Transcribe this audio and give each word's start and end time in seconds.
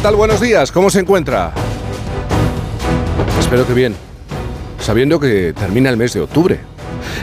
¿Qué 0.00 0.04
tal? 0.04 0.16
Buenos 0.16 0.40
días, 0.40 0.72
¿cómo 0.72 0.88
se 0.88 1.00
encuentra? 1.00 1.52
Espero 3.38 3.66
que 3.66 3.74
bien, 3.74 3.94
sabiendo 4.78 5.20
que 5.20 5.52
termina 5.52 5.90
el 5.90 5.98
mes 5.98 6.14
de 6.14 6.22
octubre. 6.22 6.58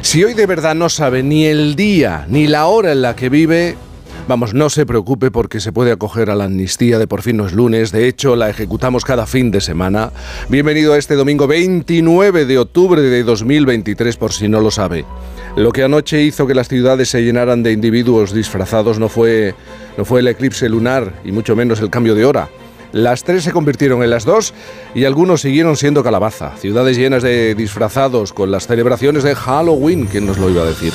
Si 0.04 0.24
hoy 0.24 0.36
de 0.36 0.46
verdad 0.46 0.76
no 0.76 0.88
sabe 0.88 1.24
ni 1.24 1.46
el 1.46 1.76
día 1.76 2.28
ni 2.30 2.46
la 2.46 2.68
hora 2.68 2.92
en 2.92 3.02
la 3.02 3.16
que 3.16 3.30
vive, 3.30 3.76
vamos, 4.28 4.54
no 4.54 4.70
se 4.70 4.86
preocupe 4.86 5.32
porque 5.32 5.60
se 5.60 5.72
puede 5.72 5.92
acoger 5.92 6.30
a 6.30 6.36
la 6.36 6.44
amnistía 6.44 7.00
de 7.00 7.08
por 7.08 7.24
fin 7.24 7.38
no 7.38 7.48
es 7.48 7.54
lunes, 7.54 7.92
de 7.92 8.08
hecho 8.08 8.36
la 8.36 8.48
ejecutamos 8.48 9.04
cada 9.04 9.26
fin 9.26 9.50
de 9.50 9.60
semana. 9.60 10.12
Bienvenido 10.48 10.94
a 10.94 11.00
este 11.00 11.16
domingo 11.16 11.48
29 11.48 12.46
de 12.46 12.60
octubre 12.60 13.02
de 13.02 13.24
2023 13.24 14.18
por 14.18 14.34
si 14.34 14.48
no 14.48 14.62
lo 14.62 14.70
sabe. 14.70 15.04
Lo 15.56 15.72
que 15.72 15.82
anoche 15.82 16.22
hizo 16.22 16.46
que 16.46 16.54
las 16.54 16.68
ciudades 16.68 17.10
se 17.10 17.24
llenaran 17.24 17.64
de 17.64 17.72
individuos 17.72 18.34
disfrazados 18.36 19.00
no 19.00 19.10
fue, 19.10 19.56
no 19.98 20.06
fue 20.06 20.20
el 20.20 20.28
eclipse 20.28 20.70
lunar 20.70 21.14
y 21.26 21.32
mucho 21.32 21.56
menos 21.56 21.80
el 21.80 21.90
cambio 21.90 22.14
de 22.14 22.24
hora. 22.24 22.48
Las 22.92 23.24
tres 23.24 23.44
se 23.44 23.52
convirtieron 23.52 24.04
en 24.04 24.10
las 24.10 24.26
dos 24.26 24.54
y 24.96 25.06
algunos 25.06 25.42
siguieron 25.42 25.76
siendo 25.76 26.04
calabaza. 26.04 26.56
Ciudades 26.58 26.98
llenas 26.98 27.24
de 27.24 27.56
disfrazados 27.56 28.34
con 28.34 28.52
las 28.52 28.68
celebraciones 28.68 29.24
de 29.24 29.36
Halloween, 29.36 30.08
¿quién 30.08 30.26
nos 30.26 30.38
lo 30.38 30.50
iba 30.50 30.64
a 30.64 30.68
decir? 30.68 30.94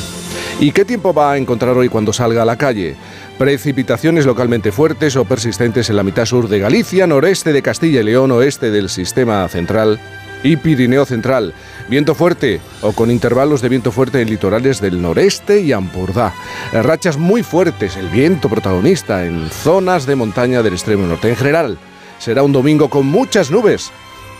¿Y 0.60 0.72
qué 0.72 0.84
tiempo 0.84 1.12
va 1.12 1.32
a 1.32 1.38
encontrar 1.38 1.76
hoy 1.76 1.88
cuando 1.88 2.12
salga 2.12 2.42
a 2.42 2.46
la 2.46 2.56
calle? 2.56 2.96
Precipitaciones 3.38 4.26
localmente 4.26 4.70
fuertes 4.70 5.16
o 5.16 5.24
persistentes 5.24 5.90
en 5.90 5.96
la 5.96 6.02
mitad 6.02 6.24
sur 6.24 6.48
de 6.48 6.60
Galicia, 6.60 7.06
noreste 7.06 7.52
de 7.52 7.62
Castilla 7.62 8.00
y 8.00 8.04
León, 8.04 8.30
oeste 8.30 8.70
del 8.70 8.88
sistema 8.88 9.48
central 9.48 9.98
y 10.44 10.56
Pirineo 10.56 11.04
Central. 11.04 11.54
Viento 11.88 12.14
fuerte 12.14 12.60
o 12.80 12.92
con 12.92 13.10
intervalos 13.10 13.60
de 13.60 13.68
viento 13.68 13.90
fuerte 13.90 14.20
en 14.20 14.30
litorales 14.30 14.80
del 14.80 15.00
noreste 15.00 15.60
y 15.60 15.72
Ampurdá. 15.72 16.32
Rachas 16.72 17.16
muy 17.16 17.42
fuertes, 17.42 17.96
el 17.96 18.08
viento 18.08 18.48
protagonista 18.48 19.24
en 19.24 19.48
zonas 19.50 20.06
de 20.06 20.16
montaña 20.16 20.62
del 20.62 20.74
extremo 20.74 21.06
norte. 21.06 21.28
En 21.28 21.36
general, 21.36 21.78
será 22.22 22.44
un 22.44 22.52
domingo 22.52 22.88
con 22.88 23.06
muchas 23.06 23.50
nubes 23.50 23.90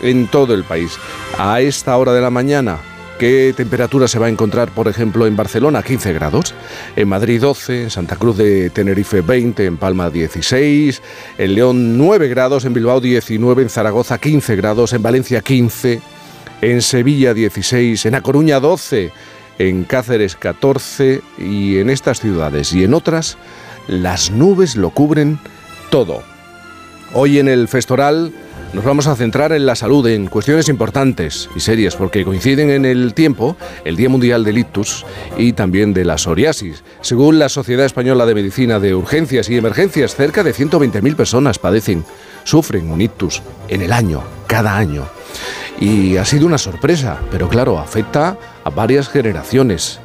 en 0.01 0.27
todo 0.27 0.53
el 0.53 0.63
país. 0.63 0.97
A 1.37 1.59
esta 1.59 1.97
hora 1.97 2.13
de 2.13 2.21
la 2.21 2.29
mañana, 2.29 2.79
¿Qué 3.19 3.53
temperatura 3.55 4.07
se 4.07 4.17
va 4.17 4.25
a 4.25 4.29
encontrar, 4.29 4.71
por 4.71 4.87
ejemplo, 4.87 5.27
en 5.27 5.35
Barcelona? 5.35 5.83
15 5.83 6.13
grados, 6.13 6.53
en 6.95 7.07
Madrid 7.07 7.39
12, 7.39 7.83
en 7.83 7.89
Santa 7.91 8.15
Cruz 8.15 8.35
de 8.35 8.71
Tenerife 8.71 9.21
20, 9.21 9.65
en 9.65 9.77
Palma 9.77 10.09
16, 10.09 11.01
en 11.37 11.55
León 11.55 11.97
9 11.97 12.27
grados, 12.27 12.65
en 12.65 12.73
Bilbao 12.73 12.99
19, 12.99 13.61
en 13.61 13.69
Zaragoza 13.69 14.17
15 14.17 14.55
grados, 14.55 14.93
en 14.93 15.03
Valencia 15.03 15.41
15, 15.41 16.01
en 16.61 16.81
Sevilla 16.81 17.35
16, 17.35 18.07
en 18.07 18.15
A 18.15 18.21
Coruña 18.21 18.59
12, 18.59 19.11
en 19.59 19.83
Cáceres 19.83 20.35
14 20.35 21.21
y 21.37 21.77
en 21.77 21.91
estas 21.91 22.19
ciudades 22.19 22.73
y 22.73 22.83
en 22.83 22.95
otras 22.95 23.37
las 23.87 24.31
nubes 24.31 24.75
lo 24.75 24.89
cubren 24.89 25.39
todo. 25.91 26.32
Hoy 27.15 27.37
en 27.37 27.47
el 27.47 27.67
Festoral 27.67 28.33
nos 28.73 28.83
vamos 28.83 29.05
a 29.05 29.15
centrar 29.15 29.51
en 29.51 29.67
la 29.67 29.75
salud, 29.75 30.07
en 30.07 30.25
cuestiones 30.25 30.67
importantes 30.67 31.47
y 31.55 31.59
serias, 31.59 31.95
porque 31.95 32.25
coinciden 32.25 32.71
en 32.71 32.85
el 32.85 33.13
tiempo 33.13 33.55
el 33.85 33.95
Día 33.95 34.09
Mundial 34.09 34.43
del 34.43 34.57
Ictus 34.57 35.05
y 35.37 35.53
también 35.53 35.93
de 35.93 36.05
la 36.05 36.17
psoriasis. 36.17 36.83
Según 37.01 37.37
la 37.37 37.49
Sociedad 37.49 37.85
Española 37.85 38.25
de 38.25 38.33
Medicina 38.33 38.79
de 38.79 38.95
Urgencias 38.95 39.47
y 39.51 39.57
Emergencias, 39.57 40.15
cerca 40.15 40.43
de 40.43 40.55
120.000 40.55 41.15
personas 41.15 41.59
padecen, 41.59 42.03
sufren 42.45 42.89
un 42.89 43.01
ictus 43.01 43.43
en 43.67 43.83
el 43.83 43.93
año, 43.93 44.23
cada 44.47 44.75
año. 44.75 45.05
Y 45.79 46.17
ha 46.17 46.25
sido 46.25 46.47
una 46.47 46.57
sorpresa, 46.57 47.19
pero 47.29 47.47
claro, 47.47 47.77
afecta 47.77 48.37
a 48.63 48.69
varias 48.71 49.07
generaciones. 49.07 49.99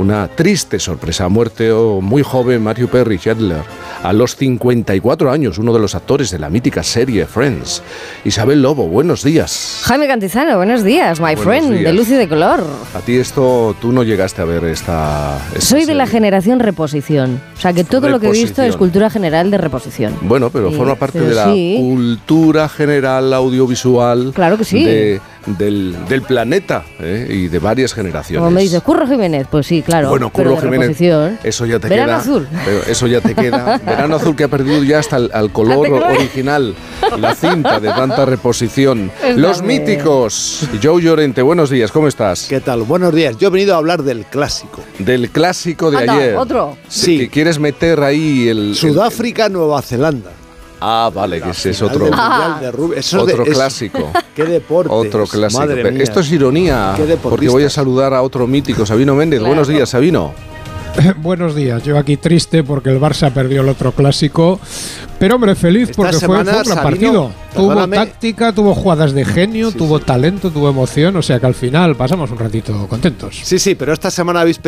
Una 0.00 0.28
triste 0.28 0.78
sorpresa. 0.78 1.26
Ha 1.26 1.28
muerto 1.28 1.98
muy 2.00 2.22
joven 2.22 2.62
Matthew 2.62 2.88
Perry 2.88 3.18
Shedler 3.18 3.60
a 4.02 4.14
los 4.14 4.34
54 4.34 5.30
años, 5.30 5.58
uno 5.58 5.74
de 5.74 5.78
los 5.78 5.94
actores 5.94 6.30
de 6.30 6.38
la 6.38 6.48
mítica 6.48 6.82
serie 6.82 7.26
Friends. 7.26 7.82
Isabel 8.24 8.62
Lobo, 8.62 8.88
buenos 8.88 9.22
días. 9.22 9.82
Jaime 9.84 10.08
Cantizano, 10.08 10.56
buenos 10.56 10.84
días, 10.84 11.20
my 11.20 11.34
Buenos 11.34 11.44
friend, 11.44 11.70
días. 11.72 11.84
de 11.84 11.92
luz 11.92 12.08
y 12.08 12.14
de 12.14 12.26
color. 12.30 12.64
A 12.94 13.00
ti 13.00 13.16
esto, 13.16 13.76
tú 13.78 13.92
no 13.92 14.02
llegaste 14.02 14.40
a 14.40 14.46
ver 14.46 14.64
esta... 14.64 15.36
esta 15.54 15.60
Soy 15.60 15.84
de 15.84 15.94
la 15.94 16.06
generación 16.06 16.60
reposición. 16.60 17.38
O 17.58 17.60
sea 17.60 17.74
que 17.74 17.84
todo 17.84 18.08
lo 18.08 18.18
que 18.20 18.28
he 18.28 18.32
visto 18.32 18.62
es 18.62 18.78
cultura 18.78 19.10
general 19.10 19.50
de 19.50 19.58
reposición. 19.58 20.14
Bueno, 20.22 20.48
pero 20.48 20.70
Sí, 20.70 20.76
forma 20.76 20.94
parte 20.94 21.20
de 21.20 21.34
la 21.34 21.52
sí. 21.52 21.76
cultura 21.78 22.70
general 22.70 23.34
audiovisual 23.34 24.32
Claro 24.34 24.56
que 24.56 24.64
sí. 24.64 24.82
de- 24.82 25.20
del, 25.46 25.96
del 26.08 26.22
planeta 26.22 26.84
¿eh? 27.00 27.26
y 27.30 27.48
de 27.48 27.58
varias 27.58 27.92
generaciones. 27.94 28.40
Como 28.40 28.50
me 28.50 28.62
dices, 28.62 28.82
Curro 28.82 29.06
Jiménez, 29.06 29.46
pues 29.50 29.66
sí, 29.66 29.82
claro. 29.82 30.08
Bueno, 30.10 30.30
Curro 30.30 30.56
Jiménez, 30.60 31.00
eso 31.44 31.66
ya 31.66 31.78
te 31.78 31.88
Verano 31.88 32.08
queda. 32.08 32.18
azul. 32.18 32.48
Pero 32.64 32.80
eso 32.88 33.06
ya 33.06 33.20
te 33.20 33.34
queda. 33.34 33.78
Verano 33.86 34.16
azul 34.16 34.36
que 34.36 34.44
ha 34.44 34.48
perdido 34.48 34.82
ya 34.82 34.98
hasta 34.98 35.16
el 35.16 35.30
al 35.32 35.52
color 35.52 35.86
Al 35.86 35.92
color. 35.92 36.12
original, 36.12 36.74
la 37.18 37.34
cinta 37.34 37.80
de 37.80 37.88
tanta 37.88 38.24
reposición. 38.24 39.10
Los 39.36 39.62
bien. 39.62 39.80
míticos. 39.84 40.68
Joe 40.82 41.02
Llorente, 41.02 41.42
buenos 41.42 41.70
días, 41.70 41.90
¿cómo 41.92 42.08
estás? 42.08 42.46
¿Qué 42.48 42.60
tal? 42.60 42.82
Buenos 42.82 43.14
días. 43.14 43.36
Yo 43.38 43.48
he 43.48 43.50
venido 43.50 43.74
a 43.74 43.78
hablar 43.78 44.02
del 44.02 44.24
clásico. 44.26 44.82
Del 44.98 45.30
clásico 45.30 45.90
de 45.90 45.98
Anda, 45.98 46.12
ayer. 46.14 46.36
otro. 46.36 46.76
Sí. 46.88 47.18
Que 47.18 47.28
quieres 47.28 47.58
meter 47.58 48.00
ahí 48.02 48.48
el. 48.48 48.70
el- 48.70 48.74
Sudáfrica, 48.76 49.48
Nueva 49.48 49.80
Zelanda. 49.82 50.30
Ah, 50.80 51.10
vale, 51.14 51.40
que 51.40 51.50
ese 51.50 51.70
es 51.70 51.82
otro. 51.82 52.06
del. 52.06 52.14
Mundial 52.14 52.60
de 52.60 52.70
rugby. 52.72 52.98
Eso 52.98 53.22
Otro 53.22 53.44
de- 53.44 53.50
clásico. 53.50 54.10
Qué 54.34 54.44
deporte. 54.44 54.90
Otro 54.92 55.26
clásico. 55.26 55.60
Madre 55.60 55.76
Pero 55.82 55.92
mía. 55.94 56.02
Esto 56.02 56.20
es 56.20 56.32
ironía, 56.32 56.96
porque 57.22 57.48
voy 57.48 57.64
a 57.64 57.70
saludar 57.70 58.14
a 58.14 58.22
otro 58.22 58.46
mítico, 58.46 58.84
Sabino 58.86 59.14
Méndez. 59.14 59.40
Claro. 59.40 59.50
Buenos 59.54 59.68
días, 59.68 59.88
Sabino. 59.88 60.32
Buenos 61.18 61.54
días, 61.54 61.84
yo 61.84 61.96
aquí 61.96 62.16
triste 62.16 62.64
porque 62.64 62.90
el 62.90 63.00
Barça 63.00 63.32
perdió 63.32 63.60
el 63.60 63.68
otro 63.68 63.92
clásico, 63.92 64.58
pero 65.20 65.36
hombre, 65.36 65.54
feliz 65.54 65.90
Esta 65.90 66.02
porque 66.02 66.18
fue, 66.18 66.38
un 66.38 66.44
gran 66.44 66.64
Sabino, 66.64 66.82
partido. 66.82 67.32
Tuvo 67.54 67.88
táctica, 67.88 68.52
tuvo 68.52 68.74
jugadas 68.74 69.12
de 69.12 69.24
genio, 69.24 69.70
Sí, 69.70 69.78
tuvo 69.78 69.98
sí. 69.98 70.04
talento, 70.04 70.50
tuvo 70.50 70.68
emoción, 70.68 71.14
o 71.16 71.22
sea 71.22 71.38
que 71.38 71.46
al 71.46 71.54
final 71.54 71.94
pasamos 71.94 72.32
un 72.32 72.38
ratito 72.38 72.88
contentos. 72.88 73.38
Sí, 73.40 73.60
sí, 73.60 73.76
pero 73.76 73.92
esta 73.92 74.10
semana 74.10 74.40
habéis, 74.40 74.60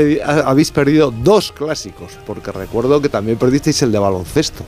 habéis 0.45 0.71
perdido 0.71 1.11
dos 1.11 1.51
clásicos, 1.51 2.13
porque 2.25 2.53
recuerdo 2.53 3.03
que 3.03 3.09
también 3.09 3.37
perdisteis 3.37 3.83
el 3.83 3.91
de 3.91 3.99
baloncesto. 3.99 4.63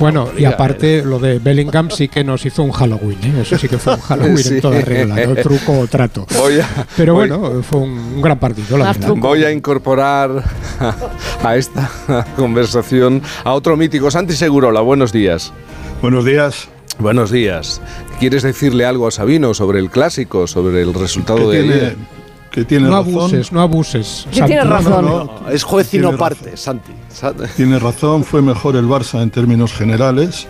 Bueno, 0.00 0.30
y 0.36 0.44
aparte 0.46 1.02
lo 1.04 1.18
de 1.18 1.38
Bellingham 1.38 1.90
sí 1.90 2.08
que 2.08 2.24
nos 2.24 2.44
hizo 2.46 2.62
un 2.62 2.72
Halloween, 2.72 3.18
¿eh? 3.22 3.42
eso 3.42 3.56
sí 3.58 3.68
que 3.68 3.78
fue 3.78 3.94
un 3.94 4.00
Halloween 4.00 4.38
Sí. 4.38 4.54
en 4.54 4.60
toda 4.62 4.80
regla, 4.80 5.14
no 5.26 5.34
truco 5.36 5.78
o 5.78 5.86
trato. 5.86 6.26
Voy 6.36 6.58
a, 6.58 6.86
Pero 6.96 7.14
voy- 7.14 7.28
bueno, 7.28 7.62
fue 7.62 7.80
un, 7.80 7.90
un 7.90 8.22
gran 8.22 8.38
partido, 8.38 8.78
la 8.78 8.86
verdad. 8.92 9.12
Voy 9.16 9.44
a 9.44 9.52
incorporar 9.52 10.42
a 11.44 11.56
esta 11.56 11.90
conversación 12.36 13.22
a 13.44 13.52
otro 13.52 13.76
mítico, 13.76 14.10
Santi 14.10 14.32
Segurola. 14.34 14.80
Buenos 14.80 15.12
días. 15.12 15.52
Buenos 16.02 16.24
días. 16.24 16.68
Buenos 16.98 17.30
días. 17.30 17.80
¿Quieres 18.18 18.42
decirle 18.42 18.84
algo 18.84 19.06
a 19.06 19.10
Sabino 19.10 19.54
sobre 19.54 19.78
el 19.78 19.90
clásico, 19.90 20.46
sobre 20.46 20.82
el 20.82 20.92
resultado 20.94 21.50
de 21.50 21.60
tiene, 21.62 21.74
ayer? 21.74 21.96
Que 22.50 22.64
tiene 22.64 22.88
No 22.88 22.96
razón. 22.98 23.14
abuses, 23.14 23.52
no 23.52 23.60
abuses. 23.60 24.26
Que 24.30 24.38
Santi. 24.40 24.56
razón. 24.56 25.04
no, 25.06 25.48
Es 25.50 25.62
juez 25.62 25.92
y 25.94 25.98
no 25.98 26.08
Tiene 26.08 26.18
parte, 26.18 26.50
razón. 26.50 26.58
Santi. 26.82 26.92
Sa- 27.12 27.32
Tiene 27.56 27.78
razón, 27.78 28.24
fue 28.24 28.42
mejor 28.42 28.76
el 28.76 28.86
Barça 28.86 29.22
en 29.22 29.30
términos 29.30 29.72
generales, 29.72 30.46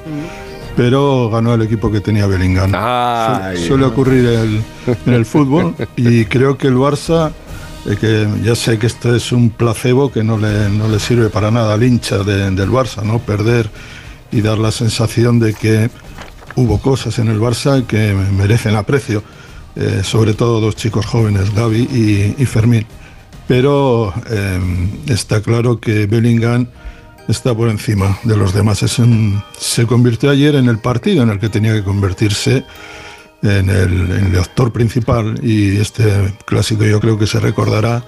pero 0.77 1.29
ganó 1.31 1.55
el 1.55 1.63
equipo 1.63 1.91
que 1.91 2.01
tenía 2.01 2.27
Bellingham. 2.27 2.73
Ay. 2.75 3.57
Su- 3.59 3.69
Suele 3.69 3.85
ocurrir 3.87 4.25
el- 4.27 4.63
en 5.07 5.13
el 5.15 5.27
fútbol 5.27 5.75
y 5.97 6.25
creo 6.27 6.57
que 6.57 6.69
el 6.69 6.77
Barça, 6.77 7.33
eh, 7.87 7.97
que 8.01 8.29
ya 8.43 8.55
sé 8.55 8.79
que 8.79 8.87
esto 8.87 9.15
es 9.15 9.33
un 9.33 9.51
placebo 9.51 10.11
que 10.11 10.23
no 10.23 10.39
le, 10.39 10.69
no 10.71 10.89
le 10.89 10.99
sirve 10.99 11.29
para 11.29 11.51
nada 11.51 11.75
al 11.75 11.83
hincha 11.83 12.19
de- 12.19 12.51
del 12.51 12.71
Barça, 12.71 13.03
¿no? 13.03 13.19
Perder 13.19 13.69
y 14.33 14.41
dar 14.41 14.59
la 14.59 14.71
sensación 14.71 15.39
de 15.39 15.55
que 15.55 15.91
hubo 16.57 16.79
cosas 16.79 17.19
en 17.19 17.29
el 17.29 17.41
Barça 17.41 17.85
que 17.87 18.15
merecen 18.37 18.77
aprecio, 18.77 19.23
eh, 19.77 20.03
sobre 20.05 20.35
todo 20.35 20.61
dos 20.61 20.77
chicos 20.77 21.07
jóvenes, 21.07 21.55
Gaby 21.55 21.89
y, 21.93 22.43
y 22.43 22.47
Fermín. 22.47 22.87
Pero 23.49 24.13
eh, 24.31 24.61
está 25.09 25.41
claro 25.41 25.81
que 25.81 26.07
Bellingham 26.07 26.67
está 27.29 27.55
por 27.55 27.69
encima 27.69 28.19
de 28.25 28.37
los 28.37 28.53
demás. 28.55 28.83
Es 28.83 28.99
un- 28.99 29.43
se 29.59 29.87
convirtió 29.87 30.31
ayer 30.31 30.55
en 30.55 30.69
el 30.69 30.79
partido 30.79 31.23
en 31.23 31.31
el 31.31 31.39
que 31.39 31.49
tenía 31.49 31.73
que 31.75 31.83
convertirse 31.83 32.65
en 33.43 33.71
el, 33.71 34.11
en 34.13 34.27
el 34.33 34.39
actor 34.39 34.71
principal 34.73 35.41
y 35.43 35.77
este 35.79 36.35
clásico 36.45 36.85
yo 36.85 37.01
creo 37.01 37.19
que 37.19 37.27
se 37.27 37.41
recordará 37.41 38.05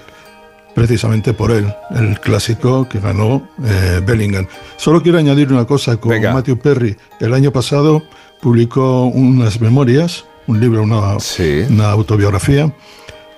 precisamente 0.75 1.33
por 1.33 1.51
él, 1.51 1.71
el 1.95 2.19
clásico 2.19 2.87
que 2.89 2.99
ganó 2.99 3.47
eh, 3.63 4.01
Bellingham. 4.05 4.47
Solo 4.77 5.01
quiero 5.03 5.17
añadir 5.19 5.51
una 5.51 5.65
cosa 5.65 5.97
con 5.97 6.11
Matthew 6.33 6.57
Perry. 6.59 6.95
El 7.19 7.33
año 7.33 7.51
pasado 7.51 8.03
publicó 8.41 9.05
unas 9.05 9.61
memorias, 9.61 10.25
un 10.47 10.59
libro, 10.59 10.83
una, 10.83 11.17
una 11.69 11.91
autobiografía, 11.91 12.73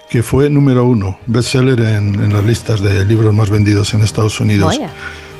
que 0.10 0.24
fue 0.24 0.50
número 0.50 0.86
uno, 0.86 1.19
bestseller 1.25 1.80
en, 1.80 2.16
en, 2.16 2.34
las 2.34 2.44
listas 2.44 2.81
de 2.81 3.06
libros 3.06 3.34
más 3.34 3.50
vendidos 3.50 3.94
en 3.94 4.02
Estados 4.02 4.40
Unidos. 4.40 4.80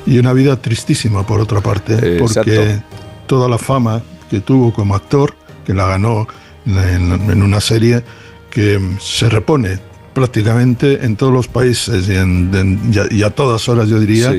Y 0.06 0.18
una 0.18 0.32
vida 0.32 0.56
tristísima, 0.56 1.26
por 1.26 1.40
otra 1.40 1.60
parte, 1.60 2.18
porque 2.18 2.80
toda 3.26 3.48
la 3.48 3.58
fama 3.58 4.02
que 4.30 4.40
tuvo 4.40 4.72
como 4.72 4.94
actor, 4.94 5.34
que 5.64 5.74
la 5.74 5.86
ganó 5.86 6.26
en, 6.66 7.42
una 7.42 7.60
serie 7.60 8.02
que 8.50 8.80
se 9.00 9.28
repone 9.28 9.78
prácticamente 10.14 11.04
en 11.04 11.16
todos 11.16 11.32
los 11.32 11.48
países 11.48 12.08
y, 12.08 13.22
a, 13.22 13.30
todas 13.30 13.68
horas, 13.68 13.88
yo 13.88 14.00
diría, 14.00 14.32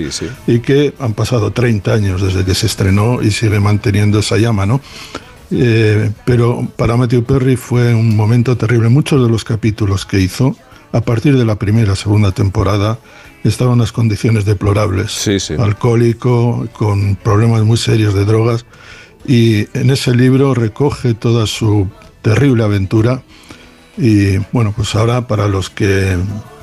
y 0.47 0.59
que 0.59 0.93
han 0.99 1.13
pasado 1.13 1.51
30 1.51 1.93
años 1.93 2.21
desde 2.21 2.43
que 2.43 2.55
se 2.55 2.65
estrenó 2.65 3.21
y 3.21 3.29
sigue 3.31 3.59
manteniendo 3.59 4.19
esa 4.19 4.37
llama, 4.37 4.65
¿no? 4.65 4.81
Eh, 5.51 6.11
pero 6.25 6.67
para 6.75 6.97
Matthew 6.97 7.23
Perry 7.23 7.55
fue 7.55 7.93
un 7.93 8.15
momento 8.15 8.57
terrible. 8.57 8.89
Muchos 8.89 9.23
de 9.23 9.29
los 9.29 9.43
capítulos 9.43 10.05
que 10.05 10.19
hizo, 10.19 10.55
a 10.91 11.01
partir 11.01 11.37
de 11.37 11.45
la 11.45 11.55
primera, 11.55 11.95
segunda 11.95 12.31
temporada, 12.31 12.99
estaban 13.43 13.73
en 13.73 13.79
las 13.79 13.91
condiciones 13.91 14.45
deplorables. 14.45 15.11
Alcohólico, 15.57 16.67
con 16.73 17.15
problemas 17.15 17.63
muy 17.63 17.77
serios 17.77 18.13
de 18.13 18.25
drogas. 18.25 18.65
Y 19.25 19.67
en 19.77 19.89
ese 19.89 20.15
libro 20.15 20.53
recoge 20.53 21.13
toda 21.13 21.47
su 21.47 21.87
terrible 22.21 22.63
aventura. 22.63 23.23
Y 23.97 24.37
bueno, 24.51 24.73
pues 24.75 24.95
ahora 24.95 25.27
para 25.27 25.47
los 25.47 25.69
que 25.69 26.17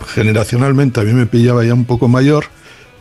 generacionalmente 0.06 1.00
a 1.00 1.04
mí 1.04 1.12
me 1.12 1.26
pillaba 1.26 1.64
ya 1.64 1.74
un 1.74 1.84
poco 1.84 2.08
mayor, 2.08 2.46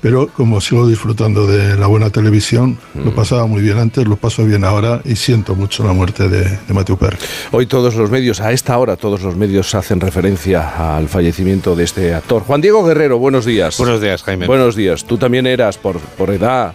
pero 0.04 0.28
como 0.28 0.60
sigo 0.60 0.86
disfrutando 0.86 1.48
de 1.48 1.78
la 1.78 1.88
buena 1.88 2.10
televisión, 2.10 2.78
lo 2.94 3.12
mm. 3.12 3.16
pasaba 3.16 3.48
muy 3.48 3.62
bien 3.62 3.78
antes, 3.78 4.06
lo 4.06 4.18
paso 4.18 4.44
bien 4.44 4.66
ahora 4.66 5.02
y 5.06 5.16
siento 5.16 5.56
mucho 5.56 5.86
la 5.86 5.94
muerte 5.94 6.28
de, 6.28 6.44
de 6.44 6.74
Matthew 6.74 6.98
Perry. 6.98 7.18
Hoy 7.52 7.68
todos 7.68 7.96
los 7.96 8.12
medios, 8.12 8.42
a 8.42 8.52
esta 8.52 8.78
hora 8.78 8.98
todos 8.98 9.22
los 9.22 9.38
medios 9.38 9.74
hacen 9.74 10.02
referencia 10.02 10.98
al 10.98 11.08
fallecimiento 11.08 11.74
de 11.74 11.86
este 11.86 12.14
actor. 12.14 12.44
Juan 12.44 12.60
Diego 12.60 12.84
Guerrero, 12.84 13.18
buenos 13.18 13.46
días. 13.46 13.78
Buenos 13.78 14.02
días, 14.02 14.24
Jaime. 14.24 14.46
Buenos 14.46 14.76
días. 14.76 15.06
Tú 15.06 15.18
también 15.18 15.48
eras 15.48 15.78
por, 15.78 15.98
por 16.00 16.32
edad 16.32 16.74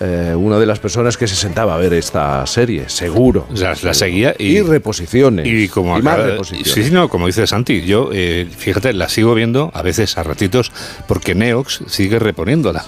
eh, 0.00 0.34
una 0.34 0.58
de 0.58 0.64
las 0.64 0.78
personas 0.78 1.18
que 1.18 1.28
se 1.28 1.36
sentaba 1.36 1.74
a 1.74 1.76
ver 1.78 1.92
esta 1.92 2.46
serie, 2.46 2.88
seguro. 2.88 3.46
La, 3.54 3.76
la 3.82 3.92
seguía 3.92 4.34
y, 4.38 4.60
reposiciones. 4.62 5.46
Y, 5.46 5.68
como 5.68 6.00
más 6.00 6.18
reposiciones. 6.18 6.86
Sí, 6.86 6.90
no, 6.90 7.10
como 7.10 7.26
dice 7.26 7.46
Santi, 7.46 7.82
yo, 7.82 8.08
eh, 8.12 8.48
fíjate, 8.50 8.94
la 8.94 9.10
sigo 9.10 9.34
viendo 9.34 9.70
a 9.74 9.82
veces 9.82 10.16
a 10.16 10.22
ratitos 10.22 10.72
porque 11.06 11.34
Neox 11.34 11.82
sigue 11.86 12.18
reponiéndola 12.18 12.82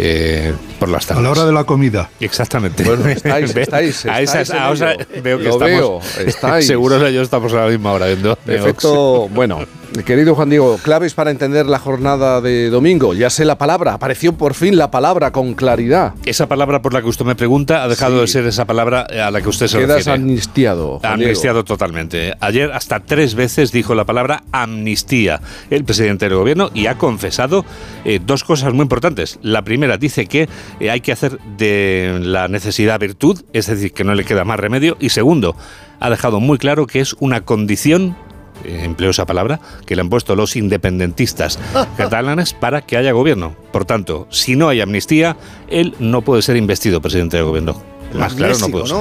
eh, 0.00 0.52
por 0.80 0.88
las 0.88 1.06
tardes. 1.06 1.20
A 1.20 1.22
la 1.22 1.30
hora 1.30 1.44
de 1.44 1.52
la 1.52 1.62
comida. 1.62 2.10
Exactamente. 2.18 2.82
Bueno, 2.82 3.06
estáis, 3.08 3.54
estáis, 3.54 4.06
a 4.06 4.20
esas, 4.20 4.50
veo 5.22 5.38
que 5.38 5.44
Lo 5.44 5.50
estamos. 5.50 5.60
Veo, 5.60 6.00
estáis. 6.26 6.66
Seguro 6.78 7.08
yo 7.08 7.22
estamos 7.22 7.52
a 7.52 7.64
la 7.64 7.68
misma 7.68 7.92
hora 7.92 8.06
viendo. 8.06 8.36
Efecto, 8.46 9.28
bueno, 9.28 9.64
Querido 10.04 10.34
Juan 10.34 10.50
Diego, 10.50 10.78
claves 10.82 11.14
para 11.14 11.30
entender 11.30 11.66
la 11.66 11.78
jornada 11.78 12.40
de 12.40 12.70
domingo. 12.70 13.14
Ya 13.14 13.30
sé 13.30 13.44
la 13.44 13.58
palabra, 13.58 13.94
apareció 13.94 14.32
por 14.32 14.54
fin 14.54 14.76
la 14.76 14.90
palabra 14.90 15.32
con 15.32 15.54
claridad. 15.54 16.14
Esa 16.24 16.46
palabra 16.46 16.82
por 16.82 16.92
la 16.92 17.02
que 17.02 17.08
usted 17.08 17.24
me 17.24 17.34
pregunta 17.34 17.82
ha 17.82 17.88
dejado 17.88 18.20
de 18.20 18.26
ser 18.26 18.46
esa 18.46 18.64
palabra 18.64 19.02
a 19.02 19.30
la 19.30 19.40
que 19.40 19.48
usted 19.48 19.66
se 19.66 19.78
Quedas 19.78 19.98
refiere. 19.98 20.18
amnistiado. 20.20 20.98
Juan 21.00 21.12
amnistiado 21.14 21.64
totalmente. 21.64 22.34
Ayer 22.40 22.70
hasta 22.72 23.00
tres 23.00 23.34
veces 23.34 23.72
dijo 23.72 23.94
la 23.94 24.04
palabra 24.04 24.42
amnistía 24.52 25.40
el 25.70 25.84
presidente 25.84 26.28
del 26.28 26.36
gobierno 26.38 26.70
y 26.74 26.86
ha 26.86 26.96
confesado 26.96 27.64
eh, 28.04 28.20
dos 28.24 28.44
cosas 28.44 28.72
muy 28.72 28.82
importantes. 28.82 29.38
La 29.42 29.62
primera 29.62 29.96
dice 29.96 30.26
que 30.26 30.48
eh, 30.80 30.90
hay 30.90 31.00
que 31.00 31.12
hacer 31.12 31.38
de 31.56 32.18
la 32.22 32.48
necesidad 32.48 32.98
virtud, 33.00 33.42
es 33.52 33.66
decir, 33.66 33.92
que 33.92 34.04
no 34.04 34.14
le 34.14 34.24
queda 34.24 34.44
más 34.44 34.60
remedio. 34.60 34.96
Y 35.00 35.10
segundo, 35.10 35.56
ha 36.00 36.10
dejado 36.10 36.40
muy 36.40 36.58
claro 36.58 36.86
que 36.86 37.00
es 37.00 37.14
una 37.20 37.42
condición 37.42 38.10
eh, 38.10 38.27
empleo 38.64 39.10
esa 39.10 39.26
palabra, 39.26 39.60
que 39.86 39.94
le 39.96 40.02
han 40.02 40.08
puesto 40.08 40.36
los 40.36 40.56
independentistas 40.56 41.58
catalanes 41.96 42.52
para 42.52 42.82
que 42.82 42.96
haya 42.96 43.12
gobierno. 43.12 43.54
Por 43.72 43.84
tanto, 43.84 44.26
si 44.30 44.56
no 44.56 44.68
hay 44.68 44.80
amnistía, 44.80 45.36
él 45.68 45.94
no 45.98 46.22
puede 46.22 46.42
ser 46.42 46.56
investido 46.56 47.00
presidente 47.00 47.36
del 47.36 47.46
gobierno. 47.46 47.80
Más 48.14 48.34
claro 48.34 48.58
no 48.58 48.68
puede 48.68 48.86
ser. 48.86 48.96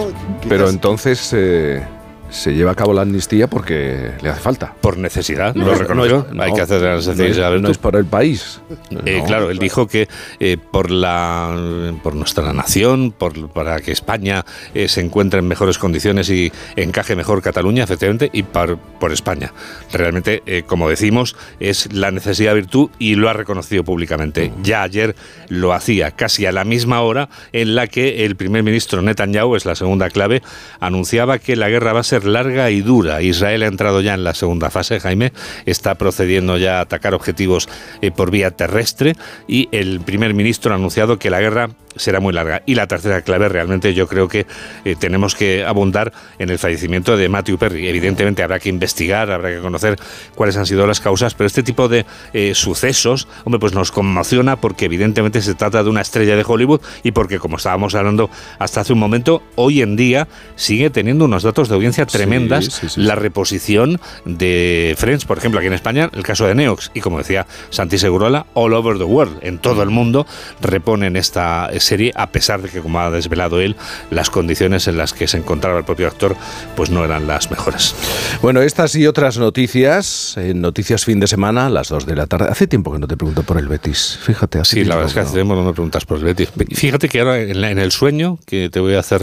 Pero 0.50 0.70
entonces... 0.70 1.32
Eh, 1.34 1.84
se 2.30 2.54
lleva 2.54 2.72
a 2.72 2.76
cabo 2.76 2.94
la 2.94 3.02
amnistía 3.02 3.48
porque 3.48 4.12
le 4.22 4.30
hace 4.30 4.42
falta. 4.42 4.74
Por 4.82 4.98
necesidad, 4.98 5.56
lo 5.56 5.74
reconoció. 5.74 6.28
Hay 6.40 6.54
que 6.54 6.62
hacer 6.62 6.82
la 6.82 6.96
necesidad. 6.96 7.52
No, 7.58 7.70
es 7.70 7.78
por 7.78 7.96
el 7.96 8.06
país. 8.06 8.62
Eh, 9.06 9.24
claro, 9.26 9.50
él 9.50 9.60
dijo 9.60 9.88
que 9.88 10.08
eh, 10.40 10.58
por 10.58 10.92
la 10.92 11.56
por 12.04 12.16
nuestra 12.16 12.54
nación, 12.54 13.12
por, 13.12 13.50
para 13.50 13.80
que 13.80 13.92
España 13.92 14.46
eh, 14.74 14.88
se 14.88 15.02
encuentre 15.02 15.40
en 15.40 15.48
mejores 15.48 15.78
condiciones 15.78 16.30
y 16.30 16.52
encaje 16.76 17.16
mejor 17.16 17.42
Cataluña, 17.42 17.84
efectivamente, 17.84 18.30
y 18.34 18.44
por, 18.44 18.78
por 18.78 19.12
España. 19.12 19.54
Realmente, 19.92 20.64
como 20.68 20.90
decimos, 20.90 21.36
es 21.60 21.92
la 21.94 22.12
necesidad 22.12 22.54
virtud 22.56 22.90
y 23.00 23.16
lo 23.16 23.30
ha 23.30 23.34
reconocido 23.34 23.84
públicamente. 23.84 24.52
Ya 24.64 24.84
ayer 24.84 25.16
lo 25.50 25.74
hacía, 25.74 26.12
casi 26.12 26.46
a 26.46 26.52
la 26.52 26.64
misma 26.64 27.02
hora 27.02 27.30
en 27.54 27.76
la 27.76 27.88
que 27.88 28.26
el 28.26 28.36
primer 28.36 28.64
ministro 28.64 29.02
Netanyahu, 29.02 29.56
es 29.56 29.66
la 29.66 29.76
segunda 29.76 30.10
clave, 30.10 30.42
anunciaba 30.80 31.40
que 31.40 31.56
la 31.56 31.70
guerra 31.70 31.94
va 31.94 32.02
a 32.02 32.04
ser 32.04 32.17
larga 32.26 32.70
y 32.72 32.82
dura. 32.82 33.22
Israel 33.22 33.64
ha 33.64 33.68
entrado 33.68 34.02
ya 34.02 34.14
en 34.14 34.24
la 34.24 34.34
segunda 34.34 34.70
fase, 34.70 35.00
Jaime, 35.00 35.34
está 35.66 35.96
procediendo 35.96 36.58
ya 36.58 36.80
a 36.80 36.82
atacar 36.82 37.14
objetivos 37.14 37.70
eh, 38.02 38.12
por 38.12 38.32
vía 38.32 38.52
terrestre 38.52 39.16
y 39.48 39.70
el 39.72 40.02
primer 40.02 40.34
ministro 40.34 40.72
ha 40.72 40.76
anunciado 40.76 41.20
que 41.20 41.30
la 41.30 41.40
guerra 41.40 41.70
será 41.98 42.20
muy 42.20 42.34
larga. 42.34 42.62
Y 42.66 42.76
la 42.76 42.88
tercera 42.88 43.22
clave, 43.22 43.50
realmente 43.50 43.94
yo 43.94 44.08
creo 44.08 44.28
que 44.28 44.46
eh, 44.86 44.96
tenemos 44.98 45.36
que 45.36 45.66
abundar 45.66 46.14
en 46.40 46.50
el 46.50 46.60
fallecimiento 46.60 47.18
de 47.18 47.30
Matthew 47.30 47.58
Perry. 47.58 47.88
Evidentemente 47.88 48.44
habrá 48.44 48.60
que 48.60 48.70
investigar, 48.70 49.32
habrá 49.32 49.50
que 49.50 49.60
conocer 49.60 49.98
cuáles 50.36 50.58
han 50.58 50.66
sido 50.66 50.88
las 50.88 51.00
causas, 51.00 51.34
pero 51.34 51.48
este 51.48 51.64
tipo 51.64 51.88
de 51.88 52.06
eh, 52.34 52.54
sucesos, 52.56 53.28
hombre, 53.44 53.60
pues 53.60 53.74
nos 53.74 53.92
conmociona 53.92 54.56
porque 54.56 54.86
evidentemente 54.86 55.42
se 55.42 55.56
trata 55.56 55.84
de 55.84 55.90
una 55.90 56.02
estrella 56.02 56.36
de 56.36 56.44
Hollywood 56.46 56.82
y 57.04 57.12
porque, 57.12 57.40
como 57.40 57.58
estábamos 57.58 57.96
hablando 57.96 58.30
hasta 58.60 58.82
hace 58.82 58.94
un 58.94 59.00
momento, 59.00 59.44
hoy 59.56 59.82
en 59.82 59.96
día 59.96 60.28
sigue 60.56 60.90
teniendo 60.90 61.26
unos 61.26 61.44
datos 61.44 61.70
de 61.70 61.76
audiencia 61.76 62.06
tremendas. 62.12 62.98
la 62.98 63.16
reposición 63.16 64.00
de 64.26 64.96
Friends, 64.98 65.26
por 65.26 65.38
ejemplo, 65.38 65.60
aquí 65.60 65.68
en 65.68 65.74
España, 65.74 66.10
el 66.14 66.24
caso 66.24 66.46
de 66.46 66.56
Neox, 66.56 66.92
y 66.94 67.02
como 67.02 67.18
decía 67.18 67.46
Santi 67.70 67.98
Segurola, 67.98 68.46
all 68.54 68.74
over 68.74 68.98
the 68.98 69.04
world, 69.04 69.38
en 69.42 69.60
todo 69.60 69.84
el 69.84 69.90
mundo, 69.90 70.26
reponen 70.62 71.16
esta 71.16 71.70
serie, 71.80 72.12
a 72.16 72.32
pesar 72.32 72.62
de 72.62 72.70
que, 72.70 72.82
como 72.82 73.00
ha 73.00 73.10
desvelado 73.12 73.60
él, 73.60 73.76
las 74.10 74.30
condiciones 74.30 74.88
en 74.88 74.98
las 74.98 75.14
que 75.14 75.28
se 75.28 75.38
encontraba 75.38 75.80
el 75.80 75.86
propio 75.86 76.08
actor, 76.08 76.36
pues 76.76 76.90
no 76.90 77.04
eran 77.04 77.28
las 77.28 77.50
mejores. 77.52 77.96
Bueno, 78.42 78.62
estas 78.62 78.96
y 78.96 79.08
otras 79.08 79.38
noticias, 79.38 80.36
Noticias 80.56 81.06
Fin 81.06 81.20
de 81.20 81.28
Semana, 81.28 81.68
a 81.68 81.70
las 81.70 81.90
2 81.90 82.06
de 82.06 82.16
la 82.16 82.28
tarde. 82.28 82.48
Hace 82.50 82.68
tiempo 82.68 82.92
que 82.92 83.00
no 83.00 83.08
te 83.08 83.18
pregunto 83.18 83.44
por 83.44 83.58
el 83.58 83.68
Betis, 83.68 84.20
fíjate. 84.22 84.60
Así 84.60 84.82
sí, 84.82 84.86
la 84.86 84.96
verdad 84.96 85.10
es 85.10 85.14
que 85.14 85.20
hace 85.22 85.34
tiempo 85.34 85.56
no 85.56 85.64
me 85.64 85.74
preguntas 85.74 86.06
por 86.06 86.18
el 86.18 86.24
Betis. 86.24 86.50
Fíjate 86.74 87.10
que 87.10 87.20
ahora 87.20 87.40
en, 87.40 87.80
el 87.80 87.92
sueño 87.92 88.40
que 88.46 88.70
te 88.70 88.80
voy 88.80 88.96
a 88.96 89.00
hacer, 89.00 89.22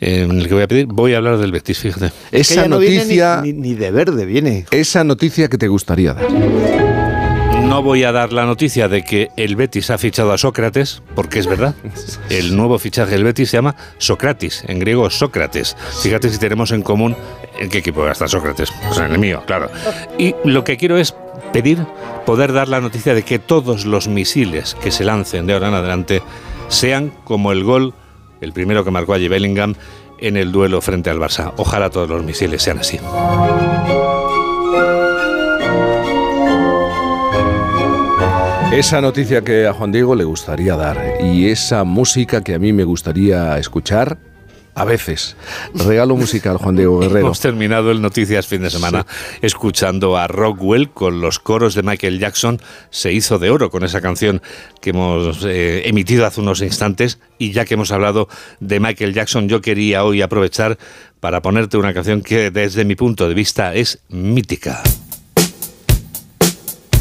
en 0.00 0.30
el 0.30 0.48
que 0.48 0.54
voy 0.54 0.62
a 0.62 0.68
pedir, 0.68 0.86
voy 0.86 1.14
a 1.14 1.18
hablar 1.18 1.38
del 1.38 1.52
Betis, 1.52 1.78
fíjate. 1.78 2.09
Esa 2.32 2.68
noticia... 2.68 3.42
ni 3.42 3.74
de 3.74 3.90
verde 3.90 4.24
viene. 4.24 4.66
Esa 4.70 5.04
noticia 5.04 5.48
que 5.48 5.58
te 5.58 5.68
gustaría 5.68 6.14
dar. 6.14 6.26
No 7.70 7.84
voy 7.84 8.02
a 8.02 8.10
dar 8.10 8.32
la 8.32 8.46
noticia 8.46 8.88
de 8.88 9.04
que 9.04 9.30
el 9.36 9.54
Betis 9.54 9.90
ha 9.90 9.98
fichado 9.98 10.32
a 10.32 10.38
Sócrates, 10.38 11.02
porque 11.14 11.38
es 11.38 11.46
verdad. 11.46 11.76
El 12.28 12.56
nuevo 12.56 12.80
fichaje 12.80 13.12
del 13.12 13.22
Betis 13.22 13.50
se 13.50 13.58
llama 13.58 13.76
Socrates, 13.98 14.64
en 14.66 14.80
griego 14.80 15.08
Sócrates. 15.08 15.76
Fíjate 16.02 16.30
si 16.30 16.38
tenemos 16.38 16.72
en 16.72 16.82
común 16.82 17.14
en 17.60 17.70
qué 17.70 17.78
equipo 17.78 18.00
va 18.00 18.08
a 18.08 18.12
estar 18.12 18.28
Sócrates. 18.28 18.72
Pues 18.88 18.98
en 18.98 19.12
el 19.12 19.18
mío, 19.20 19.44
claro. 19.46 19.70
Y 20.18 20.34
lo 20.44 20.64
que 20.64 20.76
quiero 20.76 20.98
es 20.98 21.14
pedir 21.52 21.78
poder 22.26 22.52
dar 22.52 22.66
la 22.66 22.80
noticia 22.80 23.14
de 23.14 23.22
que 23.22 23.38
todos 23.38 23.84
los 23.84 24.08
misiles 24.08 24.76
que 24.82 24.90
se 24.90 25.04
lancen 25.04 25.46
de 25.46 25.52
ahora 25.52 25.68
en 25.68 25.74
adelante 25.74 26.22
sean 26.66 27.12
como 27.22 27.52
el 27.52 27.62
gol, 27.62 27.94
el 28.40 28.52
primero 28.52 28.84
que 28.84 28.90
marcó 28.90 29.14
allí 29.14 29.28
Bellingham, 29.28 29.76
en 30.20 30.36
el 30.36 30.52
duelo 30.52 30.80
frente 30.80 31.10
al 31.10 31.18
Barça. 31.18 31.52
Ojalá 31.56 31.90
todos 31.90 32.08
los 32.08 32.22
misiles 32.22 32.62
sean 32.62 32.78
así. 32.78 32.98
Esa 38.72 39.00
noticia 39.00 39.42
que 39.42 39.66
a 39.66 39.72
Juan 39.72 39.90
Diego 39.90 40.14
le 40.14 40.22
gustaría 40.22 40.76
dar 40.76 41.16
y 41.20 41.48
esa 41.48 41.82
música 41.82 42.42
que 42.42 42.54
a 42.54 42.58
mí 42.60 42.72
me 42.72 42.84
gustaría 42.84 43.58
escuchar 43.58 44.16
a 44.74 44.84
veces. 44.84 45.36
Regalo 45.74 46.16
musical, 46.16 46.56
Juan 46.56 46.76
Diego 46.76 46.98
Guerrero. 47.00 47.26
Hemos 47.26 47.40
terminado 47.40 47.90
el 47.90 48.00
Noticias 48.00 48.46
fin 48.46 48.62
de 48.62 48.70
semana 48.70 49.06
escuchando 49.42 50.16
a 50.16 50.26
Rockwell 50.26 50.90
con 50.90 51.20
los 51.20 51.38
coros 51.38 51.74
de 51.74 51.82
Michael 51.82 52.18
Jackson. 52.18 52.60
Se 52.90 53.12
hizo 53.12 53.38
de 53.38 53.50
oro 53.50 53.70
con 53.70 53.84
esa 53.84 54.00
canción 54.00 54.42
que 54.80 54.90
hemos 54.90 55.44
eh, 55.44 55.88
emitido 55.88 56.26
hace 56.26 56.40
unos 56.40 56.62
instantes. 56.62 57.18
Y 57.38 57.52
ya 57.52 57.64
que 57.64 57.74
hemos 57.74 57.92
hablado 57.92 58.28
de 58.60 58.80
Michael 58.80 59.14
Jackson, 59.14 59.48
yo 59.48 59.60
quería 59.60 60.04
hoy 60.04 60.22
aprovechar 60.22 60.78
para 61.20 61.42
ponerte 61.42 61.76
una 61.76 61.94
canción 61.94 62.22
que 62.22 62.50
desde 62.50 62.84
mi 62.84 62.94
punto 62.94 63.28
de 63.28 63.34
vista 63.34 63.74
es 63.74 64.00
mítica. 64.08 64.82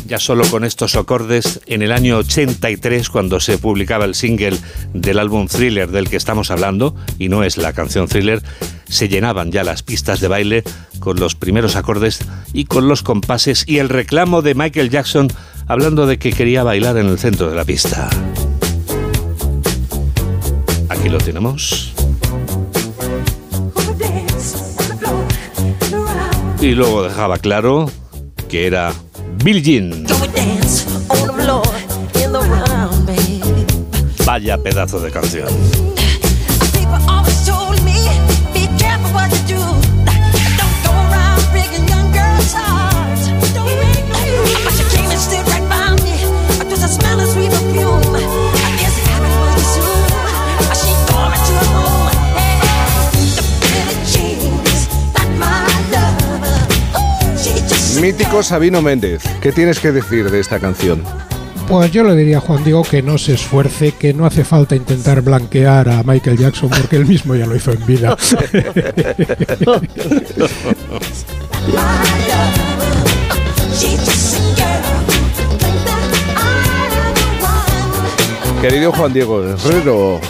Ya 0.09 0.17
solo 0.17 0.43
con 0.49 0.63
estos 0.65 0.95
acordes, 0.95 1.61
en 1.67 1.83
el 1.83 1.91
año 1.91 2.17
83, 2.17 3.09
cuando 3.11 3.39
se 3.39 3.59
publicaba 3.59 4.05
el 4.05 4.15
single 4.15 4.57
del 4.91 5.19
álbum 5.19 5.47
Thriller 5.47 5.87
del 5.91 6.09
que 6.09 6.17
estamos 6.17 6.49
hablando, 6.49 6.95
y 7.19 7.29
no 7.29 7.43
es 7.43 7.57
la 7.57 7.73
canción 7.73 8.07
Thriller, 8.07 8.41
se 8.89 9.07
llenaban 9.07 9.51
ya 9.51 9.63
las 9.63 9.83
pistas 9.83 10.19
de 10.19 10.27
baile 10.27 10.63
con 10.99 11.19
los 11.19 11.35
primeros 11.35 11.75
acordes 11.75 12.21
y 12.53 12.65
con 12.65 12.87
los 12.87 13.03
compases 13.03 13.63
y 13.67 13.77
el 13.77 13.87
reclamo 13.87 14.41
de 14.41 14.55
Michael 14.55 14.89
Jackson 14.89 15.31
hablando 15.67 16.07
de 16.07 16.17
que 16.17 16.33
quería 16.33 16.63
bailar 16.63 16.97
en 16.97 17.05
el 17.05 17.19
centro 17.19 17.47
de 17.47 17.55
la 17.55 17.63
pista. 17.63 18.09
Aquí 20.89 21.07
lo 21.07 21.19
tenemos. 21.19 21.93
Y 26.59 26.71
luego 26.71 27.03
dejaba 27.03 27.37
claro 27.37 27.91
que 28.49 28.65
era 28.65 28.91
Jean. 29.43 30.05
Vaya 34.25 34.57
pedazo 34.57 34.99
de 34.99 35.11
canción. 35.11 35.98
Mítico 58.01 58.43
Sabino 58.43 58.81
Méndez, 58.81 59.23
¿qué 59.41 59.51
tienes 59.51 59.79
que 59.79 59.91
decir 59.91 60.31
de 60.31 60.39
esta 60.39 60.57
canción? 60.57 61.03
Pues 61.67 61.91
yo 61.91 62.05
le 62.05 62.15
diría 62.15 62.37
a 62.37 62.41
Juan 62.41 62.63
Diego 62.63 62.83
que 62.83 63.01
no 63.01 63.17
se 63.17 63.33
esfuerce, 63.33 63.91
que 63.91 64.13
no 64.13 64.25
hace 64.25 64.45
falta 64.45 64.73
intentar 64.73 65.21
blanquear 65.21 65.89
a 65.89 66.01
Michael 66.03 66.37
Jackson 66.37 66.69
porque 66.69 66.95
él 66.95 67.05
mismo 67.05 67.35
ya 67.35 67.45
lo 67.45 67.57
hizo 67.57 67.73
en 67.73 67.85
vida. 67.85 68.15
Querido 78.61 78.93
Juan 78.93 79.13
Diego 79.13 79.43
Herrero, 79.43 80.21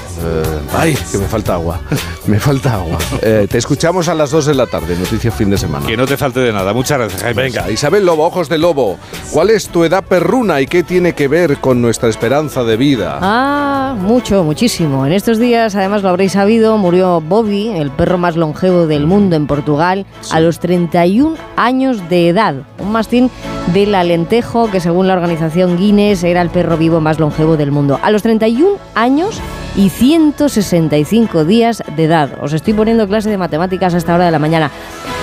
ay, 0.76 0.98
que 1.12 1.18
me 1.18 1.28
falta 1.28 1.54
agua, 1.54 1.80
me 2.28 2.40
falta 2.40 2.76
agua. 2.76 2.98
Eh, 3.22 3.48
te 3.50 3.58
escuchamos 3.58 4.08
a 4.08 4.16
las 4.16 4.32
2 4.32 4.48
de 4.48 4.54
la 4.56 4.68
tarde, 4.68 4.96
noticias 4.98 5.34
fin 5.34 5.50
de 5.50 5.58
semana. 5.58 5.86
Que 5.86 5.98
no 5.98 6.06
te 6.06 6.18
falte 6.18 6.40
de 6.40 6.54
nada. 6.54 6.74
Muchas 6.74 6.98
gracias, 6.98 7.22
Jaime. 7.22 7.44
Venga, 7.44 7.70
Isabel 7.70 8.06
Lobo, 8.06 8.26
ojos 8.26 8.50
de 8.50 8.58
lobo. 8.58 8.98
¿Cuál 9.32 9.50
es 9.50 9.70
tu 9.70 9.84
edad 9.84 10.04
perruna 10.04 10.62
y 10.62 10.68
qué 10.68 10.84
tiene 10.84 11.14
que 11.14 11.28
ver 11.28 11.58
con 11.58 11.82
nuestra 11.82 12.10
esperanza 12.10 12.64
de 12.64 12.78
vida? 12.78 13.20
Ah, 13.22 13.96
mucho, 14.00 14.44
muchísimo. 14.44 15.06
En 15.06 15.14
estos 15.14 15.40
días, 15.40 15.76
además 15.76 16.04
lo 16.04 16.10
habréis 16.10 16.34
sabido, 16.34 16.78
murió 16.78 17.22
Bobby, 17.22 17.70
el 17.70 17.92
perro 17.92 18.18
más 18.18 18.36
longevo 18.36 18.88
del 18.88 19.06
mundo 19.06 19.36
en 19.36 19.48
Portugal, 19.48 20.06
a 20.32 20.40
los 20.40 20.60
31 20.60 21.36
años 21.56 22.10
de 22.10 22.30
edad. 22.30 22.56
Un 22.80 22.92
mastín 22.92 23.30
del 23.74 23.96
Alentejo, 23.96 24.70
que 24.72 24.80
según 24.80 25.08
la 25.08 25.14
organización 25.14 25.78
Guinness 25.78 26.24
era 26.24 26.42
el 26.42 26.50
perro 26.50 26.78
vivo 26.78 27.02
más 27.02 27.20
longevo 27.20 27.58
del 27.58 27.72
mundo. 27.72 28.00
A 28.02 28.12
los 28.12 28.24
31 28.24 28.78
años 28.96 29.40
y 29.76 29.90
165 29.90 31.46
días 31.46 31.84
de 31.96 32.04
edad. 32.04 32.32
Os 32.42 32.54
estoy 32.54 32.74
poniendo 32.74 33.08
clase 33.08 33.30
de 33.30 33.38
matemáticas 33.38 33.94
a 33.94 33.98
esta 33.98 34.16
hora 34.16 34.26
de 34.26 34.32
la 34.32 34.40
mañana. 34.40 34.72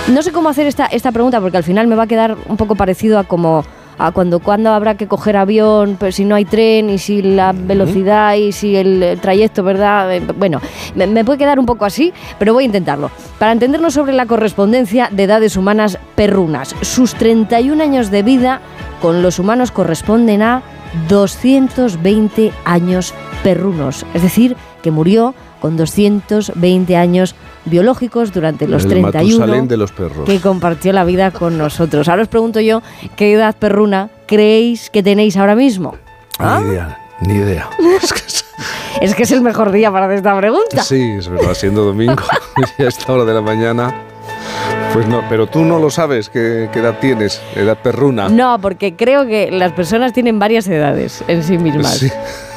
No 0.07 0.21
sé 0.21 0.31
cómo 0.31 0.49
hacer 0.49 0.67
esta, 0.67 0.85
esta 0.85 1.11
pregunta 1.11 1.41
porque 1.41 1.57
al 1.57 1.63
final 1.63 1.87
me 1.87 1.95
va 1.95 2.03
a 2.03 2.07
quedar 2.07 2.37
un 2.47 2.57
poco 2.57 2.75
parecido 2.75 3.19
a 3.19 3.23
como 3.23 3.63
a 3.99 4.11
cuando, 4.11 4.39
cuando 4.39 4.69
habrá 4.71 4.95
que 4.95 5.07
coger 5.07 5.37
avión, 5.37 5.97
pero 5.99 6.11
si 6.11 6.23
no 6.23 6.35
hay 6.35 6.45
tren 6.45 6.89
y 6.89 6.99
si 6.99 7.21
la 7.21 7.51
velocidad 7.51 8.35
y 8.35 8.51
si 8.51 8.75
el, 8.75 9.01
el 9.01 9.19
trayecto, 9.19 9.63
¿verdad? 9.63 10.13
Eh, 10.15 10.21
Bueno, 10.37 10.61
me, 10.95 11.07
me 11.07 11.25
puede 11.25 11.39
quedar 11.39 11.59
un 11.59 11.65
poco 11.65 11.83
así, 11.83 12.13
pero 12.37 12.53
voy 12.53 12.63
a 12.63 12.67
intentarlo. 12.67 13.09
Para 13.39 13.51
entendernos 13.51 13.95
sobre 13.95 14.13
la 14.13 14.27
correspondencia 14.27 15.09
de 15.11 15.23
edades 15.23 15.57
humanas 15.57 15.97
perrunas, 16.15 16.75
sus 16.81 17.15
31 17.15 17.81
años 17.81 18.11
de 18.11 18.21
vida 18.21 18.61
con 19.01 19.23
los 19.23 19.39
humanos 19.39 19.71
corresponden 19.71 20.43
a 20.43 20.61
220 21.09 22.51
años 22.65 23.13
perrunos, 23.43 24.05
es 24.13 24.21
decir, 24.21 24.55
que 24.81 24.91
murió 24.91 25.33
con 25.59 25.75
220 25.77 26.95
años 26.95 27.35
biológicos 27.65 28.31
durante 28.31 28.67
los 28.67 28.83
El 28.85 28.89
31 28.91 29.39
Matusalén 29.39 29.67
de 29.67 29.77
los 29.77 29.91
perros. 29.91 30.25
que 30.25 30.39
compartió 30.39 30.93
la 30.93 31.03
vida 31.03 31.31
con 31.31 31.57
nosotros. 31.57 32.07
Ahora 32.07 32.21
os 32.23 32.27
pregunto 32.27 32.59
yo, 32.59 32.81
¿qué 33.15 33.33
edad 33.33 33.55
perruna 33.55 34.09
creéis 34.27 34.89
que 34.89 35.03
tenéis 35.03 35.35
ahora 35.37 35.55
mismo? 35.55 35.95
¿Ah? 36.39 36.59
Ni 36.63 36.69
idea, 36.71 36.99
ni 37.21 37.33
idea. 37.33 37.69
Es 38.01 38.13
que 38.13 38.19
es- 38.27 38.45
Es 39.01 39.13
que 39.15 39.23
es 39.23 39.31
el 39.31 39.41
mejor 39.41 39.71
día 39.71 39.91
para 39.91 40.05
hacer 40.05 40.17
esta 40.17 40.35
pregunta. 40.37 40.81
sí, 40.83 40.99
es 41.17 41.27
verdad, 41.29 41.53
siendo 41.53 41.83
domingo 41.83 42.15
a 42.79 42.83
esta 42.83 43.13
hora 43.13 43.25
de 43.25 43.33
la 43.33 43.41
mañana. 43.41 43.93
Pues 44.93 45.07
no, 45.07 45.23
pero 45.29 45.47
tú 45.47 45.63
no 45.63 45.79
lo 45.79 45.89
sabes, 45.89 46.29
¿qué, 46.29 46.69
qué 46.71 46.79
edad 46.79 46.97
tienes? 46.99 47.41
Edad 47.55 47.77
perruna. 47.77 48.29
No, 48.29 48.59
porque 48.59 48.95
creo 48.95 49.27
que 49.27 49.51
las 49.51 49.71
personas 49.73 50.13
tienen 50.13 50.39
varias 50.39 50.67
edades 50.67 51.23
en 51.27 51.43
sí 51.43 51.57
mismas. 51.57 51.97
Sí, 51.97 52.11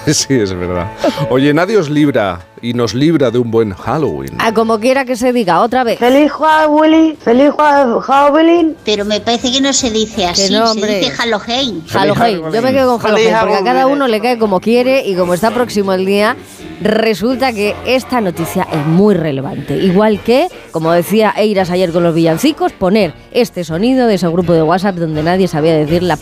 sí, 0.12 0.34
es 0.34 0.52
verdad. 0.54 0.90
Oye, 1.30 1.52
nadie 1.52 1.76
os 1.76 1.90
libra 1.90 2.40
y 2.62 2.74
nos 2.74 2.94
libra 2.94 3.30
de 3.30 3.38
un 3.38 3.50
buen 3.50 3.72
Halloween. 3.74 4.30
A 4.38 4.52
como 4.52 4.78
quiera 4.78 5.04
que 5.04 5.16
se 5.16 5.32
diga, 5.32 5.60
otra 5.60 5.84
vez. 5.84 5.98
Feliz 5.98 6.30
Halloween, 6.32 7.16
feliz 7.16 7.52
Halloween. 7.56 8.76
Pero 8.84 9.04
me 9.04 9.20
parece 9.20 9.52
que 9.52 9.60
no 9.60 9.72
se 9.72 9.90
dice 9.90 10.26
así, 10.26 10.52
no, 10.52 10.72
se 10.74 10.86
dice 10.86 11.10
Halloween. 11.10 11.84
Halloween. 11.86 12.52
Yo 12.52 12.62
me 12.62 12.72
quedo 12.72 12.92
con 12.92 13.00
Halloween 13.00 13.34
porque 13.40 13.56
a 13.56 13.64
cada 13.64 13.86
uno 13.86 14.08
le 14.08 14.20
cae 14.20 14.38
como 14.38 14.60
quiere 14.60 15.06
y 15.06 15.14
como 15.14 15.34
está 15.34 15.50
próximo 15.50 15.92
el 15.92 16.04
día, 16.04 16.36
resulta 16.80 17.52
que 17.52 17.74
esta 17.86 18.20
noticia 18.20 18.66
es 18.72 18.86
muy 18.86 19.14
relevante. 19.14 19.76
Igual 19.76 20.20
que, 20.20 20.48
como 20.70 20.92
decía 20.92 21.32
Eiras 21.36 21.70
ayer 21.70 21.92
con 21.92 22.02
los 22.02 22.14
villancicos, 22.14 22.72
poner 22.72 23.14
este 23.32 23.64
sonido 23.64 24.06
de 24.06 24.14
ese 24.14 24.28
grupo 24.28 24.52
de 24.52 24.62
WhatsApp 24.62 24.96
donde 24.96 25.22
nadie 25.22 25.48
sabía 25.48 25.74
decir 25.74 26.02
la 26.02 26.18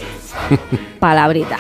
palabrita. 0.99 1.59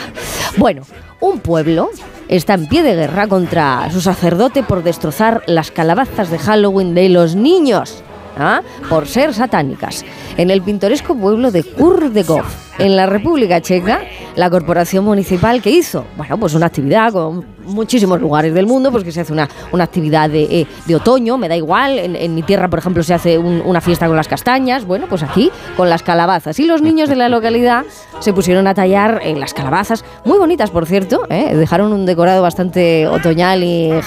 Bueno, 0.57 0.83
un 1.21 1.41
pueblo 1.41 1.91
está 2.29 2.55
en 2.55 2.67
pie 2.67 2.83
de 2.83 2.95
guerra 2.95 3.27
contra 3.27 3.91
su 3.91 4.01
sacerdote 4.01 4.63
por 4.63 4.83
destrozar 4.83 5.43
las 5.47 5.71
calabazas 5.71 6.31
de 6.31 6.39
Halloween 6.39 6.95
de 6.95 7.09
los 7.09 7.35
niños. 7.35 8.03
¿Ah? 8.38 8.62
por 8.88 9.07
ser 9.07 9.35
satánicas. 9.35 10.04
En 10.37 10.50
el 10.50 10.62
pintoresco 10.62 11.14
pueblo 11.16 11.50
de 11.50 11.64
Kurdegov, 11.64 12.45
en 12.78 12.95
la 12.97 13.07
República 13.07 13.61
Checa, 13.61 14.00
la 14.37 14.49
corporación 14.50 15.04
municipal 15.04 15.61
que 15.61 15.71
hizo, 15.71 16.04
bueno, 16.16 16.38
pues 16.38 16.54
una 16.54 16.66
actividad 16.66 17.12
con 17.12 17.45
muchísimos 17.66 18.21
lugares 18.21 18.54
del 18.54 18.66
mundo, 18.66 18.92
pues 18.92 19.02
que 19.02 19.11
se 19.12 19.21
hace 19.21 19.33
una, 19.33 19.49
una 19.73 19.85
actividad 19.85 20.30
de, 20.30 20.42
eh, 20.45 20.66
de 20.87 20.95
otoño, 20.97 21.37
me 21.37 21.49
da 21.49 21.57
igual, 21.57 21.99
en, 21.99 22.35
mi 22.35 22.42
tierra, 22.42 22.68
por 22.68 22.78
ejemplo, 22.78 23.02
se 23.02 23.14
hace 23.14 23.37
un- 23.37 23.62
una 23.64 23.80
fiesta 23.80 24.07
con 24.07 24.14
las 24.16 24.28
castañas, 24.28 24.85
bueno, 24.85 25.07
pues 25.09 25.23
aquí 25.25 25.50
con 25.76 25.90
las 25.90 26.02
calabazas. 26.04 26.59
Y 26.61 26.64
los 26.66 26.80
niños 26.83 27.09
de 27.09 27.16
la 27.16 27.28
localidad 27.28 27.85
se 28.21 28.33
pusieron 28.33 28.66
a 28.68 28.75
tallar 28.75 29.21
en 29.25 29.40
las 29.40 29.52
calabazas, 29.54 30.04
muy 30.25 30.38
bonitas, 30.38 30.71
por 30.71 30.87
cierto, 30.87 31.23
¿eh? 31.30 31.54
dejaron 31.57 31.92
un 31.92 32.07
decorado 32.07 32.42
bastante 32.42 33.07
otoñal 33.09 33.64
y 33.64 33.90
ha- 33.90 34.02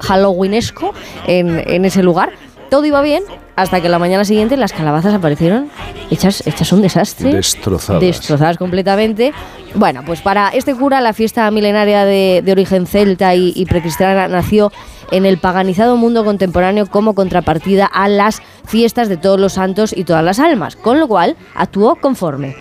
halloweenesco 0.00 0.92
en, 1.26 1.62
en 1.66 1.84
ese 1.84 2.02
lugar. 2.02 2.30
Todo 2.74 2.86
iba 2.86 3.02
bien 3.02 3.22
hasta 3.54 3.80
que 3.80 3.88
la 3.88 4.00
mañana 4.00 4.24
siguiente 4.24 4.56
las 4.56 4.72
calabazas 4.72 5.14
aparecieron 5.14 5.68
hechas, 6.10 6.44
hechas 6.44 6.72
un 6.72 6.82
desastre. 6.82 7.32
Destrozadas. 7.32 8.00
Destrozadas 8.00 8.56
completamente. 8.58 9.32
Bueno, 9.76 10.02
pues 10.04 10.20
para 10.22 10.48
este 10.48 10.74
cura 10.74 11.00
la 11.00 11.12
fiesta 11.12 11.48
milenaria 11.52 12.04
de, 12.04 12.42
de 12.44 12.50
origen 12.50 12.88
celta 12.88 13.32
y, 13.36 13.52
y 13.54 13.66
precristiana 13.66 14.26
nació 14.26 14.72
en 15.12 15.24
el 15.24 15.38
paganizado 15.38 15.96
mundo 15.96 16.24
contemporáneo 16.24 16.86
como 16.86 17.14
contrapartida 17.14 17.86
a 17.86 18.08
las 18.08 18.42
fiestas 18.64 19.08
de 19.08 19.18
todos 19.18 19.38
los 19.38 19.52
santos 19.52 19.96
y 19.96 20.02
todas 20.02 20.24
las 20.24 20.40
almas, 20.40 20.74
con 20.74 20.98
lo 20.98 21.06
cual 21.06 21.36
actuó 21.54 21.94
conforme. 21.94 22.56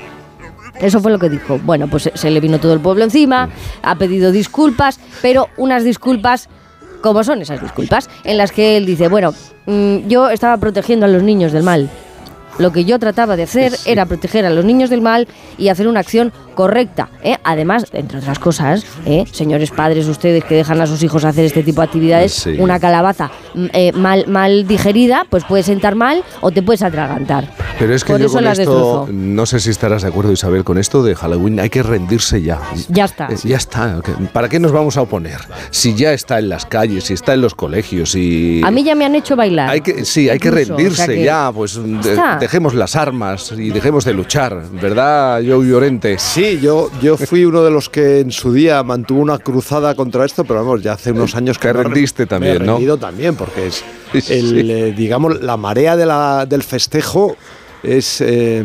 Eso 0.80 1.00
fue 1.00 1.12
lo 1.12 1.18
que 1.18 1.30
dijo. 1.30 1.60
Bueno, 1.64 1.88
pues 1.88 2.04
se- 2.04 2.16
se 2.16 2.30
le 2.30 2.40
vino 2.40 2.60
todo 2.60 2.74
el 2.74 2.80
pueblo 2.82 3.04
encima, 3.04 3.50
ha 3.82 3.96
pedido 3.96 4.32
disculpas, 4.32 5.00
pero 5.24 5.48
unas 5.58 5.84
disculpas 5.84 6.50
como 7.04 7.24
son 7.26 7.42
esas 7.42 7.62
disculpas, 7.62 8.10
en 8.24 8.38
las 8.38 8.54
que 8.54 8.78
él 8.78 8.86
dice, 8.86 9.10
bueno, 9.10 9.34
mm, 9.66 10.08
yo 10.08 10.30
estaba 10.30 10.58
protegiendo 10.58 11.06
a 11.06 11.10
los 11.10 11.22
niños 11.22 11.52
del 11.52 11.62
mal. 11.62 11.90
Lo 12.60 12.72
que 12.72 12.86
yo 12.86 12.98
trataba 12.98 13.36
de 13.36 13.44
hacer 13.44 13.74
era 13.86 14.06
proteger 14.06 14.46
a 14.46 14.50
los 14.50 14.64
niños 14.64 14.90
del 14.90 15.02
mal 15.02 15.28
y 15.58 15.68
hacer 15.68 15.88
una 15.88 16.00
acción 16.00 16.32
correcta. 16.54 17.10
¿eh? 17.24 17.38
Además, 17.44 17.86
entre 17.94 18.20
otras 18.20 18.40
cosas, 18.40 18.86
¿eh? 19.06 19.26
señores 19.32 19.72
padres, 19.72 20.08
ustedes 20.08 20.44
que 20.44 20.56
dejan 20.56 20.82
a 20.82 20.88
sus 20.88 21.02
hijos 21.04 21.26
hacer 21.26 21.46
este 21.46 21.64
tipo 21.64 21.82
de 21.82 21.86
actividades, 21.88 22.34
Sí. 22.34 22.56
una 22.60 22.80
calabaza 22.80 23.32
mm, 23.54 23.66
eh, 23.74 23.92
mal, 23.94 24.26
mal 24.28 24.68
digerida, 24.68 25.26
pues 25.30 25.44
puede 25.46 25.64
sentar 25.64 25.96
mal 25.96 26.24
o 26.42 26.52
te 26.52 26.62
puedes 26.62 26.82
atragantar. 26.82 27.50
Pero 27.80 27.94
es 27.96 28.04
que 28.04 28.14
Por 28.14 28.20
yo 28.20 28.26
eso 28.28 28.36
con 28.36 28.44
las 28.46 28.60
esto, 28.60 29.08
no 29.12 29.46
sé 29.46 29.60
si 29.60 29.70
estarás 29.70 30.02
de 30.04 30.08
acuerdo 30.10 30.32
Isabel, 30.32 30.64
con 30.64 30.78
esto 30.78 31.04
de 31.04 31.16
Halloween 31.16 31.60
hay 31.60 31.70
que 31.70 31.84
rendirse 31.84 32.42
ya. 32.42 32.60
Ya 32.90 33.06
está. 33.06 33.28
Eh, 33.28 33.36
ya 33.44 33.58
está. 33.58 34.00
¿Para 34.32 34.48
qué 34.50 34.60
nos 34.60 34.72
vamos 34.72 34.98
a 34.98 35.02
oponer? 35.02 35.40
Si 35.72 35.96
ya 35.96 36.14
está 36.14 36.40
en 36.40 36.50
las 36.50 36.66
calles, 36.66 37.06
si 37.06 37.14
está 37.14 37.34
en 37.34 37.42
los 37.42 37.56
colegios 37.56 38.16
y... 38.16 38.62
A 38.64 38.72
mí 38.72 38.84
ya 38.84 38.96
me 38.96 39.06
han 39.06 39.16
hecho 39.16 39.36
bailar. 39.36 39.70
Hay 39.70 39.82
que, 39.82 40.06
sí, 40.06 40.30
hay 40.30 40.40
que 40.40 40.50
o 40.50 40.52
rendirse 40.52 40.96
sea 40.98 41.08
que- 41.08 41.24
ya, 41.24 41.52
pues 41.54 41.76
de- 41.84 42.20
dejemos 42.40 42.74
las 42.74 42.96
armas 42.96 43.52
y 43.58 43.70
dejemos 43.72 44.06
de 44.06 44.14
luchar, 44.14 44.62
¿verdad, 44.72 45.42
Joe 45.46 45.68
Llorente? 45.68 46.18
Sí, 46.20 46.43
Sí, 46.44 46.60
yo, 46.62 46.90
yo 47.02 47.16
fui 47.16 47.46
uno 47.46 47.64
de 47.64 47.72
los 47.72 47.90
que 47.90 48.20
en 48.20 48.32
su 48.32 48.52
día 48.52 48.84
mantuvo 48.84 49.22
una 49.22 49.38
cruzada 49.38 49.96
contra 49.96 50.26
esto, 50.26 50.44
pero 50.44 50.60
vamos, 50.66 50.84
ya 50.84 50.92
hace 50.94 51.14
unos 51.14 51.36
años 51.36 51.58
que 51.58 51.70
Te 51.70 51.74
rendiste 51.74 52.26
también, 52.26 52.58
me 52.58 52.64
he 52.64 52.68
¿no? 52.68 52.74
rendido 52.74 52.98
también, 52.98 53.36
porque 53.36 53.68
es, 53.68 53.84
el, 54.14 54.50
sí. 54.50 54.72
eh, 54.72 54.94
digamos, 54.96 55.42
la 55.42 55.56
marea 55.56 55.96
de 55.96 56.06
la, 56.06 56.46
del 56.46 56.62
festejo 56.64 57.38
es, 57.82 58.20
eh, 58.20 58.62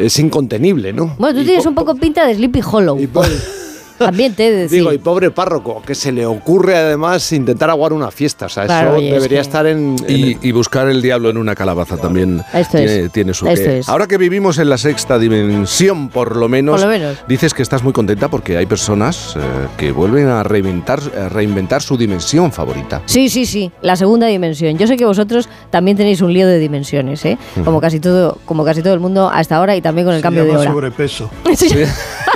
es 0.00 0.18
incontenible, 0.18 0.92
¿no? 0.92 1.14
Bueno, 1.18 1.36
tú 1.36 1.40
Y 1.42 1.46
tienes 1.46 1.64
un 1.64 1.74
poco 1.74 1.94
pinta 1.94 2.26
de 2.26 2.34
Sleepy 2.34 2.60
Hollow. 2.70 3.00
y 3.00 3.06
También 3.98 4.34
te 4.34 4.46
he 4.48 4.50
de 4.50 4.56
decir. 4.62 4.78
Digo, 4.80 4.92
y 4.92 4.98
pobre 4.98 5.30
párroco, 5.30 5.82
que 5.84 5.94
se 5.94 6.12
le 6.12 6.26
ocurre 6.26 6.76
además 6.76 7.30
intentar 7.32 7.70
aguar 7.70 7.92
una 7.92 8.10
fiesta. 8.10 8.46
O 8.46 8.48
sea, 8.48 8.64
Claro, 8.66 8.96
eso 8.96 9.04
es 9.06 9.12
debería 9.12 9.38
que- 9.38 9.42
estar 9.42 9.66
en. 9.66 9.96
en- 10.06 10.16
Y, 10.16 10.38
y 10.42 10.52
buscar 10.52 10.88
el 10.88 11.00
diablo 11.02 11.30
en 11.30 11.36
una 11.38 11.54
calabaza 11.54 11.96
también 11.96 12.42
Esto 12.52 12.78
tiene, 12.78 13.00
es. 13.00 13.12
tiene 13.12 13.34
su 13.34 13.46
Esto 13.48 13.70
es. 13.70 13.88
Ahora 13.88 14.06
que 14.06 14.18
vivimos 14.18 14.58
en 14.58 14.68
la 14.68 14.78
sexta 14.78 15.18
dimensión, 15.18 16.08
por 16.08 16.36
lo 16.36 16.48
menos, 16.48 16.80
Por 16.80 16.90
lo 16.90 16.98
menos. 16.98 17.18
dices 17.28 17.54
que 17.54 17.62
estás 17.62 17.82
muy 17.82 17.92
contenta 17.92 18.28
porque 18.28 18.56
hay 18.56 18.66
personas 18.66 19.34
eh, 19.36 19.40
que 19.76 19.92
vuelven 19.92 20.28
a 20.28 20.42
reinventar, 20.42 21.00
a 21.18 21.28
reinventar 21.28 21.82
su 21.82 21.96
dimensión 21.96 22.52
favorita. 22.52 23.02
Sí, 23.06 23.28
sí, 23.28 23.46
sí, 23.46 23.70
la 23.82 23.96
segunda 23.96 24.26
dimensión. 24.26 24.76
Yo 24.78 24.86
sé 24.86 24.96
que 24.96 25.04
vosotros 25.04 25.48
también 25.70 25.96
tenéis 25.96 26.20
un 26.20 26.32
lío 26.32 26.46
de 26.46 26.58
dimensiones, 26.58 27.24
¿eh? 27.24 27.38
Como 27.64 27.80
casi 27.80 28.00
todo, 28.00 28.38
como 28.44 28.64
casi 28.64 28.82
todo 28.82 28.94
el 28.94 29.00
mundo 29.00 29.30
hasta 29.32 29.56
ahora 29.56 29.76
y 29.76 29.80
también 29.80 30.06
con 30.06 30.14
el 30.14 30.20
Se 30.20 30.22
cambio 30.22 30.42
de 30.44 30.48
llama 30.50 30.60
hora. 30.62 30.70
sobrepeso. 30.72 31.30
Sí. 31.56 31.70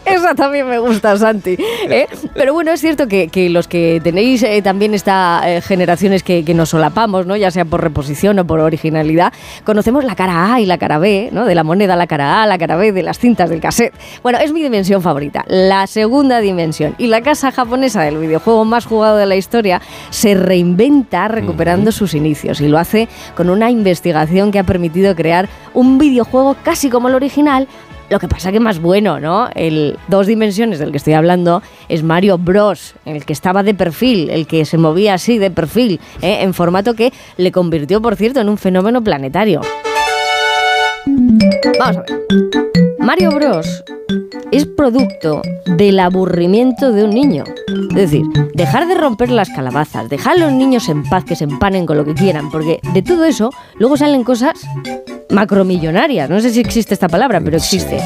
Esa 0.21 0.35
también 0.35 0.67
me 0.67 0.77
gusta, 0.77 1.17
Santi. 1.17 1.57
¿eh? 1.89 2.05
Pero 2.35 2.53
bueno, 2.53 2.71
es 2.71 2.79
cierto 2.79 3.07
que, 3.07 3.27
que 3.27 3.49
los 3.49 3.67
que 3.67 3.99
tenéis 4.03 4.43
eh, 4.43 4.61
también 4.61 4.93
estas 4.93 5.65
generaciones 5.65 6.21
que, 6.21 6.45
que 6.45 6.53
nos 6.53 6.69
solapamos, 6.69 7.25
¿no? 7.25 7.35
ya 7.35 7.49
sea 7.49 7.65
por 7.65 7.81
reposición 7.81 8.37
o 8.37 8.45
por 8.45 8.59
originalidad, 8.59 9.33
conocemos 9.63 10.03
la 10.03 10.15
cara 10.15 10.53
A 10.53 10.61
y 10.61 10.67
la 10.67 10.77
cara 10.77 10.99
B, 10.99 11.29
¿no? 11.31 11.45
de 11.45 11.55
la 11.55 11.63
moneda, 11.63 11.95
la 11.95 12.05
cara 12.05 12.43
A, 12.43 12.45
la 12.45 12.59
cara 12.59 12.75
B, 12.75 12.91
de 12.91 13.01
las 13.01 13.17
cintas 13.17 13.49
del 13.49 13.61
cassette. 13.61 13.95
Bueno, 14.21 14.37
es 14.37 14.53
mi 14.53 14.61
dimensión 14.61 15.01
favorita, 15.01 15.43
la 15.47 15.87
segunda 15.87 16.39
dimensión. 16.39 16.93
Y 16.99 17.07
la 17.07 17.21
casa 17.21 17.51
japonesa 17.51 18.03
del 18.03 18.17
videojuego 18.17 18.63
más 18.63 18.85
jugado 18.85 19.17
de 19.17 19.25
la 19.25 19.35
historia 19.35 19.81
se 20.11 20.35
reinventa 20.35 21.29
recuperando 21.29 21.91
sus 21.91 22.13
inicios 22.13 22.61
y 22.61 22.67
lo 22.67 22.77
hace 22.77 23.07
con 23.35 23.49
una 23.49 23.71
investigación 23.71 24.51
que 24.51 24.59
ha 24.59 24.63
permitido 24.63 25.15
crear 25.15 25.49
un 25.73 25.97
videojuego 25.97 26.55
casi 26.63 26.89
como 26.91 27.07
el 27.07 27.15
original, 27.15 27.67
lo 28.11 28.19
que 28.19 28.27
pasa 28.27 28.51
que 28.51 28.59
más 28.59 28.81
bueno, 28.81 29.21
¿no? 29.21 29.47
El 29.55 29.97
dos 30.09 30.27
dimensiones 30.27 30.79
del 30.79 30.91
que 30.91 30.97
estoy 30.97 31.13
hablando 31.13 31.63
es 31.87 32.03
Mario 32.03 32.37
Bros, 32.37 32.93
el 33.05 33.25
que 33.25 33.31
estaba 33.31 33.63
de 33.63 33.73
perfil, 33.73 34.29
el 34.29 34.47
que 34.47 34.65
se 34.65 34.77
movía 34.77 35.13
así 35.13 35.37
de 35.37 35.49
perfil, 35.49 36.01
¿eh? 36.21 36.39
en 36.41 36.53
formato 36.53 36.93
que 36.93 37.13
le 37.37 37.53
convirtió, 37.53 38.01
por 38.01 38.17
cierto, 38.17 38.41
en 38.41 38.49
un 38.49 38.57
fenómeno 38.57 39.01
planetario. 39.01 39.61
Vamos 41.79 41.97
a 41.97 42.01
ver. 42.01 42.21
Mario 42.99 43.31
Bros 43.31 43.81
es 44.51 44.65
producto 44.65 45.41
del 45.77 45.97
aburrimiento 45.97 46.91
de 46.91 47.05
un 47.05 47.11
niño. 47.11 47.45
Es 47.91 47.95
decir, 47.95 48.23
dejar 48.53 48.87
de 48.87 48.95
romper 48.95 49.31
las 49.31 49.49
calabazas, 49.49 50.09
dejar 50.09 50.33
a 50.33 50.39
los 50.39 50.51
niños 50.51 50.89
en 50.89 51.03
paz 51.03 51.23
que 51.23 51.37
se 51.37 51.45
empanen 51.45 51.85
con 51.85 51.95
lo 51.95 52.03
que 52.03 52.13
quieran, 52.13 52.51
porque 52.51 52.81
de 52.93 53.01
todo 53.01 53.23
eso 53.23 53.51
luego 53.79 53.95
salen 53.95 54.25
cosas 54.25 54.59
macromillonarias. 55.31 56.29
No 56.29 56.39
sé 56.41 56.51
si 56.51 56.59
existe 56.59 56.93
esta 56.93 57.07
palabra, 57.07 57.41
pero 57.41 57.57
existe. 57.57 57.99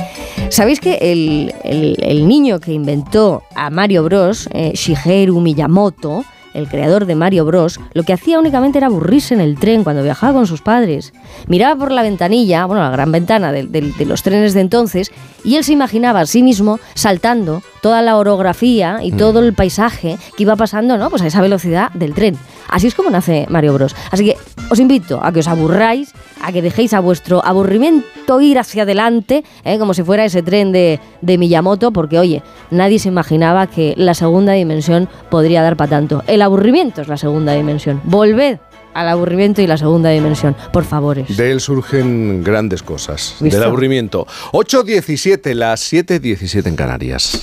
¿Sabéis 0.49 0.79
que 0.79 0.95
el, 1.01 1.53
el- 1.63 1.97
el 2.01 2.27
niño 2.27 2.59
que 2.59 2.71
inventó 2.73 3.43
a 3.55 3.69
Mario 3.69 4.03
Bros, 4.03 4.47
eh, 4.53 4.71
Shigeru 4.75 5.39
Miyamoto, 5.41 6.23
el 6.53 6.69
creador 6.69 7.05
de 7.05 7.15
Mario 7.15 7.43
Bros, 7.43 7.81
lo 7.93 8.03
que 8.03 8.13
hacía 8.13 8.39
únicamente 8.39 8.77
era 8.77 8.87
aburrirse 8.87 9.33
en 9.33 9.41
el 9.41 9.57
tren 9.59 9.83
cuando 9.83 10.03
viajaba 10.03 10.31
con 10.31 10.47
sus 10.47 10.61
padres. 10.61 11.11
Miraba 11.47 11.77
por 11.77 11.91
la 11.91 12.01
ventanilla, 12.01 12.65
bueno, 12.65 12.81
la 12.81 12.91
gran 12.91 13.11
ventana 13.11 13.51
de, 13.51 13.63
de- 13.63 13.81
de 13.91 14.05
los 14.05 14.23
trenes 14.23 14.53
de 14.53 14.61
entonces, 14.61 15.11
y 15.43 15.57
él 15.57 15.65
se 15.65 15.73
imaginaba 15.73 16.21
a 16.21 16.25
sí 16.25 16.43
mismo 16.43 16.79
saltando 16.93 17.61
toda 17.81 18.01
la 18.01 18.15
orografía 18.15 18.99
y 19.03 19.11
todo 19.11 19.39
el 19.41 19.53
paisaje 19.53 20.17
que 20.37 20.43
iba 20.43 20.55
pasando, 20.55 20.97
¿no? 20.97 21.09
Pues 21.09 21.21
a 21.23 21.27
esa 21.27 21.41
velocidad 21.41 21.91
del 21.91 22.13
tren. 22.13 22.37
Así 22.69 22.87
es 22.87 22.95
como 22.95 23.09
nace 23.09 23.45
Mario 23.49 23.73
Bros. 23.73 23.93
Así 24.11 24.23
que 24.25 24.37
os 24.71 24.79
invito 24.79 25.19
a 25.21 25.33
que 25.33 25.41
os 25.41 25.47
aburráis, 25.49 26.13
a 26.41 26.51
que 26.51 26.61
dejéis 26.61 26.93
a 26.93 26.99
vuestro 26.99 27.43
aburrimiento 27.43 28.41
ir 28.41 28.59
hacia 28.59 28.83
adelante, 28.83 29.43
¿eh? 29.63 29.77
como 29.79 29.93
si 29.93 30.03
fuera 30.03 30.25
ese 30.25 30.43
tren 30.43 30.71
de, 30.71 30.99
de 31.21 31.37
Miyamoto, 31.37 31.91
porque 31.91 32.19
oye, 32.19 32.43
nadie 32.71 32.99
se 32.99 33.09
imaginaba 33.09 33.67
que 33.67 33.93
la 33.97 34.13
segunda 34.13 34.53
dimensión 34.53 35.09
podría 35.29 35.61
dar 35.61 35.77
para 35.77 35.89
tanto. 35.89 36.23
El 36.27 36.41
aburrimiento 36.41 37.01
es 37.01 37.07
la 37.07 37.17
segunda 37.17 37.53
dimensión. 37.53 38.01
Volved 38.03 38.59
al 38.95 39.09
aburrimiento 39.09 39.61
y 39.61 39.67
la 39.67 39.77
segunda 39.77 40.09
dimensión, 40.09 40.55
por 40.71 40.85
favores. 40.85 41.35
De 41.35 41.51
él 41.51 41.59
surgen 41.59 42.43
grandes 42.43 42.81
cosas. 42.81 43.35
¿Visto? 43.41 43.59
Del 43.59 43.67
aburrimiento. 43.67 44.25
8.17, 44.53 45.53
las 45.53 45.91
7.17 45.91 46.65
en 46.67 46.75
Canarias. 46.75 47.41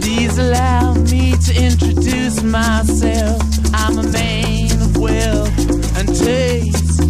Please 0.00 0.38
allow 0.38 0.94
me 0.94 1.32
to 1.44 1.52
introduce 1.52 2.42
myself. 2.42 3.42
I'm 3.74 3.98
a 3.98 4.02
man 4.04 4.08
of 4.08 4.12
wealth 4.12 4.47
and 5.98 6.08
taste. 6.08 7.00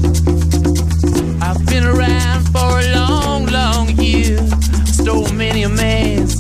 I've 1.42 1.64
been 1.66 1.85
around 1.85 2.48
for 2.53 2.81
a 2.81 2.94
long, 2.94 3.46
long 3.46 3.88
year. 4.01 4.38
Stole 4.87 5.31
many 5.33 5.64
a 5.64 5.68
man's 5.68 6.35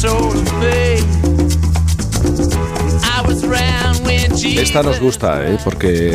soul 0.00 0.32
faith. 0.60 1.24
Esta 4.58 4.82
nos 4.82 5.00
gusta, 5.00 5.46
¿eh? 5.46 5.58
porque. 5.62 6.12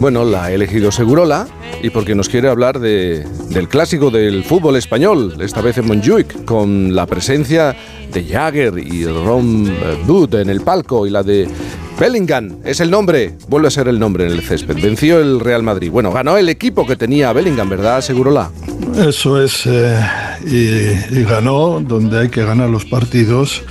Bueno, 0.00 0.24
la 0.24 0.44
ha 0.44 0.52
elegido 0.52 0.90
Segurola 0.90 1.46
y 1.82 1.90
porque 1.90 2.14
nos 2.14 2.28
quiere 2.28 2.48
hablar 2.48 2.80
de, 2.80 3.24
del 3.50 3.68
clásico 3.68 4.10
del 4.10 4.42
fútbol 4.42 4.76
español, 4.76 5.36
esta 5.40 5.60
vez 5.60 5.78
en 5.78 5.86
Montjuic, 5.86 6.44
con 6.44 6.94
la 6.94 7.06
presencia 7.06 7.76
de 8.12 8.24
Jagger 8.24 8.78
y 8.78 9.04
Ron 9.06 9.72
Wood 10.08 10.34
en 10.36 10.50
el 10.50 10.62
palco 10.62 11.06
y 11.06 11.10
la 11.10 11.22
de 11.22 11.48
Bellingham. 11.98 12.58
Es 12.64 12.80
el 12.80 12.90
nombre, 12.90 13.34
vuelve 13.48 13.68
a 13.68 13.70
ser 13.70 13.88
el 13.88 13.98
nombre 13.98 14.26
en 14.26 14.32
el 14.32 14.42
césped. 14.42 14.76
Venció 14.82 15.20
el 15.20 15.40
Real 15.40 15.62
Madrid. 15.62 15.90
Bueno, 15.90 16.12
ganó 16.12 16.36
el 16.36 16.48
equipo 16.48 16.86
que 16.86 16.96
tenía 16.96 17.32
Bellingham, 17.32 17.68
¿verdad, 17.68 18.00
Segurola? 18.00 18.50
Eso 18.96 19.42
es, 19.42 19.66
eh, 19.66 20.00
y, 20.44 21.18
y 21.18 21.24
ganó 21.24 21.80
donde 21.80 22.20
hay 22.20 22.28
que 22.28 22.44
ganar 22.44 22.68
los 22.68 22.84
partidos, 22.84 23.62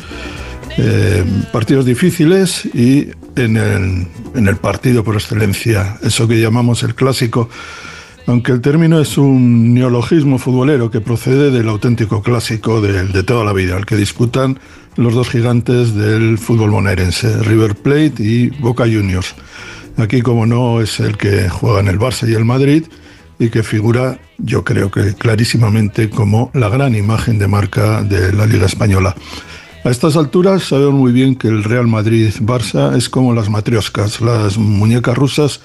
eh, 0.77 1.23
partidos 1.51 1.85
difíciles 1.85 2.65
y 2.73 3.09
en 3.35 3.57
el, 3.57 4.07
en 4.35 4.47
el 4.47 4.57
partido 4.57 5.03
por 5.03 5.15
excelencia, 5.15 5.97
eso 6.01 6.27
que 6.27 6.39
llamamos 6.39 6.83
el 6.83 6.95
clásico, 6.95 7.49
aunque 8.27 8.51
el 8.51 8.61
término 8.61 8.99
es 8.99 9.17
un 9.17 9.73
neologismo 9.73 10.37
futbolero 10.37 10.91
que 10.91 11.01
procede 11.01 11.51
del 11.51 11.69
auténtico 11.69 12.21
clásico 12.21 12.81
de, 12.81 13.23
toda 13.23 13.43
la 13.43 13.53
vida, 13.53 13.77
el 13.77 13.85
que 13.85 13.95
disputan 13.95 14.59
los 14.95 15.13
dos 15.13 15.29
gigantes 15.29 15.95
del 15.95 16.37
fútbol 16.37 16.71
bonaerense, 16.71 17.41
River 17.43 17.75
Plate 17.75 18.15
y 18.19 18.49
Boca 18.49 18.83
Juniors. 18.83 19.35
Aquí, 19.97 20.21
como 20.21 20.45
no, 20.45 20.81
es 20.81 20.99
el 20.99 21.17
que 21.17 21.49
juega 21.49 21.79
en 21.79 21.87
el 21.87 21.99
Barça 21.99 22.27
y 22.27 22.33
el 22.33 22.45
Madrid 22.45 22.85
y 23.39 23.49
que 23.49 23.63
figura, 23.63 24.19
yo 24.37 24.63
creo 24.63 24.91
que 24.91 25.13
clarísimamente, 25.15 26.09
como 26.09 26.51
la 26.53 26.69
gran 26.69 26.95
imagen 26.95 27.39
de 27.39 27.47
marca 27.47 28.03
de 28.03 28.31
la 28.33 28.45
Liga 28.45 28.67
Española. 28.67 29.15
A 29.83 29.89
estas 29.89 30.15
alturas 30.15 30.63
sabemos 30.63 30.93
muy 30.93 31.11
bien 31.11 31.35
que 31.35 31.47
el 31.47 31.63
Real 31.63 31.87
Madrid-Barça 31.87 32.95
es 32.95 33.09
como 33.09 33.33
las 33.33 33.49
matrioscas, 33.49 34.21
las 34.21 34.59
muñecas 34.59 35.17
rusas 35.17 35.61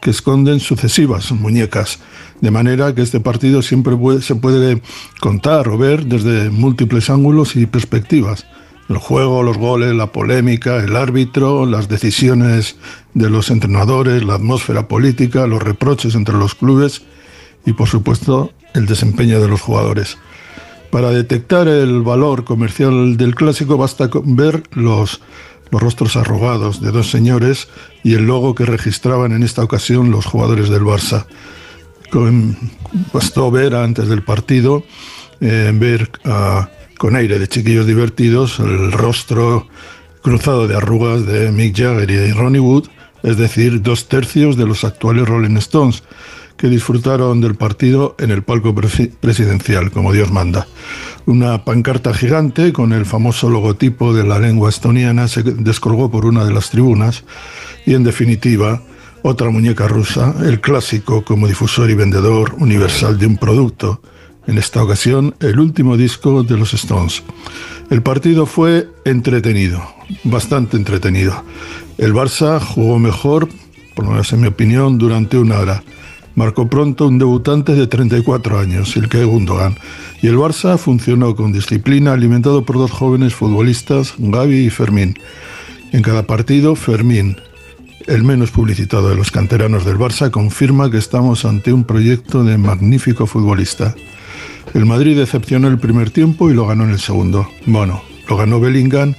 que 0.00 0.10
esconden 0.10 0.60
sucesivas 0.60 1.32
muñecas, 1.32 1.98
de 2.40 2.50
manera 2.50 2.94
que 2.94 3.02
este 3.02 3.20
partido 3.20 3.62
siempre 3.62 3.94
se 4.20 4.34
puede 4.34 4.82
contar 5.20 5.68
o 5.68 5.78
ver 5.78 6.06
desde 6.06 6.50
múltiples 6.50 7.10
ángulos 7.10 7.56
y 7.56 7.66
perspectivas. 7.66 8.46
El 8.88 8.98
juego, 8.98 9.42
los 9.42 9.58
goles, 9.58 9.94
la 9.94 10.12
polémica, 10.12 10.76
el 10.76 10.94
árbitro, 10.94 11.66
las 11.66 11.88
decisiones 11.88 12.76
de 13.14 13.30
los 13.30 13.50
entrenadores, 13.50 14.24
la 14.24 14.34
atmósfera 14.34 14.86
política, 14.86 15.46
los 15.46 15.62
reproches 15.62 16.14
entre 16.14 16.36
los 16.36 16.54
clubes 16.54 17.02
y, 17.64 17.72
por 17.72 17.88
supuesto, 17.88 18.52
el 18.74 18.86
desempeño 18.86 19.40
de 19.40 19.48
los 19.48 19.60
jugadores. 19.60 20.18
Para 20.90 21.10
detectar 21.10 21.66
el 21.66 22.02
valor 22.02 22.44
comercial 22.44 23.16
del 23.16 23.34
clásico 23.34 23.76
basta 23.76 24.08
ver 24.24 24.62
los, 24.70 25.20
los 25.70 25.82
rostros 25.82 26.16
arrugados 26.16 26.80
de 26.80 26.90
dos 26.90 27.10
señores 27.10 27.68
y 28.04 28.14
el 28.14 28.26
logo 28.26 28.54
que 28.54 28.64
registraban 28.64 29.32
en 29.32 29.42
esta 29.42 29.62
ocasión 29.64 30.10
los 30.10 30.26
jugadores 30.26 30.68
del 30.68 30.82
Barça. 30.82 31.26
Con- 32.10 32.56
bastó 33.12 33.50
ver 33.50 33.74
antes 33.74 34.08
del 34.08 34.22
partido, 34.22 34.84
eh, 35.40 35.72
ver 35.74 36.10
ah, 36.24 36.68
con 36.98 37.16
aire 37.16 37.38
de 37.38 37.48
chiquillos 37.48 37.86
divertidos 37.86 38.58
el 38.60 38.92
rostro 38.92 39.66
cruzado 40.22 40.66
de 40.66 40.76
arrugas 40.76 41.26
de 41.26 41.52
Mick 41.52 41.76
Jagger 41.76 42.10
y 42.10 42.14
de 42.14 42.34
Ronnie 42.34 42.60
Wood, 42.60 42.88
es 43.22 43.36
decir, 43.36 43.82
dos 43.82 44.08
tercios 44.08 44.56
de 44.56 44.66
los 44.66 44.84
actuales 44.84 45.28
Rolling 45.28 45.56
Stones, 45.56 46.02
que 46.56 46.68
disfrutaron 46.68 47.40
del 47.40 47.54
partido 47.54 48.16
en 48.18 48.30
el 48.30 48.42
palco 48.42 48.74
presi- 48.74 49.10
presidencial, 49.10 49.90
como 49.90 50.12
Dios 50.12 50.30
manda. 50.30 50.66
Una 51.26 51.64
pancarta 51.64 52.14
gigante 52.14 52.72
con 52.72 52.92
el 52.92 53.04
famoso 53.04 53.50
logotipo 53.50 54.14
de 54.14 54.24
la 54.24 54.38
lengua 54.38 54.70
estoniana 54.70 55.28
se 55.28 55.42
descolgó 55.42 56.10
por 56.10 56.24
una 56.24 56.44
de 56.44 56.52
las 56.54 56.70
tribunas 56.70 57.24
y, 57.84 57.94
en 57.94 58.04
definitiva, 58.04 58.82
otra 59.22 59.50
muñeca 59.50 59.88
rusa, 59.88 60.34
el 60.44 60.60
clásico 60.60 61.24
como 61.24 61.48
difusor 61.48 61.90
y 61.90 61.94
vendedor 61.94 62.54
universal 62.58 63.18
de 63.18 63.26
un 63.26 63.36
producto, 63.36 64.00
en 64.46 64.58
esta 64.58 64.82
ocasión 64.82 65.34
el 65.40 65.58
último 65.58 65.96
disco 65.96 66.44
de 66.44 66.56
los 66.56 66.72
Stones. 66.72 67.24
El 67.90 68.02
partido 68.02 68.46
fue 68.46 68.88
entretenido, 69.04 69.82
bastante 70.22 70.76
entretenido. 70.76 71.42
El 71.98 72.14
Barça 72.14 72.60
jugó 72.60 73.00
mejor, 73.00 73.48
por 73.96 74.04
lo 74.04 74.12
menos 74.12 74.32
en 74.32 74.42
mi 74.42 74.46
opinión, 74.46 74.98
durante 74.98 75.38
una 75.38 75.58
hora. 75.58 75.82
Marcó 76.36 76.68
pronto 76.68 77.08
un 77.08 77.16
debutante 77.18 77.74
de 77.74 77.86
34 77.86 78.58
años, 78.58 78.94
el 78.98 79.08
que 79.08 79.24
Gundogan. 79.24 79.74
Y 80.20 80.26
el 80.26 80.36
Barça 80.36 80.76
funcionó 80.76 81.34
con 81.34 81.50
disciplina, 81.50 82.12
alimentado 82.12 82.62
por 82.62 82.76
dos 82.76 82.90
jóvenes 82.90 83.34
futbolistas, 83.34 84.12
Gaby 84.18 84.66
y 84.66 84.70
Fermín. 84.70 85.18
En 85.92 86.02
cada 86.02 86.24
partido, 86.24 86.76
Fermín, 86.76 87.38
el 88.06 88.22
menos 88.22 88.50
publicitado 88.50 89.08
de 89.08 89.16
los 89.16 89.30
canteranos 89.30 89.86
del 89.86 89.96
Barça, 89.96 90.30
confirma 90.30 90.90
que 90.90 90.98
estamos 90.98 91.46
ante 91.46 91.72
un 91.72 91.84
proyecto 91.84 92.44
de 92.44 92.58
magnífico 92.58 93.26
futbolista. 93.26 93.94
El 94.74 94.84
Madrid 94.84 95.16
decepcionó 95.16 95.68
el 95.68 95.78
primer 95.78 96.10
tiempo 96.10 96.50
y 96.50 96.54
lo 96.54 96.66
ganó 96.66 96.84
en 96.84 96.90
el 96.90 97.00
segundo. 97.00 97.48
Bueno, 97.64 98.02
lo 98.28 98.36
ganó 98.36 98.60
Bellingham, 98.60 99.14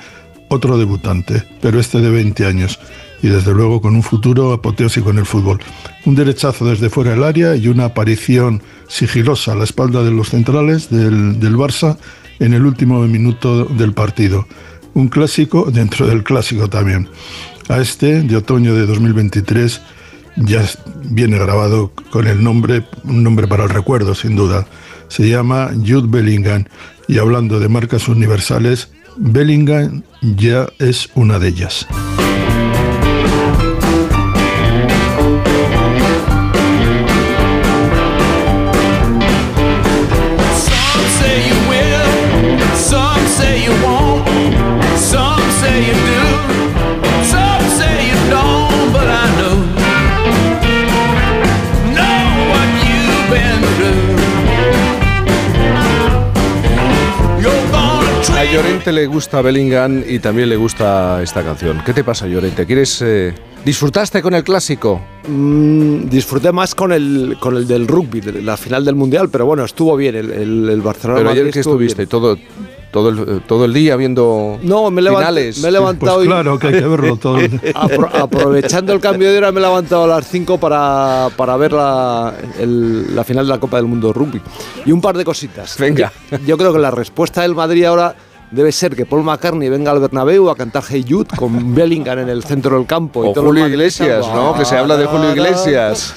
otro 0.49 0.77
debutante, 0.77 1.41
pero 1.62 1.80
este 1.80 1.99
de 1.99 2.12
20 2.12 2.45
años 2.45 2.80
y 3.21 3.27
desde 3.27 3.53
luego 3.53 3.82
con 3.82 3.95
un 3.95 4.03
futuro 4.03 4.53
apoteósico 4.53 5.10
en 5.10 5.19
el 5.19 5.25
fútbol. 5.25 5.60
Un 6.06 6.15
derechazo 6.15 6.65
desde 6.65 6.89
fuera 6.89 7.12
del 7.12 7.23
área 7.23 7.56
y 7.56 7.67
una 7.67 7.86
aparición 7.86 8.62
sigilosa 8.88 9.53
a 9.53 9.56
la 9.56 9.63
espalda 9.63 10.03
de 10.03 10.12
los 10.12 10.30
centrales 10.30 10.89
del, 10.89 11.39
del 11.39 11.56
Barça 11.56 11.97
en 12.39 12.53
el 12.53 12.65
último 12.65 12.99
minuto 13.08 13.65
del 13.65 13.93
partido. 13.93 14.47
Un 14.93 15.10
clásico 15.10 15.69
dentro 15.71 16.08
del 16.08 16.23
clásico 16.23 16.69
también. 16.69 17.10
A 17.69 17.80
este, 17.80 18.21
de 18.21 18.36
otoño 18.36 18.73
de 18.73 18.86
2023, 18.86 19.82
ya 20.38 20.63
viene 21.03 21.38
grabado 21.38 21.91
con 22.12 22.27
el 22.27 22.43
nombre, 22.43 22.86
un 23.03 23.23
nombre 23.23 23.47
para 23.47 23.63
el 23.63 23.69
recuerdo, 23.69 24.15
sin 24.15 24.36
duda. 24.36 24.67
Se 25.08 25.27
llama 25.27 25.71
Jude 25.86 26.08
Bellingham 26.08 26.65
y 27.08 27.17
hablando 27.17 27.60
de 27.60 27.69
marcas 27.69 28.08
universales, 28.08 28.89
Bellingham 29.17 30.03
ya 30.21 30.67
es 30.80 31.10
una 31.15 31.39
de 31.39 31.49
ellas. 31.49 31.88
Say 45.67 45.80
you 45.89 45.95
do, 46.12 46.23
some 47.34 47.63
say 47.80 47.95
you 48.10 48.17
don't, 48.36 48.88
but 48.95 49.08
I 49.08 49.25
know, 49.38 49.58
know 51.97 52.21
what 52.51 52.69
you've 52.88 53.27
been 53.34 53.62
through. 53.75 54.03
You're 57.43 57.65
gonna 57.71 58.39
A 58.39 58.43
Llorente 58.45 58.91
le 58.91 59.08
gusta 59.08 59.41
Bellingham 59.41 60.03
y 60.08 60.19
también 60.19 60.49
le 60.49 60.56
gusta 60.56 61.21
esta 61.21 61.43
canción. 61.43 61.82
¿Qué 61.86 61.93
te 61.93 62.03
pasa, 62.03 62.27
Llorente? 62.27 62.65
¿Quieres 62.65 63.01
eh, 63.01 63.34
disfrutaste 63.65 64.21
con 64.21 64.34
el 64.36 64.43
clásico? 64.43 65.01
Mm, 65.27 66.08
disfruté 66.08 66.51
más 66.51 66.75
con 66.75 66.91
el, 66.93 67.38
con 67.39 67.58
el 67.58 67.67
del 67.67 67.88
rugby, 67.88 68.21
la 68.21 68.56
final 68.56 68.86
del 68.86 68.95
Mundial, 68.95 69.30
pero 69.30 69.45
bueno, 69.45 69.65
estuvo 69.65 69.95
bien 69.97 70.15
el, 70.15 70.32
el, 70.32 70.69
el 70.69 70.82
Barcelona. 70.82 71.19
Pero 71.19 71.30
ayer 71.32 71.51
que 71.51 71.60
estuvo 71.60 71.73
estuviste 71.73 72.03
bien. 72.03 72.10
todo 72.10 72.38
todo 72.91 73.10
el, 73.10 73.41
todo 73.47 73.65
el 73.65 73.73
día 73.73 73.95
viendo 73.95 74.58
No, 74.63 74.89
me 74.89 75.02
finales. 75.02 75.60
me 75.62 75.67
he 75.67 75.71
levantado 75.71 76.15
Pues 76.17 76.26
y- 76.26 76.30
claro 76.30 76.58
que 76.60 76.67
hay 76.67 76.73
que 76.73 76.88
verlo 76.88 77.15
todo. 77.17 77.38
Apro- 77.76 78.10
aprovechando 78.13 78.93
el 78.93 79.00
cambio 79.00 79.32
de 79.32 79.38
hora 79.38 79.52
me 79.52 79.60
he 79.60 79.63
levantado 79.63 80.06
a 80.06 80.08
las 80.08 80.28
5 80.28 80.58
para, 80.60 81.30
para 81.36 81.58
ver 81.58 81.73
la, 81.73 82.34
el- 82.60 83.15
la 83.15 83.23
final 83.23 83.45
de 83.45 83.54
la 83.54 83.60
Copa 83.60 83.78
del 83.78 83.86
Mundo 83.88 84.08
de 84.08 84.13
Rugby. 84.13 84.41
Y 84.86 84.91
un 84.91 85.02
par 85.02 85.17
de 85.17 85.26
cositas. 85.26 85.78
Venga. 85.78 86.12
Yo, 86.32 86.38
yo 86.45 86.58
creo 86.58 86.73
que 86.73 86.80
la 86.80 86.91
respuesta 86.91 87.41
del 87.41 87.54
Madrid 87.56 87.84
ahora 87.86 88.15
debe 88.50 88.71
ser 88.71 88.95
que 88.95 89.06
Paul 89.06 89.23
McCartney 89.23 89.67
venga 89.67 89.91
al 89.91 90.00
Bernabéu 90.00 90.50
a 90.50 90.56
cantar 90.56 90.82
Hey 90.89 91.06
Jude 91.08 91.36
con 91.36 91.76
Bellingham 91.76 92.19
en 92.19 92.30
el 92.30 92.43
centro 92.45 92.78
del 92.78 92.86
campo. 92.88 93.26
y 93.26 93.28
O 93.28 93.32
todos 93.34 93.43
los 93.47 93.52
Julio 93.54 93.67
Iglesias, 93.67 94.26
¿no? 94.34 94.54
Que 94.58 94.63
se 94.63 94.78
habla 94.78 94.95
de 94.95 95.06
Julio 95.06 95.32
Iglesias. 95.32 96.15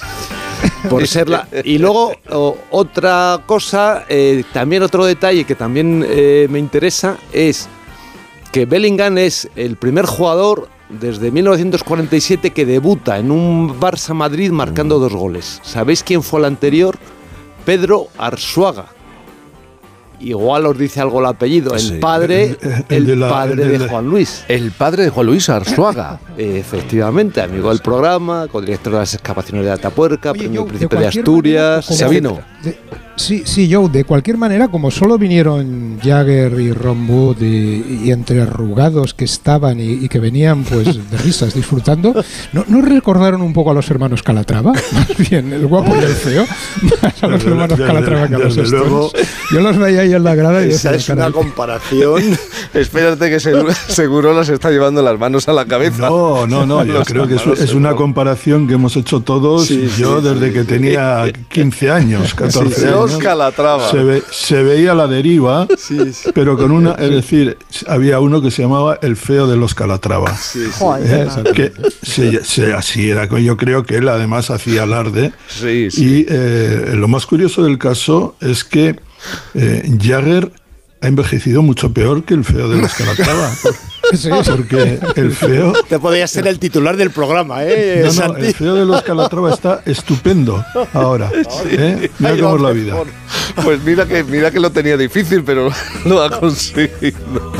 Por 0.88 1.06
ser 1.06 1.28
la- 1.28 1.46
Y 1.64 1.78
luego 1.78 2.12
o- 2.30 2.56
otra 2.70 3.40
cosa, 3.46 4.04
eh, 4.08 4.44
también 4.52 4.82
otro 4.82 5.04
detalle 5.04 5.44
que 5.44 5.54
también 5.54 6.04
eh, 6.08 6.46
me 6.50 6.58
interesa 6.58 7.18
es 7.32 7.68
que 8.52 8.66
Bellingham 8.66 9.18
es 9.18 9.48
el 9.56 9.76
primer 9.76 10.06
jugador 10.06 10.68
desde 10.88 11.30
1947 11.30 12.50
que 12.50 12.66
debuta 12.66 13.18
en 13.18 13.30
un 13.30 13.78
Barça 13.78 14.12
Madrid 14.14 14.50
marcando 14.50 14.98
dos 14.98 15.12
goles. 15.12 15.60
¿Sabéis 15.62 16.02
quién 16.02 16.22
fue 16.22 16.40
el 16.40 16.46
anterior? 16.46 16.98
Pedro 17.64 18.08
Arzuaga. 18.18 18.86
Igual 20.20 20.66
os 20.66 20.76
dice 20.78 21.00
algo 21.00 21.20
el 21.20 21.26
apellido. 21.26 21.72
El 21.74 21.80
Sí. 21.80 21.98
padre, 22.00 22.44
El- 22.44 22.58
el, 22.70 22.84
el 22.90 23.06
de 23.06 23.16
la- 23.16 23.28
padre 23.30 23.52
el 23.52 23.58
de 23.58 23.68
de 23.68 23.78
la- 23.80 23.88
Juan 23.88 24.06
Luis. 24.08 24.44
El 24.48 24.70
padre 24.70 25.04
de 25.04 25.10
Juan 25.10 25.26
Luis 25.26 25.48
Arzuaga. 25.48 26.20
Efectivamente, 26.38 27.40
amigo 27.40 27.70
del 27.70 27.80
programa, 27.80 28.46
codirector 28.48 28.92
de 28.94 28.98
las 29.00 29.14
excavaciones 29.14 29.64
de 29.64 29.70
Atapuerca, 29.72 30.32
Oye, 30.32 30.40
premio 30.40 30.62
de 30.62 30.68
Príncipe 30.68 30.94
de, 30.96 31.00
cualquier 31.02 31.22
Asturias, 31.24 31.90
manera, 31.90 32.06
Sabino. 32.06 32.40
Sí, 33.20 33.42
sí, 33.44 33.72
Joe, 33.72 33.88
de 33.88 34.04
cualquier 34.04 34.36
manera, 34.36 34.68
como 34.68 34.90
solo 34.90 35.18
vinieron 35.18 35.98
Jagger 36.02 36.58
y 36.60 36.72
Ron 36.72 37.08
Wood 37.08 37.40
y, 37.42 38.00
y 38.04 38.10
entre 38.12 38.42
arrugados 38.42 39.14
que 39.14 39.24
estaban 39.24 39.78
y, 39.80 39.92
y 39.92 40.08
que 40.08 40.18
venían 40.18 40.64
pues 40.64 40.86
de 41.10 41.18
risas 41.18 41.54
disfrutando, 41.54 42.14
¿no, 42.52 42.64
¿no 42.68 42.80
recordaron 42.82 43.42
un 43.42 43.52
poco 43.52 43.70
a 43.70 43.74
los 43.74 43.90
hermanos 43.90 44.22
Calatrava? 44.22 44.72
Más 44.92 45.16
bien, 45.30 45.52
el 45.52 45.66
guapo 45.66 45.94
y 45.96 45.98
el 46.00 46.06
feo, 46.14 46.46
más 47.02 47.22
a 47.22 47.26
los 47.28 47.38
Desde- 47.40 47.50
hermanos 47.50 47.78
desde- 47.78 47.86
Calatrava 47.92 48.28
que 48.28 48.34
a 48.34 48.38
los 48.38 48.56
desde 48.56 48.76
luego. 48.78 49.06
Stones. 49.06 49.28
Yo 49.52 49.60
los 49.60 49.76
veía 49.78 50.00
ahí 50.02 50.12
en 50.12 50.24
la 50.24 50.34
grada 50.34 50.64
y 50.64 50.70
Esa 50.70 50.92
decía, 50.92 50.96
es 50.96 51.08
una 51.08 51.16
"Caray". 51.26 51.32
comparación. 51.32 52.22
Espérate 52.74 53.28
que 53.30 53.40
seguro, 53.40 53.72
seguro 53.88 54.32
las 54.32 54.48
está 54.48 54.70
llevando 54.70 55.02
las 55.02 55.18
manos 55.18 55.48
a 55.48 55.52
la 55.52 55.64
cabeza. 55.66 56.08
No, 56.08 56.46
no, 56.46 56.64
no, 56.66 56.84
yo 56.84 56.92
Los 56.94 57.08
creo 57.08 57.26
que 57.26 57.34
es, 57.34 57.74
una 57.74 57.94
comparación 57.94 58.66
que 58.68 58.74
hemos 58.74 58.96
hecho 58.96 59.20
todos, 59.20 59.66
Sí, 59.66 59.88
yo 59.98 60.20
sí, 60.20 60.28
desde 60.28 60.46
sí, 60.48 60.52
que 60.52 60.60
sí. 60.60 60.66
tenía 60.66 61.24
15 61.48 61.90
años, 61.90 62.34
14 62.34 62.94
Calatrava. 63.18 63.90
Se, 63.90 63.98
ve- 64.04 64.22
se 64.30 64.62
veía 64.62 64.94
la 64.94 65.06
deriva, 65.06 65.66
Sí, 65.78 66.12
sí. 66.12 66.30
pero 66.34 66.56
con 66.56 66.70
una, 66.70 66.92
es 66.92 67.10
decir, 67.10 67.56
había 67.86 68.20
uno 68.20 68.40
que 68.42 68.50
se 68.50 68.62
llamaba 68.62 68.98
el 69.02 69.16
feo 69.16 69.46
de 69.46 69.56
los 69.56 69.74
Calatrava. 69.74 70.36
Joder. 70.78 71.28
¿eh? 71.44 71.52
que 71.54 71.72
se- 72.02 72.44
se- 72.44 72.72
así 72.72 73.10
era, 73.10 73.26
yo 73.38 73.56
creo 73.56 73.84
que 73.84 73.96
él 73.96 74.08
además 74.08 74.50
hacía 74.50 74.82
alarde. 74.84 75.32
Sí, 75.48 75.90
sí. 75.90 76.04
Y 76.04 76.26
eh, 76.28 76.92
lo 76.94 77.08
más 77.08 77.26
curioso 77.26 77.62
del 77.64 77.78
caso 77.78 78.36
es 78.40 78.64
que 78.64 78.98
eh, 79.54 79.90
Jagger 80.00 80.52
ha 81.02 81.06
envejecido 81.08 81.62
mucho 81.62 81.92
peor 81.92 82.24
que 82.24 82.34
el 82.34 82.44
feo 82.44 82.68
de 82.68 82.76
los 82.80 82.92
Calatrava. 82.94 83.50
Sí. 84.20 84.28
Porque 84.28 84.98
el 85.16 85.32
feo 85.32 85.72
Te 85.88 85.98
podría 85.98 86.26
ser 86.26 86.46
el 86.46 86.58
titular 86.58 86.96
del 86.96 87.10
programa, 87.10 87.64
¿eh? 87.64 88.02
no, 88.04 88.28
no, 88.28 88.36
el 88.36 88.54
feo 88.54 88.74
de 88.74 88.84
los 88.84 89.02
Calatrava 89.02 89.52
está 89.52 89.82
estupendo 89.86 90.64
ahora. 90.92 91.30
¿eh? 91.70 92.10
Mira 92.18 92.36
cómo 92.38 92.56
es 92.56 92.62
la 92.62 92.70
vida. 92.72 92.94
Pues 93.62 93.82
mira 93.82 94.06
que, 94.06 94.24
mira 94.24 94.50
que 94.50 94.60
lo 94.60 94.70
tenía 94.70 94.96
difícil, 94.96 95.44
pero 95.44 95.70
lo 96.04 96.22
ha 96.22 96.40
conseguido. 96.40 97.52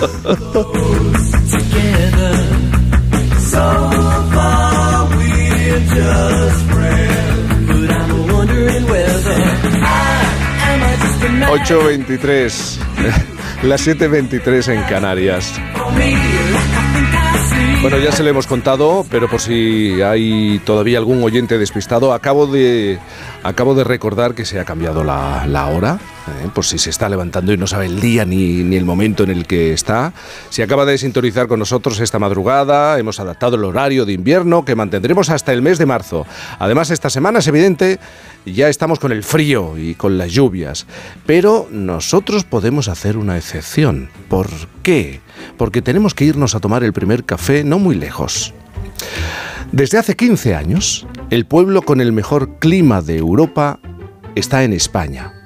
...8.23... 11.51 12.79
...las 13.65 13.87
7.23 13.87 14.73
en 14.73 14.83
Canarias... 14.85 15.53
Bueno, 17.83 17.99
ya 17.99 18.13
se 18.13 18.23
lo 18.23 18.29
hemos 18.29 18.47
contado, 18.47 19.07
pero 19.11 19.29
por 19.29 19.41
si 19.41 20.03
hay 20.03 20.61
todavía 20.67 20.99
algún 20.99 21.23
oyente 21.25 21.57
despistado, 21.57 22.13
acabo 22.13 22.47
de, 22.47 22.99
acabo 23.43 23.75
de 23.75 23.85
recordar 23.85 24.35
que 24.35 24.45
se 24.45 24.61
ha 24.61 24.67
cambiado 24.67 25.03
la, 25.03 25.47
la 25.47 25.67
hora, 25.69 25.99
¿eh? 26.29 26.49
por 26.55 26.65
si 26.65 26.79
se 26.79 26.91
está 26.91 27.09
levantando 27.09 27.53
y 27.53 27.57
no 27.57 27.67
sabe 27.67 27.87
el 27.87 28.01
día 28.01 28.25
ni, 28.25 28.63
ni 28.63 28.77
el 28.77 28.85
momento 28.85 29.25
en 29.25 29.31
el 29.31 29.47
que 29.47 29.73
está. 29.73 30.13
Si 30.51 30.63
acaba 30.63 30.85
de 30.85 30.99
sintonizar 30.99 31.49
con 31.49 31.59
nosotros 31.59 32.01
esta 32.01 32.19
madrugada, 32.19 32.99
hemos 32.99 33.21
adaptado 33.21 33.57
el 33.57 33.65
horario 33.65 34.05
de 34.05 34.13
invierno 34.13 34.65
que 34.65 34.75
mantendremos 34.75 35.31
hasta 35.31 35.53
el 35.53 35.63
mes 35.63 35.79
de 35.79 35.87
marzo. 35.87 36.27
Además, 36.59 36.91
esta 36.91 37.11
semana 37.11 37.41
es 37.41 37.47
evidente, 37.47 37.99
ya 38.47 38.69
estamos 38.69 38.99
con 38.99 39.13
el 39.13 39.23
frío 39.23 39.77
y 39.79 39.95
con 39.95 40.19
las 40.19 40.33
lluvias, 40.33 40.87
pero 41.27 41.69
nosotros 41.71 42.45
podemos 42.45 42.89
hacer 42.89 43.17
una 43.17 43.37
excepción. 43.37 44.11
¿Por 44.29 44.49
qué? 44.83 45.21
Porque 45.57 45.83
tenemos 45.83 46.15
que 46.15 46.25
irnos 46.25 46.55
a 46.55 46.61
tomar 46.61 46.85
el 46.85 46.93
primer 46.93 47.25
café 47.25 47.65
no 47.65 47.79
muy 47.79 47.95
lejos. 47.95 48.55
Desde 49.73 49.99
hace 49.99 50.17
15 50.17 50.55
años, 50.55 51.07
el 51.31 51.47
pueblo 51.47 51.83
con 51.83 52.01
el 52.01 52.13
mejor 52.13 52.59
clima 52.59 53.03
de 53.03 53.19
Europa 53.19 53.79
está 54.35 54.65
en 54.65 54.73
España. 54.73 55.40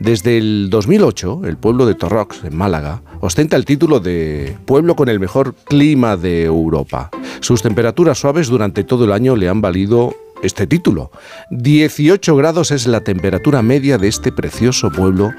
Desde 0.00 0.38
el 0.38 0.68
2008, 0.70 1.42
el 1.44 1.56
pueblo 1.56 1.86
de 1.86 1.94
Torrox, 1.94 2.44
en 2.44 2.56
Málaga, 2.56 3.02
ostenta 3.20 3.56
el 3.56 3.64
título 3.64 4.00
de 4.00 4.56
pueblo 4.66 4.96
con 4.96 5.08
el 5.08 5.20
mejor 5.20 5.54
clima 5.54 6.16
de 6.16 6.44
Europa. 6.44 7.10
Sus 7.40 7.62
temperaturas 7.62 8.18
suaves 8.18 8.48
durante 8.48 8.84
todo 8.84 9.04
el 9.04 9.12
año 9.12 9.36
le 9.36 9.48
han 9.48 9.60
valido 9.60 10.14
este 10.42 10.66
título. 10.66 11.10
18 11.50 12.36
grados 12.36 12.70
es 12.70 12.86
la 12.86 13.02
temperatura 13.02 13.62
media 13.62 13.98
de 13.98 14.08
este 14.08 14.32
precioso 14.32 14.90
pueblo 14.90 15.32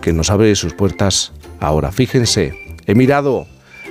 que 0.00 0.12
nos 0.12 0.30
abre 0.30 0.54
sus 0.56 0.74
puertas 0.74 1.32
ahora. 1.60 1.92
Fíjense, 1.92 2.54
he 2.86 2.94
mirado 2.94 3.46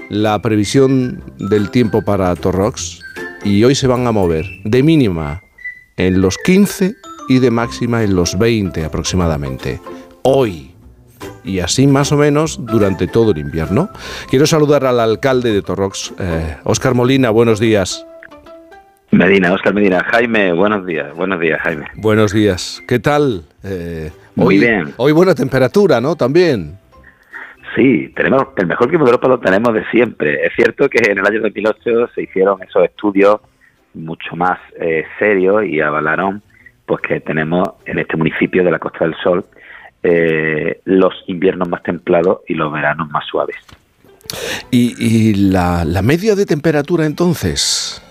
la 0.09 0.41
previsión 0.41 1.23
del 1.39 1.71
tiempo 1.71 2.03
para 2.03 2.35
Torrox 2.35 2.99
y 3.43 3.63
hoy 3.63 3.75
se 3.75 3.87
van 3.87 4.05
a 4.07 4.11
mover 4.11 4.45
de 4.65 4.83
mínima 4.83 5.41
en 5.97 6.21
los 6.21 6.37
15 6.37 6.95
y 7.29 7.39
de 7.39 7.51
máxima 7.51 8.03
en 8.03 8.15
los 8.15 8.37
20 8.37 8.83
aproximadamente. 8.83 9.79
Hoy. 10.23 10.71
Y 11.43 11.59
así 11.59 11.87
más 11.87 12.11
o 12.11 12.17
menos 12.17 12.65
durante 12.65 13.07
todo 13.07 13.31
el 13.31 13.37
invierno. 13.39 13.89
Quiero 14.29 14.45
saludar 14.45 14.85
al 14.85 14.99
alcalde 14.99 15.51
de 15.51 15.61
Torrox, 15.61 16.13
eh, 16.19 16.57
Óscar 16.63 16.93
Molina, 16.93 17.29
buenos 17.29 17.59
días. 17.59 18.05
Medina, 19.11 19.53
Óscar 19.53 19.73
Medina. 19.73 20.03
Jaime, 20.03 20.53
buenos 20.53 20.85
días. 20.85 21.13
Buenos 21.15 21.39
días, 21.39 21.59
Jaime. 21.61 21.85
Buenos 21.95 22.31
días. 22.33 22.81
¿Qué 22.87 22.99
tal? 22.99 23.43
Eh, 23.63 24.11
Muy 24.35 24.55
hoy, 24.55 24.59
bien. 24.59 24.93
Hoy 24.97 25.11
buena 25.11 25.35
temperatura, 25.35 25.99
¿no? 25.99 26.15
También. 26.15 26.77
Sí, 27.75 28.11
tenemos 28.15 28.47
el 28.57 28.67
mejor 28.67 28.87
clima 28.89 29.05
de 29.05 29.11
Europa 29.11 29.27
lo 29.27 29.39
tenemos 29.39 29.73
de 29.73 29.85
siempre. 29.91 30.45
Es 30.45 30.53
cierto 30.55 30.89
que 30.89 31.11
en 31.11 31.17
el 31.17 31.25
año 31.25 31.41
2008 31.41 32.09
se 32.13 32.23
hicieron 32.23 32.61
esos 32.63 32.83
estudios 32.83 33.37
mucho 33.93 34.35
más 34.35 34.59
eh, 34.79 35.05
serios 35.19 35.65
y 35.65 35.81
avalaron 35.81 36.41
pues 36.85 37.01
que 37.01 37.19
tenemos 37.21 37.69
en 37.85 37.99
este 37.99 38.17
municipio 38.17 38.63
de 38.63 38.71
la 38.71 38.79
Costa 38.79 39.05
del 39.05 39.15
Sol 39.23 39.45
eh, 40.03 40.81
los 40.85 41.13
inviernos 41.27 41.69
más 41.69 41.83
templados 41.83 42.39
y 42.47 42.53
los 42.53 42.71
veranos 42.71 43.09
más 43.09 43.25
suaves. 43.25 43.57
¿Y, 44.71 44.95
y 44.97 45.33
la, 45.33 45.83
la 45.85 46.01
media 46.01 46.35
de 46.35 46.45
temperatura 46.45 47.05
entonces? 47.05 48.01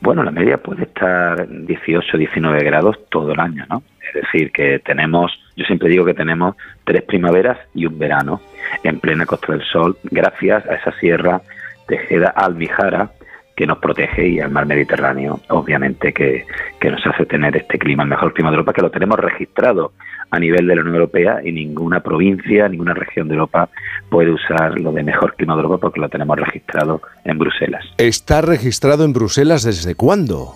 Bueno, 0.00 0.22
la 0.22 0.30
media 0.30 0.58
puede 0.58 0.82
estar 0.82 1.48
18, 1.48 2.18
19 2.18 2.62
grados 2.62 2.98
todo 3.08 3.32
el 3.32 3.40
año, 3.40 3.64
¿no? 3.70 3.82
Es 4.06 4.22
decir, 4.22 4.52
que 4.52 4.78
tenemos, 4.80 5.32
yo 5.56 5.64
siempre 5.64 5.88
digo 5.88 6.04
que 6.04 6.12
tenemos 6.12 6.56
tres 6.84 7.02
primaveras 7.04 7.58
y 7.74 7.86
un 7.86 7.98
verano 7.98 8.42
en 8.82 9.00
plena 9.00 9.24
Costa 9.24 9.52
del 9.52 9.64
Sol, 9.64 9.96
gracias 10.04 10.66
a 10.66 10.74
esa 10.74 10.92
sierra 11.00 11.40
tejeda 11.86 12.28
Almijara 12.28 13.12
que 13.56 13.66
nos 13.66 13.78
protege 13.78 14.28
y 14.28 14.40
al 14.40 14.50
mar 14.50 14.66
Mediterráneo, 14.66 15.40
obviamente, 15.48 16.12
que, 16.12 16.44
que 16.80 16.90
nos 16.90 17.06
hace 17.06 17.24
tener 17.24 17.56
este 17.56 17.78
clima, 17.78 18.02
el 18.02 18.08
mejor 18.08 18.34
clima 18.34 18.50
de 18.50 18.56
Europa, 18.56 18.72
que 18.72 18.82
lo 18.82 18.90
tenemos 18.90 19.18
registrado 19.18 19.92
a 20.34 20.38
nivel 20.40 20.66
de 20.66 20.74
la 20.74 20.82
Unión 20.82 20.96
Europea 20.96 21.40
y 21.44 21.52
ninguna 21.52 22.00
provincia, 22.00 22.68
ninguna 22.68 22.92
región 22.92 23.28
de 23.28 23.34
Europa 23.34 23.68
puede 24.10 24.32
usar 24.32 24.80
lo 24.80 24.90
de 24.90 25.04
mejor 25.04 25.36
clima 25.36 25.54
de 25.54 25.62
Europa 25.62 25.78
porque 25.78 26.00
lo 26.00 26.08
tenemos 26.08 26.36
registrado 26.36 27.00
en 27.24 27.38
Bruselas. 27.38 27.84
¿Está 27.98 28.40
registrado 28.40 29.04
en 29.04 29.12
Bruselas 29.12 29.62
desde 29.62 29.94
cuándo? 29.94 30.54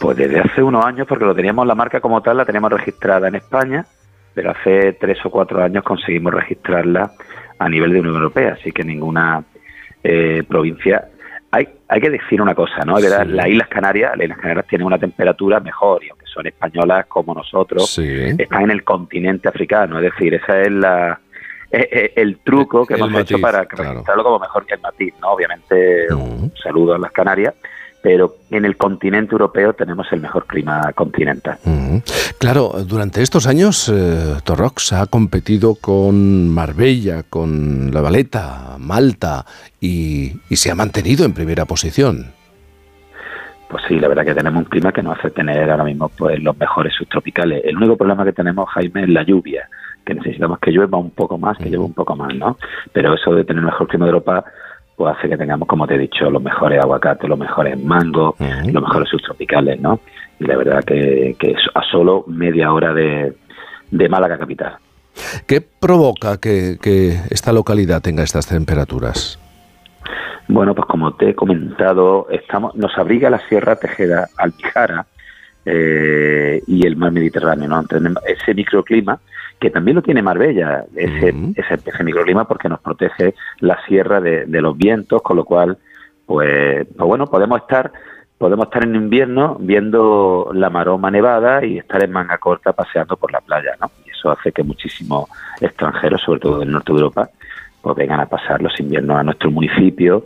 Pues 0.00 0.16
desde 0.16 0.40
hace 0.40 0.60
unos 0.60 0.84
años, 0.84 1.06
porque 1.06 1.24
lo 1.24 1.36
teníamos 1.36 1.68
la 1.68 1.76
marca 1.76 2.00
como 2.00 2.20
tal, 2.20 2.36
la 2.36 2.44
teníamos 2.44 2.72
registrada 2.72 3.28
en 3.28 3.36
España, 3.36 3.86
pero 4.34 4.50
hace 4.50 4.94
tres 4.94 5.18
o 5.24 5.30
cuatro 5.30 5.62
años 5.62 5.84
conseguimos 5.84 6.34
registrarla 6.34 7.12
a 7.60 7.68
nivel 7.68 7.92
de 7.92 8.00
Unión 8.00 8.16
Europea, 8.16 8.56
así 8.58 8.72
que 8.72 8.82
ninguna 8.82 9.44
eh, 10.02 10.42
provincia. 10.48 11.04
Hay, 11.88 12.00
que 12.00 12.10
decir 12.10 12.40
una 12.42 12.54
cosa, 12.54 12.84
¿no? 12.84 12.98
Sí. 12.98 13.06
Las 13.08 13.48
Islas 13.48 13.68
Canarias, 13.68 14.12
las 14.16 14.24
Islas 14.24 14.38
Canarias 14.38 14.66
tienen 14.68 14.86
una 14.86 14.98
temperatura 14.98 15.58
mejor, 15.60 16.04
y 16.04 16.10
aunque 16.10 16.26
son 16.26 16.46
españolas 16.46 17.06
como 17.06 17.34
nosotros, 17.34 17.88
Sí. 17.90 18.26
están 18.38 18.64
en 18.64 18.70
el 18.72 18.84
continente 18.84 19.48
africano, 19.48 19.98
es 19.98 20.04
decir, 20.12 20.34
esa 20.34 20.60
es 20.60 20.70
la 20.70 21.18
eh, 21.70 21.86
eh, 21.92 22.12
el 22.16 22.38
truco 22.38 22.86
que 22.86 22.94
El 22.94 23.00
hemos 23.00 23.12
matiz, 23.12 23.30
hecho 23.32 23.40
para 23.42 23.66
claro. 23.66 23.90
registrarlo 23.90 24.24
como 24.24 24.38
mejor 24.38 24.64
que 24.64 24.74
el 24.74 24.80
matiz, 24.80 25.12
¿no? 25.20 25.32
Obviamente, 25.32 26.06
un 26.14 26.50
saludo 26.62 26.94
a 26.94 26.98
las 26.98 27.12
Canarias, 27.12 27.54
pero 28.02 28.36
en 28.50 28.64
el 28.64 28.76
continente 28.76 29.32
europeo 29.32 29.72
tenemos 29.72 30.06
el 30.12 30.20
mejor 30.20 30.46
clima 30.46 30.92
continental. 30.94 31.58
Claro, 32.38 32.72
durante 32.86 33.22
estos 33.22 33.46
años 33.46 33.92
eh, 33.92 34.36
Torrox 34.44 34.92
ha 34.92 35.06
competido 35.06 35.74
con 35.74 36.48
Marbella, 36.48 37.24
con 37.28 37.90
La 37.92 38.00
Valeta, 38.00 38.76
Malta 38.78 39.44
y, 39.80 40.32
y 40.48 40.56
se 40.56 40.70
ha 40.70 40.74
mantenido 40.74 41.24
en 41.24 41.34
primera 41.34 41.64
posición. 41.64 42.32
Pues 43.68 43.82
sí, 43.86 43.98
la 43.98 44.08
verdad 44.08 44.24
que 44.24 44.34
tenemos 44.34 44.60
un 44.60 44.64
clima 44.64 44.92
que 44.92 45.02
nos 45.02 45.18
hace 45.18 45.30
tener 45.30 45.70
ahora 45.70 45.84
mismo 45.84 46.08
pues 46.08 46.42
los 46.42 46.56
mejores 46.56 46.94
subtropicales. 46.94 47.62
El 47.64 47.76
único 47.76 47.96
problema 47.96 48.24
que 48.24 48.32
tenemos, 48.32 48.66
Jaime, 48.70 49.02
es 49.02 49.08
la 49.10 49.24
lluvia, 49.24 49.68
que 50.06 50.14
necesitamos 50.14 50.58
que 50.58 50.70
llueva 50.70 50.96
un 50.96 51.10
poco 51.10 51.36
más, 51.36 51.58
que 51.58 51.68
llueva 51.68 51.84
un 51.84 51.92
poco 51.92 52.16
más, 52.16 52.34
¿no? 52.34 52.56
Pero 52.94 53.14
eso 53.14 53.34
de 53.34 53.44
tener 53.44 53.60
el 53.60 53.66
mejor 53.66 53.88
clima 53.88 54.06
de 54.06 54.12
Europa 54.12 54.44
pues 54.98 55.16
hace 55.16 55.28
que 55.28 55.36
tengamos, 55.36 55.68
como 55.68 55.86
te 55.86 55.94
he 55.94 55.98
dicho, 55.98 56.28
los 56.28 56.42
mejores 56.42 56.82
aguacates, 56.82 57.28
los 57.28 57.38
mejores 57.38 57.80
mangos, 57.80 58.34
los 58.40 58.82
mejores 58.82 59.08
subtropicales, 59.08 59.80
¿no? 59.80 60.00
Y 60.40 60.44
la 60.44 60.56
verdad 60.56 60.82
que, 60.84 61.36
que 61.38 61.52
es 61.52 61.60
a 61.72 61.82
solo 61.84 62.24
media 62.26 62.72
hora 62.72 62.92
de, 62.92 63.32
de 63.92 64.08
Málaga 64.08 64.36
capital. 64.36 64.76
¿Qué 65.46 65.60
provoca 65.60 66.38
que, 66.38 66.78
que 66.82 67.16
esta 67.30 67.52
localidad 67.52 68.02
tenga 68.02 68.24
estas 68.24 68.48
temperaturas? 68.48 69.38
Bueno, 70.48 70.74
pues 70.74 70.88
como 70.88 71.14
te 71.14 71.30
he 71.30 71.34
comentado, 71.34 72.26
estamos, 72.30 72.74
nos 72.74 72.98
abriga 72.98 73.30
la 73.30 73.38
Sierra 73.48 73.76
Tejeda 73.76 74.28
Alpijara 74.36 75.06
eh, 75.64 76.60
y 76.66 76.84
el 76.84 76.96
mar 76.96 77.12
Mediterráneo, 77.12 77.68
¿no? 77.68 77.84
Tenemos 77.84 78.20
ese 78.26 78.52
microclima 78.52 79.20
que 79.58 79.70
también 79.70 79.96
lo 79.96 80.02
tiene 80.02 80.22
Marbella, 80.22 80.84
ese, 80.94 81.34
ese, 81.56 81.74
ese 81.84 82.04
microclima 82.04 82.46
porque 82.46 82.68
nos 82.68 82.80
protege 82.80 83.34
la 83.60 83.78
sierra 83.86 84.20
de, 84.20 84.46
de 84.46 84.60
los 84.60 84.76
vientos, 84.76 85.22
con 85.22 85.36
lo 85.36 85.44
cual, 85.44 85.78
pues, 86.26 86.86
pues 86.96 87.06
bueno, 87.08 87.26
podemos 87.26 87.60
estar 87.60 87.90
podemos 88.38 88.66
estar 88.66 88.84
en 88.84 88.94
invierno 88.94 89.56
viendo 89.58 90.50
la 90.54 90.70
maroma 90.70 91.10
nevada 91.10 91.64
y 91.64 91.78
estar 91.78 92.02
en 92.04 92.12
manga 92.12 92.38
corta 92.38 92.72
paseando 92.72 93.16
por 93.16 93.32
la 93.32 93.40
playa, 93.40 93.72
¿no? 93.80 93.90
Y 94.06 94.10
eso 94.10 94.30
hace 94.30 94.52
que 94.52 94.62
muchísimos 94.62 95.28
extranjeros, 95.60 96.22
sobre 96.22 96.40
todo 96.40 96.60
del 96.60 96.70
norte 96.70 96.92
de 96.92 96.98
Europa, 96.98 97.28
pues 97.82 97.96
vengan 97.96 98.20
a 98.20 98.26
pasar 98.26 98.62
los 98.62 98.78
inviernos 98.78 99.18
a 99.18 99.24
nuestro 99.24 99.50
municipio 99.50 100.24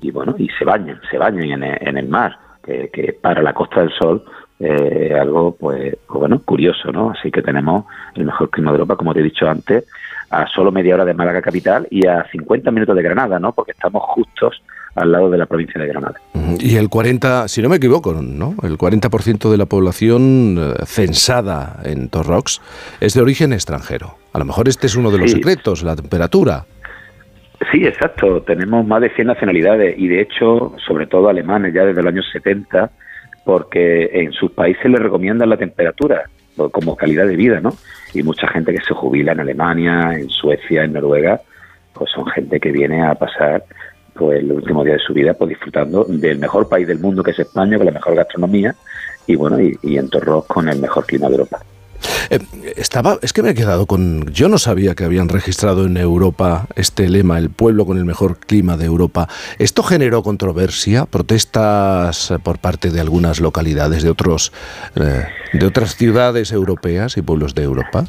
y 0.00 0.10
bueno, 0.10 0.34
y 0.38 0.48
se 0.50 0.64
bañen, 0.64 1.00
se 1.10 1.18
bañen 1.18 1.50
en 1.50 1.62
el, 1.64 1.78
en 1.80 1.98
el 1.98 2.08
mar, 2.08 2.38
que, 2.62 2.90
que 2.92 3.12
para 3.12 3.42
la 3.42 3.52
Costa 3.52 3.80
del 3.80 3.92
Sol 3.92 4.24
eh, 4.60 5.16
algo 5.20 5.54
pues, 5.58 5.96
pues 6.06 6.18
bueno, 6.18 6.40
curioso, 6.44 6.90
¿no? 6.92 7.10
Así 7.10 7.30
que 7.30 7.42
tenemos 7.42 7.84
el 8.16 8.24
mejor 8.26 8.50
clima 8.50 8.70
de 8.72 8.76
Europa, 8.76 8.96
como 8.96 9.14
te 9.14 9.20
he 9.20 9.22
dicho 9.24 9.48
antes, 9.48 9.84
a 10.30 10.46
solo 10.48 10.72
media 10.72 10.94
hora 10.94 11.04
de 11.04 11.14
Málaga 11.14 11.40
capital 11.40 11.86
y 11.90 12.06
a 12.06 12.24
50 12.30 12.70
minutos 12.70 12.96
de 12.96 13.02
Granada, 13.02 13.38
¿no? 13.38 13.52
Porque 13.52 13.72
estamos 13.72 14.02
justos 14.02 14.62
al 14.94 15.12
lado 15.12 15.30
de 15.30 15.38
la 15.38 15.46
provincia 15.46 15.80
de 15.80 15.86
Granada. 15.86 16.16
Y 16.58 16.76
el 16.76 16.88
40, 16.88 17.46
si 17.46 17.62
no 17.62 17.68
me 17.68 17.76
equivoco, 17.76 18.12
¿no? 18.14 18.54
El 18.64 18.76
40% 18.76 19.48
de 19.50 19.56
la 19.56 19.66
población 19.66 20.56
eh, 20.58 20.84
censada 20.86 21.80
en 21.84 22.08
Torrox 22.08 22.60
es 23.00 23.14
de 23.14 23.22
origen 23.22 23.52
extranjero. 23.52 24.16
A 24.32 24.38
lo 24.40 24.44
mejor 24.44 24.68
este 24.68 24.86
es 24.88 24.96
uno 24.96 25.10
de 25.12 25.18
los 25.18 25.30
Sí. 25.30 25.36
secretos, 25.36 25.82
la 25.84 25.94
temperatura. 25.94 26.64
Sí, 27.72 27.86
exacto. 27.86 28.42
Tenemos 28.42 28.86
más 28.86 29.00
de 29.00 29.10
100 29.10 29.26
nacionalidades 29.28 29.96
y 29.98 30.08
de 30.08 30.20
hecho, 30.22 30.74
sobre 30.86 31.06
todo 31.06 31.28
alemanes, 31.28 31.74
ya 31.74 31.84
desde 31.84 32.02
los 32.02 32.12
años 32.12 32.26
70, 32.32 32.90
porque 33.48 34.10
en 34.12 34.30
sus 34.32 34.50
países 34.50 34.84
les 34.90 35.00
recomiendan 35.00 35.48
la 35.48 35.56
temperatura 35.56 36.28
como 36.70 36.94
calidad 36.94 37.26
de 37.26 37.34
vida, 37.34 37.60
¿no? 37.62 37.72
Y 38.12 38.22
mucha 38.22 38.46
gente 38.46 38.74
que 38.74 38.84
se 38.86 38.92
jubila 38.92 39.32
en 39.32 39.40
Alemania, 39.40 40.10
en 40.12 40.28
Suecia, 40.28 40.84
en 40.84 40.92
Noruega, 40.92 41.40
pues 41.94 42.10
son 42.10 42.26
gente 42.26 42.60
que 42.60 42.70
viene 42.70 43.02
a 43.02 43.14
pasar 43.14 43.64
pues 44.12 44.40
el 44.40 44.52
último 44.52 44.84
día 44.84 44.92
de 44.92 44.98
su 44.98 45.14
vida 45.14 45.32
pues 45.32 45.48
disfrutando 45.48 46.04
del 46.04 46.38
mejor 46.38 46.68
país 46.68 46.86
del 46.86 46.98
mundo 46.98 47.22
que 47.22 47.30
es 47.30 47.38
España, 47.38 47.78
con 47.78 47.86
la 47.86 47.92
mejor 47.92 48.16
gastronomía 48.16 48.74
y 49.26 49.34
bueno, 49.34 49.58
y, 49.58 49.78
y 49.82 49.96
en 49.96 50.10
Torros 50.10 50.44
con 50.44 50.68
el 50.68 50.78
mejor 50.78 51.06
clima 51.06 51.28
de 51.28 51.36
Europa. 51.36 51.58
Eh, 52.30 52.38
estaba, 52.76 53.18
es 53.22 53.32
que 53.32 53.42
me 53.42 53.50
he 53.50 53.54
quedado 53.54 53.86
con. 53.86 54.26
Yo 54.32 54.48
no 54.48 54.58
sabía 54.58 54.94
que 54.94 55.04
habían 55.04 55.28
registrado 55.28 55.86
en 55.86 55.96
Europa 55.96 56.66
este 56.76 57.08
lema, 57.08 57.38
el 57.38 57.50
pueblo 57.50 57.86
con 57.86 57.96
el 57.98 58.04
mejor 58.04 58.38
clima 58.38 58.76
de 58.76 58.84
Europa. 58.86 59.28
¿Esto 59.58 59.82
generó 59.82 60.22
controversia, 60.22 61.06
protestas 61.06 62.30
eh, 62.30 62.38
por 62.38 62.58
parte 62.58 62.90
de 62.90 63.00
algunas 63.00 63.40
localidades 63.40 64.02
de 64.02 64.10
otros, 64.10 64.52
eh, 64.96 65.24
de 65.52 65.66
otras 65.66 65.96
ciudades 65.96 66.52
europeas 66.52 67.16
y 67.16 67.22
pueblos 67.22 67.54
de 67.54 67.62
Europa? 67.64 68.04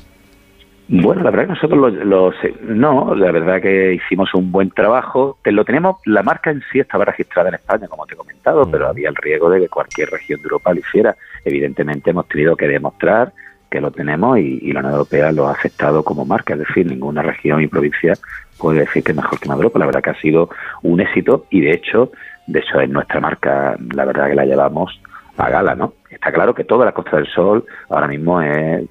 Bueno, 0.92 1.22
la 1.22 1.30
verdad 1.30 1.46
que 1.46 1.54
nosotros 1.54 1.80
los, 1.94 2.06
los- 2.06 2.36
no, 2.64 3.14
la 3.14 3.32
verdad 3.32 3.62
que 3.62 3.94
hicimos 3.94 4.34
un 4.34 4.52
buen 4.52 4.72
trabajo. 4.72 5.38
Lo 5.46 5.64
tenemos, 5.64 5.98
la 6.06 6.24
marca 6.24 6.50
en 6.50 6.64
sí 6.72 6.80
estaba 6.80 7.06
registrada 7.06 7.50
en 7.50 7.56
España, 7.56 7.88
como 7.88 8.08
te 8.08 8.16
he 8.16 8.18
comentado, 8.18 8.70
pero 8.70 8.88
había 8.88 9.10
el 9.10 9.16
riesgo 9.16 9.52
de 9.52 9.60
que 9.62 9.70
cualquier 9.70 10.10
región 10.10 10.40
de 10.40 10.46
Europa 10.46 10.74
lo 10.74 10.80
hiciera. 10.80 11.16
Evidentemente 11.46 12.10
hemos 12.10 12.28
tenido 12.28 12.56
que 12.56 12.68
demostrar 12.68 13.32
que 13.70 13.82
lo 13.82 13.92
tenemos 13.92 14.38
y, 14.40 14.60
y 14.62 14.72
la 14.72 14.80
Unión 14.80 14.94
Europea 14.94 15.32
lo 15.32 15.48
ha 15.48 15.52
aceptado 15.54 16.04
como 16.04 16.26
marca, 16.26 16.54
es 16.54 16.60
decir, 16.60 16.86
ninguna 16.88 17.22
región 17.22 17.62
y 17.62 17.68
provincia 17.68 18.14
puede 18.58 18.82
decir 18.82 19.04
que 19.04 19.12
es 19.12 19.16
mejor 19.16 19.40
que 19.40 19.50
Europa. 19.50 19.80
La 19.80 19.86
verdad 19.86 20.04
que 20.04 20.10
ha 20.10 20.22
sido 20.22 20.50
un 20.84 21.00
éxito 21.00 21.46
y 21.50 21.62
de 21.62 21.72
hecho, 21.72 22.12
de 22.48 22.60
hecho 22.60 22.80
es 22.80 22.90
nuestra 22.90 23.20
marca, 23.20 23.78
la 23.94 24.06
verdad 24.06 24.28
que 24.28 24.36
la 24.36 24.46
llevamos 24.46 25.02
a 25.38 25.50
gala, 25.50 25.76
¿no? 25.76 25.94
Está 26.10 26.32
claro 26.32 26.54
que 26.54 26.66
toda 26.66 26.86
la 26.86 26.92
Costa 26.92 27.18
del 27.18 27.28
Sol 27.28 27.66
ahora 27.90 28.08
mismo 28.08 28.42
es 28.42 28.88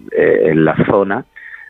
la 0.56 0.74
zona 0.86 1.24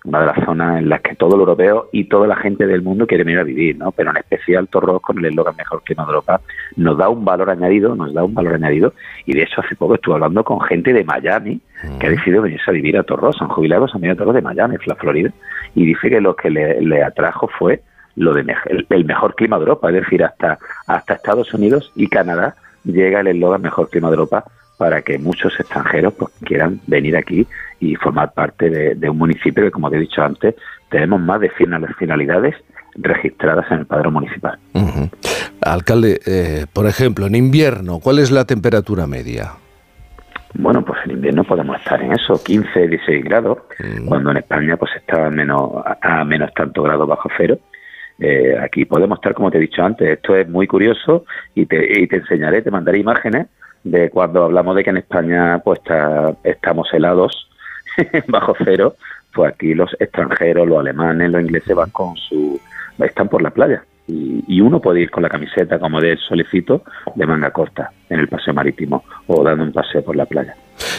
una 0.09 0.21
de 0.21 0.27
las 0.27 0.45
zonas 0.45 0.79
en 0.79 0.89
las 0.89 1.03
que 1.03 1.15
todo 1.15 1.35
el 1.35 1.41
europeo 1.41 1.91
y 1.93 2.05
toda 2.05 2.27
la 2.27 2.37
gente 2.37 2.67
del 2.67 2.81
mundo 2.81 3.07
quiere 3.07 3.25
venir 3.25 3.41
a 3.41 3.45
vivir, 3.45 3.77
¿no? 3.77 3.93
Pero 3.93 4.11
en 4.11 4.17
especial 4.17 4.67
Torros 4.69 5.03
con 5.03 5.19
el 5.19 5.27
eslogan 5.27 5.55
Mejor 5.57 5.83
Clima 5.83 6.05
de 6.05 6.09
Europa 6.09 6.41
nos 6.77 6.97
da 6.97 7.11
un 7.11 7.25
valor 7.25 7.51
añadido, 7.51 7.95
nos 7.95 8.15
da 8.15 8.25
un 8.25 8.33
valor 8.33 8.55
añadido. 8.55 8.95
Y 9.27 9.35
de 9.35 9.43
hecho 9.43 9.61
hace 9.61 9.77
poco 9.77 9.97
estuve 9.97 10.15
hablando 10.15 10.43
con 10.45 10.61
gente 10.63 10.95
de 10.95 11.05
Miami 11.05 11.61
que 12.01 12.07
ha 12.07 12.11
decidido 12.11 12.43
venirse 12.43 12.71
a 12.71 12.73
vivir 12.73 12.97
a 12.97 13.03
Torros, 13.03 13.37
son 13.37 13.49
jubilados 13.49 13.95
han 13.95 14.01
venido 14.01 14.15
a 14.15 14.19
Torros 14.19 14.35
de 14.35 14.43
Miami, 14.43 14.77
la 14.87 14.95
Florida, 14.95 15.31
y 15.75 15.85
dice 15.85 16.09
que 16.09 16.21
lo 16.21 16.35
que 16.35 16.51
le, 16.51 16.81
le 16.81 17.03
atrajo 17.03 17.49
fue 17.59 17.83
lo 18.17 18.33
de 18.33 18.41
el, 18.67 18.87
el 18.89 19.05
mejor 19.05 19.35
clima 19.35 19.57
de 19.59 19.63
Europa, 19.63 19.89
es 19.91 19.95
decir, 19.95 20.25
hasta, 20.25 20.59
hasta 20.87 21.15
Estados 21.15 21.53
Unidos 21.55 21.93
y 21.95 22.09
Canadá 22.09 22.57
llega 22.85 23.21
el 23.21 23.29
eslogan 23.29 23.63
Mejor 23.63 23.91
Clima 23.91 24.09
de 24.09 24.15
Europa 24.15 24.45
para 24.79 25.03
que 25.03 25.19
muchos 25.19 25.53
extranjeros 25.61 26.15
pues, 26.15 26.33
quieran 26.45 26.81
venir 26.87 27.17
aquí 27.17 27.47
y 27.81 27.97
formar 27.97 28.33
parte 28.33 28.71
de, 28.71 28.95
de 28.95 29.11
un 29.11 29.19
municipio 29.19 29.65
que, 29.65 29.71
como 29.71 29.91
te 29.91 29.97
he 29.97 30.01
dicho 30.01 30.23
antes, 30.23 30.55
tenemos 30.89 31.21
más 31.21 31.41
de 31.41 31.51
100 31.51 31.87
finalidades 31.99 32.55
registradas 32.95 33.71
en 33.71 33.81
el 33.81 33.87
padrón 33.87 34.15
municipal. 34.15 34.59
Ujú. 34.75 35.11
Alcalde, 35.61 36.21
eh, 36.27 36.67
por 36.73 36.87
ejemplo, 36.87 37.27
en 37.27 37.35
invierno, 37.35 37.99
¿cuál 37.99 38.21
es 38.21 38.31
la 38.31 38.45
temperatura 38.45 39.07
media? 39.07 39.53
Bueno, 40.55 40.85
pues 40.85 40.99
en 41.05 41.13
invierno 41.13 41.45
podemos 41.45 41.77
estar 41.77 42.01
en 42.03 42.13
eso, 42.13 42.43
15, 42.43 42.89
16 42.89 43.25
grados, 43.25 43.59
cuando 44.07 44.31
en 44.31 44.39
España 44.39 44.77
pues 44.77 44.93
está 44.97 45.27
a 45.27 45.31
menos, 45.31 45.73
a 46.01 46.25
menos 46.25 46.53
tanto 46.55 46.83
grados 46.83 47.07
bajo 47.07 47.29
cero. 47.37 47.59
Eh, 48.19 48.57
aquí 48.61 48.85
podemos 48.85 49.19
estar, 49.19 49.35
como 49.35 49.51
te 49.51 49.59
he 49.59 49.61
dicho 49.61 49.83
antes, 49.83 50.09
esto 50.09 50.35
es 50.35 50.49
muy 50.49 50.67
curioso 50.67 51.25
y 51.55 51.67
te, 51.67 52.01
y 52.01 52.09
te 52.09 52.17
enseñaré, 52.17 52.63
te 52.63 52.71
mandaré 52.71 52.99
imágenes 52.99 53.47
de 53.91 54.11
cuando 54.11 54.45
hablamos 54.45 54.77
de 54.77 54.85
que 54.85 54.91
en 54.91 54.99
España 54.99 55.61
pues 55.65 55.79
está- 55.81 56.35
estamos 56.45 56.89
helados 56.93 57.49
bajo 58.29 58.55
cero, 58.65 58.97
pues 59.35 59.53
aquí 59.53 59.75
los 59.75 59.91
extranjeros, 60.01 60.67
los 60.69 60.79
alemanes, 60.81 61.31
los 61.31 61.43
ingleses 61.43 61.75
van 61.77 61.91
con 61.91 62.17
su, 62.17 62.61
están 62.99 63.29
por 63.29 63.43
la 63.43 63.51
playa 63.51 63.83
y, 64.07 64.43
y 64.47 64.61
uno 64.61 64.81
puede 64.81 65.01
ir 65.03 65.11
con 65.11 65.23
la 65.23 65.29
camiseta 65.29 65.79
como 65.79 66.01
de 66.01 66.17
solecito 66.17 66.83
de 67.15 67.27
manga 67.27 67.51
corta 67.51 67.91
en 68.09 68.21
el 68.21 68.29
paseo 68.29 68.55
marítimo 68.55 69.05
o 69.27 69.43
dando 69.45 69.65
un 69.65 69.73
paseo 69.73 70.03
por 70.03 70.17
la 70.17 70.25
playa. 70.27 70.55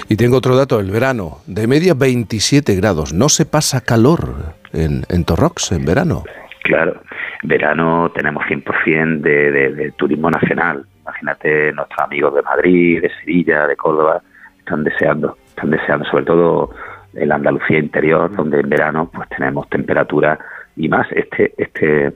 Y 0.09 0.15
tengo 0.15 0.37
otro 0.37 0.55
dato, 0.55 0.79
el 0.79 0.91
verano, 0.91 1.39
de 1.47 1.67
media 1.67 1.93
27 1.93 2.75
grados. 2.75 3.13
No 3.13 3.29
se 3.29 3.45
pasa 3.45 3.81
calor 3.81 4.55
en, 4.73 5.03
en 5.09 5.23
Torrox 5.23 5.71
en 5.71 5.85
verano. 5.85 6.23
Claro, 6.63 7.01
verano 7.43 8.11
tenemos 8.13 8.43
100% 8.45 9.21
de, 9.21 9.51
de, 9.51 9.71
de 9.73 9.91
turismo 9.93 10.29
nacional. 10.29 10.85
Imagínate, 11.09 11.71
nuestros 11.73 11.99
amigos 11.99 12.35
de 12.35 12.41
Madrid, 12.43 13.01
de 13.01 13.11
Sevilla, 13.19 13.65
de 13.65 13.75
Córdoba, 13.75 14.21
están 14.59 14.83
deseando, 14.83 15.37
están 15.47 15.71
deseando, 15.71 16.05
sobre 16.05 16.25
todo 16.25 16.69
en 17.15 17.31
Andalucía 17.31 17.79
interior, 17.79 18.31
donde 18.35 18.59
en 18.59 18.69
verano 18.69 19.09
pues 19.11 19.27
tenemos 19.29 19.67
temperatura 19.69 20.37
y 20.75 20.87
más. 20.87 21.07
Este, 21.11 21.53
este, 21.57 22.13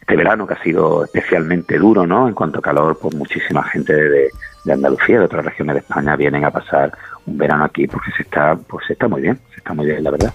este 0.00 0.16
verano 0.16 0.46
que 0.46 0.54
ha 0.54 0.62
sido 0.62 1.04
especialmente 1.04 1.78
duro, 1.78 2.06
¿no? 2.06 2.26
En 2.26 2.34
cuanto 2.34 2.58
a 2.58 2.62
calor, 2.62 2.98
pues 3.00 3.14
muchísima 3.14 3.62
gente 3.62 3.94
de, 3.94 4.30
de 4.64 4.72
Andalucía, 4.72 5.20
de 5.20 5.26
otras 5.26 5.44
regiones 5.44 5.74
de 5.74 5.80
España, 5.80 6.16
vienen 6.16 6.44
a 6.44 6.50
pasar 6.50 6.92
un 7.26 7.38
verano 7.38 7.64
aquí 7.64 7.86
porque 7.86 8.10
se 8.16 8.22
está, 8.22 8.56
pues 8.56 8.86
se 8.86 8.94
está 8.94 9.06
muy 9.06 9.22
bien, 9.22 9.38
se 9.50 9.58
está 9.58 9.72
muy 9.72 9.86
bien, 9.86 10.02
la 10.02 10.10
verdad. 10.10 10.34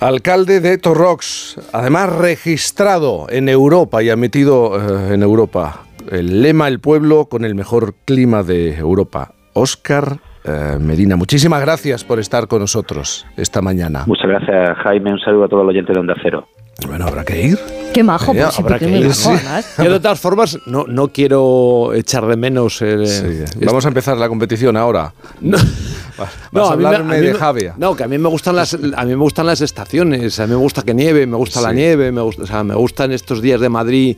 Alcalde 0.00 0.60
de 0.60 0.78
Torrox, 0.78 1.60
además 1.74 2.10
registrado 2.16 3.26
en 3.28 3.50
Europa 3.50 4.02
y 4.02 4.08
admitido 4.08 5.10
eh, 5.10 5.14
en 5.14 5.22
Europa. 5.22 5.82
El 6.10 6.42
lema 6.42 6.68
El 6.68 6.80
pueblo 6.80 7.26
con 7.26 7.44
el 7.44 7.54
mejor 7.54 7.94
clima 8.04 8.42
de 8.42 8.76
Europa. 8.76 9.32
Óscar 9.52 10.18
eh, 10.44 10.76
Medina, 10.80 11.16
muchísimas 11.16 11.60
gracias 11.60 12.02
por 12.02 12.18
estar 12.18 12.48
con 12.48 12.60
nosotros 12.60 13.26
esta 13.36 13.60
mañana. 13.62 14.04
Muchas 14.06 14.26
gracias, 14.26 14.78
Jaime. 14.78 15.12
Un 15.12 15.20
saludo 15.20 15.44
a 15.44 15.48
todos 15.48 15.64
los 15.64 15.70
oyentes 15.70 15.94
de 15.94 16.00
Onda 16.00 16.14
Cero. 16.22 16.48
Bueno, 16.86 17.06
habrá 17.06 17.24
que 17.24 17.42
ir. 17.42 17.58
Qué 17.92 18.02
majo, 18.02 18.32
pues 18.32 18.54
sí, 18.54 18.62
que 18.78 18.88
ir, 18.88 19.12
sí. 19.12 19.28
Yo 19.84 19.92
de 19.92 20.00
todas 20.00 20.18
formas 20.18 20.58
no, 20.66 20.84
no 20.88 21.08
quiero 21.08 21.92
echar 21.92 22.26
de 22.26 22.36
menos 22.36 22.80
el, 22.80 23.06
Sí, 23.06 23.26
este- 23.44 23.66
Vamos 23.66 23.84
a 23.84 23.88
empezar 23.88 24.16
la 24.16 24.28
competición 24.28 24.76
ahora. 24.76 25.12
No. 25.40 25.58
Vas 26.16 26.30
No, 26.52 26.66
a 26.68 26.72
a 26.72 26.76
mí 26.76 26.82
me- 26.82 26.88
hablarme 26.88 27.16
a 27.16 27.20
mí 27.20 27.26
de 27.26 27.34
Javia. 27.34 27.74
No, 27.76 27.94
que 27.94 28.04
a 28.04 28.08
mí 28.08 28.16
me 28.18 28.28
gustan 28.28 28.56
las 28.56 28.74
a 28.74 29.04
mí 29.04 29.10
me 29.10 29.14
gustan 29.16 29.46
las 29.46 29.60
estaciones, 29.60 30.40
a 30.40 30.46
mí 30.46 30.50
me 30.50 30.56
gusta 30.56 30.82
que 30.82 30.94
nieve, 30.94 31.26
me 31.26 31.36
gusta 31.36 31.60
la 31.60 31.72
nieve, 31.72 32.10
me 32.12 32.20
gusta, 32.22 32.42
o 32.44 32.46
sea, 32.46 32.64
me 32.64 32.74
gustan 32.74 33.12
estos 33.12 33.42
días 33.42 33.60
de 33.60 33.68
Madrid 33.68 34.16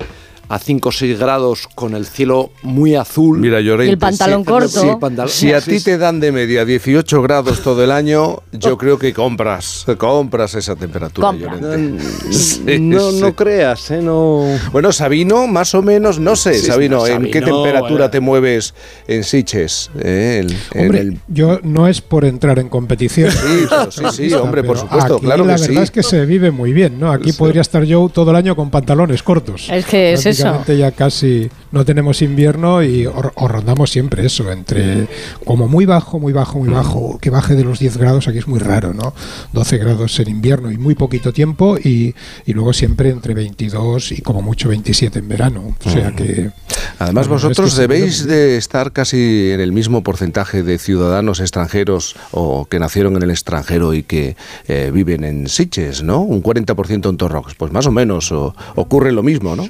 a 0.53 0.59
5 0.59 0.91
o 0.91 0.93
6 0.93 1.19
grados 1.19 1.67
con 1.75 1.95
el 1.95 2.05
cielo 2.05 2.51
muy 2.63 2.95
azul. 2.95 3.39
Mira, 3.39 3.59
Llorente, 3.63 3.89
Y 3.89 3.93
el 3.95 3.99
pantalón 3.99 4.43
si- 4.43 4.51
corto. 4.51 4.69
Sí, 4.69 4.87
pantalón- 5.01 5.29
Si 5.31 5.51
a 5.51 5.63
sí, 5.63 5.71
ti 5.71 5.79
sí. 5.79 5.85
te 5.87 5.97
dan 5.97 6.21
de 6.21 6.31
media 6.31 6.67
18 6.67 7.23
grados 7.23 7.63
todo 7.63 7.83
el 7.83 7.91
año, 7.91 8.41
yo 8.53 8.77
creo 8.77 8.99
que 8.99 9.15
compras, 9.15 9.87
compras 9.97 10.55
esa 10.55 10.77
temperatura, 10.77 11.29
Compra. 11.29 11.57
Llorente. 11.59 12.05
no, 12.05 12.33
Sí, 12.33 12.79
no, 12.81 13.11
sí. 13.13 13.21
no 13.23 13.35
creas, 13.35 13.91
¿eh? 13.93 14.03
No. 14.03 14.45
Bueno, 14.73 14.93
Sabino, 14.93 15.47
más 15.47 15.75
o 15.75 15.81
menos, 15.81 16.19
no 16.19 16.37
sé, 16.37 16.53
Sí, 16.55 16.67
Sabino, 16.67 16.99
no, 16.99 17.07
¿en 17.07 17.31
qué 17.31 17.41
temperatura 17.41 18.07
eh. 18.07 18.09
te 18.11 18.21
mueves 18.21 18.75
en 19.09 19.25
Siches? 19.25 19.91
Eh, 19.99 20.43
el- 20.45 20.57
en 20.75 20.85
Hombre, 20.85 21.01
el- 21.01 21.19
yo 21.29 21.61
no 21.63 21.89
es 21.89 22.03
por 22.03 22.27
entrar 22.27 22.59
en 22.59 22.69
competición. 22.69 23.31
Sí, 23.31 23.39
pero 23.71 23.91
sí, 23.91 24.29
sí, 24.29 24.33
hombre, 24.35 24.63
por 24.65 24.77
supuesto, 24.77 25.15
aquí 25.17 25.25
claro 25.25 25.47
la 25.47 25.55
que 25.57 25.61
verdad 25.63 25.77
sí. 25.77 25.83
es 25.85 25.91
que 25.91 26.03
se 26.03 26.27
vive 26.27 26.51
muy 26.51 26.75
bien, 26.75 27.01
¿no? 27.01 27.11
Aquí 27.11 27.33
podría 27.33 27.63
estar 27.63 27.85
yo 27.85 28.11
todo 28.13 28.31
el 28.33 28.37
año 28.37 28.55
con 28.55 28.69
pantalones 28.71 29.23
cortos. 29.23 29.69
Es 29.73 29.87
que 29.87 30.13
es 30.13 30.27
eso. 30.27 30.42
Prácticamente 30.43 30.77
ya 30.79 30.91
casi 30.93 31.49
no 31.71 31.85
tenemos 31.85 32.23
invierno 32.23 32.83
y 32.83 33.07
o, 33.07 33.15
o 33.35 33.49
rondamos 33.49 33.91
siempre 33.91 34.27
eso, 34.27 34.51
entre 34.53 35.09
como 35.45 35.69
muy 35.69 35.87
bajo, 35.87 36.19
muy 36.19 36.33
bajo, 36.33 36.59
muy 36.59 36.69
bajo, 36.69 37.19
que 37.21 37.31
baje 37.31 37.55
de 37.55 37.65
los 37.65 37.79
10 37.79 37.97
grados, 37.97 38.29
aquí 38.29 38.39
es 38.39 38.49
muy 38.49 38.59
raro, 38.59 38.93
¿no? 38.95 39.15
12 39.53 39.79
grados 39.79 40.19
en 40.21 40.29
invierno 40.29 40.71
y 40.71 40.79
muy 40.79 40.95
poquito 40.95 41.33
tiempo 41.33 41.77
y, 41.79 42.15
y 42.47 42.53
luego 42.53 42.73
siempre 42.73 43.11
entre 43.11 43.35
22 43.35 44.13
y 44.13 44.21
como 44.23 44.43
mucho 44.43 44.69
27 44.69 45.19
en 45.19 45.29
verano. 45.29 45.75
O 45.85 45.91
sea 45.91 46.13
que... 46.13 46.51
Además, 46.99 47.25
es 47.27 47.29
vosotros 47.31 47.75
que 47.75 47.81
vive 47.87 47.95
debéis 47.95 48.27
de 48.27 48.57
estar 48.57 48.93
casi 48.93 49.51
en 49.53 49.61
el 49.61 49.73
mismo 49.73 50.03
porcentaje 50.03 50.63
de 50.63 50.79
ciudadanos 50.79 51.41
extranjeros 51.41 52.17
o 52.31 52.67
que 52.67 52.79
nacieron 52.79 53.17
en 53.17 53.23
el 53.23 53.31
extranjero 53.31 53.95
y 53.95 54.03
que 54.03 54.37
eh, 54.69 54.91
viven 54.93 55.25
en 55.25 55.49
Siches, 55.49 56.03
¿no? 56.03 56.21
Un 56.21 56.43
40% 56.43 57.09
en 57.09 57.17
Torrox. 57.17 57.55
Pues 57.57 57.73
más 57.73 57.87
o 57.87 57.93
menos 57.93 58.31
o- 58.33 58.55
ocurre 58.77 59.13
lo 59.13 59.23
mismo, 59.23 59.57
¿no? 59.57 59.65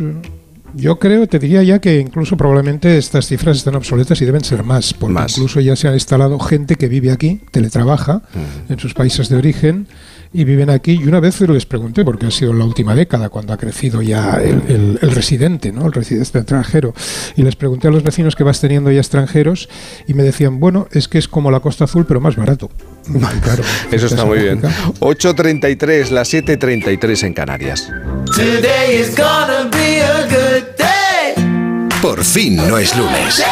Yo 0.75 0.99
creo, 0.99 1.27
te 1.27 1.39
diría 1.39 1.63
ya 1.63 1.79
que 1.81 1.99
incluso 1.99 2.37
probablemente 2.37 2.97
estas 2.97 3.27
cifras 3.27 3.59
están 3.59 3.75
obsoletas 3.75 4.21
y 4.23 4.25
deben 4.25 4.45
ser 4.45 4.63
más, 4.63 4.95
porque 4.95 5.15
Más. 5.15 5.33
incluso 5.33 5.61
ya 5.61 5.77
se 5.77 5.89
ha 5.89 5.95
instalado 5.95 6.39
gente 6.39 6.77
que 6.77 6.89
vive 6.89 7.11
aquí, 7.11 7.41
teletrabaja 7.51 8.23
en 8.69 8.79
sus 8.79 8.95
países 8.95 9.29
de 9.29 9.37
origen 9.37 9.87
y 10.35 10.45
viven 10.45 10.71
aquí. 10.71 10.93
Y 10.93 11.07
una 11.09 11.21
vez 11.21 11.41
les 11.43 11.67
pregunté, 11.67 12.05
porque 12.05 12.27
ha 12.27 12.31
sido 12.31 12.53
en 12.53 12.59
la 12.59 12.65
última 12.65 12.95
década 12.95 13.29
cuando 13.29 13.53
ha 13.53 13.57
crecido 13.59 14.01
ya 14.03 14.35
el, 14.43 14.63
el- 14.69 14.99
el 15.03 15.11
residente, 15.13 15.73
¿no? 15.73 15.87
el 15.87 15.93
residente 15.93 16.39
extranjero, 16.39 16.95
y 17.37 17.43
les 17.43 17.57
pregunté 17.57 17.89
a 17.89 17.91
los 17.91 18.03
vecinos 18.03 18.35
que 18.37 18.45
vas 18.45 18.61
teniendo 18.61 18.91
ya 18.91 19.01
extranjeros 19.01 19.69
y 20.07 20.15
me 20.15 20.23
decían, 20.23 20.61
bueno, 20.61 20.89
es 20.93 21.09
que 21.09 21.19
es 21.19 21.29
como 21.29 21.51
la 21.51 21.61
Costa 21.61 21.85
Azul, 21.85 22.07
pero 22.07 22.21
más 22.21 22.37
barato. 22.37 22.71
Claro, 23.43 23.65
Eso 23.91 24.07
está 24.07 24.25
muy 24.25 24.39
bien. 24.39 24.61
lógica. 24.63 24.93
8.33, 25.01 26.11
las 26.11 26.33
7.33 26.33 27.25
en 27.27 27.35
Canarias. 27.35 27.89
Today 28.37 29.01
is 29.01 29.17
gonna 29.17 29.69
be 29.73 30.01
a 30.03 30.23
good 30.23 30.65
day. 30.79 31.89
Por 32.01 32.23
fin 32.25 32.57
no 32.57 32.79
es 32.79 32.97
lunes. 32.97 33.43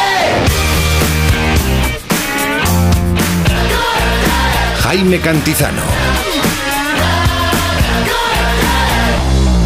Jaime 4.83 5.19
Cantizano. 5.19 5.81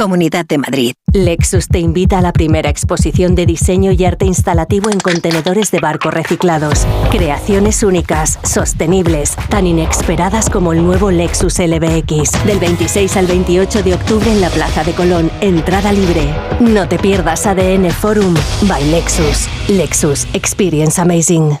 Comunidad 0.00 0.46
de 0.46 0.56
Madrid. 0.56 0.94
Lexus 1.12 1.68
te 1.68 1.78
invita 1.78 2.16
a 2.16 2.22
la 2.22 2.32
primera 2.32 2.70
exposición 2.70 3.34
de 3.34 3.44
diseño 3.44 3.92
y 3.92 4.02
arte 4.06 4.24
instalativo 4.24 4.88
en 4.88 4.98
contenedores 4.98 5.70
de 5.72 5.78
barco 5.78 6.10
reciclados. 6.10 6.86
Creaciones 7.10 7.82
únicas, 7.82 8.38
sostenibles, 8.42 9.36
tan 9.50 9.66
inesperadas 9.66 10.48
como 10.48 10.72
el 10.72 10.82
nuevo 10.82 11.10
Lexus 11.10 11.58
LBX. 11.58 12.46
Del 12.46 12.58
26 12.58 13.14
al 13.18 13.26
28 13.26 13.82
de 13.82 13.92
octubre 13.92 14.32
en 14.32 14.40
la 14.40 14.48
Plaza 14.48 14.84
de 14.84 14.92
Colón. 14.94 15.30
Entrada 15.42 15.92
libre. 15.92 16.34
No 16.60 16.88
te 16.88 16.98
pierdas 16.98 17.46
ADN 17.46 17.90
Forum 17.90 18.34
by 18.62 18.82
Lexus. 18.90 19.50
Lexus 19.68 20.26
Experience 20.32 20.98
Amazing. 20.98 21.58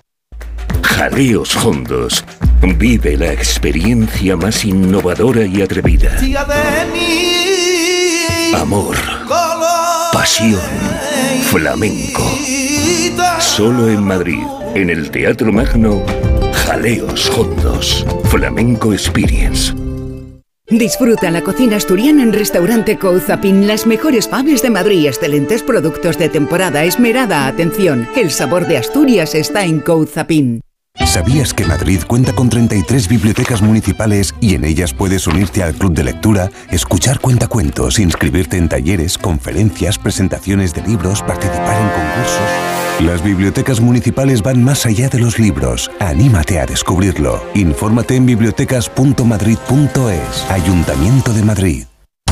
Jaleos 0.82 1.54
Hondos. 1.62 2.24
Vive 2.62 3.18
la 3.18 3.34
experiencia 3.34 4.34
más 4.34 4.64
innovadora 4.64 5.44
y 5.44 5.60
atrevida. 5.60 6.16
Amor. 8.54 8.96
Pasión. 10.12 10.60
Flamenco. 11.42 12.22
Solo 13.38 13.88
en 13.88 14.02
Madrid, 14.02 14.42
en 14.74 14.90
el 14.90 15.10
Teatro 15.10 15.52
Magno, 15.52 16.02
Jaleos 16.52 17.30
Hondos. 17.30 18.06
Flamenco 18.24 18.92
Experience. 18.92 19.74
Disfruta 20.68 21.30
la 21.30 21.42
cocina 21.42 21.76
asturiana 21.76 22.22
en 22.22 22.32
Restaurante 22.32 22.96
Couzapin, 22.98 23.66
las 23.66 23.86
mejores 23.86 24.28
faves 24.28 24.62
de 24.62 24.70
Madrid, 24.70 25.06
excelentes 25.06 25.62
productos 25.62 26.16
de 26.16 26.28
temporada, 26.28 26.84
esmerada 26.84 27.46
atención. 27.46 28.08
El 28.14 28.30
sabor 28.30 28.66
de 28.66 28.78
Asturias 28.78 29.34
está 29.34 29.64
en 29.64 29.80
Couzapin. 29.80 30.60
¿Sabías 31.10 31.52
que 31.54 31.64
Madrid 31.64 32.02
cuenta 32.06 32.32
con 32.32 32.48
33 32.48 33.08
bibliotecas 33.08 33.62
municipales 33.62 34.32
y 34.40 34.54
en 34.54 34.64
ellas 34.64 34.94
puedes 34.94 35.26
unirte 35.26 35.60
al 35.62 35.74
club 35.74 35.92
de 35.92 36.04
lectura, 36.04 36.50
escuchar 36.70 37.18
cuentacuentos, 37.18 37.98
inscribirte 37.98 38.56
en 38.56 38.68
talleres, 38.68 39.18
conferencias, 39.18 39.98
presentaciones 39.98 40.72
de 40.72 40.82
libros, 40.82 41.20
participar 41.22 41.80
en 41.80 41.88
concursos? 41.88 42.48
Las 43.00 43.24
bibliotecas 43.24 43.80
municipales 43.80 44.40
van 44.42 44.62
más 44.62 44.86
allá 44.86 45.08
de 45.08 45.18
los 45.18 45.40
libros. 45.40 45.90
Anímate 45.98 46.60
a 46.60 46.66
descubrirlo. 46.66 47.42
Infórmate 47.54 48.14
en 48.14 48.26
bibliotecas.madrid.es. 48.26 50.50
Ayuntamiento 50.50 51.32
de 51.32 51.42
Madrid. 51.42 51.89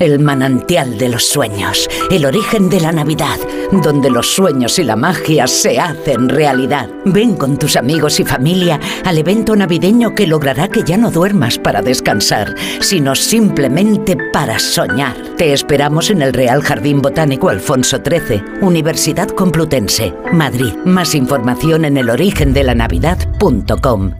El 0.00 0.18
manantial 0.18 0.98
de 0.98 1.10
los 1.10 1.26
sueños, 1.26 1.86
el 2.10 2.24
origen 2.24 2.70
de 2.70 2.80
la 2.80 2.90
Navidad, 2.90 3.38
donde 3.70 4.08
los 4.08 4.34
sueños 4.34 4.78
y 4.78 4.82
la 4.82 4.96
magia 4.96 5.46
se 5.46 5.78
hacen 5.78 6.30
realidad. 6.30 6.88
Ven 7.04 7.36
con 7.36 7.58
tus 7.58 7.76
amigos 7.76 8.18
y 8.18 8.24
familia 8.24 8.80
al 9.04 9.18
evento 9.18 9.54
navideño 9.54 10.14
que 10.14 10.26
logrará 10.26 10.68
que 10.68 10.84
ya 10.84 10.96
no 10.96 11.10
duermas 11.10 11.58
para 11.58 11.82
descansar, 11.82 12.54
sino 12.80 13.14
simplemente 13.14 14.16
para 14.32 14.58
soñar. 14.58 15.14
Te 15.36 15.52
esperamos 15.52 16.08
en 16.08 16.22
el 16.22 16.32
Real 16.32 16.62
Jardín 16.62 17.02
Botánico 17.02 17.50
Alfonso 17.50 17.98
XIII, 17.98 18.42
Universidad 18.62 19.28
Complutense, 19.28 20.14
Madrid. 20.32 20.72
Más 20.86 21.14
información 21.14 21.84
en 21.84 21.98
elorigendelanavidad.com. 21.98 24.12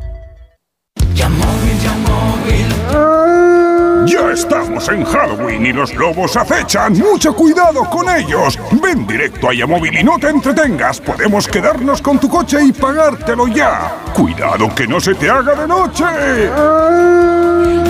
Estamos 4.40 4.88
en 4.88 5.04
Halloween 5.04 5.66
y 5.66 5.72
los 5.74 5.94
lobos 5.94 6.34
acechan. 6.34 6.94
¡Mucho 6.94 7.34
cuidado 7.34 7.84
con 7.90 8.08
ellos! 8.08 8.58
Ven 8.82 9.06
directo 9.06 9.50
a 9.50 9.54
Yamóvil 9.54 9.98
y 9.98 10.02
no 10.02 10.18
te 10.18 10.30
entretengas. 10.30 10.98
Podemos 10.98 11.46
quedarnos 11.46 12.00
con 12.00 12.18
tu 12.18 12.30
coche 12.30 12.64
y 12.64 12.72
pagártelo 12.72 13.48
ya. 13.48 13.98
¡Cuidado 14.14 14.74
que 14.74 14.88
no 14.88 14.98
se 14.98 15.14
te 15.14 15.28
haga 15.28 15.54
de 15.54 15.68
noche! 15.68 17.89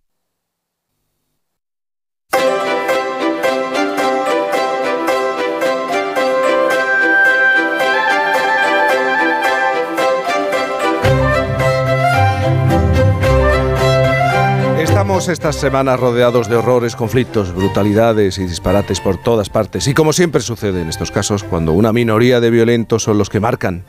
Estas 15.27 15.55
semanas 15.55 15.99
rodeados 15.99 16.49
de 16.49 16.55
horrores, 16.55 16.95
conflictos, 16.95 17.53
brutalidades 17.53 18.39
y 18.39 18.45
disparates 18.45 18.99
por 18.99 19.17
todas 19.17 19.49
partes. 19.49 19.87
Y 19.87 19.93
como 19.93 20.13
siempre 20.13 20.41
sucede 20.41 20.81
en 20.81 20.89
estos 20.89 21.11
casos, 21.11 21.43
cuando 21.43 21.73
una 21.73 21.93
minoría 21.93 22.39
de 22.39 22.49
violentos 22.49 23.03
son 23.03 23.17
los 23.17 23.29
que 23.29 23.39
marcan 23.39 23.83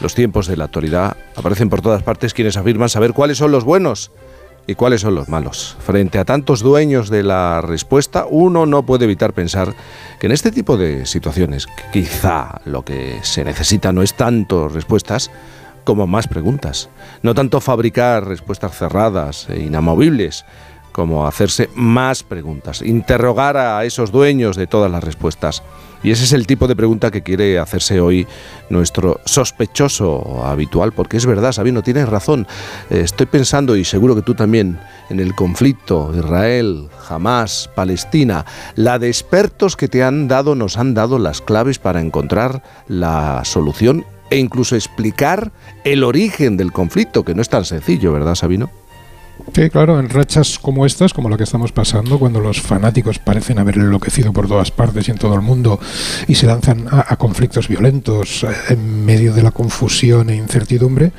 los 0.00 0.14
tiempos 0.14 0.46
de 0.46 0.56
la 0.56 0.64
actualidad, 0.64 1.16
aparecen 1.36 1.68
por 1.68 1.82
todas 1.82 2.02
partes 2.02 2.32
quienes 2.32 2.56
afirman 2.56 2.88
saber 2.88 3.12
cuáles 3.12 3.38
son 3.38 3.52
los 3.52 3.64
buenos 3.64 4.10
y 4.66 4.74
cuáles 4.76 5.02
son 5.02 5.14
los 5.14 5.28
malos. 5.28 5.76
Frente 5.78 6.18
a 6.18 6.24
tantos 6.24 6.60
dueños 6.60 7.10
de 7.10 7.22
la 7.22 7.60
respuesta, 7.60 8.26
uno 8.28 8.64
no 8.64 8.84
puede 8.84 9.04
evitar 9.04 9.34
pensar 9.34 9.74
que 10.18 10.26
en 10.26 10.32
este 10.32 10.50
tipo 10.50 10.76
de 10.76 11.06
situaciones, 11.06 11.66
quizá 11.92 12.60
lo 12.64 12.82
que 12.84 13.18
se 13.22 13.44
necesita 13.44 13.92
no 13.92 14.02
es 14.02 14.14
tanto 14.14 14.68
respuestas, 14.68 15.30
como 15.88 16.06
más 16.06 16.28
preguntas. 16.28 16.90
No 17.22 17.34
tanto 17.34 17.62
fabricar 17.62 18.26
respuestas 18.26 18.76
cerradas 18.76 19.48
e 19.48 19.60
inamovibles, 19.60 20.44
como 20.98 21.28
hacerse 21.28 21.70
más 21.76 22.24
preguntas, 22.24 22.82
interrogar 22.82 23.56
a 23.56 23.84
esos 23.84 24.10
dueños 24.10 24.56
de 24.56 24.66
todas 24.66 24.90
las 24.90 25.04
respuestas. 25.04 25.62
Y 26.02 26.10
ese 26.10 26.24
es 26.24 26.32
el 26.32 26.44
tipo 26.44 26.66
de 26.66 26.74
pregunta 26.74 27.12
que 27.12 27.22
quiere 27.22 27.60
hacerse 27.60 28.00
hoy 28.00 28.26
nuestro 28.68 29.20
sospechoso 29.24 30.44
habitual, 30.44 30.90
porque 30.90 31.16
es 31.16 31.24
verdad, 31.24 31.52
Sabino, 31.52 31.84
tienes 31.84 32.08
razón. 32.08 32.48
Eh, 32.90 33.02
Estoy 33.04 33.26
pensando, 33.26 33.76
y 33.76 33.84
seguro 33.84 34.16
que 34.16 34.22
tú 34.22 34.34
también, 34.34 34.80
en 35.08 35.20
el 35.20 35.36
conflicto 35.36 36.12
Israel, 36.16 36.88
Hamas, 37.08 37.70
Palestina, 37.76 38.44
la 38.74 38.98
de 38.98 39.06
expertos 39.06 39.76
que 39.76 39.86
te 39.86 40.02
han 40.02 40.26
dado, 40.26 40.56
nos 40.56 40.78
han 40.78 40.94
dado 40.94 41.20
las 41.20 41.40
claves 41.40 41.78
para 41.78 42.00
encontrar 42.00 42.64
la 42.88 43.44
solución 43.44 44.04
e 44.30 44.38
incluso 44.38 44.74
explicar 44.74 45.52
el 45.84 46.02
origen 46.02 46.56
del 46.56 46.72
conflicto, 46.72 47.24
que 47.24 47.36
no 47.36 47.42
es 47.42 47.48
tan 47.48 47.64
sencillo, 47.64 48.12
¿verdad, 48.12 48.34
Sabino? 48.34 48.68
Sí, 49.54 49.70
claro, 49.70 49.98
en 49.98 50.08
rachas 50.08 50.58
como 50.58 50.86
estas, 50.86 51.12
como 51.12 51.28
la 51.28 51.36
que 51.36 51.44
estamos 51.44 51.72
pasando, 51.72 52.18
cuando 52.18 52.38
los 52.40 52.60
fanáticos 52.60 53.18
parecen 53.18 53.58
haber 53.58 53.76
enloquecido 53.76 54.32
por 54.32 54.46
todas 54.46 54.70
partes 54.70 55.08
y 55.08 55.10
en 55.10 55.18
todo 55.18 55.34
el 55.34 55.40
mundo 55.40 55.80
y 56.28 56.34
se 56.36 56.46
lanzan 56.46 56.86
a, 56.90 57.16
conflictos 57.16 57.66
violentos 57.66 58.44
eh, 58.44 58.48
en 58.70 59.04
medio 59.04 59.32
de 59.32 59.42
la 59.42 59.50
confusión 59.50 60.30
e 60.30 60.36
incertidumbre, 60.36 61.12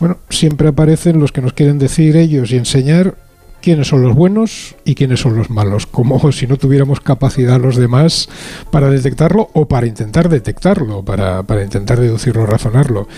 bueno, 0.00 0.18
siempre 0.30 0.68
aparecen 0.68 1.20
los 1.20 1.32
que 1.32 1.42
nos 1.42 1.52
quieren 1.52 1.78
decir 1.78 2.16
ellos 2.16 2.50
y 2.50 2.56
enseñar 2.56 3.14
quiénes 3.66 3.88
son 3.88 4.02
los 4.02 4.14
buenos 4.14 4.76
y 4.84 4.94
quiénes 4.94 5.18
son 5.18 5.34
los 5.34 5.50
malos, 5.50 5.88
como 5.88 6.30
si 6.32 6.46
no 6.46 6.56
tuviéramos 6.56 7.00
capacidad 7.00 7.60
los 7.60 7.74
demás 7.74 8.28
para 8.70 8.88
detectarlo 8.90 9.50
o 9.54 9.66
para 9.66 9.88
intentar 9.88 10.28
detectarlo, 10.28 11.04
para, 11.04 11.42
intentar 11.64 11.98
deducirlo, 11.98 12.46
razonarlo, 12.46 13.08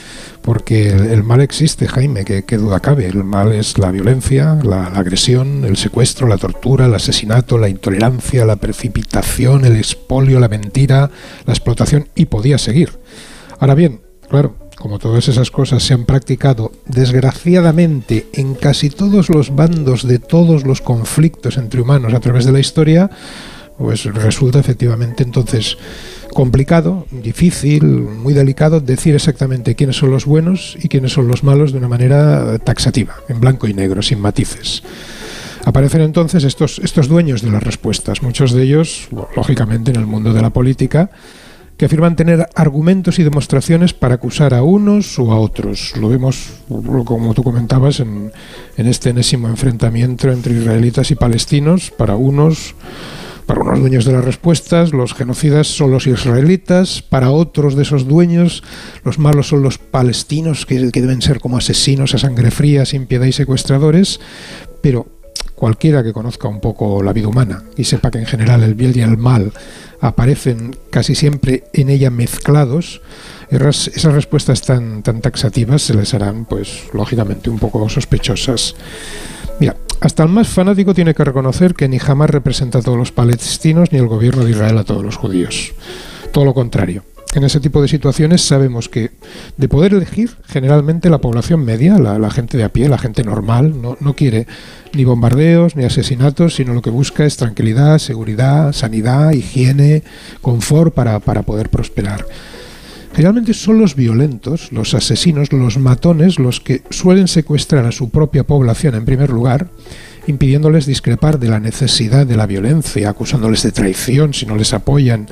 porque 0.40 0.88
el, 0.88 1.22
mal 1.22 1.42
existe, 1.42 1.86
Jaime, 1.86 2.24
que, 2.24 2.44
que, 2.44 2.56
duda 2.56 2.80
cabe, 2.80 3.04
el 3.04 3.24
mal 3.24 3.52
es 3.52 3.76
la 3.76 3.90
violencia, 3.90 4.58
la, 4.62 4.88
la 4.88 5.00
agresión, 5.00 5.66
el 5.66 5.76
secuestro, 5.76 6.26
la 6.26 6.38
tortura, 6.38 6.86
el 6.86 6.94
asesinato, 6.94 7.58
la 7.58 7.68
intolerancia, 7.68 8.46
la 8.46 8.56
precipitación, 8.56 9.66
el 9.66 9.76
expolio, 9.76 10.40
la 10.40 10.48
mentira, 10.48 11.10
la 11.44 11.52
explotación 11.52 12.08
y 12.14 12.24
podía 12.24 12.56
seguir. 12.56 12.98
Ahora 13.60 13.74
bien, 13.74 14.00
claro, 14.30 14.54
como 14.78 14.98
todas 14.98 15.28
esas 15.28 15.50
cosas 15.50 15.82
se 15.82 15.94
han 15.94 16.04
practicado 16.04 16.72
desgraciadamente 16.86 18.26
en 18.32 18.54
casi 18.54 18.90
todos 18.90 19.28
los 19.28 19.54
bandos 19.54 20.06
de 20.06 20.18
todos 20.18 20.64
los 20.64 20.80
conflictos 20.80 21.56
entre 21.56 21.80
humanos 21.80 22.14
a 22.14 22.20
través 22.20 22.44
de 22.44 22.52
la 22.52 22.60
historia, 22.60 23.10
pues 23.76 24.04
resulta 24.04 24.58
efectivamente 24.58 25.22
entonces 25.22 25.78
complicado, 26.32 27.06
difícil, 27.10 27.84
muy 27.84 28.34
delicado 28.34 28.80
decir 28.80 29.14
exactamente 29.14 29.74
quiénes 29.74 29.96
son 29.96 30.10
los 30.10 30.26
buenos 30.26 30.76
y 30.80 30.88
quiénes 30.88 31.12
son 31.12 31.26
los 31.26 31.42
malos 31.42 31.72
de 31.72 31.78
una 31.78 31.88
manera 31.88 32.58
taxativa, 32.58 33.16
en 33.28 33.40
blanco 33.40 33.66
y 33.66 33.74
negro, 33.74 34.02
sin 34.02 34.20
matices. 34.20 34.82
Aparecen 35.64 36.02
entonces 36.02 36.44
estos, 36.44 36.78
estos 36.78 37.08
dueños 37.08 37.42
de 37.42 37.50
las 37.50 37.62
respuestas, 37.62 38.22
muchos 38.22 38.52
de 38.52 38.62
ellos, 38.62 39.08
lógicamente, 39.34 39.90
en 39.90 39.96
el 39.96 40.06
mundo 40.06 40.32
de 40.32 40.42
la 40.42 40.50
política, 40.50 41.10
que 41.78 41.86
afirman 41.86 42.16
tener 42.16 42.48
argumentos 42.56 43.20
y 43.20 43.22
demostraciones 43.22 43.94
para 43.94 44.16
acusar 44.16 44.52
a 44.52 44.64
unos 44.64 45.16
o 45.20 45.30
a 45.30 45.38
otros. 45.38 45.94
Lo 45.96 46.08
vemos, 46.08 46.50
como 47.04 47.32
tú 47.34 47.44
comentabas, 47.44 48.00
en, 48.00 48.32
en 48.76 48.86
este 48.88 49.10
enésimo 49.10 49.48
enfrentamiento 49.48 50.30
entre 50.30 50.54
israelitas 50.54 51.12
y 51.12 51.14
palestinos. 51.14 51.92
Para 51.92 52.16
unos, 52.16 52.74
para 53.46 53.62
unos 53.62 53.78
dueños 53.78 54.04
de 54.04 54.12
las 54.12 54.24
respuestas, 54.24 54.92
los 54.92 55.14
genocidas 55.14 55.68
son 55.68 55.92
los 55.92 56.08
israelitas, 56.08 57.00
para 57.00 57.30
otros 57.30 57.76
de 57.76 57.82
esos 57.82 58.08
dueños, 58.08 58.64
los 59.04 59.20
malos 59.20 59.46
son 59.46 59.62
los 59.62 59.78
palestinos, 59.78 60.66
que, 60.66 60.90
que 60.90 61.00
deben 61.00 61.22
ser 61.22 61.38
como 61.38 61.58
asesinos 61.58 62.12
a 62.12 62.18
sangre 62.18 62.50
fría, 62.50 62.86
sin 62.86 63.06
piedad 63.06 63.26
y 63.26 63.32
secuestradores, 63.32 64.18
pero 64.82 65.06
cualquiera 65.54 66.02
que 66.02 66.12
conozca 66.12 66.48
un 66.48 66.60
poco 66.60 67.04
la 67.04 67.12
vida 67.12 67.28
humana 67.28 67.62
y 67.76 67.84
sepa 67.84 68.10
que 68.10 68.18
en 68.18 68.26
general 68.26 68.64
el 68.64 68.74
bien 68.74 68.92
y 68.96 69.00
el 69.00 69.16
mal 69.16 69.52
aparecen 70.00 70.76
casi 70.90 71.14
siempre 71.14 71.64
en 71.72 71.90
ella 71.90 72.10
mezclados, 72.10 73.00
esas 73.50 74.12
respuestas 74.12 74.62
tan, 74.62 75.02
tan 75.02 75.20
taxativas 75.20 75.82
se 75.82 75.94
les 75.94 76.14
harán, 76.14 76.44
pues, 76.44 76.84
lógicamente 76.92 77.50
un 77.50 77.58
poco 77.58 77.88
sospechosas. 77.88 78.74
Mira, 79.60 79.76
hasta 80.00 80.22
el 80.22 80.28
más 80.28 80.48
fanático 80.48 80.94
tiene 80.94 81.14
que 81.14 81.24
reconocer 81.24 81.74
que 81.74 81.88
ni 81.88 81.98
jamás 81.98 82.30
representa 82.30 82.78
a 82.78 82.82
todos 82.82 82.98
los 82.98 83.10
palestinos 83.10 83.90
ni 83.90 83.98
el 83.98 84.06
gobierno 84.06 84.44
de 84.44 84.52
Israel 84.52 84.78
a 84.78 84.84
todos 84.84 85.02
los 85.02 85.16
judíos. 85.16 85.72
Todo 86.32 86.44
lo 86.44 86.54
contrario. 86.54 87.02
En 87.34 87.44
ese 87.44 87.60
tipo 87.60 87.82
de 87.82 87.88
situaciones 87.88 88.40
sabemos 88.40 88.88
que 88.88 89.10
de 89.58 89.68
poder 89.68 89.92
elegir, 89.92 90.30
generalmente 90.46 91.10
la 91.10 91.18
población 91.18 91.62
media, 91.62 91.98
la, 91.98 92.30
gente 92.30 92.56
de 92.56 92.64
a 92.64 92.72
pie, 92.72 92.88
la 92.88 92.96
gente 92.96 93.22
normal, 93.22 93.82
no, 93.82 93.98
no 94.00 94.14
quiere 94.14 94.46
ni 94.94 95.04
bombardeos 95.04 95.76
ni 95.76 95.84
asesinatos, 95.84 96.54
sino 96.54 96.72
lo 96.72 96.80
que 96.80 96.90
busca 96.90 97.26
es 97.26 97.36
tranquilidad, 97.36 97.98
seguridad, 97.98 98.72
sanidad, 98.72 99.32
higiene, 99.32 100.04
confort 100.40 100.94
para, 100.94 101.18
para 101.20 101.42
poder 101.42 101.68
prosperar. 101.68 102.24
Generalmente 103.12 103.52
son 103.52 103.78
los 103.78 103.94
violentos, 103.94 104.72
los 104.72 104.94
asesinos, 104.94 105.52
los 105.52 105.76
matones, 105.78 106.38
los 106.38 106.60
que 106.60 106.82
suelen 106.90 107.28
secuestrar 107.28 107.84
a 107.84 107.92
su 107.92 108.10
propia 108.10 108.44
población 108.44 108.94
en 108.94 109.04
primer 109.04 109.30
lugar, 109.30 109.68
impidiéndoles 110.28 110.84
discrepar 110.84 111.38
de 111.38 111.48
la 111.48 111.58
necesidad 111.58 112.26
de 112.26 112.36
la 112.36 112.46
violencia, 112.46 113.08
acusándoles 113.08 113.62
de 113.62 113.72
traición 113.72 114.34
si 114.34 114.44
no 114.44 114.56
les 114.56 114.74
apoyan, 114.74 115.26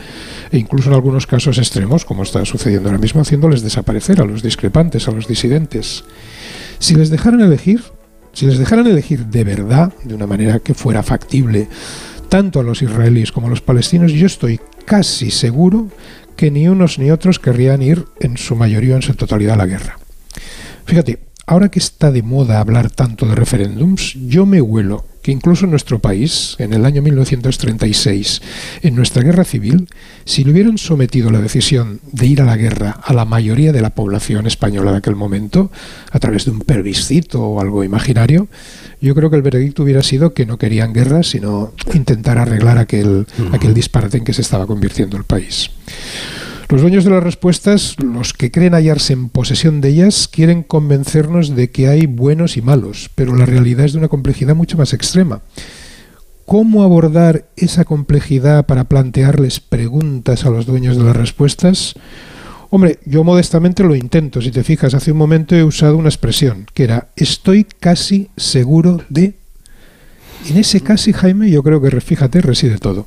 e 0.51 0.59
incluso 0.59 0.89
en 0.89 0.95
algunos 0.95 1.27
casos 1.27 1.59
extremos, 1.59 2.07
como 2.07 2.23
está 2.23 2.45
sucediendo 2.47 2.89
ahora 2.89 3.01
mismo, 3.01 3.21
haciéndoles 3.21 3.63
desaparecer 3.63 4.23
a 4.23 4.25
los 4.25 4.43
discrepantes, 4.43 5.07
a 5.07 5.13
los 5.13 5.29
disidentes. 5.29 6.05
Si 6.79 6.95
les 6.95 7.11
dejaran 7.11 7.43
elegir, 7.43 7.83
si 8.33 8.47
les 8.47 8.59
dejaran 8.59 8.87
elegir 8.87 9.27
de 9.27 9.45
verdad, 9.45 9.93
de 10.03 10.15
una 10.15 10.27
manera 10.27 10.61
que 10.61 10.73
fuera 10.73 11.03
factible, 11.03 11.69
tanto 12.31 12.61
a 12.61 12.63
los 12.63 12.81
israelíes 12.81 13.33
como 13.33 13.49
a 13.49 13.51
los 13.51 13.61
palestinos, 13.61 14.13
yo 14.13 14.27
estoy 14.27 14.61
casi 14.87 15.31
seguro 15.31 15.89
que 16.37 16.51
ni 16.51 16.69
unos 16.69 16.99
ni 16.99 17.11
otros 17.11 17.39
querrían 17.39 17.83
ir 17.83 18.07
en 18.21 18.39
su 18.39 18.57
mayoría 18.57 18.95
o 18.95 18.97
en 18.97 19.03
su 19.03 19.15
totalidad 19.15 19.55
a 19.55 19.59
la 19.59 19.67
guerra. 19.67 19.99
Fíjate, 20.87 21.19
ahora 21.47 21.71
que 21.71 21.79
está 21.79 22.11
de 22.11 22.23
moda 22.23 22.61
hablar 22.61 22.91
tanto 22.91 23.27
de 23.27 23.35
referéndums, 23.35 24.15
yo 24.27 24.47
me 24.47 24.61
huelo 24.61 25.05
que 25.27 25.33
incluso 25.33 25.65
en 25.65 25.73
nuestro 25.73 25.99
país, 25.99 26.55
en 26.61 26.73
el 26.73 26.87
año 26.87 27.03
1936, 27.03 28.43
en 28.83 28.95
nuestra 28.95 29.25
guerra 29.25 29.43
civil, 29.43 29.89
si 30.25 30.45
le 30.45 30.53
hubieran 30.53 30.79
sometido 30.79 31.33
la 31.33 31.41
decisión 31.41 31.99
de 32.13 32.27
ir 32.27 32.41
a 32.41 32.45
la 32.45 32.57
guerra 32.57 32.91
a 33.03 33.13
la 33.13 33.25
mayoría 33.25 33.73
de 33.73 33.83
la 33.83 33.91
población 33.91 34.47
española 34.47 34.93
de 34.93 34.99
aquel 34.99 35.17
momento, 35.17 35.73
a 36.13 36.21
través 36.21 36.45
de 36.45 36.53
un 36.53 36.61
plebiscito 36.61 37.43
o 37.43 37.61
algo 37.61 37.83
imaginario, 37.83 38.47
yo 39.01 39.17
creo 39.17 39.29
que 39.29 39.35
el 39.35 39.43
veredicto 39.43 39.83
hubiera 39.83 40.05
sido 40.05 40.33
que 40.33 40.47
no 40.47 40.59
querían 40.59 40.93
guerra, 40.93 41.25
sino 41.25 41.73
intentar 41.93 42.39
arreglar 42.39 42.79
aquel, 42.79 43.27
aquel 43.51 43.75
disparate 43.75 44.19
en 44.19 44.25
que 44.25 44.33
se 44.33 44.43
estaba 44.43 44.69
convirtiendo 44.69 45.17
el 45.17 45.25
país. 45.25 45.73
Los 46.69 46.81
dueños 46.81 47.05
de 47.05 47.11
las 47.11 47.23
respuestas, 47.23 47.95
los 48.03 48.33
que 48.33 48.51
creen 48.51 48.75
hallarse 48.75 49.13
en 49.13 49.29
posesión 49.29 49.81
de 49.81 49.91
ellas, 49.91 50.27
quieren 50.27 50.65
convencernos 50.65 51.55
de 51.55 51.71
que 51.71 51.87
hay 51.87 52.07
buenos 52.07 52.57
y 52.57 52.63
malos, 52.63 53.09
pero 53.15 53.37
la 53.37 53.47
realidad 53.47 53.85
es 53.85 53.93
de 53.93 54.01
una 54.01 54.09
complejidad 54.09 54.57
mucho 54.57 54.77
más 54.77 54.93
extrema. 54.93 55.43
¿Cómo 56.45 56.83
abordar 56.83 57.47
esa 57.57 57.85
complejidad 57.85 58.67
para 58.67 58.85
plantearles 58.85 59.61
preguntas 59.61 60.45
a 60.45 60.51
los 60.51 60.67
dueños 60.67 60.97
de 60.97 61.05
las 61.05 61.17
respuestas? 61.17 61.95
Hombre, 62.71 62.99
yo 63.05 63.23
modestamente 63.23 63.85
lo 63.85 63.95
intento. 63.95 64.43
Si 64.43 64.51
te 64.51 64.65
fijas, 64.65 64.93
hace 64.95 65.13
un 65.13 65.19
momento 65.19 65.55
he 65.55 65.63
usado 65.63 65.97
una 65.97 66.09
expresión 66.09 66.67
que 66.75 66.83
era 66.83 67.11
estoy 67.15 67.63
casi 67.63 68.29
seguro 68.37 69.03
de... 69.09 69.35
En 70.49 70.57
ese 70.57 70.81
casi, 70.81 71.13
Jaime, 71.13 71.49
yo 71.49 71.63
creo 71.63 71.81
que, 71.81 72.01
fíjate, 72.01 72.41
reside 72.41 72.79
todo. 72.79 73.07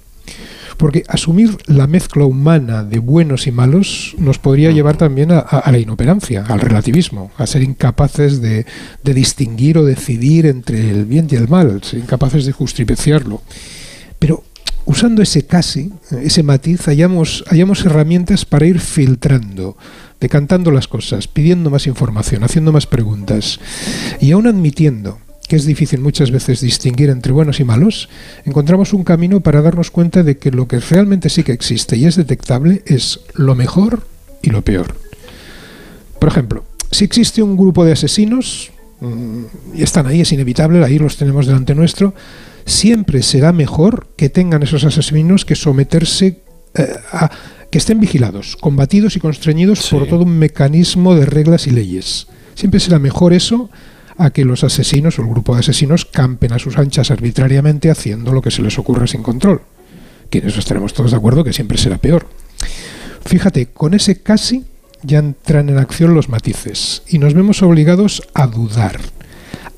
Porque 0.80 1.04
asumir 1.10 1.58
la 1.66 1.88
mezcla 1.88 2.24
humana 2.24 2.86
de 2.86 3.00
buenos 3.00 3.48
y 3.48 3.52
malos 3.52 4.16
nos 4.18 4.40
podría 4.40 4.72
llevar 4.72 4.96
también 4.96 5.34
a, 5.34 5.40
a 5.40 5.72
la 5.74 5.78
inoperancia, 5.78 6.46
al 6.48 6.62
relativismo, 6.62 7.32
a 7.38 7.46
ser 7.46 7.64
incapaces 7.64 8.42
de, 8.42 8.66
de, 9.04 9.14
distinguir 9.14 9.78
o 9.78 9.84
decidir 9.84 10.46
entre 10.46 10.90
el 10.90 11.04
bien 11.04 11.28
y 11.30 11.36
el 11.36 11.50
mal, 11.50 11.84
ser 11.84 12.00
incapaces 12.00 12.46
de 12.46 12.54
justificarlo. 12.54 13.42
Pero 14.20 14.46
usando 14.86 15.22
ese 15.22 15.46
casi, 15.46 15.92
ese 16.24 16.44
matiz, 16.44 16.86
hallamos, 16.86 17.44
hallamos 17.50 17.86
herramientas 17.86 18.46
para 18.46 18.66
ir 18.66 18.80
filtrando, 18.80 19.76
decantando 20.22 20.72
las 20.72 20.88
cosas, 20.88 21.28
pidiendo 21.28 21.70
más 21.70 21.88
información, 21.88 22.46
haciendo 22.46 22.72
más 22.72 22.88
preguntas 22.88 23.60
y 24.22 24.32
aún 24.32 24.48
admitiendo 24.48 25.20
que 25.50 25.56
es 25.56 25.66
difícil 25.66 26.00
muchas 26.00 26.30
veces 26.30 26.62
distinguir 26.62 27.10
entre 27.10 27.34
buenos 27.34 27.60
y 27.60 27.64
malos, 27.64 28.08
encontramos 28.46 28.94
un 28.94 29.04
camino 29.04 29.42
para 29.42 29.64
darnos 29.64 29.90
cuenta 29.90 30.22
de 30.22 30.38
que 30.38 30.52
lo 30.52 30.68
que 30.68 30.80
realmente 30.80 31.28
sí 31.28 31.44
que 31.44 31.52
existe 31.52 31.98
y 31.98 32.06
es 32.06 32.16
detectable 32.16 32.84
es 32.86 33.22
lo 33.34 33.56
mejor 33.56 34.06
y 34.44 34.52
lo 34.52 34.62
peor. 34.62 34.96
Por 36.20 36.30
ejemplo, 36.30 36.66
si 36.92 37.04
existe 37.04 37.42
un 37.42 37.58
grupo 37.58 37.84
de 37.84 37.94
asesinos, 37.94 38.72
y 39.74 39.82
están 39.82 40.06
ahí, 40.06 40.22
es 40.22 40.32
inevitable, 40.32 40.84
ahí 40.86 41.00
los 41.00 41.18
tenemos 41.18 41.48
delante 41.48 41.74
nuestro, 41.74 42.14
siempre 42.66 43.24
será 43.24 43.52
mejor 43.52 44.08
que 44.16 44.30
tengan 44.30 44.62
esos 44.62 44.84
asesinos 44.84 45.46
que 45.46 45.56
someterse 45.56 46.42
eh, 46.76 46.88
a 47.12 47.32
que 47.72 47.80
estén 47.80 48.00
vigilados, 48.00 48.56
combatidos 48.56 49.16
y 49.16 49.20
constreñidos 49.20 49.80
sí. 49.80 49.96
por 49.96 50.08
todo 50.08 50.26
un 50.26 50.38
mecanismo 50.38 51.16
de 51.16 51.26
reglas 51.26 51.66
y 51.66 51.72
leyes. 51.72 52.28
Siempre 52.54 52.80
será 52.80 53.00
mejor 53.00 53.34
eso 53.34 53.72
a 54.20 54.32
que 54.32 54.44
los 54.44 54.66
asesinos 54.66 55.18
o 55.18 55.22
el 55.22 55.30
grupo 55.30 55.54
de 55.54 55.62
asesinos 55.62 56.06
campen 56.06 56.52
a 56.52 56.60
sus 56.60 56.78
anchas 56.78 57.10
arbitrariamente 57.10 57.90
haciendo 57.90 58.34
lo 58.34 58.42
que 58.42 58.52
se 58.52 58.62
les 58.62 58.78
ocurra 58.78 59.08
sin 59.08 59.24
control. 59.24 59.62
Que 60.30 60.40
en 60.40 60.48
eso 60.50 60.60
estaremos 60.60 60.94
todos 60.94 61.12
de 61.12 61.18
acuerdo 61.18 61.46
que 61.46 61.54
siempre 61.54 61.78
será 61.78 61.98
peor. 61.98 62.28
Fíjate, 63.26 63.68
con 63.68 63.94
ese 63.94 64.22
casi 64.22 64.66
ya 65.04 65.20
entran 65.20 65.70
en 65.70 65.78
acción 65.78 66.14
los 66.14 66.28
matices 66.28 67.02
y 67.08 67.18
nos 67.18 67.34
vemos 67.34 67.64
obligados 67.64 68.22
a 68.34 68.48
dudar, 68.48 69.00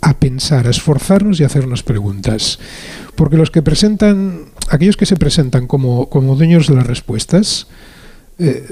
a 0.01 0.17
pensar, 0.17 0.65
a 0.65 0.71
esforzarnos 0.71 1.39
y 1.39 1.43
a 1.43 1.45
hacernos 1.45 1.83
preguntas. 1.83 2.57
Porque 3.15 3.37
los 3.37 3.51
que 3.51 3.61
presentan, 3.61 4.45
aquellos 4.69 4.97
que 4.97 5.05
se 5.05 5.17
presentan 5.17 5.67
como, 5.67 6.09
como 6.09 6.35
dueños 6.35 6.67
de 6.67 6.75
las 6.75 6.87
respuestas, 6.87 7.67
eh, 8.39 8.65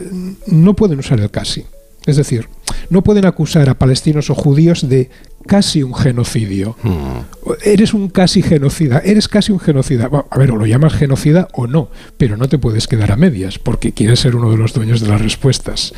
no 0.47 0.75
pueden 0.75 0.97
usar 0.97 1.19
el 1.19 1.29
casi. 1.29 1.65
Es 2.05 2.15
decir, 2.15 2.47
no 2.89 3.03
pueden 3.03 3.25
acusar 3.25 3.69
a 3.69 3.77
palestinos 3.77 4.29
o 4.29 4.35
judíos 4.35 4.87
de 4.87 5.09
casi 5.45 5.83
un 5.83 5.93
genocidio. 5.93 6.75
Mm. 6.83 7.19
Eres 7.63 7.93
un 7.93 8.09
casi 8.09 8.41
genocida, 8.41 8.99
eres 8.99 9.27
casi 9.27 9.51
un 9.51 9.59
genocida. 9.59 10.07
Bueno, 10.07 10.27
a 10.29 10.37
ver, 10.37 10.51
o 10.51 10.55
lo 10.55 10.65
llamas 10.65 10.93
genocida 10.93 11.47
o 11.53 11.67
no, 11.67 11.89
pero 12.17 12.37
no 12.37 12.47
te 12.47 12.57
puedes 12.57 12.87
quedar 12.87 13.11
a 13.11 13.17
medias 13.17 13.59
porque 13.59 13.91
quieres 13.91 14.19
ser 14.19 14.35
uno 14.35 14.51
de 14.51 14.57
los 14.57 14.73
dueños 14.73 15.01
de 15.01 15.07
las 15.07 15.21
respuestas. 15.21 15.93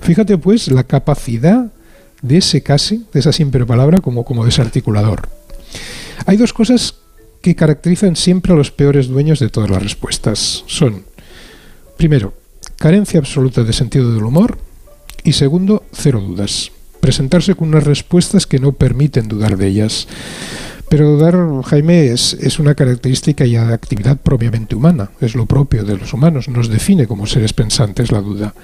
Fíjate 0.00 0.38
pues 0.38 0.70
la 0.70 0.84
capacidad 0.84 1.72
de 2.22 2.38
ese 2.38 2.62
casi, 2.62 3.06
de 3.12 3.20
esa 3.20 3.32
simple 3.32 3.66
palabra, 3.66 4.00
como, 4.00 4.24
como 4.24 4.44
desarticulador. 4.44 5.28
Hay 6.26 6.36
dos 6.36 6.52
cosas 6.52 6.94
que 7.40 7.56
caracterizan 7.56 8.14
siempre 8.14 8.52
a 8.52 8.56
los 8.56 8.70
peores 8.70 9.08
dueños 9.08 9.40
de 9.40 9.48
todas 9.48 9.68
las 9.68 9.82
respuestas. 9.82 10.62
Son, 10.66 11.04
primero, 11.96 12.34
carencia 12.78 13.18
absoluta 13.18 13.64
de 13.64 13.72
sentido 13.72 14.12
del 14.14 14.22
humor 14.22 14.56
y 15.24 15.32
segundo, 15.32 15.84
cero 15.92 16.20
dudas. 16.20 16.72
Presentarse 17.00 17.54
con 17.54 17.68
unas 17.68 17.84
respuestas 17.84 18.46
que 18.46 18.58
no 18.58 18.72
permiten 18.72 19.28
dudar 19.28 19.56
de 19.56 19.66
ellas. 19.66 20.06
Pero 20.88 21.10
dudar, 21.10 21.34
Jaime, 21.64 22.12
es, 22.12 22.58
una 22.58 22.74
característica 22.74 23.46
y 23.46 23.56
actividad 23.56 24.18
propiamente 24.18 24.74
humana, 24.74 25.10
es 25.22 25.34
lo 25.34 25.46
propio 25.46 25.84
de 25.84 25.96
los 25.96 26.12
humanos, 26.12 26.48
nos 26.48 26.68
define 26.68 27.06
como 27.06 27.26
seres 27.26 27.54
pensantes 27.54 28.12
la 28.12 28.20
duda. 28.20 28.54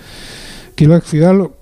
Quizá, 0.74 1.00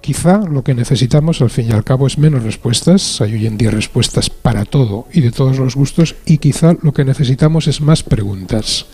quizá 0.00 0.38
lo 0.40 0.64
que 0.64 0.74
necesitamos 0.74 1.40
al 1.40 1.50
fin 1.50 1.68
y 1.68 1.72
al 1.72 1.84
cabo 1.84 2.08
es 2.08 2.18
menos 2.18 2.42
respuestas, 2.42 3.20
hay 3.20 3.34
hoy 3.34 3.46
en 3.46 3.56
día 3.56 3.70
respuestas 3.70 4.28
para 4.28 4.64
todo 4.64 5.06
y 5.12 5.20
de 5.20 5.30
todos 5.30 5.56
los 5.56 5.76
gustos, 5.76 6.16
y 6.26 6.38
quizá 6.38 6.74
lo 6.82 6.92
que 6.92 7.04
necesitamos 7.04 7.68
es 7.68 7.80
más 7.80 8.02
preguntas. 8.02 8.86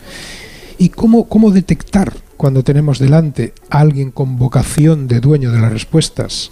¿Y 0.77 0.89
cómo, 0.89 1.27
cómo 1.27 1.51
detectar 1.51 2.13
cuando 2.37 2.63
tenemos 2.63 2.99
delante 2.99 3.53
a 3.69 3.79
alguien 3.79 4.11
con 4.11 4.37
vocación 4.37 5.07
de 5.07 5.19
dueño 5.19 5.51
de 5.51 5.59
las 5.59 5.71
respuestas? 5.71 6.51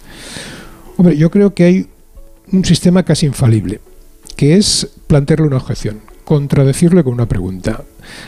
Hombre, 0.96 1.16
yo 1.16 1.30
creo 1.30 1.54
que 1.54 1.64
hay 1.64 1.86
un 2.52 2.64
sistema 2.64 3.02
casi 3.02 3.26
infalible, 3.26 3.80
que 4.36 4.56
es 4.56 4.88
plantearle 5.06 5.46
una 5.46 5.56
objeción. 5.56 6.00
contradecirle 6.24 7.02
con 7.02 7.14
una 7.14 7.26
pregunta. 7.26 7.82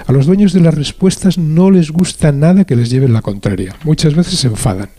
A 0.06 0.12
los 0.12 0.26
dueños 0.26 0.52
de 0.52 0.60
las 0.60 0.74
respuestas 0.74 1.38
no 1.38 1.70
les 1.70 1.90
gusta 1.90 2.32
nada 2.32 2.64
que 2.64 2.76
les 2.76 2.90
lleven 2.90 3.12
la 3.12 3.22
contraria. 3.22 3.76
Muchas 3.84 4.14
veces 4.14 4.40
se 4.40 4.48
enfadan. 4.48 4.90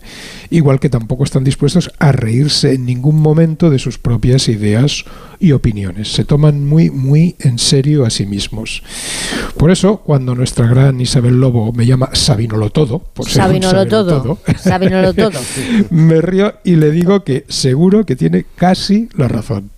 Igual 0.50 0.80
que 0.80 0.88
tampoco 0.88 1.24
están 1.24 1.44
dispuestos 1.44 1.90
a 1.98 2.12
reírse 2.12 2.74
en 2.74 2.86
ningún 2.86 3.20
momento 3.20 3.70
de 3.70 3.78
sus 3.78 3.98
propias 3.98 4.48
ideas 4.48 5.04
y 5.38 5.52
opiniones. 5.52 6.12
Se 6.12 6.24
toman 6.24 6.64
muy, 6.64 6.90
muy 6.90 7.36
en 7.40 7.58
serio 7.58 8.04
a 8.04 8.10
sí 8.10 8.26
mismos. 8.26 8.82
Por 9.56 9.70
eso, 9.70 9.98
cuando 9.98 10.34
nuestra 10.34 10.66
gran 10.66 11.00
Isabel 11.00 11.40
Lobo 11.40 11.72
me 11.72 11.86
llama 11.86 12.10
Sabinolo 12.12 12.70
Todo, 12.70 12.98
por 12.98 13.26
ser 13.28 13.42
un 13.42 13.46
Sabinolo 13.46 13.86
todo. 13.86 14.38
Sabinolo 14.58 15.14
todo. 15.14 15.38
me 15.90 16.20
río 16.20 16.54
y 16.64 16.76
le 16.76 16.90
digo 16.90 17.24
que 17.24 17.44
seguro 17.48 18.04
que 18.06 18.16
tiene 18.16 18.46
casi 18.56 19.08
la 19.16 19.28
razón. 19.28 19.70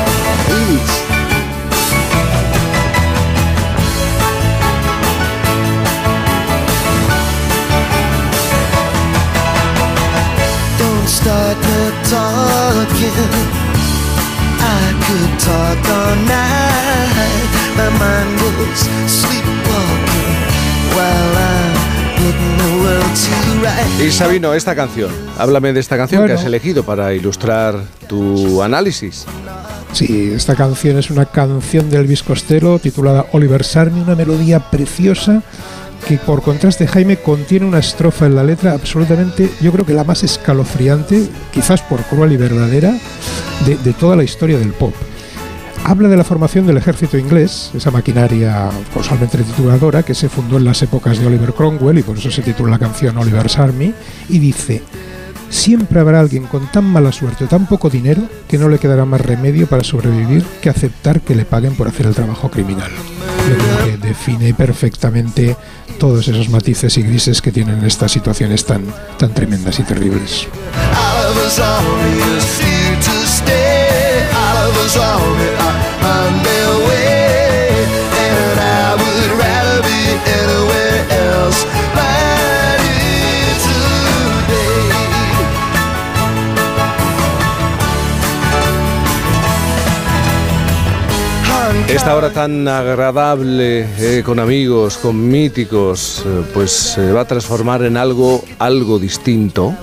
was 18.69 18.79
sleepwalking 19.07 20.35
while 20.95 21.37
I'm 21.37 21.73
putting 22.17 22.57
the 22.57 22.71
world 22.81 23.13
to 23.25 23.33
right. 23.61 24.01
Y 24.01 24.11
Sabino, 24.11 24.53
esta 24.53 24.75
canción, 24.75 25.11
háblame 25.37 25.73
de 25.73 25.79
esta 25.79 25.97
canción 25.97 26.25
que 26.25 26.33
has 26.33 26.45
elegido 26.45 26.83
para 26.83 27.13
ilustrar 27.13 27.83
tu 28.07 28.61
análisis. 28.61 29.25
Sí, 29.93 30.33
esta 30.35 30.55
canción 30.55 30.97
es 30.97 31.09
una 31.09 31.25
canción 31.25 31.89
de 31.89 31.97
Elvis 31.97 32.21
Costello 32.21 32.79
titulada 32.79 33.27
Oliver 33.31 33.63
Sarni, 33.63 34.01
una 34.01 34.15
melodía 34.15 34.59
preciosa 34.69 35.41
que 36.07 36.17
por 36.17 36.41
contraste 36.43 36.85
Jaime 36.85 37.17
contiene 37.17 37.65
una 37.65 37.79
estrofa 37.79 38.25
en 38.27 38.35
la 38.35 38.43
letra 38.43 38.73
absolutamente, 38.73 39.49
yo 39.61 39.71
creo 39.71 39.85
que 39.85 39.93
la 39.93 40.03
más 40.03 40.23
escalofriante, 40.23 41.27
quizás 41.51 41.81
por 41.81 42.03
cruel 42.03 42.33
y 42.33 42.37
verdadera, 42.37 42.95
de, 43.65 43.77
de 43.77 43.93
toda 43.93 44.15
la 44.15 44.23
historia 44.23 44.59
del 44.59 44.73
pop. 44.73 44.93
Habla 45.87 46.09
de 46.09 46.17
la 46.17 46.23
formación 46.23 46.65
del 46.65 46.77
ejército 46.77 47.15
inglés, 47.15 47.69
esa 47.75 47.91
maquinaria 47.91 48.71
colosalmente 48.91 49.37
tituladora 49.37 50.01
que 50.01 50.15
se 50.15 50.29
fundó 50.29 50.57
en 50.57 50.65
las 50.65 50.81
épocas 50.81 51.19
de 51.19 51.27
Oliver 51.27 51.53
Cromwell 51.53 51.99
y 51.99 52.01
por 52.01 52.17
eso 52.17 52.31
se 52.31 52.41
titula 52.41 52.71
la 52.71 52.79
canción 52.79 53.15
Oliver's 53.19 53.59
Army, 53.59 53.93
y 54.27 54.39
dice, 54.39 54.81
Siempre 55.49 55.99
habrá 55.99 56.21
alguien 56.21 56.47
con 56.47 56.65
tan 56.71 56.85
mala 56.85 57.11
suerte 57.11 57.43
o 57.43 57.47
tan 57.47 57.67
poco 57.67 57.91
dinero 57.91 58.23
que 58.47 58.57
no 58.57 58.67
le 58.67 58.79
quedará 58.79 59.05
más 59.05 59.21
remedio 59.21 59.67
para 59.67 59.83
sobrevivir 59.83 60.43
que 60.59 60.71
aceptar 60.71 61.21
que 61.21 61.35
le 61.35 61.45
paguen 61.45 61.75
por 61.75 61.87
hacer 61.87 62.07
el 62.07 62.15
trabajo 62.15 62.49
criminal. 62.49 62.89
Yo 63.47 63.55
creo 63.55 63.85
que 63.85 64.07
define 64.07 64.55
perfectamente 64.55 65.55
todos 65.99 66.27
esos 66.27 66.49
matices 66.49 66.97
y 66.97 67.03
grises 67.03 67.43
que 67.43 67.51
tienen 67.51 67.85
estas 67.85 68.11
situaciones 68.11 68.65
tan, 68.65 68.85
tan 69.19 69.35
tremendas 69.35 69.79
y 69.79 69.83
terribles. 69.83 70.47
Esta 91.87 92.15
hora 92.15 92.31
tan 92.31 92.67
agradable 92.67 93.85
eh, 93.99 94.23
con 94.25 94.39
amigos, 94.39 94.97
con 94.97 95.27
míticos, 95.29 96.23
eh, 96.25 96.41
pues 96.53 96.71
se 96.71 97.11
va 97.11 97.21
a 97.21 97.25
transformar 97.25 97.83
en 97.83 97.95
algo, 97.95 98.43
algo 98.59 98.99
distinto. 98.99 99.73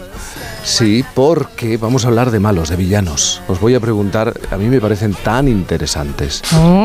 Sí, 0.65 1.05
porque 1.15 1.77
vamos 1.77 2.05
a 2.05 2.09
hablar 2.09 2.31
de 2.31 2.39
malos, 2.39 2.69
de 2.69 2.77
villanos. 2.77 3.41
Os 3.49 3.59
voy 3.61 3.75
a 3.75 3.81
preguntar, 3.81 4.33
a 4.51 4.57
mí 4.57 4.67
me 4.67 4.81
parecen 4.81 5.13
tan 5.15 5.49
interesantes, 5.49 6.43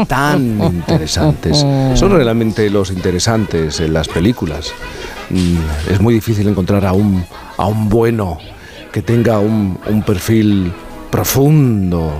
tan 0.07 0.59
interesantes. 0.63 1.57
Son 1.93 2.11
realmente 2.11 2.69
los 2.71 2.89
interesantes 2.89 3.79
en 3.79 3.93
las 3.93 4.07
películas. 4.07 4.71
Mm, 5.29 5.91
Es 5.93 5.99
muy 5.99 6.13
difícil 6.15 6.47
encontrar 6.47 6.85
a 6.85 6.93
un, 6.93 7.23
a 7.57 7.67
un 7.67 7.87
bueno 7.89 8.39
que 8.91 9.01
tenga 9.03 9.39
un, 9.39 9.77
un 9.87 10.01
perfil 10.03 10.71
profundo, 11.11 12.11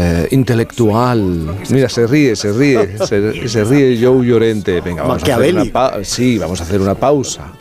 eh, 0.00 0.28
intelectual. 0.30 1.56
Mira, 1.70 1.88
se 1.88 2.06
ríe, 2.06 2.34
se 2.36 2.52
ríe, 2.52 2.96
se, 3.06 3.48
se 3.48 3.64
ríe 3.64 3.98
Joe 4.02 4.26
Llorente. 4.26 4.80
Venga, 4.80 5.02
vamos 5.02 5.22
a 5.22 5.34
hacer 5.36 5.54
una 5.54 5.64
pa- 5.66 5.92
sí, 6.02 6.38
vamos 6.38 6.60
a 6.60 6.64
hacer 6.64 6.80
una 6.80 6.94
pausa. 6.94 7.52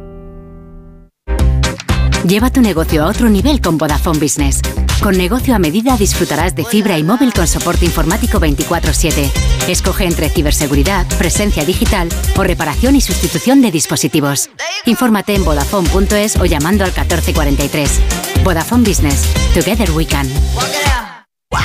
Lleva 2.27 2.51
tu 2.51 2.61
negocio 2.61 3.03
a 3.03 3.07
otro 3.07 3.29
nivel 3.29 3.61
con 3.61 3.77
Vodafone 3.77 4.19
Business. 4.19 4.61
Con 5.01 5.17
negocio 5.17 5.55
a 5.55 5.59
medida 5.59 5.97
disfrutarás 5.97 6.53
de 6.53 6.63
fibra 6.63 6.97
y 6.99 7.03
móvil 7.03 7.33
con 7.33 7.47
soporte 7.47 7.85
informático 7.85 8.39
24/7. 8.39 9.31
Escoge 9.67 10.05
entre 10.05 10.29
ciberseguridad, 10.29 11.07
presencia 11.17 11.65
digital 11.65 12.09
o 12.37 12.43
reparación 12.43 12.95
y 12.95 13.01
sustitución 13.01 13.61
de 13.61 13.71
dispositivos. 13.71 14.51
Infórmate 14.85 15.33
en 15.33 15.43
vodafone.es 15.43 16.35
o 16.37 16.45
llamando 16.45 16.83
al 16.83 16.91
1443. 16.91 17.99
Vodafone 18.43 18.87
Business. 18.87 19.23
Together 19.55 19.89
we 19.91 20.05
can. 20.05 20.27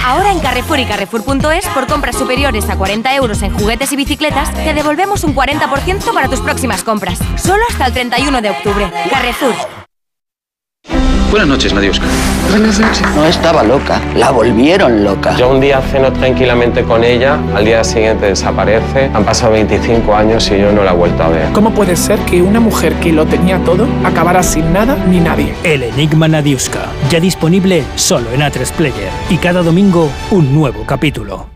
Ahora 0.05 0.33
en 0.33 0.41
Carrefour 0.41 0.79
y 0.79 0.87
Carrefour.es, 0.87 1.67
por 1.75 1.87
compras 1.87 2.17
superiores 2.17 2.69
a 2.71 2.77
40 2.77 3.15
euros 3.15 3.43
en 3.43 3.53
juguetes 3.53 3.93
y 3.93 3.97
bicicletas, 3.97 4.53
te 4.55 4.73
devolvemos 4.73 5.23
un 5.25 5.35
40% 5.35 6.15
para 6.15 6.29
tus 6.29 6.41
próximas 6.41 6.83
compras. 6.83 7.19
Solo 7.37 7.63
hasta 7.69 7.87
el 7.87 7.93
31 7.93 8.41
de 8.41 8.51
octubre. 8.51 8.91
Carrefour. 9.11 9.86
Buenas 11.31 11.49
noches, 11.49 11.75
Nadiuska. 11.75 12.07
Buenas 12.51 12.79
noches. 12.79 13.03
No 13.15 13.25
estaba 13.25 13.63
loca, 13.63 14.01
la 14.15 14.31
volvieron 14.31 15.05
loca. 15.05 15.37
Yo 15.37 15.51
un 15.51 15.61
día 15.61 15.81
ceno 15.81 16.13
tranquilamente 16.13 16.85
con 16.85 17.03
ella, 17.03 17.39
al 17.55 17.65
día 17.65 17.83
siguiente 17.83 18.27
desaparece, 18.27 19.11
han 19.13 19.25
pasado 19.25 19.53
25 19.53 20.15
años 20.15 20.51
y 20.51 20.61
yo 20.61 20.73
no 20.73 20.85
la 20.85 20.93
he 20.93 20.95
vuelto 20.95 21.25
a 21.25 21.29
ver. 21.29 21.53
¿Cómo 21.53 21.73
puede 21.73 21.97
ser 21.97 22.19
que 22.21 22.43
una 22.43 22.61
mujer 22.61 22.95
que 22.95 23.13
lo 23.13 23.27
tenía 23.27 23.59
todo 23.59 23.87
acabara 24.05 24.43
sin 24.43 24.73
nada 24.73 24.97
ni 25.09 25.19
nadie? 25.21 25.55
El 25.65 25.83
Enigma 25.83 26.29
Nadiuska, 26.29 26.87
ya 27.11 27.19
disponible 27.19 27.85
solo 27.97 28.31
en 28.33 28.41
A3 28.41 28.71
Player. 28.73 29.11
Y 29.29 29.39
cada 29.39 29.63
domingo, 29.63 30.11
un 30.31 30.55
nuevo 30.55 30.85
capítulo. 30.87 31.56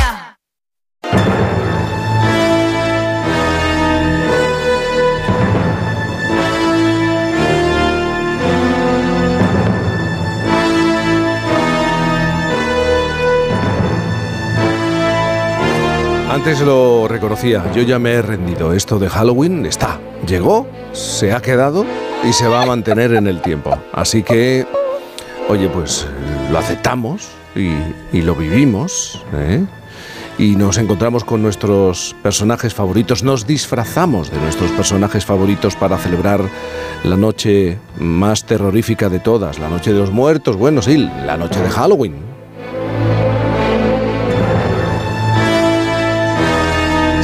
Antes 16.31 16.61
lo 16.61 17.09
reconocía, 17.09 17.61
yo 17.75 17.81
ya 17.81 17.99
me 17.99 18.13
he 18.13 18.21
rendido. 18.21 18.71
Esto 18.71 18.99
de 18.99 19.09
Halloween 19.09 19.65
está, 19.65 19.99
llegó, 20.25 20.65
se 20.93 21.33
ha 21.33 21.41
quedado 21.41 21.85
y 22.23 22.31
se 22.31 22.47
va 22.47 22.61
a 22.61 22.65
mantener 22.65 23.13
en 23.15 23.27
el 23.27 23.41
tiempo. 23.41 23.77
Así 23.91 24.23
que, 24.23 24.65
oye, 25.49 25.67
pues 25.67 26.07
lo 26.49 26.57
aceptamos 26.57 27.27
y, 27.53 27.73
y 28.17 28.21
lo 28.21 28.33
vivimos. 28.33 29.21
¿eh? 29.33 29.65
Y 30.37 30.55
nos 30.55 30.77
encontramos 30.77 31.25
con 31.25 31.41
nuestros 31.41 32.15
personajes 32.23 32.73
favoritos, 32.73 33.23
nos 33.23 33.45
disfrazamos 33.45 34.31
de 34.31 34.39
nuestros 34.39 34.71
personajes 34.71 35.25
favoritos 35.25 35.75
para 35.75 35.97
celebrar 35.97 36.39
la 37.03 37.17
noche 37.17 37.77
más 37.99 38.45
terrorífica 38.45 39.09
de 39.09 39.19
todas, 39.19 39.59
la 39.59 39.67
noche 39.67 39.91
de 39.91 39.99
los 39.99 40.11
muertos, 40.11 40.55
bueno, 40.55 40.81
sí, 40.81 41.09
la 41.25 41.35
noche 41.35 41.59
de 41.59 41.69
Halloween. 41.69 42.30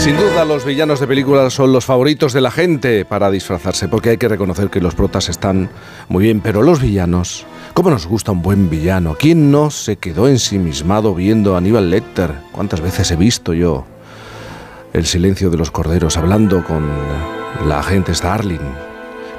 Sin 0.08 0.16
duda 0.16 0.46
los 0.46 0.64
villanos 0.64 1.02
de 1.02 1.08
películas 1.08 1.52
son 1.52 1.74
los 1.74 1.84
favoritos 1.84 2.32
de 2.32 2.40
la 2.40 2.50
gente 2.50 3.04
para 3.04 3.30
disfrazarse, 3.30 3.90
porque 3.90 4.12
hay 4.12 4.18
que 4.18 4.30
reconocer 4.30 4.70
que 4.70 4.80
los 4.80 4.96
protas 4.96 5.28
están 5.28 5.70
muy 6.08 6.24
bien, 6.24 6.40
pero 6.40 6.62
los 6.62 6.82
villanos, 6.82 7.46
¿cómo 7.74 7.90
nos 7.90 8.08
gusta 8.08 8.32
un 8.32 8.42
buen 8.42 8.70
villano? 8.70 9.18
¿Quién 9.20 9.52
no 9.52 9.70
se 9.70 9.98
quedó 9.98 10.30
ensimismado 10.30 11.14
viendo 11.14 11.56
a 11.56 11.58
Aníbal 11.58 11.90
Lecter? 11.90 12.36
¿Cuántas 12.54 12.80
veces 12.80 13.12
he 13.12 13.18
visto 13.18 13.54
yo 13.54 13.86
el 14.94 15.06
silencio 15.06 15.50
de 15.50 15.58
los 15.58 15.72
corderos 15.72 16.16
hablando 16.16 16.64
con 16.64 16.88
la 17.68 17.80
agente 17.80 18.16
Starling? 18.16 18.62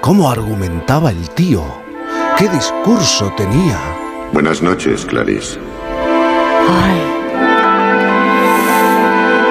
¿Cómo 0.02 0.30
argumentaba 0.30 1.12
el 1.12 1.30
tío? 1.30 1.64
¿Qué 2.36 2.46
discurso 2.46 3.32
tenía? 3.38 3.80
Buenas 4.34 4.60
noches, 4.60 5.06
Clarice. 5.06 5.58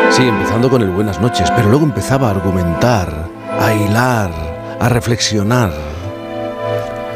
Sí, 0.10 0.24
empezando 0.24 0.70
con 0.70 0.82
el 0.82 0.90
buenas 0.90 1.22
noches, 1.22 1.52
pero 1.56 1.70
luego 1.70 1.86
empezaba 1.86 2.28
a 2.28 2.32
argumentar, 2.32 3.28
a 3.60 3.74
hilar, 3.74 4.32
a 4.80 4.90
reflexionar. 4.90 5.72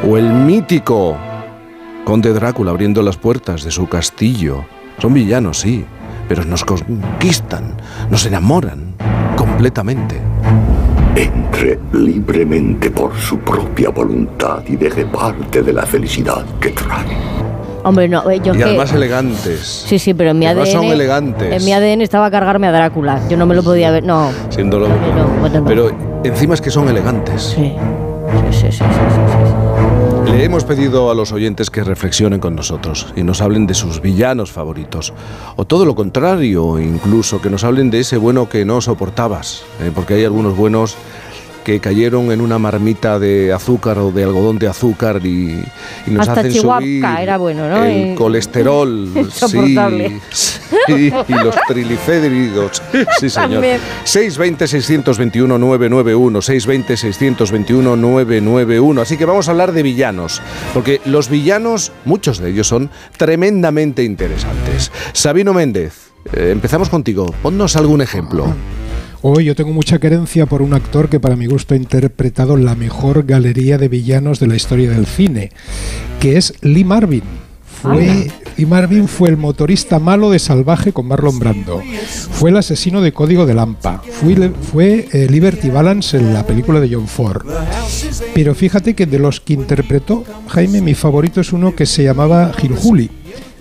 O 0.07 0.17
el 0.17 0.31
mítico 0.31 1.17
conde 2.03 2.33
Drácula 2.33 2.71
abriendo 2.71 3.01
las 3.01 3.17
puertas 3.17 3.63
de 3.63 3.71
su 3.71 3.87
castillo. 3.87 4.65
Son 4.99 5.13
villanos, 5.13 5.59
sí, 5.59 5.85
pero 6.27 6.43
nos 6.43 6.63
conquistan, 6.63 7.75
nos 8.09 8.25
enamoran 8.25 8.93
completamente. 9.35 10.21
Entre 11.15 11.79
libremente 11.93 12.91
por 12.91 13.15
su 13.17 13.39
propia 13.39 13.89
voluntad 13.89 14.63
y 14.67 14.75
deje 14.75 15.05
parte 15.05 15.63
de 15.63 15.73
la 15.73 15.85
felicidad 15.85 16.45
que 16.59 16.69
trae. 16.69 17.50
Hombre, 17.83 18.07
no, 18.07 18.29
eh, 18.29 18.39
yo 18.43 18.53
Y 18.53 18.57
que- 18.57 18.63
además 18.63 18.93
elegantes. 18.93 19.85
Sí, 19.87 19.97
sí, 19.99 20.13
pero 20.13 20.31
en 20.31 20.39
mi 20.39 20.45
Además 20.45 20.69
ADN. 20.69 20.81
son 20.81 20.85
elegantes. 20.91 21.51
En 21.53 21.65
mi 21.65 21.73
ADN 21.73 22.01
estaba 22.03 22.27
a 22.27 22.31
cargarme 22.31 22.67
a 22.67 22.71
Drácula. 22.71 23.19
Yo 23.29 23.37
no 23.37 23.45
me 23.45 23.55
lo 23.55 23.63
podía 23.63 23.91
ver. 23.91 24.03
No. 24.03 24.29
Bueno, 24.55 25.59
no. 25.59 25.65
Pero 25.65 25.91
encima 26.23 26.53
es 26.53 26.61
que 26.61 26.69
son 26.69 26.87
elegantes. 26.89 27.41
Sí. 27.55 27.73
Sí, 28.51 28.57
sí, 28.59 28.71
sí, 28.71 28.77
sí, 28.77 28.83
sí, 30.25 30.31
Le 30.31 30.45
hemos 30.45 30.63
pedido 30.63 31.11
a 31.11 31.15
los 31.15 31.31
oyentes 31.33 31.69
que 31.69 31.83
reflexionen 31.83 32.39
con 32.39 32.55
nosotros 32.55 33.07
y 33.15 33.23
nos 33.23 33.41
hablen 33.41 33.67
de 33.67 33.73
sus 33.73 34.01
villanos 34.01 34.51
favoritos. 34.51 35.11
O 35.57 35.65
todo 35.65 35.83
lo 35.85 35.95
contrario, 35.95 36.79
incluso 36.79 37.41
que 37.41 37.49
nos 37.49 37.63
hablen 37.65 37.89
de 37.91 37.99
ese 37.99 38.17
bueno 38.17 38.47
que 38.47 38.63
no 38.63 38.79
soportabas. 38.79 39.63
¿eh? 39.81 39.91
porque 39.93 40.13
hay 40.13 40.23
algunos 40.25 40.55
buenos 40.55 40.95
que 41.63 41.79
cayeron 41.79 42.31
en 42.31 42.41
una 42.41 42.57
marmita 42.59 43.19
de 43.19 43.53
azúcar 43.53 43.97
o 43.99 44.11
de 44.11 44.23
algodón 44.23 44.57
de 44.59 44.67
azúcar 44.67 45.21
y, 45.25 45.63
y 46.07 46.11
nos 46.11 46.27
Hasta 46.27 46.41
hacen 46.41 46.53
Chihuahua 46.53 46.79
subir 46.79 47.05
era 47.19 47.37
bueno, 47.37 47.69
¿no? 47.69 47.83
el 47.85 48.11
Y- 48.11 48.15
colesterol 48.15 49.09
sí, 49.31 49.75
sí, 50.87 51.13
y 51.27 51.33
los 51.33 51.55
triglicéridos. 51.67 52.81
Sí, 53.19 53.29
señor. 53.29 53.51
También. 53.51 53.79
620 54.03 54.67
621 54.67 55.57
991 55.57 56.41
620 56.41 56.97
621 56.97 57.95
991 57.95 59.01
Así 59.01 59.17
que 59.17 59.25
vamos 59.25 59.47
a 59.47 59.51
hablar 59.51 59.71
de 59.71 59.83
villanos, 59.83 60.41
porque 60.73 61.01
los 61.05 61.29
villanos, 61.29 61.91
muchos 62.05 62.39
de 62.39 62.49
ellos 62.49 62.67
son 62.67 62.89
tremendamente 63.17 64.03
interesantes. 64.03 64.91
Sabino 65.13 65.53
Méndez, 65.53 66.11
eh, 66.33 66.49
empezamos 66.51 66.89
contigo. 66.89 67.33
Ponnos 67.41 67.75
algún 67.75 68.01
ejemplo. 68.01 68.53
Hoy 69.23 69.45
yo 69.45 69.55
tengo 69.55 69.71
mucha 69.71 69.99
querencia 69.99 70.47
por 70.47 70.63
un 70.63 70.73
actor 70.73 71.07
que 71.07 71.19
para 71.19 71.35
mi 71.35 71.45
gusto 71.45 71.75
ha 71.75 71.77
interpretado 71.77 72.57
la 72.57 72.73
mejor 72.73 73.23
galería 73.27 73.77
de 73.77 73.87
villanos 73.87 74.39
de 74.39 74.47
la 74.47 74.55
historia 74.55 74.89
del 74.89 75.05
cine, 75.05 75.51
que 76.19 76.37
es 76.37 76.55
Lee 76.61 76.83
Marvin. 76.83 77.21
Fue, 77.83 78.31
Lee 78.57 78.65
Marvin 78.65 79.07
fue 79.07 79.29
el 79.29 79.37
motorista 79.37 79.99
malo 79.99 80.31
de 80.31 80.39
Salvaje 80.39 80.91
con 80.91 81.05
Marlon 81.05 81.37
Brando. 81.37 81.83
Fue 82.31 82.49
el 82.49 82.57
asesino 82.57 82.99
de 82.99 83.11
Código 83.11 83.45
de 83.45 83.53
Lampa. 83.53 84.01
Fue, 84.09 84.49
fue 84.49 85.07
eh, 85.11 85.27
Liberty 85.29 85.69
Balance 85.69 86.17
en 86.17 86.33
la 86.33 86.47
película 86.47 86.79
de 86.79 86.91
John 86.91 87.07
Ford. 87.07 87.45
Pero 88.33 88.55
fíjate 88.55 88.95
que 88.95 89.05
de 89.05 89.19
los 89.19 89.39
que 89.39 89.53
interpretó, 89.53 90.23
Jaime, 90.47 90.81
mi 90.81 90.95
favorito 90.95 91.41
es 91.41 91.53
uno 91.53 91.75
que 91.75 91.85
se 91.85 92.03
llamaba 92.03 92.51
Gilhuli, 92.53 93.11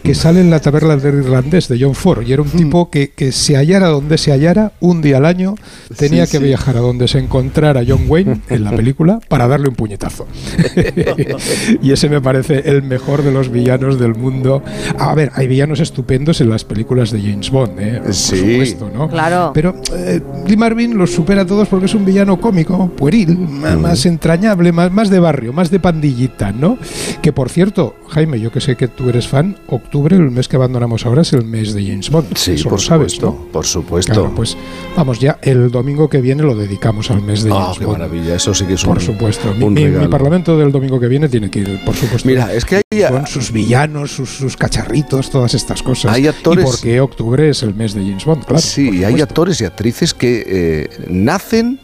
que 0.03 0.15
sale 0.15 0.41
en 0.41 0.51
la 0.51 0.61
taberna 0.61 0.97
del 0.97 1.17
irlandés 1.25 1.69
de 1.69 1.79
John 1.81 1.95
Ford. 1.95 2.23
Y 2.27 2.33
era 2.33 2.43
un 2.43 2.49
tipo 2.51 2.91
que, 2.91 3.11
que 3.11 3.33
se 3.33 3.57
hallara 3.57 3.89
donde 3.89 4.19
se 4.19 4.33
hallara, 4.33 4.73
un 4.81 5.03
día 5.03 5.19
al 5.19 5.27
año, 5.27 5.55
tenía 5.97 6.27
Sí, 6.27 6.33
que 6.33 6.39
sí. 6.39 6.45
viajar 6.45 6.77
a 6.77 6.81
donde 6.81 7.07
se 7.09 7.19
encontrara 7.19 7.83
John 7.87 8.05
Wayne 8.09 8.41
en 8.49 8.65
la 8.65 8.71
película 8.73 9.21
para 9.29 9.47
darle 9.49 9.69
un 9.69 9.75
puñetazo. 9.75 10.27
y 11.83 11.93
ese 11.93 12.09
me 12.09 12.21
parece 12.21 12.63
el 12.71 12.83
mejor 12.83 13.23
de 13.23 13.33
los 13.33 13.51
villanos 13.51 13.99
del 13.99 14.15
mundo. 14.15 14.63
A 14.99 15.15
ver, 15.15 15.31
hay 15.35 15.47
villanos 15.47 15.81
estupendos 15.81 16.41
en 16.41 16.51
las 16.51 16.65
películas 16.65 17.11
de 17.11 17.21
James 17.21 17.51
Bond, 17.51 17.79
¿eh? 17.81 18.01
por 18.03 18.15
Sí. 18.15 18.37
supuesto, 18.39 18.91
¿no? 18.95 19.09
Claro. 19.09 19.51
Pero 19.55 19.75
eh, 19.97 20.21
Lee 20.47 20.57
Marvin 20.57 20.97
los 20.97 21.11
supera 21.13 21.43
a 21.43 21.47
todos 21.47 21.69
porque 21.69 21.87
es 21.87 21.95
un 21.95 22.05
villano 22.05 22.41
cómico, 22.41 22.89
pueril, 22.97 23.37
ma- 23.39 23.77
más, 23.77 24.07
entrañable, 24.07 24.73
más, 24.73 24.91
más 24.93 25.11
de 25.11 25.19
barrio, 25.21 25.53
más 25.53 25.71
de 25.71 25.81
pandillita, 25.81 26.53
¿no? 26.53 26.79
Que 27.23 27.33
por 27.33 27.49
cierto, 27.51 27.95
Jaime, 28.09 28.41
yo 28.41 28.51
que 28.53 28.61
sé 28.61 28.77
que 28.77 28.89
tú 28.89 29.09
eres 29.09 29.29
fan, 29.29 29.57
octubre, 29.91 30.15
el 30.15 30.31
mes 30.31 30.47
que 30.47 30.55
abandonamos 30.55 31.05
ahora, 31.05 31.23
es 31.23 31.33
el 31.33 31.45
mes 31.45 31.75
de 31.75 31.85
James 31.85 32.11
Bond. 32.11 32.37
Sí, 32.37 32.53
Eso 32.53 32.65
por 32.69 32.75
lo 32.75 32.79
sabes, 32.79 33.13
supuesto, 33.15 33.27
¿no? 33.45 33.53
por 33.53 33.67
supuesto. 33.67 34.13
Claro, 34.13 34.33
pues 34.37 34.57
vamos, 34.97 35.19
ya 35.19 35.41
el 35.43 35.69
domingo 35.73 36.09
que 36.09 36.21
viene 36.21 36.45
lo 36.45 36.55
dedicamos 36.55 37.11
al 37.11 37.23
mes 37.23 37.43
de 37.43 37.51
Ah, 37.51 37.63
James 37.65 37.79
qué 37.81 37.87
Bond. 37.87 37.99
maravilla, 37.99 38.37
eso 38.37 38.55
sí 38.55 38.67
que 38.67 38.75
es 38.75 38.85
un, 38.85 38.91
Por 38.95 39.03
supuesto. 39.03 39.53
Mi, 39.53 39.65
un 39.65 39.75
mi- 39.75 39.87
mi 39.87 40.07
parlamento 40.07 40.57
del 40.57 40.71
domingo 40.71 41.01
que 41.01 41.09
viene 41.09 41.29
tiene 41.29 41.51
que 41.51 41.59
ir, 41.59 41.85
por 41.85 41.97
supuesto. 41.97 42.29
Mira, 42.29 42.55
es 42.55 42.65
que 42.65 42.77
hay, 42.77 42.83
Con 43.09 43.27
sus 43.27 43.51
villanos, 43.51 44.13
sus, 44.13 44.31
sus 44.31 44.57
cacharritos, 44.57 45.29
todas 45.29 45.55
estas 45.55 45.83
cosas. 45.83 46.13
Hay 46.15 46.29
actores- 46.29 46.65
Y 46.65 46.71
porque 46.71 47.01
octubre 47.01 47.49
es 47.51 47.65
el 47.65 47.75
mes 47.75 47.93
de 47.93 48.03
James 48.03 48.25
Bond, 48.25 48.45
claro. 48.45 48.61
sí, 48.63 48.89
hay 48.89 48.95
supuesto. 48.97 49.25
actores 49.25 49.61
y 49.61 49.65
actrices 49.65 50.15
que 50.15 50.45
eh, 50.47 50.89
nacen 51.09 51.81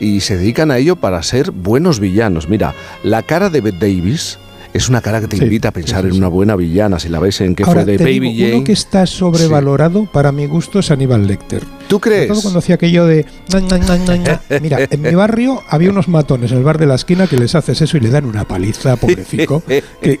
y 0.00 0.20
se 0.20 0.38
dedican 0.38 0.70
a 0.70 0.78
ello 0.78 0.96
para 0.96 1.22
ser 1.22 1.50
buenos 1.50 2.00
villanos. 2.00 2.48
Mira, 2.48 2.74
la 3.04 3.22
cara 3.22 3.50
de 3.50 3.60
Bette 3.60 3.78
Davis 3.94 4.38
es 4.72 4.88
una 4.88 5.00
cara 5.00 5.20
que 5.20 5.28
te 5.28 5.36
Sí, 5.36 5.44
invita 5.44 5.68
a 5.68 5.70
pensar 5.72 6.04
en 6.06 6.12
una 6.12 6.28
buena 6.28 6.56
villana, 6.56 6.98
si 6.98 7.08
la 7.08 7.18
ves 7.18 7.40
en 7.40 7.54
que 7.54 7.62
Ahora, 7.64 7.82
fue 7.82 7.92
de 7.92 7.98
te 7.98 8.04
Baby 8.04 8.20
digo, 8.32 8.44
Jane. 8.46 8.54
uno 8.56 8.64
que 8.64 8.72
está 8.72 9.06
sobrevalorado 9.06 10.06
para 10.06 10.32
mi 10.32 10.46
gusto 10.46 10.78
es 10.78 10.90
Aníbal 10.90 11.26
Lecter. 11.26 11.62
¿Tú 11.88 12.00
crees? 12.00 12.28
Todo 12.28 12.40
cuando 12.42 12.58
hacía 12.60 12.76
aquello 12.76 13.04
de... 13.06 13.26
"Na, 13.52 13.60
na, 13.60 13.78
na, 13.78 13.96
na, 13.98 14.16
na". 14.16 14.40
Mira, 14.60 14.78
en 14.90 15.02
mi 15.02 15.14
barrio 15.14 15.60
había 15.68 15.90
unos 15.90 16.08
matones 16.08 16.52
en 16.52 16.58
el 16.58 16.64
bar 16.64 16.78
de 16.78 16.86
la 16.86 16.94
esquina 16.94 17.26
que 17.26 17.36
les 17.36 17.54
haces 17.54 17.80
eso 17.82 17.96
y 17.96 18.00
le 18.00 18.08
dan 18.10 18.24
una 18.24 18.44
paliza, 18.44 18.96
pobrecico, 18.96 19.62
que, 20.00 20.20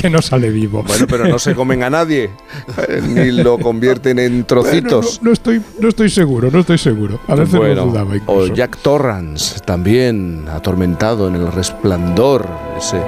que 0.00 0.10
no 0.10 0.20
sale 0.20 0.50
vivo. 0.50 0.82
Bueno, 0.86 1.06
pero 1.08 1.26
no 1.26 1.38
se 1.38 1.54
comen 1.54 1.82
a 1.82 1.90
nadie, 1.90 2.30
ni 3.08 3.30
lo 3.32 3.58
convierten 3.58 4.18
en 4.18 4.44
trocitos. 4.44 5.06
Bueno, 5.06 5.18
no, 5.22 5.26
no 5.28 5.32
estoy, 5.32 5.62
no 5.80 5.88
estoy 5.88 6.10
seguro, 6.10 6.50
no 6.50 6.60
estoy 6.60 6.78
seguro. 6.78 7.18
A 7.28 7.34
veces 7.34 7.54
Bueno, 7.56 7.74
lo 7.76 7.86
dudaba 7.86 8.10
o 8.12 8.16
incluso. 8.16 8.54
Jack 8.54 8.76
Torrance, 8.82 9.60
también 9.60 10.44
atormentado 10.52 11.28
en 11.28 11.36
el 11.36 11.50
resplandor, 11.52 12.46
ese, 12.78 12.98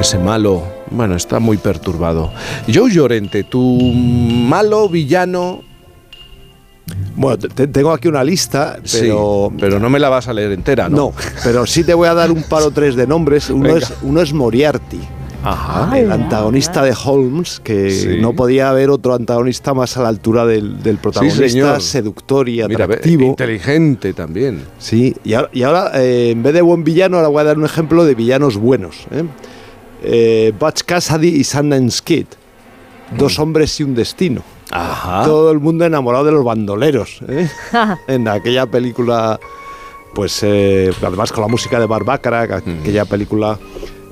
ese 0.00 0.18
malo, 0.18 0.62
bueno, 0.90 1.14
está 1.14 1.38
muy 1.38 1.56
perturbado. 1.58 2.30
Joe 2.72 2.90
Llorente, 2.90 3.44
tu 3.44 3.62
malo 3.92 4.88
villano, 4.88 5.62
Bueno, 7.14 7.38
te- 7.38 7.48
te- 7.48 7.66
tengo 7.68 7.92
aquí 7.92 8.08
una 8.08 8.24
lista, 8.24 8.78
pero... 8.90 9.48
sí, 9.52 9.56
pero 9.60 9.78
no 9.78 9.88
me 9.90 9.98
la 10.00 10.08
vas 10.08 10.26
a 10.26 10.32
leer 10.32 10.52
entera, 10.52 10.88
¿no? 10.88 10.96
No, 10.96 11.12
pero 11.44 11.64
sí 11.66 11.84
te 11.84 11.94
voy 11.94 12.08
a 12.08 12.14
dar 12.14 12.30
un 12.32 12.42
par 12.42 12.62
o 12.62 12.70
tres 12.72 12.96
de 12.96 13.06
nombres. 13.06 13.48
Uno, 13.50 13.64
Venga. 13.64 13.78
es, 13.78 13.92
uno 14.02 14.20
es 14.22 14.32
Moriarty. 14.32 14.98
Ajá. 15.42 15.98
el 15.98 16.12
antagonista 16.12 16.82
de 16.82 16.94
Holmes, 17.02 17.60
que 17.60 17.90
Sí. 17.90 18.18
no 18.20 18.34
podía 18.34 18.68
haber 18.68 18.90
otro 18.90 19.14
antagonista 19.14 19.72
más 19.72 19.96
a 19.96 20.02
la 20.02 20.08
altura 20.08 20.44
del, 20.44 20.82
del 20.82 20.98
protagonista, 20.98 21.48
señor. 21.48 21.80
seductor 21.80 22.46
y 22.46 22.62
Mira, 22.66 22.84
atractivo. 22.84 23.24
inteligente 23.24 24.12
también. 24.12 24.64
Sí, 24.78 25.16
y 25.24 25.32
ahora, 25.32 25.48
y 25.54 25.62
ahora, 25.62 25.92
eh, 25.94 26.30
en 26.32 26.42
vez 26.42 26.52
de 26.52 26.60
buen 26.60 26.84
villano, 26.84 27.16
ahora 27.16 27.28
voy 27.28 27.40
a 27.40 27.44
dar 27.44 27.56
un 27.58 27.64
ejemplo 27.64 28.04
de 28.04 28.14
villanos 28.14 28.58
buenos. 28.58 29.06
¿eh? 29.12 29.22
Eh, 30.02 30.52
Butch 30.58 30.82
Cassidy 30.84 31.28
y 31.28 31.44
Sundance 31.44 32.00
Kid. 32.02 32.26
Dos 33.16 33.38
hombres 33.38 33.78
y 33.80 33.82
un 33.82 33.94
destino. 33.94 34.42
Ajá. 34.70 35.24
Todo 35.24 35.50
el 35.50 35.58
mundo 35.58 35.84
enamorado 35.84 36.24
de 36.24 36.32
los 36.32 36.44
bandoleros. 36.44 37.20
¿eh? 37.28 37.48
en 38.06 38.28
aquella 38.28 38.66
película, 38.66 39.38
pues 40.14 40.40
eh, 40.42 40.92
además 41.02 41.32
con 41.32 41.42
la 41.42 41.48
música 41.48 41.80
de 41.80 41.86
Barbácara, 41.86 42.42
aquella 42.42 43.04
película 43.04 43.58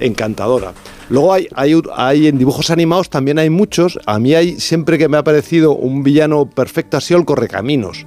encantadora. 0.00 0.72
Luego 1.10 1.32
hay, 1.32 1.48
hay, 1.54 1.80
hay 1.94 2.26
en 2.26 2.38
dibujos 2.38 2.70
animados 2.70 3.08
también 3.08 3.38
hay 3.38 3.50
muchos. 3.50 3.98
A 4.04 4.18
mí 4.18 4.34
hay 4.34 4.60
siempre 4.60 4.98
que 4.98 5.08
me 5.08 5.16
ha 5.16 5.24
parecido 5.24 5.74
un 5.74 6.02
villano 6.02 6.46
perfecto 6.46 6.96
ha 6.96 7.00
sido 7.00 7.20
el 7.20 7.26
Correcaminos. 7.26 8.04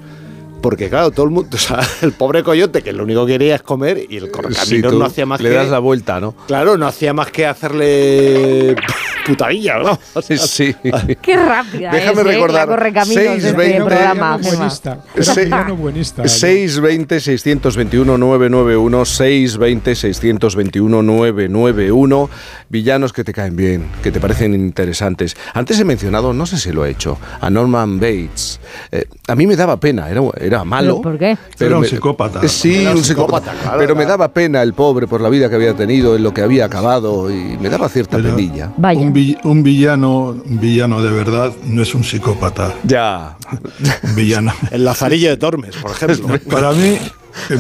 Porque 0.62 0.90
claro, 0.90 1.12
todo 1.12 1.26
el 1.26 1.32
mundo, 1.32 1.50
o 1.54 1.58
sea, 1.60 1.80
el 2.02 2.12
pobre 2.14 2.44
coyote 2.44 2.82
que 2.82 2.94
lo 2.94 3.04
único 3.04 3.26
que 3.26 3.34
quería 3.34 3.56
es 3.56 3.62
comer 3.64 4.06
y 4.10 4.18
el 4.18 4.26
Sí, 4.26 4.30
correcaminos 4.32 4.92
tú 4.92 5.00
no 5.00 5.06
hacía 5.06 5.26
más 5.26 5.42
le 5.42 5.50
que 5.50 5.56
das 5.56 5.70
la 5.70 5.80
vuelta, 5.80 6.20
¿no? 6.20 6.34
Claro, 6.48 6.78
no 6.78 6.88
hacía 6.88 7.14
más 7.14 7.32
que 7.32 7.46
hacerle 7.46 8.76
putadilla, 9.26 9.80
¿no? 9.80 10.00
O 10.14 10.22
sea, 10.22 10.38
Sí. 10.52 10.76
Qué 11.22 11.36
rápida 11.38 11.92
Déjame 11.92 12.22
es, 12.22 12.28
¿eh? 12.28 12.32
recordar, 12.32 12.68
La 12.68 12.76
correcaminos 12.76 13.16
de 13.24 13.36
este 13.36 13.42
620, 13.52 13.78
programa, 13.86 14.38
Villano 14.38 14.44
Gemma. 14.44 14.58
buenista. 14.58 15.00
Era 15.16 15.24
Sí. 15.34 15.42
villano 15.42 15.76
buenista. 15.76 16.28
620 16.28 17.20
621 17.20 18.18
991 18.18 19.06
620 19.06 19.96
621 19.96 21.02
991 21.04 22.30
villanos 22.70 23.14
que 23.14 23.24
te 23.24 23.34
caen 23.34 23.56
bien, 23.56 23.88
que 24.04 24.12
te 24.12 24.20
parecen 24.20 24.54
interesantes. 24.54 25.36
Antes 25.54 25.80
he 25.80 25.86
mencionado, 25.86 26.34
no 26.34 26.46
sé 26.46 26.58
si 26.58 26.72
lo 26.72 26.86
he 26.86 26.90
hecho, 26.92 27.18
a 27.40 27.50
Norman 27.50 28.00
Bates. 28.00 28.60
Eh, 28.92 29.06
a 29.28 29.36
mí 29.36 29.48
me 29.48 29.56
daba 29.56 29.80
pena, 29.80 30.10
era, 30.10 30.22
era 30.40 30.51
malo. 30.64 31.02
¿Pero 31.02 31.02
¿Por 31.02 31.18
qué? 31.20 31.38
Era 31.60 31.76
un 31.76 31.82
me- 31.82 31.88
psicópata. 31.88 32.48
Sí, 32.48 32.76
Era 32.82 32.92
un 32.92 33.04
psicópata. 33.04 33.52
psicópata, 33.52 33.64
claro, 33.64 33.78
pero 33.80 33.96
me 33.96 34.06
daba 34.06 34.28
pena 34.34 34.62
el 34.62 34.74
pobre 34.74 35.08
por 35.08 35.22
la 35.22 35.30
vida 35.30 35.50
que 35.50 35.56
había 35.56 35.74
tenido, 35.76 36.16
en 36.16 36.24
lo 36.24 36.34
que 36.34 36.42
había 36.42 36.66
acabado 36.66 37.30
y 37.32 37.58
me 37.60 37.70
daba 37.70 37.90
cierta 37.90 38.18
Pero 38.18 38.36
penilla. 38.36 38.72
Vaya. 38.78 39.00
Un, 39.00 39.14
vi- 39.14 39.38
un 39.44 39.64
villano, 39.64 40.30
un 40.46 40.60
villano 40.60 41.02
de 41.02 41.12
verdad 41.12 41.52
no 41.66 41.82
es 41.82 41.94
un 41.96 42.04
psicópata. 42.04 42.74
Ya. 42.84 43.38
Un 44.04 44.16
villano. 44.16 44.54
El 44.72 44.84
Lazarillo 44.86 45.30
de 45.30 45.38
Tormes, 45.38 45.76
por 45.78 45.92
ejemplo. 45.92 46.38
Para 46.50 46.72
mí, 46.72 46.98
eh, 47.50 47.58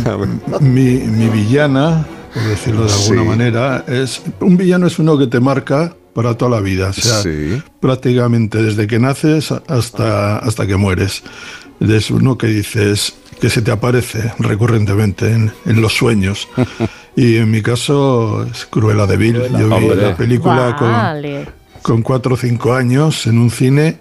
mi, 0.61 0.81
mi 0.99 1.27
villana, 1.29 2.05
por 2.33 2.43
decirlo 2.43 2.85
de 2.85 2.93
alguna 2.93 3.21
Sí. 3.21 3.27
manera, 3.27 3.85
es 3.87 4.21
un 4.39 4.57
villano 4.57 4.87
es 4.87 4.99
uno 4.99 5.17
que 5.17 5.27
te 5.27 5.39
marca 5.39 5.93
para 6.13 6.35
toda 6.37 6.51
la 6.51 6.59
vida, 6.59 6.89
o 6.89 6.93
sea, 6.93 7.21
Sí. 7.21 7.61
prácticamente 7.79 8.61
desde 8.61 8.85
que 8.87 8.99
naces 8.99 9.51
hasta, 9.67 10.37
hasta 10.39 10.67
que 10.67 10.75
mueres. 10.75 11.23
Es 11.81 12.11
uno 12.11 12.37
que 12.37 12.47
dices 12.47 13.15
que 13.41 13.49
se 13.49 13.61
te 13.61 13.71
aparece 13.71 14.31
recurrentemente 14.39 15.31
en, 15.33 15.51
en 15.65 15.81
los 15.81 15.93
sueños. 15.93 16.47
Y 17.13 17.35
en 17.35 17.51
mi 17.51 17.61
caso 17.61 18.45
es 18.49 18.65
Cruella 18.67 19.05
de 19.05 19.17
Vil. 19.17 19.33
Yo 19.51 19.67
vi 19.67 19.73
Hombre. 19.73 19.95
la 19.97 20.15
película 20.15 20.77
con, 20.79 20.89
Vale. 20.89 21.45
con 21.81 22.01
cuatro 22.03 22.35
o 22.35 22.37
cinco 22.37 22.73
años 22.73 23.27
en 23.27 23.37
un 23.37 23.51
cine 23.51 23.99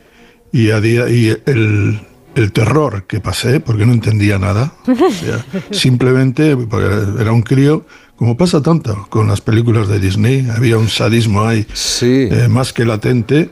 y, 0.52 0.70
a 0.70 0.80
día, 0.80 1.08
y 1.08 1.36
el, 1.44 2.00
el 2.36 2.52
terror 2.52 3.06
que 3.08 3.18
pasé, 3.18 3.58
porque 3.58 3.84
no 3.84 3.92
entendía 3.94 4.38
nada. 4.38 4.74
O 4.86 5.10
sea, 5.10 5.44
simplemente 5.72 6.56
porque 6.56 6.86
era 7.20 7.32
un 7.32 7.42
crío, 7.42 7.84
como 8.14 8.36
pasa 8.36 8.62
tanto 8.62 9.08
con 9.10 9.26
las 9.26 9.40
películas 9.40 9.88
de 9.88 9.98
Disney, 9.98 10.46
había 10.48 10.78
un 10.78 10.88
sadismo 10.88 11.44
ahí 11.44 11.66
Sí. 11.72 12.28
eh, 12.30 12.46
más 12.48 12.72
que 12.72 12.84
latente. 12.84 13.50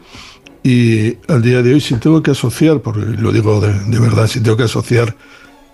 Y 0.71 1.16
al 1.29 1.41
día 1.41 1.62
de 1.62 1.73
hoy, 1.73 1.81
si 1.81 1.95
tengo 1.95 2.23
que 2.23 2.33
asociar, 2.33 2.81
porque 2.81 3.01
lo 3.01 3.33
digo 3.33 3.59
de, 3.59 3.73
de 3.73 3.99
verdad, 3.99 4.27
si 4.27 4.43
tengo 4.43 4.59
que 4.59 4.64
asociar 4.64 5.14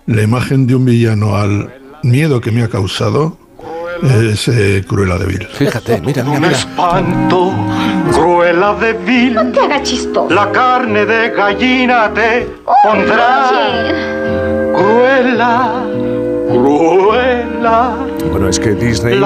la 0.05 0.21
imagen 0.21 0.67
de 0.67 0.73
un 0.73 0.85
villano 0.85 1.35
al 1.35 1.69
miedo 2.03 2.39
que 2.39 2.49
me 2.49 2.63
ha 2.63 2.69
causado, 2.69 3.37
es 4.01 4.47
eh, 4.47 4.85
Cruella 4.87 5.17
de 5.17 5.25
Vil. 5.25 5.47
Fíjate, 5.47 5.99
mira, 5.99 6.23
mira, 6.23 6.39
mira. 6.39 6.51
espanto, 6.53 7.51
cruela 8.13 8.73
de 8.75 8.93
vil. 8.93 9.33
No 9.33 9.51
te 9.51 9.59
hagas 9.59 9.83
chistoso. 9.83 10.33
La 10.33 10.49
carne 10.53 11.05
de 11.05 11.29
gallina 11.31 12.09
te 12.13 12.47
pondrá. 12.81 13.51
Cruela, 14.77 15.83
cruela. 16.47 17.97
Bueno, 18.31 18.47
es 18.47 18.59
que 18.61 18.75
Disney 18.75 19.19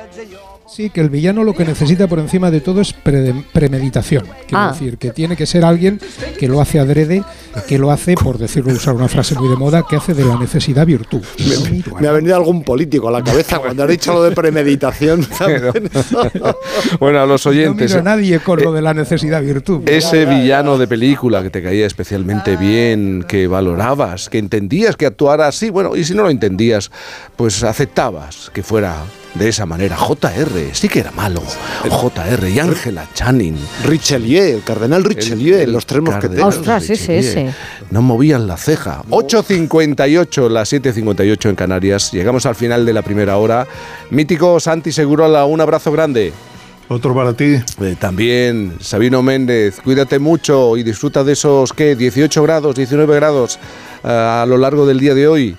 Sí, 0.73 0.89
que 0.89 1.01
el 1.01 1.09
villano 1.09 1.43
lo 1.43 1.53
que 1.53 1.65
necesita 1.65 2.07
por 2.07 2.19
encima 2.19 2.49
de 2.49 2.61
todo 2.61 2.79
es 2.79 2.93
pre- 2.93 3.33
premeditación. 3.51 4.23
Quiero 4.47 4.57
Ah. 4.63 4.71
decir, 4.71 4.97
que 4.97 5.09
tiene 5.11 5.35
que 5.35 5.45
ser 5.45 5.65
alguien 5.65 5.99
que 6.39 6.47
lo 6.47 6.61
hace 6.61 6.79
adrede, 6.79 7.23
que 7.67 7.77
lo 7.77 7.91
hace, 7.91 8.15
por 8.15 8.37
decirlo, 8.37 8.71
usar 8.71 8.93
una 8.95 9.09
frase 9.09 9.35
muy 9.35 9.49
de 9.49 9.57
moda, 9.57 9.83
que 9.87 9.97
hace 9.97 10.13
de 10.13 10.23
la 10.23 10.37
necesidad 10.37 10.85
virtud. 10.85 11.21
Me 11.99 12.07
ha 12.07 12.13
venido 12.13 12.37
algún 12.37 12.63
político 12.63 13.09
a 13.09 13.11
la 13.11 13.21
cabeza 13.21 13.59
cuando 13.59 13.83
has 13.83 13.89
dicho 13.89 14.13
lo 14.13 14.23
de 14.23 14.31
premeditación. 14.31 15.27
Bueno, 17.01 17.19
a 17.19 17.25
los 17.25 17.45
No 17.45 17.51
oyentes. 17.51 17.89
miro 17.91 17.99
a 17.99 18.03
nadie 18.03 18.39
con 18.39 18.61
lo 18.61 18.71
de 18.71 18.81
la 18.81 18.93
necesidad 18.93 19.41
virtud. 19.41 19.81
Ese 19.89 20.25
villano 20.25 20.77
de 20.77 20.87
película 20.87 21.43
que 21.43 21.49
te 21.49 21.61
caía 21.61 21.85
especialmente 21.85 22.55
bien, 22.55 23.25
que 23.27 23.47
valorabas, 23.47 24.29
que 24.29 24.37
entendías 24.37 24.95
que 24.95 25.05
actuara 25.05 25.47
así, 25.47 25.69
bueno, 25.69 25.95
y 25.97 26.05
si 26.05 26.13
no 26.13 26.23
lo 26.23 26.29
entendías, 26.29 26.91
pues 27.35 27.61
aceptabas 27.63 28.49
que 28.53 28.63
fuera 28.63 28.95
de 29.33 29.49
esa 29.49 29.65
manera. 29.65 29.95
JR, 29.95 30.73
sí 30.73 30.89
que 30.89 30.99
era 30.99 31.11
malo. 31.11 31.41
JR 31.89 32.49
y 32.49 32.59
Ángela 32.59 33.07
Channing. 33.13 33.57
Richelieu, 33.83 34.55
el 34.55 34.63
cardenal 34.63 35.03
Richelieu, 35.03 35.65
los 35.67 35.85
tres 35.85 36.01
mosqueteros. 36.01 36.57
Ostras, 36.57 36.89
ese, 36.89 37.19
ese. 37.19 37.53
No 37.89 38.01
movían 38.01 38.47
la 38.47 38.57
ceja. 38.57 39.03
8.58, 39.09 40.49
las 40.49 40.73
7.58 40.73 41.49
en 41.49 41.55
Canarias. 41.55 42.11
Llegamos 42.11 42.45
al 42.45 42.55
final 42.55 42.85
de 42.85 42.93
la 42.93 43.01
primera 43.01 43.37
hora. 43.37 43.67
Mítico 44.09 44.59
Santi 44.59 44.91
Segurola, 44.91 45.45
un 45.45 45.61
abrazo 45.61 45.91
grande. 45.91 46.33
Otro 46.87 47.15
para 47.15 47.33
ti. 47.33 47.55
Eh, 47.81 47.95
también, 47.97 48.75
Sabino 48.81 49.23
Méndez, 49.23 49.79
cuídate 49.81 50.19
mucho 50.19 50.75
y 50.75 50.83
disfruta 50.83 51.23
de 51.23 51.33
esos, 51.33 51.71
¿qué? 51.71 51.95
18 51.95 52.43
grados, 52.43 52.75
19 52.75 53.15
grados 53.15 53.57
eh, 54.03 54.09
a 54.09 54.45
lo 54.45 54.57
largo 54.57 54.85
del 54.85 54.99
día 54.99 55.13
de 55.13 55.25
hoy. 55.25 55.55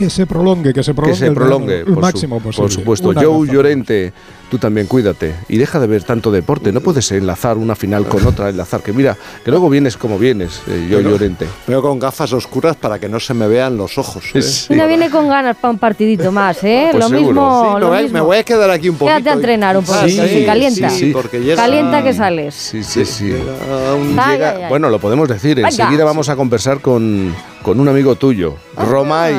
Que 0.00 0.10
se 0.10 0.26
prolongue, 0.26 0.72
que 0.72 0.82
se 0.82 0.94
prolongue. 0.94 1.12
que 1.12 1.18
se 1.18 1.26
el 1.26 1.34
verano 1.34 1.50
prolongue, 1.58 1.78
el 1.80 1.84
por, 1.84 1.94
su- 1.94 2.00
máximo 2.00 2.40
posible. 2.40 2.62
por 2.62 2.70
supuesto. 2.72 3.08
Un 3.10 3.14
Joe 3.16 3.24
abrazo. 3.26 3.44
Llorente, 3.52 4.12
tú 4.50 4.58
también 4.58 4.86
cuídate 4.86 5.34
y 5.48 5.56
deja 5.56 5.78
de 5.80 5.86
ver 5.86 6.02
tanto 6.02 6.30
deporte. 6.30 6.72
No 6.72 6.80
puedes 6.80 7.10
enlazar 7.12 7.56
una 7.56 7.74
final 7.76 8.06
con 8.06 8.26
otra, 8.26 8.48
enlazar 8.50 8.82
que 8.82 8.92
mira, 8.92 9.16
que 9.44 9.50
luego 9.50 9.70
vienes 9.70 9.96
como 9.96 10.18
vienes, 10.18 10.60
eh, 10.66 10.86
Joe 10.90 10.98
Pero- 10.98 11.10
Llorente. 11.10 11.46
Veo 11.66 11.80
con 11.80 11.98
gafas 11.98 12.32
oscuras 12.32 12.76
para 12.76 12.98
que 12.98 13.08
no 13.08 13.20
se 13.20 13.32
me 13.32 13.46
vean 13.48 13.76
los 13.76 13.96
ojos. 13.96 14.24
¿eh? 14.34 14.42
Uno 14.74 14.86
viene 14.86 15.08
con 15.10 15.28
ganas 15.28 15.56
para 15.56 15.70
un 15.72 15.78
partidito 15.78 16.32
más, 16.32 16.62
¿eh? 16.64 16.88
Pues 16.90 17.04
lo 17.04 17.08
seguro. 17.08 17.26
mismo. 17.28 17.62
Sí, 17.68 17.74
me 17.74 17.80
lo 17.80 17.88
voy 17.88 17.98
a- 17.98 18.02
mismo. 18.02 18.14
me 18.14 18.20
voy 18.20 18.36
a 18.38 18.42
quedar 18.44 18.70
aquí 18.70 18.88
un 18.88 18.96
poquito. 18.96 19.14
Quédate 19.16 19.30
a 19.30 19.32
entrenar 19.34 19.76
un 19.78 19.84
poquito, 19.84 20.06
Sí, 20.08 20.28
sí, 20.28 20.44
calienta. 20.44 20.90
sí, 20.90 20.98
sí, 20.98 21.10
porque 21.12 21.40
llega- 21.40 21.56
Calienta 21.62 22.02
que 22.02 22.12
sales. 22.12 22.54
Sí, 22.54 22.82
sí, 22.82 23.04
sí. 23.04 23.32
Ay, 23.32 24.08
Llega- 24.08 24.50
ay, 24.56 24.62
ay. 24.64 24.68
Bueno, 24.68 24.90
lo 24.90 24.98
podemos 24.98 25.28
decir. 25.28 25.56
Venga. 25.56 25.68
Enseguida 25.68 26.04
vamos 26.04 26.28
a 26.28 26.36
conversar 26.36 26.80
con, 26.80 27.34
con 27.62 27.78
un 27.78 27.88
amigo 27.88 28.16
tuyo. 28.16 28.56
Romay. 28.76 29.34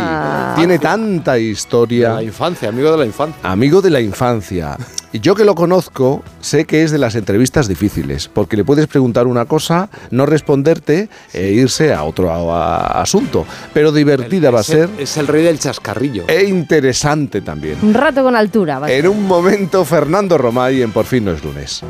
Tiene 0.55 0.79
tanta 0.79 1.37
historia. 1.37 2.13
La 2.13 2.23
infancia, 2.23 2.69
amigo 2.69 2.91
de 2.91 2.97
la 2.97 3.05
infancia. 3.05 3.37
Amigo 3.43 3.81
de 3.81 3.89
la 3.89 3.99
infancia. 4.01 4.77
Y 5.13 5.19
yo 5.19 5.35
que 5.35 5.43
lo 5.43 5.55
conozco, 5.55 6.23
sé 6.39 6.63
que 6.65 6.83
es 6.83 6.91
de 6.91 6.97
las 6.97 7.15
entrevistas 7.15 7.67
difíciles, 7.67 8.29
porque 8.29 8.55
le 8.55 8.63
puedes 8.63 8.87
preguntar 8.87 9.27
una 9.27 9.43
cosa, 9.45 9.89
no 10.09 10.25
responderte 10.25 11.09
e 11.33 11.49
irse 11.51 11.93
a 11.93 12.03
otro 12.03 12.31
a- 12.31 12.77
a- 12.77 13.01
asunto. 13.01 13.45
Pero 13.73 13.91
divertida 13.91 14.51
va 14.51 14.59
a 14.59 14.61
el- 14.61 14.65
ser 14.65 14.89
Es 14.97 15.17
el 15.17 15.27
rey 15.27 15.43
del 15.43 15.59
chascarrillo. 15.59 16.23
e 16.29 16.45
interesante 16.45 17.41
también. 17.41 17.77
Un 17.81 17.93
rato 17.93 18.23
con 18.23 18.35
altura. 18.37 18.79
En 18.87 19.07
un 19.07 19.27
momento, 19.27 19.83
Fernando 19.83 20.37
Romay 20.37 20.81
en 20.81 20.91
Por 20.91 21.05
fin 21.05 21.25
no 21.25 21.31
es 21.31 21.43
lunes. 21.43 21.81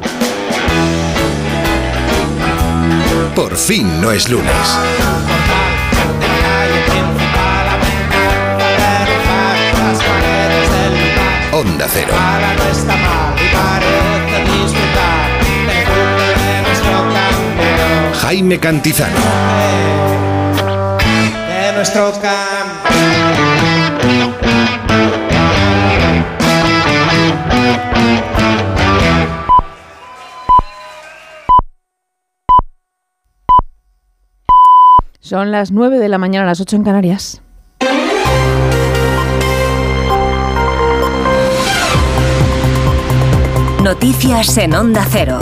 Por 3.35 3.55
fin 3.55 4.01
no 4.01 4.11
es 4.11 4.29
lunes. 4.29 4.51
Onda 11.51 11.87
Cero. 11.89 12.13
Jaime 18.31 18.61
Cantizano. 18.61 19.17
De 21.49 21.73
nuestro 21.75 22.13
Son 35.19 35.51
las 35.51 35.71
9 35.73 35.99
de 35.99 36.07
la 36.07 36.17
mañana, 36.17 36.45
las 36.45 36.61
8 36.61 36.77
en 36.77 36.83
Canarias. 36.85 37.41
Noticias 43.83 44.57
en 44.57 44.73
Onda 44.73 45.05
Cero. 45.11 45.39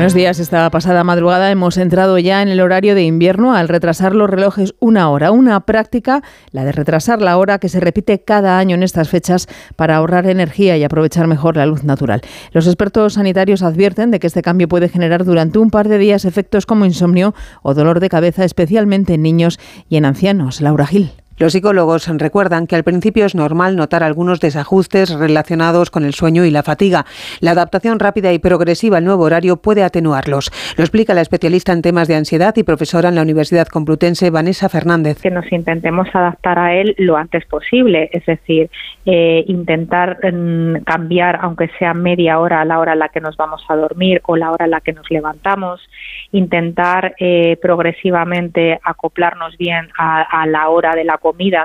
Buenos 0.00 0.14
días. 0.14 0.38
Esta 0.38 0.70
pasada 0.70 1.04
madrugada 1.04 1.50
hemos 1.50 1.76
entrado 1.76 2.18
ya 2.18 2.40
en 2.40 2.48
el 2.48 2.62
horario 2.62 2.94
de 2.94 3.02
invierno 3.02 3.54
al 3.54 3.68
retrasar 3.68 4.14
los 4.14 4.30
relojes 4.30 4.74
una 4.80 5.10
hora. 5.10 5.30
Una 5.30 5.60
práctica, 5.66 6.22
la 6.52 6.64
de 6.64 6.72
retrasar 6.72 7.20
la 7.20 7.36
hora, 7.36 7.58
que 7.58 7.68
se 7.68 7.80
repite 7.80 8.24
cada 8.24 8.58
año 8.58 8.76
en 8.76 8.82
estas 8.82 9.10
fechas 9.10 9.46
para 9.76 9.96
ahorrar 9.96 10.26
energía 10.26 10.78
y 10.78 10.84
aprovechar 10.84 11.26
mejor 11.26 11.58
la 11.58 11.66
luz 11.66 11.84
natural. 11.84 12.22
Los 12.52 12.66
expertos 12.66 13.12
sanitarios 13.12 13.62
advierten 13.62 14.10
de 14.10 14.20
que 14.20 14.28
este 14.28 14.40
cambio 14.40 14.68
puede 14.68 14.88
generar 14.88 15.26
durante 15.26 15.58
un 15.58 15.68
par 15.68 15.86
de 15.86 15.98
días 15.98 16.24
efectos 16.24 16.64
como 16.64 16.86
insomnio 16.86 17.34
o 17.60 17.74
dolor 17.74 18.00
de 18.00 18.08
cabeza, 18.08 18.46
especialmente 18.46 19.12
en 19.12 19.22
niños 19.22 19.60
y 19.90 19.98
en 19.98 20.06
ancianos. 20.06 20.62
Laura 20.62 20.86
Gil. 20.86 21.12
Los 21.40 21.52
psicólogos 21.52 22.06
recuerdan 22.18 22.66
que 22.66 22.76
al 22.76 22.84
principio 22.84 23.24
es 23.24 23.34
normal 23.34 23.74
notar 23.74 24.02
algunos 24.02 24.40
desajustes 24.40 25.18
relacionados 25.18 25.90
con 25.90 26.04
el 26.04 26.12
sueño 26.12 26.44
y 26.44 26.50
la 26.50 26.62
fatiga. 26.62 27.06
La 27.40 27.52
adaptación 27.52 27.98
rápida 27.98 28.30
y 28.34 28.38
progresiva 28.38 28.98
al 28.98 29.06
nuevo 29.06 29.24
horario 29.24 29.56
puede 29.56 29.82
atenuarlos. 29.82 30.50
Lo 30.76 30.84
explica 30.84 31.14
la 31.14 31.22
especialista 31.22 31.72
en 31.72 31.80
temas 31.80 32.08
de 32.08 32.16
ansiedad 32.16 32.54
y 32.58 32.62
profesora 32.62 33.08
en 33.08 33.14
la 33.14 33.22
Universidad 33.22 33.68
Complutense, 33.68 34.28
Vanessa 34.28 34.68
Fernández. 34.68 35.22
Que 35.22 35.30
nos 35.30 35.50
intentemos 35.50 36.08
adaptar 36.12 36.58
a 36.58 36.74
él 36.74 36.94
lo 36.98 37.16
antes 37.16 37.46
posible, 37.46 38.10
es 38.12 38.26
decir, 38.26 38.68
eh, 39.06 39.42
intentar 39.46 40.18
mm, 40.22 40.82
cambiar, 40.84 41.38
aunque 41.40 41.70
sea 41.78 41.94
media 41.94 42.38
hora 42.38 42.60
a 42.60 42.66
la 42.66 42.78
hora 42.78 42.92
en 42.92 42.98
la 42.98 43.08
que 43.08 43.22
nos 43.22 43.38
vamos 43.38 43.64
a 43.70 43.76
dormir 43.76 44.20
o 44.26 44.36
la 44.36 44.50
hora 44.50 44.66
en 44.66 44.72
la 44.72 44.82
que 44.82 44.92
nos 44.92 45.10
levantamos, 45.10 45.80
intentar 46.32 47.14
eh, 47.18 47.56
progresivamente 47.62 48.78
acoplarnos 48.84 49.56
bien 49.56 49.88
a, 49.96 50.42
a 50.42 50.46
la 50.46 50.68
hora 50.68 50.94
de 50.94 51.04
la 51.04 51.16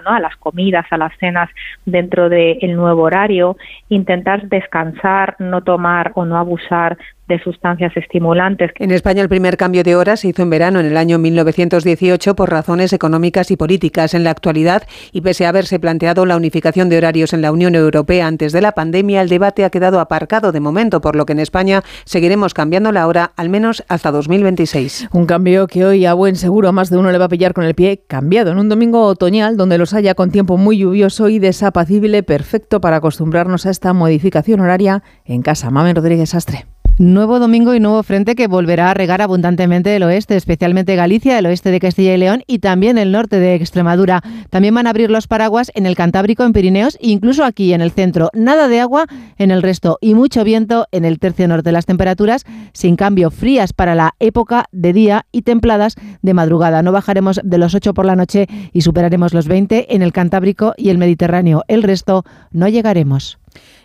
¿no? 0.01 0.11
a 0.11 0.19
las 0.19 0.35
comidas, 0.37 0.85
a 0.89 0.97
las 0.97 1.15
cenas 1.17 1.49
dentro 1.85 2.29
del 2.29 2.75
nuevo 2.75 3.03
horario, 3.03 3.57
intentar 3.89 4.47
descansar, 4.47 5.35
no 5.39 5.61
tomar 5.61 6.11
o 6.15 6.25
no 6.25 6.37
abusar 6.37 6.97
de 7.27 7.39
sustancias 7.39 7.95
estimulantes. 7.95 8.71
En 8.77 8.91
España 8.91 9.21
el 9.21 9.29
primer 9.29 9.57
cambio 9.57 9.83
de 9.83 9.95
hora 9.95 10.15
se 10.15 10.27
hizo 10.29 10.43
en 10.43 10.49
verano 10.49 10.79
en 10.79 10.85
el 10.85 10.97
año 10.97 11.17
1918 11.17 12.35
por 12.35 12.49
razones 12.49 12.93
económicas 12.93 13.51
y 13.51 13.57
políticas. 13.57 14.13
En 14.13 14.23
la 14.23 14.31
actualidad, 14.31 14.83
y 15.11 15.21
pese 15.21 15.45
a 15.45 15.49
haberse 15.49 15.79
planteado 15.79 16.25
la 16.25 16.35
unificación 16.35 16.89
de 16.89 16.97
horarios 16.97 17.33
en 17.33 17.41
la 17.41 17.51
Unión 17.51 17.75
Europea 17.75 18.27
antes 18.27 18.53
de 18.53 18.61
la 18.61 18.73
pandemia, 18.73 19.21
el 19.21 19.29
debate 19.29 19.65
ha 19.65 19.69
quedado 19.69 19.99
aparcado 19.99 20.51
de 20.51 20.59
momento, 20.59 21.01
por 21.01 21.15
lo 21.15 21.25
que 21.25 21.33
en 21.33 21.39
España 21.39 21.81
seguiremos 22.05 22.53
cambiando 22.53 22.91
la 22.91 23.07
hora 23.07 23.31
al 23.35 23.49
menos 23.49 23.83
hasta 23.87 24.11
2026. 24.11 25.09
Un 25.11 25.25
cambio 25.25 25.67
que 25.67 25.85
hoy 25.85 26.05
a 26.05 26.13
buen 26.13 26.35
seguro 26.35 26.69
a 26.69 26.71
más 26.71 26.89
de 26.89 26.97
uno 26.97 27.11
le 27.11 27.17
va 27.17 27.25
a 27.25 27.29
pillar 27.29 27.53
con 27.53 27.63
el 27.63 27.75
pie 27.75 28.03
cambiado 28.07 28.51
en 28.51 28.59
un 28.59 28.69
domingo 28.69 29.03
otoñal 29.03 29.57
donde 29.57 29.77
los 29.77 29.93
haya 29.93 30.15
con 30.15 30.31
tiempo 30.31 30.57
muy 30.57 30.77
lluvioso 30.77 31.29
y 31.29 31.39
desapacible, 31.39 32.23
perfecto 32.23 32.81
para 32.81 32.97
acostumbrarnos 32.97 33.65
a 33.65 33.71
esta 33.71 33.93
modificación 33.93 34.59
horaria 34.59 35.03
en 35.25 35.41
casa. 35.41 35.69
Mamen 35.71 35.95
Rodríguez 35.95 36.35
Astre. 36.35 36.74
Nuevo 36.97 37.39
domingo 37.39 37.75
y 37.75 37.81
nuevo 37.81 38.01
frente 38.03 38.35
que 38.35 38.47
volverá 38.47 38.89
a 38.89 38.93
regar 38.93 39.21
abundantemente 39.21 39.93
el 39.93 40.03
oeste, 40.03 40.37
especialmente 40.37 40.95
Galicia, 40.95 41.37
el 41.37 41.45
oeste 41.45 41.69
de 41.69 41.81
Castilla 41.81 42.13
y 42.13 42.17
León 42.17 42.43
y 42.47 42.59
también 42.59 42.97
el 42.97 43.11
norte 43.11 43.37
de 43.37 43.53
Extremadura. 43.55 44.21
También 44.49 44.73
van 44.73 44.87
a 44.87 44.91
abrir 44.91 45.11
los 45.11 45.27
paraguas 45.27 45.73
en 45.75 45.87
el 45.87 45.97
Cantábrico, 45.97 46.45
en 46.45 46.53
Pirineos 46.53 46.95
e 47.01 47.09
incluso 47.09 47.43
aquí 47.43 47.73
en 47.73 47.81
el 47.81 47.91
centro. 47.91 48.29
Nada 48.33 48.69
de 48.69 48.79
agua 48.79 49.07
en 49.37 49.51
el 49.51 49.61
resto 49.61 49.97
y 49.99 50.13
mucho 50.13 50.45
viento 50.45 50.87
en 50.93 51.03
el 51.03 51.19
tercio 51.19 51.49
norte. 51.49 51.73
Las 51.73 51.85
temperaturas, 51.85 52.45
sin 52.71 52.95
cambio, 52.95 53.29
frías 53.29 53.73
para 53.73 53.93
la 53.93 54.15
época 54.21 54.63
de 54.71 54.93
día 54.93 55.25
y 55.33 55.41
templadas 55.41 55.95
de 56.21 56.33
madrugada. 56.33 56.81
No 56.81 56.93
bajaremos 56.93 57.41
de 57.43 57.57
los 57.57 57.75
8 57.75 57.93
por 57.93 58.05
la 58.05 58.15
noche 58.15 58.47
y 58.71 58.83
superaremos 58.83 59.33
los 59.33 59.49
20 59.49 59.93
en 59.93 60.01
el 60.01 60.13
Cantábrico 60.13 60.73
y 60.77 60.91
el 60.91 60.97
Mediterráneo. 60.97 61.65
El 61.67 61.83
resto 61.83 62.23
no 62.51 62.69
llegaremos. 62.69 63.37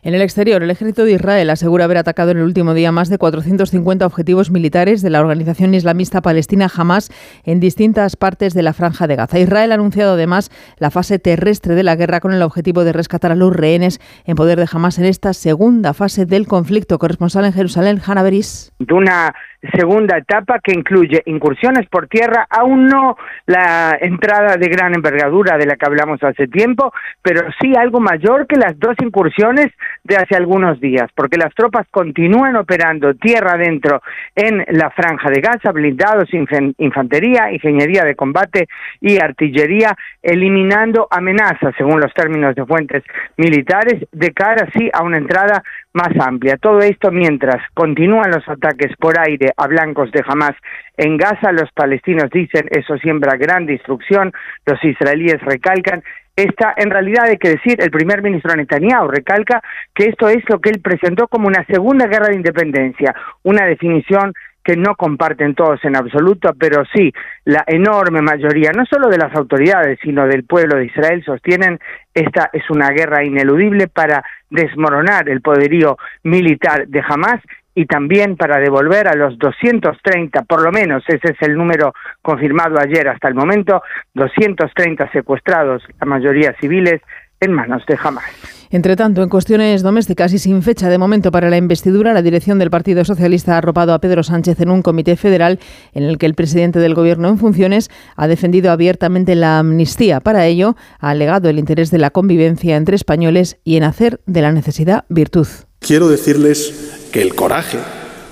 En 0.03 0.15
el 0.15 0.23
exterior, 0.23 0.63
el 0.63 0.71
ejército 0.71 1.05
de 1.05 1.13
Israel 1.13 1.51
asegura 1.51 1.85
haber 1.85 1.99
atacado 1.99 2.31
en 2.31 2.39
el 2.39 2.45
último 2.45 2.73
día 2.73 2.91
más 2.91 3.11
de 3.11 3.19
450 3.19 4.07
objetivos 4.07 4.51
militares 4.51 5.03
de 5.03 5.11
la 5.11 5.21
organización 5.21 5.75
islamista 5.75 6.23
palestina 6.23 6.69
Hamas 6.75 7.11
en 7.45 7.61
distintas 7.61 8.17
partes 8.17 8.55
de 8.55 8.63
la 8.63 8.73
franja 8.73 9.07
de 9.07 9.17
Gaza. 9.17 9.39
Israel 9.39 9.73
ha 9.73 9.75
anunciado 9.75 10.15
además 10.15 10.51
la 10.79 10.91
fase 10.91 11.19
terrestre 11.19 11.75
de 11.75 11.83
la 11.83 11.97
guerra 11.97 12.21
con 12.21 12.33
el 12.33 12.41
objetivo 12.43 12.85
de 12.85 12.95
rescatar 12.95 13.33
a 13.33 13.35
los 13.35 13.55
rehenes 13.55 14.01
en 14.25 14.37
poder 14.37 14.59
de 14.59 14.69
Hamas 14.73 14.99
en 14.99 15.05
esta 15.05 15.35
segunda 15.35 15.93
fase 15.93 16.25
del 16.25 16.47
conflicto. 16.47 16.99
Corresponsal 16.99 17.45
en 17.45 17.53
Jerusalén, 17.53 18.01
Hanna 18.05 18.23
Beris. 18.23 18.73
De 18.79 18.95
una 18.95 19.35
segunda 19.75 20.17
etapa 20.17 20.59
que 20.61 20.73
incluye 20.73 21.23
incursiones 21.27 21.87
por 21.89 22.07
tierra, 22.09 22.47
aún 22.49 22.87
no 22.87 23.17
la 23.47 23.97
entrada 24.01 24.57
de 24.57 24.69
gran 24.69 24.95
envergadura 24.95 25.59
de 25.59 25.67
la 25.67 25.77
que 25.77 25.87
hablamos 25.87 26.23
hace 26.23 26.49
tiempo, 26.49 26.93
pero 27.23 27.43
sí 27.61 27.75
algo 27.77 28.01
mayor 28.01 28.47
que 28.47 28.57
las 28.57 28.79
dos 28.79 28.97
incursiones 29.03 29.60
de 30.05 30.17
hace 30.17 30.37
algunos 30.37 30.81
días, 30.81 31.11
porque 31.15 31.37
las 31.37 31.55
tropas 31.55 31.87
continúan 31.91 32.57
operando 32.57 33.15
tierra 33.15 33.53
adentro 33.53 34.03
en 34.35 34.65
la 34.71 34.91
franja 34.91 35.31
de 35.31 35.41
Gaza, 35.41 35.73
blindados, 35.73 36.29
infantería, 36.33 37.53
ingeniería 37.53 38.05
de 38.05 38.15
combate 38.15 38.69
y 39.01 39.19
artillería, 39.21 39.97
eliminando 40.23 41.07
amenazas, 41.11 41.75
según 41.77 42.01
los 42.01 42.13
términos 42.15 42.55
de 42.55 42.67
fuentes 42.67 43.03
militares, 43.37 44.07
de 44.13 44.33
cara 44.33 44.69
sí 44.77 44.91
a 44.93 45.03
una 45.03 45.19
entrada 45.19 45.63
más 45.93 46.11
amplia. 46.21 46.57
Todo 46.57 46.81
esto 46.81 47.11
mientras 47.11 47.57
continúan 47.75 48.31
los 48.31 48.49
ataques 48.49 48.95
por 48.97 49.19
aire 49.19 49.53
a 49.57 49.67
blancos 49.67 50.11
de 50.13 50.23
Hamas 50.27 50.55
en 50.97 51.17
Gaza, 51.17 51.53
los 51.53 51.71
palestinos 51.73 52.31
dicen 52.31 52.69
eso 52.71 52.97
siembra 52.99 53.37
gran 53.37 53.67
destrucción, 53.67 54.33
los 54.67 54.83
israelíes 54.85 55.41
recalcan 55.41 56.03
esta, 56.43 56.75
en 56.77 56.91
realidad 56.91 57.25
hay 57.27 57.39
que 57.39 57.51
decir, 57.51 57.77
el 57.81 57.91
primer 57.91 58.23
ministro 58.23 58.55
Netanyahu. 58.55 59.09
Recalca 59.09 59.63
que 59.95 60.07
esto 60.07 60.29
es 60.29 60.43
lo 60.49 60.61
que 60.61 60.71
él 60.71 60.81
presentó 60.81 61.29
como 61.29 61.49
una 61.49 61.65
segunda 61.67 62.07
guerra 62.07 62.29
de 62.29 62.37
independencia, 62.37 63.15
una 63.43 63.67
definición 63.67 64.33
que 64.63 64.77
no 64.77 64.95
comparten 64.95 65.55
todos 65.55 65.83
en 65.85 65.97
absoluto, 65.97 66.53
pero 66.59 66.85
sí 66.95 67.13
la 67.45 67.65
enorme 67.67 68.21
mayoría, 68.21 68.73
no 68.73 68.85
solo 68.85 69.09
de 69.09 69.19
las 69.19 69.35
autoridades, 69.35 69.99
sino 70.03 70.27
del 70.27 70.45
pueblo 70.45 70.77
de 70.77 70.87
Israel, 70.87 71.23
sostienen 71.25 71.79
esta 72.13 72.51
es 72.53 72.69
una 72.71 72.91
guerra 72.91 73.25
ineludible 73.25 73.89
para 73.89 74.23
desmoronar 74.51 75.29
el 75.29 75.41
poderío 75.41 75.97
militar 76.25 76.87
de 76.89 77.03
Hamas 77.09 77.41
y 77.75 77.87
también 77.87 78.37
para 78.37 78.59
devolver 78.59 79.09
a 79.09 79.15
los 79.15 79.39
230, 79.39 80.43
por 80.43 80.63
lo 80.63 80.73
menos 80.73 81.03
ese 81.09 81.33
es 81.33 81.43
el 81.43 81.57
número 81.57 81.93
confirmado 82.23 82.79
ayer 82.79 83.09
hasta 83.09 83.29
el 83.29 83.35
momento, 83.35 83.83
230 84.15 85.11
secuestrados, 85.13 85.83
la 86.01 86.07
mayoría 86.07 86.55
civiles, 86.61 87.01
en 87.41 87.53
manos 87.53 87.85
de 87.87 87.99
Hamas. 88.03 88.25
Entre 88.73 88.95
tanto, 88.95 89.23
en 89.23 89.29
cuestiones 89.29 89.83
domésticas 89.83 90.33
y 90.33 90.39
sin 90.39 90.63
fecha 90.63 90.89
de 90.89 90.99
momento 90.99 91.33
para 91.33 91.51
la 91.51 91.57
investidura, 91.57 92.13
la 92.13 92.23
dirección 92.23 92.59
del 92.59 92.71
Partido 92.71 93.05
Socialista 93.05 93.55
ha 93.55 93.59
arropado 93.59 93.95
a 93.95 93.99
Pedro 93.99 94.23
Sánchez 94.23 94.61
en 94.61 94.71
un 94.71 94.83
comité 94.83 95.17
federal 95.17 95.59
en 95.93 96.05
el 96.05 96.19
que 96.19 96.27
el 96.27 96.35
presidente 96.35 96.79
del 96.79 96.95
Gobierno 96.95 97.29
en 97.29 97.39
funciones 97.39 97.91
ha 98.15 98.29
defendido 98.29 98.71
abiertamente 98.71 99.35
la 99.35 99.59
amnistía. 99.59 100.21
Para 100.21 100.47
ello, 100.47 100.77
ha 101.01 101.11
alegado 101.11 101.49
el 101.49 101.59
interés 101.59 101.91
de 101.91 101.99
la 101.99 102.11
convivencia 102.11 102.77
entre 102.77 102.95
españoles 102.95 103.59
y 103.65 103.77
en 103.77 103.85
hacer 103.85 104.21
de 104.27 104.43
la 104.43 104.53
necesidad 104.53 105.05
virtud. 105.09 105.49
Quiero 105.81 106.09
decirles 106.09 106.73
que 107.11 107.23
el 107.23 107.35
coraje 107.35 107.79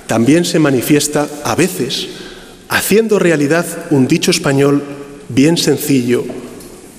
también 0.07 0.45
se 0.45 0.59
manifiesta 0.59 1.27
a 1.45 1.55
veces 1.55 2.09
haciendo 2.69 3.19
realidad 3.19 3.65
un 3.91 4.07
dicho 4.07 4.31
español 4.31 4.83
bien 5.31 5.57
sencillo 5.57 6.25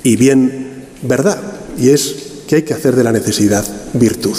y 0.03 0.15
bien 0.15 0.87
verdad, 1.03 1.39
y 1.77 1.89
es 1.89 2.15
que 2.47 2.57
hay 2.57 2.61
que 2.63 2.73
hacer 2.73 2.95
de 2.95 3.03
la 3.03 3.11
necesidad 3.11 3.63
virtud. 3.93 4.35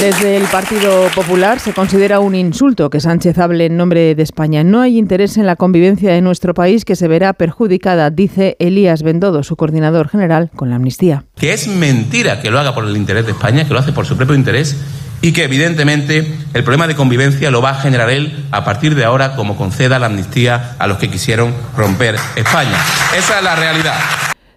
Desde 0.00 0.36
el 0.36 0.44
Partido 0.44 1.08
Popular 1.14 1.58
se 1.58 1.72
considera 1.72 2.20
un 2.20 2.34
insulto 2.34 2.90
que 2.90 3.00
Sánchez 3.00 3.38
hable 3.38 3.64
en 3.64 3.78
nombre 3.78 4.14
de 4.14 4.22
España. 4.22 4.62
No 4.62 4.82
hay 4.82 4.98
interés 4.98 5.38
en 5.38 5.46
la 5.46 5.56
convivencia 5.56 6.12
de 6.12 6.20
nuestro 6.20 6.52
país 6.52 6.84
que 6.84 6.96
se 6.96 7.08
verá 7.08 7.32
perjudicada, 7.32 8.10
dice 8.10 8.56
Elías 8.58 9.02
Bendodo, 9.02 9.42
su 9.42 9.56
coordinador 9.56 10.10
general, 10.10 10.50
con 10.54 10.68
la 10.68 10.76
amnistía. 10.76 11.24
Que 11.34 11.54
es 11.54 11.66
mentira 11.66 12.42
que 12.42 12.50
lo 12.50 12.58
haga 12.58 12.74
por 12.74 12.84
el 12.84 12.94
interés 12.94 13.24
de 13.24 13.32
España, 13.32 13.66
que 13.66 13.72
lo 13.72 13.80
hace 13.80 13.92
por 13.92 14.04
su 14.04 14.18
propio 14.18 14.34
interés 14.34 14.76
y 15.22 15.32
que 15.32 15.44
evidentemente 15.44 16.30
el 16.52 16.62
problema 16.62 16.86
de 16.86 16.94
convivencia 16.94 17.50
lo 17.50 17.62
va 17.62 17.70
a 17.70 17.80
generar 17.80 18.10
él 18.10 18.44
a 18.50 18.66
partir 18.66 18.96
de 18.96 19.04
ahora 19.04 19.34
como 19.34 19.56
conceda 19.56 19.98
la 19.98 20.06
amnistía 20.06 20.76
a 20.78 20.86
los 20.86 20.98
que 20.98 21.08
quisieron 21.08 21.54
romper 21.74 22.16
España. 22.36 22.76
Esa 23.16 23.38
es 23.38 23.44
la 23.44 23.56
realidad. 23.56 23.94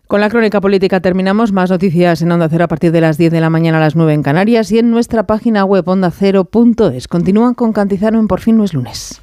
Con 0.10 0.22
la 0.22 0.30
crónica 0.32 0.60
política 0.60 1.01
terminamos. 1.01 1.51
Más 1.51 1.70
noticias 1.70 2.24
en 2.24 2.32
Onda 2.32 2.49
Cero 2.49 2.64
a 2.64 2.68
partir 2.68 2.91
de 2.91 2.99
las 2.99 3.20
10 3.20 3.32
de 3.32 3.41
la 3.41 3.51
mañana 3.51 3.78
a 3.78 3.82
las 3.82 3.95
9 3.95 4.16
en 4.16 4.24
Canarias 4.24 4.72
y 4.72 4.80
en 4.80 4.89
nuestra 4.89 5.28
página 5.28 5.64
web 5.66 5.88
ondacero.es. 5.88 7.07
Continúan 7.07 7.53
con 7.53 7.74
Cantizano 7.74 8.20
en 8.20 8.28
Por 8.28 8.39
fin 8.39 8.57
no 8.57 8.64
es 8.64 8.74
lunes. 8.74 9.22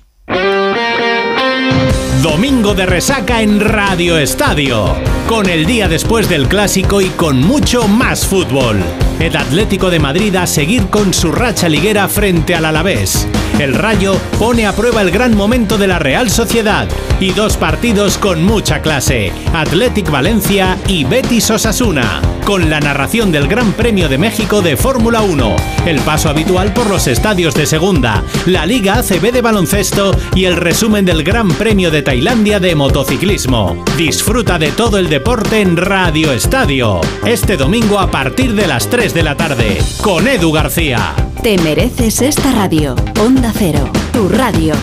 Domingo 2.22 2.72
de 2.74 2.86
resaca 2.86 3.42
en 3.42 3.58
Radio 3.58 4.16
Estadio. 4.16 4.94
Con 5.28 5.48
el 5.48 5.66
día 5.66 5.88
después 5.88 6.28
del 6.28 6.46
clásico 6.46 7.00
y 7.00 7.08
con 7.08 7.40
mucho 7.40 7.88
más 7.88 8.24
fútbol. 8.24 8.76
El 9.18 9.34
Atlético 9.34 9.88
de 9.88 9.98
Madrid 9.98 10.36
a 10.36 10.46
seguir 10.46 10.88
con 10.88 11.14
su 11.14 11.32
racha 11.32 11.70
liguera 11.70 12.06
frente 12.06 12.54
al 12.54 12.66
Alavés. 12.66 13.26
El 13.58 13.74
Rayo 13.74 14.14
pone 14.38 14.66
a 14.66 14.72
prueba 14.74 15.00
el 15.00 15.10
gran 15.10 15.34
momento 15.34 15.78
de 15.78 15.86
la 15.86 15.98
Real 15.98 16.28
Sociedad. 16.28 16.86
Y 17.18 17.30
dos 17.32 17.56
partidos 17.56 18.18
con 18.18 18.44
mucha 18.44 18.82
clase. 18.82 19.32
Athletic 19.54 20.10
Valencia 20.10 20.76
y 20.86 21.04
Betis 21.04 21.50
Osasuna. 21.50 22.20
Con 22.44 22.68
la 22.68 22.78
narración 22.78 23.32
del 23.32 23.48
Gran 23.48 23.72
Premio 23.72 24.08
de 24.08 24.18
México 24.18 24.60
de 24.60 24.76
Fórmula 24.76 25.22
1. 25.22 25.56
El 25.86 25.98
paso 26.00 26.28
habitual 26.28 26.74
por 26.74 26.88
los 26.88 27.06
estadios 27.06 27.54
de 27.54 27.66
segunda. 27.66 28.22
La 28.44 28.66
Liga 28.66 28.98
ACB 28.98 29.32
de 29.32 29.40
baloncesto 29.40 30.14
y 30.34 30.44
el 30.44 30.56
resumen 30.56 31.06
del 31.06 31.24
Gran 31.24 31.48
Premio 31.48 31.90
de 31.90 32.02
Tailandia 32.02 32.60
de 32.60 32.74
motociclismo. 32.74 33.82
Disfruta 33.96 34.58
de 34.58 34.70
todo 34.70 34.98
el 34.98 35.08
deporte 35.08 35.60
en 35.60 35.76
Radio 35.76 36.30
Estadio. 36.30 37.00
Este 37.24 37.56
domingo 37.56 37.98
a 37.98 38.10
partir 38.10 38.54
de 38.54 38.68
las 38.68 38.88
3 38.90 39.05
de 39.14 39.22
la 39.22 39.36
tarde. 39.36 39.78
Con 40.02 40.26
Edu 40.26 40.52
García. 40.52 41.14
Te 41.42 41.58
mereces 41.58 42.20
esta 42.22 42.52
radio. 42.52 42.96
Onda 43.20 43.52
Cero, 43.56 43.90
tu 44.12 44.28
radio. 44.28 44.74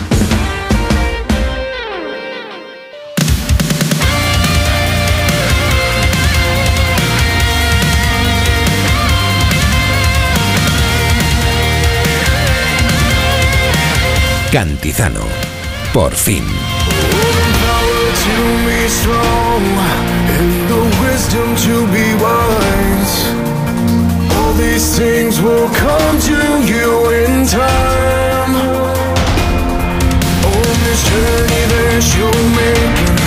Cantizano. 14.50 15.20
Por 15.92 16.14
fin. 16.14 16.44
to 18.24 18.40
be 18.64 18.88
strong 18.88 19.62
and 20.36 20.50
the 20.70 20.82
wisdom 21.02 21.48
to 21.56 21.86
be 21.92 22.06
wise. 22.22 23.03
These 24.56 24.98
things 24.98 25.40
will 25.40 25.68
come 25.70 26.18
to 26.30 26.38
you 26.62 27.10
in 27.10 27.46
time. 27.46 28.54
On 30.50 30.74
this 30.84 31.00
journey 31.10 31.64
that 31.74 32.02
you're 32.14 32.46
making, 32.54 33.18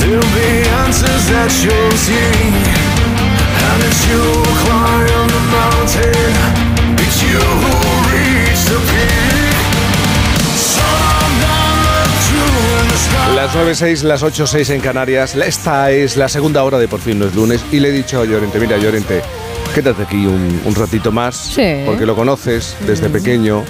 there'll 0.00 0.32
be 0.34 0.50
answers 0.82 1.22
that 1.30 1.52
you'll 1.62 1.98
see. 2.06 2.34
And 3.66 3.78
it's 3.86 4.02
you 4.10 4.18
who 4.18 4.42
climb 4.66 5.28
the 5.36 5.42
mountain, 5.58 6.32
it's 6.98 7.18
you 7.22 7.38
who 7.38 7.74
reach 8.10 8.62
the 8.70 8.78
peak. 8.90 9.34
Las 13.34 13.52
9.06, 13.54 14.02
las 14.02 14.22
8.06 14.22 14.70
en 14.70 14.80
Canarias. 14.80 15.34
Esta 15.34 15.90
es 15.90 16.16
la 16.16 16.28
segunda 16.28 16.62
hora 16.62 16.78
de 16.78 16.86
Por 16.86 17.00
fin 17.00 17.18
no 17.18 17.26
es 17.26 17.34
lunes. 17.34 17.64
Y 17.72 17.80
le 17.80 17.88
he 17.88 17.92
dicho 17.92 18.20
a 18.20 18.24
Llorente, 18.24 18.60
mira 18.60 18.76
Llorente, 18.76 19.22
quédate 19.74 20.04
aquí 20.04 20.26
un, 20.26 20.60
un 20.64 20.74
ratito 20.74 21.10
más. 21.12 21.34
Sí. 21.36 21.82
Porque 21.84 22.06
lo 22.06 22.14
conoces 22.14 22.76
desde 22.86 23.10
pequeño 23.10 23.64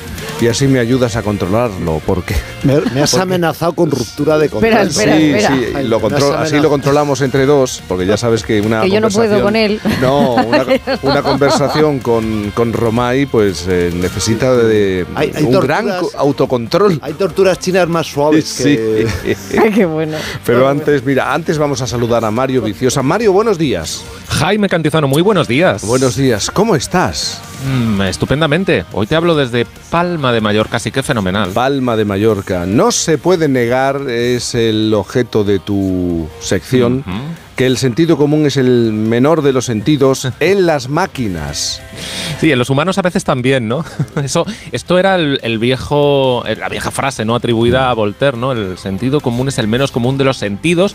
y 0.44 0.48
así 0.48 0.66
me 0.68 0.78
ayudas 0.78 1.16
a 1.16 1.22
controlarlo. 1.22 2.02
Porque 2.04 2.34
Me, 2.64 2.80
me 2.92 3.00
has 3.02 3.10
Porque- 3.12 3.22
amenazado 3.22 3.72
con 3.72 3.90
ruptura 3.90 4.36
de 4.38 4.46
Espera, 4.46 4.82
espera, 4.82 5.16
sí, 5.16 5.30
espera. 5.30 5.48
sí, 5.56 5.64
Ay, 5.74 5.88
lo 5.88 6.00
control- 6.00 6.34
así 6.36 6.58
lo 6.58 6.68
controlamos 6.68 7.20
entre 7.22 7.46
dos, 7.46 7.82
porque 7.88 8.04
ya 8.06 8.16
sabes 8.16 8.42
que 8.42 8.60
una 8.60 8.82
Que 8.82 8.90
yo 8.90 9.00
no 9.00 9.08
puedo 9.08 9.40
conversación- 9.40 9.42
con 9.42 9.56
él. 9.56 9.80
No, 10.00 10.34
una, 10.34 10.66
una 11.02 11.22
conversación 11.22 11.98
con, 12.00 12.50
con 12.54 12.72
Romay 12.72 13.26
pues 13.26 13.64
eh, 13.68 13.90
necesita 13.94 14.54
de 14.54 15.06
Hay- 15.14 15.32
hay 15.34 15.44
un 15.44 15.60
gran 15.60 15.86
torturas- 15.86 16.14
autocontrol. 16.16 16.98
Hay 17.02 17.12
torturas 17.14 17.58
chinas 17.58 17.88
más 17.88 18.06
suaves 18.06 18.60
que... 18.62 19.06
Ay, 19.58 19.70
qué 19.72 19.86
bueno. 19.86 20.16
Pero 20.44 20.68
antes, 20.68 21.04
mira, 21.04 21.32
antes 21.32 21.56
vamos 21.58 21.80
a 21.80 21.86
saludar 21.86 22.24
a 22.24 22.30
Mario 22.30 22.60
Viciosa. 22.62 23.02
Mario, 23.02 23.32
buenos 23.32 23.56
días. 23.56 24.02
Jaime 24.28 24.68
Cantizano, 24.68 25.08
muy 25.08 25.22
buenos 25.22 25.48
días. 25.48 25.82
Buenos 25.86 26.16
días, 26.16 26.50
¿cómo 26.50 26.76
estás? 26.76 27.40
Mm, 27.64 28.02
estupendamente. 28.02 28.84
Hoy 28.92 29.06
te 29.06 29.16
hablo 29.16 29.34
desde 29.34 29.64
Palma 29.90 30.32
de 30.32 30.40
Mallorca, 30.40 30.76
así 30.76 30.90
que 30.90 31.02
fenomenal. 31.02 31.50
Palma 31.50 31.96
de 31.96 32.04
Mallorca. 32.04 32.66
No 32.66 32.92
se 32.92 33.16
puede 33.16 33.48
negar, 33.48 34.08
es 34.10 34.54
el 34.54 34.92
objeto 34.92 35.44
de 35.44 35.58
tu 35.58 36.28
sección, 36.40 37.04
que 37.56 37.64
el 37.64 37.78
sentido 37.78 38.18
común 38.18 38.44
es 38.46 38.58
el 38.58 38.92
menor 38.92 39.40
de 39.42 39.52
los 39.52 39.64
sentidos 39.64 40.28
en 40.40 40.66
las 40.66 40.88
máquinas. 40.88 41.80
Sí, 42.40 42.52
en 42.52 42.58
los 42.58 42.68
humanos 42.68 42.98
a 42.98 43.02
veces 43.02 43.24
también, 43.24 43.66
¿no? 43.66 43.84
Eso, 44.22 44.44
esto 44.72 44.98
era 44.98 45.14
el, 45.14 45.40
el 45.42 45.58
viejo, 45.58 46.44
la 46.58 46.68
vieja 46.68 46.90
frase, 46.90 47.24
¿no? 47.24 47.34
Atribuida 47.34 47.88
a 47.90 47.94
Voltaire, 47.94 48.36
¿no? 48.36 48.52
El 48.52 48.76
sentido 48.76 49.20
común 49.20 49.48
es 49.48 49.58
el 49.58 49.68
menos 49.68 49.90
común 49.90 50.18
de 50.18 50.24
los 50.24 50.36
sentidos. 50.36 50.94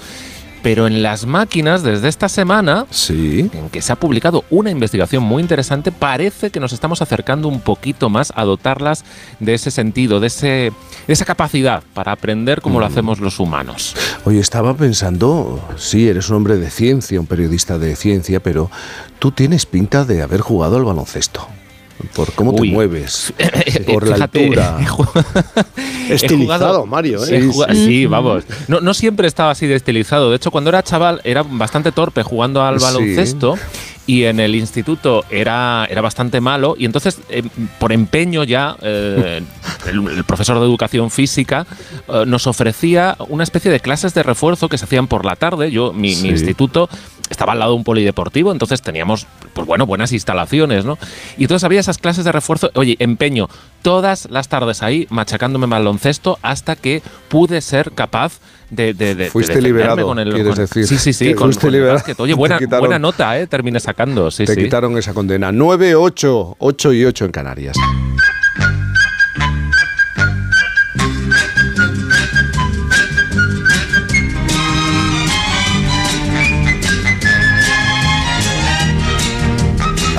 Pero 0.61 0.87
en 0.87 1.01
las 1.01 1.25
máquinas, 1.25 1.83
desde 1.83 2.09
esta 2.09 2.27
semana, 2.27 2.85
en 3.09 3.69
que 3.69 3.81
se 3.81 3.93
ha 3.93 3.95
publicado 3.95 4.43
una 4.49 4.71
investigación 4.71 5.23
muy 5.23 5.41
interesante, 5.41 5.91
parece 5.91 6.49
que 6.49 6.59
nos 6.59 6.73
estamos 6.73 7.01
acercando 7.01 7.47
un 7.47 7.61
poquito 7.61 8.09
más 8.09 8.33
a 8.35 8.43
dotarlas 8.43 9.05
de 9.39 9.53
ese 9.53 9.71
sentido, 9.71 10.19
de, 10.19 10.27
ese, 10.27 10.47
de 10.47 10.73
esa 11.13 11.25
capacidad 11.25 11.83
para 11.93 12.11
aprender 12.11 12.61
como 12.61 12.79
lo 12.79 12.85
hacemos 12.85 13.19
los 13.19 13.39
humanos. 13.39 13.95
Oye, 14.25 14.39
estaba 14.39 14.75
pensando, 14.75 15.63
sí, 15.77 16.09
eres 16.09 16.29
un 16.29 16.37
hombre 16.37 16.57
de 16.57 16.69
ciencia, 16.69 17.19
un 17.19 17.27
periodista 17.27 17.77
de 17.77 17.95
ciencia, 17.95 18.41
pero 18.41 18.69
tú 19.19 19.31
tienes 19.31 19.65
pinta 19.65 20.03
de 20.03 20.21
haber 20.21 20.41
jugado 20.41 20.77
al 20.77 20.83
baloncesto. 20.83 21.47
Por 22.15 22.31
cómo 22.33 22.53
te 22.53 22.63
mueves, 22.63 23.33
por 23.85 24.07
la 24.07 24.15
altura. 24.25 24.77
Estilizado, 26.15 26.65
jugado- 26.65 26.85
Mario, 26.85 27.23
¿eh? 27.23 27.41
Sí, 27.41 27.47
jugado- 27.51 27.73
sí. 27.73 27.85
sí, 27.85 28.05
vamos. 28.05 28.43
No, 28.67 28.79
no 28.81 28.93
siempre 28.93 29.27
estaba 29.27 29.51
así 29.51 29.67
de 29.67 29.75
estilizado. 29.75 30.29
De 30.29 30.35
hecho, 30.37 30.51
cuando 30.51 30.69
era 30.69 30.83
chaval 30.83 31.21
era 31.23 31.43
bastante 31.43 31.91
torpe 31.91 32.23
jugando 32.23 32.61
al 32.63 32.79
Sí. 32.79 32.85
baloncesto. 32.85 33.55
Y 34.07 34.23
en 34.23 34.39
el 34.39 34.55
instituto 34.55 35.23
era, 35.29 35.85
era 35.87 36.01
bastante 36.01 36.41
malo. 36.41 36.75
Y 36.79 36.85
entonces, 36.85 37.19
eh, 37.29 37.43
por 37.77 37.91
empeño 37.91 38.43
ya, 38.43 38.75
eh, 38.81 39.43
el, 39.87 40.07
el 40.09 40.23
profesor 40.23 40.59
de 40.59 40.65
educación 40.65 41.09
física 41.11 41.65
eh, 42.07 42.23
nos 42.25 42.47
ofrecía 42.47 43.15
una 43.29 43.43
especie 43.43 43.71
de 43.71 43.79
clases 43.79 44.13
de 44.13 44.23
refuerzo 44.23 44.69
que 44.69 44.77
se 44.77 44.85
hacían 44.85 45.07
por 45.07 45.25
la 45.25 45.35
tarde. 45.35 45.71
Yo, 45.71 45.93
mi, 45.93 46.09
mi 46.09 46.15
Sí. 46.15 46.27
instituto 46.29 46.89
estaba 47.29 47.53
al 47.53 47.59
lado 47.59 47.71
de 47.73 47.77
un 47.77 47.83
polideportivo, 47.83 48.51
entonces 48.51 48.81
teníamos, 48.81 49.27
pues 49.53 49.67
bueno, 49.67 49.85
buenas 49.85 50.11
instalaciones, 50.11 50.83
¿no? 50.83 50.97
Y 51.37 51.43
entonces 51.43 51.63
había 51.63 51.79
esas 51.79 51.99
clases 51.99 52.25
de 52.25 52.31
refuerzo, 52.31 52.71
oye, 52.73 52.95
empeño 52.99 53.47
todas 53.83 54.27
las 54.31 54.47
tardes 54.49 54.81
ahí 54.81 55.05
machacándome 55.11 55.67
baloncesto 55.67 56.39
hasta 56.41 56.75
que 56.75 57.03
pude 57.27 57.61
ser 57.61 57.91
capaz 57.91 58.39
de, 58.71 58.93
de, 58.93 59.15
de- 59.15 59.15
de 59.15 59.29
Fuiste 59.29 59.53
defenderme 59.53 59.79
liberado, 59.79 60.07
con 60.07 60.19
el 60.19 60.33
quieres 60.33 60.55
con- 60.55 60.65
decir. 60.65 60.87
Sí, 60.87 60.97
sí, 60.97 61.13
sí, 61.13 61.33
con, 61.35 61.53
con 61.53 61.67
el 61.67 61.71
liberado. 61.73 61.95
básquet. 61.97 62.19
Oye, 62.19 62.33
buena, 62.33 62.57
quitaron- 62.57 62.79
buena 62.79 62.97
nota, 62.99 63.37
¿eh? 63.39 63.45
Terminé 63.47 63.79
sacando, 63.79 64.31
sí, 64.31 64.45
Te 64.45 64.55
sí. 64.55 64.63
quitaron 64.63 64.97
esa 64.97 65.13
condena. 65.13 65.51
9, 65.51 65.95
8, 65.95 66.55
8 66.59 66.93
y 66.93 67.05
8 67.05 67.25
en 67.25 67.31
Canarias. 67.31 67.75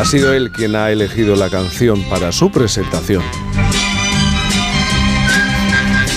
Ha 0.00 0.04
sido 0.06 0.32
él 0.32 0.50
quien 0.50 0.76
ha 0.76 0.90
elegido 0.90 1.36
la 1.36 1.50
canción 1.50 2.02
para 2.08 2.32
su 2.32 2.50
presentación. 2.50 3.22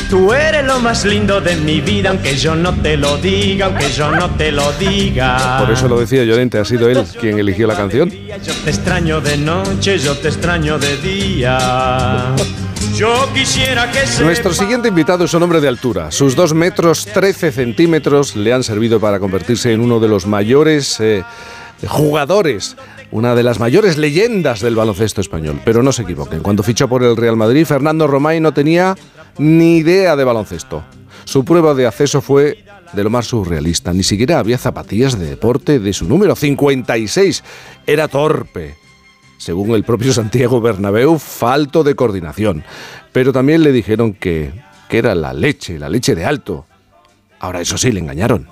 Tú 0.09 0.31
eres 0.31 0.65
lo 0.65 0.79
más 0.79 1.03
lindo 1.03 1.41
de 1.41 1.57
mi 1.57 1.81
vida, 1.81 2.11
aunque 2.11 2.37
yo 2.37 2.55
no 2.55 2.73
te 2.81 2.95
lo 2.95 3.17
diga, 3.17 3.65
aunque 3.65 3.91
yo 3.91 4.09
no 4.09 4.29
te 4.37 4.53
lo 4.53 4.71
diga. 4.79 5.59
Por 5.59 5.69
eso 5.69 5.89
lo 5.89 5.99
decía 5.99 6.23
Llorente, 6.23 6.59
ha 6.59 6.63
sido 6.63 6.89
él 6.89 7.03
quien 7.19 7.37
eligió 7.37 7.67
la 7.67 7.75
canción. 7.75 8.09
Yo 8.09 8.53
te 8.63 8.69
extraño 8.69 9.19
de 9.19 9.35
noche, 9.35 9.99
yo 9.99 10.17
te 10.17 10.29
extraño 10.29 10.79
de 10.79 10.95
día. 10.95 12.33
Yo 12.95 13.13
quisiera 13.33 13.91
que 13.91 13.99
Nuestro 14.23 14.53
siguiente 14.53 14.87
invitado 14.87 15.25
es 15.25 15.33
un 15.33 15.43
hombre 15.43 15.59
de 15.59 15.67
altura. 15.67 16.09
Sus 16.09 16.37
2 16.37 16.53
metros 16.53 17.05
13 17.07 17.51
centímetros 17.51 18.37
le 18.37 18.53
han 18.53 18.63
servido 18.63 19.01
para 19.01 19.19
convertirse 19.19 19.73
en 19.73 19.81
uno 19.81 19.99
de 19.99 20.07
los 20.07 20.25
mayores 20.25 21.01
eh, 21.01 21.25
jugadores, 21.87 22.77
una 23.13 23.35
de 23.35 23.43
las 23.43 23.59
mayores 23.59 23.99
leyendas 23.99 24.59
del 24.59 24.75
baloncesto 24.75 25.21
español. 25.21 25.61
Pero 25.63 25.83
no 25.83 25.91
se 25.91 26.01
equivoquen, 26.01 26.41
cuando 26.41 26.63
fichó 26.63 26.89
por 26.89 27.03
el 27.03 27.15
Real 27.15 27.37
Madrid, 27.37 27.63
Fernando 27.63 28.07
Romay 28.07 28.39
no 28.39 28.53
tenía 28.53 28.95
ni 29.37 29.77
idea 29.77 30.15
de 30.15 30.23
baloncesto. 30.23 30.83
Su 31.23 31.45
prueba 31.45 31.75
de 31.75 31.85
acceso 31.85 32.21
fue 32.21 32.65
de 32.91 33.03
lo 33.03 33.11
más 33.11 33.27
surrealista. 33.27 33.93
Ni 33.93 34.01
siquiera 34.01 34.39
había 34.39 34.57
zapatillas 34.57 35.17
de 35.19 35.27
deporte 35.27 35.79
de 35.79 35.93
su 35.93 36.05
número 36.05 36.35
56. 36.35 37.43
Era 37.85 38.07
torpe 38.07 38.75
según 39.37 39.75
el 39.75 39.83
propio 39.83 40.11
Santiago 40.13 40.59
Bernabéu, 40.59 41.19
falto 41.19 41.83
de 41.83 41.95
coordinación. 41.95 42.63
Pero 43.11 43.31
también 43.31 43.61
le 43.61 43.71
dijeron 43.71 44.13
que, 44.13 44.51
que 44.89 44.97
era 44.97 45.13
la 45.13 45.33
leche, 45.33 45.77
la 45.77 45.87
leche 45.87 46.15
de 46.15 46.25
alto. 46.25 46.65
Ahora 47.39 47.61
eso 47.61 47.77
sí, 47.77 47.91
le 47.91 47.99
engañaron, 47.99 48.47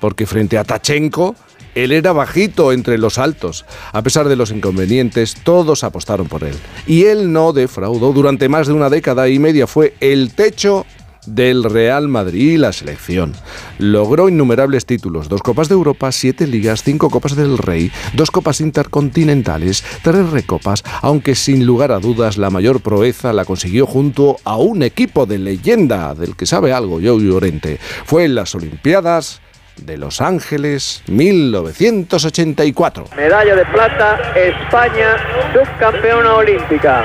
porque 0.00 0.26
frente 0.26 0.58
a 0.58 0.64
Tachenko 0.64 1.34
Él 1.74 1.92
era 1.92 2.12
bajito 2.12 2.72
entre 2.72 2.98
los 2.98 3.18
altos. 3.18 3.64
A 3.92 4.02
pesar 4.02 4.28
de 4.28 4.36
los 4.36 4.50
inconvenientes, 4.50 5.36
todos 5.42 5.84
apostaron 5.84 6.28
por 6.28 6.44
él. 6.44 6.54
Y 6.86 7.04
él 7.04 7.32
no 7.32 7.52
defraudó. 7.52 8.12
Durante 8.12 8.48
más 8.48 8.66
de 8.66 8.72
una 8.72 8.90
década 8.90 9.28
y 9.28 9.38
media 9.38 9.66
fue 9.66 9.94
el 10.00 10.34
techo 10.34 10.86
del 11.26 11.64
Real 11.64 12.08
Madrid 12.08 12.52
y 12.52 12.56
la 12.56 12.72
selección. 12.72 13.32
Logró 13.78 14.28
innumerables 14.28 14.86
títulos, 14.86 15.28
dos 15.28 15.42
Copas 15.42 15.68
de 15.68 15.74
Europa, 15.74 16.10
siete 16.12 16.46
ligas, 16.46 16.82
cinco 16.82 17.10
Copas 17.10 17.36
del 17.36 17.58
Rey, 17.58 17.92
dos 18.14 18.30
Copas 18.30 18.60
intercontinentales, 18.60 19.84
tres 20.02 20.30
recopas, 20.30 20.82
aunque 21.00 21.34
sin 21.34 21.64
lugar 21.64 21.92
a 21.92 22.00
dudas 22.00 22.38
la 22.38 22.50
mayor 22.50 22.80
proeza 22.80 23.32
la 23.32 23.44
consiguió 23.44 23.86
junto 23.86 24.36
a 24.44 24.56
un 24.56 24.82
equipo 24.82 25.26
de 25.26 25.38
leyenda 25.38 26.14
del 26.14 26.36
que 26.36 26.46
sabe 26.46 26.72
algo 26.72 27.00
Joe 27.02 27.22
Llorente. 27.22 27.78
Fue 28.04 28.24
en 28.24 28.34
las 28.34 28.54
Olimpiadas 28.54 29.40
de 29.76 29.96
Los 29.96 30.20
Ángeles 30.20 31.02
1984. 31.06 33.06
Medalla 33.16 33.56
de 33.56 33.64
plata, 33.66 34.18
España, 34.34 35.16
subcampeona 35.52 36.34
olímpica. 36.34 37.04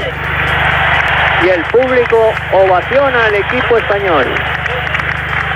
Y 1.45 1.49
el 1.49 1.63
público 1.65 2.17
ovaciona 2.53 3.25
al 3.25 3.35
equipo 3.35 3.77
español. 3.77 4.25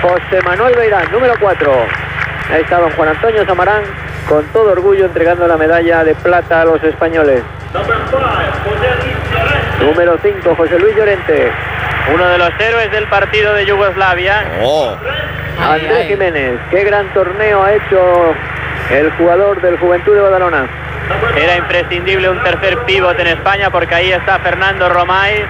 José 0.00 0.40
Manuel 0.44 0.74
Beirán, 0.76 1.10
número 1.12 1.34
4. 1.40 1.72
Ahí 2.52 2.62
está 2.62 2.78
don 2.78 2.90
Juan 2.92 3.08
Antonio 3.10 3.44
Samarán, 3.46 3.82
con 4.28 4.44
todo 4.46 4.72
orgullo 4.72 5.06
entregando 5.06 5.46
la 5.46 5.56
medalla 5.56 6.02
de 6.04 6.14
plata 6.14 6.62
a 6.62 6.64
los 6.64 6.82
españoles. 6.82 7.42
Número 9.80 10.18
5, 10.22 10.54
José 10.54 10.78
Luis 10.78 10.96
Llorente. 10.96 11.50
Uno 12.10 12.28
de 12.28 12.38
los 12.38 12.50
héroes 12.58 12.90
del 12.90 13.06
partido 13.08 13.54
de 13.54 13.64
Yugoslavia. 13.64 14.44
Andrés 15.58 16.08
Jiménez, 16.08 16.58
qué 16.70 16.84
gran 16.84 17.12
torneo 17.14 17.62
ha 17.62 17.74
hecho 17.74 18.34
el 18.90 19.10
jugador 19.12 19.60
del 19.60 19.78
Juventud 19.78 20.14
de 20.14 20.20
Badalona. 20.20 20.68
Era 21.36 21.56
imprescindible 21.56 22.28
un 22.28 22.42
tercer 22.42 22.78
pívot 22.84 23.18
en 23.18 23.28
España 23.28 23.70
porque 23.70 23.94
ahí 23.94 24.12
está 24.12 24.38
Fernando 24.40 24.88
Romay 24.88 25.44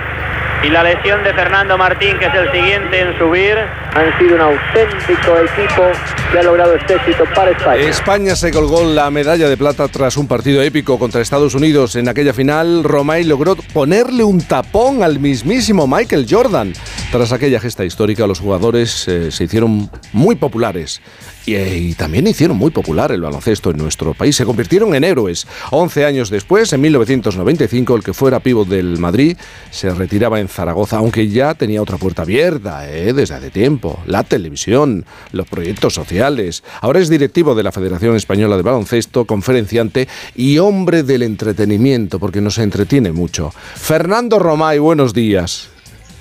y 0.65 0.69
la 0.69 0.85
lesión 0.85 1.25
de 1.25 1.35
Fernando 1.35 1.77
Martín, 1.77 2.19
que 2.19 2.27
es 2.27 2.35
el 2.35 2.51
siguiente 2.53 3.01
en 3.01 3.19
subir. 3.19 3.57
Han 3.95 4.19
sido 4.19 4.37
un 4.37 4.43
auténtico 4.43 5.37
equipo 5.39 5.83
que 6.31 6.39
ha 6.39 6.43
logrado 6.43 6.75
este 6.75 6.95
éxito 6.95 7.25
para 7.35 7.51
España. 7.51 7.83
España 7.83 8.37
se 8.37 8.53
colgó 8.53 8.85
la 8.85 9.11
medalla 9.11 9.49
de 9.49 9.57
plata 9.57 9.89
tras 9.89 10.17
un 10.17 10.29
partido 10.29 10.63
épico 10.63 10.99
contra 10.99 11.21
Estados 11.21 11.55
Unidos. 11.55 11.97
En 11.97 12.09
aquella 12.09 12.33
final, 12.33 12.85
Romay 12.85 13.25
logró 13.25 13.57
ponerle 13.57 14.23
un 14.23 14.41
tapón 14.41 15.03
al 15.03 15.19
mismísimo 15.19 15.87
Michael 15.87 16.27
Jordan. 16.31 16.73
Tras 17.11 17.33
aquella 17.33 17.59
gesta 17.61 17.85
histórica, 17.85 18.27
los 18.27 18.39
jugadores 18.39 19.07
eh, 19.09 19.31
se 19.33 19.45
hicieron 19.45 19.91
muy 20.13 20.37
populares. 20.37 21.03
Y, 21.47 21.55
eh, 21.55 21.79
y 21.79 21.95
también 21.95 22.27
hicieron 22.27 22.57
muy 22.57 22.71
popular 22.71 23.13
el 23.13 23.21
baloncesto 23.21 23.71
en 23.71 23.79
nuestro 23.79 24.15
país. 24.15 24.37
Se 24.37 24.45
convirtieron 24.45 24.95
en 24.95 25.05
héroes. 25.05 25.47
11 25.71 26.05
años 26.05 26.31
después, 26.31 26.73
en 26.73 26.81
1995, 26.81 27.97
el 27.97 28.03
que 28.03 28.13
fuera 28.13 28.41
pívot 28.41 28.69
del 28.69 28.99
Madrid 28.99 29.37
se 29.71 29.91
retiraba 29.91 30.41
en 30.41 30.49
Zaragoza, 30.49 30.99
aunque 30.99 31.29
ya 31.29 31.55
tenía 31.55 31.83
otra 31.83 31.97
puerta 31.97 32.23
abierta 32.23 32.89
eh, 32.89 33.13
desde 33.13 33.35
hace 33.35 33.51
tiempo. 33.51 34.01
La 34.07 34.23
televisión, 34.25 35.05
los 35.33 35.47
proyectos 35.49 35.95
sociales. 35.95 36.63
Ahora 36.81 37.01
es 37.01 37.09
directivo 37.09 37.55
de 37.55 37.63
la 37.63 37.73
Federación 37.73 38.17
Española 38.17 38.57
de 38.57 38.63
Baloncesto, 38.63 39.25
conferenciante 39.25 40.09
y 40.35 40.59
hombre 40.59 41.03
del 41.03 41.23
entretenimiento, 41.23 42.19
porque 42.19 42.41
nos 42.41 42.59
entretiene 42.59 43.13
mucho. 43.13 43.53
Fernando 43.75 44.39
Romay, 44.39 44.79
buenos 44.79 45.15
días. 45.15 45.69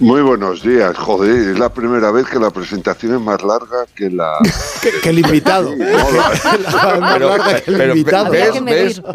Muy 0.02 0.22
buenos 0.24 0.64
días, 0.64 0.98
joder, 0.98 1.52
es 1.52 1.60
la 1.60 1.70
primera 1.72 2.10
vez 2.12 2.26
que 2.28 2.40
la 2.40 2.50
presentación 2.50 3.14
es 3.14 3.22
más 3.22 3.42
larga 3.44 3.86
que 3.96 4.10
la... 4.10 4.34
que, 4.82 5.10
el 5.10 5.20
invitado. 5.20 5.72
Pero- 5.78 7.30
pero-. 7.78 7.94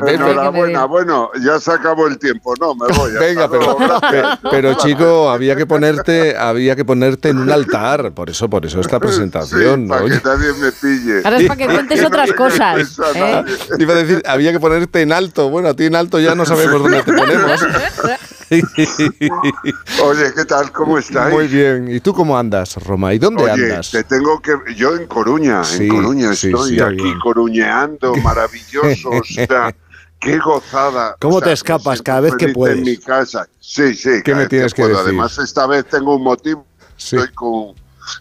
Enhorabuena, 0.08 0.84
bueno, 0.84 1.30
ya 1.44 1.58
se 1.58 1.72
acabó 1.72 2.06
el 2.06 2.18
tiempo, 2.18 2.54
no, 2.60 2.74
me 2.76 2.86
voy. 2.96 3.10
Venga, 3.18 3.48
pero, 3.50 3.62
luego, 3.64 3.78
gracias. 3.78 4.38
pe- 4.38 4.48
pero 4.50 4.74
chico, 4.74 5.28
había 5.28 5.56
que 5.56 5.66
ponerte, 5.66 6.36
había 6.36 6.76
que 6.76 6.84
ponerte 6.84 7.30
en 7.30 7.38
un 7.38 7.50
altar, 7.50 8.12
por 8.12 8.30
eso, 8.30 8.48
por 8.48 8.64
eso 8.64 8.80
esta 8.80 9.00
presentación, 9.00 9.88
¿no? 9.88 9.94
para 9.94 10.04
que 10.08 10.20
nadie 10.24 10.52
me 10.52 10.70
pille. 10.72 11.20
Ahora 11.24 11.38
es 11.38 11.46
para 11.48 11.56
que 11.58 11.66
cuentes 11.66 12.04
otras 12.04 12.32
cosas. 12.32 12.98
¿eh? 13.16 13.44
Iba 13.78 13.92
a 13.92 13.96
decir, 13.96 14.22
había 14.24 14.52
que 14.52 14.60
ponerte 14.60 15.02
en 15.02 15.12
alto. 15.12 15.50
Bueno, 15.50 15.68
a 15.70 15.74
ti 15.74 15.84
en 15.86 15.96
alto 15.96 16.20
ya 16.20 16.34
no 16.36 16.44
sabemos 16.46 16.80
dónde 16.80 17.02
te 17.02 17.12
ponemos. 17.12 17.60
Oye, 18.50 20.32
¿qué 20.34 20.44
tal? 20.44 20.70
¿Cómo 20.72 20.98
estáis? 20.98 21.34
Muy 21.34 21.48
bien. 21.48 21.88
¿Y 21.90 22.00
tú 22.00 22.12
cómo 22.14 22.38
andas, 22.38 22.76
Roma? 22.84 23.12
¿Y 23.14 23.18
dónde 23.18 23.44
Oye, 23.44 23.52
andas? 23.52 23.90
te 23.90 24.04
tengo 24.04 24.40
que... 24.40 24.52
Yo 24.76 24.94
en 24.96 25.06
Coruña, 25.06 25.64
Sí, 25.64 25.84
en 25.84 25.88
Coruña 25.88 26.34
sí, 26.34 26.48
estoy 26.48 26.70
sí, 26.76 26.80
aquí 26.80 27.02
bien. 27.02 27.18
coruñeando, 27.20 28.14
maravilloso, 28.22 29.10
o 29.10 29.24
sea, 29.24 29.74
qué 30.20 30.38
gozada. 30.38 31.16
¿Cómo 31.20 31.36
O 31.36 31.38
sea, 31.40 31.48
te 31.48 31.52
escapas 31.54 32.02
cada 32.02 32.20
vez 32.20 32.34
que 32.36 32.48
puedes? 32.48 32.78
En 32.78 32.84
mi 32.84 32.96
casa. 32.96 33.46
Sí, 33.60 33.94
sí. 33.94 34.22
¿Qué 34.24 34.34
me 34.34 34.46
tienes 34.46 34.72
que 34.74 34.82
puedo. 34.82 34.94
decir? 34.94 35.08
Además, 35.08 35.38
esta 35.38 35.66
vez 35.66 35.84
tengo 35.86 36.16
un 36.16 36.22
motivo. 36.22 36.64
Estoy 36.98 37.28
con, 37.34 37.74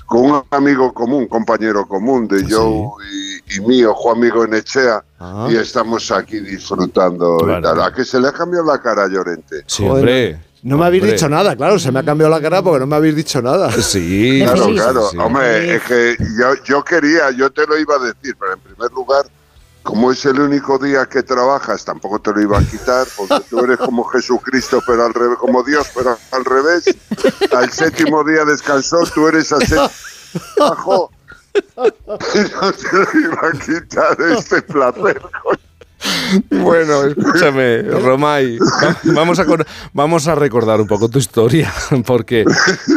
con 0.05 0.31
un 0.31 0.43
amigo 0.51 0.93
común, 0.93 1.27
compañero 1.27 1.85
común 1.87 2.27
de 2.27 2.43
Joe 2.49 2.89
y, 3.49 3.55
y 3.57 3.59
mío, 3.61 3.93
Juan 3.93 4.17
Amigo 4.17 4.43
Enechea, 4.43 5.03
Ah. 5.19 5.47
y 5.49 5.55
estamos 5.55 6.11
aquí 6.11 6.39
disfrutando. 6.39 7.37
y 7.41 7.43
Claro. 7.45 7.61
tal. 7.61 7.81
¿A 7.83 7.93
que 7.93 8.03
se 8.05 8.19
le 8.19 8.27
ha 8.27 8.31
cambiado 8.31 8.65
la 8.65 8.79
cara 8.81 9.05
a 9.05 9.07
Llorente? 9.07 9.63
Sí, 9.67 9.87
hombre. 9.87 10.39
No 10.63 10.77
me 10.79 10.85
habéis 10.85 11.03
Hombre. 11.03 11.13
dicho 11.15 11.29
nada, 11.29 11.55
claro, 11.55 11.77
se 11.77 11.91
me 11.91 11.99
ha 11.99 12.03
cambiado 12.03 12.31
la 12.33 12.41
cara 12.41 12.61
porque 12.63 12.79
no 12.79 12.87
me 12.87 12.95
habéis 12.95 13.15
dicho 13.15 13.39
nada. 13.41 13.71
Sí, 13.71 14.41
Claro, 14.43 14.65
claro. 14.73 15.09
Hombre, 15.23 15.75
es 15.75 15.83
que 15.83 16.15
yo, 16.39 16.55
yo 16.65 16.83
quería, 16.83 17.29
yo 17.31 17.51
te 17.51 17.67
lo 17.67 17.77
iba 17.77 17.95
a 17.95 17.99
decir, 17.99 18.35
pero 18.39 18.53
en 18.53 18.59
primer 18.59 18.91
lugar, 18.91 19.25
como 19.85 20.11
es 20.11 20.25
el 20.25 20.39
único 20.39 20.79
día 20.79 21.05
que 21.05 21.21
trabajas, 21.21 21.85
tampoco 21.85 22.19
te 22.19 22.33
lo 22.33 22.41
iba 22.41 22.57
a 22.57 22.63
quitar, 22.63 23.05
porque 23.15 23.45
tú 23.47 23.59
eres 23.59 23.77
como 23.77 24.03
Jesucristo, 24.03 24.81
pero 24.85 25.05
al 25.05 25.13
revés, 25.13 25.37
como 25.37 25.63
Dios, 25.63 25.87
pero 25.93 26.17
al 26.31 26.43
revés. 26.43 26.85
Al 27.55 27.71
séptimo 27.71 28.23
día 28.23 28.43
descansó, 28.45 29.05
tú 29.13 29.27
eres 29.27 29.53
al 29.53 29.61
séptimo. 29.61 31.11
No 31.77 32.73
te 32.73 32.91
lo 32.91 33.19
iba 33.19 33.47
a 33.47 33.51
quitar 33.51 34.19
este 34.21 34.61
placer. 34.63 35.21
Bueno, 36.49 37.03
escúchame, 37.07 37.81
Romay, 37.83 38.57
va- 38.57 38.97
vamos 39.13 39.39
a, 39.39 39.45
vamos 39.93 40.27
a 40.27 40.35
recordar 40.35 40.81
un 40.81 40.87
poco 40.87 41.09
tu 41.09 41.19
historia, 41.19 41.73
porque 42.05 42.45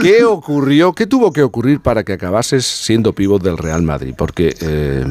¿qué 0.02 0.24
ocurrió, 0.24 0.93
qué 0.94 1.06
tuvo 1.06 1.32
que 1.32 1.43
ocurrir 1.43 1.80
para 1.80 2.05
que 2.05 2.14
acabases 2.14 2.66
siendo 2.66 3.12
pívot 3.12 3.43
del 3.43 3.59
Real 3.59 3.82
Madrid? 3.82 4.14
Porque 4.16 4.55
eh, 4.60 5.05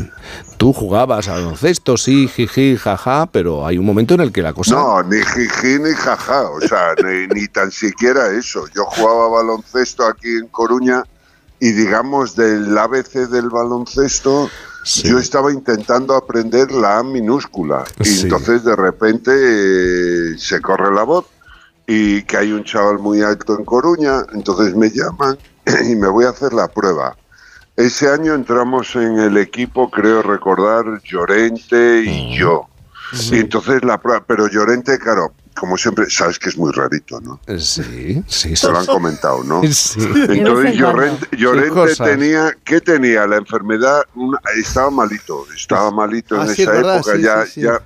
tú 0.57 0.73
jugabas 0.73 1.27
al 1.27 1.41
baloncesto, 1.43 1.97
sí, 1.97 2.27
jiji, 2.27 2.77
jaja, 2.77 3.27
pero 3.31 3.65
hay 3.65 3.77
un 3.77 3.85
momento 3.85 4.13
en 4.15 4.21
el 4.21 4.31
que 4.31 4.41
la 4.41 4.53
cosa... 4.53 4.75
No, 4.75 5.03
ni 5.03 5.17
jiji 5.17 5.79
ni 5.79 5.91
jaja, 5.93 6.49
o 6.49 6.61
sea, 6.61 6.95
ni, 7.03 7.27
ni 7.39 7.47
tan 7.47 7.71
siquiera 7.71 8.27
eso. 8.31 8.65
Yo 8.75 8.85
jugaba 8.85 9.29
baloncesto 9.29 10.05
aquí 10.05 10.29
en 10.29 10.47
Coruña 10.47 11.03
y 11.59 11.71
digamos 11.71 12.35
del 12.35 12.77
ABC 12.77 13.27
del 13.29 13.49
baloncesto, 13.49 14.49
yo 15.03 15.19
estaba 15.19 15.51
intentando 15.51 16.15
aprender 16.15 16.71
la 16.71 16.99
A 16.99 17.03
minúscula 17.03 17.83
y 17.99 18.05
Sí. 18.05 18.21
entonces 18.23 18.63
de 18.63 18.75
repente 18.75 19.31
eh, 19.33 20.37
se 20.37 20.61
corre 20.61 20.93
la 20.93 21.03
voz 21.03 21.25
y 21.85 22.23
que 22.23 22.37
hay 22.37 22.51
un 22.51 22.63
chaval 22.63 22.99
muy 22.99 23.21
alto 23.21 23.57
en 23.57 23.65
Coruña, 23.65 24.23
entonces 24.33 24.75
me 24.75 24.89
llaman 24.89 25.37
y 25.89 25.95
me 25.95 26.07
voy 26.07 26.25
a 26.25 26.29
hacer 26.29 26.53
la 26.53 26.67
prueba. 26.67 27.15
Ese 27.75 28.09
año 28.09 28.33
entramos 28.33 28.95
en 28.95 29.19
el 29.19 29.37
equipo, 29.37 29.89
creo 29.91 30.21
recordar, 30.23 31.01
Llorente 31.03 32.01
y 32.05 32.35
yo. 32.37 32.63
Y 33.31 33.39
entonces 33.39 33.83
la 33.83 34.01
prueba, 34.01 34.23
pero 34.27 34.47
Llorente, 34.49 34.97
claro, 34.97 35.31
como 35.57 35.77
siempre, 35.77 36.09
sabes 36.09 36.39
que 36.39 36.49
es 36.49 36.57
muy 36.57 36.71
rarito, 36.71 37.19
¿no? 37.19 37.39
Sí, 37.59 38.23
sí, 38.27 38.55
Se 38.55 38.71
lo 38.71 38.79
han 38.79 38.85
comentado, 38.85 39.43
¿no? 39.43 39.61
Sí. 39.63 39.99
Entonces 40.29 40.75
Llorente, 40.75 41.95
tenía, 42.03 42.55
¿qué 42.63 42.79
tenía? 42.81 43.25
La 43.27 43.37
enfermedad, 43.37 44.01
una- 44.15 44.39
estaba 44.57 44.89
malito, 44.91 45.45
estaba 45.55 45.91
malito 45.91 46.35
en 46.35 46.41
Ah, 46.41 46.45
esa 46.45 46.55
sí, 46.55 46.65
verdad, 46.65 46.95
época, 46.97 47.15
sí, 47.15 47.21
ya, 47.21 47.45
sí, 47.45 47.51
sí. 47.53 47.61
ya. 47.61 47.81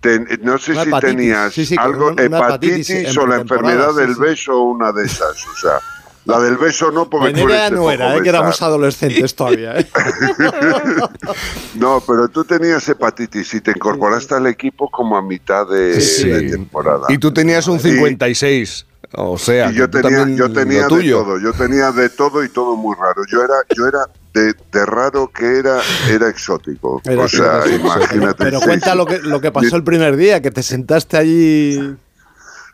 ten- 0.00 0.28
no 0.42 0.58
sé 0.58 0.72
Una 0.72 0.82
si 0.82 0.88
hepatitis, 0.88 1.16
tenías 1.16 1.52
sí, 1.54 1.66
sí, 1.66 1.76
algo, 1.78 2.08
una- 2.08 2.22
una 2.26 2.38
hepatitis, 2.38 2.90
hepatitis 2.90 3.16
en 3.16 3.18
o 3.22 3.26
la 3.26 3.36
enfermedad 3.36 3.90
sí, 3.90 3.96
del 4.00 4.14
sí. 4.14 4.20
beso 4.20 4.52
o 4.54 4.62
una 4.64 4.92
de 4.92 5.04
esas, 5.06 5.46
o 5.46 5.56
sea, 5.56 5.78
la 6.26 6.40
del 6.40 6.56
beso 6.56 6.90
no, 6.90 7.08
porque 7.10 7.32
tú 7.34 7.48
eres 7.48 7.70
no 7.72 7.90
era, 7.90 8.16
eh, 8.16 8.22
que 8.22 8.28
éramos 8.30 8.60
adolescentes 8.62 9.34
todavía. 9.36 9.78
¿eh? 9.78 9.86
No, 11.74 12.02
pero 12.06 12.28
tú 12.28 12.44
tenías 12.44 12.88
hepatitis 12.88 13.54
y 13.54 13.60
te 13.60 13.72
incorporaste 13.72 14.34
al 14.34 14.46
equipo 14.46 14.88
como 14.90 15.16
a 15.16 15.22
mitad 15.22 15.66
de, 15.68 16.00
Sí. 16.00 16.28
de 16.28 16.50
temporada. 16.50 17.06
Y 17.08 17.18
tú 17.18 17.32
tenías 17.32 17.66
un 17.66 17.76
Y- 17.76 17.80
56, 17.80 18.86
o 19.16 19.38
sea, 19.38 19.70
y 19.70 19.74
yo 19.74 19.88
tenía, 19.90 20.26
yo 20.34 20.52
tenía 20.52 20.82
de 20.82 20.88
todo, 21.08 21.38
yo 21.38 21.52
tenía 21.52 21.92
de 21.92 22.08
todo 22.10 22.42
y 22.44 22.48
todo 22.48 22.76
muy 22.76 22.96
raro. 22.96 23.22
Yo 23.30 23.42
era, 23.42 23.54
yo 23.76 23.86
era 23.86 24.06
de, 24.32 24.54
de 24.72 24.86
raro 24.86 25.30
que 25.32 25.58
era, 25.58 25.80
era 26.10 26.28
exótico. 26.28 27.00
Era 27.04 27.22
o 27.24 27.28
sea, 27.28 27.58
exótico. 27.58 27.86
imagínate. 27.86 28.34
Pero 28.44 28.60
cuenta 28.60 28.92
sí. 28.92 28.96
lo 28.98 29.06
que, 29.06 29.18
lo 29.18 29.40
que 29.40 29.52
pasó 29.52 29.76
el 29.76 29.84
primer 29.84 30.16
día, 30.16 30.40
que 30.40 30.50
te 30.50 30.62
sentaste 30.62 31.16
allí. 31.16 31.96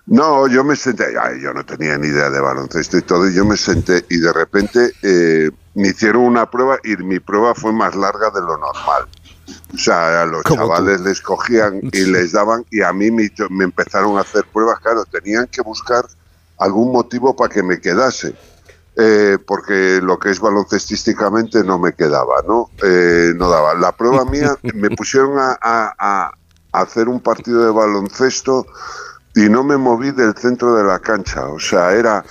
No, 0.07 0.49
yo 0.49 0.65
me 0.65 0.75
senté, 0.77 1.05
ay, 1.21 1.41
yo 1.41 1.53
no 1.55 1.65
tenía 1.65 1.97
ni 1.97 2.09
idea 2.09 2.31
de 2.31 2.41
baloncesto 2.41 2.99
y 2.99 3.03
todo, 3.03 3.29
y 3.29 3.35
yo 3.35 3.45
me 3.45 3.57
senté 3.57 4.05
y 4.09 4.19
de 4.19 4.33
repente 4.33 4.93
eh, 5.03 5.51
me 5.75 5.89
hicieron 5.89 6.23
una 6.25 6.51
prueba 6.51 6.79
y 6.83 6.97
mi 6.97 7.21
prueba 7.21 7.55
fue 7.55 7.73
más 7.73 7.95
larga 7.95 8.31
de 8.31 8.41
lo 8.41 8.57
normal. 8.59 9.05
O 9.75 9.79
sea, 9.79 10.23
a 10.23 10.27
los 10.27 10.49
chavales 10.49 11.01
les 11.03 11.21
cogían 11.23 11.85
y 11.93 12.05
les 12.07 12.33
daban 12.33 12.65
y 12.71 12.83
a 12.83 12.93
mí 12.93 13.11
me, 13.11 13.31
me 13.51 13.65
empezaron 13.65 14.19
a 14.19 14.23
hacer 14.23 14.45
pruebas, 14.53 14.81
claro, 14.81 15.05
tenían 15.07 15.49
que 15.49 15.63
buscar 15.63 16.05
algún 16.59 16.93
motivo 16.93 17.37
para 17.37 17.53
que 17.55 17.63
me 17.63 17.81
quedase. 17.81 18.39
eh, 18.97 19.39
porque 19.47 20.01
lo 20.03 20.19
que 20.19 20.31
es 20.31 20.41
baloncestísticamente 20.41 21.65
no 21.65 21.79
me 21.79 21.95
quedaba, 21.95 22.43
¿no? 22.47 22.73
Eh, 22.83 23.33
no 23.37 23.49
daba. 23.51 23.75
La 23.75 23.97
prueba 23.97 24.25
mía, 24.25 24.57
me 24.75 24.91
pusieron 24.91 25.39
a, 25.39 25.59
a- 25.63 25.95
a 25.99 26.33
hacer 26.83 27.09
un 27.09 27.21
partido 27.23 27.65
de 27.65 27.71
baloncesto 27.73 28.67
y 29.35 29.49
no 29.49 29.63
me 29.65 29.77
moví 29.77 30.11
del 30.11 30.35
centro 30.35 30.75
de 30.75 30.85
la 30.85 30.99
cancha. 30.99 31.47
O 31.49 31.59
sea, 31.59 31.93
era, 31.93 32.25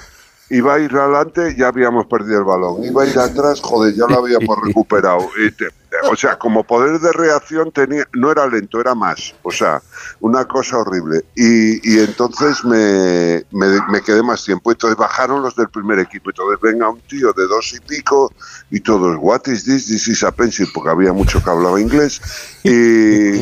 iba 0.49 0.73
a 0.75 0.79
ir 0.79 0.95
adelante, 0.95 1.55
ya 1.57 1.67
habíamos 1.67 2.05
perdido 2.07 2.39
el 2.39 2.45
balón. 2.45 2.83
Iba 2.83 3.03
a 3.03 3.07
ir 3.07 3.17
atrás, 3.19 3.61
joder, 3.61 3.93
ya 3.95 4.05
lo 4.07 4.19
habíamos 4.19 4.57
recuperado. 4.65 5.29
Y 5.43 5.51
te- 5.51 5.67
o 6.11 6.15
sea, 6.15 6.37
como 6.37 6.63
poder 6.63 6.99
de 6.99 7.11
reacción 7.13 7.71
tenía, 7.71 8.07
no 8.13 8.31
era 8.31 8.45
lento, 8.45 8.79
era 8.79 8.93
más. 8.93 9.33
O 9.41 9.51
sea, 9.51 9.81
una 10.19 10.45
cosa 10.45 10.77
horrible. 10.77 11.25
Y, 11.35 11.77
y 11.95 11.99
entonces 11.99 12.63
me, 12.63 13.43
me, 13.51 13.67
me 13.89 13.99
quedé 14.01 14.21
más 14.21 14.43
tiempo. 14.45 14.71
Entonces 14.71 14.95
bajaron 14.97 15.41
los 15.41 15.55
del 15.55 15.67
primer 15.69 15.97
equipo. 15.97 16.29
Entonces 16.29 16.59
venga 16.61 16.89
un 16.89 16.99
tío 17.01 17.33
de 17.33 17.47
dos 17.47 17.73
y 17.73 17.79
pico 17.79 18.31
y 18.69 18.81
todos, 18.81 19.17
what 19.19 19.47
is 19.47 19.63
this? 19.65 19.87
This 19.87 20.07
is 20.09 20.23
a 20.23 20.31
pencil, 20.31 20.67
porque 20.75 20.91
había 20.91 21.11
mucho 21.11 21.43
que 21.43 21.49
hablaba 21.49 21.81
inglés. 21.81 22.21
Y, 22.63 23.39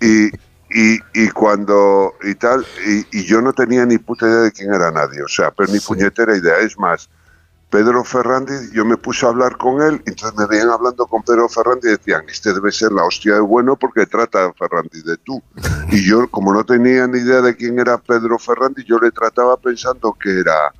y, 0.00 0.30
y, 0.74 0.98
y 1.14 1.28
cuando 1.30 2.14
y 2.22 2.34
tal, 2.34 2.64
y, 2.86 3.18
y 3.18 3.24
yo 3.24 3.40
no 3.42 3.52
tenía 3.52 3.84
ni 3.86 3.98
puta 3.98 4.26
idea 4.26 4.40
de 4.40 4.52
quién 4.52 4.72
era 4.72 4.90
nadie, 4.90 5.22
o 5.22 5.28
sea, 5.28 5.50
pero 5.50 5.72
ni 5.72 5.80
puñetera 5.80 6.36
idea. 6.36 6.58
Es 6.58 6.78
más, 6.78 7.08
Pedro 7.70 8.04
Ferrandi, 8.04 8.52
yo 8.74 8.84
me 8.84 8.96
puse 8.96 9.24
a 9.24 9.30
hablar 9.30 9.56
con 9.56 9.80
él, 9.82 10.02
entonces 10.06 10.36
me 10.38 10.46
veían 10.46 10.68
hablando 10.70 11.06
con 11.06 11.22
Pedro 11.22 11.48
Ferrandi 11.48 11.88
y 11.88 11.92
decían, 11.92 12.22
este 12.28 12.52
debe 12.52 12.70
ser 12.70 12.92
la 12.92 13.04
hostia 13.04 13.34
de 13.34 13.40
bueno 13.40 13.76
porque 13.76 14.04
trata 14.06 14.46
a 14.46 14.52
Ferrandi 14.52 15.02
de 15.02 15.16
tú. 15.18 15.42
Y 15.90 16.06
yo, 16.08 16.26
como 16.30 16.54
no 16.54 16.64
tenía 16.64 17.06
ni 17.06 17.18
idea 17.18 17.40
de 17.42 17.54
quién 17.56 17.78
era 17.78 17.98
Pedro 17.98 18.38
Ferrandi, 18.38 18.82
yo 18.84 18.98
le 18.98 19.10
trataba 19.10 19.56
pensando 19.58 20.14
que 20.18 20.40
era 20.40 20.72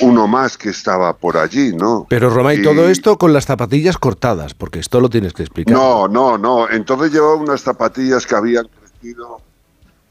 uno 0.00 0.26
más 0.26 0.56
que 0.56 0.70
estaba 0.70 1.12
por 1.14 1.36
allí, 1.36 1.74
¿no? 1.74 2.06
Pero 2.08 2.30
Romay, 2.30 2.60
Y- 2.60 2.62
todo 2.62 2.88
esto 2.88 3.18
con 3.18 3.32
las 3.32 3.44
zapatillas 3.46 3.98
cortadas, 3.98 4.54
porque 4.54 4.78
esto 4.80 5.00
lo 5.00 5.08
tienes 5.10 5.32
que 5.34 5.42
explicar. 5.42 5.74
No, 5.74 6.08
no, 6.08 6.38
no. 6.38 6.68
Entonces 6.68 7.12
llevaba 7.12 7.34
unas 7.34 7.60
zapatillas 7.62 8.26
que 8.26 8.34
habían 8.34 8.66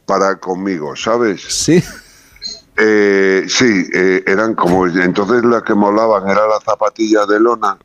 para 0.05 0.35
conmigo, 0.35 0.95
¿sabes? 0.95 1.41
Sí. 1.41 1.83
Eh, 2.77 3.45
sí, 3.47 3.87
eh, 3.93 4.23
eran 4.25 4.55
como. 4.55 4.87
Entonces 4.87 5.43
la 5.43 5.61
que 5.63 5.73
molaban 5.73 6.27
era 6.29 6.47
la 6.47 6.59
zapatilla 6.59 7.25
de 7.25 7.39
lona. 7.39 7.77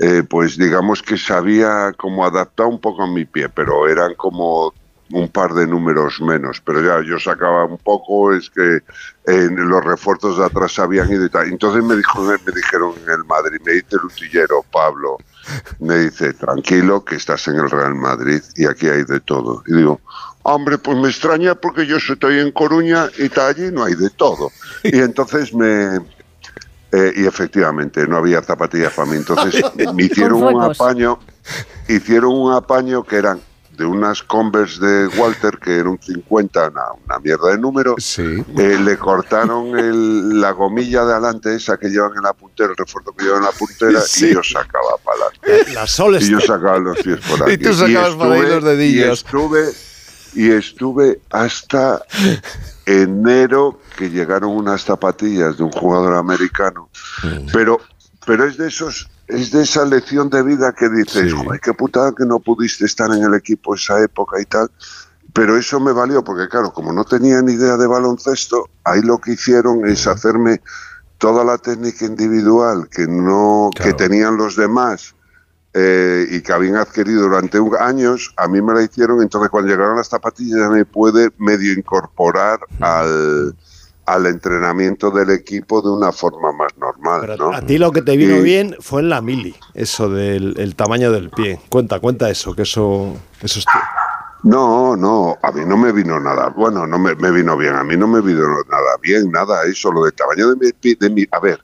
eh, 0.00 0.22
pues 0.22 0.56
digamos 0.56 1.02
que 1.02 1.18
sabía 1.18 1.92
como 1.96 2.24
adaptar 2.24 2.66
un 2.66 2.80
poco 2.80 3.02
a 3.02 3.08
mi 3.08 3.24
pie, 3.24 3.48
pero 3.48 3.88
eran 3.88 4.14
como 4.14 4.72
un 5.10 5.28
par 5.28 5.54
de 5.54 5.66
números 5.66 6.20
menos. 6.20 6.60
Pero 6.60 6.80
ya 6.82 7.04
yo 7.04 7.18
sacaba 7.18 7.64
un 7.64 7.78
poco, 7.78 8.32
es 8.32 8.48
que 8.50 8.80
en 9.26 9.68
los 9.68 9.84
refuerzos 9.84 10.38
de 10.38 10.44
atrás 10.44 10.78
habían 10.78 11.10
ido 11.10 11.24
y 11.24 11.30
tal. 11.30 11.48
Entonces 11.48 11.82
me, 11.82 11.96
dijo, 11.96 12.22
me 12.22 12.52
dijeron 12.54 12.94
en 13.04 13.10
el 13.10 13.24
Madrid, 13.24 13.60
me 13.64 13.72
dice 13.72 13.96
el 13.96 14.04
utillero, 14.04 14.64
Pablo, 14.70 15.18
me 15.80 15.98
dice, 15.98 16.32
tranquilo, 16.34 17.04
que 17.04 17.16
estás 17.16 17.48
en 17.48 17.56
el 17.56 17.70
Real 17.70 17.94
Madrid 17.94 18.42
y 18.56 18.66
aquí 18.66 18.88
hay 18.88 19.04
de 19.04 19.20
todo. 19.20 19.62
Y 19.66 19.74
digo, 19.74 20.00
hombre, 20.42 20.78
pues 20.78 20.96
me 20.98 21.08
extraña 21.08 21.54
porque 21.54 21.86
yo 21.86 21.96
estoy 21.96 22.40
en 22.40 22.52
Coruña 22.52 23.08
y 23.18 23.28
tal, 23.28 23.50
allí 23.50 23.70
no 23.72 23.84
hay 23.84 23.94
de 23.94 24.10
todo. 24.10 24.50
Y 24.82 24.98
entonces 24.98 25.54
me... 25.54 25.96
eh, 26.92 27.12
y 27.16 27.26
efectivamente, 27.26 28.06
no 28.06 28.16
había 28.16 28.42
zapatillas 28.42 28.92
para 28.92 29.10
mí. 29.10 29.16
Entonces 29.16 29.62
me 29.94 30.04
hicieron 30.04 30.42
un 30.42 30.62
apaño, 30.62 31.18
hicieron 31.88 32.34
un 32.34 32.52
apaño 32.52 33.02
que 33.02 33.16
eran 33.16 33.40
de 33.78 33.84
unas 33.86 34.22
Converse 34.24 34.84
de 34.84 35.06
Walter, 35.16 35.58
que 35.62 35.76
era 35.78 35.88
un 35.88 36.00
50, 36.02 36.68
una, 36.70 36.82
una 37.06 37.18
mierda 37.20 37.50
de 37.52 37.58
número. 37.58 37.94
Eh, 38.18 38.44
le 38.80 38.98
cortaron 38.98 39.78
el- 39.78 40.40
la 40.40 40.50
gomilla 40.50 41.04
de 41.04 41.12
adelante, 41.12 41.54
esa 41.54 41.76
que 41.78 41.88
llevan 41.88 42.10
en 42.16 42.22
la 42.24 42.32
puntera, 42.32 42.70
el 42.70 42.76
refuerzo 42.76 43.12
que 43.12 43.24
llevan 43.24 43.38
en 43.38 43.44
la 43.46 43.52
puntera, 43.52 44.00
Sí. 44.00 44.26
y 44.26 44.34
yo 44.34 44.42
sacaba 44.42 44.96
para 45.04 45.26
adelante. 45.46 45.72
La 45.74 45.86
Sol 45.86 46.16
Y 46.20 46.28
yo 46.28 46.40
sacaba 46.40 46.78
los 46.80 46.98
pies 46.98 47.20
por 47.28 47.42
aquí. 47.44 47.52
Y 47.52 47.58
tú 47.58 47.72
sacabas 47.72 48.14
por 48.16 48.32
ahí 48.32 48.42
los 48.42 48.64
dedillos. 48.64 49.06
Y 49.06 49.10
estuve, 49.12 49.64
y 50.34 50.50
estuve 50.50 51.20
hasta 51.30 52.02
enero 52.84 53.80
que 53.96 54.10
llegaron 54.10 54.50
unas 54.50 54.82
zapatillas 54.82 55.56
de 55.56 55.62
un 55.64 55.70
jugador 55.72 56.14
americano. 56.16 56.88
Pero, 57.52 57.80
pero 58.26 58.44
es 58.44 58.56
de 58.56 58.68
esos, 58.68 59.08
es 59.28 59.50
de 59.52 59.62
esa 59.62 59.84
lección 59.84 60.30
de 60.30 60.42
vida 60.42 60.72
que 60.72 60.88
dices, 60.88 61.32
joder, 61.44 61.60
qué 61.60 61.72
putada 61.74 62.12
que 62.16 62.24
no 62.24 62.40
pudiste 62.40 62.84
estar 62.86 63.10
en 63.12 63.22
el 63.22 63.34
equipo 63.34 63.74
esa 63.74 64.00
época 64.02 64.40
y 64.40 64.44
tal. 64.46 64.70
Pero 65.34 65.56
eso 65.56 65.78
me 65.78 65.92
valió 65.92 66.24
porque, 66.24 66.48
claro, 66.48 66.72
como 66.72 66.92
no 66.92 67.04
tenía 67.04 67.40
ni 67.42 67.52
idea 67.52 67.76
de 67.76 67.86
baloncesto, 67.86 68.68
ahí 68.84 69.02
lo 69.02 69.18
que 69.18 69.32
hicieron 69.32 69.86
es 69.86 70.06
hacerme 70.06 70.60
toda 71.18 71.44
la 71.44 71.58
técnica 71.58 72.06
individual 72.06 72.88
que 72.88 73.06
no 73.06 73.70
que 73.74 73.92
tenían 73.92 74.36
los 74.36 74.56
demás 74.56 75.14
eh, 75.74 76.26
y 76.30 76.40
que 76.40 76.52
habían 76.52 76.76
adquirido 76.76 77.22
durante 77.22 77.60
un- 77.60 77.76
años, 77.76 78.32
a 78.36 78.48
mí 78.48 78.62
me 78.62 78.72
la 78.72 78.82
hicieron. 78.82 79.20
Entonces, 79.22 79.50
cuando 79.50 79.70
llegaron 79.70 79.96
las 79.96 80.08
zapatillas, 80.08 80.58
ya 80.58 80.70
me 80.70 80.84
puede 80.86 81.30
medio 81.38 81.72
incorporar 81.74 82.60
al, 82.80 83.54
al 84.08 84.24
entrenamiento 84.26 85.10
del 85.10 85.30
equipo 85.30 85.82
de 85.82 85.90
una 85.90 86.12
forma 86.12 86.50
más 86.52 86.72
normal. 86.78 87.36
¿no? 87.38 87.52
A 87.52 87.60
ti 87.60 87.76
lo 87.76 87.92
que 87.92 88.00
te 88.00 88.16
vino 88.16 88.36
Y- 88.38 88.42
bien 88.42 88.74
fue 88.80 89.02
en 89.02 89.10
la 89.10 89.20
mili, 89.20 89.54
eso 89.74 90.08
del 90.08 90.54
el 90.58 90.74
tamaño 90.74 91.12
del 91.12 91.28
pie. 91.28 91.60
Cuenta, 91.68 92.00
cuenta 92.00 92.30
eso, 92.30 92.54
que 92.54 92.62
eso, 92.62 93.14
eso 93.42 93.58
es 93.58 93.66
No, 94.42 94.96
no, 94.96 95.36
a 95.42 95.52
mí 95.52 95.60
no 95.66 95.76
me 95.76 95.92
vino 95.92 96.18
nada. 96.18 96.48
Bueno, 96.48 96.86
no 96.86 96.98
me, 96.98 97.14
me 97.16 97.30
vino 97.30 97.56
bien. 97.56 97.74
A 97.74 97.84
mí 97.84 97.96
no 97.98 98.08
me 98.08 98.22
vino 98.22 98.40
nada 98.70 98.96
bien, 99.02 99.30
nada. 99.30 99.64
Eso, 99.64 99.92
lo 99.92 100.04
del 100.04 100.14
tamaño 100.14 100.54
de 100.54 100.72
mi, 100.80 100.94
de 100.94 101.10
mi 101.10 101.26
a 101.30 101.40
ver, 101.40 101.60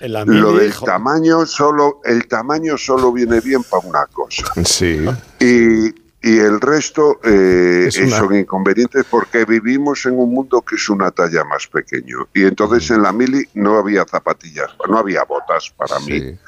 lo 0.00 0.24
mili, 0.24 0.58
del 0.60 0.74
tamaño 0.74 1.44
solo, 1.44 2.00
el 2.04 2.26
tamaño 2.26 2.78
solo 2.78 3.12
viene 3.12 3.40
bien 3.40 3.62
para 3.64 3.86
una 3.86 4.06
cosa. 4.06 4.44
Sí. 4.64 5.04
Y, 5.40 6.01
y 6.22 6.38
el 6.38 6.60
resto 6.60 7.18
eh, 7.24 7.90
una- 8.06 8.18
son 8.18 8.34
inconvenientes 8.36 9.04
porque 9.10 9.44
vivimos 9.44 10.06
en 10.06 10.18
un 10.18 10.32
mundo 10.32 10.62
que 10.62 10.76
es 10.76 10.88
una 10.88 11.10
talla 11.10 11.44
más 11.44 11.66
pequeño. 11.66 12.28
Y 12.32 12.44
entonces 12.44 12.90
en 12.90 13.02
la 13.02 13.12
mili 13.12 13.46
no 13.54 13.76
había 13.76 14.04
zapatillas, 14.04 14.70
no 14.88 14.98
había 14.98 15.24
botas 15.24 15.70
para 15.76 15.98
mí. 16.00 16.38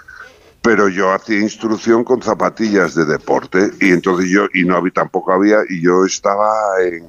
Pero 0.63 0.89
yo 0.89 1.13
hacía 1.13 1.41
instrucción 1.41 2.05
con 2.05 2.23
zapatillas 2.23 2.95
de 2.95 3.05
deporte 3.05 3.71
y 3.81 3.91
entonces 3.91 4.31
yo, 4.31 4.47
y 4.55 4.65
no 4.65 4.77
había, 4.77 4.93
tampoco 4.93 5.33
había, 5.33 5.59
y 5.69 5.83
yo 5.83 6.07
estaba 6.07 6.51
en, 6.81 7.05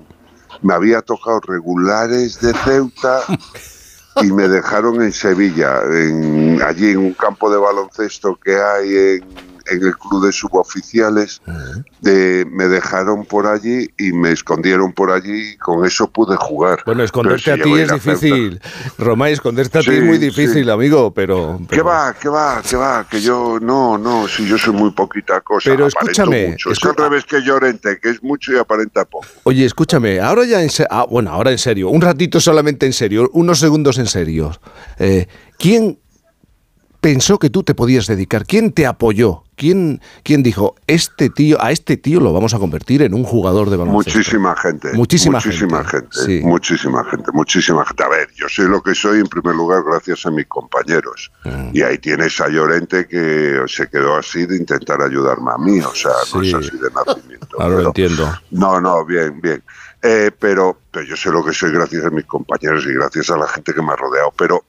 me 0.61 0.73
había 0.73 1.01
tocado 1.01 1.39
regulares 1.41 2.41
de 2.41 2.53
Ceuta 2.53 3.21
y 4.21 4.31
me 4.31 4.47
dejaron 4.49 5.01
en 5.01 5.13
Sevilla, 5.13 5.81
en, 5.89 6.61
allí 6.63 6.91
en 6.91 6.97
un 6.97 7.13
campo 7.13 7.49
de 7.51 7.57
baloncesto 7.57 8.37
que 8.43 8.55
hay 8.55 8.95
en, 8.97 9.54
en 9.67 9.83
el 9.83 9.97
club 9.97 10.25
de 10.25 10.31
suboficiales. 10.31 11.41
De, 12.01 12.45
me 12.51 12.67
dejaron 12.67 13.25
por 13.25 13.47
allí 13.47 13.89
y 13.97 14.11
me 14.11 14.31
escondieron 14.31 14.93
por 14.93 15.11
allí 15.11 15.53
y 15.53 15.57
con 15.57 15.85
eso 15.85 16.09
pude 16.09 16.35
jugar. 16.37 16.79
Bueno, 16.85 17.03
esconderte 17.03 17.43
Pero 17.45 17.63
a 17.63 17.67
si 17.67 17.73
ti 17.73 17.79
es 17.81 17.91
difícil. 17.91 18.61
Romay, 18.97 19.33
esconderte 19.33 19.79
a 19.79 19.81
ti 19.81 19.91
es 19.91 20.03
muy 20.03 20.17
sí. 20.17 20.25
difícil, 20.25 20.69
amigo, 20.69 21.13
pero... 21.13 21.59
¿Qué 21.69 21.81
va? 21.81 22.13
¿Qué 22.19 22.29
va? 22.29 22.61
¿Qué 22.67 22.75
va? 22.75 23.07
Que 23.09 23.21
yo, 23.21 23.59
no, 23.61 23.97
no, 23.97 24.27
si 24.27 24.47
yo 24.47 24.57
soy 24.57 24.73
muy 24.73 24.91
poquita 24.91 25.41
cosa. 25.41 25.69
Pero 25.69 25.87
escúchame, 25.87 26.49
mucho. 26.49 26.71
Es 26.71 26.79
escu- 26.79 26.89
al 26.89 26.95
revés 26.95 27.25
que 27.25 27.41
Llorente, 27.41 27.99
que 27.99 28.09
es 28.09 28.23
mucho 28.23 28.53
y 28.53 28.57
aparenta 28.57 29.05
poco. 29.05 29.25
Oye, 29.43 29.65
escúchame, 29.65 30.19
ahora 30.19 30.45
ya 30.45 30.61
en 30.61 30.69
serio, 30.69 30.89
bueno, 31.09 31.31
ahora 31.31 31.51
en 31.51 31.57
serio, 31.57 31.89
un 31.89 32.01
ratito 32.01 32.39
solamente 32.39 32.85
en 32.85 32.93
serio, 32.93 33.29
unos 33.33 33.59
segundos 33.59 33.97
en 33.97 34.07
serio. 34.07 34.51
Eh, 34.99 35.27
¿Quién 35.57 35.99
pensó 37.05 37.37
que 37.37 37.51
tú 37.51 37.61
te 37.61 37.75
podías 37.75 38.07
dedicar? 38.07 38.47
¿Quién 38.47 38.71
te 38.71 38.87
apoyó? 38.87 39.43
¿Quién, 39.55 40.01
quién 40.23 40.41
dijo, 40.41 40.73
este 40.87 41.29
tío, 41.29 41.61
a 41.61 41.69
este 41.71 41.97
tío 41.97 42.19
lo 42.19 42.33
vamos 42.33 42.55
a 42.55 42.57
convertir 42.57 43.03
en 43.03 43.13
un 43.13 43.23
jugador 43.23 43.69
de 43.69 43.77
baloncesto? 43.77 44.17
Muchísima 44.17 44.55
gente. 44.55 44.91
Muchísima 44.93 45.37
muchísima 45.37 45.83
gente, 45.83 46.07
gente. 46.17 46.39
sí. 46.39 46.41
Muchísima 46.43 47.03
gente, 47.03 47.31
muchísima 47.31 47.85
gente. 47.85 48.03
A 48.03 48.09
ver, 48.09 48.27
yo 48.35 48.47
soy 48.49 48.67
lo 48.67 48.81
que 48.81 48.95
soy 48.95 49.19
en 49.19 49.27
primer 49.27 49.55
lugar 49.55 49.83
gracias 49.87 50.25
a 50.25 50.31
mis 50.31 50.47
compañeros. 50.47 51.31
Mm. 51.43 51.69
Y 51.73 51.83
ahí 51.83 51.99
tienes 51.99 52.41
a 52.41 52.49
Llorente 52.49 53.07
que 53.07 53.61
se 53.67 53.87
quedó 53.87 54.15
así 54.15 54.47
de 54.47 54.57
intentar 54.57 54.99
ayudarme 55.03 55.51
a 55.51 55.59
mí. 55.59 55.79
O 55.81 55.93
sea, 55.93 56.11
no 56.33 56.41
es 56.41 56.49
Sí. 56.49 56.55
así 56.55 56.71
de 56.71 56.89
nacimiento. 56.89 57.61
Ahora 57.61 57.81
lo 57.81 57.87
entiendo. 57.89 58.33
No, 58.49 58.81
no, 58.81 59.05
bien, 59.05 59.39
bien. 59.41 59.61
Eh, 60.01 60.31
pero, 60.39 60.79
pero 60.89 61.05
yo 61.05 61.15
sé 61.15 61.29
lo 61.29 61.45
que 61.45 61.53
soy 61.53 61.69
gracias 61.71 62.03
a 62.03 62.09
mis 62.09 62.25
compañeros 62.25 62.83
y 62.87 62.93
gracias 62.95 63.29
a 63.29 63.37
la 63.37 63.47
gente 63.47 63.75
que 63.75 63.81
me 63.83 63.93
ha 63.93 63.95
rodeado. 63.95 64.33
Pero 64.35 64.65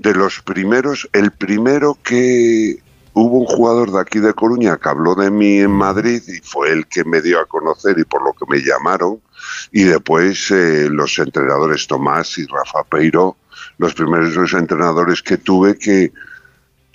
de 0.00 0.14
los 0.14 0.40
primeros, 0.40 1.08
el 1.12 1.30
primero 1.30 1.98
que, 2.02 2.80
hubo 3.12 3.38
un 3.40 3.46
jugador 3.46 3.92
de 3.92 4.00
aquí 4.00 4.18
de 4.18 4.34
Coruña 4.34 4.78
que 4.78 4.88
habló 4.88 5.14
de 5.14 5.30
mí 5.30 5.58
en 5.58 5.70
Madrid 5.70 6.22
y 6.26 6.40
fue 6.40 6.70
el 6.72 6.86
que 6.86 7.04
me 7.04 7.20
dio 7.20 7.40
a 7.40 7.46
conocer 7.46 7.98
y 7.98 8.04
por 8.04 8.22
lo 8.22 8.32
que 8.32 8.46
me 8.48 8.62
llamaron. 8.62 9.20
Y 9.72 9.84
después 9.84 10.50
eh, 10.50 10.88
los 10.90 11.18
entrenadores 11.18 11.86
Tomás 11.86 12.38
y 12.38 12.46
Rafa 12.46 12.84
Peiro, 12.84 13.36
los 13.78 13.94
primeros 13.94 14.34
dos 14.34 14.52
entrenadores 14.54 15.22
que 15.22 15.38
tuve 15.38 15.76
que, 15.76 16.12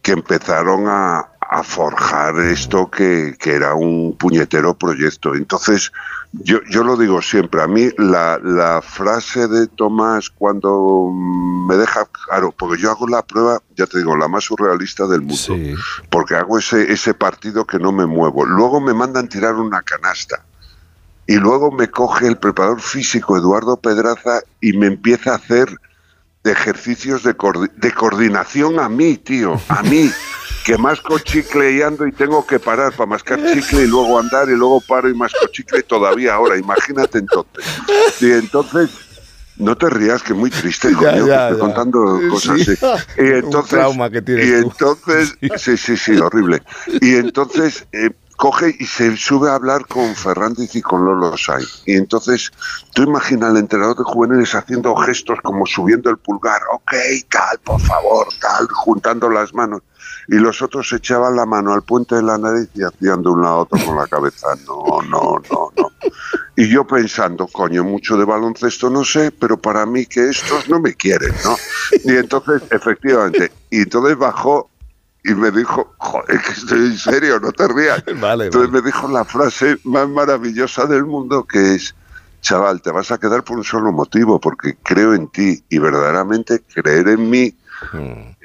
que 0.02 0.12
empezaron 0.12 0.86
a, 0.88 1.30
a 1.56 1.64
forjar 1.64 2.38
esto 2.40 2.92
que, 2.92 3.36
que 3.40 3.54
era 3.54 3.76
un 3.76 4.18
puñetero 4.18 4.74
proyecto. 4.74 5.36
Entonces, 5.36 5.94
yo, 6.34 6.60
yo 6.70 6.84
lo 6.84 6.98
digo 6.98 7.22
siempre, 7.22 7.62
a 7.62 7.68
mí 7.68 7.92
la, 7.98 8.38
la 8.44 8.82
frase 8.82 9.48
de 9.48 9.68
Tomás 9.68 10.30
cuando 10.30 11.10
me 11.14 11.78
deja, 11.78 12.06
claro, 12.28 12.54
porque 12.58 12.82
yo 12.82 12.92
hago 12.92 13.08
la 13.08 13.22
prueba, 13.22 13.62
ya 13.78 13.86
te 13.86 14.00
digo, 14.00 14.18
la 14.18 14.28
más 14.28 14.44
surrealista 14.44 15.08
del 15.08 15.22
mundo, 15.22 15.80
porque 16.10 16.36
hago 16.36 16.60
ese, 16.60 16.92
ese 16.92 17.14
partido 17.14 17.66
que 17.66 17.80
no 17.80 17.94
me 17.94 18.06
muevo. 18.06 18.46
Luego 18.46 18.82
me 18.82 18.94
mandan 18.94 19.30
tirar 19.30 19.56
una 19.56 19.82
canasta. 19.82 20.44
Y 21.28 21.38
luego 21.38 21.72
me 21.72 21.90
coge 21.90 22.28
el 22.28 22.38
preparador 22.38 22.82
físico 22.82 23.38
Eduardo 23.38 23.78
Pedraza 23.78 24.42
y 24.60 24.74
me 24.74 24.88
empieza 24.88 25.32
a 25.32 25.36
hacer 25.36 25.70
ejercicios 26.44 27.24
de, 27.24 27.34
de 27.78 27.92
coordinación 27.94 28.80
a 28.80 28.90
mí, 28.90 29.18
tío, 29.18 29.60
a 29.70 29.82
mí, 29.84 30.12
que 30.66 30.78
masco 30.80 31.20
chicle 31.20 31.74
y 31.74 31.82
ando 31.84 32.08
y 32.08 32.12
tengo 32.12 32.46
que 32.46 32.60
parar 32.60 32.92
para 32.94 33.06
mascar 33.08 33.40
chicle 33.54 33.84
y 33.84 33.88
luego 33.88 34.18
andar 34.20 34.50
y 34.50 34.56
luego 34.56 34.82
paro 34.82 35.08
y 35.08 35.14
masco 35.14 35.46
chicle 35.52 35.84
todavía 35.84 36.34
ahora, 36.34 36.58
imagínate 36.58 37.20
entonces. 37.20 37.64
Y 38.20 38.32
entonces, 38.32 38.90
no 39.58 39.78
te 39.78 39.90
rías, 39.92 40.24
que 40.24 40.34
muy 40.34 40.50
triste, 40.50 40.90
Ya, 40.92 40.98
coño, 40.98 41.26
que 41.26 41.32
estoy 41.34 41.54
ya. 41.54 41.60
contando 41.60 42.20
cosas 42.32 42.62
Sí. 42.62 42.72
así. 42.72 42.86
Y 43.18 43.22
Un 43.22 43.36
entonces, 43.36 43.70
trauma 43.80 44.10
que 44.10 44.22
tienes 44.24 44.46
y 44.48 44.50
tú. 44.50 44.58
entonces, 44.70 45.38
sí, 45.58 45.78
sí, 45.78 45.96
sí, 45.98 46.18
horrible. 46.18 46.64
Y 47.00 47.16
entonces 47.16 47.86
eh, 47.92 48.10
coge 48.36 48.76
y 48.80 48.86
se 48.88 49.16
sube 49.18 49.50
a 49.52 49.56
hablar 49.56 49.86
con 49.86 50.16
Fernández 50.16 50.76
y 50.76 50.82
con 50.82 51.06
Lolo 51.06 51.38
Sainz. 51.38 51.84
Y 51.86 51.94
entonces, 51.96 52.52
tú 52.96 53.04
imaginas 53.04 53.52
al 53.52 53.58
entrenador 53.58 53.98
de 53.98 54.04
juveniles 54.04 54.56
haciendo 54.56 54.96
gestos 54.96 55.38
como 55.44 55.68
subiendo 55.68 56.10
el 56.10 56.18
pulgar, 56.18 56.60
ok, 56.74 56.94
tal, 57.30 57.60
por 57.64 57.80
favor, 57.82 58.28
tal, 58.42 58.68
juntando 58.68 59.30
las 59.30 59.54
manos. 59.54 59.84
Y 60.28 60.36
los 60.36 60.62
otros 60.62 60.92
echaban 60.94 61.36
la 61.36 61.46
mano 61.46 61.74
al 61.74 61.84
puente 61.84 62.16
de 62.16 62.24
la 62.24 62.38
nariz 62.38 62.70
y 62.74 62.84
hacían 62.84 63.22
de 63.22 63.30
un 63.30 63.42
lado 63.42 63.56
a 63.56 63.60
otro 63.60 63.86
con 63.86 63.96
la 63.96 64.08
cabeza. 64.08 64.48
No, 64.66 65.02
no, 65.04 65.42
no, 65.52 65.72
no. 65.78 65.92
Y 66.56 66.70
yo 66.70 66.88
pensando, 66.88 67.48
coño, 67.48 67.84
mucho 67.84 68.18
de 68.18 68.26
baloncesto 68.26 68.90
no 68.90 69.04
sé, 69.04 69.32
pero 69.32 69.58
para 69.58 69.86
mí 69.86 70.06
que 70.06 70.30
estos 70.30 70.70
no 70.70 70.80
me 70.80 70.94
quieren, 70.94 71.34
¿no? 71.44 71.56
Y 72.04 72.16
entonces, 72.16 72.64
efectivamente, 72.72 73.52
y 73.70 73.82
entonces 73.82 74.18
bajó 74.18 74.70
y 75.26 75.34
me 75.34 75.52
dijo, 75.52 75.94
joder, 75.98 76.40
que 76.40 76.52
estoy 76.52 76.80
en 76.86 76.98
serio, 76.98 77.40
no 77.40 77.52
te 77.52 77.68
rías. 77.68 78.04
entonces 78.08 78.72
me 78.72 78.82
dijo 78.82 79.08
la 79.10 79.26
frase 79.26 79.78
más 79.84 80.08
maravillosa 80.08 80.86
del 80.86 81.06
mundo 81.06 81.44
que 81.44 81.76
es, 81.76 81.96
chaval, 82.42 82.82
te 82.82 82.92
vas 82.92 83.12
a 83.12 83.18
quedar 83.18 83.44
por 83.44 83.58
un 83.58 83.64
solo 83.64 83.92
motivo, 83.92 84.40
porque 84.40 84.78
creo 84.84 85.14
en 85.14 85.28
ti 85.28 85.64
y 85.68 85.80
verdaderamente 85.80 86.62
creer 86.74 87.10
en 87.10 87.30
mí 87.30 87.56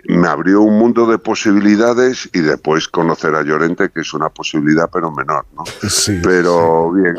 me 0.09 0.29
abrió 0.29 0.63
un 0.63 0.79
mundo 0.79 1.07
de 1.07 1.19
posibilidades 1.19 2.29
y 2.33 2.41
después 2.41 2.89
conocer 2.89 3.35
a 3.35 3.43
Llorente, 3.43 3.91
que 3.91 4.01
es 4.01 4.15
una 4.15 4.29
posibilidad 4.29 4.89
pero 4.93 5.11
menor, 5.11 5.45
¿no? 5.57 5.65
Sí, 5.89 6.21
pero 6.23 6.93
bien. 6.93 7.17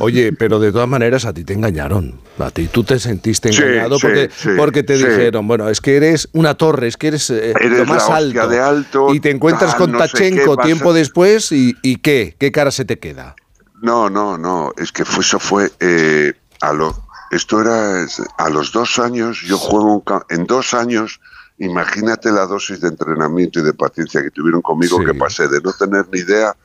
Oye, 0.00 0.32
pero 0.32 0.58
de 0.60 0.72
todas 0.72 0.88
maneras 0.88 1.24
a 1.24 1.32
ti 1.32 1.44
te 1.44 1.54
engañaron. 1.54 2.20
A 2.38 2.50
ti 2.50 2.68
tú 2.68 2.84
te 2.84 2.98
sentiste 2.98 3.50
engañado 3.50 3.98
sí, 3.98 4.06
porque, 4.06 4.30
porque 4.56 4.82
te 4.82 4.94
dijeron, 4.96 5.48
bueno, 5.48 5.68
es 5.68 5.80
que 5.80 5.96
eres 5.96 6.28
una 6.32 6.54
torre, 6.54 6.88
es 6.88 6.96
que 6.96 7.08
eres, 7.08 7.30
eh, 7.30 7.52
Eres 7.60 7.78
lo 7.78 7.86
más 7.86 8.08
alto. 8.08 8.48
de 8.48 8.60
alto, 8.60 9.14
y 9.14 9.20
te 9.20 9.30
encuentras 9.30 9.70
tal, 9.72 9.78
con 9.80 9.92
no 9.92 9.98
sé 10.00 10.04
qué, 10.12 10.30
Tachenko 10.30 10.60
a- 10.60 10.64
tiempo 10.64 10.92
después 10.92 11.50
y, 11.52 11.76
y 11.82 11.96
¿qué? 11.96 12.36
¿Qué 12.38 12.52
cara 12.52 12.70
se 12.70 12.84
te 12.84 12.98
queda? 12.98 13.34
No, 13.80 14.10
no, 14.10 14.36
no, 14.38 14.72
es 14.76 14.92
que 14.92 15.04
fue, 15.04 15.22
eso 15.22 15.38
fue 15.38 15.70
eh, 15.80 16.32
a 16.60 16.72
lo, 16.72 16.94
esto 17.30 17.60
era 17.60 18.04
a 18.38 18.48
los 18.50 18.72
dos 18.72 18.98
años, 18.98 19.40
yo 19.42 19.56
juego 19.58 19.96
un 19.96 20.02
en 20.30 20.46
dos 20.46 20.74
años, 20.74 21.20
imagínate 21.58 22.30
la 22.30 22.46
dosis 22.46 22.80
de 22.80 22.88
entrenamiento 22.88 23.60
y 23.60 23.62
de 23.62 23.72
paciencia 23.72 24.22
que 24.22 24.30
tuvieron 24.30 24.62
conmigo, 24.62 25.04
que 25.04 25.14
pasé 25.14 25.48
de 25.48 25.60
no 25.60 25.72
tener 25.72 26.06
ni 26.12 26.20
idea 26.20 26.56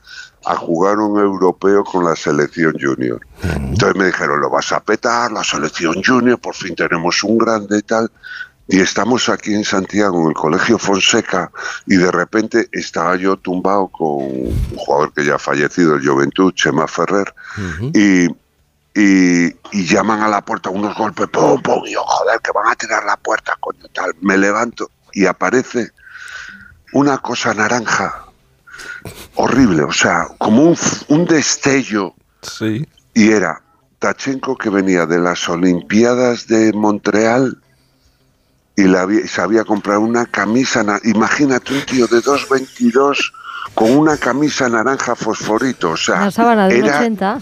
a 0.46 0.56
jugar 0.56 0.98
un 0.98 1.18
europeo 1.18 1.84
con 1.84 2.04
la 2.04 2.14
selección 2.14 2.74
junior. 2.80 3.20
Entonces 3.42 3.96
me 3.96 4.06
dijeron, 4.06 4.40
lo 4.40 4.50
vas 4.50 4.72
a 4.72 4.80
petar, 4.80 5.32
la 5.32 5.42
selección 5.42 6.02
junior, 6.04 6.38
por 6.38 6.54
fin 6.54 6.74
tenemos 6.74 7.22
un 7.24 7.38
grande 7.38 7.78
y 7.78 7.82
tal. 7.82 8.10
Y 8.66 8.80
estamos 8.80 9.28
aquí 9.28 9.52
en 9.52 9.64
Santiago, 9.64 10.22
en 10.22 10.28
el 10.28 10.34
Colegio 10.34 10.78
Fonseca, 10.78 11.50
y 11.86 11.96
de 11.96 12.10
repente 12.10 12.68
estaba 12.72 13.16
yo 13.16 13.36
tumbado 13.36 13.88
con 13.88 14.24
un 14.24 14.76
jugador 14.76 15.12
que 15.12 15.24
ya 15.24 15.34
ha 15.34 15.38
fallecido, 15.38 15.96
el 15.96 16.06
Juventud, 16.06 16.52
Chema 16.54 16.86
Ferrer, 16.86 17.34
y, 17.92 18.28
y, 18.94 19.46
y 19.72 19.86
llaman 19.86 20.22
a 20.22 20.28
la 20.28 20.40
puerta 20.44 20.70
unos 20.70 20.96
golpes, 20.96 21.26
pum, 21.28 21.60
pum, 21.62 21.82
y 21.86 21.92
yo, 21.94 22.02
joder, 22.04 22.40
que 22.40 22.52
van 22.52 22.68
a 22.68 22.74
tirar 22.76 23.04
la 23.04 23.16
puerta, 23.16 23.56
coño, 23.60 23.84
tal. 23.92 24.14
Me 24.20 24.36
levanto 24.38 24.90
y 25.12 25.26
aparece 25.26 25.90
una 26.92 27.18
cosa 27.18 27.52
naranja, 27.54 28.26
horrible, 29.34 29.82
o 29.82 29.92
sea, 29.92 30.28
como 30.38 30.62
un, 30.62 30.78
un 31.08 31.24
destello. 31.26 32.14
Sí. 32.42 32.86
Y 33.14 33.30
era 33.30 33.60
Tachenko 33.98 34.56
que 34.56 34.70
venía 34.70 35.06
de 35.06 35.18
las 35.18 35.48
Olimpiadas 35.48 36.46
de 36.46 36.72
Montreal 36.72 37.58
y 38.76 38.84
la 38.84 39.02
había- 39.02 39.20
y 39.24 39.28
sabía 39.28 39.64
comprar 39.64 39.98
una 39.98 40.26
camisa. 40.26 40.82
na- 40.82 41.00
Imagínate 41.04 41.74
un 41.74 41.84
tío 41.86 42.06
de 42.06 42.20
2.22 42.22 43.32
con 43.74 43.90
una 43.96 44.16
camisa 44.16 44.68
naranja 44.68 45.14
fosforito. 45.16 45.90
O 45.90 45.96
sea, 45.96 46.16
Una 46.22 46.30
sábana 46.30 46.68
de 46.68 46.78
era, 46.78 46.98
80. 46.98 47.38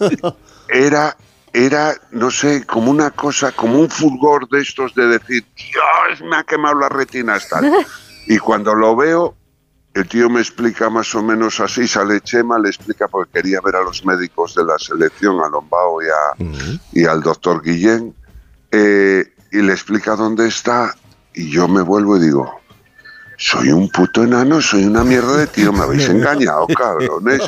era, 0.72 1.16
era, 1.52 1.94
no 2.10 2.30
sé, 2.30 2.64
como 2.66 2.90
una 2.90 3.10
cosa, 3.10 3.52
como 3.52 3.78
un 3.78 3.90
fulgor 3.90 4.48
de 4.48 4.60
estos 4.62 4.94
de 4.94 5.06
decir, 5.06 5.44
Dios, 5.56 6.22
me 6.28 6.36
ha 6.36 6.44
quemado 6.44 6.78
las 6.78 6.90
retinas, 6.90 7.48
tal. 7.48 7.64
Y 8.26 8.38
cuando 8.38 8.74
lo 8.74 8.96
veo, 8.96 9.34
el 9.94 10.08
tío 10.08 10.30
me 10.30 10.40
explica 10.40 10.88
más 10.88 11.14
o 11.14 11.22
menos 11.22 11.60
así, 11.60 11.86
sale 11.86 12.20
Chema, 12.22 12.58
le 12.58 12.68
explica 12.70 13.08
porque 13.08 13.32
quería 13.42 13.60
ver 13.60 13.76
a 13.76 13.82
los 13.82 14.04
médicos 14.06 14.54
de 14.54 14.64
la 14.64 14.78
selección, 14.78 15.40
a 15.44 15.48
Lombao 15.48 16.00
y, 16.02 16.06
a- 16.06 16.44
y 16.92 17.04
al 17.04 17.20
doctor 17.22 17.62
Guillén, 17.62 18.14
eh, 18.70 19.24
y 19.50 19.58
le 19.60 19.72
explica 19.72 20.16
dónde 20.16 20.48
está, 20.48 20.94
y 21.34 21.50
yo 21.50 21.68
me 21.68 21.82
vuelvo 21.82 22.16
y 22.16 22.20
digo, 22.20 22.61
soy 23.42 23.72
un 23.72 23.88
puto 23.88 24.22
enano, 24.22 24.60
soy 24.60 24.84
una 24.84 25.02
mierda 25.02 25.36
de 25.36 25.48
tío, 25.48 25.72
me 25.72 25.80
habéis 25.80 26.08
engañado, 26.08 26.64
cabrones. 26.68 27.42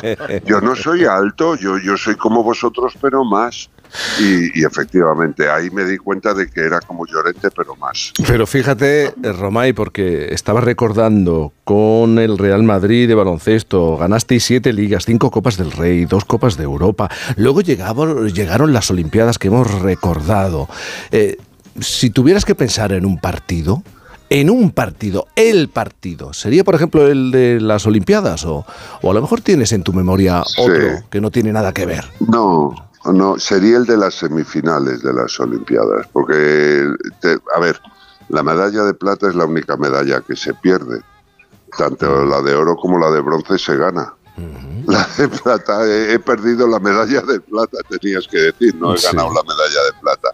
Yo 0.45 0.59
no 0.59 0.75
soy 0.75 1.05
alto, 1.05 1.55
yo, 1.55 1.77
yo 1.77 1.95
soy 1.95 2.15
como 2.15 2.43
vosotros, 2.43 2.93
pero 2.99 3.23
más. 3.23 3.69
Y, 4.19 4.59
y 4.59 4.65
efectivamente, 4.65 5.49
ahí 5.49 5.69
me 5.69 5.85
di 5.85 5.97
cuenta 5.97 6.33
de 6.33 6.49
que 6.49 6.59
era 6.59 6.81
como 6.81 7.05
Llorente, 7.05 7.49
pero 7.49 7.77
más. 7.77 8.11
Pero 8.27 8.45
fíjate, 8.45 9.05
eh, 9.05 9.13
Romay, 9.31 9.71
porque 9.71 10.33
estaba 10.33 10.59
recordando 10.59 11.53
con 11.63 12.19
el 12.19 12.37
Real 12.37 12.63
Madrid 12.63 13.07
de 13.07 13.15
baloncesto, 13.15 13.95
ganasteis 13.95 14.43
siete 14.43 14.73
ligas, 14.73 15.05
cinco 15.05 15.31
Copas 15.31 15.55
del 15.55 15.71
Rey, 15.71 16.03
dos 16.03 16.25
Copas 16.25 16.57
de 16.57 16.65
Europa. 16.65 17.09
Luego 17.37 17.61
llegaron, 17.61 18.27
llegaron 18.27 18.73
las 18.73 18.91
Olimpiadas 18.91 19.39
que 19.39 19.47
hemos 19.47 19.71
recordado. 19.81 20.67
Eh, 21.11 21.37
si 21.79 22.09
tuvieras 22.09 22.43
que 22.43 22.55
pensar 22.55 22.91
en 22.91 23.05
un 23.05 23.17
partido, 23.17 23.81
en 24.29 24.49
un 24.49 24.71
partido, 24.71 25.27
el 25.35 25.69
partido, 25.69 26.33
¿sería 26.33 26.63
por 26.63 26.75
ejemplo 26.75 27.07
el 27.07 27.31
de 27.31 27.59
las 27.61 27.85
Olimpiadas? 27.85 28.45
O, 28.45 28.65
o 29.01 29.11
a 29.11 29.13
lo 29.13 29.21
mejor 29.21 29.41
tienes 29.41 29.71
en 29.71 29.83
tu 29.83 29.93
memoria 29.93 30.41
otro 30.57 31.03
que 31.09 31.21
no 31.21 31.31
tiene 31.31 31.51
nada 31.51 31.73
que 31.73 31.85
ver. 31.85 32.05
No, 32.19 32.73
no, 33.05 33.37
sería 33.37 33.77
el 33.77 33.85
de 33.85 33.97
las 33.97 34.15
semifinales 34.15 35.03
de 35.03 35.13
las 35.13 35.39
Olimpiadas, 35.39 36.07
porque, 36.11 36.87
te- 37.21 37.37
a 37.55 37.59
ver, 37.59 37.79
la 38.29 38.41
medalla 38.41 38.83
de 38.83 38.93
plata 38.95 39.29
es 39.29 39.35
la 39.35 39.45
única 39.45 39.77
medalla 39.77 40.21
que 40.21 40.35
se 40.35 40.53
pierde. 40.55 41.01
Tanto 41.77 42.25
la 42.25 42.41
de 42.41 42.55
oro 42.55 42.75
como 42.77 42.97
la 42.97 43.11
de 43.11 43.19
bronce 43.21 43.57
se 43.59 43.75
gana. 43.77 44.13
La 44.87 45.07
de 45.17 45.27
plata, 45.29 45.85
he, 45.85 46.13
he 46.13 46.19
perdido 46.19 46.67
la 46.67 46.79
medalla 46.79 47.21
de 47.21 47.39
plata, 47.39 47.77
tenías 47.89 48.27
que 48.27 48.37
decir, 48.37 48.75
no 48.75 48.93
he 48.93 48.97
Sí. 48.97 49.07
ganado 49.07 49.29
la 49.33 49.41
medalla 49.43 49.83
de 49.85 50.01
plata. 50.01 50.29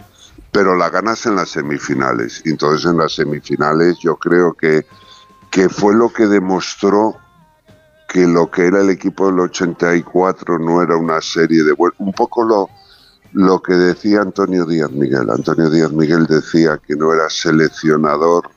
Pero 0.51 0.75
la 0.75 0.89
ganas 0.89 1.25
en 1.25 1.35
las 1.35 1.49
semifinales. 1.49 2.41
Entonces 2.45 2.89
en 2.89 2.97
las 2.97 3.13
semifinales 3.13 3.97
yo 3.99 4.17
creo 4.17 4.53
que, 4.53 4.85
que 5.49 5.69
fue 5.69 5.93
lo 5.95 6.11
que 6.11 6.27
demostró 6.27 7.17
que 8.07 8.27
lo 8.27 8.51
que 8.51 8.65
era 8.67 8.81
el 8.81 8.89
equipo 8.89 9.27
del 9.27 9.39
84 9.39 10.59
no 10.59 10.81
era 10.81 10.97
una 10.97 11.21
serie 11.21 11.63
de 11.63 11.73
vuel- 11.73 11.93
un 11.99 12.11
poco 12.13 12.43
lo 12.43 12.69
lo 13.33 13.61
que 13.61 13.71
decía 13.75 14.19
Antonio 14.19 14.65
Díaz 14.65 14.91
Miguel. 14.91 15.29
Antonio 15.29 15.69
Díaz 15.69 15.93
Miguel 15.93 16.25
decía 16.27 16.77
que 16.85 16.97
no 16.97 17.13
era 17.13 17.29
seleccionador 17.29 18.49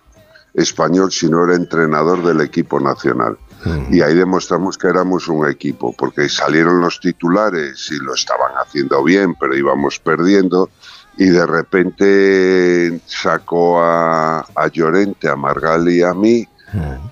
español, 0.52 1.12
sino 1.12 1.44
era 1.44 1.54
entrenador 1.54 2.24
del 2.24 2.40
equipo 2.40 2.80
nacional. 2.80 3.38
Y 3.92 4.00
ahí 4.02 4.14
demostramos 4.16 4.76
que 4.76 4.88
éramos 4.88 5.28
un 5.28 5.48
equipo, 5.48 5.94
porque 5.96 6.28
salieron 6.28 6.80
los 6.80 6.98
titulares 6.98 7.88
y 7.92 7.98
lo 7.98 8.14
estaban 8.14 8.52
haciendo 8.60 9.02
bien, 9.04 9.36
pero 9.38 9.56
íbamos 9.56 10.00
perdiendo. 10.00 10.68
Y 11.16 11.26
de 11.26 11.46
repente 11.46 13.00
sacó 13.06 13.80
a, 13.80 14.40
a 14.40 14.68
Llorente, 14.68 15.28
a 15.28 15.36
Margal 15.36 15.88
y 15.88 16.02
a 16.02 16.12
mí, 16.12 16.48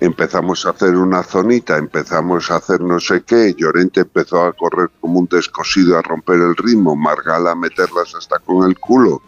empezamos 0.01 0.67
a 0.67 0.71
hacer 0.71 0.97
una 0.97 1.23
zonita, 1.23 1.77
empezamos 1.77 2.51
a 2.51 2.57
hacer 2.57 2.81
no 2.81 2.99
sé 2.99 3.23
qué, 3.23 3.55
Llorente 3.57 4.01
empezó 4.01 4.45
a 4.45 4.53
correr 4.53 4.91
como 5.01 5.21
un 5.21 5.27
descosido 5.27 5.97
a 5.97 6.03
romper 6.03 6.41
el 6.41 6.57
ritmo, 6.57 6.97
Margala 6.97 7.53
a 7.53 7.55
meterlas 7.55 8.15
hasta 8.15 8.39
con 8.41 8.69
el 8.69 8.79
culo 8.79 9.23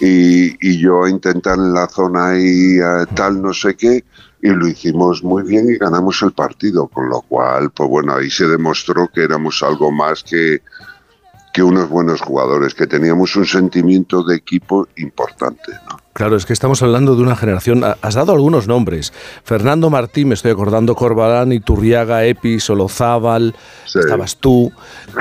y, 0.00 0.56
y 0.66 0.78
yo 0.78 1.04
a 1.04 1.10
intentar 1.10 1.56
en 1.56 1.72
la 1.72 1.88
zona 1.88 2.36
eh, 2.36 2.80
tal 3.14 3.40
no 3.40 3.54
sé 3.54 3.76
qué 3.76 4.04
y 4.42 4.50
lo 4.50 4.68
hicimos 4.68 5.24
muy 5.24 5.42
bien 5.42 5.68
y 5.70 5.78
ganamos 5.78 6.22
el 6.22 6.32
partido, 6.32 6.86
con 6.86 7.08
lo 7.08 7.22
cual, 7.22 7.70
pues 7.70 7.88
bueno, 7.88 8.14
ahí 8.14 8.30
se 8.30 8.46
demostró 8.46 9.08
que 9.12 9.24
éramos 9.24 9.62
algo 9.64 9.90
más 9.90 10.22
que, 10.22 10.62
que 11.52 11.62
unos 11.62 11.88
buenos 11.88 12.20
jugadores, 12.20 12.74
que 12.74 12.86
teníamos 12.86 13.34
un 13.36 13.46
sentimiento 13.46 14.22
de 14.22 14.36
equipo 14.36 14.86
importante. 14.96 15.72
¿no? 15.90 15.98
Claro, 16.12 16.36
es 16.36 16.44
que 16.46 16.52
estamos 16.52 16.82
hablando 16.82 17.14
de 17.16 17.22
una 17.22 17.36
generación. 17.36 17.84
ha- 17.84 17.96
Has 18.02 18.14
dado 18.14 18.32
algunos 18.32 18.66
nombres. 18.68 19.12
Fernando 19.44 19.88
Martín, 19.90 20.28
me 20.28 20.34
estoy 20.34 20.50
acordando, 20.50 20.94
Corbalán, 20.94 21.52
Iturriaga, 21.52 22.24
Epi, 22.24 22.60
Solozábal, 22.60 23.54
estabas 23.86 24.36
tú. 24.36 24.72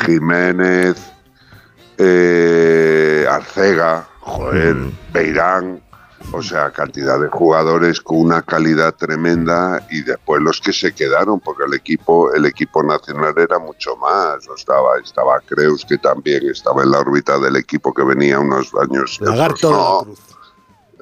Jiménez, 0.06 0.98
eh, 1.98 3.26
Arcega, 3.30 4.08
joder, 4.22 4.76
Beirán, 5.14 5.82
o 6.32 6.42
sea, 6.42 6.72
cantidad 6.72 7.20
de 7.20 7.30
jugadores 7.30 8.02
con 8.02 8.20
una 8.20 8.42
calidad 8.42 8.94
tremenda 8.94 9.86
y 9.90 10.02
después 10.02 10.42
los 10.42 10.60
que 10.60 10.74
se 10.74 10.94
quedaron, 10.94 11.40
porque 11.40 11.64
el 11.66 11.74
equipo, 11.74 12.34
el 12.34 12.46
equipo 12.46 12.84
nacional 12.84 13.34
era 13.38 13.60
mucho 13.60 13.96
más. 13.98 14.48
O 14.48 14.56
estaba, 14.56 14.98
estaba 15.04 15.40
Creus, 15.46 15.86
que 15.86 15.98
también 15.98 16.50
estaba 16.50 16.84
en 16.84 16.92
la 16.92 17.00
órbita 17.00 17.40
del 17.40 17.56
equipo 17.56 17.94
que 17.94 18.04
venía 18.04 18.40
unos 18.40 18.72
años. 18.76 19.20
Lagarto 19.22 19.70
de 19.70 19.74
la 19.74 19.80
no. 19.80 20.38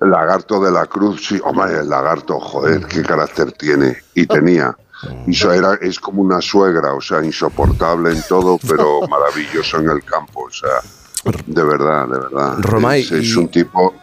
El 0.02 0.10
lagarto 0.12 0.60
de 0.60 0.72
la 0.72 0.86
cruz, 0.88 1.26
sí, 1.26 1.40
hombre, 1.44 1.80
el 1.80 1.90
lagarto, 1.90 2.40
joder, 2.40 2.86
qué 2.86 3.02
carácter 3.02 3.54
tiene 3.54 3.98
y 4.14 4.26
tenía. 4.28 4.76
Y 5.28 5.32
eso 5.32 5.52
era, 5.52 5.76
es 5.76 6.00
como 6.00 6.22
una 6.22 6.42
suegra, 6.42 6.94
o 6.94 7.02
sea, 7.02 7.24
insoportable 7.24 8.12
en 8.12 8.22
todo, 8.28 8.60
pero 8.68 9.02
maravilloso 9.08 9.78
en 9.80 9.90
el 9.90 10.04
campo, 10.04 10.44
o 10.44 10.52
sea, 10.52 10.82
de 11.46 11.64
verdad, 11.64 12.08
de 12.08 12.20
verdad. 12.20 12.58
Romay, 12.60 13.02
es, 13.02 13.36
un 13.36 13.48
tipo, 13.48 13.94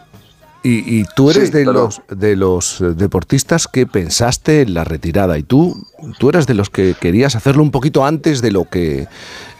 Y, 0.63 0.99
y 0.99 1.03
tú 1.15 1.29
eres 1.29 1.49
Sí, 1.49 1.53
de, 1.53 1.65
los, 1.65 2.01
de 2.07 2.35
los 2.37 2.79
eh, 2.81 2.93
deportistas 2.95 3.67
que 3.67 3.85
pensaste 3.85 4.61
en 4.61 4.73
la 4.73 4.83
retirada 4.85 5.37
y 5.37 5.43
tú, 5.43 5.75
tú 6.19 6.29
eras 6.29 6.47
de 6.47 6.53
los 6.53 6.69
que 6.69 6.95
querías 6.99 7.35
hacerlo 7.35 7.63
un 7.63 7.71
poquito 7.71 8.05
antes 8.05 8.41
de 8.41 8.51
lo 8.51 8.63
que 8.69 9.07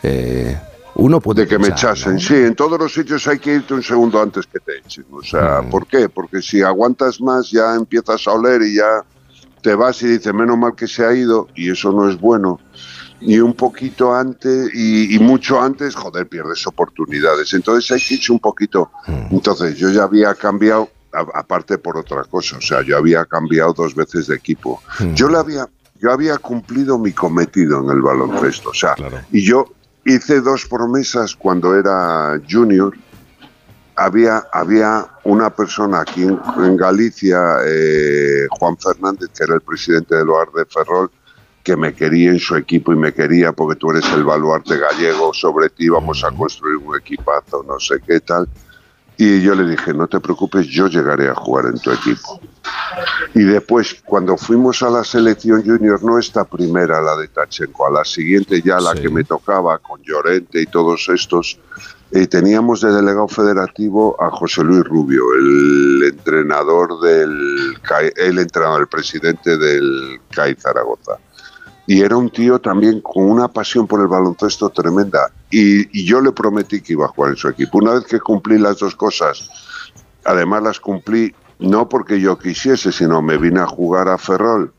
eh, 0.01 0.57
uno 0.95 1.19
puede 1.19 1.41
de 1.41 1.47
que 1.47 1.59
me 1.59 1.67
echasen. 1.69 2.13
¿no? 2.13 2.19
Sí, 2.19 2.35
en 2.35 2.55
todos 2.55 2.79
los 2.79 2.93
sitios 2.93 3.27
hay 3.27 3.39
que 3.39 3.55
irte 3.55 3.73
un 3.73 3.83
segundo 3.83 4.21
antes 4.21 4.45
que 4.47 4.59
te 4.59 4.77
echen. 4.77 5.05
O 5.11 5.21
sea, 5.21 5.61
Mm. 5.61 5.69
¿por 5.69 5.87
qué? 5.87 6.07
Porque 6.07 6.41
si 6.41 6.61
aguantas 6.61 7.19
más 7.19 7.51
ya 7.51 7.75
empiezas 7.75 8.25
a 8.27 8.31
oler 8.31 8.61
y 8.61 8.75
ya 8.75 9.03
te 9.61 9.75
vas 9.75 10.01
y 10.03 10.07
dices, 10.07 10.33
menos 10.33 10.57
mal 10.57 10.73
que 10.75 10.87
se 10.87 11.05
ha 11.05 11.13
ido 11.13 11.47
y 11.55 11.71
eso 11.71 11.91
no 11.91 12.09
es 12.09 12.17
bueno. 12.19 12.59
Y 13.25 13.39
un 13.39 13.53
poquito 13.53 14.13
antes 14.13 14.69
y, 14.73 15.15
y 15.15 15.19
mucho 15.19 15.61
antes, 15.61 15.95
joder, 15.95 16.27
pierdes 16.27 16.65
oportunidades. 16.67 17.53
Entonces 17.53 17.89
hay 17.91 17.99
que 17.99 18.15
irse 18.15 18.31
un 18.31 18.39
poquito. 18.39 18.91
Mm. 19.07 19.33
Entonces 19.35 19.75
yo 19.77 19.89
ya 19.89 20.03
había 20.03 20.33
cambiado, 20.35 20.89
a- 21.13 21.39
aparte 21.39 21.77
por 21.77 21.97
otra 21.97 22.23
cosa, 22.25 22.57
o 22.57 22.61
sea, 22.61 22.81
yo 22.81 22.97
había 22.97 23.23
cambiado 23.25 23.73
dos 23.73 23.95
veces 23.95 24.27
de 24.27 24.35
equipo. 24.35 24.81
Mm. 24.99 25.13
Yo 25.13 25.29
le 25.29 25.37
había, 25.37 25.67
yo 26.01 26.11
había 26.11 26.37
cumplido 26.37 26.97
mi 26.99 27.13
cometido 27.13 27.79
en 27.83 27.89
el 27.95 28.01
baloncesto, 28.01 28.71
o 28.71 28.73
sea, 28.73 28.95
y 29.31 29.41
yo 29.41 29.65
hice 30.05 30.41
dos 30.41 30.65
promesas 30.65 31.33
cuando 31.35 31.75
era 31.77 32.39
junior. 32.51 32.93
Había, 33.95 34.43
había 34.51 35.05
una 35.23 35.51
persona 35.51 36.01
aquí 36.01 36.23
en, 36.23 36.39
en 36.57 36.75
Galicia, 36.77 37.57
eh, 37.63 38.47
Juan 38.49 38.75
Fernández, 38.77 39.29
que 39.37 39.43
era 39.43 39.53
el 39.53 39.61
presidente 39.61 40.15
del 40.15 40.29
OAR 40.29 40.51
de 40.51 40.65
Ferrol, 40.65 41.11
que 41.63 41.77
me 41.77 41.93
quería 41.93 42.31
en 42.31 42.39
su 42.39 42.55
equipo 42.55 42.91
y 42.91 42.97
me 42.97 43.13
quería 43.13 43.53
porque 43.53 43.79
tú 43.79 43.91
eres 43.91 44.05
el 44.11 44.23
baluarte 44.23 44.77
gallego, 44.77 45.33
sobre 45.33 45.69
ti 45.69 45.87
vamos 45.87 46.23
a 46.23 46.31
construir 46.31 46.77
un 46.77 46.97
equipazo, 46.97 47.63
no 47.65 47.79
sé 47.79 48.01
qué 48.05 48.19
tal. 48.19 48.47
Y 49.15 49.41
yo 49.41 49.55
le 49.55 49.69
dije, 49.69 49.93
no 49.93 50.07
te 50.07 50.19
preocupes, 50.19 50.65
yo 50.67 50.87
llegaré 50.87 51.29
a 51.29 51.35
jugar 51.35 51.67
en 51.67 51.79
tu 51.79 51.91
equipo. 51.91 52.41
Y 53.35 53.43
después, 53.43 54.01
cuando 54.05 54.37
fuimos 54.37 54.81
a 54.83 54.89
la 54.89 55.03
selección 55.03 55.63
junior, 55.63 56.03
no 56.03 56.17
esta 56.17 56.43
primera, 56.43 56.99
la 56.99 57.15
de 57.15 57.27
Tachenko, 57.27 57.87
a 57.87 57.91
la 57.91 58.05
siguiente 58.05 58.61
ya 58.61 58.79
la 58.79 58.93
que 58.95 59.09
me 59.09 59.23
tocaba 59.23 59.77
con 59.77 60.01
Llorente 60.01 60.61
y 60.61 60.65
todos 60.65 61.07
estos, 61.09 61.59
eh, 62.11 62.27
teníamos 62.27 62.81
de 62.81 62.91
delegado 62.91 63.27
federativo 63.27 64.21
a 64.21 64.29
José 64.31 64.63
Luis 64.63 64.83
Rubio, 64.83 65.23
el 65.33 66.03
entrenador 66.09 66.99
del 67.01 67.77
el 68.15 68.39
entrenador, 68.39 68.81
el 68.81 68.87
presidente 68.87 69.57
del 69.57 70.19
CAI 70.31 70.55
Zaragoza. 70.55 71.17
Y 71.85 72.01
era 72.01 72.15
un 72.15 72.29
tío 72.29 72.59
también 72.59 73.01
con 73.01 73.29
una 73.29 73.47
pasión 73.47 73.87
por 73.87 73.99
el 74.01 74.07
baloncesto 74.07 74.69
tremenda. 74.69 75.31
Y, 75.51 75.99
y 75.99 76.05
yo 76.05 76.21
le 76.21 76.31
prometí 76.31 76.81
que 76.81 76.93
iba 76.93 77.05
a 77.05 77.09
jugar 77.09 77.31
en 77.31 77.37
su 77.37 77.49
equipo. 77.49 77.79
Una 77.79 77.93
vez 77.93 78.05
que 78.05 78.19
cumplí 78.19 78.57
las 78.57 78.79
dos 78.79 78.95
cosas, 78.95 79.49
además 80.23 80.63
las 80.63 80.79
cumplí 80.79 81.33
no 81.59 81.87
porque 81.87 82.19
yo 82.19 82.37
quisiese, 82.37 82.91
sino 82.91 83.21
me 83.21 83.37
vine 83.37 83.61
a 83.61 83.67
jugar 83.67 84.09
a 84.09 84.17
Ferrol. 84.17 84.73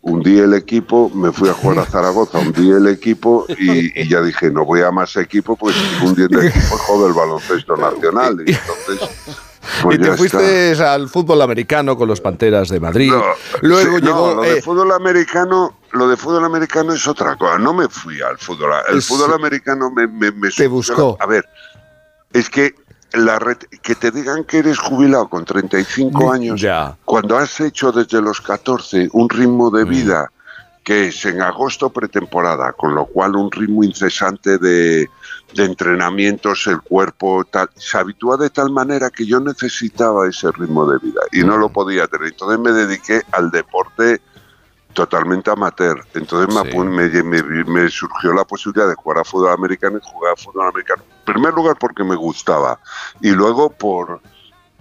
Hundí 0.00 0.38
el 0.38 0.54
equipo, 0.54 1.10
me 1.14 1.32
fui 1.32 1.48
a 1.48 1.52
jugar 1.52 1.80
a 1.80 1.84
Zaragoza, 1.84 2.38
hundí 2.38 2.70
el 2.70 2.86
equipo 2.86 3.46
y, 3.58 4.08
ya 4.08 4.22
dije, 4.22 4.50
no 4.50 4.64
voy 4.64 4.80
a 4.82 4.90
más 4.90 5.16
equipo, 5.16 5.56
pues 5.56 5.74
hundiendo 6.02 6.40
el 6.40 6.48
equipo 6.48 6.76
jodo 6.78 7.08
el 7.08 7.14
baloncesto 7.14 7.76
nacional. 7.76 8.44
Y 8.46 8.52
entonces, 8.52 9.36
pues 9.82 9.96
y 9.96 10.00
te 10.00 10.06
ya 10.08 10.16
fuiste 10.16 10.70
está. 10.72 10.94
al 10.94 11.08
fútbol 11.08 11.42
americano 11.42 11.96
con 11.96 12.08
los 12.08 12.20
Panteras 12.20 12.68
de 12.68 12.80
Madrid. 12.80 13.10
No, 13.12 13.22
Luego 13.62 13.96
sí, 13.98 14.02
llegó... 14.04 14.28
no, 14.28 14.34
lo 14.36 14.42
de 14.42 14.58
eh, 14.58 14.62
fútbol 14.62 14.92
americano, 14.92 15.74
lo 15.92 16.08
de 16.08 16.16
fútbol 16.16 16.44
americano 16.44 16.92
es 16.92 17.06
otra 17.06 17.36
cosa. 17.36 17.58
No 17.58 17.74
me 17.74 17.88
fui 17.88 18.20
al 18.20 18.38
fútbol. 18.38 18.70
El 18.88 19.02
fútbol 19.02 19.32
americano 19.34 19.90
me, 19.90 20.06
me, 20.06 20.30
me 20.32 20.50
Te 20.50 20.66
buscó. 20.68 21.16
A 21.20 21.26
ver, 21.26 21.44
es 22.32 22.48
que 22.50 22.74
la 23.12 23.38
ret- 23.38 23.66
que 23.80 23.94
te 23.94 24.10
digan 24.10 24.44
que 24.44 24.58
eres 24.58 24.78
jubilado 24.78 25.28
con 25.28 25.44
35 25.44 26.30
años, 26.32 26.62
cuando 27.04 27.38
has 27.38 27.58
hecho 27.60 27.90
desde 27.90 28.20
los 28.20 28.40
14 28.40 29.08
un 29.12 29.28
ritmo 29.30 29.70
Mm. 29.70 29.74
de 29.76 29.84
vida 29.84 30.30
que 30.84 31.08
es 31.08 31.24
en 31.26 31.42
agosto 31.42 31.90
pretemporada, 31.90 32.72
con 32.72 32.94
lo 32.94 33.04
cual 33.04 33.36
un 33.36 33.50
ritmo 33.52 33.84
incesante 33.84 34.56
de, 34.56 35.06
de 35.54 35.64
entrenamientos, 35.64 36.66
el 36.66 36.80
cuerpo 36.82 37.44
tal, 37.44 37.70
se 37.76 37.96
habitúa 37.98 38.36
de 38.36 38.50
tal 38.50 38.70
manera 38.70 39.10
que 39.10 39.24
yo 39.26 39.40
necesitaba 39.40 40.28
ese 40.28 40.50
ritmo 40.52 40.86
de 40.90 40.98
vida 40.98 41.20
y 41.32 41.40
no 41.42 41.56
lo 41.56 41.68
podía 41.70 42.06
tener. 42.06 42.28
Entonces 42.28 42.58
me 42.58 42.72
dediqué 42.72 43.22
al 43.32 43.50
deporte 43.50 44.20
totalmente 44.92 45.50
amateur. 45.50 46.04
Entonces 46.14 46.54
me, 46.54 47.22
me- 47.22 47.64
me 47.64 47.88
surgió 47.90 48.32
la 48.32 48.44
posibilidad 48.44 48.88
de 48.88 48.94
jugar 48.94 49.18
a 49.18 49.24
fútbol 49.24 49.52
americano 49.52 49.98
y 49.98 50.06
jugar 50.06 50.32
a 50.32 50.36
fútbol 50.36 50.68
americano. 50.68 51.02
En 51.26 51.32
primer 51.34 51.54
lugar 51.54 51.76
porque 51.78 52.04
me 52.04 52.16
gustaba 52.16 52.78
y 53.20 53.30
luego 53.30 53.70
por 53.70 54.20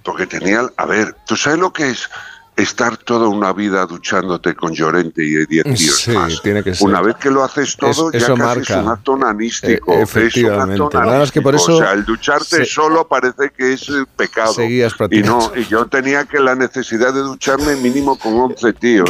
porque 0.03 0.26
tenía, 0.26 0.61
a 0.77 0.85
ver, 0.85 1.15
¿tú 1.26 1.35
sabes 1.35 1.60
lo 1.60 1.73
que 1.73 1.89
es 1.89 2.10
estar 2.57 2.97
toda 2.97 3.27
una 3.27 3.53
vida 3.53 3.85
duchándote 3.85 4.55
con 4.55 4.73
Llorente 4.73 5.23
y 5.23 5.45
10 5.45 5.63
tíos 5.75 5.95
Sí, 6.01 6.11
más? 6.11 6.41
tiene 6.41 6.63
que 6.63 6.73
ser. 6.73 6.88
Una 6.88 7.01
vez 7.01 7.15
que 7.17 7.29
lo 7.29 7.43
haces 7.43 7.77
todo, 7.77 8.11
Es- 8.11 8.21
ya 8.23 8.29
casi 8.29 8.41
marca. 8.41 8.79
es 8.79 8.84
un 8.84 8.89
acto 8.89 9.15
nanístico. 9.15 9.93
Eh, 9.93 10.01
es 10.01 10.15
un 10.15 10.21
efectivamente. 10.21 10.84
acto 10.84 10.99
Nada 10.99 11.19
más 11.19 11.31
que 11.31 11.41
por 11.41 11.53
eso 11.53 11.75
O 11.75 11.77
sea, 11.77 11.91
el 11.93 12.03
ducharte 12.03 12.45
se- 12.57 12.65
solo 12.65 13.07
parece 13.07 13.51
que 13.55 13.73
es 13.73 13.88
eh, 13.89 14.03
pecado. 14.15 14.53
Seguías 14.53 14.93
y 15.11 15.21
no, 15.21 15.51
y 15.55 15.65
yo 15.65 15.85
tenía 15.85 16.25
que 16.25 16.39
la 16.39 16.55
necesidad 16.55 17.13
de 17.13 17.19
ducharme 17.21 17.75
mínimo 17.75 18.17
con 18.17 18.34
11 18.39 18.73
tíos. 18.73 19.09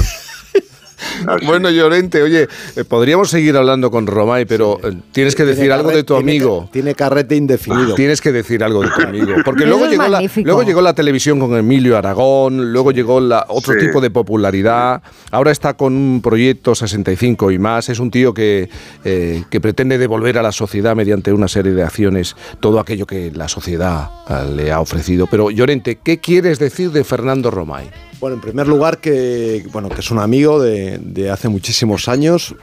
Bueno, 1.45 1.69
Llorente, 1.69 2.21
oye, 2.21 2.47
eh, 2.75 2.83
podríamos 2.83 3.29
seguir 3.29 3.55
hablando 3.57 3.91
con 3.91 4.07
Romay, 4.07 4.45
pero 4.45 4.79
tienes 5.11 5.35
que 5.35 5.45
decir 5.45 5.63
Tiene 5.65 5.73
algo 5.75 5.91
de 5.91 6.03
tu 6.03 6.15
amigo. 6.15 6.69
Tiene 6.71 6.95
carrete 6.95 7.35
indefinido. 7.35 7.95
Tienes 7.95 8.21
que 8.21 8.31
decir 8.31 8.63
algo 8.63 8.81
de 8.81 8.89
tu 8.89 9.01
amigo. 9.07 9.33
Porque 9.45 9.65
luego 9.65 9.85
llegó, 9.87 10.03
la, 10.03 10.09
magnífico. 10.09 10.45
luego 10.47 10.63
llegó 10.63 10.81
la 10.81 10.93
televisión 10.93 11.39
con 11.39 11.55
Emilio 11.55 11.97
Aragón, 11.97 12.71
luego 12.71 12.91
llegó 12.91 13.19
la, 13.19 13.45
otro 13.49 13.73
Sí. 13.73 13.85
tipo 13.85 14.01
de 14.01 14.09
popularidad. 14.09 15.01
Ahora 15.31 15.51
está 15.51 15.75
con 15.75 15.93
un 15.93 16.21
proyecto 16.21 16.73
65 16.75 17.51
y 17.51 17.59
más. 17.59 17.89
Es 17.89 17.99
un 17.99 18.09
tío 18.11 18.33
que, 18.33 18.69
eh, 19.03 19.43
que 19.49 19.61
pretende 19.61 19.97
devolver 19.97 20.37
a 20.37 20.41
la 20.41 20.51
sociedad 20.51 20.95
mediante 20.95 21.31
una 21.33 21.47
serie 21.47 21.73
de 21.73 21.83
acciones 21.83 22.35
todo 22.59 22.79
aquello 22.79 23.05
que 23.05 23.31
la 23.33 23.47
sociedad 23.47 24.09
eh, 24.29 24.51
le 24.55 24.71
ha 24.71 24.79
ofrecido. 24.79 25.27
Pero, 25.27 25.51
Llorente, 25.51 25.99
¿qué 26.03 26.19
quieres 26.19 26.59
decir 26.59 26.91
de 26.91 27.03
Fernando 27.03 27.51
Romay? 27.51 27.89
Bueno, 28.19 28.35
en 28.35 28.41
primer 28.41 28.67
lugar 28.67 28.97
que, 28.97 29.63
bueno, 29.71 29.89
que 29.89 29.99
es 29.99 30.09
un 30.09 30.17
amigo 30.17 30.59
de, 30.59 30.97
de 30.97 31.29
hace 31.29 31.49
muchísimos 31.49 32.07
años 32.07 32.55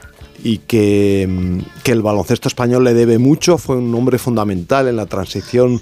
y 0.43 0.57
que, 0.59 1.25
mm, 1.29 1.81
que 1.83 1.93
el 1.93 2.01
baloncesto 2.01 2.49
español 2.49 2.83
le 2.83 2.93
debe 2.93 3.19
mucho, 3.19 3.57
fue 3.57 3.77
un 3.77 3.93
hombre 3.95 4.17
fundamental 4.17 4.87
en 4.89 4.97
la 4.97 5.05
transición 5.05 5.81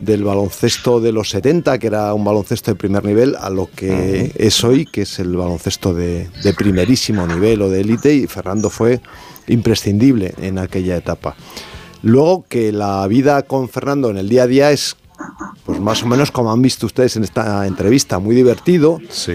del 0.00 0.24
baloncesto 0.24 1.00
de 1.00 1.12
los 1.12 1.30
70, 1.30 1.78
que 1.78 1.86
era 1.86 2.12
un 2.12 2.24
baloncesto 2.24 2.70
de 2.70 2.74
primer 2.74 3.04
nivel, 3.06 3.34
a 3.40 3.48
lo 3.48 3.70
que 3.74 4.32
es 4.36 4.62
hoy, 4.62 4.84
que 4.84 5.02
es 5.02 5.18
el 5.18 5.34
baloncesto 5.34 5.94
de, 5.94 6.28
de 6.42 6.52
primerísimo 6.52 7.26
nivel 7.26 7.62
o 7.62 7.70
de 7.70 7.80
élite, 7.80 8.14
y 8.14 8.26
Fernando 8.26 8.68
fue 8.68 9.00
imprescindible 9.46 10.34
en 10.42 10.58
aquella 10.58 10.96
etapa. 10.96 11.34
Luego 12.02 12.44
que 12.46 12.72
la 12.72 13.06
vida 13.06 13.42
con 13.42 13.70
Fernando 13.70 14.10
en 14.10 14.18
el 14.18 14.28
día 14.28 14.42
a 14.42 14.46
día 14.46 14.70
es 14.70 14.96
pues 15.64 15.80
más 15.80 16.02
o 16.02 16.06
menos 16.06 16.30
como 16.30 16.52
han 16.52 16.62
visto 16.62 16.86
ustedes 16.86 17.16
en 17.16 17.24
esta 17.24 17.66
entrevista, 17.66 18.18
muy 18.18 18.34
divertido. 18.36 18.98
Sí. 19.10 19.34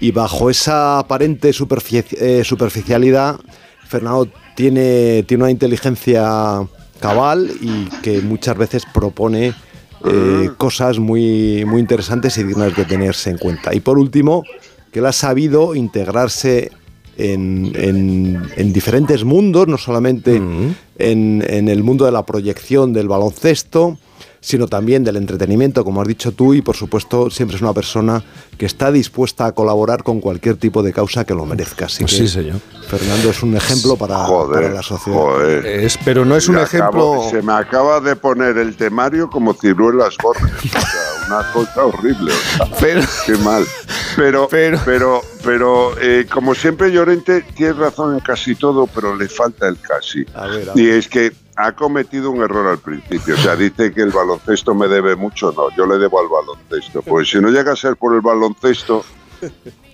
Y 0.00 0.10
bajo 0.12 0.50
esa 0.50 0.98
aparente 0.98 1.50
superfici- 1.52 2.16
eh, 2.20 2.42
superficialidad, 2.44 3.38
Fernando 3.86 4.28
tiene, 4.54 5.22
tiene 5.26 5.44
una 5.44 5.50
inteligencia 5.50 6.66
cabal 7.00 7.50
y 7.60 7.84
que 8.02 8.20
muchas 8.20 8.56
veces 8.56 8.84
propone 8.92 9.54
eh, 10.04 10.50
cosas 10.56 10.98
muy, 10.98 11.64
muy 11.66 11.80
interesantes 11.80 12.36
y 12.38 12.44
dignas 12.44 12.76
de 12.76 12.84
tenerse 12.84 13.30
en 13.30 13.38
cuenta. 13.38 13.74
Y 13.74 13.80
por 13.80 13.98
último, 13.98 14.44
que 14.92 14.98
él 15.00 15.06
ha 15.06 15.12
sabido 15.12 15.74
integrarse 15.74 16.70
en, 17.18 17.72
en- 17.74 18.42
en 18.56 18.72
diferentes 18.72 19.24
mundos, 19.24 19.66
no 19.68 19.78
solamente 19.78 20.36
en, 20.36 21.44
en 21.48 21.68
el 21.68 21.82
mundo 21.82 22.04
de 22.04 22.12
la 22.12 22.24
proyección 22.26 22.92
del 22.92 23.08
baloncesto, 23.08 23.98
sino 24.46 24.68
también 24.68 25.02
del 25.02 25.16
entretenimiento, 25.16 25.82
como 25.82 26.00
has 26.00 26.06
dicho 26.06 26.30
tú, 26.30 26.54
y 26.54 26.62
por 26.62 26.76
supuesto 26.76 27.30
siempre 27.30 27.56
es 27.56 27.62
una 27.62 27.72
persona 27.72 28.22
que 28.56 28.64
está 28.64 28.92
dispuesta 28.92 29.44
a 29.46 29.50
colaborar 29.52 30.04
con 30.04 30.20
cualquier 30.20 30.54
tipo 30.56 30.84
de 30.84 30.92
causa 30.92 31.24
que 31.24 31.34
lo 31.34 31.44
merezca. 31.44 31.86
Así 31.86 32.04
Pues 32.04 32.12
que 32.12 32.18
sí, 32.18 32.28
señor. 32.28 32.60
Fernando 32.86 33.30
es 33.30 33.42
un 33.42 33.56
ejemplo 33.56 33.96
para, 33.96 34.24
para 34.52 34.70
la 34.70 34.82
sociedad. 34.84 35.64
Es, 35.66 35.98
pero 36.04 36.24
no 36.24 36.36
es 36.36 36.48
un 36.48 36.58
ejemplo. 36.58 37.14
acabo- 37.14 37.30
se 37.30 37.42
me 37.42 37.54
acaba 37.54 37.98
de 38.00 38.14
poner 38.14 38.56
el 38.58 38.76
temario 38.76 39.28
como 39.28 39.52
ciruelas 39.52 40.14
borges. 40.22 40.44
O 40.64 40.68
sea, 40.68 41.26
una 41.26 41.52
cosa 41.52 41.84
horrible. 41.84 42.32
o 42.32 42.78
sea, 42.78 43.00
qué 43.26 43.36
mal. 43.38 43.64
Pero, 44.14 44.46
pero, 44.48 45.22
pero, 45.42 45.90
eh, 46.00 46.24
como 46.32 46.54
siempre, 46.54 46.92
Llorente 46.92 47.42
tiene 47.56 47.72
razón 47.72 48.14
en 48.14 48.20
casi 48.20 48.54
todo, 48.54 48.86
pero 48.86 49.16
le 49.16 49.28
falta 49.28 49.66
el 49.66 49.76
casi. 49.80 50.22
ver, 50.22 50.70
a 50.70 50.72
Y 50.80 50.86
es 50.88 51.08
que 51.08 51.32
ha 51.56 51.72
cometido 51.72 52.30
un 52.30 52.42
error 52.42 52.66
al 52.66 52.78
principio. 52.78 53.34
O 53.34 53.38
sea, 53.38 53.56
dice 53.56 53.92
que 53.92 54.02
el 54.02 54.10
baloncesto 54.10 54.74
me 54.74 54.88
debe 54.88 55.16
mucho. 55.16 55.52
No, 55.52 55.74
yo 55.76 55.86
le 55.86 55.98
debo 55.98 56.20
al 56.20 56.28
baloncesto. 56.28 57.02
Pues 57.02 57.30
si 57.30 57.40
no 57.40 57.48
llega 57.48 57.72
a 57.72 57.76
ser 57.76 57.96
por 57.96 58.14
el 58.14 58.20
baloncesto, 58.20 59.04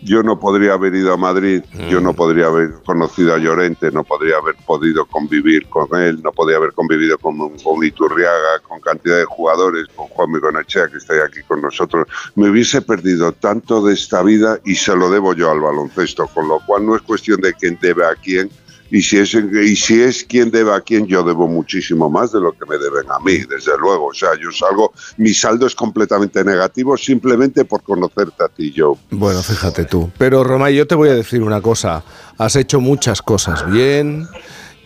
yo 0.03 0.23
no 0.23 0.39
podría 0.39 0.73
haber 0.73 0.95
ido 0.95 1.13
a 1.13 1.17
Madrid, 1.17 1.63
yo 1.89 2.01
no 2.01 2.13
podría 2.13 2.47
haber 2.47 2.73
conocido 2.85 3.35
a 3.35 3.39
Llorente, 3.39 3.91
no 3.93 4.03
podría 4.03 4.37
haber 4.37 4.57
podido 4.67 5.07
convivir 5.07 5.69
con 5.69 5.89
él, 6.01 6.21
no 6.23 6.33
podría 6.33 6.57
haber 6.57 6.73
convivido 6.73 7.19
con, 7.19 7.39
con 7.59 7.85
Iturriaga, 7.85 8.59
con 8.67 8.81
cantidad 8.81 9.19
de 9.19 9.25
jugadores, 9.25 9.87
con 9.95 10.09
Juan 10.09 10.33
Migonachea, 10.33 10.89
que 10.89 10.99
está 10.99 11.15
aquí 11.25 11.41
con 11.47 11.63
nosotros. 11.63 12.09
Me 12.35 12.51
hubiese 12.51 12.83
perdido 12.83 13.33
tanto 13.33 13.83
de 13.83 13.95
esta 13.95 14.23
vida 14.23 14.59
y 14.65 14.75
se 14.75 14.97
lo 14.97 15.11
debo 15.11 15.35
yo 15.35 15.51
al 15.51 15.61
baloncesto, 15.61 16.27
con 16.27 16.49
lo 16.49 16.59
cual 16.67 16.87
no 16.87 16.97
es 16.97 17.03
cuestión 17.03 17.41
de 17.41 17.55
quién 17.55 17.79
debe 17.81 18.05
a 18.05 18.15
quién. 18.17 18.51
Y 18.95 19.01
si, 19.01 19.17
es, 19.17 19.33
y 19.35 19.75
si 19.75 20.03
es 20.03 20.23
quien 20.23 20.51
debe 20.51 20.75
a 20.75 20.81
quién, 20.83 21.07
yo 21.07 21.23
debo 21.25 21.49
muchísimo 21.49 22.11
más 22.11 22.31
de 22.31 22.41
lo 22.41 22.53
que 22.53 22.67
me 22.69 22.77
deben 22.77 23.11
a 23.11 23.19
mí, 23.25 23.39
desde 23.39 23.73
luego. 23.81 24.09
O 24.09 24.13
sea, 24.15 24.29
yo 24.39 24.53
salgo, 24.53 24.93
mi 25.17 25.33
saldo 25.33 25.67
es 25.67 25.75
completamente 25.75 26.45
negativo 26.45 26.95
simplemente 26.99 27.65
por 27.65 27.83
conocerte 27.83 28.45
a 28.45 28.49
ti, 28.49 28.71
Joe. 28.77 28.97
Bueno, 29.11 29.43
fíjate 29.43 29.87
tú. 29.87 30.11
Pero 30.19 30.45
Romay, 30.45 30.77
yo 30.77 30.87
te 30.87 30.95
voy 30.95 31.09
a 31.09 31.15
decir 31.15 31.43
una 31.43 31.63
cosa. 31.63 32.05
Has 32.37 32.55
hecho 32.55 32.81
muchas 32.81 33.23
cosas 33.23 33.65
bien, 33.71 34.29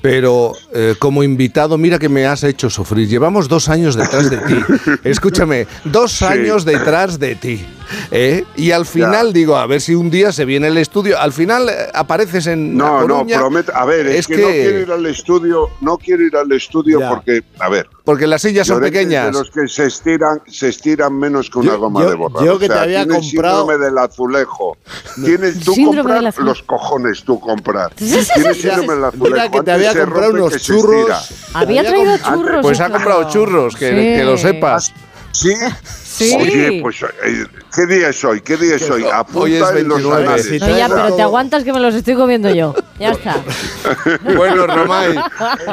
pero 0.02 0.52
eh, 0.72 0.94
como 1.00 1.24
invitado, 1.24 1.76
mira 1.76 1.98
que 1.98 2.08
me 2.08 2.26
has 2.26 2.44
hecho 2.44 2.70
sufrir. 2.70 3.08
Llevamos 3.08 3.48
dos 3.48 3.68
años 3.68 3.96
detrás 3.96 4.30
de 4.30 4.36
ti. 4.38 4.54
Escúchame, 5.04 5.66
dos 5.84 6.12
Sí. 6.12 6.24
años 6.26 6.64
detrás 6.64 7.18
de 7.18 7.34
ti. 7.34 7.66
¿eh? 8.10 8.44
Y 8.56 8.70
al 8.70 8.86
final 8.86 9.32
digo, 9.32 9.56
a 9.56 9.66
ver 9.66 9.80
si 9.80 9.94
un 9.94 10.10
día 10.10 10.32
se 10.32 10.44
viene 10.44 10.68
el 10.68 10.78
estudio. 10.78 11.18
Al 11.18 11.32
final 11.32 11.68
eh, 11.68 11.72
apareces 11.94 12.46
en 12.46 12.76
No, 12.76 12.84
La 13.02 13.06
no, 13.06 13.14
Coruña. 13.18 13.38
prometo. 13.38 13.72
A 13.74 13.84
ver, 13.84 14.06
es, 14.06 14.20
Es 14.20 14.26
que, 14.26 14.36
no 14.38 14.46
que- 14.48 14.52
quiero 14.62 14.78
ir 14.80 14.90
al 14.92 15.06
estudio, 15.06 15.68
no 15.80 15.98
quiero 15.98 16.22
ir 16.24 16.36
al 16.36 16.50
estudio 16.52 17.00
porque, 17.08 17.42
a 17.58 17.68
ver. 17.68 17.88
Porque 18.04 18.26
las 18.28 18.42
sillas 18.42 18.68
son 18.68 18.80
pequeñas. 18.80 19.26
De 19.26 19.32
los 19.32 19.50
que 19.50 19.66
se 19.66 19.86
estiran, 19.86 20.40
se 20.46 20.68
estiran 20.68 21.12
menos 21.18 21.50
que 21.50 21.58
una 21.58 21.72
Yo- 21.72 21.78
goma 21.80 22.02
yo- 22.02 22.10
de 22.10 22.14
borrar. 22.14 22.44
yo 22.44 22.54
O 22.54 22.58
que 22.58 22.68
te 22.68 22.74
sea, 22.74 22.82
había 22.82 23.04
tienes 23.04 23.32
comprado- 23.32 23.58
síndrome 23.66 23.84
del 23.84 23.98
azulejo. 23.98 24.76
Tienes 25.24 25.58
tú 25.64 25.72
Síndrome 25.72 25.96
comprar 25.98 26.18
del 26.18 26.26
azulejo. 26.28 26.48
los 26.50 26.62
cojones, 26.62 27.24
tú 27.24 27.40
comprar. 27.40 27.92
Tienes 27.94 28.26
sí, 28.28 28.32
síndrome 28.34 28.54
sí. 28.54 28.68
del 28.88 29.04
azulejo. 29.04 29.24
Mira 29.34 29.50
que 29.50 29.60
te 29.62 29.72
había 29.72 29.94
comprado 29.94 30.30
unos 30.32 30.62
churros. 30.62 31.30
Había 31.54 31.82
traído 31.84 32.16
churros. 32.18 32.58
Pues 32.62 32.80
ha 32.80 32.90
comprado 32.90 33.28
churros, 33.28 33.74
que 33.76 34.22
lo 34.24 34.38
sepas. 34.38 34.92
Sí. 35.36 35.54
Sí. 36.02 36.34
Oye, 36.40 36.78
pues, 36.80 37.02
eh, 37.02 37.44
¿qué 37.74 37.86
día 37.86 38.08
es 38.08 38.24
hoy? 38.24 38.40
¿Qué 38.40 38.56
día 38.56 38.76
es 38.76 38.88
hoy? 38.90 39.04
Apunta 39.04 39.40
Hoy 39.40 39.54
es 39.56 39.60
en 39.70 39.86
los 39.88 39.98
29. 39.98 40.24
anales. 40.24 40.46
Sí, 40.46 40.58
No, 40.58 40.68
ya, 40.78 40.88
pero 40.88 41.14
te 41.14 41.20
aguantas 41.22 41.62
que 41.62 41.72
me 41.74 41.80
los 41.80 41.94
estoy 41.94 42.14
comiendo 42.14 42.48
yo. 42.54 42.74
Ya 42.98 43.10
está. 43.10 43.36
Bueno, 44.36 44.66
Romay, 44.66 45.14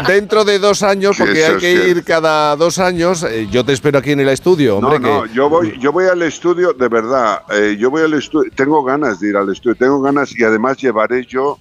dentro 0.08 0.44
de 0.44 0.60
dos 0.60 0.84
años, 0.84 1.16
porque 1.18 1.46
hay 1.46 1.54
que 1.56 1.60
cierto. 1.76 1.88
ir 1.88 2.04
cada 2.04 2.56
dos 2.56 2.78
años, 2.80 3.24
eh, 3.24 3.48
yo 3.50 3.64
te 3.64 3.74
espero 3.74 4.00
aquí 4.00 4.12
en 4.12 4.20
el 4.20 4.30
estudio, 4.30 4.78
hombre. 4.78 5.00
No, 5.00 5.22
no, 5.22 5.24
que- 5.24 5.34
yo 5.34 5.50
voy, 5.50 5.78
yo 5.80 5.92
voy 5.92 6.06
al 6.06 6.22
estudio, 6.24 6.74
de 6.74 6.88
verdad, 6.90 7.42
eh, 7.52 7.76
yo 7.80 7.90
voy 7.90 8.04
al 8.04 8.14
estudio, 8.14 8.52
tengo 8.56 8.84
ganas 8.84 9.20
de 9.20 9.30
ir 9.30 9.38
al 9.38 9.50
estudio, 9.52 9.76
tengo 9.76 10.02
ganas 10.02 10.38
y 10.38 10.44
además 10.44 10.78
llevaré 10.78 11.26
yo, 11.26 11.58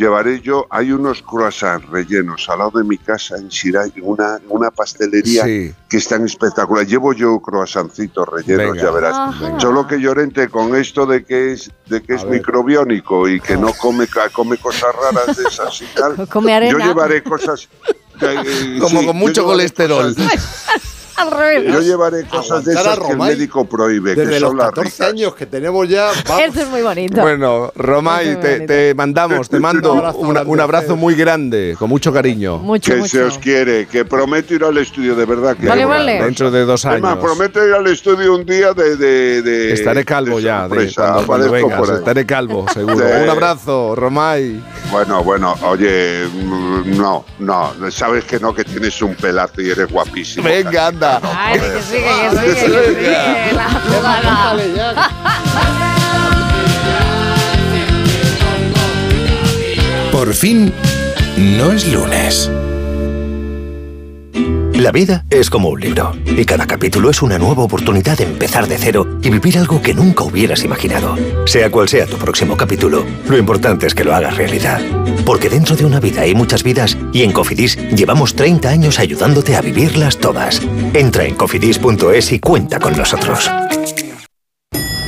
llevaré 0.00 0.40
yo, 0.40 0.66
hay 0.70 0.92
unos 0.92 1.22
croissants 1.22 1.86
rellenos 1.90 2.48
al 2.48 2.58
lado 2.58 2.72
de 2.78 2.84
mi 2.84 2.96
casa 2.98 3.36
en 3.36 3.48
Shirai, 3.48 3.92
una, 4.02 4.40
una 4.48 4.70
pastelería 4.70 5.44
Sí. 5.44 5.74
que 5.88 5.96
están 5.98 6.24
espectacular. 6.24 6.86
Llevo 6.86 7.12
yo 7.12 7.38
croissancitos 7.40 8.26
rellenos, 8.28 8.72
Venga. 8.72 8.82
ya 8.82 8.90
verás. 8.90 9.14
Ajá. 9.16 9.60
Solo 9.60 9.86
que 9.86 10.00
Llorente 10.00 10.48
con 10.48 10.74
esto 10.74 11.04
de 11.06 11.24
que 11.24 11.52
es, 11.52 11.70
de 11.86 12.02
que 12.02 12.14
es 12.14 12.24
microbiónico 12.24 13.28
y 13.28 13.40
que 13.40 13.56
no 13.56 13.72
come, 13.74 14.06
ca- 14.06 14.30
come 14.30 14.56
cosas 14.56 14.94
raras 14.94 15.36
de 15.36 15.44
esas 15.44 15.82
y 15.82 15.84
tal, 15.94 16.26
Come 16.28 16.54
arena. 16.54 16.72
yo 16.78 16.78
llevaré 16.86 17.22
cosas... 17.22 17.68
eh, 18.22 18.78
Como 18.80 19.00
sí, 19.00 19.06
con 19.06 19.16
mucho 19.16 19.44
colesterol. 19.44 20.14
cosas- 21.24 21.32
Al 21.32 21.38
revés. 21.38 21.72
yo 21.74 21.80
llevaré 21.80 22.24
cosas 22.24 22.64
de 22.64 22.72
esas 22.72 22.98
que 22.98 23.12
el 23.12 23.18
médico 23.18 23.64
prohíbe, 23.64 24.14
que 24.14 24.20
Desde 24.22 24.40
los 24.40 24.50
son 24.50 24.58
las 24.58 24.66
14 24.68 24.90
ricas. 24.90 25.08
años 25.08 25.34
que 25.34 25.46
tenemos 25.46 25.88
ya, 25.88 26.10
vamos. 26.28 26.44
Esto 26.44 26.60
es 26.60 26.68
muy 26.68 26.82
bonito. 26.82 27.20
Bueno, 27.20 27.72
Romay, 27.74 28.28
Eso 28.30 28.40
te, 28.66 28.94
mandamos, 28.94 29.48
te 29.48 29.60
mando 29.60 29.92
Un 29.92 29.98
abrazo 29.98 30.18
una- 30.18 30.42
un 30.42 30.60
abrazo 30.60 30.96
muy 30.96 31.14
grande, 31.14 31.76
con 31.78 31.88
mucho 31.88 32.12
cariño. 32.12 32.58
Mucho, 32.58 32.94
que 32.94 33.08
se 33.08 33.22
os 33.22 33.38
quiere, 33.38 33.86
que 33.86 34.04
prometo 34.04 34.54
ir 34.54 34.64
al 34.64 34.76
estudio, 34.78 35.14
de 35.14 35.24
verdad. 35.24 35.56
Que 35.56 35.66
Vale, 35.66 35.84
vale. 35.84 36.22
Dentro 36.22 36.50
de 36.50 36.64
dos 36.64 36.84
años. 36.86 37.18
prometo 37.18 37.66
ir 37.66 37.74
al 37.74 37.86
estudio 37.86 38.34
un 38.34 38.44
día 38.46 38.72
de... 38.72 38.96
de, 38.96 39.42
de- 39.42 39.72
Estaré 39.72 40.04
calvo 40.04 40.36
de 40.38 40.42
ya, 40.42 40.68
de 40.68 40.92
cuando, 40.94 41.26
cuando 41.26 41.50
vengas. 41.50 41.88
Estaré 41.90 42.26
calvo, 42.26 42.66
seguro. 42.72 42.96
Un 43.22 43.28
abrazo, 43.28 43.94
Romay. 43.94 44.60
Bueno, 44.90 45.22
bueno, 45.22 45.54
oye, 45.62 46.24
mm, 46.26 46.96
no, 46.96 47.24
no, 47.38 47.72
sabes 47.90 48.24
que 48.24 48.38
no, 48.40 48.54
que 48.54 48.64
tienes 48.64 49.00
un 49.02 49.14
pelazo 49.14 49.60
y 49.62 49.70
eres 49.70 49.88
guapísimo. 49.90 50.44
Venga, 50.48 50.88
anda. 50.88 51.09
Ay, 51.36 51.58
que 51.58 51.82
sigue, 51.82 52.04
que 52.30 52.38
sigue, 52.38 52.54
que 52.54 52.94
sigue. 52.94 53.52
La 53.54 53.68
jugada. 53.86 55.10
Por 60.12 60.34
fin, 60.34 60.72
no 61.36 61.72
es 61.72 61.86
lunes. 61.86 62.50
La 64.80 64.92
vida 64.92 65.26
es 65.28 65.50
como 65.50 65.68
un 65.68 65.78
libro 65.78 66.16
y 66.24 66.42
cada 66.46 66.66
capítulo 66.66 67.10
es 67.10 67.20
una 67.20 67.38
nueva 67.38 67.64
oportunidad 67.64 68.16
de 68.16 68.24
empezar 68.24 68.66
de 68.66 68.78
cero 68.78 69.18
y 69.22 69.28
vivir 69.28 69.58
algo 69.58 69.82
que 69.82 69.92
nunca 69.92 70.24
hubieras 70.24 70.64
imaginado. 70.64 71.16
Sea 71.44 71.70
cual 71.70 71.86
sea 71.86 72.06
tu 72.06 72.16
próximo 72.16 72.56
capítulo, 72.56 73.04
lo 73.28 73.36
importante 73.36 73.86
es 73.86 73.94
que 73.94 74.04
lo 74.04 74.14
hagas 74.14 74.38
realidad. 74.38 74.80
Porque 75.26 75.50
dentro 75.50 75.76
de 75.76 75.84
una 75.84 76.00
vida 76.00 76.22
hay 76.22 76.34
muchas 76.34 76.62
vidas 76.62 76.96
y 77.12 77.24
en 77.24 77.32
Cofidis 77.32 77.76
llevamos 77.90 78.34
30 78.34 78.70
años 78.70 78.98
ayudándote 78.98 79.54
a 79.54 79.60
vivirlas 79.60 80.16
todas. 80.16 80.62
Entra 80.94 81.26
en 81.26 81.34
cofidis.es 81.34 82.32
y 82.32 82.40
cuenta 82.40 82.80
con 82.80 82.96
nosotros. 82.96 83.50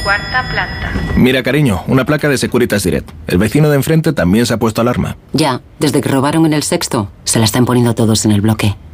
Cuarta 0.04 0.50
planta. 0.50 0.92
Mira, 1.16 1.42
cariño, 1.42 1.82
una 1.86 2.04
placa 2.04 2.28
de 2.28 2.36
Securitas 2.36 2.84
Direct. 2.84 3.10
El 3.26 3.38
vecino 3.38 3.70
de 3.70 3.76
enfrente 3.76 4.12
también 4.12 4.44
se 4.44 4.52
ha 4.52 4.58
puesto 4.58 4.82
alarma. 4.82 5.16
Ya, 5.32 5.62
desde 5.80 6.02
que 6.02 6.10
robaron 6.10 6.44
en 6.44 6.52
el 6.52 6.62
sexto, 6.62 7.10
se 7.24 7.38
la 7.38 7.46
están 7.46 7.64
poniendo 7.64 7.94
todos 7.94 8.26
en 8.26 8.32
el 8.32 8.42
bloque. 8.42 8.76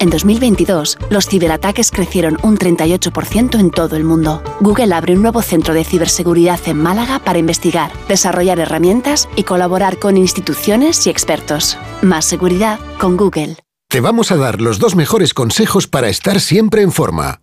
En 0.00 0.08
2022, 0.08 0.96
los 1.10 1.26
ciberataques 1.26 1.90
crecieron 1.90 2.38
un 2.42 2.56
38% 2.56 3.60
en 3.60 3.70
todo 3.70 3.96
el 3.96 4.04
mundo. 4.04 4.42
Google 4.60 4.94
abre 4.94 5.12
un 5.14 5.20
nuevo 5.20 5.42
centro 5.42 5.74
de 5.74 5.84
ciberseguridad 5.84 6.58
en 6.64 6.78
Málaga 6.78 7.18
para 7.18 7.38
investigar, 7.38 7.92
desarrollar 8.08 8.58
herramientas 8.60 9.28
y 9.36 9.42
colaborar 9.42 9.98
con 9.98 10.16
instituciones 10.16 11.06
y 11.06 11.10
expertos. 11.10 11.76
Más 12.00 12.24
seguridad 12.24 12.80
con 12.98 13.18
Google. 13.18 13.56
Te 13.90 14.00
vamos 14.00 14.32
a 14.32 14.36
dar 14.36 14.62
los 14.62 14.78
dos 14.78 14.96
mejores 14.96 15.34
consejos 15.34 15.86
para 15.86 16.08
estar 16.08 16.40
siempre 16.40 16.80
en 16.80 16.92
forma. 16.92 17.42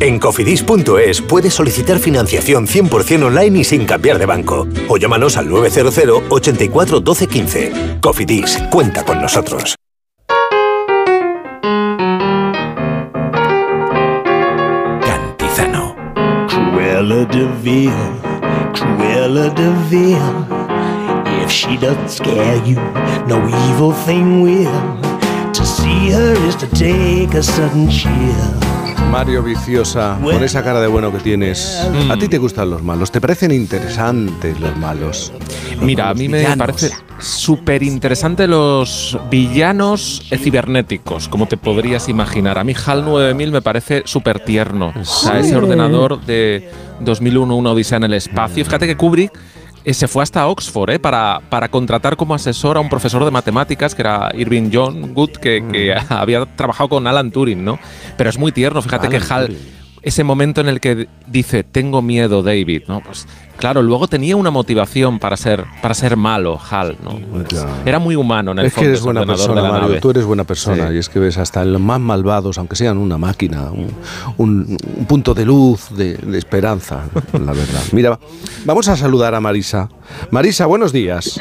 En 0.00 0.18
cofidis.es 0.18 1.20
puedes 1.20 1.52
solicitar 1.52 1.98
financiación 1.98 2.66
100% 2.66 3.22
online 3.26 3.58
y 3.58 3.64
sin 3.64 3.84
cambiar 3.84 4.18
de 4.18 4.24
banco. 4.24 4.66
O 4.88 4.96
llámanos 4.96 5.36
al 5.36 5.50
900 5.50 6.22
84 6.30 7.00
12 7.00 7.26
15. 7.26 7.72
Cofidis, 8.00 8.58
cuenta 8.70 9.04
con 9.04 9.20
nosotros. 9.20 9.76
Cantizano. 15.02 15.94
Cruella 16.48 17.26
de 17.26 17.46
Vil, 17.62 17.92
Cruella 18.72 19.50
de 19.50 19.70
Vil. 19.90 20.16
If 21.44 21.50
she 21.50 21.76
doesn't 21.76 22.08
scare 22.08 22.56
you, 22.64 22.76
no 23.26 23.46
evil 23.68 23.92
thing 24.06 24.40
will. 24.40 24.70
To 25.52 25.66
see 25.66 26.10
her 26.10 26.34
is 26.48 26.56
to 26.56 26.66
take 26.68 27.34
a 27.34 27.42
sudden 27.42 27.90
chill. 27.90 28.70
Mario 29.10 29.42
Viciosa, 29.42 30.18
con 30.22 30.44
esa 30.44 30.62
cara 30.62 30.80
de 30.80 30.86
bueno 30.86 31.10
que 31.10 31.18
tienes, 31.18 31.84
¿a 32.08 32.16
ti 32.16 32.28
te 32.28 32.38
gustan 32.38 32.70
los 32.70 32.82
malos? 32.82 33.10
¿Te 33.10 33.20
parecen 33.20 33.50
interesantes 33.50 34.58
los 34.60 34.76
malos? 34.76 35.32
Mira, 35.82 36.10
a 36.10 36.14
mí 36.14 36.28
me 36.28 36.56
parece 36.56 36.92
súper 37.18 37.82
interesante 37.82 38.46
los 38.46 39.18
villanos 39.28 40.22
cibernéticos, 40.38 41.28
como 41.28 41.46
te 41.46 41.56
podrías 41.56 42.08
imaginar. 42.08 42.56
A 42.56 42.64
mí 42.64 42.72
HAL 42.72 43.04
9000 43.04 43.50
me 43.50 43.62
parece 43.62 44.02
súper 44.06 44.44
tierno. 44.44 44.92
O 44.98 45.04
sea, 45.04 45.40
ese 45.40 45.56
ordenador 45.56 46.24
de 46.24 46.70
2001, 47.00 47.56
una 47.56 47.72
odisea 47.72 47.96
en 47.98 48.04
el 48.04 48.14
espacio. 48.14 48.64
Fíjate 48.64 48.86
que 48.86 48.96
Kubrick 48.96 49.32
se 49.84 50.08
fue 50.08 50.22
hasta 50.22 50.46
Oxford 50.46 50.90
eh, 50.90 50.98
para, 50.98 51.40
para 51.48 51.68
contratar 51.68 52.16
como 52.16 52.34
asesor 52.34 52.76
a 52.76 52.80
un 52.80 52.88
profesor 52.88 53.24
de 53.24 53.30
matemáticas 53.30 53.94
que 53.94 54.02
era 54.02 54.30
Irving 54.34 54.70
John 54.72 55.14
Good, 55.14 55.32
que, 55.32 55.64
que 55.70 55.94
había 56.08 56.44
trabajado 56.56 56.88
con 56.88 57.06
Alan 57.06 57.30
Turing, 57.30 57.64
¿no? 57.64 57.78
Pero 58.16 58.30
es 58.30 58.38
muy 58.38 58.52
tierno, 58.52 58.82
fíjate 58.82 59.06
Alan 59.06 59.20
que 59.20 59.32
HAL, 59.32 59.56
ese 60.02 60.24
momento 60.24 60.60
en 60.60 60.68
el 60.68 60.80
que 60.80 61.08
dice, 61.26 61.62
tengo 61.64 62.02
miedo, 62.02 62.42
David, 62.42 62.82
¿no? 62.88 63.00
Pues 63.00 63.26
claro, 63.56 63.82
luego 63.82 64.08
tenía 64.08 64.34
una 64.36 64.50
motivación 64.50 65.18
para 65.18 65.36
ser, 65.36 65.64
para 65.82 65.92
ser 65.94 66.16
malo, 66.16 66.58
HAL, 66.58 66.96
¿no? 67.04 67.18
Pues, 67.18 67.64
era 67.84 67.98
muy 67.98 68.16
humano 68.16 68.52
en 68.52 68.60
el 68.60 68.66
Es 68.66 68.72
que 68.72 68.76
fondo. 68.76 68.88
eres 68.88 68.98
ese 69.00 69.04
buena 69.04 69.26
persona, 69.26 69.62
Mario. 69.62 69.80
nave. 69.88 70.00
Tú 70.00 70.10
eres 70.10 70.24
buena 70.24 70.44
persona 70.44 70.92
y 70.92 70.96
es 70.98 71.08
que 71.10 71.18
ves 71.18 71.36
hasta 71.38 71.64
los 71.64 71.80
más 71.80 72.00
malvados, 72.00 72.56
aunque 72.58 72.76
sean 72.76 72.96
una 72.98 73.18
máquina, 73.18 73.70
un, 73.70 73.88
un- 74.38 74.76
un 74.96 75.04
punto 75.06 75.34
de 75.34 75.44
luz, 75.44 75.88
de, 75.90 76.14
de 76.16 76.38
esperanza, 76.38 77.04
la 77.32 77.52
verdad. 77.52 77.82
Mira, 77.92 78.18
vamos 78.64 78.88
a 78.88 78.96
saludar 78.96 79.34
a 79.34 79.40
Marisa. 79.40 79.88
Marisa, 80.30 80.64
buenos 80.66 80.92
días. 80.92 81.38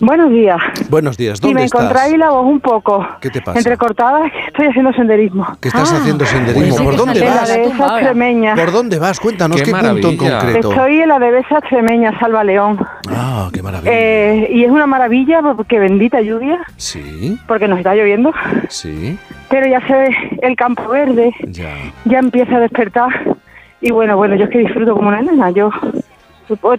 Buenos 0.00 0.30
días. 0.30 0.56
Buenos 0.88 1.16
días. 1.18 1.38
Si 1.38 1.42
¿Dónde 1.42 1.60
me 1.60 1.64
estás? 1.66 1.80
encontráis 1.82 2.16
la 2.16 2.30
voz 2.30 2.46
un 2.46 2.60
poco 2.60 3.06
¿Qué 3.20 3.28
te 3.28 3.42
pasa? 3.42 3.58
entrecortada, 3.58 4.26
estoy 4.46 4.68
haciendo 4.68 4.92
senderismo. 4.94 5.46
¿Qué 5.60 5.68
estás 5.68 5.92
haciendo 5.92 6.24
senderismo? 6.24 6.84
¿Por 6.84 6.96
dónde 6.96 7.20
En 7.20 7.26
la 7.26 7.34
vas? 7.34 7.48
dehesa 7.52 7.98
extremeña. 7.98 8.54
¿Por 8.54 8.72
dónde 8.72 8.98
vas? 8.98 9.20
Cuéntanos 9.20 9.58
Qué 9.58 9.64
qué, 9.64 9.70
punto 9.72 10.08
en 10.08 10.16
concreto. 10.16 10.70
Estoy 10.70 11.00
en 11.00 11.08
la 11.10 11.18
dehesa 11.18 11.58
extremeña, 11.58 12.18
Salva 12.18 12.42
León. 12.44 12.78
Ah, 13.10 13.50
qué 13.52 13.62
maravilla. 13.62 13.92
Eh, 13.92 14.48
y 14.52 14.64
es 14.64 14.70
una 14.70 14.86
maravilla 14.86 15.42
porque 15.54 15.78
bendita 15.78 16.22
lluvia, 16.22 16.58
Sí, 16.76 17.38
porque 17.46 17.68
nos 17.68 17.78
está 17.78 17.94
lloviendo. 17.94 18.32
sí, 18.68 19.18
Pero 19.50 19.66
ya 19.68 19.86
se 19.86 19.92
ve 19.92 20.16
el 20.40 20.56
campo 20.56 20.88
verde, 20.88 21.30
ya. 21.42 21.74
ya 22.06 22.18
empieza 22.20 22.56
a 22.56 22.60
despertar. 22.60 23.36
Y 23.82 23.90
bueno, 23.92 24.16
bueno, 24.16 24.34
yo 24.36 24.44
es 24.44 24.50
que 24.50 24.58
disfruto 24.60 24.94
como 24.94 25.08
una 25.08 25.20
nena. 25.20 25.50
Yo, 25.50 25.70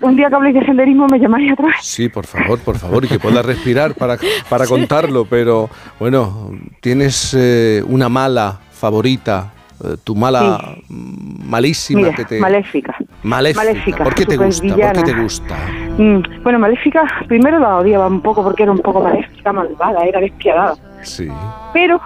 un 0.02 0.15
día 0.15 0.30
que 0.30 0.35
habléis 0.35 0.56
de 0.56 0.65
senderismo 0.65 1.07
me 1.07 1.19
llamáis 1.19 1.52
atrás. 1.52 1.76
Sí, 1.81 2.10
por 2.10 2.26
favor, 2.26 2.60
por 2.60 2.77
favor, 2.77 3.06
y 3.06 3.07
que 3.07 3.19
puedas 3.19 3.45
respirar 3.45 3.95
para, 3.95 4.18
para 4.49 4.68
contarlo, 4.68 5.26
pero 5.26 5.69
bueno, 5.99 6.52
tienes 6.80 7.35
eh, 7.38 7.84
una 7.88 8.10
mala 8.10 8.60
favorita, 8.72 9.53
eh, 9.84 9.95
tu 10.03 10.15
mala 10.15 10.76
malísima 10.89 12.02
Mira, 12.02 12.15
que 12.15 12.26
te... 12.26 12.39
maléfica. 12.39 12.95
Maléfica. 13.23 13.64
Maléfica, 13.64 14.03
¿Por 14.03 14.15
qué 14.15 14.26
te 14.26 14.38
gusta? 14.38 14.68
¿Por 14.76 14.93
qué 14.93 15.03
te 15.03 15.14
gusta? 15.22 15.57
Mm, 15.98 16.43
bueno, 16.43 16.60
Maléfica 16.60 17.03
primero 17.27 17.60
la 17.60 17.77
odiaba 17.77 18.07
un 18.07 18.22
poco 18.22 18.43
porque 18.43 18.64
era 18.64 18.72
un 18.72 18.80
poco 18.80 19.02
maléfica, 19.02 19.53
malvada, 19.53 20.03
era 20.06 20.19
despiadada. 20.19 20.76
Sí, 21.03 21.27
Pero 21.73 21.99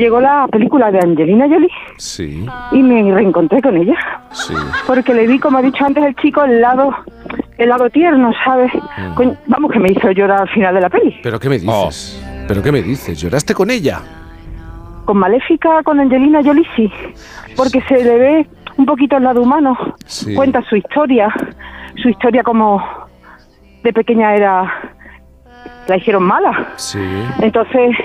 llegó 0.00 0.20
la 0.20 0.48
película 0.48 0.90
de 0.90 0.98
Angelina 0.98 1.46
Jolie 1.48 1.70
sí, 1.96 2.44
y 2.72 2.82
me 2.82 3.14
reencontré 3.14 3.62
con 3.62 3.76
ella. 3.76 3.94
sí. 4.32 4.54
Porque 4.86 5.14
le 5.14 5.26
vi, 5.26 5.38
como 5.38 5.58
ha 5.58 5.62
dicho 5.62 5.84
antes 5.84 6.02
el 6.02 6.16
chico, 6.16 6.42
el 6.42 6.60
lado, 6.60 6.92
el 7.58 7.68
lado 7.68 7.88
tierno, 7.90 8.32
¿sabes? 8.44 8.72
Mm. 8.74 9.30
Vamos, 9.46 9.70
que 9.70 9.78
me 9.78 9.92
hizo 9.92 10.10
llorar 10.10 10.42
al 10.42 10.48
final 10.48 10.74
de 10.74 10.80
la 10.80 10.88
peli. 10.88 11.20
¿Pero 11.22 11.38
qué 11.38 11.48
me 11.48 11.58
dices? 11.58 12.26
¿Pero 12.48 12.62
qué 12.62 12.72
me 12.72 12.82
dices? 12.82 13.20
¿Lloraste 13.20 13.54
con 13.54 13.70
ella? 13.70 14.00
Con 15.04 15.18
Maléfica, 15.18 15.82
con 15.84 16.00
Angelina 16.00 16.42
Jolie, 16.42 16.66
sí. 16.74 16.90
Porque 17.56 17.80
se 17.82 18.02
le 18.02 18.18
ve 18.18 18.46
un 18.76 18.86
poquito 18.86 19.18
el 19.18 19.24
lado 19.24 19.42
humano. 19.42 19.76
Sí. 20.06 20.34
Cuenta 20.34 20.62
su 20.68 20.76
historia. 20.76 21.32
Su 22.02 22.08
historia 22.08 22.42
como 22.42 22.82
de 23.82 23.92
pequeña 23.92 24.34
era... 24.34 24.72
La 25.86 25.96
hicieron 25.96 26.22
mala. 26.22 26.72
Sí. 26.76 26.98
Entonces, 27.40 27.96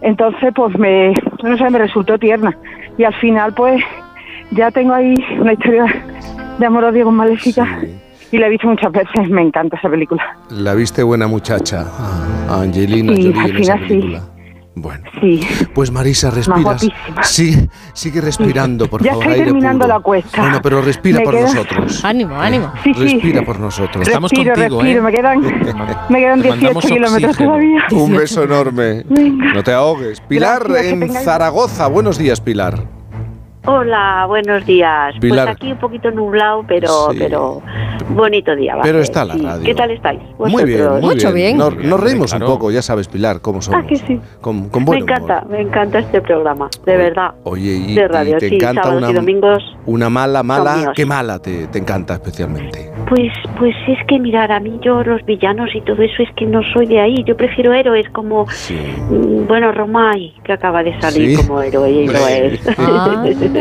entonces 0.00 0.52
pues 0.54 0.78
me, 0.78 1.12
no 1.42 1.56
sé, 1.56 1.70
me 1.70 1.78
resultó 1.78 2.18
tierna. 2.18 2.56
Y 2.96 3.04
al 3.04 3.14
final 3.14 3.52
pues 3.54 3.82
ya 4.50 4.70
tengo 4.70 4.94
ahí 4.94 5.14
una 5.38 5.52
historia 5.52 5.84
de 6.58 6.66
amor-odio 6.66 7.04
con 7.04 7.16
Maléfica. 7.16 7.66
Y 8.30 8.36
la 8.36 8.46
he 8.46 8.50
visto 8.50 8.68
muchas 8.68 8.92
veces, 8.92 9.30
me 9.30 9.40
encanta 9.40 9.76
esa 9.78 9.88
película. 9.88 10.22
La 10.50 10.74
viste 10.74 11.02
buena 11.02 11.26
muchacha, 11.26 11.86
a 12.48 12.60
Angelina 12.60 13.12
Jolie 13.12 13.32
al 13.38 13.50
en 13.50 13.56
esa 13.56 13.78
final 13.78 13.88
sí. 13.88 14.18
Bueno, 14.80 15.04
Sí. 15.20 15.40
pues 15.74 15.90
Marisa, 15.90 16.30
respiras. 16.30 16.86
Sí, 17.22 17.68
sigue 17.92 18.20
respirando, 18.20 18.88
por 18.88 19.02
ya 19.02 19.10
favor. 19.10 19.24
estoy 19.24 19.32
aire 19.34 19.44
terminando 19.46 19.84
puro. 19.84 19.94
la 19.96 20.00
cuesta. 20.00 20.40
Bueno, 20.40 20.60
pero 20.62 20.80
respira 20.82 21.18
Me 21.18 21.24
por 21.24 21.34
queda- 21.34 21.46
nosotros. 21.54 22.04
Ánimo, 22.04 22.36
ánimo. 22.40 22.72
Sí, 22.84 22.92
sí. 22.94 23.00
Respira 23.00 23.42
por 23.42 23.58
nosotros. 23.60 24.06
respiro, 24.06 24.54
respiro, 24.54 25.02
me 25.02 25.12
quedan, 25.12 25.40
me 26.08 26.18
quedan 26.20 26.42
18 26.42 26.88
kilómetros 26.88 27.36
todavía. 27.36 27.82
Un 27.92 28.16
beso 28.16 28.42
enorme. 28.44 29.04
Venga. 29.08 29.52
No 29.54 29.62
te 29.62 29.72
ahogues. 29.72 30.20
Pilar 30.20 30.64
Gracias, 30.68 30.92
en 30.92 31.00
tengáis- 31.00 31.24
Zaragoza. 31.24 31.86
Buenos 31.88 32.18
días, 32.18 32.40
Pilar. 32.40 32.97
Hola, 33.70 34.24
buenos 34.26 34.64
días. 34.64 35.14
Pilar. 35.20 35.44
Pues 35.48 35.56
aquí 35.56 35.72
un 35.72 35.78
poquito 35.78 36.10
nublado, 36.10 36.64
pero 36.66 36.88
Sí. 37.10 37.16
pero 37.18 37.60
bonito 38.08 38.56
día. 38.56 38.74
va 38.76 38.80
a 38.80 38.82
Pero 38.82 39.00
está 39.00 39.26
la 39.26 39.34
sí. 39.34 39.42
radio. 39.44 39.62
¿Qué 39.62 39.74
tal 39.74 39.90
estáis? 39.90 40.20
Muy 40.38 40.64
bien, 40.64 40.78
vosotros? 40.88 41.02
muy 41.24 41.32
bien. 41.34 41.58
Nos, 41.58 41.76
nos 41.76 42.00
reímos 42.00 42.32
un 42.32 42.40
poco, 42.40 42.70
ya 42.70 42.80
sabes, 42.80 43.08
Pilar, 43.08 43.42
cómo 43.42 43.60
somos. 43.60 43.82
Ah, 43.84 43.86
que 43.86 43.96
sí. 43.96 44.18
Con, 44.40 44.70
con 44.70 44.84
me 44.84 44.86
buen 44.86 45.02
humor. 45.02 45.10
encanta, 45.18 45.44
me 45.50 45.60
encanta 45.60 45.98
este 45.98 46.22
programa, 46.22 46.70
de 46.86 46.96
verdad. 46.96 47.32
Oye, 47.44 47.72
y, 47.74 47.94
de 47.94 48.04
y 48.04 48.06
radio, 48.06 48.38
te 48.38 48.48
sí, 48.48 48.54
encanta 48.54 48.88
una, 48.88 49.10
y 49.10 49.12
domingos. 49.12 49.62
una 49.84 50.08
mala, 50.08 50.42
mala. 50.42 50.92
¿Qué 50.94 51.04
mala 51.04 51.38
te, 51.38 51.66
te 51.66 51.78
encanta 51.78 52.14
especialmente? 52.14 52.90
Pues, 53.10 53.32
pues 53.58 53.74
es 53.86 53.98
que 54.06 54.18
mirar, 54.18 54.50
a 54.50 54.60
mí 54.60 54.78
yo 54.82 55.02
los 55.02 55.22
villanos 55.26 55.68
y 55.74 55.82
todo 55.82 56.00
eso 56.02 56.22
es 56.22 56.28
que 56.36 56.46
no 56.46 56.62
soy 56.72 56.86
de 56.86 57.00
ahí. 57.00 57.22
Yo 57.26 57.36
prefiero 57.36 57.74
héroes 57.74 58.08
como, 58.14 58.44
mm, 58.44 59.46
bueno, 59.46 59.72
Romay, 59.72 60.32
que 60.42 60.54
acaba 60.54 60.82
de 60.82 60.98
salir 61.02 61.36
Sí. 61.36 61.46
como 61.46 61.60
héroe 61.60 61.90
y 61.90 62.06
lo 62.06 62.18
es. 62.28 62.60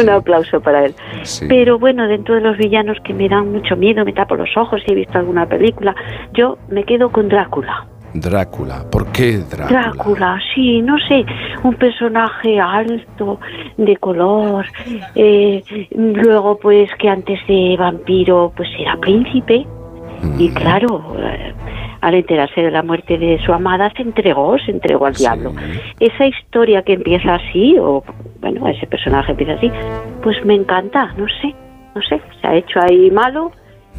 Un 0.00 0.10
aplauso 0.10 0.60
para 0.60 0.86
él. 0.86 0.94
Sí. 1.22 1.46
Pero 1.48 1.78
bueno, 1.78 2.06
dentro 2.06 2.34
de 2.34 2.40
los 2.40 2.56
villanos 2.56 2.98
que 3.04 3.14
me 3.14 3.28
dan 3.28 3.52
mucho 3.52 3.76
miedo, 3.76 4.04
me 4.04 4.12
tapo 4.12 4.36
los 4.36 4.56
ojos 4.56 4.82
si 4.84 4.92
he 4.92 4.94
visto 4.94 5.18
alguna 5.18 5.46
película, 5.46 5.94
yo 6.32 6.58
me 6.68 6.84
quedo 6.84 7.10
con 7.10 7.28
Drácula. 7.28 7.86
Drácula. 8.14 8.84
¿Por 8.90 9.12
qué 9.12 9.38
Drácula? 9.38 9.92
Drácula, 9.92 10.40
sí, 10.54 10.82
no 10.82 10.98
sé, 10.98 11.24
un 11.62 11.74
personaje 11.74 12.58
alto, 12.58 13.38
de 13.76 13.96
color, 13.96 14.66
eh, 15.14 15.62
luego 15.94 16.58
pues 16.58 16.90
que 16.98 17.08
antes 17.08 17.38
de 17.46 17.76
vampiro 17.78 18.52
pues 18.56 18.68
era 18.78 18.96
príncipe 18.96 19.66
y 20.38 20.50
claro, 20.50 21.16
eh, 21.18 21.52
al 22.00 22.14
enterarse 22.14 22.62
de 22.62 22.70
la 22.70 22.82
muerte 22.82 23.18
de 23.18 23.38
su 23.44 23.52
amada 23.52 23.92
se 23.96 24.02
entregó, 24.02 24.58
se 24.58 24.70
entregó 24.70 25.06
al 25.06 25.14
diablo. 25.14 25.52
Esa 25.98 26.26
historia 26.26 26.82
que 26.82 26.94
empieza 26.94 27.34
así, 27.34 27.76
o 27.78 28.02
bueno, 28.40 28.66
ese 28.68 28.86
personaje 28.86 29.32
empieza 29.32 29.54
así, 29.54 29.70
pues 30.22 30.42
me 30.44 30.54
encanta, 30.54 31.12
no 31.16 31.26
sé, 31.40 31.54
no 31.94 32.02
sé, 32.02 32.20
se 32.40 32.46
ha 32.46 32.54
hecho 32.54 32.80
ahí 32.80 33.10
malo 33.10 33.52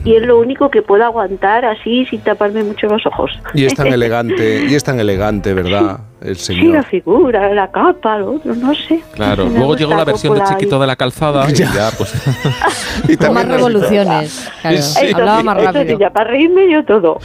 y 0.03 0.15
es 0.15 0.21
lo 0.23 0.39
único 0.39 0.69
que 0.69 0.81
puedo 0.81 1.03
aguantar 1.05 1.65
así 1.65 2.05
sin 2.07 2.21
taparme 2.21 2.63
mucho 2.63 2.87
los 2.87 3.05
ojos. 3.05 3.31
Y 3.53 3.65
es 3.65 3.73
tan 3.75 3.87
elegante, 3.93 4.65
y 4.69 4.73
es 4.75 4.83
tan 4.83 4.99
elegante, 4.99 5.53
¿verdad? 5.53 5.99
El 6.21 6.35
Sí, 6.35 6.53
señor. 6.55 6.73
la 6.75 6.83
figura, 6.83 7.53
la 7.53 7.71
capa, 7.71 8.17
lo 8.19 8.35
otro, 8.35 8.53
no 8.55 8.73
sé. 8.75 9.01
Claro, 9.13 9.45
luego 9.49 9.75
llegó 9.75 9.95
la 9.95 10.05
versión 10.05 10.35
de 10.37 10.43
Chiquito 10.43 10.79
de 10.79 10.87
la 10.87 10.95
Calzada 10.95 11.45
y 11.49 11.53
ya, 11.55 11.89
pues... 11.97 12.13
Con 13.19 13.33
más 13.33 13.47
revoluciones. 13.47 14.49
Claro, 14.61 14.77
Eso 14.77 14.99
hablaba 15.15 15.39
sí, 15.39 15.43
más 15.45 15.63
rápido. 15.63 15.85
sí, 15.85 15.97
ya 15.99 16.09
para 16.11 16.29
reírme 16.29 16.71
yo 16.71 16.83
todo. 16.85 17.19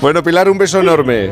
Bueno, 0.00 0.22
Pilar, 0.22 0.48
un 0.48 0.58
beso 0.58 0.80
enorme. 0.80 1.30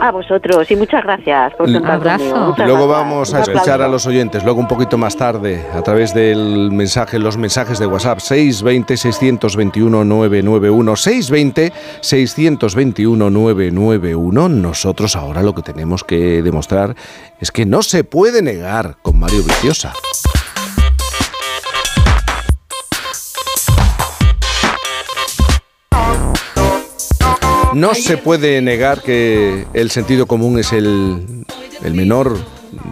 A 0.00 0.10
vosotros 0.10 0.70
y 0.70 0.76
muchas 0.76 1.04
gracias 1.04 1.54
por 1.54 1.70
contar 1.70 2.02
conmigo. 2.02 2.38
Muchas 2.38 2.66
Luego 2.66 2.88
gracias. 2.88 3.06
vamos 3.06 3.34
a 3.34 3.40
escuchar 3.42 3.82
a 3.82 3.88
los 3.88 4.06
oyentes, 4.06 4.42
luego 4.44 4.58
un 4.58 4.66
poquito 4.68 4.96
más 4.96 5.14
tarde, 5.16 5.62
a 5.74 5.82
través 5.82 6.14
del 6.14 6.70
mensaje, 6.72 7.18
los 7.18 7.36
mensajes 7.36 7.78
de 7.78 7.86
WhatsApp 7.86 8.18
620 8.20 8.96
621 8.96 10.04
991 10.04 10.96
620 10.96 11.72
621 12.00 13.30
991. 13.30 14.48
Nosotros 14.48 15.16
ahora 15.16 15.42
lo 15.42 15.54
que 15.54 15.62
tenemos 15.62 16.02
que 16.02 16.42
demostrar 16.42 16.94
es 17.38 17.50
que 17.50 17.66
no 17.66 17.82
se 17.82 18.02
puede 18.02 18.40
negar 18.40 18.96
con 19.02 19.18
Mario 19.18 19.42
Viciosa. 19.44 19.92
No 27.74 27.94
se 27.94 28.16
puede 28.16 28.60
negar 28.62 29.02
que 29.02 29.66
el 29.74 29.90
sentido 29.90 30.26
común 30.26 30.58
es 30.58 30.72
el, 30.72 31.44
el 31.82 31.94
menor 31.94 32.36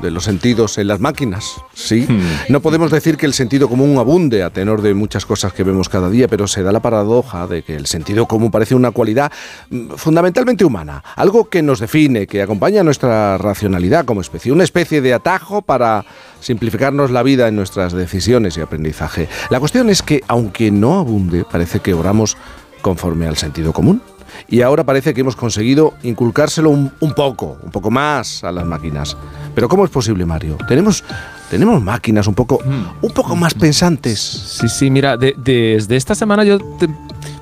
de 0.02 0.10
los 0.10 0.24
sentidos 0.24 0.78
en 0.78 0.86
las 0.86 1.00
máquinas, 1.00 1.56
¿sí? 1.74 2.06
No 2.48 2.60
podemos 2.60 2.90
decir 2.90 3.16
que 3.16 3.26
el 3.26 3.34
sentido 3.34 3.68
común 3.68 3.98
abunde 3.98 4.42
a 4.42 4.50
tenor 4.50 4.82
de 4.82 4.94
muchas 4.94 5.26
cosas 5.26 5.52
que 5.52 5.64
vemos 5.64 5.88
cada 5.88 6.10
día, 6.10 6.28
pero 6.28 6.46
se 6.46 6.62
da 6.62 6.72
la 6.72 6.80
paradoja 6.80 7.46
de 7.46 7.62
que 7.62 7.74
el 7.74 7.86
sentido 7.86 8.26
común 8.26 8.50
parece 8.50 8.74
una 8.74 8.90
cualidad 8.90 9.32
mm, 9.70 9.90
fundamentalmente 9.96 10.64
humana, 10.64 11.02
algo 11.16 11.48
que 11.48 11.62
nos 11.62 11.80
define, 11.80 12.26
que 12.26 12.42
acompaña 12.42 12.82
nuestra 12.82 13.38
racionalidad 13.38 14.04
como 14.04 14.20
especie, 14.20 14.52
una 14.52 14.64
especie 14.64 15.00
de 15.00 15.14
atajo 15.14 15.62
para 15.62 16.04
simplificarnos 16.40 17.10
la 17.10 17.22
vida 17.22 17.48
en 17.48 17.56
nuestras 17.56 17.92
decisiones 17.92 18.56
y 18.56 18.60
aprendizaje. 18.60 19.28
La 19.50 19.60
cuestión 19.60 19.90
es 19.90 20.02
que, 20.02 20.22
aunque 20.28 20.70
no 20.70 20.98
abunde, 20.98 21.44
parece 21.50 21.80
que 21.80 21.94
oramos 21.94 22.36
conforme 22.80 23.26
al 23.26 23.36
sentido 23.36 23.72
común. 23.72 24.02
Y 24.48 24.62
ahora 24.62 24.84
parece 24.84 25.14
que 25.14 25.20
hemos 25.22 25.36
conseguido 25.36 25.94
inculcárselo 26.02 26.70
un, 26.70 26.92
un 27.00 27.12
poco, 27.14 27.58
un 27.62 27.70
poco 27.70 27.90
más 27.90 28.44
a 28.44 28.52
las 28.52 28.64
máquinas. 28.66 29.16
Pero 29.54 29.68
¿cómo 29.68 29.84
es 29.84 29.90
posible, 29.90 30.24
Mario? 30.24 30.56
Tenemos, 30.68 31.02
tenemos 31.50 31.82
máquinas 31.82 32.26
un 32.26 32.34
poco, 32.34 32.60
un 33.02 33.10
poco 33.12 33.34
más 33.34 33.54
pensantes. 33.54 34.20
Sí, 34.20 34.68
sí, 34.68 34.90
mira, 34.90 35.16
de- 35.16 35.34
desde 35.36 35.96
esta 35.96 36.14
semana 36.14 36.44
yo 36.44 36.58
te 36.78 36.88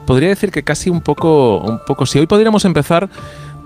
podría 0.07 0.29
decir 0.31 0.51
que 0.51 0.63
casi 0.63 0.89
un 0.91 1.01
poco, 1.01 1.59
un 1.59 1.81
poco, 1.87 2.07
si 2.07 2.19
hoy 2.19 2.27
podríamos 2.27 2.65
empezar 2.65 3.09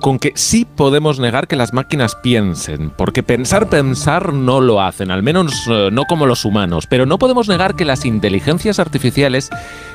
con 0.01 0.19
que 0.19 0.33
sí 0.35 0.65
podemos 0.65 1.21
negar 1.21 1.47
que 1.47 1.57
las 1.57 1.75
máquinas 1.75 2.15
piensen, 2.15 2.91
porque 2.97 3.23
pensar, 3.23 3.69
pensar 3.69 4.33
no 4.33 4.63
lo 4.63 4.81
hacen, 4.81 5.11
al 5.11 5.23
menos 5.23 5.53
eh, 5.71 5.91
no 5.93 6.05
como 6.07 6.25
los 6.25 6.47
humanos, 6.47 6.87
pero 6.87 7.05
no 7.05 7.19
podemos 7.19 7.49
negar 7.49 7.75
que 7.77 7.85
las 7.85 8.07
inteligencias 8.07 8.79
artificiales 8.79 9.51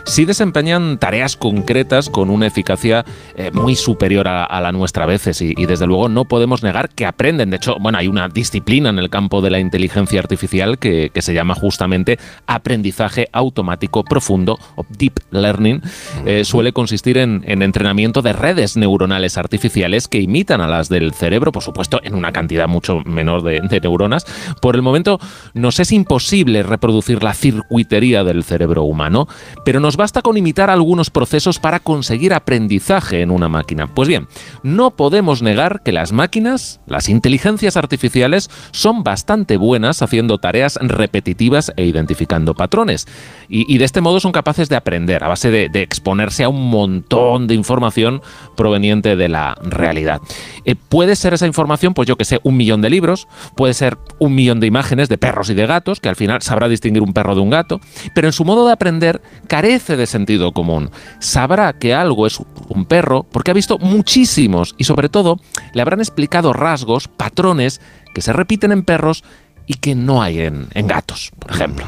sí 0.05 0.25
desempeñan 0.25 0.97
tareas 0.97 1.35
concretas 1.35 2.09
con 2.09 2.29
una 2.29 2.47
eficacia 2.47 3.05
eh, 3.35 3.51
muy 3.51 3.75
superior 3.75 4.27
a, 4.27 4.45
a 4.45 4.61
la 4.61 4.71
nuestra 4.71 5.03
a 5.03 5.07
veces 5.07 5.41
y, 5.41 5.53
y 5.57 5.65
desde 5.65 5.87
luego 5.87 6.09
no 6.09 6.25
podemos 6.25 6.63
negar 6.63 6.89
que 6.89 7.05
aprenden. 7.05 7.49
De 7.49 7.57
hecho, 7.57 7.75
bueno, 7.79 7.97
hay 7.97 8.07
una 8.07 8.29
disciplina 8.29 8.89
en 8.89 8.99
el 8.99 9.09
campo 9.09 9.41
de 9.41 9.49
la 9.49 9.59
inteligencia 9.59 10.19
artificial 10.19 10.77
que, 10.79 11.09
que 11.13 11.21
se 11.21 11.33
llama 11.33 11.55
justamente 11.55 12.17
aprendizaje 12.47 13.27
automático 13.31 14.03
profundo 14.03 14.57
o 14.75 14.85
deep 14.89 15.19
learning. 15.31 15.81
Eh, 16.25 16.45
suele 16.45 16.71
consistir 16.71 17.17
en, 17.17 17.43
en 17.45 17.61
entrenamiento 17.61 18.21
de 18.21 18.33
redes 18.33 18.77
neuronales 18.77 19.37
artificiales 19.37 20.07
que 20.07 20.19
imitan 20.19 20.61
a 20.61 20.67
las 20.67 20.89
del 20.89 21.13
cerebro, 21.13 21.51
por 21.51 21.63
supuesto, 21.63 21.99
en 22.03 22.15
una 22.15 22.31
cantidad 22.31 22.67
mucho 22.67 23.01
menor 23.05 23.43
de, 23.43 23.61
de 23.61 23.79
neuronas. 23.79 24.25
Por 24.61 24.75
el 24.75 24.81
momento 24.81 25.19
nos 25.53 25.79
es 25.79 25.91
imposible 25.91 26.63
reproducir 26.63 27.23
la 27.23 27.33
circuitería 27.33 28.23
del 28.23 28.43
cerebro 28.43 28.83
humano, 28.83 29.27
pero 29.65 29.79
nos 29.79 29.94
basta 29.97 30.21
con 30.21 30.37
imitar 30.37 30.69
algunos 30.69 31.09
procesos 31.09 31.59
para 31.59 31.79
conseguir 31.79 32.33
aprendizaje 32.33 33.21
en 33.21 33.31
una 33.31 33.49
máquina. 33.49 33.87
Pues 33.87 34.07
bien, 34.07 34.27
no 34.63 34.91
podemos 34.91 35.41
negar 35.41 35.81
que 35.83 35.91
las 35.91 36.11
máquinas, 36.11 36.79
las 36.87 37.09
inteligencias 37.09 37.77
artificiales, 37.77 38.49
son 38.71 39.03
bastante 39.03 39.57
buenas 39.57 40.01
haciendo 40.01 40.37
tareas 40.37 40.77
repetitivas 40.81 41.71
e 41.75 41.85
identificando 41.85 42.53
patrones. 42.53 43.07
Y, 43.47 43.77
de 43.77 43.85
este 43.85 44.01
modo 44.01 44.19
son 44.19 44.31
capaces 44.31 44.69
de 44.69 44.75
aprender 44.75 45.23
a 45.23 45.27
base 45.27 45.51
de, 45.51 45.69
de 45.69 45.81
exponerse 45.81 46.43
a 46.43 46.49
un 46.49 46.69
montón 46.69 47.47
de 47.47 47.53
información 47.53 48.21
proveniente 48.57 49.15
de 49.15 49.29
la 49.29 49.55
realidad. 49.61 50.21
Eh, 50.65 50.75
puede 50.75 51.15
ser 51.15 51.33
esa 51.33 51.45
información, 51.45 51.93
pues 51.93 52.07
yo 52.07 52.15
que 52.15 52.25
sé, 52.25 52.39
un 52.43 52.57
millón 52.57 52.81
de 52.81 52.89
libros, 52.89 53.27
puede 53.55 53.73
ser 53.73 53.97
un 54.19 54.33
millón 54.33 54.59
de 54.59 54.67
imágenes 54.67 55.09
de 55.09 55.17
perros 55.17 55.49
y 55.49 55.53
de 55.53 55.67
gatos, 55.67 55.99
que 55.99 56.09
al 56.09 56.15
final 56.15 56.41
sabrá 56.41 56.67
distinguir 56.67 57.03
un 57.03 57.13
perro 57.13 57.35
de 57.35 57.41
un 57.41 57.49
gato, 57.49 57.79
pero 58.13 58.27
en 58.27 58.33
su 58.33 58.45
modo 58.45 58.65
de 58.65 58.73
aprender 58.73 59.21
carece 59.47 59.84
de 59.87 60.07
sentido 60.07 60.51
común. 60.51 60.89
Sabrá 61.19 61.73
que 61.73 61.93
algo 61.93 62.25
es 62.25 62.39
un 62.69 62.85
perro 62.85 63.23
porque 63.31 63.51
ha 63.51 63.53
visto 63.53 63.77
muchísimos 63.77 64.73
y 64.77 64.85
sobre 64.85 65.09
todo 65.09 65.39
le 65.73 65.81
habrán 65.81 65.99
explicado 65.99 66.53
rasgos, 66.53 67.07
patrones 67.07 67.81
que 68.13 68.21
se 68.21 68.33
repiten 68.33 68.71
en 68.71 68.83
perros 68.83 69.23
y 69.67 69.75
que 69.75 69.95
no 69.95 70.21
hay 70.21 70.41
en, 70.41 70.67
en 70.73 70.87
gatos, 70.87 71.31
por 71.37 71.51
ejemplo. 71.51 71.85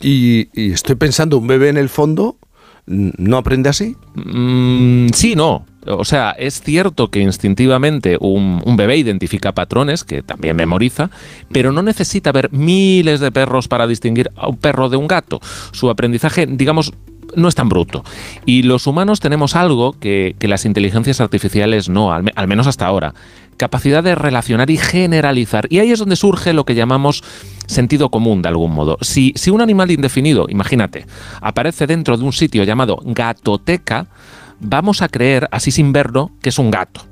Y, 0.00 0.48
y 0.54 0.72
estoy 0.72 0.94
pensando, 0.96 1.38
un 1.38 1.46
bebé 1.46 1.68
en 1.68 1.76
el 1.76 1.88
fondo 1.88 2.38
no 2.86 3.38
aprende 3.38 3.68
así. 3.68 3.96
Mm, 4.14 5.08
sí, 5.08 5.34
no. 5.36 5.64
O 5.86 6.04
sea, 6.04 6.30
es 6.30 6.62
cierto 6.62 7.10
que 7.10 7.20
instintivamente 7.20 8.16
un, 8.20 8.62
un 8.64 8.76
bebé 8.76 8.96
identifica 8.96 9.52
patrones, 9.52 10.04
que 10.04 10.22
también 10.22 10.56
memoriza, 10.56 11.10
pero 11.52 11.72
no 11.72 11.82
necesita 11.82 12.32
ver 12.32 12.50
miles 12.52 13.20
de 13.20 13.30
perros 13.30 13.68
para 13.68 13.86
distinguir 13.86 14.30
a 14.36 14.48
un 14.48 14.56
perro 14.56 14.88
de 14.88 14.96
un 14.96 15.06
gato. 15.06 15.40
Su 15.72 15.90
aprendizaje, 15.90 16.46
digamos, 16.46 16.92
no 17.36 17.48
es 17.48 17.54
tan 17.54 17.68
bruto. 17.68 18.04
Y 18.46 18.62
los 18.62 18.86
humanos 18.86 19.20
tenemos 19.20 19.56
algo 19.56 19.92
que, 19.98 20.36
que 20.38 20.48
las 20.48 20.64
inteligencias 20.64 21.20
artificiales 21.20 21.88
no, 21.88 22.12
al, 22.12 22.22
me- 22.24 22.32
al 22.34 22.48
menos 22.48 22.66
hasta 22.66 22.86
ahora. 22.86 23.14
Capacidad 23.56 24.02
de 24.02 24.14
relacionar 24.16 24.68
y 24.70 24.76
generalizar. 24.76 25.66
Y 25.70 25.78
ahí 25.78 25.92
es 25.92 26.00
donde 26.00 26.16
surge 26.16 26.52
lo 26.52 26.64
que 26.64 26.74
llamamos 26.74 27.22
sentido 27.66 28.10
común, 28.10 28.42
de 28.42 28.48
algún 28.48 28.72
modo. 28.72 28.98
Si, 29.00 29.32
si 29.36 29.50
un 29.50 29.60
animal 29.60 29.90
indefinido, 29.90 30.46
imagínate, 30.48 31.06
aparece 31.40 31.86
dentro 31.86 32.16
de 32.16 32.24
un 32.24 32.32
sitio 32.32 32.64
llamado 32.64 32.98
gatoteca, 33.04 34.08
vamos 34.58 35.02
a 35.02 35.08
creer, 35.08 35.48
así 35.52 35.70
sin 35.70 35.92
verlo, 35.92 36.30
que 36.42 36.48
es 36.48 36.58
un 36.58 36.70
gato. 36.70 37.02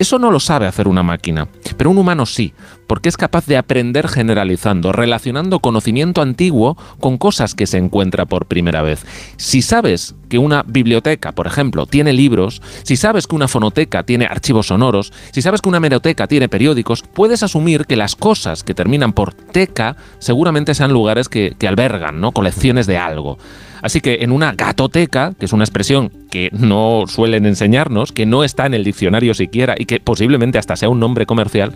Eso 0.00 0.18
no 0.18 0.30
lo 0.30 0.40
sabe 0.40 0.66
hacer 0.66 0.88
una 0.88 1.02
máquina, 1.02 1.46
pero 1.76 1.90
un 1.90 1.98
humano 1.98 2.24
sí, 2.24 2.54
porque 2.86 3.10
es 3.10 3.18
capaz 3.18 3.44
de 3.44 3.58
aprender 3.58 4.08
generalizando, 4.08 4.92
relacionando 4.92 5.58
conocimiento 5.58 6.22
antiguo 6.22 6.78
con 7.00 7.18
cosas 7.18 7.54
que 7.54 7.66
se 7.66 7.76
encuentra 7.76 8.24
por 8.24 8.46
primera 8.46 8.80
vez. 8.80 9.04
Si 9.36 9.60
sabes 9.60 10.14
que 10.30 10.38
una 10.38 10.62
biblioteca, 10.62 11.32
por 11.32 11.46
ejemplo, 11.46 11.84
tiene 11.84 12.14
libros, 12.14 12.62
si 12.82 12.96
sabes 12.96 13.26
que 13.26 13.36
una 13.36 13.46
fonoteca 13.46 14.02
tiene 14.02 14.24
archivos 14.24 14.68
sonoros, 14.68 15.12
si 15.32 15.42
sabes 15.42 15.60
que 15.60 15.68
una 15.68 15.76
hemeroteca 15.76 16.26
tiene 16.26 16.48
periódicos, 16.48 17.02
puedes 17.02 17.42
asumir 17.42 17.84
que 17.84 17.96
las 17.96 18.16
cosas 18.16 18.64
que 18.64 18.72
terminan 18.72 19.12
por 19.12 19.34
teca 19.34 19.96
seguramente 20.18 20.74
sean 20.74 20.94
lugares 20.94 21.28
que 21.28 21.54
albergan 21.68 22.22
¿no? 22.22 22.32
colecciones 22.32 22.86
de 22.86 22.96
algo. 22.96 23.36
Así 23.82 24.00
que 24.00 24.18
en 24.22 24.32
una 24.32 24.52
gatoteca, 24.52 25.34
que 25.38 25.46
es 25.46 25.52
una 25.52 25.64
expresión 25.64 26.12
que 26.30 26.50
no 26.52 27.04
suelen 27.06 27.46
enseñarnos, 27.46 28.12
que 28.12 28.26
no 28.26 28.44
está 28.44 28.66
en 28.66 28.74
el 28.74 28.84
diccionario 28.84 29.34
siquiera 29.34 29.74
y 29.78 29.86
que 29.86 30.00
posiblemente 30.00 30.58
hasta 30.58 30.76
sea 30.76 30.88
un 30.88 31.00
nombre 31.00 31.26
comercial, 31.26 31.72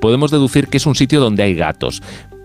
podemos 0.00 0.30
deducir 0.30 0.68
que 0.68 0.78
es 0.78 0.86
un 0.86 0.94
sitio 0.94 1.20
donde 1.20 1.42
hay 1.42 1.54
gatos. 1.54 2.02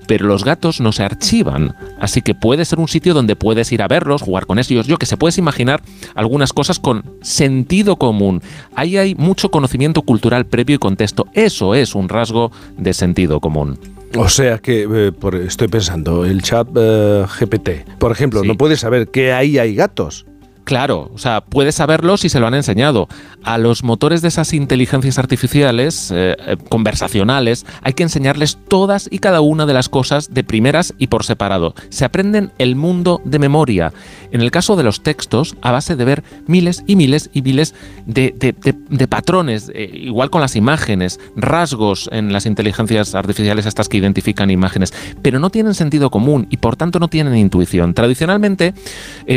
Pero 0.07 0.27
los 0.27 0.43
gatos 0.43 0.81
no 0.81 0.91
se 0.91 1.03
archivan, 1.03 1.75
así 1.99 2.21
que 2.21 2.35
puede 2.35 2.65
ser 2.65 2.79
un 2.79 2.89
sitio 2.89 3.13
donde 3.13 3.35
puedes 3.35 3.71
ir 3.71 3.81
a 3.81 3.87
verlos, 3.87 4.21
jugar 4.21 4.45
con 4.45 4.59
ellos, 4.59 4.85
yo 4.85 4.97
que 4.97 5.05
se 5.05 5.15
puedes 5.15 5.37
imaginar 5.37 5.81
algunas 6.13 6.51
cosas 6.51 6.79
con 6.79 7.03
sentido 7.21 7.95
común. 7.95 8.41
Ahí 8.75 8.97
hay 8.97 9.15
mucho 9.15 9.49
conocimiento 9.49 10.01
cultural 10.01 10.45
previo 10.45 10.75
y 10.75 10.79
contexto. 10.79 11.27
Eso 11.33 11.73
es 11.73 11.95
un 11.95 12.09
rasgo 12.09 12.51
de 12.77 12.93
sentido 12.93 13.39
común. 13.39 13.79
O 14.15 14.29
sea 14.29 14.57
que, 14.59 14.87
eh, 14.89 15.11
por- 15.11 15.35
estoy 15.35 15.67
pensando, 15.67 16.25
el 16.25 16.41
chat 16.41 16.67
eh, 16.75 17.25
GPT, 17.39 17.85
por 17.99 18.11
ejemplo, 18.11 18.43
no 18.43 18.55
puede 18.57 18.77
saber 18.77 19.07
que 19.09 19.33
ahí 19.33 19.57
hay 19.57 19.75
gatos. 19.75 20.25
Claro, 20.63 21.11
o 21.13 21.17
sea, 21.17 21.41
puedes 21.41 21.75
saberlo 21.75 22.15
si 22.15 22.29
se 22.29 22.39
lo 22.39 22.47
han 22.47 22.53
enseñado. 22.53 23.09
A 23.43 23.57
los 23.57 23.83
motores 23.83 24.21
de 24.21 24.29
esas 24.29 24.53
inteligencias 24.53 25.19
artificiales 25.19 26.09
eh, 26.11 26.37
eh, 26.39 26.57
conversacionales 26.69 27.65
hay 27.81 27.93
que 27.93 28.03
enseñarles 28.03 28.57
todas 28.69 29.09
y 29.11 29.19
cada 29.19 29.41
una 29.41 29.65
de 29.65 29.73
las 29.73 29.89
cosas 29.89 30.33
de 30.33 30.45
primeras 30.45 30.93
y 30.97 31.07
por 31.07 31.25
separado. 31.25 31.75
Se 31.89 32.05
aprenden 32.05 32.53
el 32.59 32.77
mundo 32.77 33.21
de 33.25 33.39
memoria. 33.39 33.91
En 34.31 34.39
el 34.39 34.51
caso 34.51 34.77
de 34.77 34.83
los 34.83 35.03
textos, 35.03 35.57
a 35.61 35.71
base 35.71 35.97
de 35.97 36.05
ver 36.05 36.23
miles 36.47 36.83
y 36.87 36.95
miles 36.95 37.29
y 37.33 37.41
miles 37.41 37.75
de, 38.05 39.07
patrones, 39.09 39.69
eh, 39.75 39.89
igual 39.93 40.29
con 40.29 40.39
las 40.39 40.55
imágenes, 40.55 41.19
rasgos 41.35 42.09
en 42.13 42.31
las 42.31 42.45
inteligencias 42.45 43.15
artificiales 43.15 43.65
estas 43.65 43.89
que 43.89 43.97
identifican 43.97 44.49
imágenes, 44.49 44.93
pero 45.21 45.39
no 45.39 45.49
tienen 45.49 45.73
sentido 45.73 46.09
común 46.09 46.47
y 46.49 46.57
por 46.57 46.77
tanto 46.77 46.99
no 46.99 47.09
tienen 47.09 47.35
intuición. 47.35 47.93
Tradicionalmente 47.93 48.73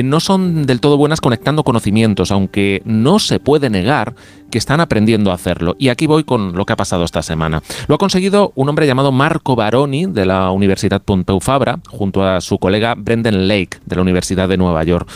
no 0.04 0.20
son 0.20 0.66
del 0.66 0.80
todo 0.80 0.96
buenas 0.96 1.15
conectando 1.20 1.64
conocimientos, 1.64 2.30
aunque 2.30 2.82
no 2.84 3.18
se 3.18 3.40
puede 3.40 3.70
negar 3.70 4.14
que 4.50 4.58
están 4.58 4.80
aprendiendo 4.80 5.30
a 5.30 5.34
hacerlo. 5.34 5.76
Y 5.78 5.88
aquí 5.88 6.06
voy 6.06 6.24
con 6.24 6.54
lo 6.54 6.64
que 6.64 6.72
ha 6.72 6.76
pasado 6.76 7.04
esta 7.04 7.22
semana. 7.22 7.62
Lo 7.88 7.94
ha 7.94 7.98
conseguido 7.98 8.52
un 8.54 8.68
hombre 8.68 8.86
llamado 8.86 9.12
Marco 9.12 9.56
Baroni 9.56 10.06
de 10.06 10.26
la 10.26 10.50
Universidad 10.50 11.02
Pompeu 11.02 11.40
Fabra, 11.40 11.80
junto 11.88 12.24
a 12.24 12.40
su 12.40 12.58
colega 12.58 12.94
Brendan 12.96 13.48
Lake 13.48 13.78
de 13.84 13.96
la 13.96 14.02
Universidad 14.02 14.48
de 14.48 14.56
Nueva 14.56 14.84
York. 14.84 15.08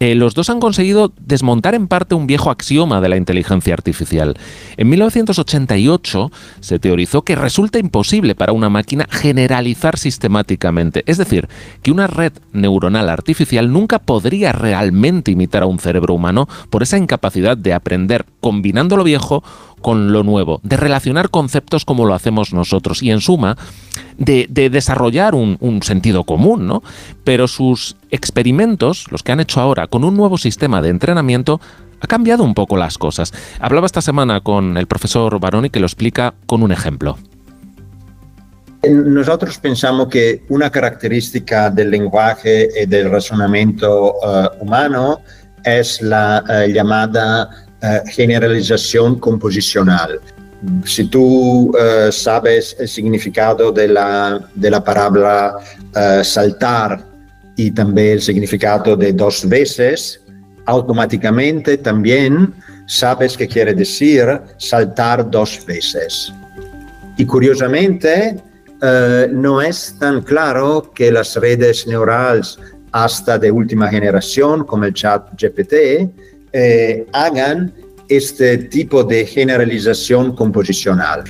Eh, 0.00 0.14
los 0.14 0.34
dos 0.34 0.50
han 0.50 0.58
conseguido 0.60 1.12
desmontar 1.20 1.74
en 1.74 1.86
parte 1.86 2.14
un 2.14 2.26
viejo 2.26 2.50
axioma 2.50 3.00
de 3.00 3.08
la 3.08 3.16
inteligencia 3.16 3.74
artificial. 3.74 4.36
En 4.76 4.88
1988 4.88 6.30
se 6.60 6.78
teorizó 6.78 7.22
que 7.22 7.36
resulta 7.36 7.78
imposible 7.78 8.34
para 8.34 8.52
una 8.52 8.68
máquina 8.68 9.06
generalizar 9.08 9.98
sistemáticamente, 9.98 11.04
es 11.06 11.18
decir, 11.18 11.48
que 11.82 11.92
una 11.92 12.08
red 12.08 12.32
neuronal 12.52 13.08
artificial 13.08 13.72
nunca 13.72 14.00
podría 14.00 14.52
realmente 14.52 15.30
imitar 15.30 15.62
a 15.62 15.66
un 15.66 15.78
cerebro 15.78 16.14
humano 16.14 16.48
por 16.70 16.82
esa 16.82 16.98
incapacidad 16.98 17.56
de 17.56 17.72
aprender 17.72 18.26
combinando 18.40 18.72
lo 18.88 19.04
viejo 19.04 19.42
con 19.80 20.12
lo 20.12 20.22
nuevo, 20.22 20.60
de 20.62 20.76
relacionar 20.76 21.28
conceptos 21.30 21.84
como 21.84 22.06
lo 22.06 22.14
hacemos 22.14 22.54
nosotros 22.54 23.02
y 23.02 23.10
en 23.10 23.20
suma 23.20 23.56
de, 24.16 24.46
de 24.48 24.70
desarrollar 24.70 25.34
un, 25.34 25.80
sentido 25.82 26.24
común, 26.24 26.66
¿no? 26.66 26.82
Pero 27.24 27.48
sus 27.48 27.96
experimentos, 28.10 29.06
los 29.10 29.22
que 29.22 29.32
han 29.32 29.40
hecho 29.40 29.60
ahora 29.60 29.88
con 29.88 30.04
un 30.04 30.16
nuevo 30.16 30.38
sistema 30.38 30.80
de 30.80 30.90
entrenamiento, 30.90 31.60
ha 32.00 32.06
cambiado 32.06 32.44
un 32.44 32.54
poco 32.54 32.76
las 32.76 32.98
cosas. 32.98 33.32
Hablaba 33.60 33.86
esta 33.86 34.00
semana 34.00 34.40
con 34.40 34.76
el 34.76 34.86
profesor 34.86 35.38
Baroni 35.38 35.70
que 35.70 35.80
lo 35.80 35.86
explica 35.86 36.34
con 36.46 36.62
un 36.62 36.72
ejemplo. 36.72 37.18
Nosotros 38.82 39.58
pensamos 39.58 40.08
que 40.08 40.42
una 40.48 40.68
característica 40.68 41.70
del 41.70 41.90
lenguaje 41.90 42.68
y 42.82 42.86
del 42.86 43.10
razonamiento 43.10 44.14
uh, 44.14 44.48
humano 44.60 45.20
es 45.64 46.02
la 46.02 46.42
uh, 46.48 46.68
llamada 46.68 47.48
uh, 47.82 48.08
generalización 48.08 49.18
composicional. 49.18 50.20
Si 50.84 51.06
tú 51.06 51.74
sabes 52.12 52.76
el 52.78 52.86
significado 52.86 53.72
de 53.72 53.88
la, 53.88 54.40
de 54.54 54.70
la 54.70 54.84
palabra 54.84 55.56
saltar 56.22 57.04
y 57.56 57.72
también 57.72 58.12
el 58.12 58.22
significado 58.22 58.96
de 58.96 59.12
dos 59.12 59.48
veces, 59.48 60.20
automáticamente 60.66 61.78
también 61.78 62.54
sabes 62.86 63.36
qué 63.36 63.48
quiere 63.48 63.74
decir 63.74 64.40
saltar 64.58 65.30
dos 65.30 65.64
veces. 65.66 66.32
Y 67.16 67.26
curiosamente, 67.26 68.36
eh, 68.80 69.28
no 69.30 69.60
es 69.60 69.96
tan 69.98 70.22
claro 70.22 70.90
que 70.94 71.12
las 71.12 71.36
redes 71.36 71.86
neurales 71.86 72.58
hasta 72.90 73.38
de 73.38 73.50
última 73.50 73.88
generación, 73.88 74.64
como 74.64 74.84
el 74.84 74.92
chat 74.92 75.28
GPT, 75.40 76.10
eh, 76.52 77.06
hagan 77.12 77.72
este 78.08 78.58
tipo 78.58 79.04
de 79.04 79.26
generalización 79.26 80.34
composicional. 80.34 81.24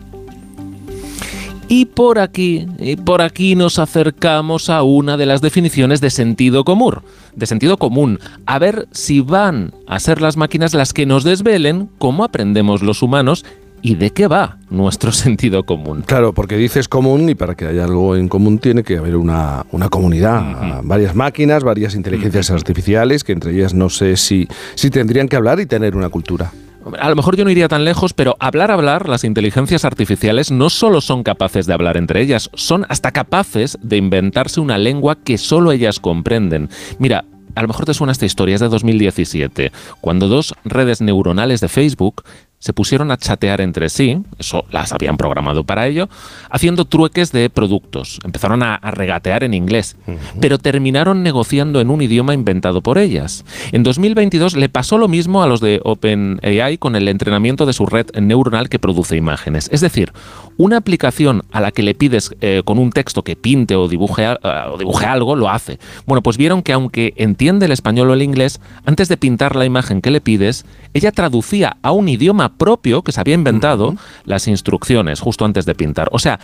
Y 1.68 1.86
por 1.86 2.18
aquí, 2.18 2.66
y 2.78 2.96
por 2.96 3.22
aquí 3.22 3.54
nos 3.54 3.78
acercamos 3.78 4.68
a 4.68 4.82
una 4.82 5.16
de 5.16 5.24
las 5.24 5.40
definiciones 5.40 6.02
de 6.02 6.10
sentido 6.10 6.64
común, 6.64 6.96
de 7.34 7.46
sentido 7.46 7.78
común, 7.78 8.18
a 8.44 8.58
ver 8.58 8.88
si 8.90 9.20
van 9.20 9.72
a 9.86 9.98
ser 9.98 10.20
las 10.20 10.36
máquinas 10.36 10.74
las 10.74 10.92
que 10.92 11.06
nos 11.06 11.24
desvelen 11.24 11.88
cómo 11.96 12.24
aprendemos 12.24 12.82
los 12.82 13.00
humanos 13.02 13.46
y 13.82 13.96
de 13.96 14.10
qué 14.10 14.28
va 14.28 14.56
nuestro 14.70 15.12
sentido 15.12 15.64
común. 15.64 16.02
Claro, 16.06 16.32
porque 16.32 16.56
dices 16.56 16.88
común 16.88 17.28
y 17.28 17.34
para 17.34 17.54
que 17.54 17.66
haya 17.66 17.84
algo 17.84 18.16
en 18.16 18.28
común 18.28 18.59
tiene 18.59 18.82
que 18.82 18.96
haber 18.96 19.16
una, 19.16 19.66
una 19.72 19.88
comunidad, 19.88 20.80
varias 20.84 21.14
máquinas, 21.14 21.64
varias 21.64 21.94
inteligencias 21.94 22.50
artificiales, 22.50 23.24
que 23.24 23.32
entre 23.32 23.52
ellas 23.52 23.74
no 23.74 23.90
sé 23.90 24.16
si, 24.16 24.48
si 24.74 24.90
tendrían 24.90 25.28
que 25.28 25.36
hablar 25.36 25.60
y 25.60 25.66
tener 25.66 25.96
una 25.96 26.09
cultura. 26.09 26.52
A 26.98 27.09
lo 27.09 27.16
mejor 27.16 27.36
yo 27.36 27.44
no 27.44 27.50
iría 27.50 27.68
tan 27.68 27.84
lejos, 27.84 28.12
pero 28.12 28.36
hablar, 28.40 28.70
hablar, 28.70 29.09
las 29.09 29.22
inteligencias 29.22 29.84
artificiales 29.84 30.50
no 30.50 30.68
solo 30.68 31.00
son 31.00 31.22
capaces 31.22 31.66
de 31.66 31.74
hablar 31.74 31.96
entre 31.96 32.20
ellas, 32.20 32.50
son 32.54 32.86
hasta 32.88 33.12
capaces 33.12 33.78
de 33.82 33.98
inventarse 33.98 34.60
una 34.60 34.78
lengua 34.78 35.16
que 35.16 35.38
solo 35.38 35.70
ellas 35.70 36.00
comprenden. 36.00 36.68
Mira, 36.98 37.24
a 37.54 37.62
lo 37.62 37.68
mejor 37.68 37.84
te 37.84 37.94
suena 37.94 38.12
esta 38.12 38.26
historia, 38.26 38.54
es 38.56 38.60
de 38.60 38.68
2017, 38.68 39.72
cuando 40.00 40.26
dos 40.26 40.54
redes 40.64 41.00
neuronales 41.00 41.60
de 41.60 41.68
Facebook 41.68 42.24
se 42.62 42.72
pusieron 42.72 43.10
a 43.10 43.16
chatear 43.16 43.60
entre 43.60 43.89
sí, 43.89 44.22
eso 44.39 44.64
las 44.70 44.93
habían 44.93 45.16
programado 45.16 45.64
para 45.64 45.89
ello, 45.89 46.09
haciendo 46.48 46.84
trueques 46.84 47.32
de 47.32 47.51
productos. 47.51 48.20
Empezaron 48.24 48.62
a, 48.62 48.78
regatear 48.93 49.43
en 49.43 49.52
inglés, 49.52 49.97
pero 50.40 50.59
terminaron 50.59 51.24
negociando 51.24 51.80
en 51.80 51.90
un 51.90 52.02
idioma 52.02 52.34
inventado 52.34 52.80
por 52.80 52.98
ellas. 52.98 53.44
En 53.72 53.82
2022 53.82 54.55
le 54.55 54.68
pasó 54.68 54.97
lo 54.97 55.09
mismo 55.09 55.43
a 55.43 55.48
los 55.48 55.60
de 55.60 55.80
OpenAI 55.82 56.78
con 56.78 56.94
el 56.94 57.09
entrenamiento 57.09 57.66
de 57.66 57.72
su 57.72 57.84
red 57.84 58.06
neuronal 58.14 58.68
que 58.68 58.78
produce 58.78 59.16
imágenes. 59.16 59.68
Es 59.72 59.80
decir, 59.80 60.12
una 60.56 60.76
aplicación 60.76 61.43
a 61.51 61.60
la 61.60 61.72
que 61.72 61.82
le 61.82 61.97
pides 61.97 62.30
eh, 62.40 62.62
con 62.64 62.78
un 62.78 62.93
texto 62.93 63.22
que 63.22 63.34
pinte 63.34 63.74
o 63.74 63.89
dibuje, 63.89 64.28
uh, 64.28 64.72
o 64.72 64.78
dibuje 64.78 65.06
algo, 65.06 65.34
lo 65.34 65.48
hace. 65.48 65.80
Bueno, 66.06 66.22
pues 66.22 66.36
vieron 66.36 66.62
que 66.62 66.72
aunque 66.72 67.14
entiende 67.16 67.66
el 67.66 67.72
español 67.72 68.10
o 68.10 68.14
el 68.14 68.22
inglés, 68.22 68.60
antes 68.84 69.09
de 69.09 69.16
pintar 69.16 69.56
la 69.56 69.64
imagen 69.64 70.01
que 70.01 70.12
le 70.12 70.20
pides, 70.20 70.64
ella 70.94 71.10
traducía 71.10 71.76
a 71.82 71.90
un 71.90 72.09
idioma 72.09 72.51
propio 72.52 73.02
que 73.02 73.12
se 73.12 73.20
había 73.20 73.34
inventado 73.34 73.88
uh 73.88 73.92
-huh. 73.92 73.98
las 74.24 74.48
instrucciones 74.48 75.20
justo 75.20 75.44
antes 75.44 75.64
de 75.66 75.74
pintar. 75.74 76.08
O 76.12 76.18
sea, 76.18 76.38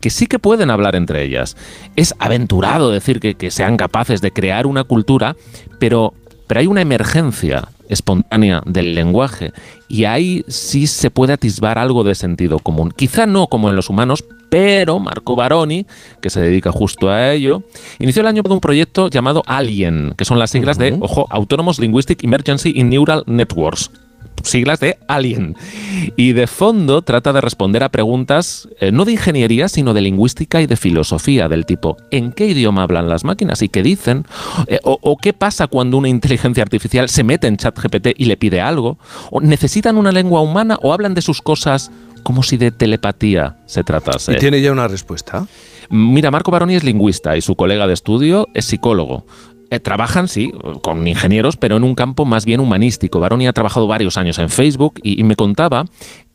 que 0.00 0.10
sí 0.10 0.26
que 0.26 0.38
pueden 0.38 0.70
hablar 0.70 0.94
entre 0.94 1.22
ellas. 1.24 1.56
Es 1.96 2.14
aventurado 2.18 2.90
decir 2.90 3.20
que, 3.20 3.34
que 3.34 3.50
sean 3.50 3.76
capaces 3.76 4.20
de 4.20 4.32
crear 4.32 4.66
una 4.66 4.84
cultura, 4.84 5.36
pero, 5.78 6.14
pero 6.46 6.60
hay 6.60 6.66
una 6.66 6.82
emergencia 6.82 7.68
espontánea 7.88 8.62
del 8.66 8.94
lenguaje 8.94 9.52
y 9.88 10.04
ahí 10.04 10.44
sí 10.46 10.86
se 10.86 11.10
puede 11.10 11.32
atisbar 11.32 11.78
algo 11.78 12.04
de 12.04 12.14
sentido 12.14 12.58
común. 12.58 12.92
Quizá 12.94 13.26
no 13.26 13.46
como 13.46 13.70
en 13.70 13.76
los 13.76 13.88
humanos, 13.88 14.24
pero 14.50 14.98
Marco 14.98 15.36
Baroni, 15.36 15.86
que 16.20 16.30
se 16.30 16.40
dedica 16.40 16.70
justo 16.70 17.10
a 17.10 17.32
ello, 17.32 17.62
inició 17.98 18.20
el 18.20 18.28
año 18.28 18.42
con 18.42 18.52
un 18.52 18.60
proyecto 18.60 19.08
llamado 19.08 19.42
ALIEN, 19.46 20.14
que 20.16 20.24
son 20.24 20.38
las 20.38 20.50
siglas 20.50 20.78
de, 20.78 20.96
ojo, 21.00 21.26
Autonomous 21.30 21.78
Linguistic 21.78 22.22
Emergency 22.24 22.72
in 22.74 22.90
Neural 22.90 23.24
Networks 23.26 23.90
siglas 24.44 24.80
de 24.80 24.98
Alien. 25.08 25.56
Y 26.16 26.32
de 26.32 26.46
fondo 26.46 27.02
trata 27.02 27.32
de 27.32 27.40
responder 27.40 27.82
a 27.82 27.88
preguntas 27.88 28.68
eh, 28.80 28.92
no 28.92 29.04
de 29.04 29.12
ingeniería, 29.12 29.68
sino 29.68 29.94
de 29.94 30.00
lingüística 30.00 30.60
y 30.60 30.66
de 30.66 30.76
filosofía, 30.76 31.48
del 31.48 31.66
tipo 31.66 31.96
¿en 32.10 32.32
qué 32.32 32.46
idioma 32.46 32.82
hablan 32.82 33.08
las 33.08 33.24
máquinas 33.24 33.62
y 33.62 33.68
qué 33.68 33.82
dicen? 33.82 34.26
Eh, 34.66 34.80
o, 34.84 34.98
o, 35.00 35.16
qué 35.16 35.32
pasa 35.32 35.66
cuando 35.66 35.96
una 35.96 36.08
inteligencia 36.08 36.62
artificial 36.62 37.08
se 37.08 37.24
mete 37.24 37.46
en 37.46 37.56
ChatGPT 37.56 38.08
y 38.16 38.24
le 38.26 38.36
pide 38.36 38.60
algo? 38.60 38.98
¿O 39.30 39.40
necesitan 39.40 39.96
una 39.96 40.12
lengua 40.12 40.40
humana 40.40 40.78
o 40.82 40.92
hablan 40.92 41.14
de 41.14 41.22
sus 41.22 41.42
cosas 41.42 41.90
como 42.22 42.42
si 42.42 42.56
de 42.56 42.70
telepatía 42.70 43.56
se 43.66 43.84
tratase? 43.84 44.32
¿Y 44.32 44.36
tiene 44.36 44.60
ya 44.60 44.72
una 44.72 44.88
respuesta? 44.88 45.46
Mira, 45.90 46.30
Marco 46.30 46.50
Baroni 46.50 46.74
es 46.74 46.84
lingüista 46.84 47.36
y 47.36 47.40
su 47.40 47.56
colega 47.56 47.86
de 47.86 47.94
estudio 47.94 48.48
es 48.54 48.66
psicólogo. 48.66 49.24
Eh, 49.70 49.80
trabajan, 49.80 50.28
sí, 50.28 50.50
con 50.82 51.06
ingenieros, 51.06 51.58
pero 51.58 51.76
en 51.76 51.84
un 51.84 51.94
campo 51.94 52.24
más 52.24 52.46
bien 52.46 52.60
humanístico. 52.60 53.20
Baroni 53.20 53.46
ha 53.46 53.52
trabajado 53.52 53.86
varios 53.86 54.16
años 54.16 54.38
en 54.38 54.48
Facebook 54.48 54.98
y, 55.02 55.20
y, 55.20 55.24
me 55.24 55.36
contaba 55.36 55.84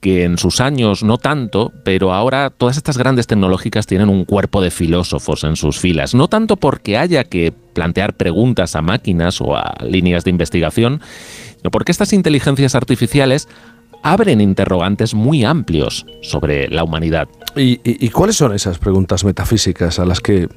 que 0.02 0.24
en 0.24 0.38
sus 0.38 0.62
años 0.62 1.02
no 1.02 1.18
tanto, 1.18 1.72
pero 1.84 2.14
ahora 2.14 2.52
todas 2.52 2.78
estas 2.78 2.96
grandes 2.98 3.26
tecnológicas 3.26 3.88
tienen 3.88 4.10
un 4.10 4.26
cuerpo 4.26 4.62
de 4.62 4.70
filósofos 4.70 5.44
en 5.46 5.56
sus 5.56 5.80
filas. 5.80 6.14
No 6.14 6.28
tanto 6.28 6.58
porque 6.58 6.96
haya 6.96 7.24
que 7.24 7.52
plantear 7.74 8.14
preguntas 8.14 8.76
a 8.76 8.84
máquinas 8.84 9.42
o 9.42 9.56
a 9.56 9.78
líneas 9.84 10.24
de 10.26 10.30
investigación, 10.30 11.02
sino 11.58 11.72
porque 11.72 11.92
estas 11.92 12.14
inteligencias 12.14 12.76
artificiales 12.76 13.48
abren 14.04 14.42
interrogantes 14.42 15.14
muy 15.14 15.44
amplios 15.44 16.06
sobre 16.22 16.68
la 16.70 16.84
humanidad. 16.84 17.28
¿Y, 17.56 17.80
y, 17.84 18.06
y 18.06 18.10
cuáles 18.10 18.36
son 18.36 18.54
esas 18.54 18.78
preguntas 18.78 19.24
metafísicas 19.24 19.98
a 20.00 20.06
las 20.06 20.20
que 20.20 20.50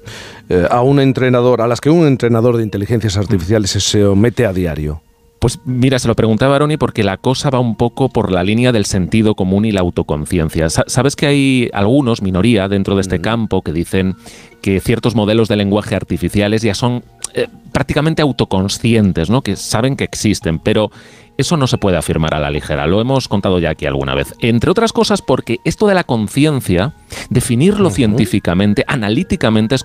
eh, 0.48 0.66
a 0.70 0.82
un 0.82 1.00
entrenador, 1.00 1.62
a 1.62 1.68
las 1.68 1.80
que 1.80 1.90
un 1.90 2.06
entrenador 2.06 2.56
de 2.56 2.64
inteligencias 2.64 3.16
artificiales 3.16 3.70
se 3.70 3.80
somete 3.80 4.44
a 4.44 4.52
diario? 4.52 5.02
Pues 5.38 5.60
mira, 5.64 5.98
se 5.98 6.08
lo 6.08 6.16
preguntaba 6.16 6.52
Baroni 6.52 6.76
porque 6.76 7.04
la 7.04 7.18
cosa 7.18 7.50
va 7.50 7.60
un 7.60 7.76
poco 7.76 8.08
por 8.08 8.32
la 8.32 8.42
línea 8.42 8.72
del 8.72 8.86
sentido 8.86 9.34
común 9.34 9.64
y 9.64 9.72
la 9.72 9.80
autoconciencia. 9.80 10.68
Sabes 10.70 11.14
que 11.14 11.26
hay 11.26 11.70
algunos, 11.72 12.22
minoría, 12.22 12.68
dentro 12.68 12.94
de 12.94 13.02
este 13.02 13.20
campo 13.20 13.62
que 13.62 13.72
dicen 13.72 14.16
que 14.62 14.80
ciertos 14.80 15.14
modelos 15.14 15.48
de 15.48 15.56
lenguaje 15.56 15.94
artificiales 15.94 16.62
ya 16.62 16.74
son 16.74 17.04
eh, 17.34 17.48
prácticamente 17.70 18.22
autoconscientes, 18.22 19.28
¿no? 19.28 19.42
que 19.42 19.56
saben 19.56 19.94
que 19.94 20.04
existen, 20.04 20.58
pero 20.58 20.90
eso 21.36 21.56
no 21.56 21.66
se 21.66 21.78
puede 21.78 21.96
afirmar 21.96 22.34
a 22.34 22.40
la 22.40 22.50
ligera, 22.50 22.86
lo 22.86 23.00
hemos 23.00 23.28
contado 23.28 23.58
ya 23.58 23.70
aquí 23.70 23.86
alguna 23.86 24.14
vez. 24.14 24.34
Entre 24.40 24.70
otras 24.70 24.92
cosas 24.92 25.22
porque 25.22 25.58
esto 25.64 25.86
de 25.86 25.94
la 25.94 26.04
conciencia, 26.04 26.94
definirlo 27.30 27.88
uh 27.88 27.90
-huh. 27.90 27.94
científicamente, 27.94 28.84
analíticamente 28.86 29.74
es, 29.74 29.84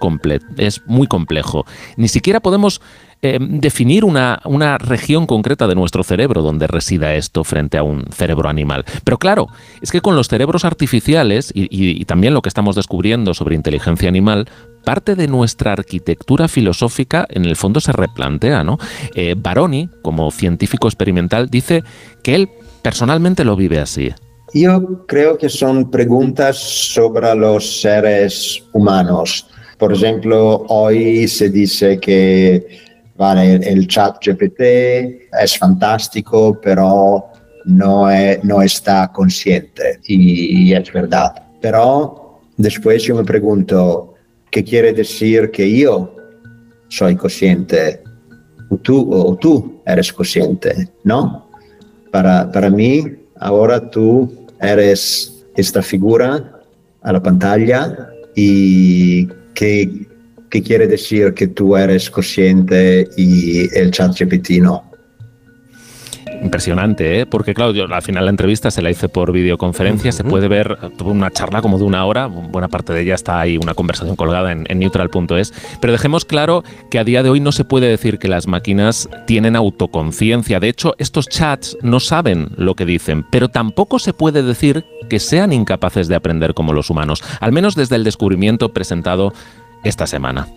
es 0.58 0.82
muy 0.86 1.08
complejo. 1.08 1.66
Ni 1.98 2.08
siquiera 2.08 2.40
podemos 2.40 2.82
eh, 3.24 3.38
definir 3.40 4.04
una, 4.04 4.42
una, 4.46 4.80
región 4.80 5.28
concreta 5.28 5.68
de 5.68 5.76
nuestro 5.76 6.04
cerebro 6.04 6.42
donde 6.42 6.66
resida 6.66 7.14
esto 7.14 7.44
frente 7.44 7.78
a 7.78 7.84
un 7.84 8.06
cerebro 8.12 8.50
animal. 8.50 8.84
Pero 9.04 9.20
claro, 9.20 9.48
es 9.80 9.92
que 9.92 10.02
con 10.02 10.16
los 10.16 10.28
cerebros 10.28 10.66
artificiales 10.66 11.52
y, 11.54 11.64
y, 11.66 12.02
y 12.02 12.06
también 12.06 12.34
lo 12.34 12.42
que 12.42 12.50
estamos 12.50 12.76
descubriendo 12.76 13.36
sobre 13.36 13.54
inteligencia 13.54 14.10
animal, 14.10 14.50
parte 14.84 15.16
de 15.16 15.28
nuestra 15.28 15.74
arquitectura 15.74 16.48
filosófica 16.48 17.26
en 17.30 17.46
el 17.46 17.56
fondo 17.56 17.80
se 17.80 17.92
replantea, 17.92 18.64
¿no? 18.64 18.78
Eh, 19.16 19.36
Baroni, 19.38 19.90
como 20.02 20.32
científico 20.32 20.88
experimental, 20.88 21.50
dice 21.50 21.84
que 22.24 22.36
él 22.36 22.50
personalmente 22.82 23.44
lo 23.44 23.56
vive 23.56 23.80
así. 23.80 24.14
Yo 24.54 25.06
creo 25.08 25.38
que 25.38 25.48
son 25.50 25.90
preguntas 25.90 26.58
sobre 26.58 27.34
los 27.36 27.82
seres 27.82 28.64
humanos. 28.74 29.48
Por 29.78 29.94
ejemplo, 29.94 30.66
hoy 30.68 31.28
se 31.28 31.50
dice 31.50 32.00
que 32.00 32.68
vale, 33.16 33.56
el, 33.56 33.88
chat 33.88 34.18
GPT 34.26 35.30
es 35.42 35.58
fantástico, 35.58 36.60
pero 36.62 37.26
no, 37.66 38.10
es- 38.10 38.44
no 38.44 38.62
está 38.62 39.12
consciente 39.12 40.00
y 40.06 40.74
es 40.74 40.92
verdad. 40.92 41.32
Pero 41.62 42.40
después 42.58 43.04
yo 43.04 43.16
me 43.16 43.24
pregunto, 43.24 44.11
¿qué 44.52 44.64
quiere 44.64 44.94
decir 44.94 45.50
que 45.50 45.78
yo 45.78 46.16
soy 46.90 47.16
consciente? 47.16 48.04
O 48.70 48.78
tú, 48.78 49.12
o 49.14 49.36
tú 49.36 49.82
eres 49.86 50.14
consciente, 50.14 50.90
¿no? 51.04 51.50
Para 52.12 52.70
mí, 52.70 53.04
ahora 53.40 53.90
tú 53.90 54.48
eres 54.60 55.44
esta 55.56 55.82
figura 55.82 56.62
a 57.02 57.14
la 57.14 57.24
pantalla 57.24 58.10
y 58.36 59.28
¿qué, 59.54 60.08
qué 60.50 60.62
quiere 60.62 60.88
decir 60.88 61.34
que 61.34 61.48
tú 61.48 61.76
eres 61.76 62.10
consciente 62.10 63.08
y 63.18 63.74
el 63.78 63.92
chat 63.92 64.18
GPT 64.18 64.62
no? 64.62 64.91
Impresionante, 66.42 67.20
¿eh? 67.20 67.26
Porque 67.28 67.54
claro, 67.54 67.72
yo 67.72 67.86
al 67.86 68.02
final 68.02 68.26
la 68.26 68.32
entrevista 68.32 68.72
se 68.72 68.82
la 68.82 68.90
hice 68.90 69.10
por 69.10 69.32
videoconferencia, 69.32 70.12
se 70.12 70.24
puede 70.24 70.48
ver, 70.48 70.76
tuvo 70.98 71.12
una 71.12 71.30
charla 71.30 71.62
como 71.62 71.78
de 71.78 71.84
una 71.84 72.04
hora, 72.06 72.26
buena 72.26 72.68
parte 72.68 72.94
de 72.94 73.02
ella 73.02 73.14
está 73.14 73.40
ahí, 73.40 73.58
una 73.58 73.76
conversación 73.76 74.16
colgada 74.16 74.52
en, 74.52 74.66
en 74.68 74.80
neutral.es, 74.80 75.54
pero 75.80 75.94
dejemos 75.94 76.26
claro 76.26 76.64
que 76.90 76.98
a 76.98 77.04
día 77.04 77.22
de 77.22 77.30
hoy 77.30 77.40
no 77.40 77.52
se 77.52 77.64
puede 77.64 77.88
decir 77.88 78.18
que 78.18 78.28
las 78.28 78.48
máquinas 78.48 79.08
tienen 79.28 79.56
autoconciencia, 79.56 80.60
de 80.60 80.70
hecho 80.70 80.96
estos 80.98 81.30
chats 81.30 81.78
no 81.84 82.00
saben 82.00 82.50
lo 82.58 82.74
que 82.74 82.86
dicen, 82.86 83.24
pero 83.32 83.50
tampoco 83.50 84.00
se 84.00 84.14
puede 84.14 84.42
decir 84.42 84.84
que 85.10 85.20
sean 85.20 85.54
incapaces 85.54 86.08
de 86.08 86.16
aprender 86.16 86.56
como 86.56 86.74
los 86.74 86.90
humanos, 86.90 87.24
al 87.40 87.52
menos 87.52 87.76
desde 87.76 87.98
el 87.98 88.04
descubrimiento 88.04 88.74
presentado 88.74 89.34
esta 89.84 90.08
semana. 90.08 90.48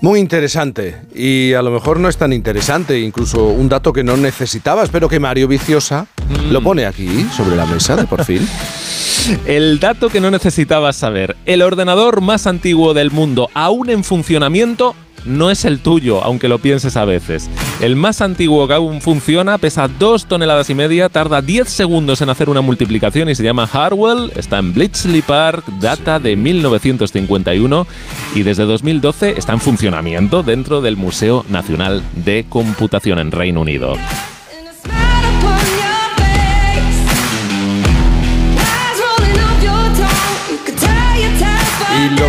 Muy 0.00 0.20
interesante. 0.20 0.96
Y 1.14 1.54
a 1.54 1.62
lo 1.62 1.70
mejor 1.70 1.98
no 2.00 2.08
es 2.08 2.16
tan 2.16 2.32
interesante, 2.32 3.00
incluso 3.00 3.44
un 3.46 3.68
dato 3.68 3.92
que 3.92 4.04
no 4.04 4.16
necesitabas, 4.16 4.90
pero 4.90 5.08
que 5.08 5.20
Mario 5.20 5.48
Viciosa 5.48 6.06
lo 6.50 6.62
pone 6.62 6.86
aquí 6.86 7.26
sobre 7.36 7.56
la 7.56 7.66
mesa 7.66 7.96
de 7.96 8.04
por 8.04 8.24
fin. 8.24 8.46
El 9.46 9.80
dato 9.80 10.08
que 10.08 10.20
no 10.20 10.30
necesitabas 10.30 10.96
saber. 10.96 11.36
El 11.46 11.62
ordenador 11.62 12.20
más 12.20 12.46
antiguo 12.46 12.94
del 12.94 13.10
mundo, 13.10 13.48
aún 13.54 13.90
en 13.90 14.04
funcionamiento, 14.04 14.94
no 15.26 15.50
es 15.50 15.64
el 15.64 15.80
tuyo, 15.80 16.22
aunque 16.22 16.48
lo 16.48 16.58
pienses 16.58 16.96
a 16.96 17.04
veces. 17.04 17.50
El 17.80 17.96
más 17.96 18.20
antiguo 18.20 18.66
que 18.66 18.74
aún 18.74 19.00
funciona 19.00 19.58
pesa 19.58 19.88
2 19.88 20.26
toneladas 20.26 20.70
y 20.70 20.74
media, 20.74 21.08
tarda 21.08 21.42
10 21.42 21.68
segundos 21.68 22.20
en 22.22 22.30
hacer 22.30 22.48
una 22.48 22.60
multiplicación 22.60 23.28
y 23.28 23.34
se 23.34 23.42
llama 23.42 23.68
Harwell, 23.70 24.32
está 24.36 24.58
en 24.58 24.72
Bletchley 24.72 25.22
Park, 25.22 25.64
data 25.80 26.18
de 26.18 26.36
1951 26.36 27.86
y 28.34 28.42
desde 28.42 28.64
2012 28.64 29.38
está 29.38 29.52
en 29.52 29.60
funcionamiento 29.60 30.42
dentro 30.42 30.80
del 30.80 30.96
Museo 30.96 31.44
Nacional 31.48 32.02
de 32.24 32.46
Computación 32.48 33.18
en 33.18 33.32
Reino 33.32 33.60
Unido. 33.60 33.96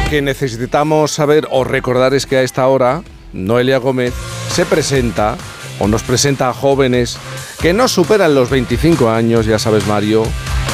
Que 0.10 0.22
necesitamos 0.22 1.12
saber 1.12 1.48
o 1.52 1.66
recordar 1.66 2.14
es 2.14 2.26
que 2.26 2.38
a 2.38 2.42
esta 2.42 2.66
hora 2.68 3.04
Noelia 3.34 3.78
Gómez 3.78 4.14
se 4.54 4.66
presenta 4.66 5.38
o 5.80 5.88
nos 5.88 6.04
presenta 6.04 6.48
a 6.50 6.54
jóvenes 6.54 7.18
que 7.62 7.74
no 7.74 7.88
superan 7.88 8.36
los 8.36 8.50
25 8.50 9.10
años, 9.10 9.46
ya 9.46 9.58
sabes 9.60 9.88
Mario, 9.88 10.24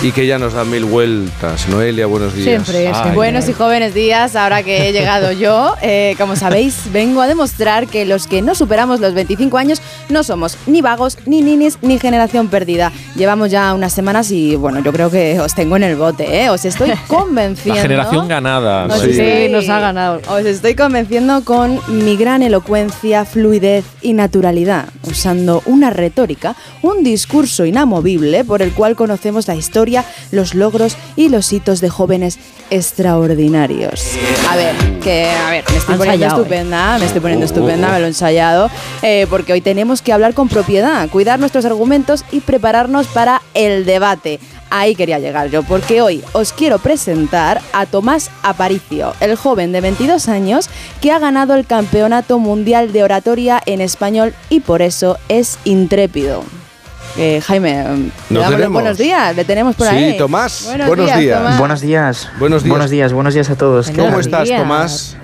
y 0.01 0.11
que 0.11 0.27
ya 0.27 0.37
nos 0.37 0.51
dan 0.51 0.69
mil 0.69 0.83
vueltas. 0.83 1.69
Noelia, 1.69 2.07
buenos 2.07 2.33
días. 2.35 2.69
Ay, 2.69 3.15
Buenos 3.15 3.47
y 3.47 3.53
jóvenes 3.53 3.93
días, 3.93 4.35
ahora 4.35 4.61
que 4.63 4.89
he 4.89 4.91
llegado 4.91 5.31
yo. 5.31 5.75
Eh, 5.85 6.15
como 6.17 6.35
sabéis, 6.37 6.75
vengo 6.93 7.21
a 7.21 7.27
demostrar 7.27 7.87
que 7.87 8.05
los 8.05 8.25
que 8.27 8.41
no 8.41 8.55
superamos 8.55 8.99
los 9.01 9.13
25 9.13 9.57
años 9.57 9.81
no 10.09 10.23
somos 10.23 10.57
ni 10.65 10.81
vagos, 10.81 11.17
ni 11.25 11.41
ninis, 11.41 11.77
ni 11.81 11.99
generación 11.99 12.47
perdida. 12.47 12.91
Llevamos 13.15 13.51
ya 13.51 13.73
unas 13.73 13.91
semanas 13.93 14.31
y 14.31 14.55
bueno, 14.55 14.79
yo 14.81 14.91
creo 14.93 15.11
que 15.11 15.39
os 15.41 15.53
tengo 15.53 15.75
en 15.75 15.83
el 15.83 15.95
bote, 15.97 16.41
¿eh? 16.43 16.49
Os 16.49 16.63
estoy 16.65 16.91
convenciendo. 17.07 17.75
La 17.75 17.81
generación 17.81 18.27
ganada. 18.29 18.85
Os 18.85 19.01
sí. 19.01 19.09
estoy- 19.11 19.49
nos 19.49 19.67
ha 19.69 19.79
ganado. 19.79 20.21
Os 20.29 20.45
estoy 20.45 20.73
convenciendo 20.75 21.43
con 21.43 21.79
mi 21.89 22.15
gran 22.15 22.41
elocuencia, 22.43 23.25
fluidez 23.25 23.83
y 24.01 24.13
naturalidad, 24.13 24.85
usando 25.03 25.61
una 25.65 25.89
retórica, 25.89 26.55
un 26.83 27.03
discurso 27.03 27.65
inamovible 27.65 28.43
por 28.43 28.61
el 28.61 28.73
cual 28.73 28.95
conocemos 28.95 29.47
la 29.47 29.55
historia, 29.55 30.05
los 30.31 30.53
logros 30.53 30.95
y 31.15 31.29
los 31.29 31.51
hitos 31.51 31.81
de 31.81 31.89
jóvenes 31.89 32.37
extraordinarios. 32.69 34.05
A 34.49 34.55
ver, 34.55 34.75
que 34.99 35.29
a 35.31 35.49
ver, 35.49 35.63
me 35.71 35.77
estoy 35.77 35.95
poniendo 35.95 36.25
ensayado, 36.25 36.37
¿eh? 36.37 36.43
estupenda, 36.43 36.99
me 36.99 37.05
estoy 37.05 37.21
poniendo 37.21 37.45
estupenda, 37.45 37.91
me 37.91 37.99
lo 37.99 38.05
he 38.05 38.09
ensayado, 38.09 38.69
eh, 39.01 39.25
porque 39.29 39.53
hoy 39.53 39.61
tenemos 39.61 40.01
que 40.01 40.13
hablar 40.13 40.33
con 40.33 40.49
propiedad, 40.49 41.09
cuidar 41.09 41.39
nuestros 41.39 41.65
argumentos 41.65 42.25
y 42.31 42.41
prepararnos 42.41 43.07
para 43.07 43.41
el 43.53 43.85
debate. 43.85 44.39
Ahí 44.69 44.95
quería 44.95 45.19
llegar 45.19 45.51
yo, 45.51 45.61
porque 45.61 46.01
hoy 46.01 46.23
os 46.33 46.51
quiero 46.51 46.79
presentar 46.79 47.61
a 47.73 47.85
Tomás 47.85 48.31
Aparicio, 48.41 49.13
el 49.19 49.35
joven 49.35 49.71
de 49.71 49.81
22 49.81 50.27
años 50.27 50.67
que 50.99 51.11
ha 51.11 51.19
ganado 51.19 51.53
el 51.53 51.67
Campeonato 51.67 52.39
Mundial 52.39 52.91
de 52.91 53.03
Oratoria 53.03 53.61
en 53.67 53.81
Español 53.81 54.33
y 54.49 54.61
por 54.61 54.81
eso 54.81 55.19
es 55.29 55.59
intrépido. 55.63 56.43
Eh, 57.15 57.41
Jaime, 57.41 57.85
tenemos. 58.29 58.71
buenos 58.73 58.97
días, 58.97 59.35
le 59.35 59.45
tenemos 59.45 59.75
por 59.75 59.87
Sí, 59.87 59.95
ahí. 59.95 60.17
Tomás, 60.17 60.63
Buenos, 60.65 60.87
buenos 60.87 61.05
días, 61.05 61.19
días. 61.19 61.37
Tomás. 61.37 61.59
Buenos 61.59 61.81
días. 61.81 62.29
Buenos 62.39 62.63
días. 62.63 62.69
Buenos 62.71 62.89
días, 62.89 63.13
buenos 63.13 63.33
días 63.35 63.49
a 63.51 63.55
todos. 63.55 63.89
¿Qué 63.91 63.97
¿Cómo 64.01 64.19
estás, 64.19 64.49
Tomás? 64.49 65.17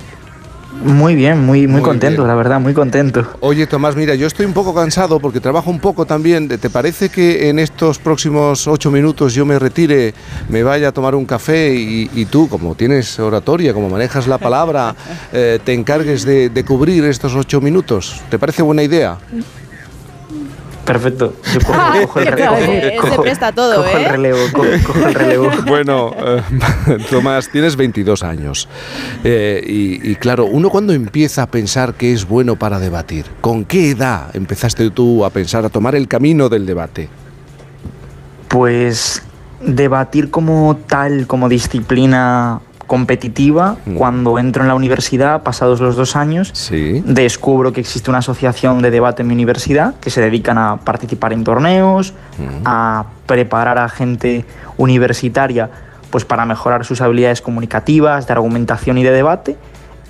Muy 0.84 1.16
bien, 1.16 1.44
muy, 1.46 1.62
muy, 1.62 1.68
Muy 1.68 1.82
contento, 1.82 2.22
bien. 2.22 2.28
la 2.30 2.36
verdad, 2.36 2.60
muy 2.60 2.74
contento. 2.74 3.28
Oye, 3.42 3.66
Tomás, 3.68 3.96
mira, 3.98 4.14
yo 4.16 4.28
estoy 4.28 4.46
un 4.46 4.54
poco 4.54 4.74
cansado 4.74 5.20
porque 5.20 5.42
trabajo 5.42 5.70
un 5.72 5.80
poco 5.80 6.06
también. 6.06 6.48
¿Te 6.48 6.70
parece 6.70 7.10
que 7.10 7.50
en 7.50 7.58
estos 7.60 7.98
próximos 7.98 8.66
ocho 8.68 8.90
minutos 8.92 9.34
yo 9.34 9.46
me 9.46 9.58
retire, 9.60 10.14
me 10.48 10.62
vaya 10.64 10.90
a 10.90 10.92
tomar 10.94 11.16
un 11.16 11.26
café 11.26 11.74
y, 11.74 12.10
y 12.14 12.26
tú, 12.26 12.48
como 12.48 12.76
tienes 12.76 13.20
oratoria, 13.20 13.74
como 13.74 13.90
manejas 13.90 14.28
la 14.28 14.38
palabra, 14.38 14.96
eh, 15.34 15.60
te 15.66 15.74
encargues 15.74 16.24
de, 16.24 16.50
de 16.50 16.64
cubrir 16.64 17.04
estos 17.06 17.34
ocho 17.36 17.60
minutos? 17.60 18.22
¿Te 18.30 18.38
parece 18.40 18.62
buena 18.62 18.84
idea? 18.84 19.18
Perfecto. 20.90 21.36
Yo 21.54 21.60
cojo, 21.62 21.80
cojo 22.02 22.20
el 22.20 22.26
¿qué 22.26 22.32
relevo. 22.32 23.08
se 23.08 23.20
presta 23.22 23.52
todo, 23.52 23.76
cojo 23.76 23.96
el 23.96 24.04
¿eh? 24.06 24.08
relevo, 24.10 24.40
cojo, 24.52 24.68
cojo 24.88 25.08
el 25.08 25.14
relevo. 25.14 25.50
Bueno, 25.68 26.12
eh, 26.18 26.42
Tomás, 27.12 27.48
tienes 27.50 27.76
22 27.76 28.24
años. 28.24 28.68
Eh, 29.24 29.64
y, 29.68 30.12
y 30.12 30.16
claro, 30.16 30.46
uno 30.46 30.72
cuando 30.72 30.94
empieza 30.94 31.44
a 31.44 31.48
pensar 31.48 31.94
que 31.94 32.12
es 32.12 32.28
bueno 32.28 32.56
para 32.56 32.80
debatir, 32.80 33.26
¿con 33.40 33.66
qué 33.66 33.92
edad 33.92 34.36
empezaste 34.36 34.90
tú 34.90 35.24
a 35.26 35.30
pensar, 35.30 35.64
a 35.64 35.70
tomar 35.70 35.94
el 35.94 36.08
camino 36.08 36.50
del 36.50 36.66
debate? 36.66 37.08
Pues 38.48 39.22
debatir 39.62 40.32
como 40.32 40.80
tal, 40.88 41.28
como 41.28 41.50
disciplina 41.50 42.62
competitiva, 42.90 43.78
cuando 43.96 44.40
entro 44.40 44.64
en 44.64 44.68
la 44.68 44.74
universidad, 44.74 45.44
pasados 45.44 45.80
los 45.80 45.96
dos 45.96 46.16
años, 46.16 46.52
descubro 47.06 47.72
que 47.72 47.82
existe 47.82 48.10
una 48.10 48.18
asociación 48.18 48.82
de 48.82 48.90
debate 48.90 49.22
en 49.22 49.28
mi 49.28 49.36
universidad 49.36 49.94
que 50.00 50.10
se 50.10 50.22
dedican 50.22 50.58
a 50.58 50.78
participar 50.78 51.32
en 51.32 51.44
torneos, 51.44 52.16
a 52.66 53.06
preparar 53.28 53.78
a 53.78 53.88
gente 53.90 54.44
universitaria 54.78 55.70
pues 56.10 56.26
para 56.26 56.48
mejorar 56.48 56.84
sus 56.84 57.00
habilidades 57.02 57.44
comunicativas, 57.44 58.26
de 58.26 58.34
argumentación 58.34 58.98
y 58.98 59.04
de 59.04 59.12
debate. 59.12 59.56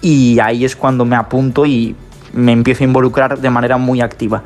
Y 0.02 0.40
ahí 0.40 0.64
es 0.64 0.78
cuando 0.78 1.04
me 1.04 1.18
apunto 1.18 1.66
y 1.66 1.98
me 2.32 2.54
empiezo 2.54 2.86
a 2.86 2.88
involucrar 2.88 3.40
de 3.40 3.50
manera 3.50 3.76
muy 3.76 4.00
activa. 4.00 4.42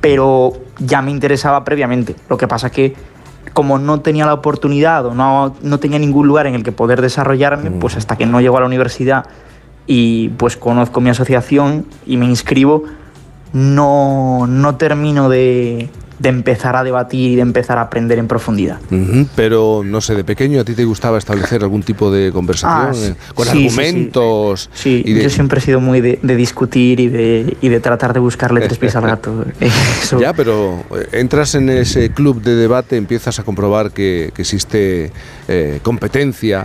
Pero 0.00 0.52
ya 0.78 1.02
me 1.02 1.10
interesaba 1.10 1.64
previamente. 1.64 2.14
Lo 2.28 2.36
que 2.36 2.46
pasa 2.46 2.70
que 2.70 2.94
como 3.52 3.78
no 3.78 4.00
tenía 4.00 4.26
la 4.26 4.34
oportunidad 4.34 5.06
o 5.06 5.14
no, 5.14 5.54
no 5.62 5.78
tenía 5.78 5.98
ningún 5.98 6.26
lugar 6.26 6.46
en 6.46 6.54
el 6.54 6.62
que 6.62 6.72
poder 6.72 7.00
desarrollarme, 7.00 7.70
pues 7.70 7.96
hasta 7.96 8.16
que 8.16 8.26
no 8.26 8.40
llego 8.40 8.56
a 8.56 8.60
la 8.60 8.66
universidad 8.66 9.26
y 9.86 10.30
pues 10.30 10.56
conozco 10.56 11.00
mi 11.00 11.10
asociación 11.10 11.86
y 12.06 12.16
me 12.16 12.26
inscribo, 12.26 12.84
no, 13.54 14.46
no 14.48 14.76
termino 14.76 15.28
de, 15.28 15.88
de 16.18 16.28
empezar 16.28 16.74
a 16.76 16.84
debatir 16.84 17.30
y 17.30 17.36
de 17.36 17.42
empezar 17.42 17.78
a 17.78 17.82
aprender 17.82 18.18
en 18.18 18.26
profundidad. 18.28 18.78
Pero 19.36 19.82
no 19.84 20.00
sé, 20.00 20.14
de 20.16 20.24
pequeño 20.24 20.60
a 20.60 20.64
ti 20.64 20.74
te 20.74 20.84
gustaba 20.84 21.18
establecer 21.18 21.62
algún 21.62 21.82
tipo 21.82 22.10
de 22.10 22.30
conversación 22.32 22.94
Ah, 22.94 23.08
eh, 23.10 23.14
con 23.34 23.46
sí, 23.46 23.52
sí, 23.52 23.58
sí. 23.58 23.66
argumentos. 23.80 24.70
Sí, 24.74 25.02
y 25.06 25.12
de- 25.12 25.22
yo 25.22 25.30
siempre 25.30 25.60
he 25.60 25.62
sido 25.62 25.80
muy 25.80 26.00
de, 26.00 26.18
de 26.22 26.36
discutir 26.36 26.98
y 27.00 27.08
de, 27.08 27.56
y 27.60 27.68
de 27.68 27.80
tratar 27.80 28.12
de 28.12 28.20
buscarle 28.20 28.60
tres 28.62 28.78
pies 28.78 28.96
al 28.96 29.06
gato. 29.06 29.44
Eso- 29.60 30.18
Ya, 30.20 30.32
pero 30.32 30.84
eh, 30.90 31.08
entras 31.12 31.54
en 31.54 31.70
ese 31.70 32.10
club 32.10 32.42
de 32.42 32.56
debate, 32.56 32.96
empiezas 32.96 33.38
a 33.38 33.44
comprobar 33.44 33.92
que, 33.92 34.32
que 34.34 34.42
existe 34.42 35.12
eh, 35.48 35.78
competencia, 35.82 36.64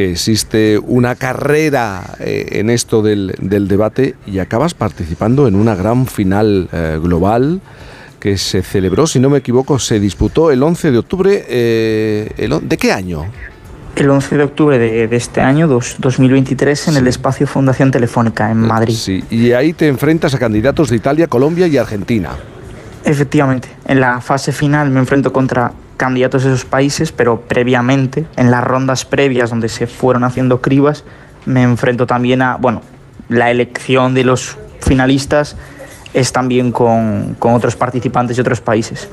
que 0.00 0.12
existe 0.12 0.78
una 0.78 1.14
carrera 1.14 2.14
eh, 2.20 2.46
en 2.52 2.70
esto 2.70 3.02
del, 3.02 3.34
del 3.38 3.68
debate 3.68 4.14
y 4.26 4.38
acabas 4.38 4.72
participando 4.72 5.46
en 5.46 5.54
una 5.54 5.74
gran 5.74 6.06
final 6.06 6.70
eh, 6.72 6.98
global 7.02 7.60
que 8.18 8.38
se 8.38 8.62
celebró, 8.62 9.06
si 9.06 9.18
no 9.20 9.28
me 9.28 9.36
equivoco, 9.38 9.78
se 9.78 10.00
disputó 10.00 10.50
el 10.52 10.62
11 10.62 10.90
de 10.90 10.96
octubre. 10.98 11.44
eh, 11.46 12.30
el 12.38 12.66
¿De 12.66 12.78
qué 12.78 12.92
año? 12.92 13.26
El 13.94 14.08
11 14.08 14.38
de 14.38 14.42
octubre 14.44 14.78
de, 14.78 15.06
de 15.06 15.16
este 15.16 15.42
año, 15.42 15.68
dos- 15.68 15.96
2023, 15.98 16.88
en 16.88 16.96
el 16.96 17.06
espacio 17.06 17.46
Fundación 17.46 17.90
Telefónica, 17.90 18.50
en 18.50 18.56
Madrid. 18.60 18.94
Sí, 18.94 19.22
y 19.28 19.52
ahí 19.52 19.74
te 19.74 19.86
enfrentas 19.86 20.32
a 20.32 20.38
candidatos 20.38 20.88
de 20.88 20.96
Italia, 20.96 21.26
Colombia 21.26 21.66
y 21.66 21.76
Argentina. 21.76 22.30
Efectivamente, 23.04 23.68
en 23.86 24.00
la 24.00 24.22
fase 24.22 24.50
final 24.52 24.88
me 24.90 25.00
enfrento 25.00 25.30
contra 25.30 25.72
candidatos 26.00 26.44
de 26.44 26.48
esos 26.54 26.64
países, 26.64 27.12
pero 27.12 27.42
previamente, 27.42 28.24
en 28.36 28.50
las 28.50 28.64
rondas 28.64 29.04
previas 29.04 29.50
donde 29.50 29.68
se 29.68 29.86
fueron 29.86 30.24
haciendo 30.24 30.62
cribas, 30.62 31.04
me 31.44 31.62
enfrento 31.62 32.06
también 32.06 32.40
a, 32.40 32.56
bueno, 32.56 32.80
la 33.28 33.50
elección 33.50 34.14
de 34.14 34.24
los 34.24 34.56
finalistas 34.80 35.56
es 36.14 36.32
también 36.32 36.72
con, 36.72 37.36
con 37.38 37.52
otros 37.52 37.76
participantes 37.76 38.38
de 38.38 38.40
otros 38.40 38.62
países. 38.62 39.10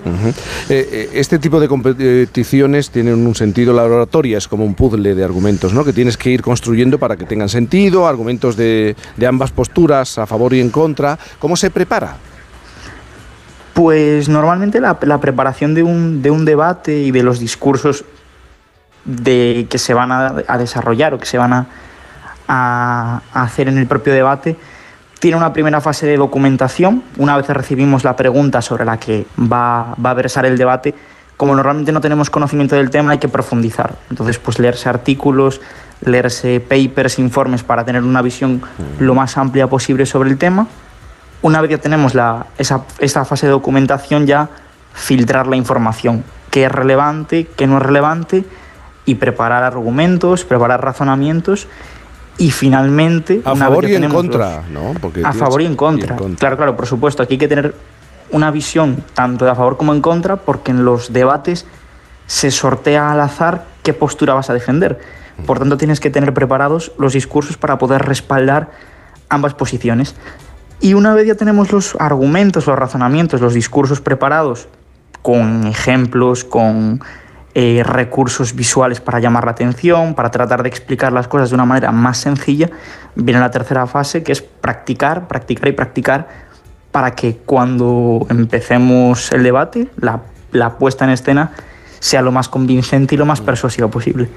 Eh, 0.69 0.87
eh, 0.91 1.09
este 1.11 1.39
tipo 1.39 1.59
de 1.59 1.67
competiciones 1.67 2.89
tienen 2.89 3.27
un 3.27 3.35
sentido, 3.35 3.73
la 3.73 3.83
oratoria 3.83 4.37
es 4.37 4.47
como 4.47 4.63
un 4.63 4.73
puzzle 4.73 5.13
de 5.13 5.23
argumentos, 5.25 5.73
¿no? 5.73 5.83
Que 5.83 5.91
tienes 5.91 6.15
que 6.15 6.29
ir 6.29 6.41
construyendo 6.41 6.97
para 6.97 7.17
que 7.17 7.25
tengan 7.25 7.49
sentido, 7.49 8.07
argumentos 8.07 8.55
de, 8.55 8.95
de 9.17 9.27
ambas 9.27 9.51
posturas, 9.51 10.17
a 10.17 10.25
favor 10.25 10.53
y 10.53 10.61
en 10.61 10.69
contra. 10.69 11.19
¿Cómo 11.37 11.57
se 11.57 11.69
prepara? 11.69 12.15
Pues 13.77 14.27
normalmente 14.27 14.81
la, 14.81 14.97
preparación 14.97 15.75
de 15.75 15.83
un, 15.83 16.23
de 16.23 16.31
un 16.31 16.45
debate 16.45 16.97
y 16.97 17.11
de 17.11 17.21
los 17.21 17.37
discursos 17.37 18.05
de, 19.05 19.67
que 19.69 19.77
se 19.77 19.93
van 19.93 20.11
a, 20.11 20.57
desarrollar 20.57 21.13
o 21.13 21.19
que 21.19 21.27
se 21.27 21.37
van 21.37 21.67
a 22.47 23.21
hacer 23.33 23.67
en 23.67 23.77
el 23.77 23.85
propio 23.85 24.13
debate 24.13 24.55
tiene 25.19 25.37
una 25.37 25.53
primera 25.53 25.79
fase 25.79 26.07
de 26.07 26.17
documentación. 26.17 27.03
Una 27.17 27.37
vez 27.37 27.47
recibimos 27.49 28.03
la 28.03 28.15
pregunta 28.15 28.63
sobre 28.63 28.83
la 28.83 28.97
que 28.97 29.27
va, 29.39 29.93
va 30.03 30.09
a 30.09 30.15
versar 30.15 30.47
el 30.47 30.57
debate, 30.57 30.95
como 31.37 31.55
normalmente 31.55 31.91
no 31.91 32.01
tenemos 32.01 32.31
conocimiento 32.31 32.75
del 32.75 32.89
tema, 32.89 33.11
hay 33.11 33.19
que 33.19 33.29
profundizar. 33.29 33.93
Entonces, 34.09 34.39
pues 34.39 34.57
leerse 34.57 34.89
artículos, 34.89 35.61
leerse 36.01 36.59
papers, 36.61 37.19
informes 37.19 37.61
para 37.61 37.85
tener 37.85 38.01
una 38.01 38.23
visión 38.23 38.59
lo 38.97 39.13
más 39.13 39.37
amplia 39.37 39.67
posible 39.67 40.07
sobre 40.07 40.31
el 40.31 40.39
tema. 40.39 40.65
Una 41.41 41.61
vez 41.61 41.71
ya 41.71 41.77
tenemos 41.77 42.15
la, 42.15 42.47
esa, 42.57 42.83
esa 42.99 43.25
fase 43.25 43.45
de 43.45 43.51
documentación, 43.51 44.25
ya 44.25 44.49
filtrar 44.93 45.47
la 45.47 45.55
información, 45.55 46.23
qué 46.49 46.65
es 46.65 46.71
relevante, 46.71 47.47
qué 47.55 47.67
no 47.67 47.77
es 47.77 47.83
relevante, 47.83 48.43
y 49.05 49.15
preparar 49.15 49.63
argumentos, 49.63 50.43
preparar 50.43 50.83
razonamientos, 50.83 51.67
y 52.37 52.51
finalmente... 52.51 53.41
A 53.45 53.53
una 53.53 53.65
favor 53.65 53.83
vez 53.85 53.93
y 53.93 53.95
en 54.03 54.09
contra, 54.09 54.57
los- 54.57 54.69
¿no? 54.69 54.93
Porque 54.99 55.21
a 55.23 55.33
favor 55.33 55.61
y 55.61 55.65
en 55.65 55.75
contra. 55.75 56.09
y 56.09 56.11
en 56.11 56.17
contra. 56.17 56.39
Claro, 56.39 56.57
claro, 56.57 56.75
por 56.75 56.87
supuesto. 56.87 57.23
Aquí 57.23 57.35
hay 57.35 57.39
que 57.39 57.47
tener 57.47 57.75
una 58.31 58.51
visión 58.51 59.03
tanto 59.13 59.45
de 59.45 59.51
a 59.51 59.55
favor 59.55 59.77
como 59.77 59.93
en 59.93 60.01
contra, 60.01 60.35
porque 60.37 60.71
en 60.71 60.83
los 60.85 61.13
debates 61.13 61.65
se 62.25 62.51
sortea 62.51 63.11
al 63.11 63.21
azar 63.21 63.65
qué 63.83 63.93
postura 63.93 64.33
vas 64.33 64.49
a 64.49 64.53
defender. 64.53 64.99
Por 65.45 65.59
tanto, 65.59 65.77
tienes 65.77 65.99
que 65.99 66.09
tener 66.09 66.33
preparados 66.33 66.91
los 66.97 67.13
discursos 67.13 67.57
para 67.57 67.77
poder 67.77 68.01
respaldar 68.03 68.71
ambas 69.29 69.53
posiciones. 69.53 70.15
Y 70.79 70.93
una 70.93 71.13
vez 71.13 71.27
ya 71.27 71.35
tenemos 71.35 71.71
los 71.71 71.95
argumentos, 71.99 72.67
los 72.67 72.77
razonamientos, 72.77 73.41
los 73.41 73.53
discursos 73.53 73.99
preparados, 74.01 74.67
con 75.21 75.67
ejemplos, 75.67 76.43
con 76.43 77.01
eh, 77.55 77.81
recursos 77.83 78.53
visuales 78.53 79.01
para 79.01 79.19
llamar 79.19 79.45
la 79.45 79.51
atención, 79.51 80.13
para 80.13 80.29
tratar 80.29 80.61
de 80.61 80.69
explicar 80.69 81.11
las 81.11 81.27
cosas 81.27 81.49
de 81.49 81.55
una 81.55 81.65
manera 81.65 81.91
más 81.91 82.19
sencilla, 82.19 82.69
viene 83.15 83.39
la 83.39 83.49
tercera 83.49 83.87
fase, 83.87 84.21
que 84.21 84.31
es 84.31 84.43
practicar, 84.43 85.27
practicar 85.27 85.69
y 85.69 85.71
practicar 85.71 86.27
para 86.91 87.15
que 87.15 87.37
cuando 87.37 88.27
empecemos 88.29 89.31
el 89.31 89.41
debate, 89.41 89.87
la, 89.97 90.77
puesta 90.77 91.05
en 91.05 91.11
escena 91.11 91.51
sea 91.99 92.21
lo 92.21 92.31
más 92.31 92.47
convincente 92.47 93.15
y 93.15 93.17
lo 93.17 93.25
más 93.25 93.41
persuasiva 93.41 93.87
posible. 93.87 94.29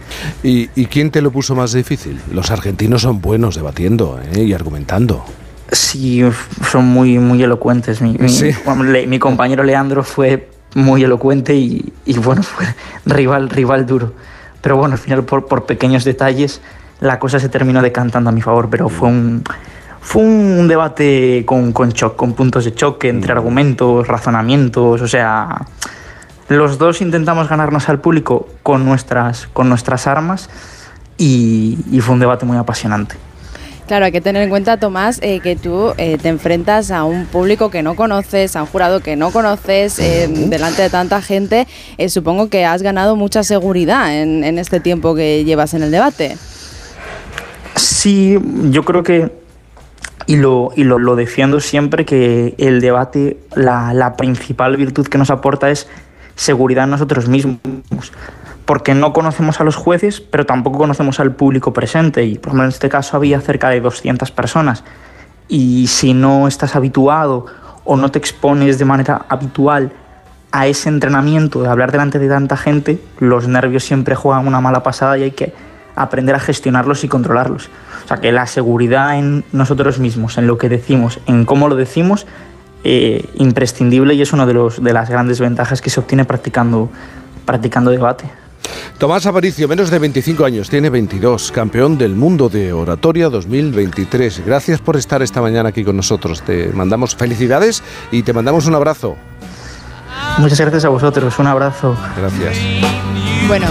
¿Y, 0.43 0.71
y 0.75 0.87
quién 0.87 1.11
te 1.11 1.21
lo 1.21 1.31
puso 1.31 1.55
más 1.55 1.75
difícil? 1.75 2.19
Los 2.33 2.51
argentinos 2.51 3.03
son 3.03 3.21
buenos 3.21 3.55
debatiendo 3.55 4.19
¿eh? 4.33 4.45
y 4.45 4.55
argumentando. 4.55 5.25
Sí, 5.73 6.23
son 6.71 6.87
muy, 6.87 7.19
muy 7.19 7.43
elocuentes. 7.43 8.01
Mi, 8.03 8.17
mi- 8.19 8.29
Sí. 8.29 8.51
le- 8.85 9.07
mi 9.07 9.19
compañero 9.19 9.63
Leandro 9.63 10.03
fue 10.03 10.49
muy 10.75 11.03
elocuente 11.05 11.55
y, 11.55 11.93
y, 12.05 12.19
bueno, 12.19 12.43
fue 12.45 12.67
rival, 13.07 13.49
rival 13.51 13.87
duro. 13.87 14.13
Pero 14.61 14.77
bueno, 14.77 14.95
al 14.95 14.99
final 14.99 15.25
por, 15.25 15.47
por 15.47 15.67
pequeños 15.67 16.05
detalles 16.05 16.61
la 17.01 17.19
cosa 17.19 17.39
se 17.41 17.49
terminó 17.49 17.81
decantando 17.81 18.29
a 18.29 18.33
mi 18.33 18.43
favor, 18.43 18.69
pero 18.71 18.91
fue 18.91 19.09
un, 19.09 19.43
fue 20.03 20.23
un 20.23 20.69
debate 20.69 21.45
con, 21.47 21.73
con, 21.73 21.93
choc- 21.93 22.15
con 22.15 22.35
puntos 22.35 22.67
de 22.67 22.75
choque 22.75 23.09
entre 23.09 23.33
argumentos, 23.33 24.07
razonamientos, 24.07 25.01
o 25.01 25.09
sea, 25.09 25.63
los 26.49 26.77
dos 26.77 27.01
intentamos 27.01 27.49
ganarnos 27.49 27.89
al 27.89 28.01
público 28.01 28.49
con 28.63 28.85
nuestras, 28.85 29.47
con 29.55 29.71
nuestras 29.71 30.07
armas 30.07 30.51
y, 31.17 31.79
y 31.91 32.01
fue 32.01 32.13
un 32.15 32.21
debate 32.21 32.45
muy 32.45 32.59
apasionante. 32.59 33.15
Claro, 33.91 34.05
hay 34.05 34.13
que 34.13 34.21
tener 34.21 34.45
en 34.45 34.51
cuenta, 34.51 34.77
Tomás, 34.77 35.19
eh, 35.21 35.41
que 35.41 35.57
tú 35.57 35.95
eh, 35.99 36.17
te 36.17 36.29
enfrentas 36.29 36.93
a 36.93 37.03
un 37.03 37.27
público 37.27 37.73
que 37.73 37.83
no 37.83 37.97
conoces, 37.97 38.55
a 38.55 38.63
un 38.63 38.69
jurado 38.69 39.01
que 39.01 39.17
no 39.17 39.33
conoces, 39.33 39.99
eh, 39.99 40.29
delante 40.29 40.83
de 40.83 40.91
tanta 40.91 41.21
gente. 41.21 41.67
Supongo 42.07 42.49
que 42.49 42.65
has 42.65 42.83
ganado 42.83 43.17
mucha 43.17 43.43
seguridad 43.43 44.17
en, 44.17 44.45
en 44.45 44.59
este 44.59 44.79
tiempo 44.79 45.17
que 45.17 45.45
llevas 45.45 45.75
en 45.75 45.83
el 45.83 45.91
debate. 45.91 46.37
Sí, 47.75 48.39
yo 48.71 48.85
creo 48.85 49.03
que, 49.03 49.33
y 50.29 50.37
lo, 50.37 50.71
y 50.77 50.85
lo, 50.85 51.01
lo 51.01 51.17
defiendo 51.17 51.59
siempre, 51.59 52.05
que 52.05 52.55
el 52.59 52.81
debate, 52.81 53.39
la, 53.57 53.93
la 53.93 54.17
principal 54.17 54.77
virtud 54.77 55.09
que 55.09 55.19
nos 55.19 55.31
aporta 55.31 55.69
es 55.69 55.89
seguridad 56.37 56.85
en 56.85 56.91
nosotros 56.91 57.27
mismos. 57.27 57.59
Porque 58.65 58.95
no 58.95 59.13
conocemos 59.13 59.61
a 59.61 59.65
los 59.65 59.77
jueces, 59.77 60.21
pero 60.21 60.47
tampoco 60.47 60.79
conocemos 60.79 61.21
al 61.21 61.35
público 61.35 61.73
presente. 61.73 62.25
Y 62.25 62.39
por 62.39 62.49
ejemplo, 62.49 62.65
en 62.65 62.69
este 62.71 62.89
caso 62.89 63.17
había 63.17 63.41
cerca 63.41 63.69
de 63.69 63.81
200 63.81 64.31
personas. 64.31 64.85
Y 65.49 65.89
si 65.89 66.15
no 66.15 66.47
estás 66.47 66.77
habituado 66.77 67.47
o 67.85 67.97
no 67.97 68.11
te 68.11 68.19
expones 68.19 68.79
de 68.79 68.85
manera 68.85 69.27
habitual 69.29 69.93
a 70.53 70.67
ese 70.67 70.89
entrenamiento 70.89 71.63
de 71.63 71.69
hablar 71.69 71.93
delante 71.93 72.19
de 72.19 72.29
tanta 72.29 72.57
gente, 72.57 73.01
los 73.19 73.49
nervios 73.49 73.85
siempre 73.85 74.15
juegan 74.15 74.47
una 74.47 74.61
mala 74.61 74.83
pasada 74.83 75.19
y 75.19 75.25
hay 75.25 75.31
que 75.33 75.53
aprender 75.97 76.35
a 76.35 76.41
gestionarlos 76.41 77.05
y 77.05 77.09
controlarlos. 77.09 77.69
O 78.05 78.09
sea 78.09 78.19
que 78.19 78.33
la 78.33 78.47
seguridad 78.47 79.17
en 79.19 79.45
nosotros 79.53 79.99
mismos, 79.99 80.39
en 80.39 80.47
lo 80.47 80.59
que 80.59 80.69
decimos, 80.69 81.21
en 81.27 81.45
cómo 81.45 81.69
lo 81.69 81.77
decimos, 81.77 82.27
eh, 82.83 83.29
imprescindible 83.35 84.15
y 84.15 84.23
es 84.23 84.33
una 84.33 84.47
de, 84.47 84.55
de 84.81 84.93
las 84.93 85.11
grandes 85.11 85.39
ventajas 85.39 85.81
que 85.81 85.91
se 85.91 86.01
obtiene 86.01 86.25
practicando, 86.25 86.91
practicando 87.45 87.91
debate. 87.91 88.25
Tomás 88.99 89.25
Aparicio, 89.25 89.67
menos 89.67 89.91
de 89.91 89.99
25 89.99 90.45
años, 90.45 90.69
tiene 90.69 90.91
22, 90.91 91.53
campeón 91.53 91.97
del 91.97 92.15
mundo 92.15 92.49
de 92.49 92.73
oratoria 92.73 93.31
2023. 93.31 94.45
Gracias 94.45 94.81
por 94.81 94.97
estar 94.97 95.23
esta 95.23 95.41
mañana 95.41 95.71
aquí 95.71 95.85
con 95.85 95.97
nosotros. 95.97 96.43
Te 96.43 96.69
mandamos 96.69 97.17
felicidades 97.17 97.83
y 98.11 98.23
te 98.23 98.33
mandamos 98.33 98.67
un 98.67 98.75
abrazo. 98.75 99.17
Muchas 100.39 100.61
gracias 100.61 100.85
a 100.85 100.89
vosotros, 100.91 101.39
un 101.39 101.47
abrazo. 101.47 101.97
Gracias. 102.17 102.59
Bueno, 103.49 103.67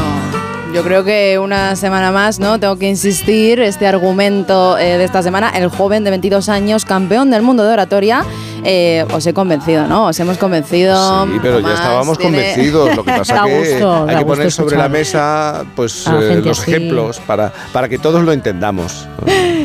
yo 0.73 0.83
creo 0.83 1.03
que 1.03 1.39
una 1.39 1.75
semana 1.75 2.11
más, 2.11 2.39
¿no? 2.39 2.59
Tengo 2.59 2.77
que 2.77 2.87
insistir, 2.87 3.59
este 3.59 3.87
argumento 3.87 4.77
eh, 4.77 4.97
de 4.97 5.03
esta 5.03 5.23
semana, 5.23 5.49
el 5.49 5.67
joven 5.69 6.03
de 6.03 6.11
22 6.11 6.47
años, 6.49 6.85
campeón 6.85 7.31
del 7.31 7.41
mundo 7.41 7.63
de 7.65 7.73
oratoria, 7.73 8.23
eh, 8.63 9.03
os 9.11 9.25
he 9.25 9.33
convencido, 9.33 9.87
¿no? 9.87 10.07
Os 10.07 10.19
hemos 10.19 10.37
convencido. 10.37 11.25
Sí, 11.25 11.39
pero 11.41 11.59
ya 11.59 11.73
estábamos 11.73 12.17
tiene- 12.19 12.37
convencidos. 12.37 12.95
Lo 12.95 13.03
que 13.03 13.11
pasa 13.17 13.33
Da 13.35 13.45
que 13.45 13.57
gusto, 13.59 14.05
hay 14.07 14.15
que 14.17 14.25
poner 14.25 14.51
sobre 14.51 14.77
la 14.77 14.89
mesa 14.89 15.63
pues, 15.75 16.05
eh, 16.07 16.41
los 16.43 16.59
así. 16.59 16.71
ejemplos 16.71 17.19
para, 17.25 17.51
para 17.73 17.89
que 17.89 17.97
todos 17.97 18.23
lo 18.23 18.31
entendamos, 18.31 19.07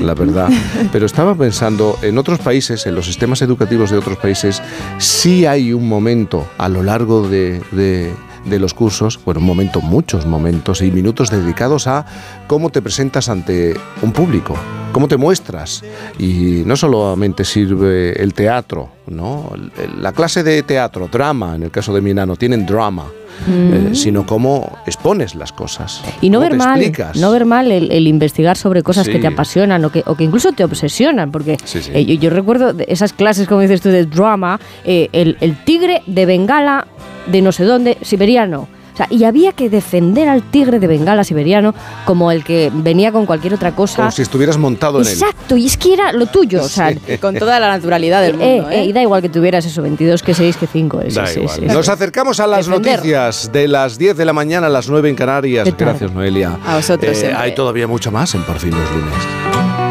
la 0.00 0.14
verdad. 0.14 0.48
Pero 0.92 1.04
estaba 1.06 1.34
pensando, 1.34 1.98
en 2.02 2.16
otros 2.16 2.38
países, 2.38 2.86
en 2.86 2.94
los 2.94 3.04
sistemas 3.04 3.42
educativos 3.42 3.90
de 3.90 3.98
otros 3.98 4.16
países, 4.16 4.62
sí 4.98 5.44
hay 5.44 5.72
un 5.74 5.86
momento 5.86 6.46
a 6.56 6.68
lo 6.70 6.82
largo 6.82 7.28
de, 7.28 7.60
de- 7.72 8.14
de 8.44 8.58
los 8.58 8.74
cursos, 8.74 9.18
bueno, 9.24 9.40
un 9.40 9.46
momento, 9.46 9.80
muchos 9.80 10.26
momentos 10.26 10.82
y 10.82 10.90
minutos 10.90 11.30
dedicados 11.30 11.86
a 11.86 12.04
cómo 12.46 12.70
te 12.70 12.82
presentas 12.82 13.28
ante 13.28 13.74
un 14.02 14.12
público, 14.12 14.54
cómo 14.92 15.08
te 15.08 15.16
muestras. 15.16 15.82
Y 16.18 16.62
no 16.66 16.76
solamente 16.76 17.44
sirve 17.44 18.20
el 18.22 18.34
teatro, 18.34 18.90
¿no? 19.06 19.50
La 19.98 20.12
clase 20.12 20.42
de 20.42 20.62
teatro, 20.62 21.08
drama, 21.10 21.54
en 21.56 21.64
el 21.64 21.70
caso 21.70 21.94
de 21.94 22.00
mi 22.00 22.10
enano, 22.10 22.36
tienen 22.36 22.66
drama. 22.66 23.04
Mm. 23.48 23.72
eh, 23.74 23.94
sino 23.96 24.24
cómo 24.24 24.78
expones 24.86 25.34
las 25.34 25.50
cosas. 25.50 26.02
Y 26.20 26.30
no 26.30 26.38
ver 26.38 26.54
mal, 26.56 26.80
explicas. 26.80 27.16
no 27.16 27.32
ver 27.32 27.44
mal 27.44 27.72
el, 27.72 27.90
el 27.90 28.06
investigar 28.06 28.56
sobre 28.56 28.84
cosas 28.84 29.08
que 29.08 29.18
te 29.18 29.26
apasionan 29.26 29.84
o 29.84 29.90
que, 29.90 30.04
o 30.06 30.14
que 30.14 30.22
incluso 30.22 30.52
te 30.52 30.62
obsesionan, 30.62 31.32
porque 31.32 31.56
Sí, 31.64 31.82
sí. 31.82 31.90
eh, 31.92 32.04
yo, 32.06 32.14
yo 32.14 32.30
recuerdo 32.30 32.72
esas 32.86 33.12
clases, 33.12 33.48
como 33.48 33.60
dices 33.62 33.80
tú, 33.80 33.88
de 33.88 34.06
drama, 34.06 34.60
eh, 34.84 35.08
el, 35.12 35.36
el 35.40 35.56
tigre 35.64 36.02
de 36.06 36.26
Bengala 36.26 36.86
de 37.26 37.42
no 37.42 37.52
sé 37.52 37.64
dónde, 37.64 37.98
siberiano. 38.02 38.68
O 38.92 38.96
sea, 38.96 39.08
y 39.10 39.24
había 39.24 39.50
que 39.50 39.68
defender 39.68 40.28
al 40.28 40.40
tigre 40.52 40.78
de 40.78 40.86
Bengala 40.86 41.24
siberiano 41.24 41.74
como 42.04 42.30
el 42.30 42.44
que 42.44 42.70
venía 42.72 43.10
con 43.10 43.26
cualquier 43.26 43.52
otra 43.54 43.72
cosa. 43.74 43.96
Como 43.96 44.10
si 44.12 44.22
estuvieras 44.22 44.56
montado 44.56 45.00
en 45.00 45.08
él. 45.08 45.12
Exacto, 45.14 45.56
y 45.56 45.66
es 45.66 45.76
que 45.76 45.94
era 45.94 46.12
lo 46.12 46.26
tuyo, 46.26 46.62
o 46.62 46.68
sea, 46.68 46.94
Con 47.20 47.34
toda 47.36 47.58
la 47.58 47.66
naturalidad 47.66 48.22
del 48.22 48.40
eh, 48.40 48.54
mundo. 48.60 48.70
eh, 48.70 48.82
¿eh? 48.82 48.84
y 48.84 48.92
da 48.92 49.02
igual 49.02 49.20
que 49.20 49.28
tuvieras 49.28 49.66
eso, 49.66 49.82
22 49.82 50.22
que 50.22 50.32
6 50.32 50.56
que 50.58 50.68
5. 50.68 51.00
eh, 51.00 51.04
sí, 51.10 51.16
Da 51.16 51.26
sí, 51.26 51.40
igual. 51.40 51.56
sí. 51.58 51.66
Nos 51.66 51.88
acercamos 51.88 52.38
a 52.38 52.46
las 52.46 52.66
Defender. 52.66 52.98
noticias 52.98 53.50
de 53.52 53.66
las 53.66 53.98
10 53.98 54.16
de 54.16 54.24
la 54.26 54.32
mañana 54.32 54.68
a 54.68 54.70
las 54.70 54.88
9 54.88 55.10
en 55.10 55.16
Canarias. 55.16 55.68
Gracias, 55.76 56.12
Noelia. 56.12 56.56
A 56.64 56.76
vosotros 56.76 57.16
siempre. 57.16 57.36
hay 57.36 57.52
todavía 57.52 57.88
mucho 57.88 58.12
más 58.12 58.32
en 58.36 58.42
Por 58.44 58.60
fin 58.60 58.70
los 58.70 58.88
lunes. 58.92 59.83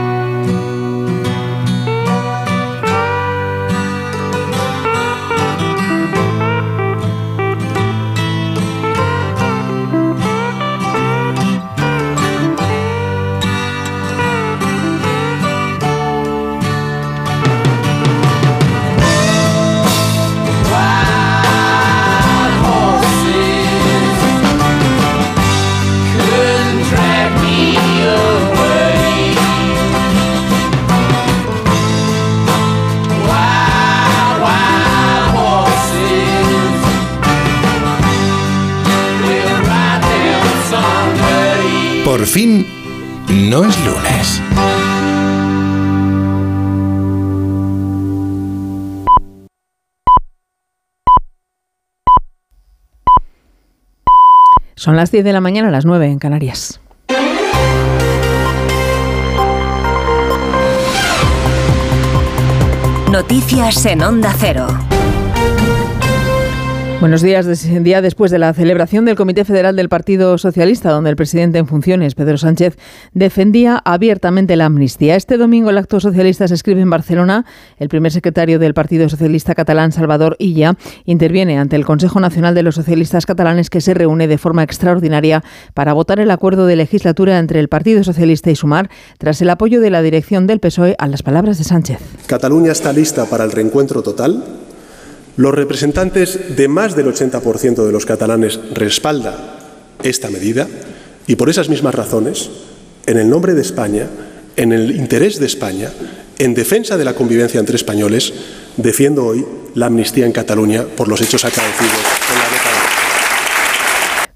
Fin, 42.34 42.66
no 43.30 43.64
es 43.64 43.86
lunes. 43.86 44.42
Son 54.76 54.96
las 54.96 55.12
10 55.12 55.24
de 55.24 55.32
la 55.32 55.42
mañana, 55.42 55.70
las 55.70 55.86
9 55.86 56.08
en 56.08 56.18
Canarias. 56.18 56.82
Noticias 63.12 63.86
en 63.86 64.02
Onda 64.02 64.34
Cero. 64.40 64.66
Buenos 67.04 67.22
días, 67.22 67.46
día 67.84 68.02
después 68.02 68.32
de 68.32 68.40
la 68.40 68.54
celebración 68.54 69.04
del 69.04 69.18
Comité 69.18 69.44
Federal 69.44 69.76
del 69.76 69.90
Partido 69.90 70.38
Socialista, 70.38 70.90
donde 70.90 71.10
el 71.10 71.18
presidente 71.18 71.58
en 71.58 71.68
funciones, 71.68 72.16
Pedro 72.16 72.38
Sánchez, 72.38 72.78
defendía 73.14 73.82
abiertamente 73.84 74.56
la 74.56 74.68
amnistía. 74.68 75.18
Este 75.18 75.36
domingo 75.36 75.70
el 75.70 75.78
acto 75.78 76.00
socialista 76.00 76.48
se 76.48 76.54
escribe 76.54 76.80
en 76.80 76.90
Barcelona. 76.90 77.46
El 77.78 77.90
primer 77.90 78.14
secretario 78.14 78.58
del 78.58 78.74
Partido 78.74 79.10
Socialista 79.10 79.54
catalán, 79.54 79.92
Salvador 79.92 80.38
Illa, 80.40 80.78
interviene 81.04 81.60
ante 81.60 81.76
el 81.76 81.84
Consejo 81.84 82.22
Nacional 82.22 82.56
de 82.56 82.64
los 82.64 82.76
Socialistas 82.76 83.26
Catalanes 83.26 83.70
que 83.70 83.82
se 83.82 83.94
reúne 83.94 84.30
de 84.30 84.38
forma 84.38 84.64
extraordinaria 84.64 85.44
para 85.74 85.92
votar 85.92 86.22
el 86.22 86.32
acuerdo 86.32 86.68
de 86.68 86.78
legislatura 86.78 87.38
entre 87.38 87.60
el 87.60 87.68
Partido 87.68 88.06
Socialista 88.06 88.50
y 88.50 88.56
Sumar, 88.56 88.90
tras 89.18 89.42
el 89.42 89.50
apoyo 89.50 89.82
de 89.82 89.90
la 89.90 90.02
dirección 90.02 90.48
del 90.48 90.62
PSOE 90.62 90.96
a 90.98 91.08
las 91.08 91.22
palabras 91.22 91.58
de 91.58 91.66
Sánchez. 91.66 92.00
Cataluña 92.28 92.72
está 92.72 92.94
lista 92.94 93.26
para 93.26 93.44
el 93.44 93.52
reencuentro 93.52 94.04
total. 94.04 94.63
Los 95.36 95.54
representantes 95.54 96.56
de 96.56 96.68
más 96.68 96.96
del 96.96 97.08
80% 97.08 97.86
de 97.86 97.92
los 97.92 98.06
catalanes 98.06 98.60
respaldan 98.74 99.36
esta 100.04 100.30
medida 100.30 100.68
y 101.26 101.36
por 101.36 101.50
esas 101.50 101.70
mismas 101.70 101.96
razones, 101.96 102.52
en 103.06 103.18
el 103.18 103.30
nombre 103.30 103.54
de 103.54 103.62
España, 103.62 104.08
en 104.56 104.72
el 104.72 104.96
interés 104.96 105.40
de 105.40 105.48
España, 105.48 105.92
en 106.38 106.54
defensa 106.54 106.98
de 106.98 107.06
la 107.06 107.16
convivencia 107.16 107.60
entre 107.60 107.76
españoles, 107.76 108.34
defiendo 108.78 109.26
hoy 109.26 109.46
la 109.74 109.88
amnistía 109.88 110.26
en 110.26 110.32
Cataluña 110.32 110.84
por 110.84 111.08
los 111.08 111.22
hechos 111.22 111.46
acaecidos. 111.46 112.43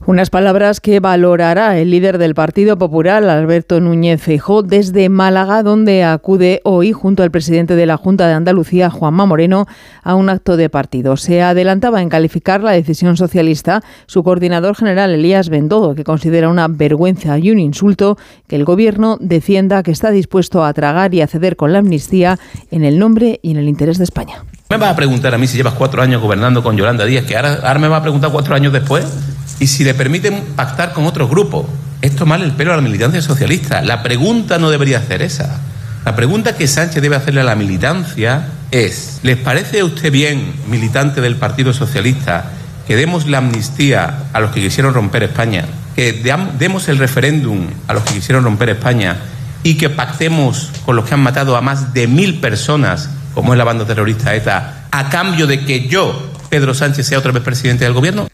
Unas 0.08 0.30
palabras 0.30 0.80
que 0.80 1.02
valorará 1.02 1.78
el 1.78 1.92
líder 1.92 2.18
del 2.18 2.34
Partido 2.34 2.78
Popular, 2.78 3.26
Alberto 3.26 3.82
Núñez 3.82 4.22
Feijóo, 4.22 4.64
desde 4.64 5.10
Málaga, 5.10 5.64
donde 5.64 6.06
acude 6.06 6.62
hoy 6.64 6.94
junto 6.94 7.24
al 7.24 7.30
presidente 7.30 7.76
de 7.76 7.86
la 7.86 7.98
Junta 7.98 8.26
de 8.26 8.34
Andalucía, 8.34 8.90
Juanma 8.90 9.26
Moreno, 9.26 9.68
a 10.04 10.16
un 10.16 10.30
acto 10.30 10.56
de 10.56 10.70
partido. 10.70 11.18
Se 11.18 11.42
adelantaba 11.42 12.02
en 12.02 12.08
calificar 12.08 12.64
la 12.64 12.72
decisión 12.72 13.18
socialista 13.18 13.84
su 14.06 14.24
coordinador 14.24 14.78
general, 14.78 15.14
Elías 15.14 15.50
Bendodo, 15.50 15.94
que 15.94 16.06
considera 16.06 16.48
una 16.48 16.70
vergüenza 16.70 17.38
y 17.38 17.52
un 17.52 17.60
insulto 17.60 18.18
que 18.48 18.56
el 18.56 18.64
Gobierno 18.64 19.18
defienda 19.20 19.84
que 19.84 19.92
está 19.92 20.10
dispuesto 20.12 20.64
a 20.64 20.72
tragar 20.72 21.14
y 21.14 21.22
a 21.22 21.28
ceder 21.28 21.58
con 21.58 21.74
la 21.74 21.80
amnistía 21.80 22.40
en 22.72 22.86
el 22.86 22.98
nombre 22.98 23.42
y 23.44 23.52
en 23.52 23.58
el 23.58 23.68
interés 23.68 23.98
de 23.98 24.06
España. 24.06 24.46
Me 24.70 24.78
vas 24.78 24.94
a 24.94 24.96
preguntar 24.96 25.36
a 25.36 25.38
mí 25.38 25.48
si 25.48 25.58
llevas 25.58 25.74
cuatro 25.74 26.02
años 26.02 26.22
gobernando 26.22 26.64
con 26.64 26.78
Yolanda 26.78 27.04
Díaz, 27.04 27.26
que 27.26 27.36
ahora, 27.36 27.56
ahora 27.56 27.80
me 27.80 27.90
va 27.90 27.98
a 27.98 28.02
preguntar 28.02 28.32
cuatro 28.32 28.56
años 28.56 28.72
después. 28.72 29.06
Y 29.60 29.68
si 29.68 29.84
le 29.84 29.94
permiten 29.94 30.44
pactar 30.56 30.94
con 30.94 31.06
otros 31.06 31.30
grupos. 31.30 31.66
Es 32.02 32.16
tomarle 32.16 32.46
el 32.46 32.52
pelo 32.52 32.74
a 32.74 32.76
la 32.76 32.82
militancia 32.82 33.22
socialista. 33.22 33.82
La 33.82 34.04
pregunta 34.04 34.60
no 34.60 34.70
debería 34.70 35.02
ser 35.02 35.24
esa. 35.24 35.60
La 36.06 36.16
pregunta 36.16 36.56
que 36.56 36.68
Sánchez 36.68 37.02
debe 37.02 37.16
hacerle 37.16 37.42
a 37.42 37.44
la 37.44 37.56
militancia 37.56 38.48
es, 38.72 39.20
¿les 39.24 39.36
parece 39.36 39.80
a 39.80 39.86
usted 39.86 40.12
bien, 40.12 40.54
militante 40.70 41.22
del 41.22 41.36
Partido 41.36 41.74
Socialista, 41.74 42.52
que 42.88 42.96
demos 42.96 43.28
la 43.28 43.40
amnistía 43.40 44.24
a 44.32 44.40
los 44.40 44.52
que 44.52 44.62
quisieron 44.62 44.94
romper 44.94 45.24
España, 45.24 45.66
que 45.96 46.14
demos 46.58 46.88
el 46.88 46.98
referéndum 46.98 47.68
a 47.88 47.94
los 47.94 48.04
que 48.04 48.14
quisieron 48.14 48.46
romper 48.46 48.70
España 48.70 49.18
y 49.64 49.76
que 49.76 49.90
pactemos 49.90 50.72
con 50.86 50.96
los 50.96 51.06
que 51.06 51.16
han 51.16 51.20
matado 51.20 51.58
a 51.58 51.62
más 51.62 51.94
de 51.94 52.08
mil 52.08 52.40
personas, 52.40 53.10
como 53.34 53.54
es 53.54 53.58
la 53.58 53.66
banda 53.66 53.86
terrorista 53.86 54.34
ETA, 54.34 54.86
a 54.92 55.10
cambio 55.10 55.48
de 55.48 55.66
que 55.66 55.90
yo, 55.90 56.32
Pedro 56.50 56.74
Sánchez, 56.74 57.06
sea 57.08 57.20
otra 57.20 57.34
vez 57.34 57.44
presidente 57.44 57.84
del 57.84 57.94
gobierno? 57.94 58.30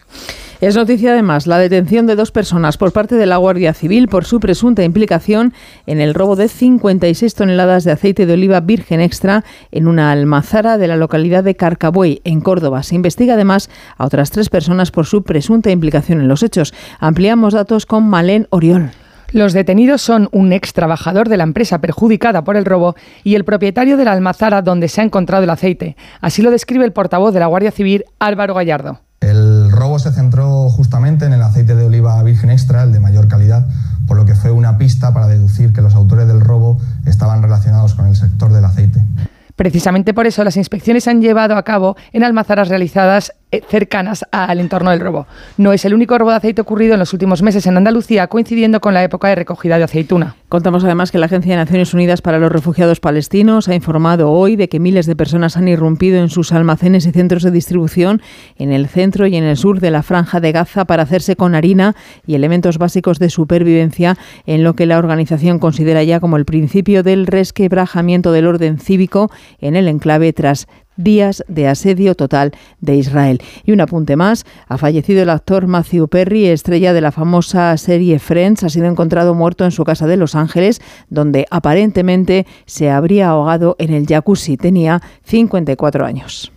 Es 0.60 0.76
noticia 0.76 1.12
además 1.12 1.46
la 1.46 1.58
detención 1.58 2.06
de 2.06 2.16
dos 2.16 2.30
personas 2.30 2.78
por 2.78 2.92
parte 2.92 3.16
de 3.16 3.26
la 3.26 3.36
Guardia 3.36 3.74
Civil 3.74 4.08
por 4.08 4.24
su 4.24 4.40
presunta 4.40 4.84
implicación 4.84 5.52
en 5.86 6.00
el 6.00 6.14
robo 6.14 6.36
de 6.36 6.48
56 6.48 7.34
toneladas 7.34 7.84
de 7.84 7.92
aceite 7.92 8.24
de 8.24 8.34
oliva 8.34 8.60
virgen 8.60 9.00
extra 9.00 9.44
en 9.72 9.88
una 9.88 10.12
almazara 10.12 10.78
de 10.78 10.86
la 10.86 10.96
localidad 10.96 11.44
de 11.44 11.56
Carcabuey, 11.56 12.20
en 12.24 12.40
Córdoba. 12.40 12.82
Se 12.82 12.94
investiga 12.94 13.34
además 13.34 13.68
a 13.98 14.06
otras 14.06 14.30
tres 14.30 14.48
personas 14.48 14.90
por 14.90 15.06
su 15.06 15.22
presunta 15.22 15.70
implicación 15.70 16.20
en 16.20 16.28
los 16.28 16.42
hechos. 16.42 16.72
Ampliamos 17.00 17.52
datos 17.52 17.84
con 17.84 18.08
Malén 18.08 18.46
Oriol. 18.50 18.92
Los 19.32 19.52
detenidos 19.52 20.00
son 20.00 20.28
un 20.30 20.52
ex 20.52 20.72
trabajador 20.72 21.28
de 21.28 21.36
la 21.36 21.42
empresa 21.42 21.80
perjudicada 21.80 22.44
por 22.44 22.56
el 22.56 22.64
robo 22.64 22.94
y 23.24 23.34
el 23.34 23.44
propietario 23.44 23.96
de 23.96 24.04
la 24.04 24.12
almazara 24.12 24.62
donde 24.62 24.88
se 24.88 25.00
ha 25.00 25.04
encontrado 25.04 25.42
el 25.42 25.50
aceite. 25.50 25.96
Así 26.20 26.40
lo 26.40 26.52
describe 26.52 26.84
el 26.84 26.92
portavoz 26.92 27.34
de 27.34 27.40
la 27.40 27.46
Guardia 27.46 27.72
Civil, 27.72 28.04
Álvaro 28.20 28.54
Gallardo. 28.54 29.00
El 29.20 29.53
se 29.98 30.12
centró 30.12 30.68
justamente 30.70 31.24
en 31.26 31.32
el 31.32 31.42
aceite 31.42 31.74
de 31.74 31.84
oliva 31.84 32.22
virgen 32.22 32.50
extra, 32.50 32.82
el 32.82 32.92
de 32.92 33.00
mayor 33.00 33.28
calidad, 33.28 33.66
por 34.06 34.16
lo 34.16 34.24
que 34.24 34.34
fue 34.34 34.50
una 34.50 34.78
pista 34.78 35.12
para 35.12 35.26
deducir 35.26 35.72
que 35.72 35.80
los 35.80 35.94
autores 35.94 36.26
del 36.26 36.40
robo 36.40 36.78
estaban 37.06 37.42
relacionados 37.42 37.94
con 37.94 38.06
el 38.06 38.16
sector 38.16 38.52
del 38.52 38.64
aceite. 38.64 39.02
Precisamente 39.56 40.14
por 40.14 40.26
eso 40.26 40.42
las 40.42 40.56
inspecciones 40.56 41.04
se 41.04 41.10
han 41.10 41.22
llevado 41.22 41.56
a 41.56 41.62
cabo 41.62 41.96
en 42.12 42.24
almazaras 42.24 42.68
realizadas 42.68 43.32
eh, 43.52 43.62
cercanas 43.68 44.24
al 44.32 44.58
entorno 44.58 44.90
del 44.90 44.98
robo. 44.98 45.28
No 45.58 45.72
es 45.72 45.84
el 45.84 45.94
único 45.94 46.18
robo 46.18 46.30
de 46.30 46.38
aceite 46.38 46.60
ocurrido 46.60 46.94
en 46.94 46.98
los 46.98 47.12
últimos 47.12 47.40
meses 47.40 47.64
en 47.66 47.76
Andalucía, 47.76 48.26
coincidiendo 48.26 48.80
con 48.80 48.94
la 48.94 49.04
época 49.04 49.28
de 49.28 49.36
recogida 49.36 49.78
de 49.78 49.84
aceituna. 49.84 50.34
Contamos 50.54 50.84
además 50.84 51.10
que 51.10 51.18
la 51.18 51.26
Agencia 51.26 51.50
de 51.50 51.56
Naciones 51.56 51.94
Unidas 51.94 52.22
para 52.22 52.38
los 52.38 52.52
Refugiados 52.52 53.00
Palestinos 53.00 53.66
ha 53.66 53.74
informado 53.74 54.30
hoy 54.30 54.54
de 54.54 54.68
que 54.68 54.78
miles 54.78 55.04
de 55.04 55.16
personas 55.16 55.56
han 55.56 55.66
irrumpido 55.66 56.20
en 56.20 56.28
sus 56.28 56.52
almacenes 56.52 57.06
y 57.06 57.10
centros 57.10 57.42
de 57.42 57.50
distribución 57.50 58.22
en 58.56 58.70
el 58.70 58.86
centro 58.86 59.26
y 59.26 59.34
en 59.34 59.42
el 59.42 59.56
sur 59.56 59.80
de 59.80 59.90
la 59.90 60.04
franja 60.04 60.38
de 60.38 60.52
Gaza 60.52 60.84
para 60.84 61.02
hacerse 61.02 61.34
con 61.34 61.56
harina 61.56 61.96
y 62.24 62.36
elementos 62.36 62.78
básicos 62.78 63.18
de 63.18 63.30
supervivencia 63.30 64.16
en 64.46 64.62
lo 64.62 64.74
que 64.74 64.86
la 64.86 64.98
organización 64.98 65.58
considera 65.58 66.04
ya 66.04 66.20
como 66.20 66.36
el 66.36 66.44
principio 66.44 67.02
del 67.02 67.26
resquebrajamiento 67.26 68.30
del 68.30 68.46
orden 68.46 68.78
cívico 68.78 69.32
en 69.58 69.74
el 69.74 69.88
enclave 69.88 70.32
tras 70.32 70.68
días 70.96 71.44
de 71.48 71.68
asedio 71.68 72.14
total 72.14 72.52
de 72.80 72.96
Israel. 72.96 73.40
Y 73.64 73.72
un 73.72 73.80
apunte 73.80 74.16
más, 74.16 74.44
ha 74.68 74.78
fallecido 74.78 75.22
el 75.22 75.30
actor 75.30 75.66
Matthew 75.66 76.08
Perry, 76.08 76.46
estrella 76.46 76.92
de 76.92 77.00
la 77.00 77.12
famosa 77.12 77.76
serie 77.76 78.18
Friends, 78.18 78.64
ha 78.64 78.68
sido 78.68 78.86
encontrado 78.86 79.34
muerto 79.34 79.64
en 79.64 79.70
su 79.70 79.84
casa 79.84 80.06
de 80.06 80.16
Los 80.16 80.34
Ángeles, 80.34 80.80
donde 81.08 81.46
aparentemente 81.50 82.46
se 82.66 82.90
habría 82.90 83.30
ahogado 83.30 83.76
en 83.78 83.92
el 83.92 84.06
jacuzzi. 84.06 84.56
Tenía 84.56 85.00
54 85.24 86.04
años. 86.04 86.52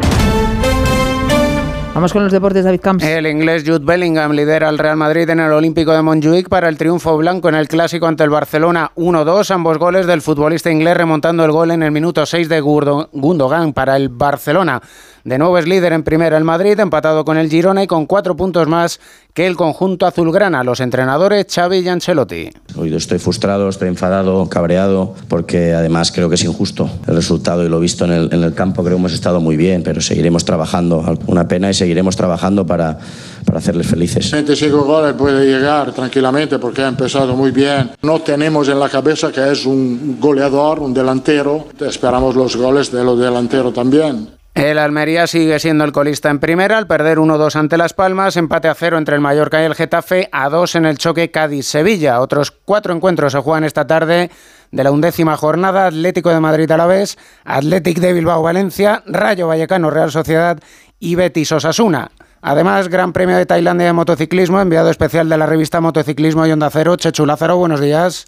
Vamos 1.98 2.14
con 2.14 2.22
los 2.22 2.32
deportes, 2.32 2.64
David 2.64 2.80
Camps. 2.80 3.03
El 3.03 3.26
inglés 3.26 3.64
Jude 3.65 3.84
Bellingham 3.84 4.32
lidera 4.32 4.69
al 4.69 4.78
Real 4.78 4.98
Madrid 4.98 5.28
en 5.32 5.40
el 5.40 5.52
Olímpico 5.52 5.94
de 5.94 6.03
Montjuic 6.03 6.48
para 6.48 6.69
el 6.69 6.78
triunfo 6.78 7.18
blanco 7.18 7.49
en 7.49 7.56
el 7.56 7.68
clásico 7.68 8.06
ante 8.06 8.24
el 8.24 8.30
Barcelona 8.30 8.91
1-2. 8.95 9.49
Ambos 9.49 9.80
goles 9.80 10.06
del 10.06 10.22
futbolista 10.22 10.69
inglés 10.69 10.95
remontando 10.95 11.44
el 11.44 11.52
gol 11.52 11.72
en 11.72 11.82
el 11.82 11.90
minuto 11.90 12.24
6 12.24 12.49
de 12.49 12.61
Gundogan 12.61 13.74
para 13.74 13.95
el 13.95 14.10
Barcelona. 14.10 14.80
De 15.27 15.37
nuevo 15.37 15.57
es 15.57 15.67
líder 15.67 15.91
en 15.91 16.03
primera 16.03 16.37
el 16.37 16.45
Madrid, 16.45 16.79
empatado 16.79 17.25
con 17.25 17.37
el 17.37 17.49
Girona 17.49 17.83
y 17.83 17.87
con 17.87 18.05
cuatro 18.05 18.37
puntos 18.37 18.65
más 18.65 19.01
que 19.33 19.45
el 19.45 19.57
conjunto 19.57 20.05
azulgrana. 20.05 20.63
Los 20.63 20.79
entrenadores 20.79 21.47
Xavi 21.53 21.79
y 21.79 21.89
Ancelotti. 21.89 22.49
Hoy 22.77 22.95
estoy 22.95 23.19
frustrado, 23.19 23.67
estoy 23.67 23.89
enfadado, 23.89 24.47
cabreado, 24.47 25.15
porque 25.27 25.73
además 25.73 26.13
creo 26.13 26.29
que 26.29 26.35
es 26.35 26.45
injusto 26.45 26.89
el 27.07 27.15
resultado 27.15 27.65
y 27.65 27.67
lo 27.67 27.81
visto 27.81 28.05
en 28.05 28.11
el, 28.13 28.29
en 28.33 28.41
el 28.41 28.53
campo. 28.53 28.83
Creo 28.83 28.95
que 28.95 28.99
hemos 29.01 29.11
estado 29.11 29.41
muy 29.41 29.57
bien, 29.57 29.83
pero 29.83 29.99
seguiremos 29.99 30.45
trabajando. 30.45 31.03
Una 31.25 31.45
pena 31.45 31.69
y 31.69 31.73
seguiremos 31.73 32.15
trabajando 32.15 32.65
para, 32.65 32.97
para 33.43 33.57
hacerles 33.57 33.87
felices. 33.87 34.31
25 34.31 34.81
goles 34.85 35.13
puede 35.15 35.45
llegar 35.45 35.91
tranquilamente 35.91 36.57
porque 36.57 36.83
ha 36.83 36.87
empezado 36.87 37.35
muy 37.35 37.51
bien. 37.51 37.91
No 38.01 38.21
tenemos 38.21 38.69
en 38.69 38.79
la 38.79 38.87
cabeza 38.87 39.29
que 39.33 39.51
es 39.51 39.65
un 39.65 40.19
goleador, 40.21 40.79
un 40.79 40.93
delantero. 40.93 41.67
Esperamos 41.81 42.33
los 42.33 42.55
goles 42.55 42.93
de 42.93 43.03
los 43.03 43.19
delanteros 43.19 43.73
también. 43.73 44.37
El 44.57 44.79
Almería 44.79 45.27
sigue 45.27 45.59
siendo 45.59 45.84
el 45.84 45.91
colista 45.91 46.31
en 46.31 46.39
primera 46.39 46.79
al 46.79 46.88
perder 46.88 47.19
1-2 47.19 47.55
ante 47.57 47.77
Las 47.77 47.93
Palmas, 47.93 48.38
empate 48.38 48.67
a 48.67 48.73
cero 48.73 48.97
entre 48.97 49.13
el 49.13 49.21
Mallorca 49.21 49.61
y 49.61 49.65
el 49.65 49.75
Getafe, 49.75 50.29
a 50.31 50.49
2 50.49 50.73
en 50.77 50.85
el 50.88 50.97
choque 50.97 51.29
Cádiz-Sevilla. 51.29 52.19
Otros 52.21 52.49
cuatro 52.49 52.91
encuentros 52.91 53.34
se 53.34 53.38
juegan 53.38 53.65
esta 53.65 53.85
tarde 53.85 54.31
de 54.71 54.84
la 54.84 54.89
undécima 54.89 55.38
jornada, 55.38 55.85
Atlético 55.85 56.31
de 56.31 56.39
Madrid 56.39 56.71
a 56.71 56.77
la 56.77 56.88
vez, 56.88 57.19
Athletic 57.45 57.99
de 57.99 58.13
Bilbao 58.13 58.41
Valencia, 58.41 59.03
Rayo 59.05 59.45
Vallecano 59.45 59.91
Real 59.91 60.09
Sociedad 60.09 60.57
y 60.99 61.13
Betis 61.13 61.51
Osasuna. 61.51 62.09
Además, 62.41 62.88
Gran 62.88 63.13
Premio 63.13 63.38
de 63.38 63.45
Tailandia 63.45 63.85
de 63.85 63.93
Motociclismo, 63.93 64.59
enviado 64.59 64.89
especial 64.89 65.29
de 65.29 65.38
la 65.38 65.45
revista 65.45 65.81
Motociclismo 65.81 66.47
y 66.47 66.51
Onda 66.51 66.71
Cero, 66.71 66.95
Chechu 66.95 67.27
Lázaro, 67.27 67.57
buenos 67.57 67.79
días. 67.79 68.25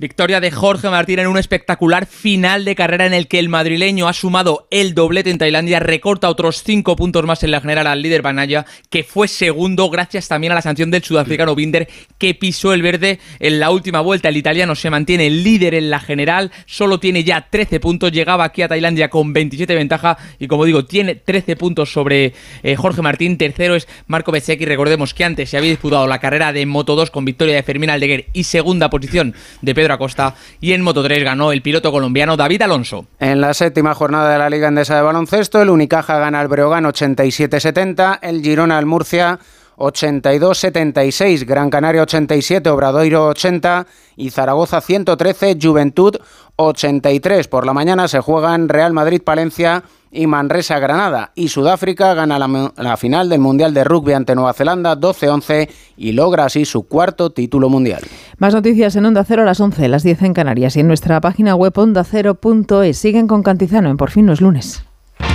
Victoria 0.00 0.40
de 0.40 0.50
Jorge 0.50 0.88
Martín 0.88 1.18
en 1.18 1.26
un 1.26 1.36
espectacular 1.36 2.06
final 2.06 2.64
de 2.64 2.74
carrera 2.74 3.04
en 3.04 3.12
el 3.12 3.28
que 3.28 3.38
el 3.38 3.50
madrileño 3.50 4.08
ha 4.08 4.14
sumado 4.14 4.66
el 4.70 4.94
doblete 4.94 5.28
en 5.28 5.36
Tailandia, 5.36 5.78
recorta 5.78 6.30
otros 6.30 6.62
cinco 6.62 6.96
puntos 6.96 7.26
más 7.26 7.42
en 7.42 7.50
la 7.50 7.60
general 7.60 7.86
al 7.86 8.00
líder 8.00 8.22
Banaya, 8.22 8.64
que 8.88 9.04
fue 9.04 9.28
segundo 9.28 9.90
gracias 9.90 10.26
también 10.26 10.52
a 10.52 10.54
la 10.54 10.62
sanción 10.62 10.90
del 10.90 11.04
sudafricano 11.04 11.54
Binder, 11.54 11.86
que 12.16 12.34
pisó 12.34 12.72
el 12.72 12.80
verde 12.80 13.20
en 13.40 13.60
la 13.60 13.68
última 13.68 14.00
vuelta. 14.00 14.30
El 14.30 14.38
italiano 14.38 14.74
se 14.74 14.88
mantiene 14.88 15.28
líder 15.28 15.74
en 15.74 15.90
la 15.90 16.00
general, 16.00 16.50
solo 16.64 16.98
tiene 16.98 17.22
ya 17.22 17.48
13 17.50 17.78
puntos, 17.78 18.10
llegaba 18.10 18.44
aquí 18.44 18.62
a 18.62 18.68
Tailandia 18.68 19.10
con 19.10 19.34
27 19.34 19.70
de 19.70 19.78
ventaja 19.78 20.16
y 20.38 20.46
como 20.46 20.64
digo, 20.64 20.86
tiene 20.86 21.14
13 21.14 21.56
puntos 21.56 21.92
sobre 21.92 22.32
eh, 22.62 22.74
Jorge 22.74 23.02
Martín. 23.02 23.36
Tercero 23.36 23.76
es 23.76 23.86
Marco 24.06 24.32
Bezzecchi, 24.32 24.64
recordemos 24.64 25.12
que 25.12 25.24
antes 25.24 25.50
se 25.50 25.58
había 25.58 25.68
disputado 25.68 26.06
la 26.06 26.20
carrera 26.20 26.54
de 26.54 26.64
Moto 26.64 26.96
2 26.96 27.10
con 27.10 27.26
victoria 27.26 27.54
de 27.54 27.62
Fermín 27.62 27.90
Aldeguer 27.90 28.28
y 28.32 28.44
segunda 28.44 28.88
posición 28.88 29.34
de 29.60 29.74
Pedro 29.74 29.89
Acosta 29.92 30.34
y 30.60 30.72
en 30.72 30.82
Moto 30.82 31.02
3 31.02 31.24
ganó 31.24 31.52
el 31.52 31.62
piloto 31.62 31.92
colombiano 31.92 32.36
David 32.36 32.62
Alonso. 32.62 33.06
En 33.18 33.40
la 33.40 33.54
séptima 33.54 33.94
jornada 33.94 34.32
de 34.32 34.38
la 34.38 34.50
Liga 34.50 34.68
Endesa 34.68 34.96
de 34.96 35.02
Baloncesto, 35.02 35.60
el 35.60 35.70
Unicaja 35.70 36.18
gana 36.18 36.40
al 36.40 36.48
Breogán 36.48 36.84
87-70, 36.84 38.18
el 38.22 38.42
Girona 38.42 38.78
al 38.78 38.86
Murcia 38.86 39.38
82-76, 39.80 41.46
Gran 41.46 41.70
Canaria 41.70 42.02
87, 42.02 42.68
Obradoiro 42.68 43.28
80 43.28 43.86
y 44.16 44.30
Zaragoza 44.30 44.80
113, 44.80 45.56
Juventud 45.60 46.16
83. 46.56 47.48
Por 47.48 47.64
la 47.64 47.72
mañana 47.72 48.06
se 48.06 48.20
juegan 48.20 48.68
Real 48.68 48.92
Madrid-Palencia 48.92 49.82
y 50.10 50.26
Manresa-Granada. 50.26 51.32
Y 51.34 51.48
Sudáfrica 51.48 52.14
gana 52.14 52.38
la 52.38 52.96
final 52.96 53.28
del 53.28 53.40
Mundial 53.40 53.74
de 53.74 53.84
Rugby 53.84 54.12
ante 54.12 54.34
Nueva 54.34 54.52
Zelanda 54.52 54.96
12-11 54.96 55.68
y 55.96 56.12
logra 56.12 56.44
así 56.44 56.64
su 56.64 56.84
cuarto 56.84 57.30
título 57.30 57.68
mundial. 57.68 58.02
Más 58.38 58.54
noticias 58.54 58.96
en 58.96 59.06
Onda 59.06 59.24
Cero 59.24 59.42
a 59.42 59.44
las 59.44 59.60
11, 59.60 59.88
las 59.88 60.02
10 60.02 60.22
en 60.22 60.34
Canarias 60.34 60.76
y 60.76 60.80
en 60.80 60.88
nuestra 60.88 61.20
página 61.20 61.54
web 61.54 61.76
ondacero.es. 61.76 62.98
Siguen 62.98 63.26
con 63.26 63.42
Cantizano 63.42 63.90
en 63.90 63.96
Por 63.96 64.10
fin 64.10 64.26
no 64.26 64.32
es 64.32 64.40
lunes. 64.40 64.84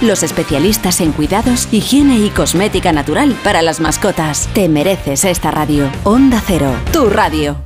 los 0.00 0.22
especialistas 0.22 1.00
en 1.00 1.12
cuidados, 1.12 1.68
higiene 1.72 2.18
y 2.18 2.30
cosmética 2.30 2.92
natural 2.92 3.36
para 3.42 3.62
las 3.62 3.80
mascotas. 3.80 4.48
Te 4.54 4.68
mereces 4.68 5.24
esta 5.24 5.50
radio. 5.50 5.90
Onda 6.04 6.42
Cero, 6.46 6.74
tu 6.92 7.08
radio. 7.08 7.56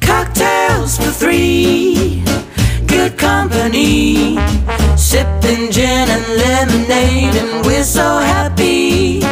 Cocktails 0.00 0.98
for 0.98 1.12
three, 1.12 2.22
good 2.86 3.16
company. 3.16 4.38
Sipping 4.96 5.70
gin 5.70 6.08
and 6.08 6.24
lemonade, 6.36 7.36
and 7.36 7.64
we're 7.66 7.84
so 7.84 8.20
happy. 8.20 9.22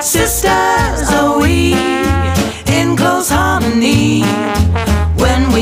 Sisters 0.00 1.10
are 1.10 1.38
we 1.38 1.74
in 2.66 2.96
close 2.96 3.30
harmony. 3.30 4.24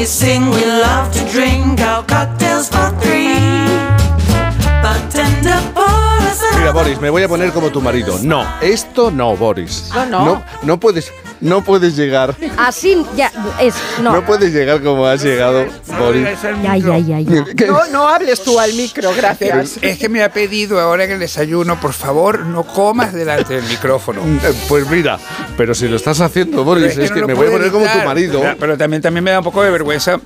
Sing, 0.06 0.50
we 0.50 0.64
love 0.64 1.12
to 1.14 1.28
drink 1.32 1.80
our 1.80 2.04
cocktails 2.04 2.68
for 2.68 2.90
three. 3.00 3.25
Mira, 6.66 6.72
Boris, 6.82 7.00
me 7.00 7.10
voy 7.10 7.22
a 7.22 7.28
poner 7.28 7.52
como 7.52 7.70
tu 7.70 7.80
marido. 7.80 8.18
No, 8.24 8.44
esto 8.60 9.12
no, 9.12 9.36
Boris. 9.36 9.88
No, 9.94 10.04
no. 10.06 10.24
No, 10.26 10.44
no 10.64 10.80
puedes, 10.80 11.12
no 11.40 11.62
puedes 11.62 11.94
llegar. 11.94 12.34
Así 12.58 13.06
ya 13.14 13.30
es. 13.60 13.76
No. 14.02 14.12
No 14.12 14.26
puedes 14.26 14.52
llegar 14.52 14.82
como 14.82 15.06
has 15.06 15.22
llegado, 15.22 15.64
Boris. 15.96 16.26
Ya, 16.64 16.76
ya, 16.76 16.98
ya, 16.98 17.20
ya. 17.20 17.44
No, 17.68 17.86
no 17.92 18.08
hables 18.08 18.42
tú 18.42 18.58
al 18.58 18.72
micro, 18.74 19.12
gracias. 19.16 19.78
Es 19.80 19.96
que 19.98 20.08
me 20.08 20.24
ha 20.24 20.32
pedido 20.32 20.80
ahora 20.80 21.04
en 21.04 21.12
el 21.12 21.18
desayuno, 21.20 21.78
por 21.80 21.92
favor, 21.92 22.40
no 22.40 22.64
comas 22.64 23.12
delante 23.12 23.54
del 23.54 23.64
micrófono. 23.68 24.22
Eh, 24.22 24.52
Pues 24.68 24.90
mira, 24.90 25.20
pero 25.56 25.72
si 25.72 25.86
lo 25.86 25.94
estás 25.94 26.20
haciendo, 26.20 26.64
Boris, 26.64 26.94
Pero 26.94 27.04
es 27.04 27.12
que, 27.12 27.20
no 27.20 27.28
me 27.28 27.34
voy 27.34 27.46
a 27.46 27.50
poner 27.52 27.70
como 27.70 27.86
tu 27.86 27.98
marido. 28.04 28.40
Pero- 28.40 28.56
Pero 28.58 28.76
también, 28.76 29.00
también 29.02 29.22
me 29.22 29.30
da 29.30 29.38
un 29.38 29.44
poco 29.44 29.62
de 29.62 29.70
vergüenza 29.70 30.18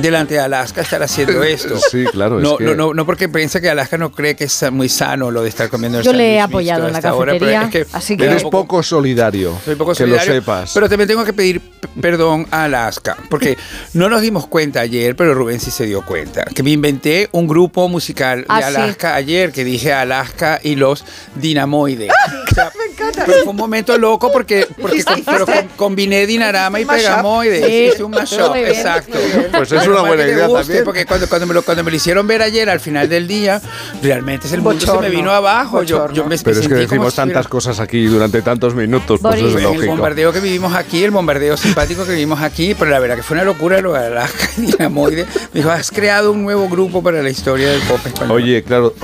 delante 0.00 0.34
de 0.34 0.40
Alaska 0.40 0.82
estar 0.82 1.02
haciendo 1.02 1.42
esto. 1.44 1.78
Sí, 1.78 2.04
claro, 2.12 2.38
es 2.38 2.42
No, 2.42 2.56
que- 2.58 2.64
no, 2.64 2.74
no, 2.74 2.94
no 2.94 3.06
porque 3.06 3.28
piensa 3.28 3.60
que 3.60 3.70
Alaska 3.70 3.96
no 3.98 4.12
cree 4.12 4.36
que 4.36 4.44
es 4.44 4.64
muy 4.70 4.88
sano 4.88 5.30
lo 5.30 5.42
de 5.42 5.48
estar 5.48 5.68
comiendo 5.68 5.98
el 5.98 6.04
Yo 6.04 6.12
le 6.12 6.34
he 6.34 6.40
apoyado 6.40 6.86
en 6.86 6.92
la 6.92 7.14
hora, 7.14 7.32
cafetería, 7.32 7.62
es 7.62 7.70
que 7.70 7.86
así 7.92 8.16
que- 8.16 8.24
Eres 8.26 8.42
poco- 8.42 8.62
poco 8.62 8.82
solidario. 8.82 9.56
soy 9.64 9.74
poco 9.76 9.92
que 9.92 9.98
solidario, 9.98 10.34
lo 10.34 10.40
sepas. 10.40 10.72
Pero 10.74 10.88
también 10.88 11.08
tengo 11.08 11.24
que 11.24 11.32
pedir 11.32 11.60
perdón 12.00 12.46
a 12.50 12.64
Alaska, 12.64 13.16
porque 13.30 13.56
no 13.94 14.08
nos 14.08 14.20
dimos 14.22 14.46
cuenta 14.46 14.80
ayer, 14.80 15.16
pero 15.16 15.34
Rubén 15.34 15.60
sí 15.60 15.70
se 15.70 15.86
dio 15.86 16.02
cuenta, 16.04 16.44
que 16.44 16.62
me 16.62 16.70
inventé 16.70 17.28
un 17.32 17.46
grupo 17.46 17.88
musical 17.88 18.44
Ah, 18.48 18.56
de 18.58 18.62
sí. 18.62 18.68
Alaska 18.76 19.14
ayer, 19.14 19.52
que 19.52 19.64
dije 19.64 19.92
Alaska 19.92 20.60
y 20.62 20.76
los 20.76 21.04
Dinamoides. 21.36 22.10
O 22.50 22.54
sea, 22.54 22.70
pero 23.24 23.38
fue 23.42 23.50
un 23.50 23.56
momento 23.56 23.96
loco 23.98 24.30
porque, 24.30 24.66
porque 24.80 25.02
con- 25.04 25.22
pero 25.24 25.46
con- 25.46 25.68
combiné 25.76 26.26
Dinarama 26.26 26.80
y 26.80 26.84
mashup. 26.84 27.02
Pegamoides. 27.06 27.64
Sí. 27.66 27.72
Hice 27.92 28.02
un 28.04 28.10
mashup, 28.10 28.48
Muy 28.50 28.60
bien. 28.60 28.70
exacto. 28.72 29.18
Pues 29.56 29.72
es 29.72 29.86
una 29.86 30.00
buena 30.00 30.24
que 30.24 30.28
te 30.30 30.34
idea 30.36 30.46
guste, 30.46 30.62
también. 30.64 30.84
Porque 30.84 31.06
cuando, 31.06 31.28
cuando, 31.28 31.46
me 31.46 31.54
lo, 31.54 31.62
cuando 31.62 31.84
me 31.84 31.90
lo 31.90 31.96
hicieron 31.96 32.26
ver 32.26 32.42
ayer 32.42 32.68
al 32.70 32.80
final 32.80 33.08
del 33.08 33.26
día, 33.26 33.60
realmente 34.02 34.46
el 34.52 34.60
mundo 34.62 34.80
se 34.80 34.86
me 34.86 34.92
Bochorno. 34.92 35.10
vino 35.16 35.30
abajo. 35.32 35.82
Yo, 35.82 36.10
yo 36.12 36.24
me, 36.24 36.36
me 36.36 36.38
Pero 36.42 36.60
es 36.60 36.68
que 36.68 36.74
sentí 36.74 36.86
como 36.86 37.04
decimos 37.04 37.12
si 37.12 37.16
tantas 37.16 37.48
cosas 37.48 37.80
aquí 37.80 38.04
durante 38.06 38.42
tantos 38.42 38.74
minutos, 38.74 39.20
pues 39.20 39.34
Boris. 39.40 39.50
es 39.50 39.56
el 39.56 39.62
lógico. 39.62 39.86
bombardeo 39.86 40.32
que 40.32 40.40
vivimos 40.40 40.74
aquí, 40.74 41.04
el 41.04 41.10
bombardeo 41.10 41.56
simpático 41.56 42.04
que 42.04 42.12
vivimos 42.12 42.40
aquí, 42.40 42.74
pero 42.74 42.90
la 42.90 42.98
verdad 42.98 43.16
que 43.16 43.22
fue 43.22 43.34
una 43.36 43.44
locura 43.44 43.80
lo 43.80 43.92
de 43.92 44.06
Alaska 44.06 44.48
y 44.58 44.62
Dinamoide. 44.62 45.26
Me 45.52 45.60
dijo, 45.60 45.70
has 45.70 45.90
creado 45.90 46.32
un 46.32 46.42
nuevo 46.42 46.68
grupo 46.68 47.02
para 47.02 47.22
la 47.22 47.30
historia 47.30 47.70
del 47.70 47.80
pop 47.82 48.00
español. 48.04 48.32
Oye, 48.36 48.62
claro, 48.62 48.94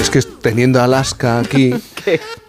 es 0.00 0.10
que 0.10 0.20
teniendo 0.22 0.80
Alaska 0.82 1.38
aquí, 1.40 1.74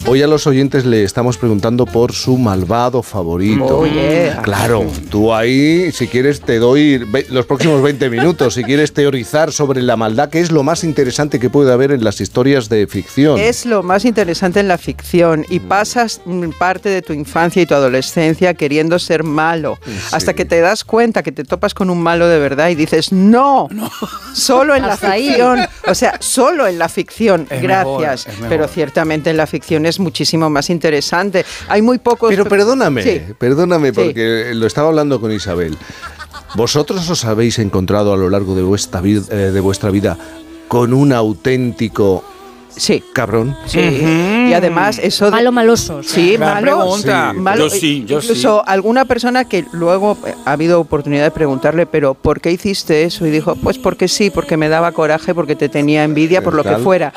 Hoy 0.05 0.21
a 0.21 0.27
los 0.27 0.47
oyentes 0.47 0.85
le 0.85 1.03
estamos 1.03 1.37
preguntando 1.37 1.85
por 1.85 2.13
su 2.13 2.37
malvado 2.37 3.03
favorito. 3.03 3.79
Oh, 3.79 3.85
yeah. 3.85 4.41
Claro, 4.41 4.85
tú 5.09 5.33
ahí, 5.33 5.91
si 5.91 6.07
quieres, 6.07 6.41
te 6.41 6.59
doy 6.59 6.99
los 7.29 7.45
próximos 7.45 7.81
20 7.81 8.09
minutos. 8.09 8.55
Si 8.55 8.63
quieres 8.63 8.93
teorizar 8.93 9.51
sobre 9.51 9.81
la 9.81 9.95
maldad, 9.95 10.29
que 10.29 10.39
es 10.39 10.51
lo 10.51 10.63
más 10.63 10.83
interesante 10.83 11.39
que 11.39 11.49
puede 11.49 11.71
haber 11.71 11.91
en 11.91 12.03
las 12.03 12.19
historias 12.21 12.69
de 12.69 12.87
ficción. 12.87 13.39
Es 13.39 13.65
lo 13.65 13.83
más 13.83 14.05
interesante 14.05 14.59
en 14.59 14.67
la 14.67 14.77
ficción 14.77 15.45
y 15.49 15.59
pasas 15.59 16.21
mm, 16.25 16.49
parte 16.59 16.89
de 16.89 17.01
tu 17.01 17.13
infancia 17.13 17.61
y 17.61 17.65
tu 17.65 17.73
adolescencia 17.75 18.53
queriendo 18.53 18.99
ser 18.99 19.23
malo, 19.23 19.77
hasta 20.11 20.33
que 20.33 20.45
te 20.45 20.59
das 20.59 20.83
cuenta 20.83 21.23
que 21.23 21.31
te 21.31 21.43
topas 21.43 21.73
con 21.73 21.89
un 21.89 22.01
malo 22.01 22.27
de 22.27 22.39
verdad 22.39 22.69
y 22.69 22.75
dices, 22.75 23.11
no, 23.11 23.69
solo 24.33 24.75
en 24.75 24.83
la 24.83 24.97
ahí. 25.01 25.27
ficción, 25.27 25.59
o 25.87 25.95
sea, 25.95 26.17
solo 26.19 26.67
en 26.67 26.77
la 26.79 26.89
ficción, 26.89 27.47
Es 27.49 27.61
gracias, 27.61 28.27
mejor, 28.27 28.41
mejor. 28.43 28.49
pero 28.49 28.67
ciertamente 28.67 29.29
en 29.29 29.37
la 29.37 29.42
ficción 29.47 29.85
es 29.85 29.99
muchísimo 29.99 30.49
más 30.49 30.69
interesante. 30.69 31.45
Hay 31.67 31.81
muy 31.81 31.97
pocos... 31.97 32.29
Pero 32.29 32.45
perdóname, 32.45 33.03
Sí. 33.03 33.21
perdóname, 33.37 33.89
Sí. 33.89 33.93
porque 33.95 34.51
lo 34.53 34.65
estaba 34.67 34.89
hablando 34.89 35.19
con 35.21 35.31
Isabel. 35.31 35.77
¿Vosotros 36.55 37.09
os 37.09 37.25
habéis 37.25 37.59
encontrado 37.59 38.13
a 38.13 38.17
lo 38.17 38.29
largo 38.29 38.55
de 38.55 38.61
vuestra, 38.61 39.01
vid- 39.01 39.29
eh, 39.31 39.51
de 39.51 39.59
vuestra 39.59 39.89
vida 39.89 40.17
con 40.67 40.93
un 40.93 41.13
auténtico 41.13 42.23
sí. 42.75 43.03
cabrón? 43.13 43.55
Sí, 43.65 43.79
y 43.79 44.53
además 44.53 44.99
eso 45.01 45.25
de... 45.25 45.31
Malo 45.31 45.51
malosos. 45.51 46.07
Sí, 46.07 46.37
malo. 46.37 46.61
pregunta. 46.61 47.31
Sí. 47.33 47.39
malo. 47.39 47.63
Yo 47.63 47.69
sí, 47.69 48.05
yo 48.05 48.19
Incluso 48.19 48.59
sí. 48.59 48.71
alguna 48.71 49.05
persona 49.05 49.45
que 49.45 49.65
luego 49.71 50.17
eh, 50.25 50.33
ha 50.45 50.51
habido 50.53 50.79
oportunidad 50.79 51.23
de 51.23 51.31
preguntarle, 51.31 51.85
pero 51.85 52.13
¿por 52.13 52.41
qué 52.41 52.51
hiciste 52.51 53.03
eso? 53.03 53.25
Y 53.25 53.31
dijo, 53.31 53.55
pues 53.55 53.77
porque 53.77 54.07
sí, 54.07 54.29
porque 54.29 54.57
me 54.57 54.69
daba 54.69 54.91
coraje, 54.91 55.33
porque 55.33 55.55
te 55.55 55.69
tenía 55.69 56.03
envidia, 56.03 56.41
por 56.41 56.53
lo 56.53 56.63
que 56.63 56.77
fuera. 56.77 57.13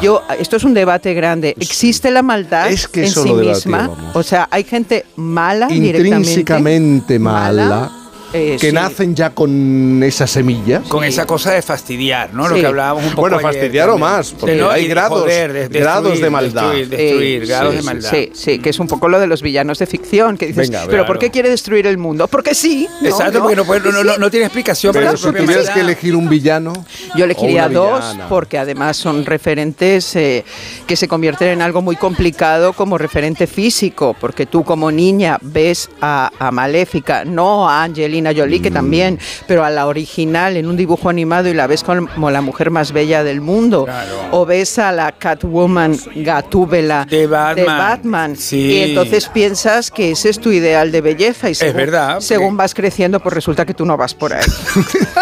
Yo, 0.00 0.22
esto 0.38 0.56
es 0.56 0.64
un 0.64 0.74
debate 0.74 1.14
grande. 1.14 1.54
¿Existe 1.58 2.10
la 2.10 2.22
maldad 2.22 2.70
Es 2.70 2.88
que 2.88 3.04
en 3.04 3.10
sí 3.10 3.32
misma? 3.32 3.90
O 4.14 4.22
sea, 4.22 4.48
hay 4.50 4.64
gente 4.64 5.06
mala 5.16 5.66
directamente. 5.66 6.18
Intrínsecamente 6.18 7.18
mala, 7.18 7.90
eh, 8.32 8.56
que 8.60 8.68
sí. 8.68 8.72
nacen 8.72 9.14
ya 9.14 9.30
con 9.30 10.02
esa 10.02 10.26
semilla. 10.26 10.82
Con 10.88 11.04
esa 11.04 11.26
cosa 11.26 11.52
de 11.52 11.62
fastidiar, 11.62 12.32
¿no? 12.32 12.48
Lo 12.48 12.54
Sí. 12.54 12.60
que 12.60 12.66
hablábamos 12.66 13.02
un 13.04 13.10
poco 13.10 13.22
Bueno, 13.22 13.36
ayer 13.38 13.52
fastidiar 13.52 13.90
o 13.90 13.98
más, 13.98 14.32
porque 14.32 14.54
Sí, 14.54 14.60
¿no? 14.60 14.70
hay 14.70 14.86
grados- 14.86 15.20
joder, 15.22 15.52
de- 15.52 15.68
grados 15.80 16.04
destruir, 16.04 16.24
de 16.24 16.30
maldad. 16.30 16.62
Destruir, 16.72 16.88
destruir, 16.88 17.42
Sí, 17.42 17.48
grados 17.48 17.70
sí, 17.70 17.76
de 17.76 17.80
sí, 17.82 17.86
maldad. 17.86 18.10
Sí, 18.10 18.30
sí, 18.34 18.58
que 18.58 18.70
es 18.70 18.78
un 18.78 18.86
poco 18.86 19.08
lo 19.08 19.18
de 19.20 19.26
los 19.26 19.42
villanos 19.42 19.78
de 19.78 19.86
ficción, 19.86 20.36
que 20.38 20.46
dices, 20.46 20.68
Venga, 20.70 20.80
pero 20.82 20.90
claro. 20.90 21.06
¿por 21.06 21.18
qué 21.18 21.30
quiere 21.30 21.48
destruir 21.50 21.86
el 21.86 21.98
mundo? 21.98 22.28
Porque 22.28 22.54
sí. 22.54 22.88
¿no? 23.02 23.08
Exacto, 23.08 23.40
porque 23.40 23.56
no, 23.56 23.64
puede- 23.64 23.90
no, 23.90 24.04
no, 24.04 24.16
no 24.16 24.30
tiene 24.30 24.46
explicación 24.46 24.92
para 24.92 25.06
Pero 25.06 25.18
su 25.18 25.28
si 25.32 25.34
tuvieras 25.34 25.70
que 25.70 25.80
elegir 25.80 26.14
un 26.14 26.28
villano, 26.28 26.72
Yo 27.16 27.24
elegiría 27.24 27.68
dos 27.68 28.00
villana. 28.12 28.28
porque 28.28 28.58
además 28.58 28.96
son 28.96 29.24
referentes 29.26 30.14
eh, 30.16 30.44
que 30.86 30.96
se 30.96 31.08
convierten 31.08 31.48
en 31.48 31.62
algo 31.62 31.82
muy 31.82 31.96
complicado 31.96 32.72
como 32.74 32.96
referente 32.98 33.46
físico, 33.46 34.14
porque 34.20 34.46
tú 34.46 34.62
como 34.64 34.90
niña 34.92 35.38
ves 35.40 35.88
a, 36.00 36.30
a 36.38 36.50
Maléfica, 36.50 37.24
no 37.24 37.68
a 37.68 37.82
Angelina 37.84 38.19
Jolie, 38.26 38.60
Mm. 38.60 38.62
que 38.62 38.70
también, 38.70 39.18
pero 39.46 39.64
a 39.64 39.70
la 39.70 39.86
original 39.86 40.56
en 40.56 40.66
un 40.66 40.76
dibujo 40.76 41.08
animado 41.08 41.48
y 41.48 41.54
la 41.54 41.66
ves 41.66 41.82
como 41.82 42.30
la 42.30 42.40
mujer 42.40 42.70
más 42.70 42.92
bella 42.92 43.24
del 43.24 43.40
mundo. 43.40 43.86
O 44.30 44.44
ves 44.46 44.78
a 44.78 44.92
la 44.92 45.12
Catwoman 45.12 45.96
Gatúbela 46.16 47.06
De 47.08 47.26
Batman. 47.26 47.66
Batman. 47.78 48.36
Sí. 48.36 48.58
Y 48.72 48.80
entonces 48.82 49.28
piensas 49.28 49.90
que 49.90 50.10
ese 50.12 50.28
es 50.30 50.38
tu 50.38 50.50
ideal 50.52 50.92
de 50.92 51.00
belleza 51.00 51.50
y 51.50 51.54
según, 51.54 51.76
verdad, 51.76 52.20
según 52.20 52.56
vas 52.56 52.74
creciendo, 52.74 53.20
pues 53.20 53.34
resulta 53.34 53.64
que 53.66 53.74
tú 53.74 53.84
no 53.86 53.96
vas 53.96 54.14
por 54.14 54.32
ahí. 54.32 54.44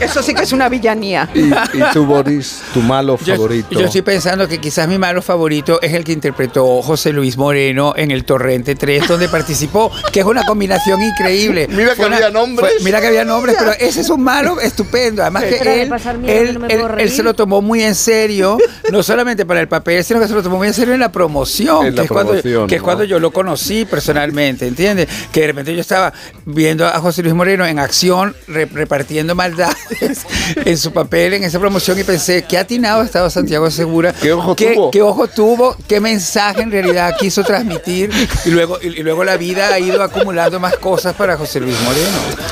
Eso 0.00 0.22
sí 0.22 0.34
que 0.34 0.42
es 0.42 0.52
una 0.52 0.68
villanía. 0.68 1.28
y, 1.34 1.40
y 1.40 1.82
tú, 1.92 2.04
Boris, 2.06 2.62
tu 2.72 2.80
malo 2.80 3.18
Yo, 3.24 3.34
favorito. 3.34 3.68
yo 3.78 3.86
estoy 3.86 4.02
pensando 4.02 4.48
que 4.48 4.58
quizás 4.58 4.88
mi 4.88 4.98
malo 4.98 5.20
favorito 5.20 5.80
es 5.82 5.92
el 5.92 6.04
que 6.04 6.12
interpretó 6.12 6.80
José 6.82 7.12
Luis 7.12 7.36
Moreno 7.36 7.92
en 7.96 8.10
El 8.10 8.24
Torrente 8.24 8.74
3, 8.74 9.06
donde 9.08 9.28
participó, 9.28 9.90
que 10.12 10.20
es 10.20 10.26
una 10.26 10.44
combinación 10.44 11.02
increíble. 11.02 11.66
Mira 11.70 11.90
que 11.90 11.96
Fue 11.96 12.06
una- 12.06 12.16
había 12.26 12.30
nombres. 12.38 12.72
fue- 12.74 12.84
mira 12.84 13.00
que 13.00 13.06
había 13.08 13.24
nombres, 13.24 13.56
pero 13.58 13.72
ese 13.72 14.00
es 14.00 14.10
un 14.10 14.22
malo 14.22 14.60
estupendo. 14.60 15.22
Además 15.22 15.44
que 15.44 15.82
él, 15.82 15.88
pasar 15.88 16.16
él, 16.24 16.54
no 16.54 16.60
me 16.60 17.02
él- 17.02 17.10
se 17.10 17.22
lo 17.22 17.34
tomó 17.34 17.60
muy 17.62 17.82
en 17.82 17.94
serio, 17.94 18.58
no 18.92 19.02
solamente 19.02 19.44
para 19.46 19.60
el 19.60 19.68
papel, 19.68 20.02
sino 20.04 20.20
que 20.20 20.28
se 20.28 20.34
lo 20.34 20.42
tomó 20.42 20.56
muy 20.58 20.68
en 20.68 20.74
serio 20.74 20.94
en 20.94 21.00
la 21.00 21.10
promoción, 21.12 21.86
En 21.86 21.92
que, 21.92 21.96
la 21.98 22.02
es, 22.04 22.82
cuando, 22.82 23.04
yo 23.04 23.18
lo 23.18 23.30
conocí 23.32 23.84
personalmente, 23.84 24.66
¿entiendes? 24.66 25.08
Que 25.32 25.40
de 25.42 25.46
repente 25.48 25.74
yo 25.74 25.80
estaba 25.80 26.12
viendo 26.44 26.86
a 26.86 26.98
José 27.00 27.22
Luis 27.22 27.34
Moreno 27.34 27.66
en 27.66 27.78
acción, 27.78 28.34
re- 28.48 28.66
repartiendo 28.66 29.34
maldades 29.34 30.26
en 30.64 30.78
su 30.78 30.92
papel 30.92 31.34
en 31.34 31.44
esa 31.44 31.58
promoción 31.58 31.98
y 31.98 32.04
pensé, 32.04 32.44
qué 32.48 32.58
atinado 32.58 33.02
ha 33.02 33.04
estado 33.04 33.30
Santiago 33.30 33.70
Segura. 33.70 34.12
¿Qué 34.12 34.32
ojo 34.32 34.56
qué, 34.56 34.74
tuvo? 34.74 34.90
qué 34.90 35.02
ojo 35.02 35.28
tuvo, 35.28 35.76
qué 35.88 36.00
mensaje 36.00 36.62
en 36.62 36.70
realidad 36.70 37.14
quiso 37.18 37.42
transmitir 37.44 38.10
y 38.44 38.50
luego, 38.50 38.78
y, 38.82 38.88
y 38.88 39.02
luego 39.02 39.24
la 39.24 39.36
vida 39.36 39.72
ha 39.72 39.78
ido 39.78 40.02
acumulando 40.02 40.58
más 40.60 40.76
cosas 40.76 41.14
para 41.14 41.36
José 41.36 41.60
Luis 41.60 41.76
Moreno. 41.84 42.09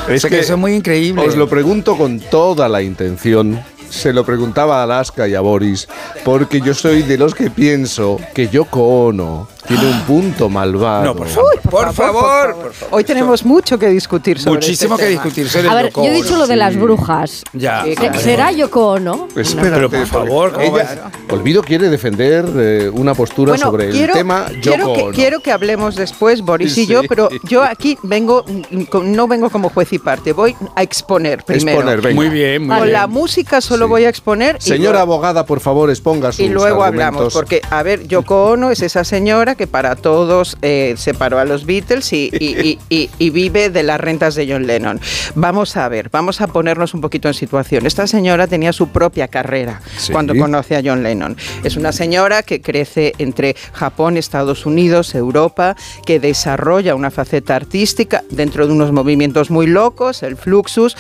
Es 0.09 0.24
que 0.24 0.40
eso 0.40 0.55
es 0.55 0.59
muy 0.59 0.74
increíble. 0.74 1.22
Os 1.26 1.36
lo 1.36 1.48
pregunto 1.48 1.97
con 1.97 2.18
toda 2.18 2.68
la 2.68 2.82
intención. 2.82 3.62
Se 3.90 4.12
lo 4.12 4.24
preguntaba 4.24 4.80
a 4.80 4.82
Alaska 4.85 5.28
y 5.28 5.35
a 5.35 5.40
Boris, 5.40 5.89
porque 6.24 6.60
yo 6.60 6.74
soy 6.74 7.02
de 7.02 7.18
los 7.18 7.35
que 7.35 7.51
pienso 7.51 8.20
que 8.35 8.48
Yoko 8.48 9.06
Ono 9.06 9.48
tiene 9.69 9.86
un 9.86 10.01
punto 10.03 10.49
malvado. 10.49 11.05
No, 11.05 11.15
por 11.15 11.28
favor, 11.28 11.61
por, 11.61 11.93
favor, 11.93 12.55
por 12.55 12.73
favor. 12.73 12.89
Hoy 12.90 13.05
tenemos 13.05 13.45
mucho 13.45 13.78
que 13.78 13.89
discutir 13.89 14.39
sobre 14.40 14.57
Muchísimo 14.57 14.95
este 14.95 15.07
que 15.07 15.11
tema. 15.12 15.23
discutir 15.24 15.49
sobre 15.51 15.69
A 15.69 15.74
ver, 15.74 15.86
Yoko 15.89 16.05
yo 16.05 16.11
he 16.11 16.15
dicho 16.15 16.36
lo 16.39 16.47
de 16.47 16.57
las 16.57 16.77
brujas. 16.77 17.45
Ya. 17.53 17.85
Claro. 17.95 18.19
¿Será 18.19 18.51
Yoko 18.53 18.89
Ono? 18.93 19.28
Espérate, 19.36 19.70
Pero, 19.70 19.90
por 19.90 20.07
favor, 20.07 20.53
¿cómo 20.53 20.78
ella, 20.78 21.11
Olvido 21.31 21.62
quiere 21.62 21.90
defender 21.90 22.47
eh, 22.57 22.90
una 22.93 23.15
postura 23.15 23.53
Bueno, 23.53 23.66
sobre 23.66 23.90
quiero, 23.90 24.15
el 24.15 24.19
tema 24.19 24.47
quiero 24.62 24.78
Yoko 24.85 24.95
que, 24.95 25.03
Ono. 25.03 25.12
quiero 25.15 25.40
que 25.40 25.53
hablemos 25.53 25.97
después, 25.97 26.40
Boris 26.40 26.78
y 26.78 26.86
yo, 26.86 27.03
pero 27.09 27.28
yo 27.45 27.62
aquí 27.62 27.99
vengo, 28.03 28.45
mm, 28.47 28.86
no 29.15 29.28
vengo 29.28 29.51
como 29.51 29.69
juez 29.69 29.93
y 29.93 29.99
parte, 29.99 30.32
voy 30.32 30.57
a 30.74 30.82
exponer 30.82 31.45
primero. 31.45 31.78
Exponer, 31.81 32.01
venga. 32.01 32.15
Muy 32.15 32.28
bien, 32.31 32.62
muy 32.62 32.70
Con 32.77 32.85
bien. 32.85 32.93
la 32.95 33.07
música 33.07 33.61
solo 33.61 33.86
voy 33.89 34.05
a 34.05 34.09
exponer 34.09 34.57
y 34.61 34.62
Señora 34.62 35.01
luego- 35.01 35.12
abogada, 35.15 35.45
por 35.45 35.61
favor, 35.61 35.90
exponga 35.90 36.32
sus 36.32 36.40
y 36.40 36.49
luego 36.49 36.82
hablamos, 36.82 37.35
porque, 37.35 37.61
a 37.70 37.82
ver, 37.82 38.07
Yoko 38.09 38.47
Ono 38.53 38.70
es 38.70 38.81
esa 38.81 39.05
señora 39.05 39.55
que 39.59 39.66
para 39.66 39.94
todos 39.94 40.56
eh, 40.62 40.94
separó 40.97 41.39
a 41.39 41.44
los 41.44 41.66
Beatles 41.66 42.10
y, 42.14 42.30
y- 42.32 42.56
y- 42.59 42.78
y- 42.89 43.10
y 43.18 43.28
vive 43.30 43.68
de 43.68 43.82
las 43.82 44.01
rentas 44.01 44.35
de 44.35 44.51
John 44.51 44.66
Lennon. 44.66 44.98
Vamos 45.35 45.76
a 45.76 45.86
ver, 45.90 46.09
vamos 46.10 46.40
a 46.40 46.47
ponernos 46.47 46.94
un 46.94 47.02
poquito 47.02 47.28
en 47.28 47.35
situación. 47.35 47.85
Esta 47.85 48.06
señora 48.06 48.47
tenía 48.47 48.72
su 48.72 48.89
propia 48.89 49.28
carrera 49.28 49.82
Sí. 49.98 50.12
cuando 50.12 50.35
conoce 50.35 50.76
a 50.76 50.82
John 50.82 51.02
Lennon. 51.02 51.36
Es 51.64 51.76
una 51.76 51.93
señora 51.93 52.43
que 52.43 52.62
crece 52.62 53.12
entre 53.18 53.55
Japón, 53.74 54.16
Estados 54.16 54.64
Unidos, 54.64 55.14
Europa, 55.14 55.76
que 56.06 56.20
desarrolla 56.20 56.94
una 56.94 57.10
faceta 57.10 57.56
artística 57.56 58.22
dentro 58.30 58.66
de 58.66 58.72
unos 58.72 58.93
movimientos 58.93 59.51
muy 59.51 59.66
locos, 59.66 60.22
el 60.22 60.36
Fluxus. 60.36 60.97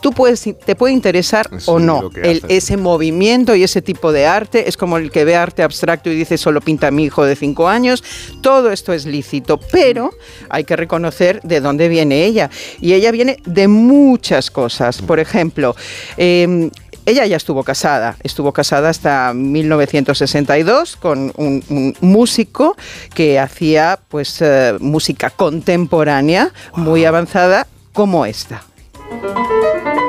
Tú 0.00 0.12
puedes, 0.12 0.42
te 0.42 0.74
puede 0.74 0.94
interesar 0.94 1.48
o 1.66 1.78
no 1.78 2.10
el, 2.22 2.42
ese 2.48 2.76
movimiento 2.76 3.54
y 3.54 3.62
ese 3.62 3.82
tipo 3.82 4.12
de 4.12 4.26
arte. 4.26 4.68
Es 4.68 4.76
como 4.76 4.98
el 4.98 5.10
que 5.10 5.24
ve 5.24 5.36
arte 5.36 5.62
abstracto 5.62 6.10
y 6.10 6.14
dice 6.14 6.38
solo 6.38 6.60
pinta 6.60 6.90
mi 6.90 7.04
hijo 7.04 7.24
de 7.24 7.36
cinco 7.36 7.68
años. 7.68 8.04
Todo 8.40 8.70
esto 8.70 8.92
es 8.92 9.06
lícito, 9.06 9.58
pero 9.58 10.10
hay 10.48 10.64
que 10.64 10.76
reconocer 10.76 11.40
de 11.42 11.60
dónde 11.60 11.88
viene 11.88 12.24
ella. 12.24 12.50
Y 12.80 12.92
ella 12.92 13.10
viene 13.10 13.38
de 13.44 13.68
muchas 13.68 14.50
cosas. 14.50 15.02
Por 15.02 15.20
ejemplo, 15.20 15.74
eh, 16.16 16.70
ella 17.06 17.24
ya 17.24 17.36
estuvo 17.36 17.62
casada, 17.62 18.16
estuvo 18.24 18.52
casada 18.52 18.88
hasta 18.88 19.32
1962 19.32 20.96
con 20.96 21.32
un, 21.36 21.62
un 21.68 21.94
músico 22.00 22.76
que 23.14 23.38
hacía 23.38 24.00
pues 24.08 24.42
eh, 24.42 24.76
música 24.80 25.30
contemporánea 25.30 26.52
muy 26.74 27.04
avanzada 27.04 27.68
como 27.92 28.26
esta. 28.26 28.64
La 29.10 30.05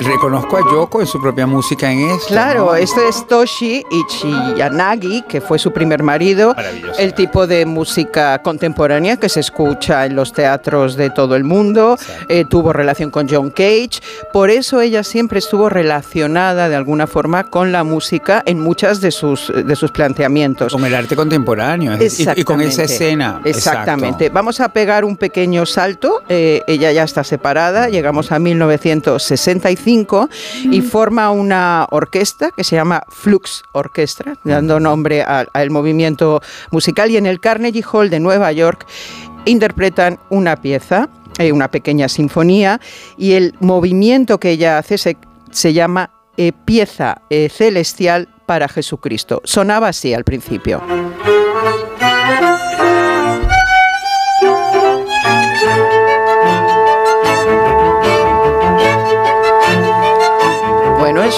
reconozco. 0.00 0.56
A 0.56 0.60
Yoko 0.60 1.00
en 1.00 1.06
su 1.06 1.20
propia 1.20 1.46
música 1.46 1.90
en 1.90 2.10
esto. 2.10 2.28
Claro, 2.28 2.66
¿no? 2.66 2.74
este 2.74 3.08
es 3.08 3.26
Toshi 3.26 3.84
Ichiyanagi, 3.90 5.22
que 5.22 5.40
fue 5.40 5.58
su 5.58 5.72
primer 5.72 6.02
marido, 6.02 6.54
Maravilloso. 6.54 7.00
el 7.00 7.14
tipo 7.14 7.46
de 7.46 7.66
música 7.66 8.40
contemporánea 8.42 9.16
que 9.16 9.28
se 9.28 9.40
escucha 9.40 10.06
en 10.06 10.16
los 10.16 10.32
teatros 10.32 10.96
de 10.96 11.10
todo 11.10 11.36
el 11.36 11.44
mundo, 11.44 11.96
eh, 12.28 12.44
tuvo 12.48 12.72
relación 12.72 13.10
con 13.10 13.28
John 13.28 13.50
Cage, 13.50 14.00
por 14.32 14.50
eso 14.50 14.80
ella 14.80 15.02
siempre 15.02 15.38
estuvo 15.38 15.68
relacionada 15.68 16.68
de 16.68 16.76
alguna 16.76 17.06
forma 17.06 17.44
con 17.44 17.72
la 17.72 17.84
música 17.84 18.42
en 18.46 18.60
muchas 18.60 19.00
de 19.00 19.10
sus, 19.10 19.52
de 19.54 19.76
sus 19.76 19.90
planteamientos. 19.90 20.72
Con 20.72 20.84
el 20.84 20.94
arte 20.94 21.16
contemporáneo. 21.16 21.92
Y, 22.00 22.40
y 22.40 22.44
con 22.44 22.60
esa 22.60 22.84
escena. 22.84 23.40
Exactamente. 23.44 24.24
Exacto. 24.26 24.34
Vamos 24.34 24.60
a 24.60 24.68
pegar 24.70 25.04
un 25.04 25.16
pequeño 25.16 25.66
salto. 25.66 26.22
eh, 26.28 26.62
ella 26.66 26.92
ya 26.92 27.04
está 27.04 27.24
separada. 27.24 27.88
Llegamos 27.88 28.32
a 28.32 28.38
1965 28.38 29.83
y 30.70 30.80
forma 30.80 31.30
una 31.30 31.86
orquesta 31.90 32.50
que 32.50 32.64
se 32.64 32.76
llama 32.76 33.02
Flux 33.08 33.62
Orchestra, 33.72 34.34
dando 34.44 34.80
nombre 34.80 35.22
al, 35.22 35.48
al 35.52 35.70
movimiento 35.70 36.40
musical. 36.70 37.10
Y 37.10 37.16
en 37.16 37.26
el 37.26 37.40
Carnegie 37.40 37.84
Hall 37.90 38.10
de 38.10 38.20
Nueva 38.20 38.52
York 38.52 38.86
interpretan 39.44 40.18
una 40.30 40.56
pieza 40.56 41.08
eh, 41.38 41.50
una 41.50 41.68
pequeña 41.68 42.08
sinfonía, 42.08 42.80
y 43.16 43.32
el 43.32 43.54
movimiento 43.58 44.38
que 44.38 44.50
ella 44.50 44.78
hace 44.78 44.98
se, 44.98 45.16
se 45.50 45.72
llama 45.72 46.10
eh, 46.36 46.52
pieza 46.64 47.22
eh, 47.28 47.48
celestial 47.48 48.28
para 48.46 48.68
Jesucristo. 48.68 49.40
Sonaba 49.42 49.88
así 49.88 50.14
al 50.14 50.22
principio. 50.22 50.80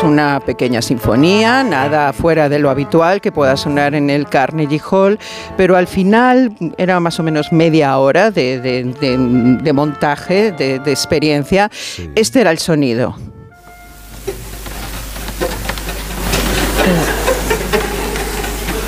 Una 0.03 0.41
pequeña 0.41 0.83
sinfonía, 0.83 1.65
nada 1.65 2.13
fuera 2.13 2.49
de 2.49 2.59
lo 2.59 2.71
habitual 2.71 3.21
que 3.21 3.33
pueda 3.33 3.57
sonar 3.57 3.95
en 3.95 4.09
el 4.11 4.29
Carnegie 4.29 4.81
Hall, 4.91 5.19
pero 5.57 5.75
al 5.77 5.87
final 5.87 6.53
era 6.77 7.01
más 7.01 7.19
o 7.19 7.23
menos 7.23 7.51
media 7.51 7.97
hora 7.99 8.31
de, 8.31 8.61
de- 8.61 8.85
de- 8.85 9.17
de 9.63 9.73
montaje, 9.73 10.53
de, 10.53 10.79
de 10.79 10.91
experiencia. 10.93 11.71
Este 12.15 12.41
era 12.43 12.51
el 12.53 12.59
sonido. 12.59 13.17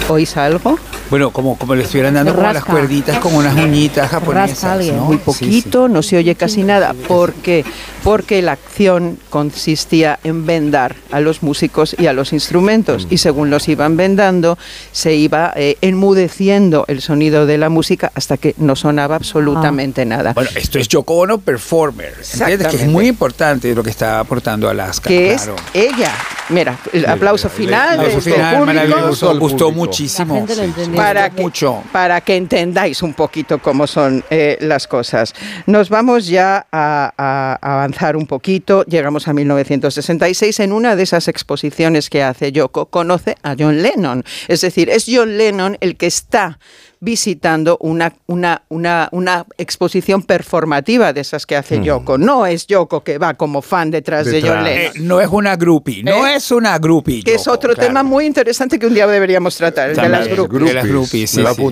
¿Oís 0.09 0.37
algo? 0.37 0.79
Bueno, 1.11 1.31
como, 1.31 1.57
como 1.57 1.75
le 1.75 1.85
estuvieran 1.85 2.15
dando 2.15 2.35
como 2.35 2.53
las 2.53 2.65
cuerditas 2.65 3.19
con 3.19 3.35
unas 3.35 3.55
uñitas 3.57 4.11
japonesas. 4.11 4.87
¿no? 4.87 5.05
Muy 5.05 5.17
Sí, 5.17 5.23
sí. 5.25 5.25
poquito, 5.25 5.89
no 5.89 6.03
se 6.03 6.17
oye 6.19 6.35
casi 6.35 6.63
nada. 6.63 6.95
¿Por 7.07 7.33
qué? 7.35 7.65
Porque 8.05 8.43
la 8.43 8.53
acción 8.53 9.19
consistía 9.31 10.19
en 10.25 10.47
vendar 10.47 10.97
a 11.11 11.21
los 11.21 11.43
músicos 11.43 11.97
y 11.99 12.07
a 12.07 12.13
los 12.13 12.33
instrumentos. 12.33 13.07
Mm. 13.07 13.15
Y 13.15 13.19
según 13.19 13.51
los 13.51 13.69
iban 13.69 13.97
vendando, 13.97 14.59
se 14.93 15.15
iba 15.15 15.53
eh, 15.57 15.77
enmudeciendo 15.81 16.85
el 16.89 17.01
sonido 17.01 17.47
de 17.47 17.59
la 17.59 17.69
música 17.69 18.13
hasta 18.15 18.37
que 18.37 18.55
no 18.59 18.77
sonaba 18.77 19.17
absolutamente 19.17 20.05
nada. 20.05 20.33
Bueno, 20.35 20.51
esto 20.55 20.79
es 20.79 20.89
Yoko 20.89 21.15
Ono 21.15 21.39
Performer. 21.39 22.15
¿entiendes? 22.39 22.69
Que 22.69 22.77
es 22.77 22.87
muy 22.87 23.07
importante 23.09 23.75
lo 23.75 23.83
que 23.83 23.91
está 23.91 24.21
aportando 24.21 24.69
Alaska. 24.69 25.09
que 25.09 25.35
claro. 25.37 25.57
es 25.73 25.85
ella. 25.95 26.13
Mira, 26.51 26.79
el 26.93 27.05
aplauso 27.07 27.49
final. 27.51 27.99
Aplauso 27.99 28.13
de 28.13 28.19
este 28.19 28.33
final, 28.33 28.57
público. 28.59 28.87
maravilloso. 28.87 29.39
Gustó 29.39 29.71
muchísimo. 29.71 30.47
Sí. 30.49 30.63
Para 30.99 31.31
que, 31.31 31.51
para 31.93 32.21
que 32.21 32.37
entendáis 32.37 33.03
un 33.03 33.15
poquito 33.15 33.59
cómo 33.61 33.87
son 33.87 34.25
eh, 34.31 34.59
las 34.61 34.87
cosas. 34.87 35.35
Nos 35.67 35.89
vamos 35.89 36.27
ya 36.27 36.67
a, 36.73 37.13
a 37.17 37.59
avanzar 37.75 38.17
un 38.17 38.27
poquito. 38.27 38.85
Llegamos 38.85 39.29
a 39.29 39.33
1966. 39.33 40.61
En 40.61 40.73
una 40.73 40.97
de 40.97 41.03
esas 41.05 41.29
exposiciones 41.29 42.11
que 42.11 42.23
hace 42.23 42.53
Yoko, 42.53 42.87
conoce 42.87 43.37
a 43.43 43.55
John 43.59 43.83
Lennon. 43.83 44.25
Es 44.49 44.61
decir, 44.61 44.91
es 44.91 45.07
John 45.09 45.39
Lennon 45.39 45.77
el 45.81 45.97
que 45.97 46.07
está 46.07 46.59
visitando 47.01 47.77
una, 47.81 48.15
una, 48.27 48.63
una, 48.69 49.09
una 49.13 49.47
exposición 49.57 50.23
performativa 50.23 51.13
de 51.13 51.21
esas 51.21 51.47
que 51.47 51.57
hace 51.57 51.79
Mm. 51.79 51.83
Yoko. 51.85 52.19
No 52.19 52.47
es 52.47 52.67
Yoko 52.67 53.03
que 53.03 53.19
va 53.19 53.35
como 53.35 53.63
fan 53.63 53.91
detrás, 53.91 54.27
de 54.27 54.43
John 54.43 54.65
Lennon. 54.65 54.97
Eh, 54.97 55.01
no 55.01 55.21
es 55.21 55.29
una 55.29 55.57
groupie, 55.57 56.03
no 56.03 56.27
es 56.27 56.51
una 56.51 56.79
groupie. 56.79 57.23
Que 57.23 57.35
es 57.35 57.47
otro 57.49 57.75
tema 57.75 58.03
muy 58.03 58.27
interesante 58.27 58.79
que 58.79 58.87
un 58.87 58.95
día 58.95 59.07
deberíamos 59.07 59.57
tratar, 59.57 59.91
el 59.91 59.97
de 59.97 60.09
las 60.09 60.29
groupies. 60.29 60.65
De 60.65 60.75
las 60.75 60.87
groupies, 60.87 61.31
sí, 61.31 61.37
me 61.39 61.43
lo 61.45 61.55
sí. 61.55 61.63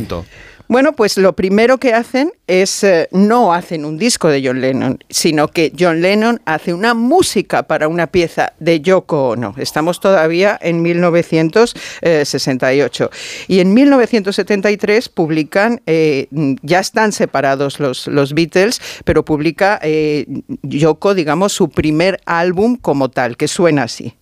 Bueno, 0.69 0.95
pues 0.95 1.17
lo 1.17 1.35
primero 1.35 1.79
que 1.79 1.95
hacen 1.95 2.33
es, 2.49 2.83
eh, 2.83 3.09
no 3.13 3.55
hacen 3.55 3.85
un 3.85 3.99
disco 3.99 4.27
de 4.29 4.43
John 4.45 4.61
Lennon, 4.61 4.99
sino 5.09 5.47
que 5.49 5.73
John 5.79 6.03
Lennon 6.03 6.41
hace 6.45 6.75
una 6.75 6.95
música 6.95 7.63
para 7.65 7.87
una 7.89 8.07
pieza 8.09 8.53
de 8.59 8.81
Yoko 8.81 9.29
Ono. 9.31 9.55
Estamos 9.59 10.01
todavía 10.01 10.59
en 10.61 10.83
1968. 10.83 13.11
Y 13.47 13.61
en 13.61 13.73
1973 13.75 15.09
publican, 15.09 15.81
eh, 15.87 16.27
ya 16.63 16.81
están 16.81 17.13
separados 17.13 17.79
los, 17.79 18.09
los 18.09 18.35
Beatles, 18.35 18.81
pero 19.05 19.25
publica 19.25 19.79
eh, 19.83 20.27
Yoko, 20.63 21.15
digamos, 21.15 21.53
su 21.53 21.71
primer 21.71 22.21
álbum 22.27 22.77
como 22.77 23.09
tal, 23.09 23.37
que 23.37 23.47
suena 23.47 23.85
así. 23.85 24.15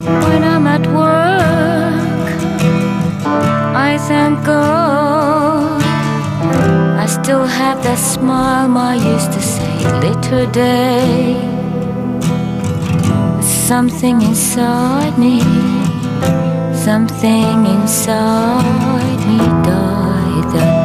Still 7.23 7.45
have 7.45 7.82
that 7.85 7.99
smile 7.99 8.69
Ma 8.69 8.93
used 8.93 9.32
to 9.32 9.41
say, 9.41 9.74
little 10.01 10.47
day. 10.51 11.36
Something 13.41 14.23
inside 14.23 15.16
me, 15.19 15.41
something 16.74 17.66
inside 17.66 19.20
me 19.28 19.39
died. 19.69 20.84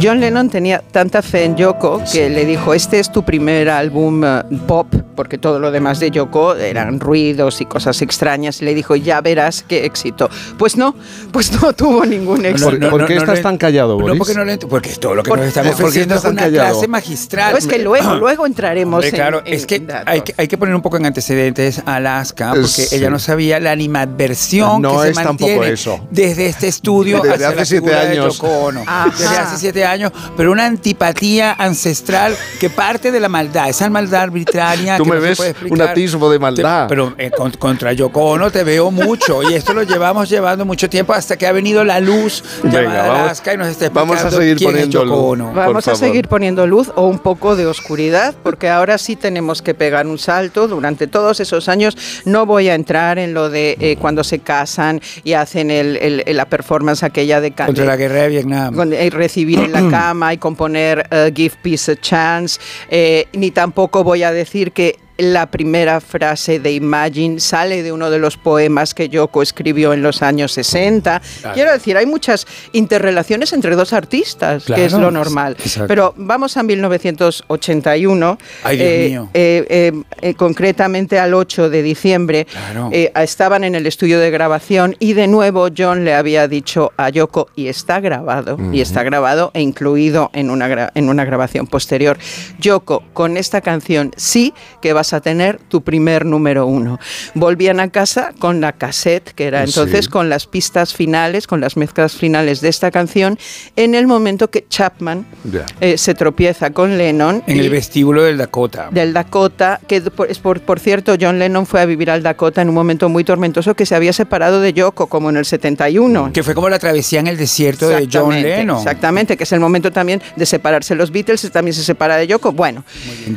John 0.00 0.20
Lennon 0.20 0.48
tenía 0.48 0.80
tanta 0.92 1.22
fe 1.22 1.44
en 1.44 1.56
Yoko 1.56 2.02
que 2.12 2.30
le 2.30 2.44
dijo, 2.44 2.72
este 2.72 3.00
es 3.00 3.10
tu 3.10 3.24
primer 3.24 3.68
álbum 3.68 4.22
eh, 4.24 4.42
pop, 4.66 4.86
porque 5.16 5.38
todo 5.38 5.58
lo 5.58 5.72
demás 5.72 5.98
de 5.98 6.10
Yoko 6.12 6.54
eran 6.54 7.00
ruidos 7.00 7.60
y 7.60 7.64
cosas 7.66 8.00
extrañas, 8.00 8.62
y 8.62 8.64
le 8.64 8.74
dijo, 8.74 8.94
ya 8.94 9.20
verás 9.20 9.64
qué 9.66 9.84
éxito. 9.84 10.30
Pues 10.56 10.76
no, 10.76 10.94
pues 11.32 11.50
no 11.60 11.72
tuvo 11.72 12.06
ningún 12.06 12.44
éxito. 12.44 12.70
¿Por, 12.78 12.90
por 12.90 13.06
qué 13.06 13.16
estás 13.16 13.42
tan 13.42 13.58
callado, 13.58 13.94
No, 13.96 14.02
Boris? 14.02 14.18
porque 14.18 14.34
no 14.34 14.44
le 14.44 14.58
porque 14.58 14.90
todo 14.96 15.16
lo 15.16 15.22
que 15.24 15.30
Por- 15.30 15.38
nos 15.40 15.48
estamos 15.48 15.70
¿por 15.72 15.78
qué 15.78 15.82
ofreciendo 15.84 16.14
es 16.14 16.24
una 16.24 16.42
callado? 16.42 16.70
clase 16.74 16.88
magistral. 16.88 17.52
No, 17.52 17.58
es 17.58 17.66
que 17.66 17.78
luego, 17.80 18.14
luego 18.20 18.46
entraremos 18.46 18.94
Hombre, 18.98 19.08
en- 19.08 19.14
claro, 19.14 19.42
en 19.44 19.54
es 19.54 19.66
que 19.66 19.80
datos. 19.80 20.04
hay, 20.06 20.20
que 20.20 20.34
hay 20.36 20.46
que 20.46 20.56
poner 20.58 20.74
un 20.76 20.82
poco 20.82 20.96
en 20.98 21.06
antecedentes 21.06 21.82
a 21.84 21.96
Alaska, 21.96 22.50
porque 22.50 22.68
Sí. 22.68 22.94
ella 22.94 23.10
no 23.10 23.18
sabía 23.18 23.58
la 23.58 23.72
animadversión 23.72 24.80
No 24.80 25.00
que 25.02 25.08
se 25.08 25.14
tampoco 25.14 25.50
mantiene 25.50 25.72
eso. 25.72 26.06
desde 26.10 26.46
este 26.46 26.68
estudio 26.68 27.20
Desde 27.20 27.46
hace 27.46 27.56
la 27.56 27.64
siete 27.64 27.86
figura 27.86 28.04
de 28.04 28.10
años. 28.12 28.36
Yoko 28.38 28.48
Ono. 28.66 28.82
Ajá. 28.86 29.10
Desde 29.18 29.36
hace 29.36 29.56
siete 29.58 29.84
años, 29.84 29.87
pero 30.36 30.52
una 30.52 30.66
antipatía 30.66 31.52
ancestral 31.58 32.34
que 32.60 32.70
parte 32.70 33.10
de 33.12 33.20
la 33.20 33.28
maldad, 33.28 33.68
esa 33.68 33.88
maldad 33.90 34.22
arbitraria 34.22 34.96
Tú 34.96 35.04
que 35.04 35.10
me 35.10 35.16
no 35.16 35.34
se 35.34 35.52
ves 35.52 35.56
un 35.70 35.80
atisbo 35.80 36.30
de 36.30 36.38
maldad. 36.38 36.84
Te- 36.84 36.88
pero 36.88 37.14
eh, 37.18 37.30
con- 37.30 37.52
contra 37.52 37.92
Yoko 37.92 38.22
Ono 38.30 38.50
te 38.50 38.64
veo 38.64 38.90
mucho 38.90 39.42
y 39.48 39.54
esto 39.54 39.72
lo 39.74 39.82
llevamos 39.82 40.28
llevando 40.28 40.64
mucho 40.64 40.88
tiempo 40.88 41.12
hasta 41.12 41.36
que 41.36 41.46
ha 41.46 41.52
venido 41.52 41.84
la 41.84 42.00
luz 42.00 42.42
Venga, 42.62 42.82
llamada 42.82 43.02
vamos- 43.08 43.20
Alaska 43.22 43.54
y 43.54 43.56
nos 43.56 43.68
está 43.68 43.88
vamos 43.90 44.16
a 44.16 44.28
explicando 44.28 44.38
seguir 44.38 44.56
quién 44.56 44.68
es 44.70 44.74
poniendo 44.74 45.04
Yoko 45.04 45.16
luz. 45.16 45.24
Ono. 45.32 45.46
Por 45.52 45.54
Vamos 45.54 45.88
a 45.88 45.94
seguir 45.94 46.28
poniendo 46.28 46.66
luz 46.66 46.90
o 46.96 47.06
un 47.06 47.18
poco 47.18 47.56
de 47.56 47.66
oscuridad, 47.66 48.34
porque 48.42 48.68
ahora 48.68 48.98
sí 48.98 49.16
tenemos 49.16 49.62
que 49.62 49.74
pegar 49.74 50.06
un 50.06 50.18
salto. 50.18 50.68
Durante 50.68 51.06
todos 51.06 51.40
esos 51.40 51.68
años 51.68 51.96
no 52.24 52.46
voy 52.46 52.68
a 52.68 52.74
entrar 52.74 53.18
en 53.18 53.34
lo 53.34 53.50
de 53.50 53.76
eh, 53.80 53.96
cuando 54.00 54.24
se 54.24 54.38
casan 54.40 55.00
y 55.24 55.32
hacen 55.34 55.70
el- 55.70 55.96
el- 55.96 56.22
el- 56.26 56.36
la 56.36 56.46
performance 56.46 57.02
aquella 57.02 57.40
de 57.40 57.52
Contra 57.52 57.84
la 57.84 57.96
guerra 57.96 58.22
de 58.22 58.28
Vietnam. 58.28 58.74
con- 58.74 58.92
eh, 58.92 59.10
recibir 59.10 59.58
la 59.80 59.90
cama 59.90 60.32
y 60.32 60.38
componer 60.38 61.06
eh, 61.10 61.32
Give 61.34 61.54
Peace 61.62 61.92
a 61.92 61.96
Chance, 61.96 62.60
eh, 62.88 63.26
ni 63.32 63.50
tampoco 63.50 64.04
voy 64.04 64.22
a 64.22 64.32
decir 64.32 64.72
que 64.72 64.98
la 65.18 65.50
primera 65.50 66.00
frase 66.00 66.60
de 66.60 66.72
Imagine 66.72 67.40
sale 67.40 67.82
de 67.82 67.90
uno 67.92 68.08
de 68.08 68.20
los 68.20 68.36
poemas 68.36 68.94
que 68.94 69.08
Yoko 69.08 69.42
escribió 69.42 69.92
en 69.92 70.02
los 70.02 70.22
años 70.22 70.52
60. 70.52 71.20
Claro. 71.40 71.54
Quiero 71.54 71.72
decir, 71.72 71.96
hay 71.96 72.06
muchas 72.06 72.46
interrelaciones 72.72 73.52
entre 73.52 73.74
dos 73.74 73.92
artistas, 73.92 74.64
que 74.64 74.84
es 74.84 74.92
lo 74.92 75.10
normal. 75.10 75.56
exacto. 75.58 75.88
Pero 75.88 76.14
vamos 76.16 76.56
a 76.56 76.62
1981, 76.62 78.38
Ay, 78.62 78.76
Dios 78.76 78.88
eh, 78.88 79.08
mío. 79.08 79.28
eh, 79.34 79.66
eh, 79.68 80.02
eh, 80.22 80.34
concretamente 80.34 81.18
al 81.18 81.34
8 81.34 81.68
de 81.68 81.82
diciembre. 81.82 82.46
Claro. 82.46 82.90
estaban 82.92 83.64
en 83.64 83.74
el 83.74 83.86
estudio 83.86 84.20
de 84.20 84.30
grabación 84.30 84.94
y 85.00 85.14
de 85.14 85.26
nuevo 85.26 85.68
John 85.76 86.04
le 86.04 86.14
había 86.14 86.46
dicho 86.46 86.92
a 86.96 87.08
Yoko, 87.10 87.48
y 87.56 87.66
está 87.68 88.00
grabado, 88.00 88.56
y 88.72 88.80
está 88.80 89.02
grabado 89.02 89.50
e 89.54 89.62
incluido 89.62 90.30
en 90.32 90.50
una, 90.50 90.92
en 90.94 91.08
una 91.08 91.24
grabación 91.24 91.66
posterior. 91.66 92.18
Yoko, 92.60 93.02
con 93.12 93.36
esta 93.36 93.60
canción 93.60 94.12
sí 94.16 94.54
que 94.80 94.92
vas 95.08 95.14
a 95.14 95.20
tener 95.22 95.58
tu 95.68 95.80
primer 95.82 96.26
número 96.26 96.66
uno. 96.66 96.98
Volvían 97.34 97.80
a 97.80 97.88
casa 97.88 98.32
con 98.38 98.60
la 98.60 98.72
cassette, 98.72 99.30
que 99.32 99.46
era 99.46 99.64
entonces 99.64 100.04
Sí. 100.04 100.10
con 100.10 100.28
las 100.28 100.46
pistas 100.46 100.92
finales, 100.92 101.46
con 101.46 101.60
las 101.62 101.76
mezclas 101.78 102.12
finales 102.12 102.60
de 102.60 102.68
esta 102.68 102.90
canción, 102.90 103.38
en 103.76 103.94
el 103.94 104.06
momento 104.06 104.50
que 104.50 104.66
Chapman 104.68 105.24
Ya. 105.50 105.64
eh, 105.80 105.96
se 105.96 106.14
tropieza 106.14 106.70
con 106.72 106.98
Lennon. 106.98 107.42
En 107.46 107.56
y- 107.56 107.60
el 107.60 107.70
vestíbulo 107.70 108.22
del 108.24 108.36
Dakota. 108.36 108.88
del 108.90 109.12
Dakota, 109.14 109.80
que 109.88 110.02
por, 110.02 110.30
es 110.30 110.38
por, 110.40 110.60
por 110.60 110.78
cierto, 110.78 111.14
John 111.18 111.38
Lennon 111.38 111.64
fue 111.66 111.80
a 111.80 111.86
vivir 111.86 112.10
al 112.10 112.22
Dakota 112.22 112.60
en 112.60 112.68
un 112.68 112.74
momento 112.74 113.08
muy 113.08 113.24
tormentoso 113.24 113.74
que 113.74 113.86
se 113.86 113.94
había 113.94 114.12
separado 114.12 114.60
de 114.60 114.72
Yoko, 114.74 115.06
como 115.06 115.30
en 115.30 115.38
el 115.38 115.44
71. 115.46 116.30
Que 116.34 116.42
fue 116.42 116.54
como 116.54 116.68
la 116.68 116.78
travesía 116.78 117.20
en 117.20 117.28
el 117.28 117.38
desierto 117.38 117.88
de 117.88 118.08
John 118.12 118.34
Lennon. 118.42 118.76
Exactamente, 118.76 119.36
que 119.38 119.44
es 119.44 119.52
el 119.52 119.60
momento 119.60 119.90
también 119.90 120.20
de 120.36 120.44
separarse 120.44 120.94
los 120.94 121.10
Beatles, 121.10 121.50
también 121.50 121.72
se 121.74 121.82
separa 121.82 122.16
de 122.18 122.26
Yoko. 122.26 122.52
Bueno, 122.52 122.84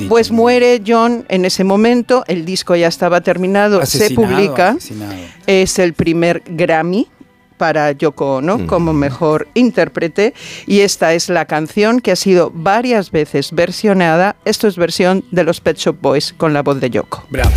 pues 0.09 0.31
muere 0.31 0.81
John 0.85 1.25
en 1.29 1.45
ese 1.45 1.60
momento, 1.63 2.23
el 2.27 2.45
disco 2.45 2.75
ya 2.75 2.87
estaba 2.87 3.21
terminado, 3.21 3.85
se 3.85 4.11
publica, 4.11 4.69
asesinado. 4.69 5.13
es 5.47 5.79
el 5.79 5.93
primer 5.93 6.43
Grammy 6.45 7.07
para 7.57 7.91
Yoko 7.91 8.37
Ono 8.37 8.65
como 8.65 8.91
mejor 8.91 9.47
intérprete 9.53 10.33
y 10.65 10.79
esta 10.79 11.13
es 11.13 11.29
la 11.29 11.45
canción 11.45 11.99
que 11.99 12.11
ha 12.11 12.15
sido 12.15 12.51
varias 12.51 13.11
veces 13.11 13.51
versionada. 13.51 14.35
Esto 14.45 14.67
es 14.67 14.77
versión 14.77 15.23
de 15.29 15.43
los 15.43 15.61
Pet 15.61 15.77
Shop 15.77 15.95
Boys 16.01 16.33
con 16.35 16.53
la 16.53 16.63
voz 16.63 16.81
de 16.81 16.89
Yoko. 16.89 17.23
Bravo. 17.29 17.51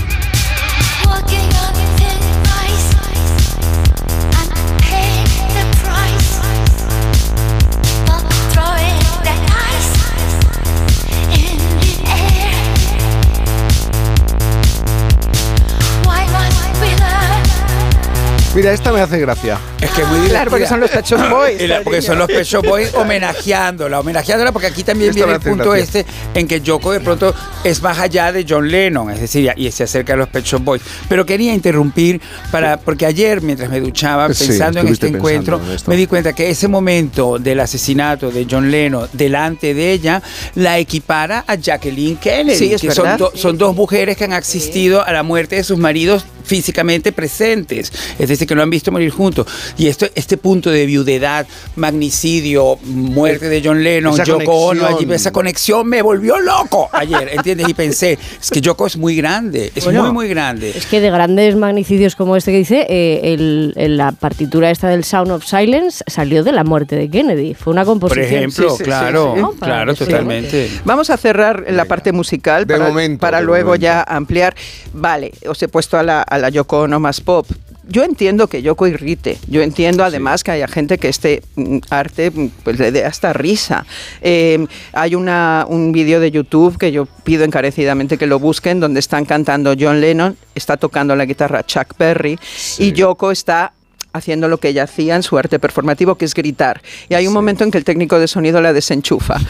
Mira, 18.54 18.72
esta 18.72 18.92
me 18.92 19.00
hace 19.00 19.18
gracia. 19.18 19.58
Es 19.80 19.90
que 19.90 20.02
es 20.02 20.08
muy 20.08 20.28
Claro, 20.28 20.48
porque 20.50 20.66
son 20.68 20.78
los 20.78 20.88
Pet 20.88 21.04
Shop 21.04 21.28
Boys. 21.28 21.60
La- 21.68 21.82
porque 21.82 22.00
son 22.00 22.18
los 22.20 22.28
Pet 22.28 22.44
Shop 22.44 22.64
Boys 22.64 22.94
homenajeándola, 22.94 23.98
homenajeándola 23.98 24.52
porque 24.52 24.68
aquí 24.68 24.84
también 24.84 25.10
Esta 25.10 25.24
viene 25.24 25.32
el 25.38 25.40
punto 25.40 25.70
gracia. 25.70 26.00
este 26.02 26.06
en 26.38 26.46
que 26.46 26.60
Yoko 26.60 26.92
de 26.92 27.00
pronto 27.00 27.34
es 27.64 27.82
más 27.82 27.98
allá 27.98 28.30
de 28.30 28.46
John 28.48 28.70
Lennon, 28.70 29.10
es 29.10 29.20
decir, 29.20 29.52
y 29.56 29.70
se 29.72 29.82
acerca 29.84 30.12
a 30.12 30.16
los 30.16 30.28
Pet 30.28 30.44
Shop 30.44 30.62
Boys. 30.62 30.82
Pero 31.08 31.26
quería 31.26 31.52
interrumpir 31.52 32.20
para 32.52 32.76
porque 32.78 33.06
ayer 33.06 33.42
mientras 33.42 33.68
me 33.70 33.80
duchaba 33.80 34.32
Sí, 34.32 34.46
pensando 34.46 34.78
en 34.80 34.86
este 34.88 35.08
encuentro, 35.08 35.60
en 35.60 35.76
me 35.88 35.96
di 35.96 36.06
cuenta 36.06 36.32
que 36.32 36.48
ese 36.48 36.68
momento 36.68 37.40
del 37.40 37.58
asesinato 37.58 38.30
de 38.30 38.46
John 38.48 38.70
Lennon 38.70 39.08
delante 39.12 39.74
de 39.74 39.90
ella 39.90 40.22
la 40.54 40.78
equipara 40.78 41.42
a 41.48 41.56
Jacqueline 41.56 42.18
Kennedy, 42.18 42.56
Sí, 42.56 42.72
es 42.72 42.80
que 42.80 42.92
son, 42.92 43.18
do- 43.18 43.32
son 43.34 43.58
dos 43.58 43.74
mujeres 43.74 44.16
que 44.16 44.24
han 44.24 44.32
asistido 44.32 45.04
a 45.04 45.12
la 45.12 45.24
muerte 45.24 45.56
de 45.56 45.64
sus 45.64 45.76
maridos 45.76 46.24
físicamente 46.44 47.10
presentes, 47.10 47.90
es 48.18 48.28
decir, 48.28 48.43
que 48.46 48.54
no 48.54 48.62
han 48.62 48.70
visto 48.70 48.90
morir 48.92 49.10
juntos. 49.10 49.46
Y 49.78 49.86
esto, 49.88 50.06
este 50.14 50.36
punto 50.36 50.70
de 50.70 50.86
viudedad, 50.86 51.46
magnicidio, 51.76 52.78
muerte 52.84 53.48
de 53.48 53.62
John 53.64 53.82
Lennon, 53.82 54.14
Esa 54.14 54.24
Yoko 54.24 54.52
Ono, 54.66 54.86
allí, 54.86 55.06
esa 55.12 55.30
conexión 55.32 55.86
me 55.88 56.02
volvió 56.02 56.38
loco 56.38 56.88
ayer, 56.92 57.30
¿entiendes? 57.32 57.68
Y 57.68 57.74
pensé, 57.74 58.18
es 58.40 58.50
que 58.50 58.60
Yoko 58.60 58.86
es 58.86 58.96
muy 58.96 59.16
grande, 59.16 59.72
es 59.74 59.84
Bueno, 59.84 60.02
muy, 60.04 60.12
muy 60.12 60.28
grande. 60.28 60.70
Es 60.76 60.86
que 60.86 61.00
de 61.00 61.10
grandes 61.10 61.56
magnicidios 61.56 62.16
como 62.16 62.36
este 62.36 62.50
que 62.52 62.58
dice, 62.58 62.86
eh, 62.88 63.32
el- 63.34 63.72
el- 63.76 63.96
la 63.96 64.12
partitura 64.12 64.70
esta 64.70 64.88
del 64.88 65.04
Sound 65.04 65.30
of 65.30 65.44
Silence 65.44 66.02
salió 66.06 66.42
de 66.44 66.52
la 66.52 66.64
muerte 66.64 66.96
de 66.96 67.08
Kennedy. 67.08 67.54
Fue 67.54 67.72
una 67.72 67.82
Por 67.84 67.92
composición. 67.92 68.26
ejemplo, 68.34 68.70
sí, 68.70 68.76
sí, 68.78 68.84
claro, 68.84 69.30
sí, 69.32 69.36
sí. 69.36 69.42
¿no? 69.42 69.52
Para 69.52 69.72
claro, 69.74 69.94
totalmente. 69.94 70.70
Vamos 70.84 71.10
a 71.10 71.16
cerrar 71.16 71.64
la 71.70 71.84
parte 71.84 72.12
musical 72.12 72.66
De 72.66 72.74
para, 72.74 72.88
momento, 72.88 73.20
para 73.20 73.38
de 73.38 73.44
luego 73.44 73.68
momento. 73.70 73.82
ya 73.82 74.02
ampliar. 74.02 74.54
Vale, 74.92 75.32
os 75.48 75.62
he 75.62 75.68
puesto 75.68 75.96
a 75.98 76.02
la, 76.02 76.22
a 76.22 76.38
la 76.38 76.48
Yoko 76.48 76.80
Ono 76.80 76.98
más 77.00 77.20
pop. 77.20 77.46
Yo 77.88 78.02
entiendo 78.02 78.48
que 78.48 78.62
Yoko 78.62 78.86
irrite. 78.86 79.38
Yo 79.48 79.62
entiendo 79.62 80.04
además 80.04 80.42
que 80.42 80.52
haya 80.52 80.68
gente 80.68 80.98
que 80.98 81.08
este 81.08 81.42
arte 81.90 82.30
mm, 82.30 82.46
pues, 82.62 82.78
le 82.78 82.92
dé 82.92 83.04
hasta 83.04 83.32
risa. 83.32 83.84
Eh, 84.22 84.66
hay 84.92 85.14
una, 85.14 85.66
un 85.68 85.92
vídeo 85.92 86.20
de 86.20 86.30
YouTube 86.30 86.78
que 86.78 86.92
yo 86.92 87.06
pido 87.06 87.44
encarecidamente 87.44 88.18
que 88.18 88.26
lo 88.26 88.38
busquen, 88.38 88.80
donde 88.80 89.00
están 89.00 89.24
cantando 89.24 89.74
John 89.78 90.00
Lennon, 90.00 90.36
está 90.54 90.76
tocando 90.76 91.14
la 91.16 91.26
guitarra 91.26 91.64
Chuck 91.64 91.96
Berry 91.98 92.38
y 92.78 92.92
Yoko 92.92 93.30
está 93.30 93.72
haciendo 94.12 94.48
lo 94.48 94.58
que 94.58 94.68
ella 94.68 94.84
hacía 94.84 95.16
en 95.16 95.22
su 95.22 95.36
arte 95.36 95.58
performativo, 95.58 96.14
que 96.14 96.24
es 96.24 96.34
gritar. 96.34 96.80
Y 97.08 97.14
hay 97.14 97.26
un 97.26 97.34
momento 97.34 97.64
en 97.64 97.70
que 97.70 97.78
el 97.78 97.84
técnico 97.84 98.18
de 98.18 98.28
sonido 98.28 98.60
la 98.60 98.72
desenchufa. 98.72 99.38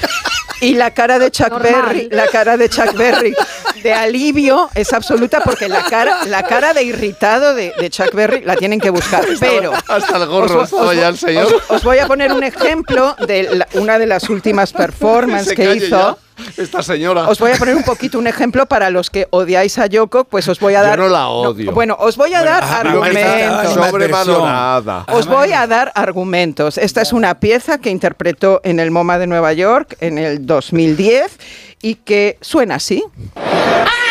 Y 0.61 0.75
la 0.75 0.93
cara 0.95 1.19
de 1.19 1.31
Chuck 1.31 1.61
Berry, 1.61 2.09
la 2.11 2.27
cara 2.29 2.57
de 2.57 2.71
Chuck 2.71 2.97
Berry 2.97 3.35
de 3.85 3.93
alivio 3.93 4.71
es 4.75 4.93
absoluta 4.95 5.41
porque 5.45 5.69
la 5.69 5.85
cara, 5.85 6.25
la 6.25 6.43
cara 6.43 6.73
de 6.73 6.83
irritado 6.83 7.55
de, 7.55 7.73
de 7.79 7.91
Chuck 7.91 8.13
Berry 8.15 8.41
la 8.43 8.57
tienen 8.57 8.81
que 8.81 8.89
buscar. 8.91 9.23
Pero 9.39 9.73
Hasta 9.87 10.17
el 10.17 10.27
gorro 10.27 10.63
os, 10.63 10.97
ya 10.97 11.09
el 11.09 11.19
señor. 11.19 11.47
os- 11.47 11.71
os 11.71 11.85
voy 11.85 11.99
a 11.99 12.07
poner 12.07 12.33
un 12.33 12.43
ejemplo 12.43 13.15
de 13.29 13.43
la- 13.55 13.69
una 13.75 13.99
de 13.99 14.07
las 14.07 14.29
últimas 14.31 14.73
performances 14.83 15.53
que 15.55 15.75
hizo. 15.77 15.87
ya, 15.87 16.17
Esta 16.57 16.83
señora. 16.83 17.29
Os 17.29 17.39
voy 17.39 17.53
a 17.53 17.57
poner 17.57 17.77
un 17.77 17.83
poquito 17.85 18.19
un 18.19 18.27
ejemplo 18.27 18.65
para 18.67 18.89
los 18.89 19.11
que 19.11 19.29
odiáis 19.31 19.79
a 19.79 19.87
Yoko, 19.87 20.25
pues 20.25 20.49
os 20.49 20.59
voy 20.61 20.75
a 20.75 20.81
Yo 20.81 20.87
dar. 20.89 20.99
no 20.99 21.09
la 21.09 21.29
odio. 21.29 21.71
bueno, 21.73 21.95
os 22.01 22.17
voy 22.17 22.33
a 22.33 22.43
dar 22.43 22.65
ah, 22.65 22.81
argumentos. 22.81 23.75
Sobrevalorada. 23.75 25.05
Os 25.13 25.27
voy 25.27 25.53
a 25.53 25.67
dar 25.67 25.93
argumentos. 25.95 26.79
Esta 26.79 27.03
es 27.03 27.13
una 27.13 27.39
pieza 27.39 27.77
que 27.79 27.91
interpretó 27.91 28.63
en 28.65 28.81
el 28.81 28.91
MoMA 28.91 29.19
de 29.19 29.27
Nueva 29.27 29.53
York 29.53 29.97
en 30.01 30.17
el 30.17 30.47
2010 30.47 31.39
y 31.83 31.97
que 31.97 32.39
suena 32.41 32.77
así. 32.77 33.05
Es 33.83 34.04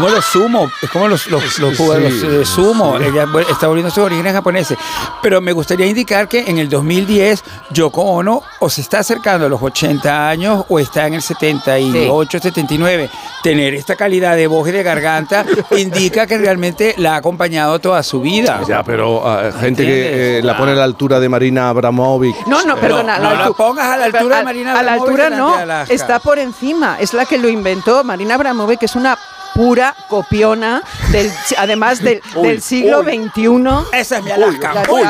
como 0.00 0.08
los 0.14 0.24
sumo, 0.24 0.70
es 0.82 0.90
como 0.90 1.08
los, 1.08 1.26
los, 1.28 1.58
los 1.58 1.70
Sí, 1.70 1.76
jugadores 1.76 2.22
de 2.22 2.44
sumo. 2.46 2.98
sí. 2.98 3.04
Ella 3.04 3.26
está 3.50 3.66
volviendo 3.68 3.88
a 3.88 3.94
sus 3.94 4.04
orígenes 4.04 4.32
japoneses. 4.32 4.78
Pero 5.22 5.40
me 5.40 5.52
gustaría 5.52 5.86
indicar 5.86 6.26
que 6.28 6.40
en 6.46 6.58
el 6.58 6.68
2010 6.68 7.44
Yoko 7.70 8.02
Ono 8.02 8.42
o 8.60 8.70
se 8.70 8.80
está 8.80 9.00
acercando 9.00 9.46
a 9.46 9.48
los 9.48 9.60
80 9.62 10.28
años 10.28 10.64
o 10.68 10.78
está 10.78 11.06
en 11.06 11.14
el 11.14 11.22
78, 11.22 12.38
79. 12.40 13.10
Tener 13.42 13.74
esta 13.74 13.96
calidad 13.96 14.36
de 14.36 14.46
voz 14.46 14.68
y 14.68 14.72
de 14.72 14.82
garganta 14.82 15.44
indica 15.76 16.26
que 16.26 16.38
realmente 16.38 16.94
la 16.98 17.14
ha 17.14 17.16
acompañado 17.16 17.78
toda 17.78 18.02
su 18.02 18.20
vida. 18.20 18.62
Ya, 18.66 18.82
pero 18.82 19.26
ah, 19.28 19.50
gente 19.60 19.84
que 19.84 20.38
eh, 20.38 20.42
la 20.42 20.56
pone 20.56 20.72
a 20.72 20.74
la 20.76 20.84
altura 20.84 21.20
de 21.20 21.28
Marina 21.28 21.68
Abramovic. 21.68 22.46
No, 22.46 22.64
no, 22.64 22.76
perdona. 22.76 23.18
no 23.18 23.34
la 23.34 23.46
altu- 23.46 23.56
pongas 23.56 23.86
a 23.86 23.96
la 23.96 24.04
altura 24.06 24.38
de 24.38 24.44
Marina 24.44 24.70
A 24.72 24.82
la 24.82 24.92
Abramovic 24.94 25.20
altura 25.20 25.30
no, 25.30 25.84
está 25.88 26.18
por 26.20 26.38
encima. 26.38 26.96
Es 27.00 27.12
la 27.14 27.26
que 27.26 27.38
lo 27.38 27.48
inventó. 27.48 28.02
Marina 28.04 28.34
Abramovic 28.34 28.78
que 28.80 28.86
es 28.86 28.96
una 28.96 29.18
pura 29.54 29.94
copiona, 30.08 30.82
del, 31.10 31.30
además 31.58 32.00
del, 32.02 32.22
Uy, 32.34 32.48
del 32.48 32.62
siglo 32.62 33.00
uy. 33.00 33.28
XXI. 33.28 33.98
Esa 33.98 34.18
es 34.18 34.24
mi 34.24 34.30
Alaska. 34.30 34.74
La- 34.74 34.82
Uy, 34.90 35.02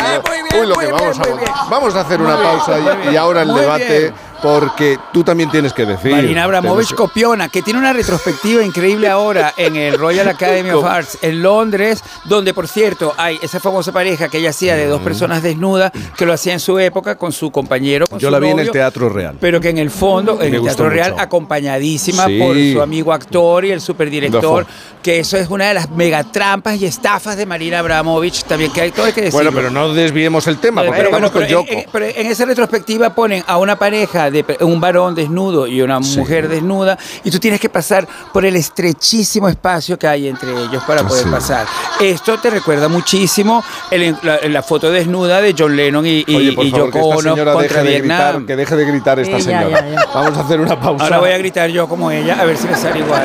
uy, 0.61 0.67
lo 0.67 0.75
que 0.77 0.87
vamos 0.93 1.19
a 1.19 1.23
Vamos 1.71 1.95
a 1.97 2.01
hacer 2.01 2.21
una 2.21 2.37
pausa 2.37 2.79
y, 3.09 3.15
y 3.15 3.17
ahora 3.17 3.43
el 3.43 3.55
debate, 3.55 3.99
bien. 4.01 4.15
Porque 4.43 4.99
tú 5.13 5.23
también 5.25 5.51
tienes 5.51 5.73
que 5.73 5.85
decir. 5.87 6.11
Marina 6.13 6.45
Abramovich 6.45 6.95
copiona, 6.95 7.49
que 7.49 7.63
tiene 7.63 7.79
una 7.79 7.93
retrospectiva 7.93 8.63
increíble 8.65 9.09
ahora 9.09 9.55
en 9.57 9.77
el 9.77 9.99
Royal 9.99 10.29
Academy 10.29 10.71
of 10.71 10.85
Arts 10.87 11.19
en 11.23 11.43
Londres, 11.43 12.03
donde 12.25 12.55
por 12.55 12.69
cierto 12.69 13.15
hay 13.17 13.39
esa 13.43 13.61
famosa 13.61 13.93
pareja 13.93 14.29
que 14.29 14.39
ella 14.39 14.51
hacía 14.51 14.77
de 14.77 14.87
Mm. 14.87 14.91
dos 14.91 15.03
personas 15.03 15.43
desnudas, 15.43 15.93
que 16.17 16.27
lo 16.27 16.33
hacía 16.33 16.53
en 16.53 16.61
su 16.61 16.79
época 16.79 17.17
con 17.17 17.33
su 17.33 17.51
compañero. 17.51 18.07
con 18.07 18.19
Yo 18.19 18.29
su 18.29 18.33
la 18.33 18.39
vi 18.39 18.49
en 18.49 18.59
el 18.59 18.71
Teatro 18.71 19.09
Real. 19.09 19.37
Pero 19.41 19.61
que 19.61 19.69
en 19.69 19.79
el 19.79 19.91
fondo, 19.91 20.41
en 20.43 20.51
Me 20.51 20.57
el 20.57 20.63
Teatro 20.65 20.89
Real, 20.91 21.15
acompañadísima 21.19 22.27
Sí. 22.27 22.39
por 22.39 22.57
su 22.57 22.81
amigo 22.83 23.13
actor 23.13 23.65
y 23.65 23.71
el 23.73 23.81
superdirector, 23.81 24.67
que 25.03 25.19
eso 25.21 25.37
es 25.37 25.49
una 25.51 25.69
de 25.69 25.75
las 25.75 25.91
megatrampas 25.91 26.81
y 26.81 26.87
estafas 26.87 27.37
de 27.37 27.47
Marina 27.47 27.79
Abramovich, 27.81 28.45
también 28.45 28.73
que 28.73 28.81
hay 28.83 28.91
todo 28.93 29.07
hay 29.07 29.13
que 29.13 29.23
decirlo. 29.23 29.51
Bueno, 29.51 29.53
pero 29.53 29.71
no 29.71 29.93
desviemos 29.93 30.47
el 30.47 30.59
tema, 30.59 30.83
porque 30.83 30.99
Pero, 30.99 31.11
vamos 31.11 31.31
bueno, 31.31 31.33
con 31.33 31.43
pero 31.43 31.61
Yoko. 31.63 31.73
en, 31.73 31.79
en- 31.81 31.87
pero 31.93 32.07
en 32.07 32.27
esa 32.27 32.45
retrospectiva 32.45 33.15
ponen 33.15 33.43
a 33.47 33.59
una 33.59 33.77
pareja 33.77 34.30
de 34.31 34.45
un 34.61 34.81
varón 34.81 35.15
desnudo 35.15 35.67
y 35.67 35.81
una 35.83 35.99
mujer 36.01 36.49
desnuda 36.49 36.99
y 37.25 37.31
tú 37.31 37.39
tienes 37.39 37.61
que 37.61 37.69
pasar 37.69 38.07
por 38.33 38.45
el 38.45 38.57
estrechísimo 38.57 39.49
espacio 39.49 39.99
que 39.99 40.07
hay 40.07 40.29
entre 40.29 40.51
ellos 40.51 40.83
para 40.87 41.03
poder 41.07 41.25
Sí. 41.25 41.31
pasar. 41.31 41.67
Esto 42.01 42.39
te 42.39 42.51
recuerda 42.51 42.89
muchísimo 42.89 43.63
el- 43.91 44.17
la, 44.23 44.39
la 44.49 44.63
foto 44.63 44.91
desnuda 44.91 45.41
de 45.41 45.55
John 45.59 45.77
Lennon 45.77 46.07
y, 46.07 46.25
y, 46.27 46.35
Oye, 46.37 46.53
por 46.53 46.65
y 46.65 46.71
favor, 46.71 46.87
Yoko 46.93 46.99
Ono 47.09 47.37
contra 47.37 47.55
deje 47.83 47.83
de 47.83 47.99
gritar, 48.01 48.47
que 48.47 48.57
deje 48.57 48.77
de 48.77 48.85
gritar 48.85 49.19
esta 49.21 49.39
Sí, 49.41 49.47
ya, 49.51 49.61
señora. 49.63 49.81
ya, 49.89 49.95
ya. 49.95 50.07
Vamos 50.15 50.37
a 50.39 50.41
hacer 50.43 50.61
una 50.61 50.79
pausa. 50.81 51.05
Ahora 51.05 51.19
voy 51.19 51.31
a 51.31 51.39
gritar 51.39 51.69
yo 51.71 51.89
como 51.89 52.11
ella, 52.11 52.41
a 52.41 52.45
ver 52.45 52.57
si 52.57 52.67
me 52.69 52.77
sale 52.77 53.01
igual. 53.01 53.25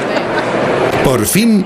Por 1.03 1.25
fin, 1.25 1.65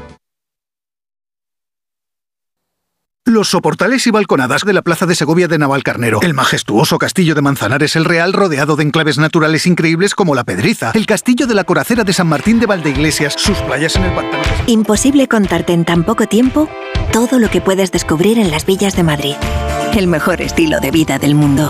Los 3.25 3.49
soportales 3.49 4.07
y 4.07 4.11
balconadas 4.11 4.63
de 4.65 4.73
la 4.73 4.81
Plaza 4.81 5.05
de 5.05 5.13
Segovia 5.13 5.47
de 5.47 5.59
Navalcarnero. 5.59 6.21
El 6.23 6.33
majestuoso 6.33 6.97
castillo 6.97 7.35
de 7.35 7.41
Manzanares 7.41 7.95
el 7.95 8.05
Real 8.05 8.33
rodeado 8.33 8.75
de 8.75 8.83
enclaves 8.83 9.19
naturales 9.19 9.67
increíbles 9.67 10.15
como 10.15 10.33
la 10.33 10.43
Pedriza. 10.43 10.91
El 10.95 11.05
castillo 11.05 11.45
de 11.45 11.53
la 11.53 11.63
Coracera 11.63 12.03
de 12.03 12.13
San 12.13 12.27
Martín 12.27 12.59
de 12.59 12.65
Valdeiglesias. 12.65 13.35
Sus 13.37 13.59
playas 13.59 13.95
en 13.95 14.05
el 14.05 14.15
pantano. 14.15 14.43
¿Imposible 14.65 15.27
contarte 15.27 15.73
en 15.73 15.85
tan 15.85 16.03
poco 16.03 16.25
tiempo? 16.25 16.67
todo 17.11 17.39
lo 17.39 17.49
que 17.49 17.59
puedes 17.59 17.91
descubrir 17.91 18.39
en 18.39 18.51
las 18.51 18.65
villas 18.65 18.95
de 18.95 19.03
Madrid. 19.03 19.35
El 19.95 20.07
mejor 20.07 20.41
estilo 20.41 20.79
de 20.79 20.89
vida 20.89 21.19
del 21.19 21.35
mundo. 21.35 21.69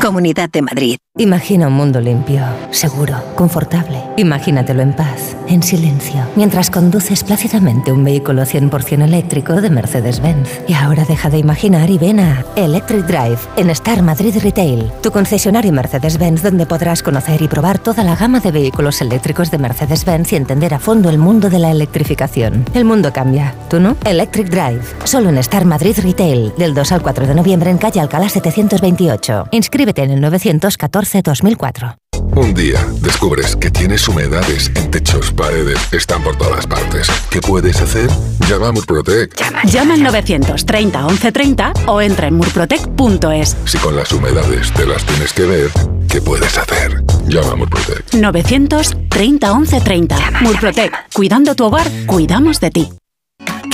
Comunidad 0.00 0.50
de 0.50 0.62
Madrid. 0.62 0.98
Imagina 1.18 1.68
un 1.68 1.72
mundo 1.72 2.00
limpio, 2.00 2.42
seguro, 2.70 3.16
confortable. 3.34 4.02
Imagínatelo 4.18 4.82
en 4.82 4.92
paz, 4.92 5.34
en 5.48 5.62
silencio, 5.62 6.20
mientras 6.36 6.70
conduces 6.70 7.24
plácidamente 7.24 7.90
un 7.90 8.04
vehículo 8.04 8.42
100% 8.42 9.02
eléctrico 9.02 9.60
de 9.62 9.70
Mercedes-Benz. 9.70 10.60
Y 10.68 10.74
ahora 10.74 11.06
deja 11.06 11.30
de 11.30 11.38
imaginar 11.38 11.88
y 11.88 11.96
ven 11.96 12.20
a 12.20 12.44
Electric 12.54 13.06
Drive 13.06 13.38
en 13.56 13.70
Star 13.70 14.02
Madrid 14.02 14.36
Retail, 14.42 14.92
tu 15.02 15.10
concesionario 15.10 15.72
Mercedes-Benz 15.72 16.42
donde 16.42 16.66
podrás 16.66 17.02
conocer 17.02 17.40
y 17.40 17.48
probar 17.48 17.78
toda 17.78 18.04
la 18.04 18.14
gama 18.14 18.40
de 18.40 18.52
vehículos 18.52 19.00
eléctricos 19.00 19.50
de 19.50 19.58
Mercedes-Benz 19.58 20.34
y 20.34 20.36
entender 20.36 20.74
a 20.74 20.78
fondo 20.78 21.08
el 21.08 21.18
mundo 21.18 21.48
de 21.48 21.58
la 21.58 21.70
electrificación. 21.70 22.66
El 22.74 22.84
mundo 22.84 23.12
cambia, 23.14 23.54
¿tú 23.70 23.80
no? 23.80 23.96
Electric 24.04 24.50
Drive, 24.50 24.82
solo 25.04 25.30
en 25.30 25.38
Star 25.38 25.64
Madrid 25.64 25.96
Retail, 25.98 26.52
del 26.58 26.74
2 26.74 26.92
al 26.92 27.02
4 27.02 27.26
de 27.26 27.34
noviembre 27.34 27.55
en 27.64 27.78
calle 27.78 28.00
Alcalá 28.00 28.28
728. 28.28 29.48
Inscríbete 29.50 30.02
en 30.02 30.10
el 30.12 30.22
914-2004. 30.22 31.96
Un 32.34 32.52
día 32.52 32.84
descubres 33.00 33.56
que 33.56 33.70
tienes 33.70 34.06
humedades 34.08 34.70
en 34.74 34.90
techos, 34.90 35.32
paredes, 35.32 35.78
están 35.92 36.22
por 36.22 36.36
todas 36.36 36.66
partes. 36.66 37.08
¿Qué 37.30 37.40
puedes 37.40 37.80
hacer? 37.80 38.10
Llama 38.48 38.68
a 38.68 38.72
Murprotec. 38.72 39.34
Llama 39.64 39.94
al 39.94 40.02
930 40.02 41.00
1130 41.06 41.72
o 41.86 42.00
entra 42.00 42.28
en 42.28 42.34
murprotec.es. 42.34 43.56
Si 43.64 43.78
con 43.78 43.96
las 43.96 44.12
humedades 44.12 44.72
te 44.72 44.86
las 44.86 45.04
tienes 45.04 45.32
que 45.32 45.44
ver, 45.44 45.70
¿qué 46.10 46.20
puedes 46.20 46.58
hacer? 46.58 47.02
Llama 47.26 47.52
a 47.52 47.56
Murprotec. 47.56 48.12
930 48.12 49.54
1130. 49.54 50.16
Murprotec. 50.42 50.92
Cuidando 51.14 51.54
tu 51.54 51.64
hogar, 51.64 51.86
cuidamos 52.06 52.60
de 52.60 52.70
ti. 52.70 52.92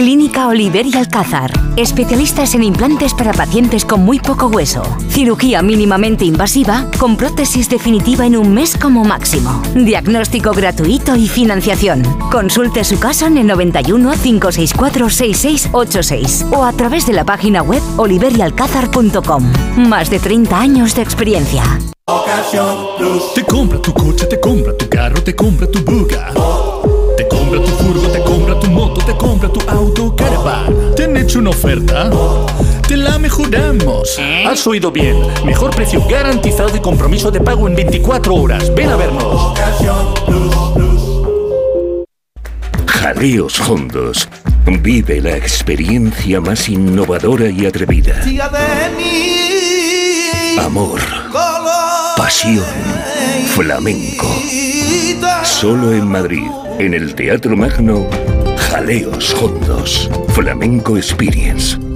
Clínica 0.03 0.49
Oliver 0.49 0.85
y 0.85 0.97
Alcázar. 0.97 1.53
Especialistas 1.77 2.57
en 2.57 2.65
implantes 2.65 3.15
para 3.15 3.33
pacientes 3.33 3.85
con 3.85 4.05
muy 4.05 4.19
poco 4.19 4.49
hueso. 4.49 4.83
Cirugía 5.09 5.63
mínimamente 5.63 6.25
invasiva 6.25 6.87
con 6.99 7.17
prótesis 7.17 7.69
definitiva 7.69 8.27
en 8.27 8.37
un 8.37 8.53
mes 8.53 8.77
como 8.77 9.05
máximo. 9.05 9.63
Diagnóstico 9.77 10.51
gratuito 10.55 11.15
y 11.15 11.29
financiación. 11.29 12.03
Consulte 12.33 12.83
su 12.83 12.99
caso 12.99 13.27
en 13.27 13.39
el 13.39 13.47
91 13.47 14.11
564 14.21 15.09
6686 15.09 16.47
o 16.51 16.65
a 16.65 16.73
través 16.73 17.07
de 17.07 17.13
la 17.13 17.25
página 17.25 17.63
web 17.63 17.83
oliverialcázar.com. 17.97 19.53
Más 19.77 20.11
de 20.11 20.19
30 20.19 20.59
años 20.59 20.97
de 20.97 21.03
experiencia. 21.03 21.63
Te 23.37 23.45
compra 23.45 23.81
tu 23.81 23.93
coche, 23.93 24.27
te 24.27 24.41
compra 24.41 24.77
tu 24.77 24.89
carro, 24.89 25.23
te 25.23 25.37
compra 25.37 25.71
tu 25.71 25.79
buga. 25.85 26.33
Te 29.13 29.19
compra 29.19 29.49
tu 29.49 29.61
auto, 29.69 30.15
caravan. 30.17 30.95
¿Te 30.97 31.05
han 31.05 31.17
hecho 31.17 31.39
una 31.39 31.51
oferta? 31.51 32.11
Te 32.87 32.97
la 32.97 33.19
mejoramos. 33.19 34.19
Has 34.47 34.67
oído 34.67 34.91
bien. 34.91 35.17
Mejor 35.45 35.75
precio 35.75 36.03
garantizado 36.09 36.77
y 36.77 36.81
compromiso 36.81 37.31
de 37.31 37.41
pago 37.41 37.69
en 37.69 37.75
24 37.75 38.35
horas. 38.35 38.75
Ven 38.75 38.91
a 38.91 38.97
vernos. 38.97 39.59
Jaleos 42.87 43.61
Hondos. 43.61 44.29
Vive 44.67 45.21
la 45.21 45.37
experiencia 45.37 46.41
más 46.41 46.69
innovadora 46.69 47.49
y 47.49 47.67
atrevida. 47.67 48.21
Amor. 50.59 51.01
Pasión. 52.17 52.65
Flamenco. 53.55 54.27
Solo 55.45 55.93
en 55.93 56.09
Madrid, 56.09 56.47
en 56.79 56.95
el 56.95 57.15
Teatro 57.15 57.57
Magno, 57.57 58.09
Jaleos 58.73 59.35
Hondos. 59.35 60.09
Flamenco 60.29 60.97
Experience. 60.97 61.92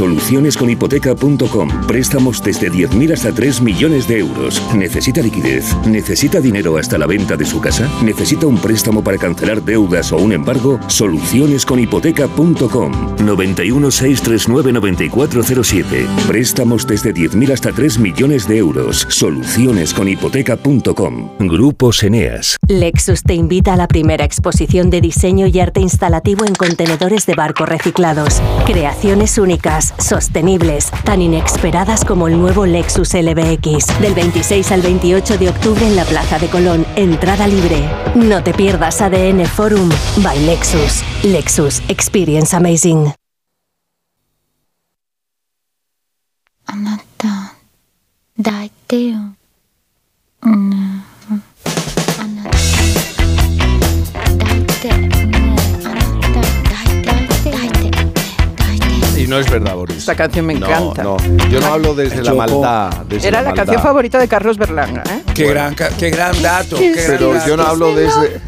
Solucionesconhipoteca.com. 0.00 1.68
Préstamos 1.86 2.42
desde 2.42 2.72
10.000 2.72 3.12
hasta 3.12 3.32
3 3.32 3.60
millones 3.60 4.08
de 4.08 4.20
euros. 4.20 4.62
¿Necesita 4.74 5.20
liquidez? 5.20 5.76
¿Necesita 5.86 6.40
dinero 6.40 6.78
hasta 6.78 6.96
la 6.96 7.06
venta 7.06 7.36
de 7.36 7.44
su 7.44 7.60
casa? 7.60 7.86
¿Necesita 8.02 8.46
un 8.46 8.56
préstamo 8.56 9.04
para 9.04 9.18
cancelar 9.18 9.62
deudas 9.62 10.10
o 10.12 10.16
un 10.16 10.32
embargo? 10.32 10.80
Solucionesconhipoteca.com. 10.86 13.16
91 13.22 13.90
639 13.90 14.72
9407. 14.72 16.06
Préstamos 16.26 16.86
desde 16.86 17.12
10.000 17.12 17.52
hasta 17.52 17.70
3 17.70 17.98
millones 17.98 18.48
de 18.48 18.56
euros. 18.56 19.06
Solucionesconhipoteca.com. 19.10 21.32
Grupos 21.40 22.02
Eneas. 22.02 22.56
Lexus 22.68 23.22
te 23.22 23.34
invita 23.34 23.74
a 23.74 23.76
la 23.76 23.86
primera 23.86 24.24
exposición 24.24 24.88
de 24.88 25.02
diseño 25.02 25.46
y 25.46 25.60
arte 25.60 25.80
instalativo 25.80 26.46
en 26.46 26.54
contenedores 26.54 27.26
de 27.26 27.34
barco 27.34 27.66
reciclados. 27.66 28.40
Creaciones 28.64 29.36
únicas, 29.36 29.89
sostenibles, 29.98 30.90
tan 31.04 31.22
inesperadas 31.22 32.04
como 32.04 32.28
el 32.28 32.38
nuevo 32.38 32.66
Lexus 32.66 33.14
LBX. 33.14 34.00
Del 34.00 34.14
26 34.14 34.72
al 34.72 34.82
28 34.82 35.38
de 35.38 35.48
octubre 35.48 35.86
en 35.86 35.96
la 35.96 36.04
Plaza 36.04 36.38
de 36.38 36.48
Colón, 36.48 36.86
entrada 36.96 37.46
libre. 37.46 37.88
No 38.14 38.42
te 38.42 38.52
pierdas 38.54 39.00
ADN 39.00 39.46
Forum 39.46 39.90
by 40.18 40.38
Lexus. 40.46 41.02
Lexus 41.22 41.82
Experience 41.88 42.54
Amazing. 42.54 43.12
Y 59.20 59.26
no 59.26 59.38
es 59.38 59.50
verdad, 59.50 59.74
Boris. 59.74 59.98
Esta 59.98 60.14
canción 60.14 60.46
me 60.46 60.54
encanta. 60.54 61.02
No, 61.02 61.18
no. 61.18 61.48
Yo 61.50 61.60
no 61.60 61.66
hablo 61.66 61.94
desde 61.94 62.22
la 62.22 62.32
maldad. 62.32 62.90
desde 63.06 63.28
Era 63.28 63.42
la 63.42 63.48
maldad. 63.48 63.64
canción 63.64 63.82
favorita 63.82 64.18
de 64.18 64.28
Carlos 64.28 64.56
Berlanga, 64.56 65.02
¿eh? 65.10 65.22
Qué, 65.34 65.46
gran, 65.46 65.74
qué 65.74 66.08
gran 66.10 66.40
dato. 66.40 66.76
Qué 66.76 66.92
gran 66.92 67.06
Pero 67.06 67.34
dato. 67.34 67.46
yo 67.46 67.56
no 67.58 67.62
hablo 67.64 67.94
desde. 67.94 68.40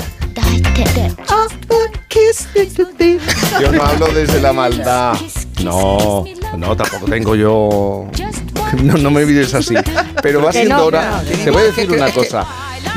Yo 3.60 3.72
no 3.72 3.82
hablo 3.82 4.06
desde 4.08 4.40
la 4.40 4.52
maldad. 4.52 5.14
No, 5.62 6.24
no, 6.56 6.76
tampoco 6.76 7.06
tengo 7.06 7.34
yo. 7.36 8.06
No, 8.82 8.96
no 8.96 9.10
me 9.10 9.26
mires 9.26 9.52
así. 9.52 9.74
Pero 10.22 10.42
va 10.42 10.52
siendo 10.52 10.86
hora. 10.86 11.22
Te 11.44 11.50
voy 11.50 11.62
a 11.62 11.64
decir 11.66 11.90
una 11.92 12.10
cosa. 12.10 12.46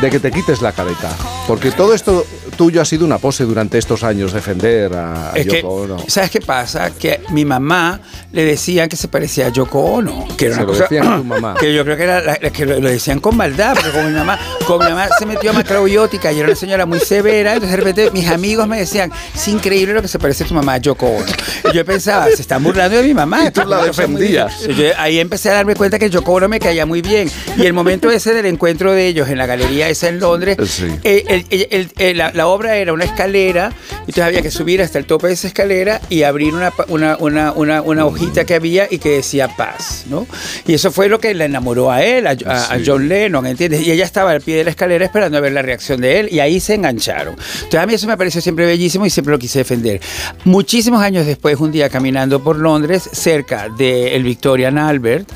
De 0.02 0.10
que 0.10 0.20
te 0.20 0.32
quites 0.32 0.62
la 0.62 0.72
careta. 0.72 1.12
Porque 1.48 1.72
todo 1.72 1.94
esto 1.94 2.26
tuyo 2.56 2.82
ha 2.82 2.86
sido 2.86 3.06
una 3.06 3.18
pose 3.18 3.44
durante 3.44 3.78
estos 3.78 4.04
años 4.04 4.34
defender 4.34 4.94
a 4.96 5.32
Es 5.36 5.46
que, 5.48 5.62
Yoko 5.62 5.74
Ono. 5.76 5.98
¿sabes 6.08 6.32
qué 6.32 6.42
pasa? 6.42 6.92
Que 6.92 7.22
mi 7.30 7.46
mamá 7.46 8.00
le 8.32 8.44
decían 8.46 8.90
que 8.90 8.96
se 8.96 9.08
parecía 9.08 9.48
a 9.48 9.50
Yoko 9.50 9.80
Ono. 9.82 10.28
Que 10.38 10.46
era 10.48 10.56
Se 10.56 10.62
una 10.62 10.68
lo 10.68 10.74
cosa. 10.74 10.84
decían 10.90 11.08
a 11.14 11.18
tu 11.18 11.24
mamá. 11.36 11.56
Que 11.60 11.74
yo 11.74 11.84
creo 11.84 11.98
que, 11.98 12.04
era 12.04 12.22
la- 12.22 12.38
que 12.38 12.66
lo, 12.66 12.80
lo 12.80 12.90
decían 12.90 13.20
con 13.20 13.36
maldad, 13.38 13.74
porque 13.76 13.92
como 13.92 14.08
mi 14.10 14.14
mamá, 14.16 14.40
como 14.66 14.80
mi 14.84 14.90
mamá 14.90 15.08
se 15.18 15.26
metió 15.26 15.52
a 15.52 15.54
macrobiótica 15.54 16.32
y 16.32 16.40
era 16.40 16.48
una 16.48 16.56
señora 16.56 16.86
muy 16.86 17.00
severa, 17.00 17.54
entonces 17.54 17.72
de 17.72 17.78
repente 17.78 18.12
mis 18.12 18.28
amigos 18.30 18.68
me 18.68 18.78
decían, 18.80 19.12
es 19.34 19.48
increíble 19.48 19.94
lo 19.94 20.02
que 20.02 20.08
se 20.08 20.20
parece 20.20 20.44
a 20.44 20.48
tu 20.48 20.54
mamá 20.54 20.74
a 20.74 20.78
Yoko 20.78 21.08
Ono. 21.08 21.26
Y 21.72 21.76
yo 21.76 21.86
pensaba, 21.86 22.28
se 22.28 22.42
están 22.42 22.64
burlando 22.64 22.98
de 22.98 23.04
mi 23.04 23.14
mamá. 23.14 23.46
Y 23.48 23.52
tú 23.52 23.62
la 23.66 23.84
defendías. 23.84 24.62
Yo 24.68 24.86
ahí 24.98 25.20
empecé 25.20 25.50
a 25.50 25.54
darme 25.54 25.76
cuenta 25.76 26.00
que 26.00 26.10
Yoko 26.10 26.34
Ono 26.34 26.48
me 26.50 26.60
caía 26.60 26.86
muy 26.86 27.02
bien. 27.02 27.30
Y 27.58 27.66
el 27.66 27.74
momento 27.74 28.10
ese 28.12 28.34
del 28.34 28.46
encuentro 28.46 28.92
de 28.92 29.08
ellos 29.08 29.30
en 29.30 29.38
la 29.38 29.46
galería 29.46 29.90
esa 29.90 30.08
en 30.10 30.20
Londres, 30.20 30.58
Sí. 30.70 30.88
eh, 31.04 31.24
el- 31.28 31.46
el- 31.50 31.68
el- 31.72 31.92
el- 31.98 32.18
la, 32.18 32.45
la 32.46 32.50
obra 32.52 32.78
era 32.78 32.94
una 32.94 33.06
escalera, 33.06 33.72
y 33.92 34.12
entonces 34.12 34.24
había 34.24 34.42
que 34.44 34.52
subir 34.52 34.80
hasta 34.80 35.00
el 35.00 35.06
tope 35.06 35.26
de 35.28 35.34
esa 35.34 35.48
escalera 35.48 36.00
y 36.10 36.22
abrir 36.22 36.54
una, 36.54 36.72
una, 36.90 37.18
una, 37.20 37.52
una, 37.54 37.82
una 37.82 38.06
hojita 38.06 38.46
que 38.46 38.54
había 38.54 38.88
y 38.90 39.00
que 39.00 39.10
decía 39.10 39.48
paz, 39.48 40.04
¿no? 40.12 40.28
Y 40.68 40.76
eso 40.76 40.92
fue 40.92 41.10
lo 41.10 41.20
que 41.20 41.34
le 41.34 41.46
enamoró 41.46 41.90
a 41.92 42.04
él, 42.04 42.28
a, 42.28 42.36
a- 42.46 42.74
a 42.76 42.80
John 42.86 43.10
Lennon, 43.10 43.48
¿entiendes? 43.48 43.82
Y 43.82 43.90
ella 43.92 44.06
estaba 44.06 44.30
al 44.30 44.42
pie 44.42 44.58
de 44.58 44.64
la 44.64 44.70
escalera 44.70 45.04
esperando 45.04 45.40
a 45.40 45.42
ver 45.42 45.54
la 45.54 45.64
reacción 45.64 46.00
de 46.02 46.20
él 46.20 46.30
y 46.32 46.40
ahí 46.40 46.60
se 46.60 46.76
engancharon. 46.76 47.34
Entonces 47.34 47.80
a 47.80 47.86
mí 47.88 47.96
eso 47.96 48.06
me 48.06 48.16
pareció 48.16 48.42
siempre 48.42 48.68
bellísimo 48.68 49.08
y 49.08 49.10
siempre 49.10 49.32
lo 49.32 49.40
quise 49.40 49.60
defender. 49.60 50.00
Muchísimos 50.44 51.02
años 51.02 51.26
después, 51.26 51.60
un 51.60 51.72
día 51.72 51.90
caminando 51.90 52.44
por 52.44 52.58
Londres, 52.58 53.10
cerca 53.12 53.70
del 53.76 54.24
Victorian 54.24 54.78
Albert, 54.78 55.28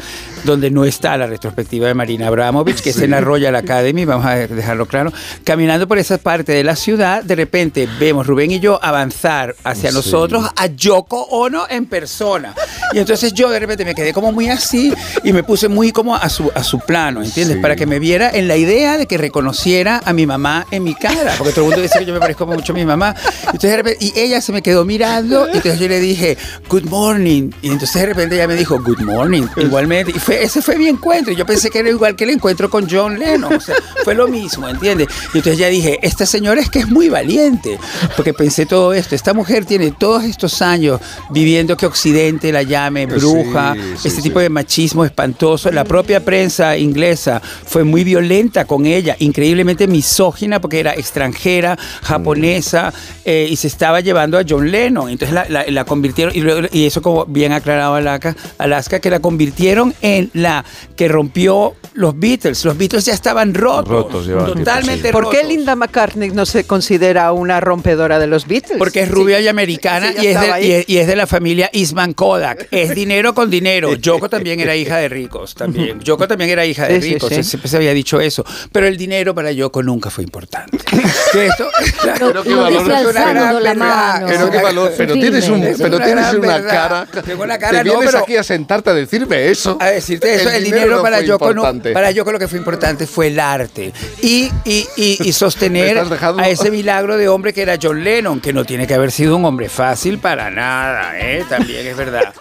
donde 0.44 0.72
no 0.72 0.86
está 0.86 1.18
la 1.18 1.28
retrospectiva 1.28 1.88
de 1.88 1.94
Marina 1.94 2.28
Abramovich, 2.28 2.82
que 2.82 2.92
es 2.92 3.02
en 3.02 3.12
la 3.12 3.22
Royal 3.22 3.56
Academy, 3.56 4.06
vamos 4.06 4.26
a 4.26 4.36
dejarlo 4.36 4.86
claro. 4.86 5.12
Caminando 5.44 5.88
por 5.88 5.98
esa 5.98 6.18
parte 6.18 6.52
de 6.52 6.64
la 6.64 6.76
ciudad, 6.76 7.24
de 7.24 7.36
repente 7.36 7.88
vemos 8.00 8.28
Rubén 8.28 8.52
y 8.52 8.60
yo 8.60 8.80
avanzar 8.84 9.56
hacia 9.64 9.90
Sí. 9.90 9.96
nosotros 9.96 10.46
a 10.56 10.68
Yoko 10.68 11.22
Ono 11.30 11.66
en 11.70 11.86
persona. 11.86 12.54
Y 12.94 13.00
entonces 13.00 13.34
yo 13.34 13.50
de 13.50 13.60
repente 13.60 13.86
me 13.86 13.94
quedé 13.96 14.14
como 14.14 14.32
muy 14.32 14.50
así 14.50 14.94
y 15.24 15.34
me 15.34 15.44
puse 15.44 15.68
muy 15.68 15.92
como 15.92 16.16
a 16.16 16.30
su, 16.30 16.52
a 16.56 16.64
su 16.64 16.80
plano, 16.80 17.22
¿entiendes? 17.24 17.58
Sí. 17.58 17.62
Para 17.62 17.76
que 17.76 17.86
me 17.86 18.00
viera 18.00 18.30
en 18.32 18.48
la 18.48 18.56
idea 18.58 18.98
de 18.98 19.06
que 19.06 19.18
reconociera 19.18 20.02
a 20.06 20.14
mi 20.14 20.26
mamá 20.26 20.66
en 20.72 20.84
mi 20.84 20.96
cara, 20.96 21.34
porque 21.38 21.54
todo 21.54 21.66
el 21.66 21.70
mundo 21.72 21.82
dice 21.82 22.00
que 22.00 22.06
yo 22.06 22.14
me 22.14 22.20
parezco 22.20 22.46
mucho 22.46 22.74
a 22.74 22.76
mi 22.76 22.86
mamá. 22.86 23.16
Entonces 23.46 23.72
de 23.72 23.78
repente, 23.78 24.06
y 24.06 24.14
ella 24.20 24.42
se 24.42 24.52
me 24.52 24.62
quedó 24.62 24.86
mirando, 24.86 25.48
y 25.48 25.58
entonces 25.58 25.80
yo 25.80 25.88
le 25.88 26.00
dije, 26.00 26.38
good 26.70 26.84
morning. 26.86 27.52
Y 27.62 27.68
entonces 27.70 28.02
de 28.02 28.06
repente 28.08 28.36
ella 28.36 28.48
me 28.48 28.56
dijo, 28.56 28.80
good 28.82 29.00
morning, 29.02 29.44
igualmente. 29.58 30.12
Y 30.16 30.20
fue 30.30 30.44
ese 30.44 30.62
fue 30.62 30.78
mi 30.78 30.88
encuentro. 30.88 31.34
Yo 31.34 31.44
pensé 31.46 31.72
que 31.72 31.80
era 31.80 31.90
igual 31.90 32.16
que 32.16 32.24
el 32.26 32.30
encuentro 32.32 32.70
con 32.70 32.88
John 32.90 33.18
Lennon. 33.18 33.54
O 33.54 33.60
sea, 33.60 33.76
fue 34.04 34.14
lo 34.14 34.28
mismo, 34.28 34.70
¿entiendes? 34.70 35.08
Y 35.34 35.38
entonces 35.38 35.58
ya 35.58 35.68
dije, 35.70 35.98
esta 36.04 36.26
señora 36.28 36.62
es 36.62 36.70
que 36.70 36.80
es 36.80 36.88
muy 36.88 37.10
valiente. 37.10 37.80
Porque 38.16 38.34
pensé 38.34 38.66
todo 38.68 38.94
esto. 38.94 39.16
Esta 39.16 39.34
mujer 39.34 39.66
tiene 39.66 39.92
todos 39.92 40.24
estos 40.24 40.62
años 40.62 41.00
viviendo 41.32 41.76
que 41.76 41.86
Occidente 41.88 42.52
la 42.52 42.62
llame 42.64 43.08
bruja, 43.08 43.74
Sí, 43.74 43.82
sí, 43.98 44.08
este 44.10 44.22
sí. 44.22 44.22
tipo 44.22 44.40
de 44.40 44.50
machismo 44.50 45.04
espantoso. 45.04 45.72
La 45.72 45.84
propia 45.84 46.24
prensa 46.24 46.78
inglesa 46.78 47.42
fue 47.66 47.84
muy 47.84 48.04
violenta 48.04 48.66
con 48.66 48.86
ella, 48.86 49.16
increíblemente 49.20 49.88
misógina 49.88 50.62
porque 50.62 50.80
era 50.80 50.94
extranjera, 50.94 51.78
japonesa, 52.04 52.94
eh, 53.26 53.48
y 53.50 53.56
se 53.56 53.68
estaba 53.68 54.02
llevando 54.02 54.38
a 54.38 54.44
John 54.48 54.70
Lennon. 54.70 55.10
Entonces 55.10 55.34
la, 55.34 55.46
la- 55.50 55.66
la 55.68 55.86
convirtieron, 55.86 56.36
y, 56.36 56.42
luego- 56.42 56.68
y 56.72 56.86
eso 56.86 57.02
como 57.02 57.26
bien 57.26 57.52
aclarado 57.54 57.96
Alaska, 57.96 58.36
Alaska, 58.58 59.00
que 59.00 59.10
la 59.10 59.20
convirtieron 59.20 59.94
en 60.02 60.19
la 60.34 60.64
que 60.96 61.08
rompió 61.08 61.76
los 61.94 62.18
Beatles. 62.20 62.64
Los 62.66 62.78
Beatles 62.78 63.06
ya 63.06 63.14
estaban 63.14 63.54
rotos. 63.54 63.88
Rotos, 63.90 64.28
totalmente 64.28 65.02
tiempo, 65.04 65.20
¿Por 65.22 65.30
qué 65.32 65.38
rotos. 65.42 65.50
Linda 65.52 65.76
McCartney 65.76 66.30
no 66.32 66.46
se 66.46 66.64
considera 66.66 67.32
una 67.32 67.60
rompedora 67.60 68.20
de 68.20 68.28
los 68.28 68.48
Beatles? 68.48 68.78
Porque 68.78 69.02
es 69.02 69.10
rubia 69.10 69.40
y 69.40 69.48
americana 69.48 70.12
Sí, 70.14 70.24
y, 70.24 70.28
es 70.28 70.40
de, 70.42 70.52
ahí. 70.52 70.66
y 70.68 70.72
es- 70.72 70.90
y 70.90 70.98
es 70.98 71.08
de 71.08 71.16
la 71.16 71.28
familia 71.28 71.70
Eastman 71.74 72.14
Kodak. 72.14 72.68
Es 72.72 72.96
dinero 72.96 73.34
con 73.34 73.50
dinero. 73.50 73.94
Yoko 73.96 74.30
también 74.30 74.60
era 74.60 74.76
hija 74.76 74.98
de 74.98 75.10
ricos. 75.10 75.54
También. 75.56 76.00
Yoko 76.02 76.28
también 76.28 76.50
era 76.50 76.66
hija 76.66 76.88
de 76.88 77.00
ricos. 77.00 77.30
sí. 77.30 77.44
Siempre 77.44 77.70
se 77.70 77.78
había 77.78 77.94
dicho 77.94 78.20
eso. 78.22 78.46
Pero 78.72 78.88
el 78.88 78.96
dinero 78.98 79.36
para 79.36 79.52
Yoko 79.52 79.84
nunca 79.84 80.10
fue 80.10 80.24
importante. 80.24 80.78
Que 81.32 81.46
esto- 81.48 81.70
Pero 82.18 82.42
qué 82.44 82.50
Es 82.50 82.56
valor. 82.58 82.86
una 82.88 83.02
gran 83.34 83.64
la 83.64 83.74
mano. 83.76 84.28
Valor. 84.64 84.92
Pero 84.98 85.14
tienes, 85.14 85.48
un, 85.50 85.62
pero 85.78 85.98
una 85.98 86.06
tienes 86.06 86.34
una 86.34 86.64
cara. 86.66 87.08
Tengo 87.26 87.44
una 87.44 87.58
cara, 87.60 87.80
Te 87.84 87.90
no, 87.90 87.92
vienes 87.94 88.12
pero- 88.12 88.24
aquí 88.24 88.36
a 88.36 88.44
sentarte 88.44 88.90
a 88.90 88.94
decirme 88.94 89.50
eso. 89.50 89.78
A 90.10 90.14
decirte 90.14 90.36
eso, 90.36 90.50
el, 90.50 90.64
dinero, 90.64 90.98
no 90.98 91.02
para 91.02 91.18
fue 91.18 91.28
Yoko 91.28 91.46
no, 91.46 91.52
importante. 91.62 91.92
para 91.94 92.12
Yoko 92.12 92.32
lo 92.32 92.40
que 92.40 92.48
fue 92.48 92.60
importante 92.60 93.08
fue 93.08 93.28
el 93.28 93.40
arte 93.40 93.94
y, 94.22 94.50
y, 94.66 94.88
y, 94.96 95.34
sostener 95.34 95.98
a 95.98 96.50
ese 96.50 96.72
milagro 96.72 97.18
de 97.18 97.28
hombre 97.30 97.54
que 97.54 97.62
era 97.62 97.78
John 97.82 98.04
Lennon, 98.04 98.40
que 98.40 98.54
no 98.54 98.66
tiene 98.66 98.88
que 98.88 98.94
haber 98.94 99.12
sido 99.12 99.38
un 99.38 99.46
hombre 99.46 99.70
fácil 99.70 100.20
para 100.20 100.50
nada, 100.50 101.20
¿eh? 101.20 101.44
también 101.48 101.86
es 101.86 101.96
verdad. 101.96 102.34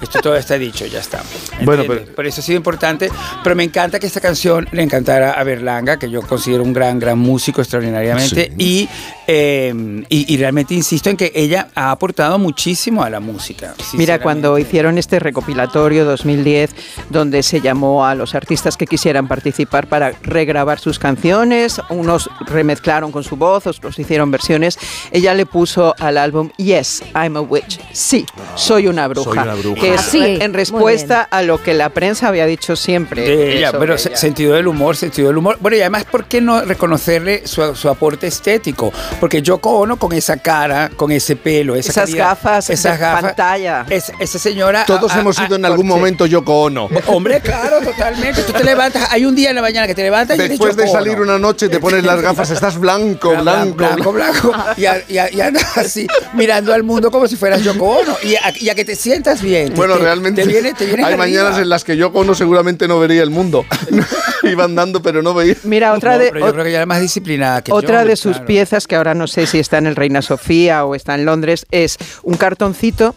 Esto 0.00 0.20
todo 0.20 0.36
está 0.36 0.58
dicho, 0.58 0.84
ya 0.86 1.00
está. 1.00 1.22
Bueno, 1.62 1.84
pero- 1.86 2.04
Por 2.14 2.26
eso 2.26 2.40
ha 2.40 2.44
sido 2.44 2.56
importante, 2.56 3.10
pero 3.42 3.56
me 3.56 3.64
encanta 3.64 3.98
que 3.98 4.06
esta 4.06 4.20
canción 4.20 4.68
le 4.72 4.82
encantara 4.82 5.32
a 5.32 5.42
Berlanga, 5.42 5.98
que 5.98 6.10
yo 6.10 6.20
considero 6.22 6.62
un 6.62 6.72
gran, 6.72 6.98
gran 6.98 7.18
músico 7.18 7.62
extraordinariamente, 7.62 8.52
y, 8.58 8.88
eh, 9.26 9.72
y, 10.08 10.34
y 10.34 10.36
realmente 10.36 10.74
insisto 10.74 11.08
en 11.08 11.16
que 11.16 11.32
ella 11.34 11.68
ha 11.74 11.90
aportado 11.90 12.38
muchísimo 12.38 13.02
a 13.02 13.10
la 13.10 13.20
música. 13.20 13.74
Mira, 13.94 14.20
cuando 14.20 14.58
hicieron 14.58 14.98
este 14.98 15.18
recopilatorio 15.18 16.04
2010, 16.04 16.70
donde 17.18 17.42
se 17.42 17.60
llamó 17.60 18.04
a 18.06 18.14
los 18.14 18.34
artistas 18.34 18.76
que 18.76 18.86
quisieran 18.86 19.26
participar 19.28 19.86
para 19.88 20.12
regrabar 20.22 20.78
sus 20.78 20.98
canciones, 20.98 21.80
unos 21.88 22.28
remezclaron 22.46 23.10
con 23.12 23.24
su 23.24 23.36
voz, 23.36 23.66
otros 23.66 23.98
hicieron 23.98 24.30
versiones, 24.30 24.78
ella 25.10 25.34
le 25.34 25.46
puso 25.46 25.94
al 25.98 26.18
álbum 26.18 26.50
Yes, 26.56 27.02
I'm 27.14 27.36
a 27.36 27.40
Witch. 27.40 27.80
Sí, 27.92 28.26
soy 28.54 28.86
una 28.86 29.08
bruja. 29.08 29.30
Soy 29.30 29.38
una 29.38 29.54
bruja. 29.54 29.80
Que 29.80 29.94
es 29.94 30.00
Ah, 30.00 30.08
sí, 30.10 30.38
en 30.40 30.52
respuesta 30.54 31.22
a 31.22 31.42
lo 31.42 31.62
que 31.62 31.72
la 31.74 31.88
prensa 31.90 32.28
había 32.28 32.46
dicho 32.46 32.76
siempre. 32.76 33.22
de 33.22 33.56
ella, 33.58 33.72
pero 33.78 33.94
ella. 33.94 34.16
sentido 34.16 34.54
del 34.54 34.66
humor, 34.68 34.96
sentido 34.96 35.28
del 35.28 35.38
humor. 35.38 35.56
Bueno, 35.60 35.76
y 35.76 35.80
además, 35.80 36.04
¿por 36.04 36.26
qué 36.26 36.40
no 36.40 36.60
reconocerle 36.62 37.46
su, 37.46 37.74
su 37.74 37.88
aporte 37.88 38.26
estético? 38.26 38.92
Porque 39.20 39.40
Yoko 39.42 39.70
Ono 39.78 39.96
con 39.98 40.12
esa 40.12 40.36
cara, 40.36 40.90
con 40.96 41.10
ese 41.12 41.36
pelo, 41.36 41.74
esa 41.74 41.90
Esas 41.90 42.04
calidad, 42.06 42.28
gafas 42.28 42.70
esas 42.70 42.92
de 42.92 42.98
gafas, 42.98 43.22
pantalla. 43.22 43.86
es- 43.90 44.12
esa 44.20 44.38
señora. 44.38 44.84
Todos 44.86 45.14
hemos 45.16 45.36
sido 45.36 45.56
en 45.56 45.64
algún 45.64 45.86
momento 45.88 46.26
Yoko 46.26 46.62
Ono. 46.64 46.88
Hombre, 47.08 47.40
claro, 47.40 47.80
totalmente. 47.80 48.42
Tú 48.42 48.52
te 48.52 48.64
levantas, 48.64 49.08
hay 49.10 49.24
un 49.24 49.34
día 49.34 49.50
en 49.50 49.56
la 49.56 49.62
mañana 49.62 49.86
que 49.86 49.94
te 49.94 50.02
levantas 50.02 50.36
y 50.36 50.40
eres 50.40 50.50
Después 50.50 50.76
de 50.76 50.88
salir 50.88 51.20
una 51.20 51.38
noche 51.38 51.68
te 51.68 51.78
pones 51.78 52.02
las 52.04 52.20
gafas, 52.20 52.50
estás 52.50 52.78
blanco, 52.78 53.30
blanco, 53.36 53.74
blanco, 53.76 54.12
blanco, 54.12 54.52
y, 54.76 54.86
a- 54.86 55.02
y 55.08 55.18
a- 55.18 55.32
y 55.32 55.40
andas 55.40 55.76
así 55.78 56.06
mirando 56.34 56.72
al 56.74 56.82
mundo 56.82 57.10
como 57.10 57.28
si 57.28 57.36
fueras 57.36 57.62
Yoko 57.62 57.98
Ono 58.00 58.16
y 58.22 58.34
a, 58.34 58.52
y 58.58 58.68
a 58.68 58.74
que 58.74 58.84
te 58.84 58.96
sientas 58.96 59.40
bien. 59.42 59.72
Bueno, 59.74 59.94
Te- 59.96 60.02
realmente 60.02 60.42
te 60.42 60.48
viene- 60.48 60.74
te 60.74 60.84
vienes 60.86 61.06
hay 61.06 61.12
arriba. 61.14 61.26
mañanas 61.26 61.58
en 61.58 61.68
las 61.68 61.84
que 61.84 61.96
Yoko 61.96 62.20
Ono 62.20 62.34
seguramente 62.34 62.88
no 62.88 62.98
vería 62.98 63.22
el 63.22 63.30
mundo. 63.30 63.64
Iba 64.42 64.64
andando, 64.64 65.00
pero 65.02 65.22
no 65.22 65.34
veía. 65.34 65.56
Mira, 65.64 65.92
otra 65.92 66.12
No, 66.14 66.18
de, 66.18 66.30
pero 66.32 66.46
yo 66.46 66.52
creo 66.52 66.64
que 66.64 66.70
ella 66.70 66.78
era 66.78 66.86
más 66.86 67.00
disciplinada 67.00 67.62
que 67.62 67.72
Otra 67.72 68.02
yo, 68.02 68.08
de 68.08 68.16
sus 68.16 68.32
claro. 68.32 68.46
piezas, 68.46 68.86
que 68.86 68.96
ahora 68.96 69.14
no 69.14 69.26
sé 69.26 69.46
si 69.46 69.58
está 69.58 69.78
en 69.78 69.86
el 69.86 69.96
Reina 69.96 70.22
Sofía 70.22 70.84
o 70.84 70.94
está 70.94 71.14
en 71.14 71.24
Londres, 71.24 71.66
es 71.70 71.96
un 72.22 72.36
cartoncito 72.36 73.14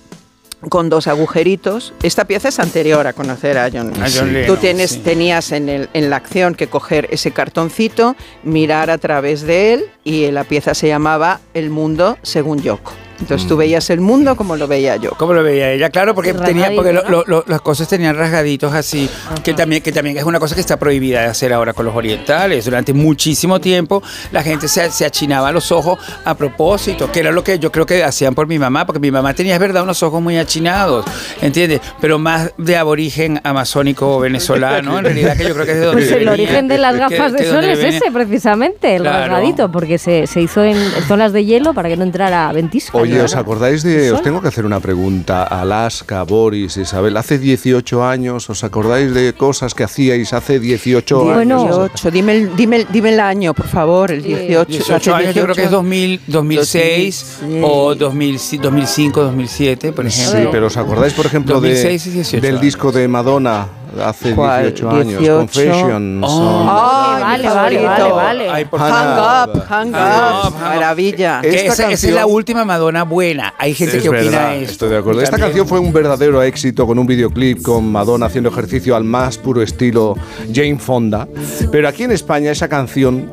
con 0.68 0.90
dos 0.90 1.08
agujeritos. 1.08 1.94
Esta 2.04 2.26
pieza 2.26 2.50
es 2.50 2.60
anterior 2.60 3.08
a 3.08 3.14
conocer 3.14 3.58
a 3.58 3.70
John. 3.72 3.94
A 4.02 4.08
John 4.10 4.28
Tú 4.28 4.34
Lennon, 4.34 4.58
tienes, 4.58 4.92
sí. 4.92 5.00
tenías 5.00 5.52
en, 5.54 5.70
el- 5.70 5.90
en 5.94 6.10
la 6.10 6.18
acción 6.18 6.56
que 6.56 6.68
coger 6.68 7.08
ese 7.12 7.32
cartoncito, 7.32 8.16
mirar 8.44 8.90
a 8.90 8.98
través 8.98 9.42
de 9.44 9.74
él 9.74 9.86
y 10.04 10.30
la 10.32 10.44
pieza 10.44 10.74
se 10.74 10.88
llamaba 10.88 11.40
El 11.54 11.70
mundo 11.70 12.18
según 12.24 12.62
Yoko. 12.62 12.92
Entonces 13.20 13.46
Mm. 13.46 13.50
tú 13.50 13.58
veías 13.58 13.90
el 13.90 14.02
mundo 14.02 14.36
como 14.36 14.56
lo 14.56 14.68
veía 14.68 14.96
yo. 14.98 15.12
¿Cómo 15.12 15.34
lo 15.34 15.44
veía 15.44 15.72
ella? 15.72 15.90
Claro, 15.90 16.16
porque 16.16 16.34
tenía, 16.34 16.72
porque 16.76 16.94
lo- 16.94 17.02
Rasgadito, 17.02 17.26
lo- 17.30 17.38
lo- 17.40 17.44
las 17.48 17.62
cosas 17.62 17.88
tenían 17.88 18.16
rasgaditos 18.16 18.74
así, 18.74 19.10
que 19.44 19.54
también, 19.54 19.82
que 19.82 19.92
también 19.92 20.18
es 20.18 20.24
una 20.24 20.40
cosa 20.40 20.56
que 20.56 20.62
está 20.62 20.78
prohibida 20.78 21.22
de 21.22 21.28
hacer 21.28 21.52
ahora 21.54 21.74
con 21.74 21.86
los 21.86 21.96
orientales. 21.96 22.66
Durante 22.66 22.94
muchísimo 22.94 23.60
tiempo 23.60 24.02
la 24.32 24.44
gente 24.44 24.68
se, 24.68 24.90
se 24.92 25.06
achinaba 25.06 25.52
los 25.52 25.72
ojos 25.72 26.00
a 26.26 26.36
propósito, 26.36 27.12
que 27.12 27.20
era 27.20 27.32
lo 27.32 27.44
que 27.44 27.60
yo 27.60 27.72
creo 27.72 27.86
que 27.86 28.04
hacían 28.04 28.34
por 28.36 28.48
mi 28.48 28.58
mamá, 28.60 28.86
porque 28.86 29.00
mi 29.00 29.12
mamá 29.12 29.34
tenía, 29.34 29.54
es 29.56 29.60
verdad, 29.60 29.84
unos 29.84 30.02
ojos 30.04 30.22
muy 30.22 30.38
achinados, 30.38 31.06
¿entiendes? 31.42 31.82
Pero 32.02 32.20
más 32.20 32.52
de 32.58 32.78
aborigen 32.78 33.40
amazónico 33.44 34.20
venezolano, 34.20 34.98
en 35.00 35.06
realidad 35.06 35.36
que 35.38 35.44
yo 35.48 35.54
creo 35.54 35.66
que 35.66 35.72
es 35.74 35.80
de 35.80 35.86
donde 35.86 36.02
Pues 36.02 36.12
el 36.12 36.20
venía, 36.20 36.32
origen 36.34 36.68
de 36.68 36.78
las 36.78 36.96
gafas 36.98 37.34
que 37.34 37.44
de 37.44 37.50
sol 37.50 37.64
es 37.66 37.78
venía. 37.82 37.98
ese, 37.98 38.12
precisamente, 38.12 38.96
el 38.96 39.02
Claro. 39.04 39.20
rasgadito, 39.20 39.72
porque 39.72 39.98
se, 39.98 40.28
se 40.28 40.42
hizo 40.42 40.64
en 40.64 40.78
zonas 41.08 41.34
de 41.34 41.46
hielo 41.46 41.74
para 41.74 41.90
que 41.90 41.98
no 41.98 42.04
entrara 42.04 42.52
ventisca. 42.54 42.98
Oye, 43.10 43.16
Claro. 43.18 43.26
¿os 43.26 43.36
acordáis 43.36 43.84
de.? 43.84 44.08
¿El 44.10 44.14
Os 44.16 44.22
tengo 44.22 44.42
que 44.42 44.48
hacer 44.48 44.66
una 44.66 44.80
pregunta. 44.80 45.44
Alaska, 45.44 46.24
Boris, 46.24 46.78
Isabel. 46.78 47.16
Hace 47.18 47.38
18 47.40 48.04
años, 48.06 48.50
¿os 48.50 48.64
acordáis 48.64 49.14
de 49.14 49.34
cosas 49.34 49.74
que 49.74 49.84
hacíais 49.84 50.32
hace 50.34 50.60
18 50.60 51.24
Bueno. 51.24 51.62
años? 51.62 51.78
18, 51.92 52.12
dime 52.12 52.34
el, 52.38 52.56
dime, 52.56 52.76
el- 52.78 52.88
dime 52.92 53.10
el 53.10 53.20
año, 53.20 53.54
por 53.54 53.68
favor, 53.68 54.12
el 54.12 54.22
18. 54.24 54.66
18 54.70 54.96
hace 54.96 55.12
años, 55.12 55.36
yo 55.36 55.44
creo 55.44 55.56
que 55.56 55.64
es 55.64 55.70
18. 55.70 55.76
2000, 55.78 56.22
2006 56.28 57.40
o 57.64 57.96
2000, 57.96 58.40
2005, 58.62 59.24
2007, 59.24 59.92
por 59.94 60.06
ejemplo. 60.06 60.40
Sí, 60.42 60.48
pero 60.52 60.68
¿os 60.68 60.78
acordáis, 60.78 61.14
por 61.14 61.26
ejemplo, 61.26 61.56
2006 61.56 62.06
y 62.06 62.10
de, 62.10 62.16
18 62.16 62.42
del 62.46 62.60
disco 62.60 62.92
de 62.92 63.08
Madonna 63.08 63.68
hace 64.06 64.36
¿Cuál? 64.36 64.64
18 64.74 64.90
años? 64.90 65.20
18. 65.20 65.38
Confessions. 65.38 66.26
Oh. 66.28 66.68
Ay, 66.70 67.22
Vale, 67.44 67.50
vale, 67.50 67.86
vale, 67.86 68.12
vale. 68.12 68.50
Ay, 68.50 68.66
por 68.66 68.80
Hang. 68.80 68.92
Hang 68.92 69.50
up, 69.50 69.64
hang 69.70 69.94
Hang 69.94 70.46
up. 70.46 70.48
up. 70.54 70.60
Maravilla. 70.60 71.40
Que 71.42 71.68
esa, 71.68 71.92
esa 71.92 72.08
es 72.08 72.14
la 72.14 72.26
última 72.26 72.66
Madonna 72.66 73.04
buena. 73.04 73.54
Hay 73.58 73.74
gente 73.74 73.98
Es 73.98 74.04
que 74.04 74.10
opina 74.10 74.24
verdad, 74.24 74.56
esto. 74.58 74.72
estoy 74.72 74.90
de 74.90 74.98
acuerdo. 74.98 75.22
Esta 75.22 75.38
canción 75.38 75.68
fue 75.68 75.80
un 75.80 75.92
verdadero 75.94 76.42
éxito 76.44 76.86
con 76.88 76.98
un 77.00 77.08
videoclip 77.08 77.62
con 77.62 77.92
Madonna 77.92 78.26
haciendo 78.28 78.50
ejercicio 78.50 78.96
al 78.96 79.04
más 79.04 79.38
puro 79.38 79.62
estilo 79.62 80.16
Jane 80.54 80.78
Fonda. 80.80 81.28
Pero 81.72 81.88
aquí 81.88 82.04
en 82.04 82.12
España 82.12 82.52
esa 82.52 82.68
canción, 82.68 83.32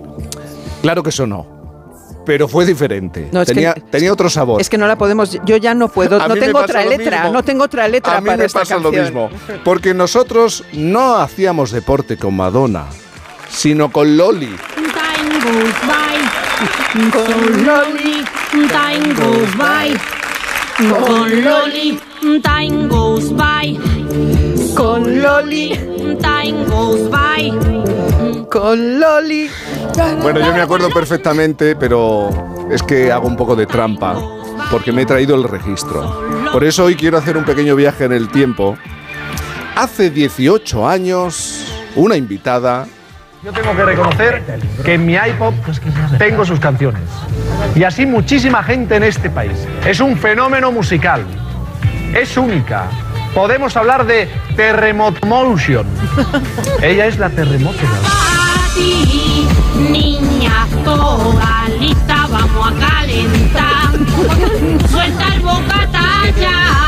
claro 0.82 1.02
que 1.02 1.10
sonó, 1.12 1.46
pero 2.26 2.46
fue 2.48 2.66
diferente. 2.66 3.28
No, 3.32 3.40
es 3.40 3.48
que- 3.48 3.72
tenía, 3.90 4.12
otro 4.12 4.28
sabor. 4.28 4.60
Es 4.60 4.68
que 4.68 4.76
no 4.76 4.86
la 4.86 4.98
podemos, 4.98 5.38
yo 5.46 5.56
ya 5.56 5.72
no 5.72 5.88
puedo, 5.88 6.20
A 6.20 6.28
no 6.28 6.34
tengo 6.34 6.58
otra 6.58 6.84
letra, 6.84 7.18
mismo. 7.22 7.32
no 7.32 7.42
tengo 7.42 7.64
otra 7.64 7.88
letra 7.88 8.18
A 8.18 8.20
mí 8.20 8.26
para 8.26 8.36
me 8.38 8.44
esta 8.44 8.58
pasa 8.60 8.74
canción. 8.74 8.92
lo 8.94 9.02
mismo, 9.02 9.30
porque 9.64 9.94
nosotros 9.94 10.64
no 10.74 11.16
hacíamos 11.16 11.70
deporte 11.70 12.18
con 12.18 12.36
Madonna, 12.36 12.84
sino 13.48 13.90
con 13.90 14.16
Loli. 14.18 14.54
Time 14.74 15.40
goes 15.42 15.74
by. 15.86 17.10
Con 17.10 17.64
Loli, 17.64 18.24
time 18.68 19.14
goes 19.14 19.56
by. 19.56 19.96
Con 20.78 21.44
Loli, 21.44 21.98
time 22.42 22.88
goes 22.88 23.32
by. 23.34 23.78
Con 24.76 25.22
Loli, 25.22 25.70
time 26.20 26.66
goes 26.66 27.08
by. 27.08 28.46
Con 28.50 29.00
Loli. 29.00 29.48
Bueno, 30.20 30.40
yo 30.40 30.52
me 30.52 30.60
acuerdo 30.60 30.90
perfectamente, 30.90 31.74
pero 31.76 32.28
es 32.70 32.82
que 32.82 33.10
hago 33.10 33.26
un 33.26 33.36
poco 33.36 33.56
de 33.56 33.64
trampa, 33.64 34.14
porque 34.70 34.92
me 34.92 35.02
he 35.02 35.06
traído 35.06 35.34
el 35.34 35.44
registro. 35.44 36.22
Por 36.52 36.62
eso 36.62 36.84
hoy 36.84 36.94
quiero 36.94 37.16
hacer 37.16 37.38
un 37.38 37.44
pequeño 37.44 37.74
viaje 37.74 38.04
en 38.04 38.12
el 38.12 38.28
tiempo. 38.28 38.76
Hace 39.74 40.10
18 40.10 40.86
años, 40.86 41.72
una 41.94 42.16
invitada 42.16 42.86
Yo 43.42 43.52
tengo 43.52 43.74
que 43.74 43.84
reconocer 43.84 44.42
que 44.84 44.94
en 44.94 45.06
mi 45.06 45.14
iPod 45.14 45.54
tengo 46.18 46.44
sus 46.44 46.60
canciones. 46.60 47.02
Y 47.74 47.82
así 47.82 48.04
muchísima 48.04 48.62
gente 48.62 48.96
en 48.96 49.04
este 49.04 49.30
país. 49.30 49.66
Es 49.86 50.00
un 50.00 50.18
fenómeno 50.18 50.70
musical. 50.70 51.24
Es 52.14 52.36
única. 52.36 52.90
Podemos 53.36 53.76
hablar 53.76 54.06
de 54.06 54.30
Terremoto 54.56 55.26
Motion. 55.26 55.86
Ella 56.82 57.06
es 57.06 57.18
la 57.18 57.28
terremoto. 57.28 57.76
Para 57.76 58.74
ti, 58.74 59.46
niña 59.92 60.66
toda 60.82 61.68
lista, 61.78 62.26
vamos 62.30 62.72
a 62.72 62.88
calentar. 62.88 64.88
Suelta 64.90 65.34
el 65.34 65.40
bocata 65.42 66.30
ya. 66.40 66.85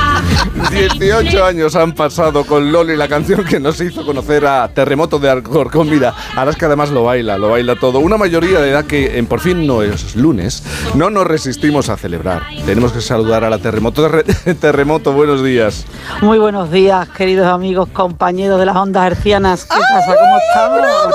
18 0.70 1.44
años 1.44 1.74
han 1.76 1.92
pasado 1.92 2.44
con 2.44 2.70
Loli, 2.73 2.97
la 2.97 3.08
canción 3.08 3.44
que 3.44 3.58
nos 3.60 3.81
hizo 3.81 4.05
conocer 4.05 4.47
a 4.47 4.68
Terremoto 4.68 5.18
de 5.18 5.31
Alcorcón. 5.31 5.89
Mira, 5.90 6.15
Alaska 6.36 6.66
además 6.66 6.90
lo 6.90 7.05
baila, 7.05 7.39
lo 7.39 7.50
baila 7.50 7.76
todo. 7.76 7.98
Una 8.00 8.16
mayoría 8.16 8.60
de 8.60 8.70
edad 8.70 8.84
que 8.84 9.18
en 9.18 9.26
por 9.26 9.40
fin 9.40 9.66
no 9.66 9.82
es 9.82 10.15
lunes, 10.16 10.62
no 10.94 11.10
nos 11.10 11.26
resistimos 11.26 11.89
a 11.89 11.97
celebrar. 11.97 12.42
Tenemos 12.66 12.92
que 12.92 13.00
saludar 13.00 13.44
a 13.44 13.50
la 13.50 13.58
Terremoto. 13.58 14.02
Terre- 14.08 14.55
Terremoto, 14.60 15.12
buenos 15.12 15.42
días. 15.42 15.84
Muy 16.20 16.39
buenos 16.39 16.70
días, 16.70 17.08
queridos 17.10 17.47
amigos, 17.47 17.89
compañeros 17.92 18.58
de 18.58 18.66
las 18.66 18.76
ondas 18.76 19.07
hercianas. 19.07 19.65
¿Qué 19.65 19.78
pasa? 19.81 20.15
¿Cómo 20.15 20.39
estamos? 20.48 21.15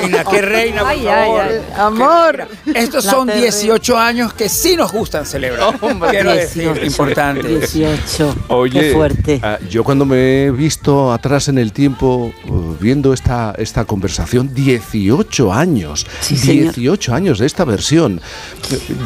Qué 0.00 0.10
reina, 0.10 0.24
qué 0.30 0.42
reina, 0.42 0.80
por 0.82 0.88
Ay, 0.90 1.06
ay, 1.08 1.24
favor. 1.28 1.40
ay. 1.42 1.60
Qué 1.74 1.80
Amor. 1.80 2.48
Estos 2.74 3.04
La 3.06 3.10
son 3.12 3.26
terre- 3.28 3.40
18 3.40 3.98
años 3.98 4.32
que 4.34 4.48
sí 4.48 4.76
nos 4.76 4.92
gustan 4.92 5.24
celebrar. 5.26 5.74
Quiero 6.10 6.32
decir, 6.32 6.72
18, 6.72 6.86
importante. 6.86 7.48
18. 7.48 8.34
Oye, 8.52 8.80
Qué 8.80 8.92
fuerte. 8.92 9.40
ah, 9.42 9.58
yo 9.70 9.84
cuando 9.84 10.04
me 10.04 10.44
he 10.44 10.50
visto 10.50 11.12
atrás 11.12 11.46
en 11.48 11.56
el 11.56 11.72
tiempo 11.72 12.32
uh, 12.48 12.74
viendo 12.80 13.12
esta, 13.12 13.54
esta 13.56 13.84
conversación, 13.84 14.52
18 14.52 15.52
años, 15.52 16.04
señor. 16.20 16.74
18 16.74 17.14
años 17.14 17.38
de 17.38 17.46
esta 17.46 17.64
versión. 17.64 18.20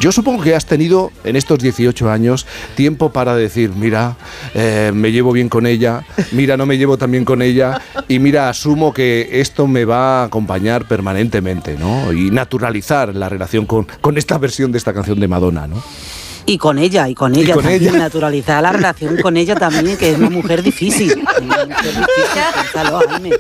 Yo 0.01 0.13
supongo 0.13 0.43
que 0.43 0.55
has 0.55 0.65
tenido 0.65 1.13
en 1.25 1.37
estos 1.37 1.59
18 1.59 2.11
años 2.11 2.47
tiempo 2.75 3.13
para 3.13 3.37
decir, 3.37 3.73
mira, 3.77 4.17
eh, 4.55 4.93
me 4.95 5.13
llevo 5.13 5.33
bien 5.33 5.51
con 5.51 5.67
ella, 5.67 6.05
mira, 6.33 6.57
no 6.57 6.65
me 6.65 6.79
llevo 6.79 6.97
tan 6.97 7.11
bien 7.11 7.27
con 7.27 7.43
ella, 7.43 7.83
y 8.09 8.19
mira, 8.19 8.49
asumo 8.49 8.95
que 8.95 9.29
esto 9.41 9.67
me 9.67 9.85
va 9.85 10.23
a 10.23 10.25
acompañar 10.25 10.89
permanentemente, 10.89 11.77
¿no? 11.79 12.13
Y 12.13 12.31
naturalizar 12.31 13.15
la 13.15 13.29
relación 13.29 13.67
con, 13.67 13.87
con 14.01 14.17
esta 14.17 14.39
versión 14.39 14.73
de 14.73 14.79
esta 14.79 14.95
canción 14.95 15.21
de 15.21 15.29
Madonna, 15.29 15.67
¿no? 15.67 15.83
Y 16.47 16.59
con 16.59 16.79
ella, 16.79 17.09
y 17.09 17.15
con 17.15 17.35
Y 17.35 17.41
ella 17.41 17.55
con 17.55 17.63
también, 17.65 17.83
ella. 17.95 17.99
naturalizar 17.99 18.63
la 18.63 18.73
relación 18.73 19.17
con 19.23 19.37
ella 19.39 19.55
también, 19.55 19.97
que 19.97 20.11
es 20.11 20.19
una 20.19 20.29
mujer 20.29 20.63
difícil. 20.63 21.11
Es 21.13 21.17
una 21.41 21.65
mujer 21.65 21.95
difícil, 21.95 23.09
Jaime. 23.09 23.31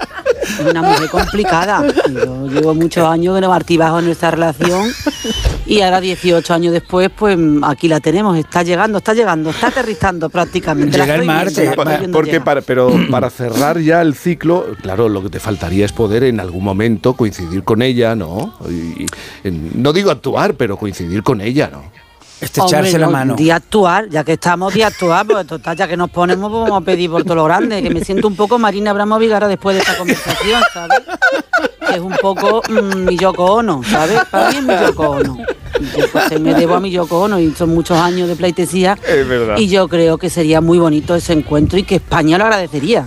Es 0.43 0.61
una 0.71 0.83
mujer 0.83 1.11
complicada. 1.11 1.85
Yo 2.09 2.47
llevo 2.49 2.75
muchos 2.75 3.07
años 3.07 3.35
que 3.35 3.41
no 3.43 3.49
bajo 3.79 3.99
en 3.99 4.05
nuestra 4.07 4.31
relación 4.31 4.91
y 5.67 5.81
ahora 5.83 6.01
18 6.01 6.55
años 6.55 6.73
después, 6.73 7.11
pues 7.15 7.39
aquí 7.63 7.89
la 7.89 8.01
tenemos, 8.01 8.37
está 8.39 8.63
llegando, 8.63 8.99
está 8.99 9.13
llegando, 9.15 9.51
está 9.51 9.67
aterrizando 9.69 10.31
prácticamente. 10.31 10.97
La 10.97 11.05
estoy 11.05 11.27
viendo 11.99 12.13
Porque 12.19 12.41
para, 12.41 12.61
pero 12.63 12.91
para 13.11 13.29
cerrar 13.31 13.79
ya 13.81 14.01
el 14.03 14.15
ciclo, 14.15 14.67
claro, 14.83 15.09
lo 15.11 15.23
que 15.23 15.29
te 15.31 15.41
faltaría 15.41 15.85
es 15.85 15.93
poder 15.93 16.25
en 16.25 16.41
algún 16.41 16.65
momento 16.65 17.15
coincidir 17.15 17.65
con 17.65 17.83
ella, 17.83 18.15
¿no? 18.15 18.55
Y- 18.69 19.03
y, 19.05 19.07
en- 19.45 19.83
no 19.83 19.93
digo 19.93 20.11
actuar, 20.11 20.55
pero 20.55 20.77
coincidir 20.79 21.23
con 21.23 21.41
ella, 21.43 21.69
¿no? 21.71 21.83
Hombre, 22.59 22.99
no, 22.99 23.37
De 23.37 23.53
actuar, 23.53 24.09
ya 24.09 24.25
que 24.25 24.33
estamos 24.33 24.75
de 24.75 24.85
actuar, 24.85 25.27
pues 25.27 25.47
total, 25.47 25.77
ya 25.77 25.89
que 25.89 25.97
nos 25.97 26.11
ponemos, 26.11 26.51
pues 26.51 26.63
vamos 26.65 26.83
a 26.83 26.85
pedir 26.85 27.11
por 27.11 27.23
todo 27.25 27.37
lo 27.37 27.45
grande, 27.45 27.83
que 27.83 27.91
me 27.91 28.05
siento 28.05 28.29
un 28.29 28.37
poco 28.37 28.59
Marina 28.59 28.91
Abramovic 28.91 29.33
ahora 29.33 29.49
después 29.49 29.77
de 29.77 29.83
esta 29.83 29.97
conversación, 29.97 30.63
¿sabes? 30.73 30.99
Que 31.95 32.01
es 32.01 32.05
un 32.05 32.17
poco 32.21 32.61
mm, 32.69 33.05
mi 33.05 33.17
Yoko 33.17 33.45
Ono, 33.45 33.83
¿sabes? 33.85 34.19
Para 34.31 34.51
mí 34.51 34.57
es 34.59 34.63
mi 34.65 34.75
Yoko 34.87 35.11
Ono. 35.11 35.39
Yo, 35.97 36.07
pues, 36.13 36.41
me 36.41 36.55
debo 36.55 36.75
a 36.75 36.81
mi 36.81 36.91
Yoko 36.91 37.21
Ono 37.23 37.39
y 37.39 37.53
son 37.53 37.71
muchos 37.71 37.97
años 37.99 38.29
de 38.29 38.35
pleitesía. 38.37 38.99
Es 39.07 39.27
verdad. 39.29 39.57
Y 39.59 39.69
yo 39.69 39.87
creo 39.89 40.19
que 40.19 40.29
sería 40.31 40.61
muy 40.61 40.79
bonito 40.79 41.15
ese 41.15 41.33
encuentro 41.35 41.79
y 41.79 41.83
que 41.85 41.97
España 41.97 42.37
lo 42.39 42.45
agradecería. 42.45 43.07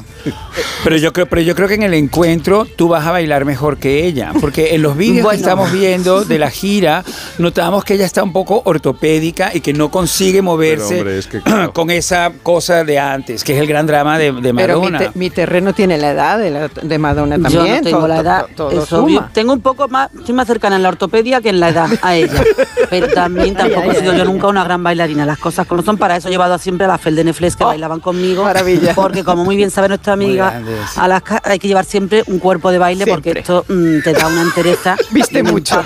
Pero 0.84 0.98
yo, 0.98 1.14
creo, 1.14 1.26
pero 1.28 1.42
yo 1.42 1.56
creo 1.56 1.68
que 1.68 1.76
en 1.76 1.84
el 1.84 1.94
encuentro 1.94 2.66
tú 2.66 2.90
vas 2.90 3.06
a 3.06 3.12
bailar 3.12 3.46
mejor 3.46 3.78
que 3.78 4.06
ella, 4.06 4.32
porque 4.42 4.76
en 4.76 4.82
los 4.82 4.98
vídeos 4.98 5.24
Bueno. 5.24 5.38
que 5.38 5.42
estamos 5.42 5.72
viendo 5.72 6.26
de 6.26 6.40
la 6.40 6.50
gira 6.50 7.04
notamos 7.38 7.84
que 7.86 7.94
ella 7.94 8.06
está 8.06 8.24
un 8.24 8.34
poco 8.34 8.62
ortopédica 8.66 9.52
y 9.54 9.62
que 9.62 9.74
no 9.74 9.90
consigue 9.90 10.42
moverse 10.42 10.98
hombre, 11.00 11.18
es 11.20 11.28
que, 11.28 11.42
con 11.74 11.90
esa 11.92 12.32
cosa 12.44 12.84
de 12.84 13.00
antes, 13.00 13.44
que 13.44 13.54
es 13.54 13.60
el 13.60 13.68
gran 13.68 13.88
drama 13.88 14.18
de, 14.18 14.32
de 14.34 14.54
Pero 14.54 14.82
mi, 14.82 14.90
Madonna. 14.92 15.00
te- 15.00 15.12
mi 15.18 15.30
terreno 15.30 15.74
tiene 15.74 15.98
la 15.98 16.12
edad 16.12 16.38
de, 16.40 16.52
la- 16.52 16.68
de 16.68 16.98
Madonna 16.98 17.36
también. 17.40 17.66
Yo 17.66 17.76
no 17.78 17.82
tengo 17.82 17.98
todo- 18.00 18.08
la 18.10 18.20
edad, 18.20 18.46
todo- 18.56 18.70
todo 18.70 18.77
es 18.84 18.94
obvio. 18.94 19.20
suma. 19.20 19.30
Tengo 19.34 19.54
un 19.54 19.62
poco 19.62 19.88
más, 19.88 20.10
estoy 20.14 20.34
más 20.36 20.48
cercana 20.48 20.76
en 20.76 20.84
la 20.84 20.90
ortopedia 20.90 21.42
que 21.42 21.50
en 21.50 21.60
la 21.60 21.70
edad 21.70 21.90
a 22.02 22.16
ella. 22.16 22.44
Pero 22.90 23.08
también 23.10 23.56
tampoco 23.58 23.82
Ay, 23.82 23.90
ay, 23.90 23.96
he 23.96 24.00
sido 24.00 24.12
ay. 24.14 24.18
yo 24.20 24.26
nunca 24.26 24.48
una 24.48 24.64
gran 24.64 24.82
bailarina. 24.84 25.26
Las 25.26 25.38
cosas 25.40 25.68
como 25.68 25.82
son, 25.84 25.98
para 25.98 26.16
eso 26.18 26.28
he 26.28 26.32
llevado 26.32 26.58
siempre 26.58 26.86
a 26.86 26.90
la 26.90 26.98
Fel 26.98 27.16
de 27.16 27.24
Nefles 27.24 27.56
que 27.56 27.64
bailaban 27.64 28.00
conmigo. 28.00 28.44
maravilla. 28.44 28.94
Porque 28.96 29.24
como 29.24 29.44
muy 29.44 29.56
bien 29.56 29.72
sabe 29.72 29.88
nuestra 29.90 30.14
amiga 30.14 30.50
grandes. 30.52 30.98
Alaska, 30.98 31.42
hay 31.44 31.60
que 31.60 31.68
llevar 31.68 31.86
siempre 31.86 32.24
un 32.28 32.40
cuerpo 32.40 32.72
de 32.72 32.78
baile 32.78 33.06
porque 33.08 33.32
esto 33.36 33.66
mm, 33.68 34.02
te 34.04 34.14
da 34.14 34.28
una 34.28 34.42
entereza. 34.42 34.96
Viste 35.12 35.40
y 35.40 35.44
mucho. 35.44 35.82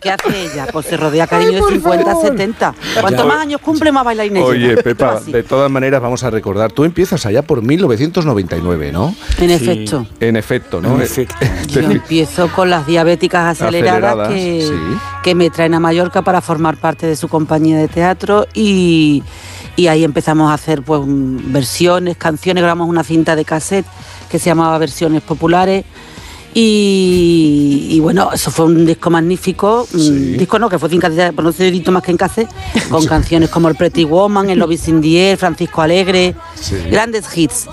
¿Qué 0.00 0.10
hace 0.10 0.44
ella? 0.44 0.66
Pues 0.72 0.86
se 0.86 0.96
rodea 0.96 1.26
cariño 1.26 1.52
de 1.66 1.72
50, 1.74 2.14
70. 2.20 2.74
Cuanto 3.00 3.22
Ya. 3.22 3.28
más 3.28 3.40
años 3.40 3.60
cumple, 3.60 3.92
más 3.92 4.04
bailarina 4.04 4.40
es 4.40 4.44
Oye. 4.46 4.76
Pepa, 4.76 5.20
de 5.20 5.42
todas 5.42 5.70
maneras 5.70 6.00
vamos 6.00 6.22
a 6.24 6.30
recordar, 6.30 6.72
tú 6.72 6.84
empiezas 6.84 7.24
allá 7.26 7.42
por 7.42 7.62
1999, 7.62 8.92
¿no? 8.92 9.14
En 9.38 9.50
efecto. 9.50 10.06
En 10.20 10.36
efecto, 10.36 10.80
¿no? 10.80 10.94
En 10.96 11.02
efecto. 11.02 11.34
Yo 11.68 11.80
empiezo 11.80 12.48
con 12.48 12.70
las 12.70 12.86
diabéticas 12.86 13.60
aceleradas, 13.60 14.04
Aceleradas, 14.04 14.28
que, 14.28 14.62
sí. 14.62 14.98
que 15.22 15.34
me 15.34 15.50
traen 15.50 15.74
a 15.74 15.80
Mallorca 15.80 16.22
para 16.22 16.40
formar 16.40 16.76
parte 16.76 17.06
de 17.06 17.16
su 17.16 17.28
compañía 17.28 17.78
de 17.78 17.88
teatro 17.88 18.46
y, 18.54 19.22
y 19.76 19.86
ahí 19.86 20.04
empezamos 20.04 20.50
a 20.50 20.54
hacer 20.54 20.82
pues 20.82 21.00
versiones, 21.06 22.16
canciones, 22.16 22.62
grabamos 22.62 22.88
una 22.88 23.04
cinta 23.04 23.36
de 23.36 23.44
cassette 23.44 23.86
que 24.30 24.38
se 24.38 24.46
llamaba 24.46 24.78
Versiones 24.78 25.22
Populares. 25.22 25.84
Y, 26.54 27.88
y 27.90 28.00
bueno, 28.00 28.30
eso 28.32 28.50
fue 28.50 28.66
un 28.66 28.84
disco 28.84 29.08
magnífico, 29.08 29.88
un 29.94 30.36
disco 30.36 30.58
no, 30.58 30.68
que 30.68 30.78
fue 30.78 30.90
cassette, 30.98 31.34
pero 31.34 31.44
no 31.44 31.52
se 31.52 31.68
editó 31.68 31.92
más 31.92 32.02
que 32.02 32.10
en 32.10 32.18
cassette, 32.18 32.48
con 32.90 33.06
canciones 33.06 33.48
como 33.48 33.68
El 33.68 33.74
Pretty 33.74 34.04
Woman, 34.04 34.50
El 34.50 34.58
Love 34.58 34.72
is 34.72 34.88
in 34.88 35.00
the 35.00 35.30
Air, 35.30 35.38
Francisco 35.38 35.80
Alegre, 35.80 36.34
grandes 36.90 37.24
hits. 37.34 37.66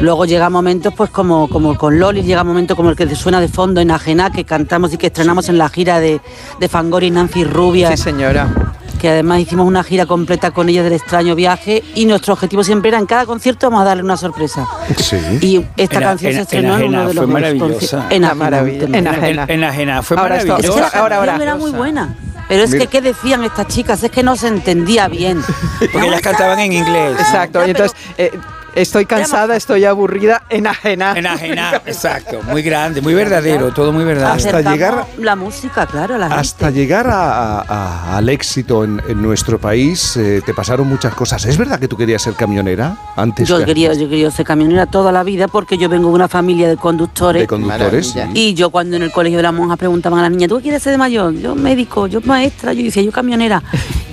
Luego 0.00 0.24
llega 0.24 0.48
momentos 0.48 0.94
pues 0.96 1.10
como, 1.10 1.46
como 1.48 1.76
con 1.76 1.98
Loli, 1.98 2.22
llega 2.22 2.42
momentos 2.42 2.74
como 2.74 2.90
el 2.90 2.96
que 2.96 3.14
suena 3.14 3.38
de 3.40 3.48
fondo 3.48 3.82
en 3.82 3.90
Ajena, 3.90 4.32
que 4.32 4.44
cantamos 4.44 4.94
y 4.94 4.96
que 4.96 5.08
estrenamos 5.08 5.50
en 5.50 5.58
la 5.58 5.68
gira 5.68 6.00
de, 6.00 6.20
de 6.58 6.68
Fangori 6.68 7.08
y 7.08 7.10
Nancy 7.10 7.44
Rubia. 7.44 7.94
Sí, 7.94 8.02
señora. 8.02 8.72
Que 9.02 9.08
además 9.08 9.40
hicimos 9.40 9.66
una 9.66 9.82
gira 9.82 10.06
completa 10.06 10.52
con 10.52 10.68
ella 10.68 10.84
del 10.84 10.92
extraño 10.92 11.34
viaje 11.34 11.82
y 11.96 12.06
nuestro 12.06 12.34
objetivo 12.34 12.62
siempre 12.62 12.88
era 12.90 12.98
en 12.98 13.06
cada 13.06 13.26
concierto 13.26 13.66
vamos 13.68 13.82
a 13.82 13.86
darle 13.86 14.04
una 14.04 14.16
sorpresa. 14.16 14.64
Sí. 14.96 15.16
Y 15.40 15.66
esta 15.76 15.96
En- 15.96 16.02
canción 16.04 16.30
en- 16.30 16.36
se 16.36 16.42
estrenó 16.42 16.76
en, 16.76 16.82
en 16.82 16.88
uno 16.90 16.98
de 17.00 17.04
fue 17.06 17.14
los 17.14 17.28
maravillosa. 17.28 18.08
conci- 18.08 18.12
En 18.14 18.24
Ajena. 18.24 18.58
En 18.60 18.94
En 18.94 19.08
Ajena. 19.08 19.44
En 19.48 19.64
Ajena 19.64 20.02
fue 20.02 20.16
Ahora 20.16 20.36
esto- 20.36 20.52
maravillosa. 20.52 20.78
Es 20.78 20.90
que 20.92 20.96
la 20.96 21.02
Ahora, 21.02 21.16
ahora, 21.16 21.32
canción 21.32 21.48
era 21.48 21.56
muy 21.58 21.72
buena. 21.72 22.14
Pero 22.48 22.62
es 22.62 22.70
Mira. 22.70 22.84
que, 22.84 22.90
¿qué 22.90 23.00
decían 23.00 23.42
estas 23.44 23.66
chicas? 23.66 24.02
Es 24.04 24.10
que 24.12 24.22
no 24.22 24.36
se 24.36 24.46
entendía 24.48 25.08
bien. 25.08 25.42
Porque 25.92 26.06
ellas 26.06 26.20
cantaban 26.20 26.60
en 26.60 26.72
inglés. 26.72 27.16
Exacto, 27.18 27.66
y 27.66 27.70
entonces 27.70 27.96
eh, 28.18 28.30
estoy 28.74 29.06
cansada, 29.06 29.56
estoy 29.56 29.84
aburrida, 29.84 30.42
enajenada. 30.50 31.18
Enajenada, 31.18 31.82
exacto. 31.86 32.40
Muy 32.42 32.62
grande, 32.62 33.00
muy 33.00 33.14
verdadero, 33.14 33.72
todo 33.72 33.92
muy 33.92 34.04
verdadero. 34.04 34.32
Hasta 34.34 34.48
Acercamos 34.50 34.72
llegar- 34.78 35.06
la 35.18 35.36
música, 35.36 35.86
claro, 35.86 36.18
gente. 36.18 36.34
Hasta 36.34 36.70
llegar 36.70 37.06
a- 37.08 37.60
a- 37.60 37.60
a- 37.68 38.16
al 38.18 38.28
éxito 38.28 38.84
en, 38.84 39.00
en 39.08 39.20
nuestro 39.22 39.58
país, 39.58 40.16
eh, 40.16 40.42
te 40.44 40.54
pasaron 40.54 40.88
muchas 40.88 41.14
cosas. 41.14 41.44
¿Es 41.44 41.56
verdad 41.58 41.78
que 41.78 41.88
tú 41.88 41.96
querías 41.96 42.22
ser 42.22 42.34
camionera 42.34 42.96
antes? 43.16 43.48
Yo 43.48 43.58
que- 43.58 43.64
quería, 43.64 43.92
yo 43.94 44.08
quería 44.08 44.30
ser 44.30 44.46
camionera 44.46 44.86
toda 44.86 45.12
la 45.12 45.22
vida 45.22 45.48
porque 45.48 45.76
yo 45.78 45.88
vengo 45.88 46.08
de 46.08 46.14
una 46.14 46.28
familia 46.28 46.68
de 46.68 46.76
conductores. 46.76 47.42
De 47.42 47.46
conductores, 47.46 48.14
Maravilla. 48.14 48.40
Y 48.40 48.54
yo 48.54 48.70
cuando 48.70 48.96
en 48.96 49.02
el 49.02 49.12
colegio 49.12 49.38
de 49.38 49.42
las 49.44 49.52
monjas 49.54 49.78
preguntaban 49.78 50.18
a 50.18 50.22
las 50.22 50.30
niñas, 50.30 50.48
¿tú 50.48 50.56
qué 50.56 50.62
quieres 50.62 50.82
ser 50.82 50.92
de 50.92 50.98
mayor? 50.98 51.34
Yo 51.34 51.54
médico, 51.54 52.06
yo 52.06 52.20
maestra, 52.22 52.72
yo 52.72 52.82
decía, 52.82 53.02
yo 53.02 53.12
camionera. 53.12 53.62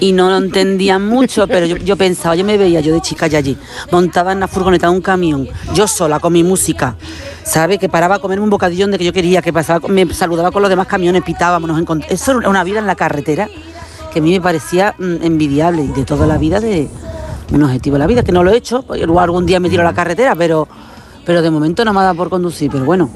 Y 0.02 0.14
no 0.14 0.30
lo 0.30 0.38
entendían 0.38 1.06
mucho, 1.06 1.46
pero 1.48 1.66
yo, 1.66 1.76
yo 1.78 1.98
pensaba, 1.98 2.34
yo 2.36 2.46
me 2.46 2.58
veía 2.58 2.80
yo 2.80 2.94
de 2.94 3.02
chica 3.02 3.28
ya 3.28 3.38
allí, 3.40 3.58
montaba 3.92 4.32
en 4.32 4.40
la 4.40 4.48
furgoneta 4.50 4.90
un 4.90 5.02
camión, 5.02 5.48
yo 5.74 5.88
sola 5.88 6.20
con 6.20 6.34
mi 6.34 6.44
música. 6.44 6.96
¿Sabe? 7.44 7.80
Que 7.80 7.90
paraba 7.90 8.16
a 8.16 8.20
comerme 8.20 8.44
un 8.44 8.50
bocadillón 8.52 8.92
de 8.92 8.98
que 9.00 9.06
yo 9.06 9.14
quería, 9.14 9.42
que 9.42 9.52
pasaba, 9.52 9.88
me 9.88 10.14
saludaba 10.14 10.52
con 10.52 10.62
los 10.62 10.70
demás 10.70 10.86
camiones, 10.86 11.24
pitábamos, 11.24 11.68
nos 11.68 11.80
encont- 11.82 12.06
Eso 12.10 12.38
era 12.40 12.48
una 12.50 12.64
vida 12.64 12.78
en 12.80 12.86
la 12.86 12.96
carretera 12.96 13.48
que 14.14 14.20
a 14.20 14.22
mí 14.22 14.32
me 14.32 14.42
parecía 14.42 14.94
mm, 15.00 15.24
envidiable 15.24 15.88
de 15.88 16.04
toda 16.06 16.28
la 16.28 16.38
vida 16.38 16.60
de 16.60 16.88
un 17.52 17.64
objetivo 17.64 17.96
de 17.96 18.00
la 18.00 18.08
vida, 18.08 18.24
que 18.24 18.32
no 18.32 18.44
lo 18.44 18.52
he 18.52 18.58
hecho, 18.58 18.84
pues, 18.84 19.02
luego 19.02 19.20
algún 19.20 19.46
día 19.48 19.60
me 19.60 19.70
tiro 19.70 19.82
a 19.82 19.86
la 19.86 19.94
carretera, 19.94 20.36
pero, 20.36 20.68
pero 21.26 21.42
de 21.42 21.50
momento 21.50 21.84
no 21.86 21.92
me 21.94 22.02
ha 22.02 22.04
dado 22.04 22.16
por 22.16 22.30
conducir, 22.30 22.70
pero 22.72 22.86
bueno, 22.86 23.10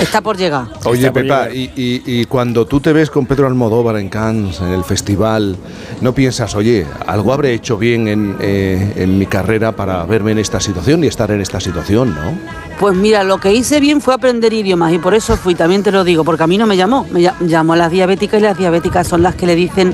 está 0.00 0.20
por 0.20 0.36
llegar. 0.36 0.66
Oye, 0.84 1.10
Pepa, 1.12 1.50
y, 1.50 1.70
y- 1.76 2.02
y 2.06 2.24
cuando 2.26 2.66
tú 2.66 2.80
te 2.80 2.92
ves 2.92 3.10
con 3.10 3.26
Pedro 3.26 3.46
Almodóvar 3.46 3.96
en 3.96 4.08
Cannes, 4.08 4.60
en 4.60 4.68
el 4.72 4.84
festival, 4.84 5.56
no 6.00 6.12
piensas, 6.14 6.54
oye, 6.54 6.86
algo 7.06 7.32
habré 7.32 7.52
hecho 7.54 7.76
bien 7.78 8.08
en, 8.08 8.36
eh, 8.40 8.92
en 8.96 9.18
mi 9.18 9.26
carrera 9.26 9.72
para 9.72 10.04
verme 10.04 10.32
en 10.32 10.38
esta 10.38 10.60
situación 10.60 11.02
y 11.04 11.06
estar 11.06 11.30
en 11.30 11.40
esta 11.40 11.60
situación, 11.60 12.14
¿no? 12.14 12.38
Pues 12.78 12.94
mira, 12.94 13.24
lo 13.24 13.38
que 13.38 13.52
hice 13.52 13.80
bien 13.80 14.00
fue 14.00 14.14
aprender 14.14 14.52
idiomas 14.52 14.92
y 14.92 14.98
por 14.98 15.12
eso 15.14 15.36
fui, 15.36 15.54
también 15.56 15.82
te 15.82 15.90
lo 15.90 16.04
digo, 16.04 16.22
porque 16.24 16.44
a 16.44 16.46
mí 16.46 16.56
no 16.58 16.66
me 16.66 16.76
llamó, 16.76 17.06
me 17.10 17.20
lla- 17.20 17.34
llamó 17.40 17.72
a 17.72 17.76
las 17.76 17.90
diabéticas 17.90 18.38
y 18.38 18.42
las 18.44 18.56
diabéticas 18.56 19.08
son 19.08 19.22
las 19.22 19.34
que 19.34 19.46
le 19.46 19.56
dicen, 19.56 19.92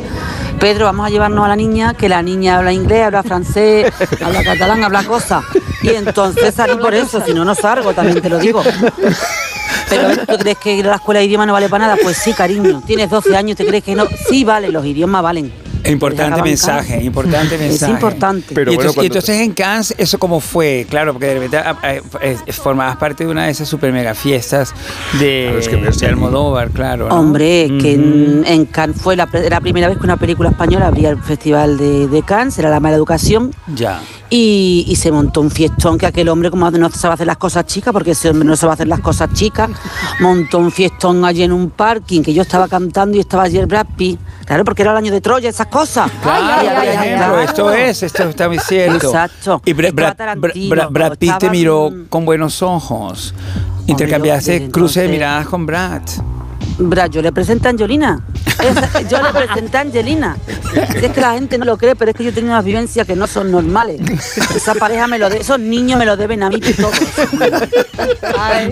Pedro, 0.61 0.85
vamos 0.85 1.07
a 1.07 1.11
llevarnos 1.11 1.45
a 1.45 1.49
la 1.49 1.57
niña, 1.57 1.95
que 1.95 2.09
la 2.11 2.21
niña 2.23 2.59
habla 2.59 2.73
inglés, 2.73 3.05
habla 3.07 3.23
francés, 3.23 3.91
habla 4.25 4.45
catalán, 4.45 4.85
habla 4.85 5.03
cosas. 5.05 5.45
Y 5.83 5.89
entonces 5.91 6.55
salí 6.55 6.77
por 6.77 6.93
eso, 6.95 7.23
si 7.25 7.33
no, 7.35 7.45
no 7.45 7.55
salgo, 7.55 7.93
también 7.95 8.21
te 8.21 8.29
lo 8.29 8.39
digo. 8.39 8.63
Pero 9.89 10.09
¿tú 10.27 10.37
crees 10.39 10.59
que 10.59 10.75
ir 10.77 10.87
a 10.87 10.91
la 10.91 10.97
escuela 10.97 11.21
de 11.21 11.27
idiomas 11.27 11.47
no 11.47 11.53
vale 11.53 11.69
para 11.69 11.87
nada? 11.87 11.97
Pues 12.03 12.17
sí, 12.19 12.33
cariño. 12.33 12.83
Tienes 12.87 13.11
12 13.11 13.37
años, 13.37 13.57
¿te 13.57 13.67
crees 13.67 13.85
que 13.85 13.95
no? 13.95 14.07
Sí, 14.29 14.45
vale, 14.45 14.71
los 14.71 14.85
idiomas 14.85 15.23
valen. 15.23 15.53
Importante 15.87 16.41
mensaje, 16.43 17.03
importante 17.05 17.57
Es 17.57 17.61
mensaje. 17.61 17.93
importante. 17.93 18.55
Pero 18.55 18.73
y, 18.73 18.77
bueno, 18.77 18.89
entonces, 18.91 18.93
y 18.93 18.95
cuando- 19.11 19.19
entonces 19.19 19.41
en 19.43 19.53
Cannes, 19.53 19.95
¿eso 19.99 20.19
cómo 20.19 20.41
fue? 20.41 20.87
Claro, 20.89 21.13
porque 21.13 21.27
de 21.27 21.35
repente 21.35 21.59
ah, 21.59 21.77
eh, 22.23 22.37
formabas 22.53 22.97
parte 22.97 23.27
de 23.27 23.31
una 23.31 23.45
de 23.45 23.51
esas 23.51 23.69
super 23.69 23.93
mega 23.93 24.15
fiestas 24.15 24.73
de, 25.21 25.59
es 25.59 25.69
que 25.69 25.77
verse 25.77 26.01
de 26.01 26.07
allí. 26.07 26.15
Almodóvar, 26.15 26.71
claro. 26.71 27.09
¿no? 27.11 27.15
Hombre, 27.21 27.69
que 27.83 27.93
en, 27.93 28.45
en 28.47 28.65
Cannes 28.65 28.97
fue 28.99 29.15
la, 29.15 29.29
la 29.51 29.61
primera 29.61 29.89
vez 29.89 29.99
que 29.99 30.05
una 30.05 30.17
película 30.17 30.49
española 30.49 30.87
abría 30.87 31.11
el 31.11 31.19
festival 31.23 31.77
de, 31.77 32.09
de 32.09 32.23
Cannes, 32.23 32.59
era 32.59 32.71
la 32.71 32.81
mala 32.81 32.97
educación, 32.97 33.51
Ya. 33.75 34.01
Y, 34.37 34.85
y 34.89 34.97
se 34.97 35.13
montó 35.13 35.41
un 35.43 35.51
fiestón 35.51 35.97
que 35.97 36.07
aquel 36.07 36.29
hombre, 36.29 36.51
como 36.51 36.69
no 36.69 36.91
sabe 36.91 37.15
hacer 37.15 37.27
las 37.29 37.37
cosas 37.37 37.67
chicas, 37.67 37.93
porque 37.93 38.11
ese 38.11 38.31
hombre 38.31 38.49
no 38.49 38.57
sabe 38.57 38.73
hacer 38.73 38.89
las 38.89 38.99
cosas 38.99 39.33
chicas, 39.33 39.71
montó 40.19 40.59
un 40.59 40.73
fiestón 40.73 41.25
allí 41.25 41.45
en 41.45 41.53
un 41.53 41.71
parking, 41.71 42.21
que 42.23 42.35
yo 42.35 42.43
estaba 42.43 42.67
cantando 42.67 43.17
y 43.17 43.21
estaba 43.21 43.45
allí 43.45 43.59
el 43.59 43.67
Brad 43.67 43.87
Pitt. 43.97 44.19
Claro, 44.45 44.65
porque 44.65 44.83
era 44.83 44.91
el 44.91 44.97
año 44.97 45.13
de 45.13 45.21
Troya, 45.21 45.49
esas 45.49 45.69
cosas. 45.69 46.11
Claro, 46.21 46.45
Ay, 46.59 46.67
ay, 46.69 47.15
claro. 47.17 47.39
esto 47.41 47.73
es, 47.73 48.03
esto 48.03 48.25
está 48.25 48.49
muy 48.49 48.59
cierto. 48.59 49.07
Exacto. 49.07 49.63
Y 49.65 49.73
Bra- 49.73 49.93
Brad, 49.95 50.17
Tarantino, 50.17 50.91
Brad- 50.91 51.17
Pitt 51.17 51.39
te 51.39 51.49
miró 51.51 51.93
con 52.09 52.25
buenos 52.25 52.61
ojos. 52.61 53.35
Intercambiaste 53.87 54.69
cruce 54.71 55.03
de 55.03 55.09
miradas 55.09 55.47
con 55.47 55.65
Brad. 55.65 56.03
Brad, 56.79 57.11
yo 57.11 57.23
le 57.23 57.33
presenté 57.33 57.69
a 57.69 57.71
Angelina. 57.71 58.21
Esa- 58.63 59.01
yo 59.03 59.23
le 59.23 59.31
presenté 59.33 59.77
a 59.77 59.81
Angelina. 59.81 60.37
Si 60.99 61.05
es 61.07 61.13
que 61.13 61.21
la 61.21 61.35
gente 61.35 61.57
no 61.59 61.65
lo 61.65 61.77
cree, 61.77 61.95
pero 61.95 62.11
es 62.11 62.17
que 62.17 62.25
yo 62.25 62.33
tengo 62.33 62.49
unas 62.49 62.65
vivencias 62.65 63.07
que 63.07 63.15
no 63.15 63.27
son 63.27 63.51
normales. 63.51 64.01
Esa 64.57 64.75
pareja 64.75 65.07
me 65.07 65.19
lo 65.19 65.29
debe, 65.29 65.43
esos 65.43 65.59
niños 65.61 65.99
me 65.99 66.05
lo 66.07 66.17
deben 66.17 66.43
a 66.43 66.49
mí 66.51 66.61
todos. 66.61 66.95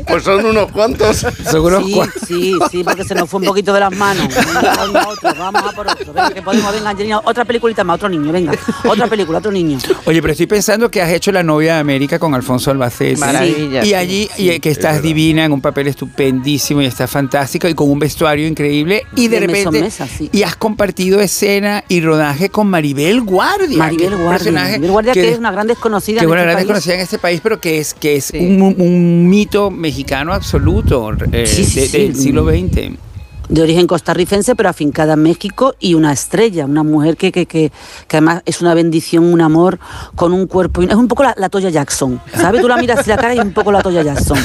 Pues 0.07 0.23
son 0.25 0.45
unos 0.45 0.71
cuantos. 0.73 1.27
Seguro 1.51 1.81
Sí, 1.83 2.01
sí, 2.27 2.55
sí, 2.71 2.85
porque 2.85 3.05
se 3.05 3.15
nos 3.15 3.29
fue 3.29 3.41
un 3.41 3.47
poquito 3.47 3.73
de 3.73 3.81
las 3.81 3.95
manos. 3.95 4.29
Venga, 4.29 5.09
otro, 5.09 5.35
vamos 5.39 5.63
a 5.65 5.73
por 5.73 5.87
otro. 5.89 6.13
Venga, 6.13 6.31
que 6.31 6.43
podemos, 6.43 6.73
venga, 6.73 6.91
Angelina, 6.91 7.21
otra 7.25 7.45
peliculita 7.45 7.85
más, 7.85 7.97
otro 7.97 8.09
niño, 8.09 8.33
venga. 8.33 8.53
Otra 8.85 9.07
película, 9.07 9.39
otro 9.39 9.51
niño. 9.53 9.79
Oye, 10.07 10.21
pero 10.21 10.33
estoy 10.33 10.47
pensando 10.47 10.91
que 10.91 11.01
has 11.03 11.11
hecho 11.11 11.31
La 11.33 11.43
novia 11.43 11.75
de 11.75 11.81
América 11.81 12.19
con 12.19 12.35
Alfonso 12.35 12.71
Albacete. 12.71 13.17
Maravilla, 13.19 13.83
Y 13.85 13.89
sí, 13.89 13.95
allí, 13.95 14.31
y 14.39 14.59
que 14.61 14.71
estás 14.71 15.03
divina, 15.03 15.45
en 15.45 15.53
un 15.53 15.61
papel 15.61 15.89
estupendísimo 15.89 16.83
y 16.83 16.87
estás 16.87 17.11
fantástica 17.11 17.69
y 17.69 17.75
con 17.75 17.91
un 17.93 17.99
vestuario 17.99 18.47
increíble. 18.47 19.05
Y 19.17 19.29
de, 19.29 19.41
repente. 19.41 19.81
mesa, 19.81 20.07
sí. 20.07 20.29
Y 20.33 20.43
has 20.43 20.57
compartido 20.57 21.21
escena 21.21 21.85
y 21.89 22.01
rodaje 22.01 22.49
con 22.49 22.69
Maribel 22.69 23.21
Guardia. 23.21 23.77
Maribel 23.79 24.11
Guardia. 24.17 24.31
personaje 24.31 24.71
Maribel 24.73 24.91
Guardia, 24.91 25.13
que, 25.13 25.29
es 25.31 25.39
una 25.39 25.53
gran 25.53 25.67
desconocida 25.67 26.21
que 26.21 26.25
en 26.25 26.31
es 26.31 26.33
una 26.33 26.41
este 26.41 26.45
gran 26.47 26.57
país. 26.57 26.67
desconocida 26.67 26.95
en 26.95 27.01
este 27.01 27.19
país, 27.19 27.41
pero 27.43 27.61
que 27.61 27.79
es, 27.79 27.95
que 27.95 28.17
es 28.17 28.31
un, 28.35 28.63
un 28.79 29.29
mito 29.29 29.71
mexicano 29.71 30.33
absoluto 30.33 31.13
eh, 31.33 31.47
Sí, 31.47 31.65
sí, 31.65 31.81
de- 31.81 31.87
sí. 31.87 31.99
del 31.99 32.17
siglo 32.17 32.45
XX. 32.49 32.93
De 33.53 33.61
origen 33.61 33.87
costarricense, 33.87 34.57
pero 34.57 34.71
afincada 34.71 35.13
en 35.13 35.23
México 35.23 35.75
y 35.79 35.93
una 35.93 36.11
estrella, 36.11 36.65
una 36.65 36.83
mujer 36.83 37.19
que, 37.19 37.31
que, 37.31 37.45
que, 37.45 37.71
que 38.09 38.17
además 38.17 38.43
es 38.47 38.63
una 38.63 38.73
bendición, 38.73 39.25
un 39.25 39.43
amor, 39.43 39.79
con 40.17 40.33
un 40.33 40.47
cuerpo. 40.47 40.81
Es 40.81 40.95
un 40.95 41.07
poco 41.07 41.23
la, 41.23 41.35
la 41.37 41.51
Toya 41.51 41.69
Jackson, 41.69 42.19
¿sabes? 42.35 42.63
Tú 42.63 42.69
la 42.69 42.79
miras 42.79 43.07
y 43.07 43.11
la 43.11 43.19
cara 43.19 43.35
y 43.35 43.39
es 43.39 43.45
un 43.45 43.53
poco 43.53 43.71
la 43.71 43.83
Toya 43.83 44.03
Jackson. 44.03 44.39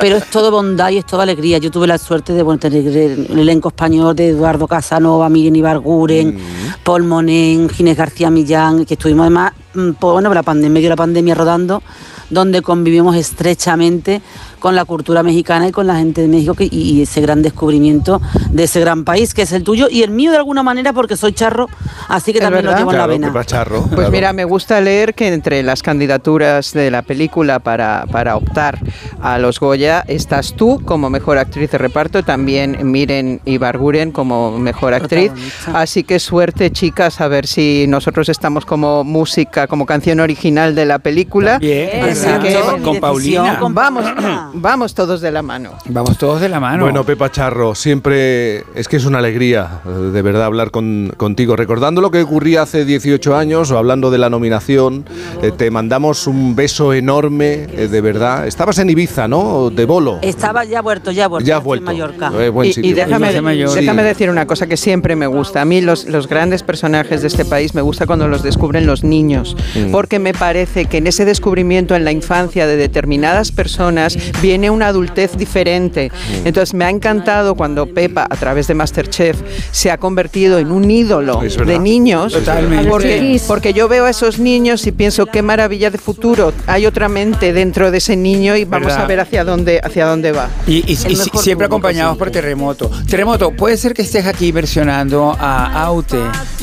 Pero 0.00 0.16
es 0.16 0.30
todo 0.30 0.50
bondad 0.50 0.88
y 0.88 0.96
es 0.96 1.04
toda 1.04 1.24
alegría. 1.24 1.58
Yo 1.58 1.70
tuve 1.70 1.86
la 1.86 1.98
suerte 1.98 2.32
de 2.32 2.42
bueno, 2.42 2.58
tener 2.58 2.86
el 2.86 3.38
elenco 3.38 3.68
español 3.68 4.16
de 4.16 4.30
Eduardo 4.30 4.66
Casanova, 4.66 5.28
Miriam 5.28 5.54
Ibarguren, 5.54 6.38
Paul 6.84 7.02
Monen, 7.02 7.68
Ginés 7.68 7.98
García 7.98 8.30
Millán, 8.30 8.86
que 8.86 8.94
estuvimos 8.94 9.24
además, 9.24 9.52
mm, 9.74 9.90
pues, 10.00 10.12
bueno, 10.14 10.32
la 10.32 10.42
pandemia, 10.42 10.68
en 10.68 10.72
medio 10.72 10.86
de 10.86 10.92
la 10.92 10.96
pandemia 10.96 11.34
rodando, 11.34 11.82
donde 12.30 12.62
convivimos 12.62 13.14
estrechamente 13.14 14.22
con 14.62 14.76
la 14.76 14.84
cultura 14.84 15.24
mexicana 15.24 15.66
y 15.66 15.72
con 15.72 15.88
la 15.88 15.96
gente 15.96 16.22
de 16.22 16.28
México 16.28 16.54
que- 16.54 16.68
y, 16.70 17.02
ese 17.02 17.20
gran 17.20 17.42
descubrimiento 17.42 18.20
de 18.52 18.62
ese 18.62 18.78
gran 18.78 19.02
país 19.04 19.34
que 19.34 19.42
es 19.42 19.50
el 19.50 19.64
tuyo 19.64 19.88
y 19.90 20.02
el 20.04 20.10
mío 20.12 20.30
de 20.30 20.36
alguna 20.36 20.62
manera 20.62 20.92
porque 20.92 21.16
soy 21.16 21.32
charro, 21.32 21.68
así 22.08 22.32
que 22.32 22.38
¿Es 22.38 22.44
también 22.44 22.64
lo 22.64 22.70
verdad? 22.70 22.80
llevo 22.80 22.92
en 22.92 22.98
la 22.98 23.06
vena. 23.08 23.44
Charro. 23.44 23.80
Pues 23.82 23.94
claro. 23.96 24.10
mira, 24.12 24.32
me 24.32 24.44
gusta 24.44 24.80
leer 24.80 25.14
que 25.14 25.34
entre 25.34 25.64
las 25.64 25.82
candidaturas 25.82 26.72
de 26.72 26.92
la 26.92 27.02
película 27.02 27.58
para, 27.58 28.06
para 28.12 28.36
optar 28.36 28.78
a 29.20 29.38
los 29.38 29.58
Goya 29.58 30.04
estás 30.06 30.54
tú 30.54 30.80
como 30.84 31.10
mejor 31.10 31.38
actriz 31.38 31.68
de 31.72 31.78
reparto, 31.78 32.22
también 32.22 32.78
Miren 32.88 33.40
Ibarguren 33.44 34.12
como 34.12 34.56
mejor 34.58 34.94
actriz. 34.94 35.32
Así 35.74 36.04
que 36.04 36.20
suerte, 36.20 36.70
chicas, 36.70 37.20
a 37.20 37.26
ver 37.26 37.48
si 37.48 37.86
nosotros 37.88 38.28
estamos 38.28 38.64
como 38.64 39.02
música, 39.02 39.66
como 39.66 39.86
canción 39.86 40.20
original 40.20 40.76
de 40.76 40.84
la 40.86 41.00
película. 41.00 41.58
Bien, 41.58 42.04
Así 42.04 42.26
¿verdad? 42.26 42.40
que 42.42 42.54
Con- 42.60 42.82
con 42.82 43.00
Paulina. 43.00 43.58
Vamos, 43.70 44.04
vamos 44.54 44.94
todos 44.94 45.20
de 45.20 45.30
la 45.30 45.42
mano. 45.42 45.72
Vamos 45.86 46.18
todos 46.18 46.40
de 46.40 46.48
la 46.48 46.60
mano. 46.60 46.84
Bueno, 46.84 47.04
Pepa 47.04 47.30
Charro, 47.30 47.74
siempre 47.74 48.64
es 48.74 48.88
que 48.88 48.96
es 48.96 49.04
una 49.04 49.18
alegría 49.18 49.80
de 49.84 50.22
verdad 50.22 50.44
hablar 50.44 50.70
con- 50.70 51.12
contigo. 51.16 51.56
Recordando 51.56 52.00
lo 52.00 52.10
que 52.10 52.22
ocurría 52.22 52.62
hace 52.62 52.84
18 52.84 53.36
años 53.36 53.70
o 53.70 53.78
hablando 53.78 54.10
de 54.10 54.18
la 54.18 54.30
nominación, 54.30 55.04
eh, 55.42 55.52
te 55.56 55.70
mandamos 55.70 56.26
un 56.26 56.54
beso 56.56 56.92
enorme, 56.92 57.66
eh, 57.72 57.88
de 57.90 58.00
verdad. 58.00 58.46
Estabas 58.46 58.78
en 58.78 58.90
Ibiza, 58.90 59.28
¿no? 59.28 59.70
De 59.70 59.84
bolo. 59.84 60.18
Estaba 60.22 60.64
ya 60.64 60.82
vuelto, 60.82 61.10
ya 61.10 61.28
vuelto. 61.28 61.46
Ya 61.46 61.58
vuelto. 61.58 61.90
En 61.90 61.96
Mallorca. 61.98 62.32
Eh, 62.38 62.48
buen 62.48 62.68
y, 62.68 62.72
sitio. 62.72 62.90
y 62.90 62.94
déjame, 62.94 63.28
déjame 63.32 63.66
Sí. 63.68 64.08
decir 64.08 64.30
una 64.30 64.46
cosa 64.46 64.66
que 64.66 64.76
siempre 64.76 65.16
me 65.16 65.26
gusta. 65.26 65.60
A 65.62 65.64
mí 65.64 65.80
los, 65.80 66.06
los 66.06 66.28
grandes 66.28 66.62
personajes 66.62 67.22
de 67.22 67.28
este 67.28 67.44
país 67.44 67.74
me 67.74 67.82
gusta 67.82 68.06
cuando 68.06 68.28
los 68.28 68.42
descubren 68.42 68.86
los 68.86 69.04
niños, 69.04 69.56
Mm. 69.74 69.90
porque 69.92 70.18
me 70.18 70.32
parece 70.34 70.86
que 70.86 70.98
en 70.98 71.06
ese 71.06 71.24
descubrimiento 71.24 71.94
en 71.94 72.04
la 72.04 72.12
infancia 72.12 72.66
de 72.66 72.76
determinadas 72.76 73.52
personas 73.52 74.16
viene 74.42 74.68
una 74.68 74.88
adultez 74.88 75.36
diferente. 75.36 76.10
Entonces 76.44 76.74
me 76.74 76.84
ha 76.84 76.90
encantado 76.90 77.54
cuando 77.54 77.86
Pepa, 77.86 78.26
a 78.28 78.36
través 78.36 78.66
de 78.66 78.74
Masterchef, 78.74 79.40
se 79.70 79.90
ha 79.90 79.96
convertido 79.98 80.58
en 80.58 80.72
un 80.72 80.90
ídolo 80.90 81.40
de 81.40 81.78
niños, 81.78 82.32
Totalmente. 82.32 82.90
porque, 82.90 83.40
porque 83.46 83.72
yo 83.72 83.88
veo 83.88 84.04
a 84.04 84.10
esos 84.10 84.38
niños 84.38 84.86
y 84.86 84.92
pienso 84.92 85.26
qué 85.26 85.40
maravilla 85.42 85.90
de 85.90 85.98
futuro. 85.98 86.52
Hay 86.66 86.84
otra 86.86 87.08
mente 87.08 87.52
dentro 87.52 87.90
de 87.90 87.98
ese 87.98 88.16
niño 88.16 88.56
y 88.56 88.64
vamos 88.64 88.88
¿Verdad? 88.88 89.04
a 89.04 89.06
ver 89.06 89.20
hacia 89.20 89.44
dónde, 89.44 89.80
hacia 89.82 90.06
dónde 90.06 90.32
va. 90.32 90.48
Y, 90.66 90.78
y- 90.92 90.98
y 91.12 91.16
siempre 91.38 91.66
acompañados 91.66 92.16
por. 92.18 92.32
Terremoto. 92.32 92.90
Terremoto, 93.08 93.50
puede 93.52 93.76
ser 93.76 93.92
que 93.94 94.02
estés 94.02 94.26
aquí 94.26 94.50
versionando 94.52 95.36
a 95.38 95.82
Aute, 95.84 96.18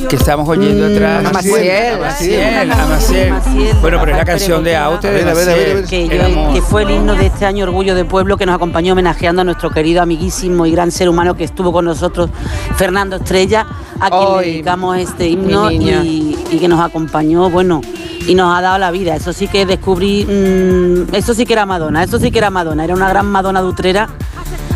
que 0.09 0.15
estamos 0.15 0.49
oyendo 0.49 0.89
Mm, 0.89 0.91
atrás. 0.95 1.25
a 1.25 1.31
Maciel, 1.31 1.93
A 1.95 1.97
Maciel, 1.99 2.71
a 2.71 2.85
Maciel. 2.87 3.29
Maciel, 3.31 3.77
Bueno, 3.81 3.97
pero 3.99 4.11
es 4.13 4.17
la 4.17 4.25
canción 4.25 4.63
de. 4.63 4.75
Aute 4.75 5.07
A 5.07 5.11
de 5.11 5.17
ver, 5.23 5.29
a 5.29 5.33
ver, 5.35 5.49
a 5.49 5.53
ver, 5.53 5.53
a 5.53 5.73
ver. 5.73 5.81
Maciel. 5.83 6.09
que, 6.09 6.17
yo- 6.17 6.53
que 6.53 6.61
fue 6.61 6.83
el 6.83 6.91
himno 6.91 7.13
de 7.15 7.27
este 7.27 7.45
año 7.45 7.58
Orgullo 7.63 7.95
de 7.95 8.05
Pueblo 8.05 8.37
que 8.37 8.45
nos 8.45 8.55
acompañó 8.55 8.93
homenajeando 8.93 9.41
a 9.41 9.45
nuestro 9.45 9.69
querido 9.69 10.01
amiguísimo 10.01 10.65
y 10.65 10.71
gran 10.71 10.91
ser 10.91 11.09
humano 11.09 11.35
que 11.35 11.43
estuvo 11.43 11.71
con 11.71 11.85
nosotros, 11.85 12.29
Fernando 12.75 13.17
Estrella, 13.17 13.67
a 13.99 14.09
quien 14.09 14.37
le 14.37 14.47
dedicamos 14.47 14.97
este 14.97 15.27
himno 15.27 15.71
y 15.71 16.57
que 16.59 16.67
nos 16.67 16.79
acompañó, 16.79 17.49
bueno, 17.49 17.81
y 18.27 18.35
nos 18.35 18.55
ha 18.55 18.61
dado 18.61 18.77
la 18.77 18.91
vida. 18.91 19.15
Eso 19.15 19.33
sí 19.33 19.47
que 19.47 19.65
descubrí, 19.65 20.25
mm, 20.25 21.15
eso 21.15 21.33
sí 21.33 21.45
que 21.45 21.53
era 21.53 21.65
Madonna, 21.65 22.03
eso 22.03 22.19
sí 22.19 22.31
que 22.31 22.37
era 22.37 22.49
Madonna, 22.49 22.83
era 22.83 22.93
una 22.93 23.09
gran 23.09 23.25
Madonna 23.25 23.61
dutrera. 23.61 24.09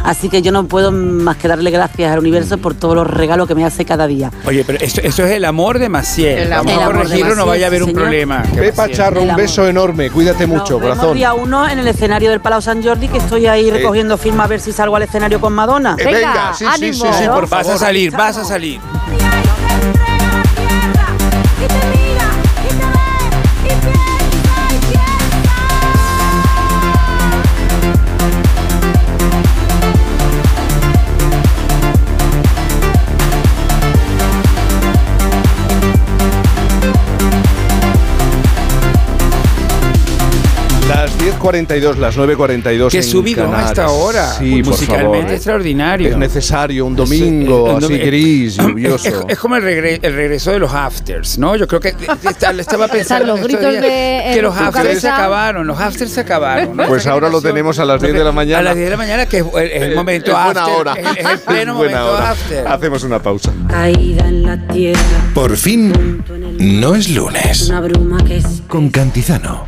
Así 0.03 0.27
que 0.29 0.41
yo 0.41 0.51
no 0.51 0.65
puedo 0.65 0.91
más 0.91 1.37
que 1.37 1.47
darle 1.47 1.71
gracias 1.71 2.11
al 2.11 2.19
universo 2.19 2.57
por 2.57 2.73
todos 2.73 2.95
los 2.95 3.07
regalos 3.07 3.47
que 3.47 3.55
me 3.55 3.63
hace 3.65 3.85
cada 3.85 4.05
día. 4.05 4.31
Oye, 4.45 4.63
pero 4.65 4.79
esto, 4.81 5.01
esto 5.01 5.25
es 5.25 5.31
el 5.31 5.45
amor 5.45 5.79
de 5.79 5.87
Maciel. 5.89 6.39
El 6.39 6.49
Vamos 6.49 6.71
amor 6.73 6.83
a 6.83 6.87
de 6.87 6.93
corregirlo, 7.05 7.35
no 7.35 7.45
vaya 7.45 7.65
a 7.65 7.67
haber 7.67 7.79
sí, 7.79 7.83
un 7.83 7.89
señor. 7.89 8.01
problema. 8.03 8.43
Pepa. 8.53 8.89
Charro, 8.89 9.21
un 9.23 9.35
beso 9.35 9.67
enorme. 9.67 10.09
Cuídate 10.11 10.45
mucho, 10.45 10.77
vemos 10.79 10.97
corazón. 10.97 11.15
día 11.17 11.33
uno 11.33 11.67
en 11.69 11.79
el 11.79 11.87
escenario 11.87 12.29
del 12.31 12.41
Palau 12.41 12.61
San 12.61 12.83
Jordi, 12.83 13.07
que 13.07 13.17
estoy 13.19 13.47
ahí 13.47 13.71
recogiendo 13.71 14.17
firmas 14.17 14.45
a 14.45 14.47
ver 14.49 14.59
si 14.59 14.71
salgo 14.73 14.95
al 14.95 15.03
escenario 15.03 15.39
con 15.39 15.53
Madonna. 15.53 15.95
Eh, 15.97 16.03
Venga, 16.05 16.53
sí, 16.53 16.65
sí, 16.65 16.93
sí, 16.93 17.01
ánimo. 17.05 17.17
sí, 17.17 17.23
por 17.29 17.49
Vas 17.49 17.61
a 17.61 17.63
favor. 17.63 17.79
salir, 17.79 18.11
vas 18.11 18.37
a 18.37 18.43
salir. 18.43 18.79
10.42, 41.23 41.95
las 41.97 42.17
9.42 42.17 42.89
Que 42.91 42.97
en 42.97 43.03
subido 43.03 43.53
a 43.55 43.63
esta 43.65 43.87
hora. 43.89 44.33
Sí, 44.33 44.61
por 44.61 44.71
musicalmente 44.73 45.17
favor. 45.19 45.33
extraordinario. 45.33 46.09
Es 46.09 46.17
necesario 46.17 46.85
un 46.85 46.95
domingo 46.97 47.71
Es- 47.71 47.77
es- 47.77 47.83
así 47.85 47.93
es- 47.93 48.05
gris, 48.05 48.47
es- 48.59 48.65
lluvioso. 48.67 49.07
Es, 49.07 49.15
es 49.29 49.39
como 49.39 49.55
el, 49.55 49.63
regre- 49.63 49.99
el 50.01 50.13
regreso 50.15 50.51
de 50.51 50.59
los 50.59 50.73
afters, 50.73 51.37
¿no? 51.37 51.55
Yo 51.55 51.67
creo 51.67 51.79
que 51.79 51.95
estaba 52.59 52.87
pensando 52.91 53.25
los 53.27 53.41
gritos 53.41 53.61
días 53.71 53.81
de- 53.81 54.31
que 54.33 54.41
los 54.41 54.53
afters 54.55 54.73
se 54.75 54.81
cabeza. 55.07 55.15
acabaron, 55.15 55.65
los 55.67 55.79
afters 55.79 56.11
se 56.11 56.19
acabaron. 56.21 56.75
¿no? 56.75 56.83
Pues 56.93 57.07
ahora 57.07 57.29
lo 57.29 57.41
tenemos 57.41 57.79
a 57.79 57.85
las 57.85 58.01
10 58.01 58.13
de 58.13 58.23
la 58.23 58.31
mañana. 58.31 58.59
A 58.59 58.63
las 58.63 58.75
10 58.75 58.85
de 58.87 58.91
la 58.91 58.97
mañana, 58.97 59.25
que 59.25 59.37
es 59.39 59.45
el, 59.55 59.71
el 59.83 59.91
Eh, 59.93 59.95
momento 59.95 60.31
es 60.31 60.37
after. 60.37 60.63
buena 60.63 60.67
hora. 60.77 60.93
Es, 60.93 61.17
es 61.17 61.25
el 61.31 61.39
pleno 61.39 61.71
Es 61.71 61.77
buena 61.77 61.97
momento 62.01 62.13
hora. 62.13 62.31
after. 62.31 62.67
Hacemos 62.67 63.03
una 63.03 63.21
pausa. 63.21 63.51
Caída 63.69 64.27
en 64.27 64.43
la 64.43 64.67
tierra, 64.67 64.99
Por 65.33 65.55
fin, 65.55 66.21
no 66.59 66.95
es 66.95 67.09
lunes. 67.09 67.69
una 67.69 67.79
bruma 67.81 68.23
que 68.25 68.37
es 68.37 68.61
Con 68.67 68.89
Cantizano. 68.89 69.67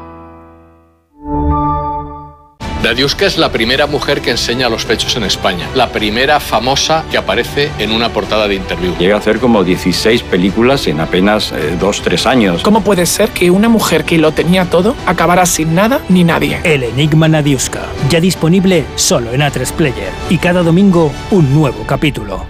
Nadiuska 2.83 3.27
es 3.27 3.37
la 3.37 3.51
primera 3.51 3.85
mujer 3.85 4.21
que 4.21 4.31
enseña 4.31 4.67
los 4.67 4.85
pechos 4.85 5.15
en 5.15 5.23
España, 5.23 5.69
la 5.75 5.91
primera 5.91 6.39
famosa 6.39 7.05
que 7.11 7.17
aparece 7.17 7.69
en 7.77 7.91
una 7.91 8.09
portada 8.09 8.47
de 8.47 8.55
interview. 8.55 8.97
Llega 8.97 9.13
a 9.13 9.19
hacer 9.19 9.39
como 9.39 9.63
16 9.63 10.23
películas 10.23 10.87
en 10.87 10.99
apenas 10.99 11.53
2-3 11.53 12.25
años. 12.25 12.63
¿Cómo 12.63 12.81
puede 12.81 13.05
ser 13.05 13.29
que 13.29 13.51
una 13.51 13.69
mujer 13.69 14.03
que 14.03 14.17
lo 14.17 14.31
tenía 14.31 14.65
todo 14.65 14.95
acabara 15.05 15.45
sin 15.45 15.75
nada 15.75 16.01
ni 16.09 16.23
nadie? 16.23 16.59
El 16.63 16.81
Enigma 16.81 17.27
Nadiuska, 17.27 17.83
ya 18.09 18.19
disponible 18.19 18.83
solo 18.95 19.31
en 19.31 19.41
A3 19.41 19.71
Player. 19.73 20.09
Y 20.31 20.39
cada 20.39 20.63
domingo 20.63 21.11
un 21.29 21.53
nuevo 21.53 21.85
capítulo. 21.85 22.47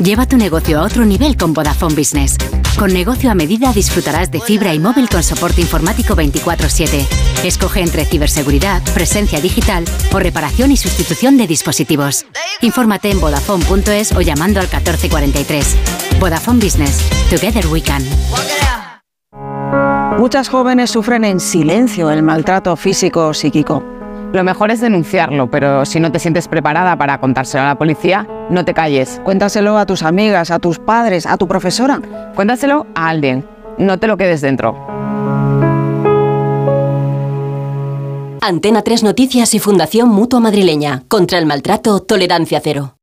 Lleva 0.00 0.26
tu 0.26 0.36
negocio 0.36 0.78
a 0.78 0.82
otro 0.82 1.04
nivel 1.04 1.36
con 1.36 1.52
Vodafone 1.52 1.96
Business. 1.96 2.36
Con 2.78 2.92
negocio 2.92 3.30
a 3.30 3.34
medida 3.34 3.72
disfrutarás 3.72 4.30
de 4.30 4.40
fibra 4.40 4.74
y 4.74 4.78
móvil 4.78 5.08
con 5.08 5.22
soporte 5.22 5.60
informático 5.60 6.14
24/7. 6.16 7.06
Escoge 7.44 7.80
entre 7.80 8.04
ciberseguridad, 8.04 8.82
presencia 8.94 9.40
digital 9.40 9.84
o 10.12 10.18
reparación 10.18 10.72
y 10.72 10.76
sustitución 10.76 11.36
de 11.36 11.46
dispositivos. 11.46 12.26
Infórmate 12.60 13.10
en 13.10 13.20
vodafone.es 13.20 14.12
o 14.12 14.20
llamando 14.20 14.60
al 14.60 14.66
1443. 14.66 15.76
Vodafone 16.18 16.64
Business. 16.64 17.08
Together 17.30 17.66
we 17.68 17.82
can. 17.82 18.02
Muchas 20.18 20.48
jóvenes 20.48 20.90
sufren 20.90 21.24
en 21.24 21.40
silencio 21.40 22.10
el 22.10 22.22
maltrato 22.22 22.76
físico 22.76 23.28
o 23.28 23.34
psíquico. 23.34 24.01
Lo 24.32 24.44
mejor 24.44 24.70
es 24.70 24.80
denunciarlo, 24.80 25.50
pero 25.50 25.84
si 25.84 26.00
no 26.00 26.10
te 26.10 26.18
sientes 26.18 26.48
preparada 26.48 26.96
para 26.96 27.20
contárselo 27.20 27.64
a 27.64 27.66
la 27.66 27.78
policía, 27.78 28.26
no 28.48 28.64
te 28.64 28.72
calles. 28.72 29.20
Cuéntaselo 29.24 29.76
a 29.76 29.84
tus 29.84 30.02
amigas, 30.02 30.50
a 30.50 30.58
tus 30.58 30.78
padres, 30.78 31.26
a 31.26 31.36
tu 31.36 31.46
profesora. 31.46 32.00
Cuéntaselo 32.34 32.86
a 32.94 33.08
alguien. 33.08 33.44
No 33.76 33.98
te 33.98 34.06
lo 34.06 34.16
quedes 34.16 34.40
dentro. 34.40 34.74
Antena 38.40 38.82
3 38.82 39.04
Noticias 39.04 39.54
y 39.54 39.58
Fundación 39.58 40.08
Mutua 40.08 40.40
Madrileña. 40.40 41.04
Contra 41.08 41.38
el 41.38 41.46
maltrato, 41.46 42.00
tolerancia 42.00 42.60
cero. 42.62 42.96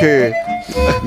Que 0.00 0.32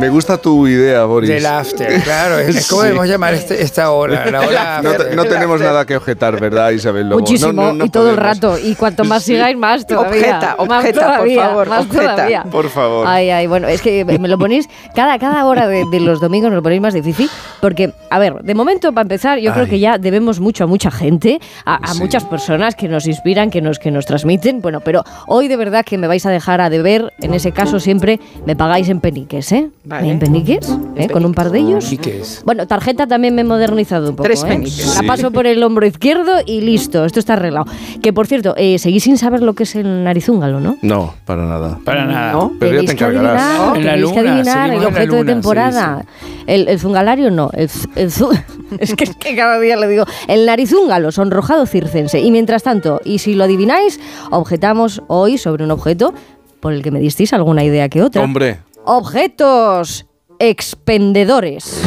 me 0.03 0.09
gusta 0.09 0.37
tu 0.37 0.67
idea, 0.67 1.05
Boris. 1.05 1.29
Del 1.29 1.45
after, 1.45 2.01
claro. 2.03 2.37
Es, 2.39 2.67
¿Cómo 2.67 2.81
Sí. 2.81 2.87
debemos 2.87 3.07
llamar 3.07 3.33
este- 3.35 3.61
esta 3.61 3.89
hora? 3.91 4.25
La 4.29 4.41
hora 4.41 4.81
No, 4.83 4.89
after. 4.89 5.09
te- 5.09 5.15
no 5.15 5.23
tenemos 5.23 5.61
nada 5.61 5.85
que 5.85 5.95
objetar, 5.95 6.37
¿verdad, 6.41 6.71
Isabel 6.71 7.07
Lobo? 7.07 7.21
Muchísimo, 7.21 7.53
No, 7.53 7.67
no, 7.67 7.73
no 7.73 7.85
y 7.85 7.89
todo 7.89 8.09
el 8.09 8.17
rato. 8.17 8.57
Y 8.59 8.75
cuanto 8.75 9.05
más 9.05 9.23
sigáis, 9.23 9.55
más 9.55 9.87
todavía. 9.87 10.09
Objeta, 10.09 10.55
más 10.67 10.79
objeta, 10.83 11.17
por 11.19 11.33
favor, 11.35 11.69
más 11.69 11.85
objeta. 11.85 12.11
todavía. 12.15 12.43
Por 12.51 12.69
favor. 12.69 13.07
Ay, 13.07 13.29
ay, 13.29 13.47
bueno, 13.47 13.69
es 13.69 13.81
que 13.81 14.03
me 14.03 14.27
lo 14.27 14.37
ponéis 14.37 14.67
cada, 14.93 15.17
cada 15.19 15.45
hora 15.45 15.67
de, 15.69 15.85
de 15.89 15.99
los 16.01 16.19
domingos, 16.19 16.49
me 16.49 16.57
lo 16.57 16.63
ponéis 16.63 16.81
más 16.81 16.93
difícil, 16.93 17.29
porque, 17.61 17.93
a 18.09 18.19
ver, 18.19 18.41
de 18.43 18.55
momento, 18.55 18.91
para 18.91 19.03
empezar, 19.03 19.39
yo 19.39 19.53
creo 19.53 19.67
que 19.67 19.79
ya 19.79 19.97
debemos 19.97 20.41
mucho 20.41 20.65
a 20.65 20.67
mucha 20.67 20.91
gente, 20.91 21.39
a, 21.65 21.75
a 21.75 21.93
Sí. 21.93 21.99
muchas 22.01 22.25
personas 22.25 22.75
que 22.75 22.89
nos 22.89 23.07
inspiran, 23.07 23.49
que 23.49 23.61
nos, 23.61 23.79
que 23.79 23.89
nos 23.91 24.05
transmiten, 24.05 24.61
bueno, 24.61 24.81
pero 24.81 25.03
hoy 25.27 25.47
de 25.47 25.55
verdad 25.55 25.85
que 25.85 25.97
me 25.97 26.07
vais 26.07 26.25
a 26.25 26.29
dejar 26.29 26.59
a 26.59 26.69
deber, 26.69 27.13
en 27.21 27.33
ese 27.33 27.51
caso 27.53 27.79
siempre 27.79 28.19
me 28.45 28.55
pagáis 28.57 28.89
en 28.89 28.99
peniques, 28.99 29.51
¿eh? 29.53 29.69
Vale. 29.95 30.09
En 30.11 30.19
peniques, 30.19 30.75
¿eh? 30.95 31.07
Con 31.09 31.25
un 31.25 31.33
par 31.33 31.51
de 31.51 31.59
ellos. 31.59 31.85
Peniques. 31.85 32.41
Bueno, 32.45 32.65
tarjeta 32.67 33.05
también 33.07 33.35
me 33.35 33.41
he 33.41 33.43
modernizado 33.45 34.09
un 34.09 34.15
poco. 34.15 34.23
Tres 34.23 34.43
¿eh? 34.43 34.47
peniques. 34.47 34.87
La 34.87 35.01
Sí. 35.01 35.05
paso 35.07 35.31
por 35.31 35.45
el 35.47 35.61
hombro 35.63 35.85
izquierdo 35.85 36.33
y 36.45 36.61
listo, 36.61 37.05
esto 37.05 37.19
está 37.19 37.33
arreglado. 37.33 37.65
Que 38.01 38.11
por 38.13 38.27
cierto, 38.27 38.53
eh, 38.57 38.79
seguís 38.79 39.03
sin 39.03 39.17
saber 39.17 39.41
lo 39.41 39.53
que 39.53 39.63
es 39.63 39.75
el 39.75 40.03
narizúngalo, 40.03 40.59
¿no? 40.59 40.77
No, 40.81 41.13
para 41.25 41.45
nada. 41.45 41.79
Para 41.83 42.05
nada. 42.05 42.31
¿No? 42.33 42.53
Pero 42.59 42.73
ya 42.73 42.79
te 42.81 42.85
Tenéis 42.87 42.99
que 42.99 43.05
encargarás. 43.05 43.41
adivinar, 43.41 43.77
En 43.77 43.85
la 43.85 43.91
tenéis 43.93 44.11
que 44.11 44.19
luna, 44.21 44.33
adivinar 44.33 44.69
el 44.73 44.81
la 44.81 44.87
objeto 44.87 44.99
de 45.15 45.17
luna, 45.19 45.19
sí, 45.21 45.25
temporada. 45.33 46.05
El, 46.47 46.67
el 46.67 46.79
zungalario 46.79 47.31
no, 47.31 47.49
el, 47.53 47.69
el 47.95 48.09
zu- 48.11 48.43
es, 48.79 48.95
que, 48.95 49.03
es 49.05 49.15
que 49.15 49.35
cada 49.35 49.59
día 49.59 49.77
le 49.77 49.87
digo, 49.87 50.05
el 50.27 50.45
narizúngalo, 50.45 51.11
sonrojado 51.11 51.65
circense. 51.65 52.19
Y 52.19 52.31
mientras 52.31 52.63
tanto, 52.63 52.99
y 53.05 53.19
si 53.19 53.33
lo 53.35 53.43
adivináis, 53.45 53.99
objetamos 54.31 55.01
hoy 55.07 55.37
sobre 55.37 55.63
un 55.63 55.71
objeto 55.71 56.13
por 56.59 56.73
el 56.73 56.81
que 56.81 56.91
me 56.91 56.99
disteis 56.99 57.33
alguna 57.33 57.63
idea 57.63 57.89
que 57.89 58.01
otra. 58.01 58.21
Hombre, 58.23 58.59
Objetos 58.85 60.05
expendedores. 60.39 61.81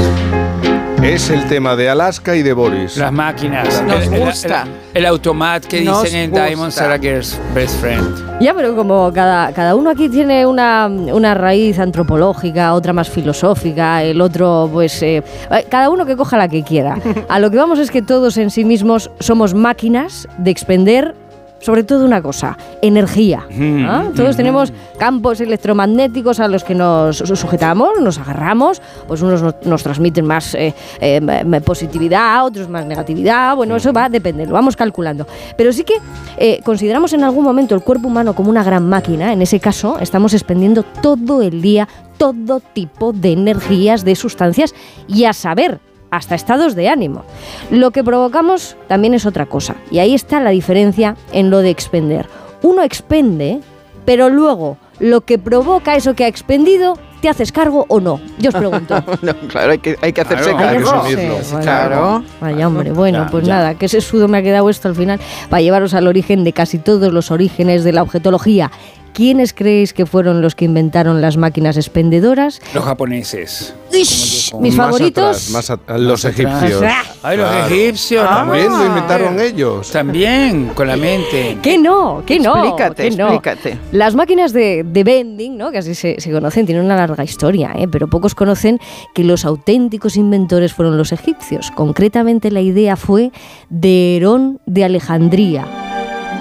es 1.03 1.29
el 1.29 1.47
tema 1.47 1.77
de 1.77 1.91
Alaska 1.91 2.35
y 2.35 2.43
de 2.43 2.55
Boris. 2.55 2.97
Las 2.97 3.13
máquinas. 3.13 3.83
Nos 3.83 4.07
El- 4.07 4.19
gusta. 4.21 4.63
El, 4.95 5.03
el 5.03 5.07
automat 5.07 5.63
que 5.67 5.83
Nos 5.83 6.03
dicen 6.05 6.21
en 6.21 6.31
gusta. 6.31 6.47
Diamond 6.47 6.73
Sarah's 6.73 7.39
Best 7.55 7.81
Friend. 7.81 8.41
Ya, 8.41 8.55
pero 8.55 8.75
como 8.75 9.13
cada, 9.13 9.53
cada 9.53 9.75
uno 9.75 9.91
aquí 9.91 10.09
tiene 10.09 10.47
una, 10.47 10.87
una 10.89 11.35
raíz 11.35 11.79
antropológica, 11.79 12.73
otra 12.73 12.95
más 12.95 13.11
filosófica, 13.11 14.03
el 14.03 14.21
otro, 14.23 14.69
pues, 14.73 15.03
eh, 15.03 15.23
cada 15.69 15.91
uno 15.91 16.07
que 16.07 16.17
coja 16.17 16.39
la 16.39 16.49
que 16.49 16.63
quiera. 16.63 16.99
A 17.29 17.39
lo 17.41 17.51
que 17.51 17.59
vamos 17.59 17.79
es 17.79 17.91
que 17.91 18.01
todos 18.03 18.39
en 18.39 18.51
sí 18.51 18.65
mismos 18.65 19.11
somos 19.21 19.53
máquinas 19.55 20.27
de 20.39 20.51
expender, 20.51 21.15
sobre 21.61 21.85
todo 21.85 22.05
una 22.05 22.21
cosa, 22.23 22.57
energía. 22.83 23.47
¿ah? 23.87 24.05
Todos 24.15 24.37
tenemos 24.37 24.73
campos 24.99 25.41
electromagnéticos 25.41 26.39
a 26.41 26.49
los 26.49 26.65
que 26.65 26.75
nos 26.75 27.19
su- 27.19 27.37
sujetamos, 27.37 27.91
nos 28.01 28.19
agarramos, 28.19 28.81
pues 29.09 29.23
unos 29.23 29.43
nos, 29.43 29.55
nos 29.65 29.83
transmiten 29.83 30.27
más 30.27 30.55
eh, 30.55 30.75
eh, 31.01 31.61
positividad, 31.65 32.45
otros 32.45 32.69
más 32.69 32.85
negatividad, 32.87 33.57
bueno, 33.57 33.77
eso 33.77 33.93
va 33.93 34.05
a 34.05 34.09
depender, 34.09 34.49
lo 34.49 34.55
vamos 34.55 34.77
calculando. 34.77 35.27
Pero 35.57 35.73
sí 35.73 35.83
que 35.85 35.95
eh, 36.37 36.61
consideramos 36.65 37.13
en 37.13 37.25
algún 37.25 37.45
momento 37.45 37.75
el 37.75 37.83
cuerpo 37.83 38.09
humano 38.09 38.35
como 38.35 38.51
una 38.51 38.63
gran 38.63 38.89
máquina, 38.89 39.33
en 39.33 39.43
ese 39.43 39.59
caso 39.61 39.99
estamos 40.01 40.35
expendiendo 40.35 40.83
todo 40.83 41.43
el 41.43 41.63
día 41.63 41.89
todo 42.17 42.61
tipo 42.61 43.13
de 43.13 43.33
energías, 43.33 44.03
de 44.05 44.15
sustancias 44.17 44.75
y 45.07 45.25
a 45.25 45.33
saber, 45.35 45.81
hasta 46.17 46.35
estados 46.35 46.75
de 46.75 46.89
ánimo. 46.89 47.25
Lo 47.71 47.91
que 47.91 48.03
provocamos 48.05 48.77
también 48.89 49.15
es 49.15 49.27
otra 49.27 49.47
cosa, 49.47 49.77
y 49.91 49.99
ahí 49.99 50.15
está 50.15 50.41
la 50.41 50.51
diferencia 50.51 51.17
en 51.33 51.51
lo 51.51 51.59
de 51.61 51.71
expender. 51.71 52.27
Uno 52.63 52.83
expende, 52.83 53.61
pero 54.05 54.29
luego 54.29 54.77
lo 54.99 55.21
que 55.23 55.39
provoca 55.39 55.95
eso 55.95 56.15
que 56.15 56.25
ha 56.25 56.29
expendido, 56.29 56.99
¿te 57.21 57.29
haces 57.29 57.53
cargo 57.53 57.85
o 57.89 58.01
no? 58.01 58.19
Yo 58.39 58.49
os 58.49 58.55
pregunto. 58.57 58.97
No, 59.23 59.35
claro, 59.49 59.73
hay 59.73 59.79
que, 59.79 59.97
hay 60.01 60.13
que 60.13 60.21
hacerse 60.23 60.51
Claro, 60.51 60.69
hay 60.69 60.79
que 60.79 60.85
cargo. 60.85 61.01
asumirlo. 61.03 61.37
Sí. 61.43 61.57
Claro. 61.61 62.25
Vaya 62.41 62.67
hombre, 62.67 62.93
bueno, 62.93 63.25
Ya, 63.25 63.31
pues 63.31 63.47
ya. 63.47 63.55
nada, 63.57 63.75
que 63.75 63.87
ese 63.87 64.01
sudo 64.01 64.27
me 64.29 64.39
ha 64.39 64.43
quedado 64.43 64.71
esto 64.71 64.89
al 64.89 64.95
final 64.95 65.21
para 65.51 65.61
llevaros 65.61 65.93
al 65.95 66.07
origen 66.07 66.45
de 66.45 66.53
casi 66.55 66.79
todos 66.79 67.13
los 67.13 67.31
orígenes 67.31 67.85
de 67.85 67.93
la 67.93 68.03
objetología. 68.03 68.71
¿Quiénes 69.17 69.55
creéis 69.55 69.95
que 69.95 70.05
fueron 70.05 70.43
los 70.43 70.55
que 70.55 70.67
inventaron 70.67 71.23
las 71.23 71.39
máquinas 71.39 71.79
expendedoras? 71.79 72.61
Los 72.75 72.85
japoneses. 72.85 73.73
Mis 73.91 74.53
Más 74.61 74.75
favoritos. 74.77 75.25
atrás, 75.25 75.51
más 75.53 75.71
at- 75.71 75.81
los 75.99 76.23
Más 76.23 76.35
atrás. 76.35 76.63
egipcios. 76.63 76.83
Ay, 77.23 77.37
los 77.39 77.49
Claro. 77.49 77.75
egipcios. 77.75 78.29
También 78.29 78.67
Ah. 78.71 78.79
lo 78.79 78.85
inventaron 78.87 79.41
ellos. 79.41 79.91
También, 79.91 80.67
con 80.75 80.87
la 80.87 80.99
mente. 80.99 81.57
Que 81.63 81.79
no, 81.79 82.25
que 82.27 82.39
no. 82.39 82.57
Explícate, 82.57 83.11
no. 83.13 83.29
explícate. 83.33 83.79
Las 83.93 84.15
máquinas 84.15 84.53
de, 84.53 84.85
de 84.85 85.03
vending, 85.03 85.57
¿no? 85.57 85.71
que 85.71 85.79
así 85.79 85.95
se, 85.95 86.21
se 86.21 86.31
conocen, 86.31 86.67
tienen 86.67 86.85
una 86.85 86.97
larga 86.97 87.25
historia, 87.25 87.73
¿eh? 87.75 87.89
pero 87.91 88.09
pocos 88.09 88.35
conocen 88.35 88.79
que 89.15 89.25
los 89.25 89.47
auténticos 89.47 90.17
inventores 90.19 90.75
fueron 90.75 90.99
los 90.99 91.13
egipcios. 91.13 91.71
Concretamente 91.71 92.51
la 92.51 92.61
idea 92.61 92.97
fue 92.97 93.33
de 93.71 94.19
Herón 94.19 94.61
de 94.67 94.85
Alejandría. 94.85 95.65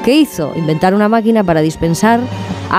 ¿Qué 0.04 0.14
hizo? 0.18 0.52
Inventar 0.58 0.94
una 0.94 1.08
máquina 1.08 1.42
para 1.44 1.62
dispensar 1.62 2.20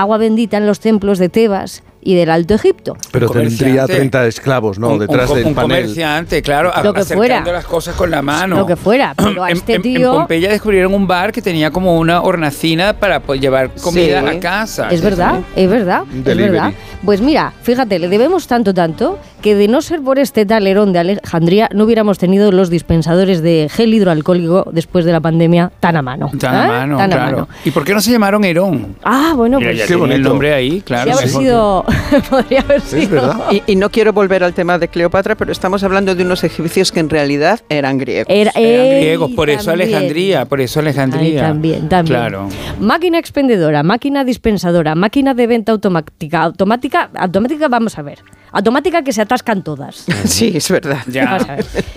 agua 0.01 0.17
bendita 0.17 0.57
en 0.57 0.67
los 0.67 0.79
templos 0.79 1.17
de 1.17 1.29
Tebas 1.29 1.83
y 2.07 2.15
del 2.15 2.29
Alto 2.29 2.53
Egipto. 2.53 2.95
Pero 3.11 3.27
tendría 3.29 3.57
comerciante. 3.83 3.93
30 3.95 4.27
esclavos, 4.27 4.79
¿no? 4.79 4.91
Un- 4.91 4.99
Detrás 4.99 5.29
un, 5.29 5.35
del 5.35 5.45
un 5.47 5.53
panel. 5.55 5.81
comerciante, 5.81 6.41
claro, 6.41 6.71
Lo 6.81 6.93
que 6.93 7.03
fuera. 7.03 7.43
las 7.43 7.65
cosas 7.65 7.95
con 7.95 8.09
la 8.09 8.21
mano. 8.21 8.55
Lo 8.59 8.65
que 8.65 8.77
fuera, 8.77 9.13
pero 9.17 9.43
a 9.43 9.51
En- 9.51 9.57
este 9.57 9.73
en, 9.73 9.75
en 9.75 9.81
tío... 9.81 10.13
Pompeya 10.13 10.49
descubrieron 10.49 10.93
un 10.93 11.05
bar 11.05 11.33
que 11.33 11.41
tenía 11.41 11.69
como 11.69 11.97
una 11.99 12.21
hornacina 12.21 12.93
para 12.93 13.19
pues, 13.19 13.41
llevar 13.41 13.71
comida 13.81 14.21
Sí. 14.21 14.37
a 14.37 14.39
casa. 14.39 14.87
Es 14.89 15.01
verdad, 15.01 15.41
es 15.55 15.69
verdad, 15.69 16.03
es 16.25 16.37
verdad. 16.37 16.71
Pues 17.03 17.19
mira, 17.19 17.51
fíjate, 17.61 17.99
le 17.99 18.07
debemos 18.07 18.47
tanto, 18.47 18.73
tanto, 18.73 19.19
que 19.41 19.53
de 19.55 19.67
no 19.67 19.81
ser 19.81 20.01
por 20.01 20.17
este 20.17 20.45
talerón 20.45 20.93
de 20.93 20.99
Alejandría, 20.99 21.69
no 21.73 21.83
hubiéramos 21.83 22.17
tenido 22.17 22.51
los 22.53 22.69
dispensadores 22.69 23.41
de 23.41 23.67
gel 23.69 23.93
hidroalcohólico 23.93 24.69
después 24.71 25.03
de 25.03 25.11
la 25.11 25.19
pandemia 25.19 25.71
tan 25.81 25.97
a 25.97 26.01
mano. 26.01 26.31
Tan 26.39 26.55
a 26.55 26.65
¿eh? 26.65 26.67
mano, 26.69 26.97
Tan 26.97 27.11
a 27.11 27.15
claro. 27.15 27.31
mano. 27.37 27.49
¿Y 27.65 27.71
por 27.71 27.83
qué 27.83 27.93
no 27.93 27.99
se 28.01 28.11
llamaron 28.11 28.43
Herón? 28.45 28.95
Ah, 29.03 29.33
bueno, 29.35 29.57
Mira, 29.59 29.71
pues 29.71 29.79
ya 29.79 29.87
sí. 29.87 29.93
tiene 29.95 30.15
el 30.15 30.21
nombre 30.21 30.53
ahí, 30.53 30.81
claro. 30.81 31.11
Haber 31.13 31.27
sí. 31.27 31.37
sido... 31.37 31.85
podría 32.29 32.61
haber 32.61 32.81
sido... 32.81 33.43
Y, 33.51 33.63
y 33.67 33.75
no 33.75 33.89
quiero 33.89 34.13
volver 34.13 34.43
al 34.43 34.53
tema 34.53 34.77
de 34.79 34.87
Cleopatra, 34.87 35.35
pero 35.35 35.51
estamos 35.51 35.83
hablando 35.83 36.15
de 36.15 36.23
unos 36.23 36.43
egipcios 36.43 36.91
que 36.91 36.99
en 36.99 37.09
realidad 37.09 37.59
eran 37.69 37.97
griegos. 37.97 38.27
Era- 38.29 38.51
Eran 38.55 38.87
griegos, 39.01 39.31
por 39.31 39.49
eso. 39.49 39.71
Alejandría, 39.71 40.45
por 40.45 40.61
eso 40.61 40.79
Alejandría. 40.79 41.41
Ay, 41.45 41.47
también, 41.51 41.89
también. 41.89 42.15
Claro. 42.17 42.49
Máquina 42.79 43.19
expendedora, 43.19 43.83
máquina 43.83 44.23
dispensadora, 44.23 44.95
máquina 44.95 45.33
de 45.33 45.47
venta 45.47 45.71
automática, 45.71 46.41
automática, 46.43 47.09
automática, 47.15 47.67
vamos 47.67 47.97
a 47.97 48.01
ver. 48.01 48.19
Automática 48.57 49.03
que 49.03 49.13
se 49.13 49.21
atascan 49.21 49.63
todas. 49.63 50.05
Sí, 50.25 50.51
es 50.55 50.69
verdad. 50.69 50.99
Ya. 51.07 51.37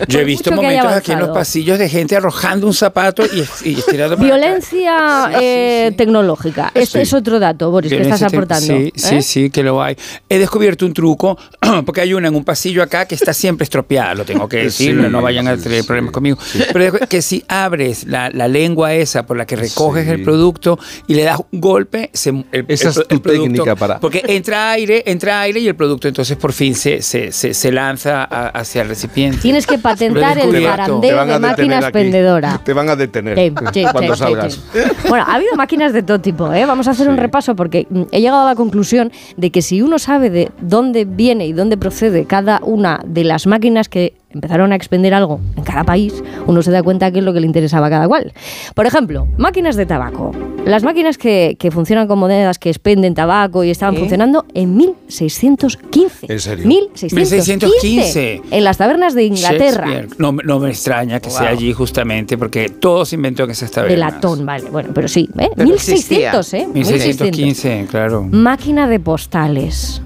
Yo 0.08 0.20
he 0.20 0.24
visto 0.24 0.50
que 0.50 0.56
momentos 0.56 0.92
aquí 0.92 1.12
en 1.12 1.20
los 1.20 1.30
pasillos 1.30 1.78
de 1.78 1.89
gente 1.89 2.16
arrojando 2.16 2.66
un 2.66 2.74
zapato 2.74 3.22
y, 3.24 3.40
y 3.68 3.74
estirando 3.78 4.16
para 4.16 4.26
Violencia 4.26 5.30
eh, 5.40 5.92
tecnológica. 5.97 6.70
Este 6.74 6.98
Sí. 6.98 7.02
es 7.02 7.12
otro 7.14 7.39
dato, 7.40 7.70
Boris, 7.70 7.89
que 7.90 7.97
Violencia 7.97 8.26
estás 8.26 8.30
te- 8.30 8.36
aportando. 8.36 8.66
Sí, 8.66 8.92
sí, 8.94 9.14
¿eh? 9.16 9.22
sí, 9.22 9.50
que 9.50 9.62
lo 9.62 9.82
hay. 9.82 9.97
He 10.28 10.39
descubierto 10.39 10.84
un 10.86 10.92
truco, 10.92 11.39
porque 11.86 12.02
hay 12.02 12.12
una 12.14 12.28
en 12.28 12.34
un 12.34 12.44
pasillo 12.44 12.82
acá 12.82 13.06
que 13.06 13.14
está 13.14 13.32
siempre 13.32 13.64
estropeada, 13.64 14.14
lo 14.14 14.24
tengo 14.24 14.48
que 14.48 14.58
decir, 14.64 14.94
Sí, 15.00 15.08
no 15.10 15.22
vayan 15.22 15.48
a 15.48 15.56
tener 15.56 15.80
sí. 15.80 15.86
problemas 15.86 16.12
conmigo. 16.12 16.36
Pero 16.72 16.84
es 16.98 17.08
que 17.08 17.22
si 17.22 17.42
abres 17.48 18.05
la, 18.05 18.28
la 18.30 18.48
lengua 18.48 18.92
esa 18.94 19.24
por 19.26 19.36
la 19.36 19.47
que 19.47 19.56
recoges 19.56 20.06
el 20.08 20.22
producto 20.22 20.78
y 21.06 21.14
le 21.14 21.24
das 21.24 21.40
un 21.50 21.60
golpe, 21.60 22.10
se, 22.12 22.30
el, 22.30 22.44
Esa 22.68 22.84
el- 22.84 22.90
es 22.90 22.94
tu 23.08 23.14
el 23.14 23.20
producto- 23.20 23.42
técnica 23.44 23.76
para- 23.76 23.98
Porque 24.00 24.22
entra 24.26 24.70
aire, 24.72 25.02
entra 25.06 25.40
aire 25.40 25.60
y 25.60 25.68
el 25.68 25.74
producto 25.74 26.06
entonces 26.08 26.36
por 26.36 26.49
fin 26.52 26.74
se, 26.74 27.02
se, 27.02 27.32
se, 27.32 27.54
se 27.54 27.72
lanza 27.72 28.24
a- 28.24 28.48
hacia 28.48 28.82
el 28.82 28.88
recipiente. 28.88 29.38
Tienes 29.38 29.66
que 29.66 29.78
patentar 29.78 30.38
el 30.38 30.46
van 30.64 31.00
de 31.00 31.10
a 31.10 31.16
detener 31.16 31.40
máquina 31.40 31.76
aquí. 31.78 31.84
expendedora. 31.86 32.60
Te 32.64 32.72
van 32.72 32.88
a 32.88 32.96
detener 32.96 33.36
Sí, 33.38 33.52
sí, 33.72 33.82
cuando 33.92 34.14
sí, 34.14 34.18
sí, 34.18 34.18
salgas. 34.18 34.52
sí. 34.54 34.78
Bueno, 35.08 35.24
ha 35.28 35.34
habido 35.34 35.54
máquinas 35.56 35.92
de 35.92 36.02
todo 36.02 36.20
tipo, 36.20 36.52
¿eh? 36.52 36.64
Vamos 36.66 36.88
a 36.88 36.92
hacer 36.92 37.08
un 37.08 37.16
repaso 37.16 37.56
porque 37.56 37.86
mm, 37.90 38.02
he 38.12 38.20
llegado 38.20 38.42
a 38.42 38.44
la 38.50 38.54
conclusión 38.54 39.12
de 39.36 39.50
que 39.50 39.62
si 39.62 39.82
uno 39.82 39.98
sabe 39.98 40.30
de 40.30 40.50
dónde 40.60 41.04
viene 41.04 41.46
y 41.46 41.52
dónde 41.52 41.76
procede 41.76 42.24
cada 42.26 42.60
una 42.62 43.00
de 43.06 43.24
las 43.24 43.46
máquinas 43.46 43.88
que 43.88 44.14
empezaron 44.31 44.73
a 44.73 44.76
expender 44.76 45.12
algo 45.15 45.41
en 45.57 45.65
cada 45.65 45.84
país, 45.84 46.23
uno 46.47 46.62
se 46.62 46.70
da 46.70 46.83
cuenta 46.83 47.10
que 47.10 47.18
es 47.18 47.25
lo 47.25 47.33
que 47.33 47.41
le 47.41 47.47
interesaba 47.47 47.86
a 47.89 47.91
cada 47.91 48.09
cual. 48.09 48.33
Por 48.75 48.86
ejemplo, 48.86 49.26
máquinas 49.39 49.76
de 49.76 49.86
tabaco. 49.86 50.33
Las 50.65 50.83
máquinas 50.83 51.18
que, 51.18 51.57
que 51.59 51.70
funcionan 51.70 52.07
con 52.07 52.18
monedas 52.18 52.59
que 52.59 52.68
expenden 52.70 53.15
tabaco 53.15 53.65
y 53.65 53.70
estaban 53.70 53.94
¿Eh? 53.97 53.99
funcionando 53.99 54.44
en 54.55 54.76
1615. 54.76 56.26
¿En 56.33 56.41
serio? 56.41 56.67
1615. 56.67 57.17
1615. 57.17 58.42
En 58.50 58.65
las 58.65 58.76
tabernas 58.76 59.15
de 59.15 59.25
Inglaterra. 59.25 59.86
No, 60.18 60.33
me- 60.33 60.42
no 60.44 60.59
me 60.60 60.68
extraña 60.70 61.20
que 61.20 61.31
sea 61.31 61.41
Wow. 61.49 61.49
allí 61.59 61.73
justamente, 61.73 62.36
porque 62.39 62.68
todo 62.68 63.05
se 63.05 63.17
inventó 63.17 63.44
en 63.44 63.50
esas 63.50 63.70
De 63.70 63.75
tabernas. 63.75 64.15
latón, 64.15 64.44
vale. 64.47 64.68
Bueno, 64.70 64.91
pero 64.94 65.09
sí, 65.09 65.28
¿eh? 65.39 65.49
Pero 65.57 65.68
1600, 65.68 66.55
¿eh? 66.55 66.68
1615, 66.73 67.86
claro. 67.91 68.23
Máquina 68.31 68.86
de 68.86 69.00
postales. 69.00 70.02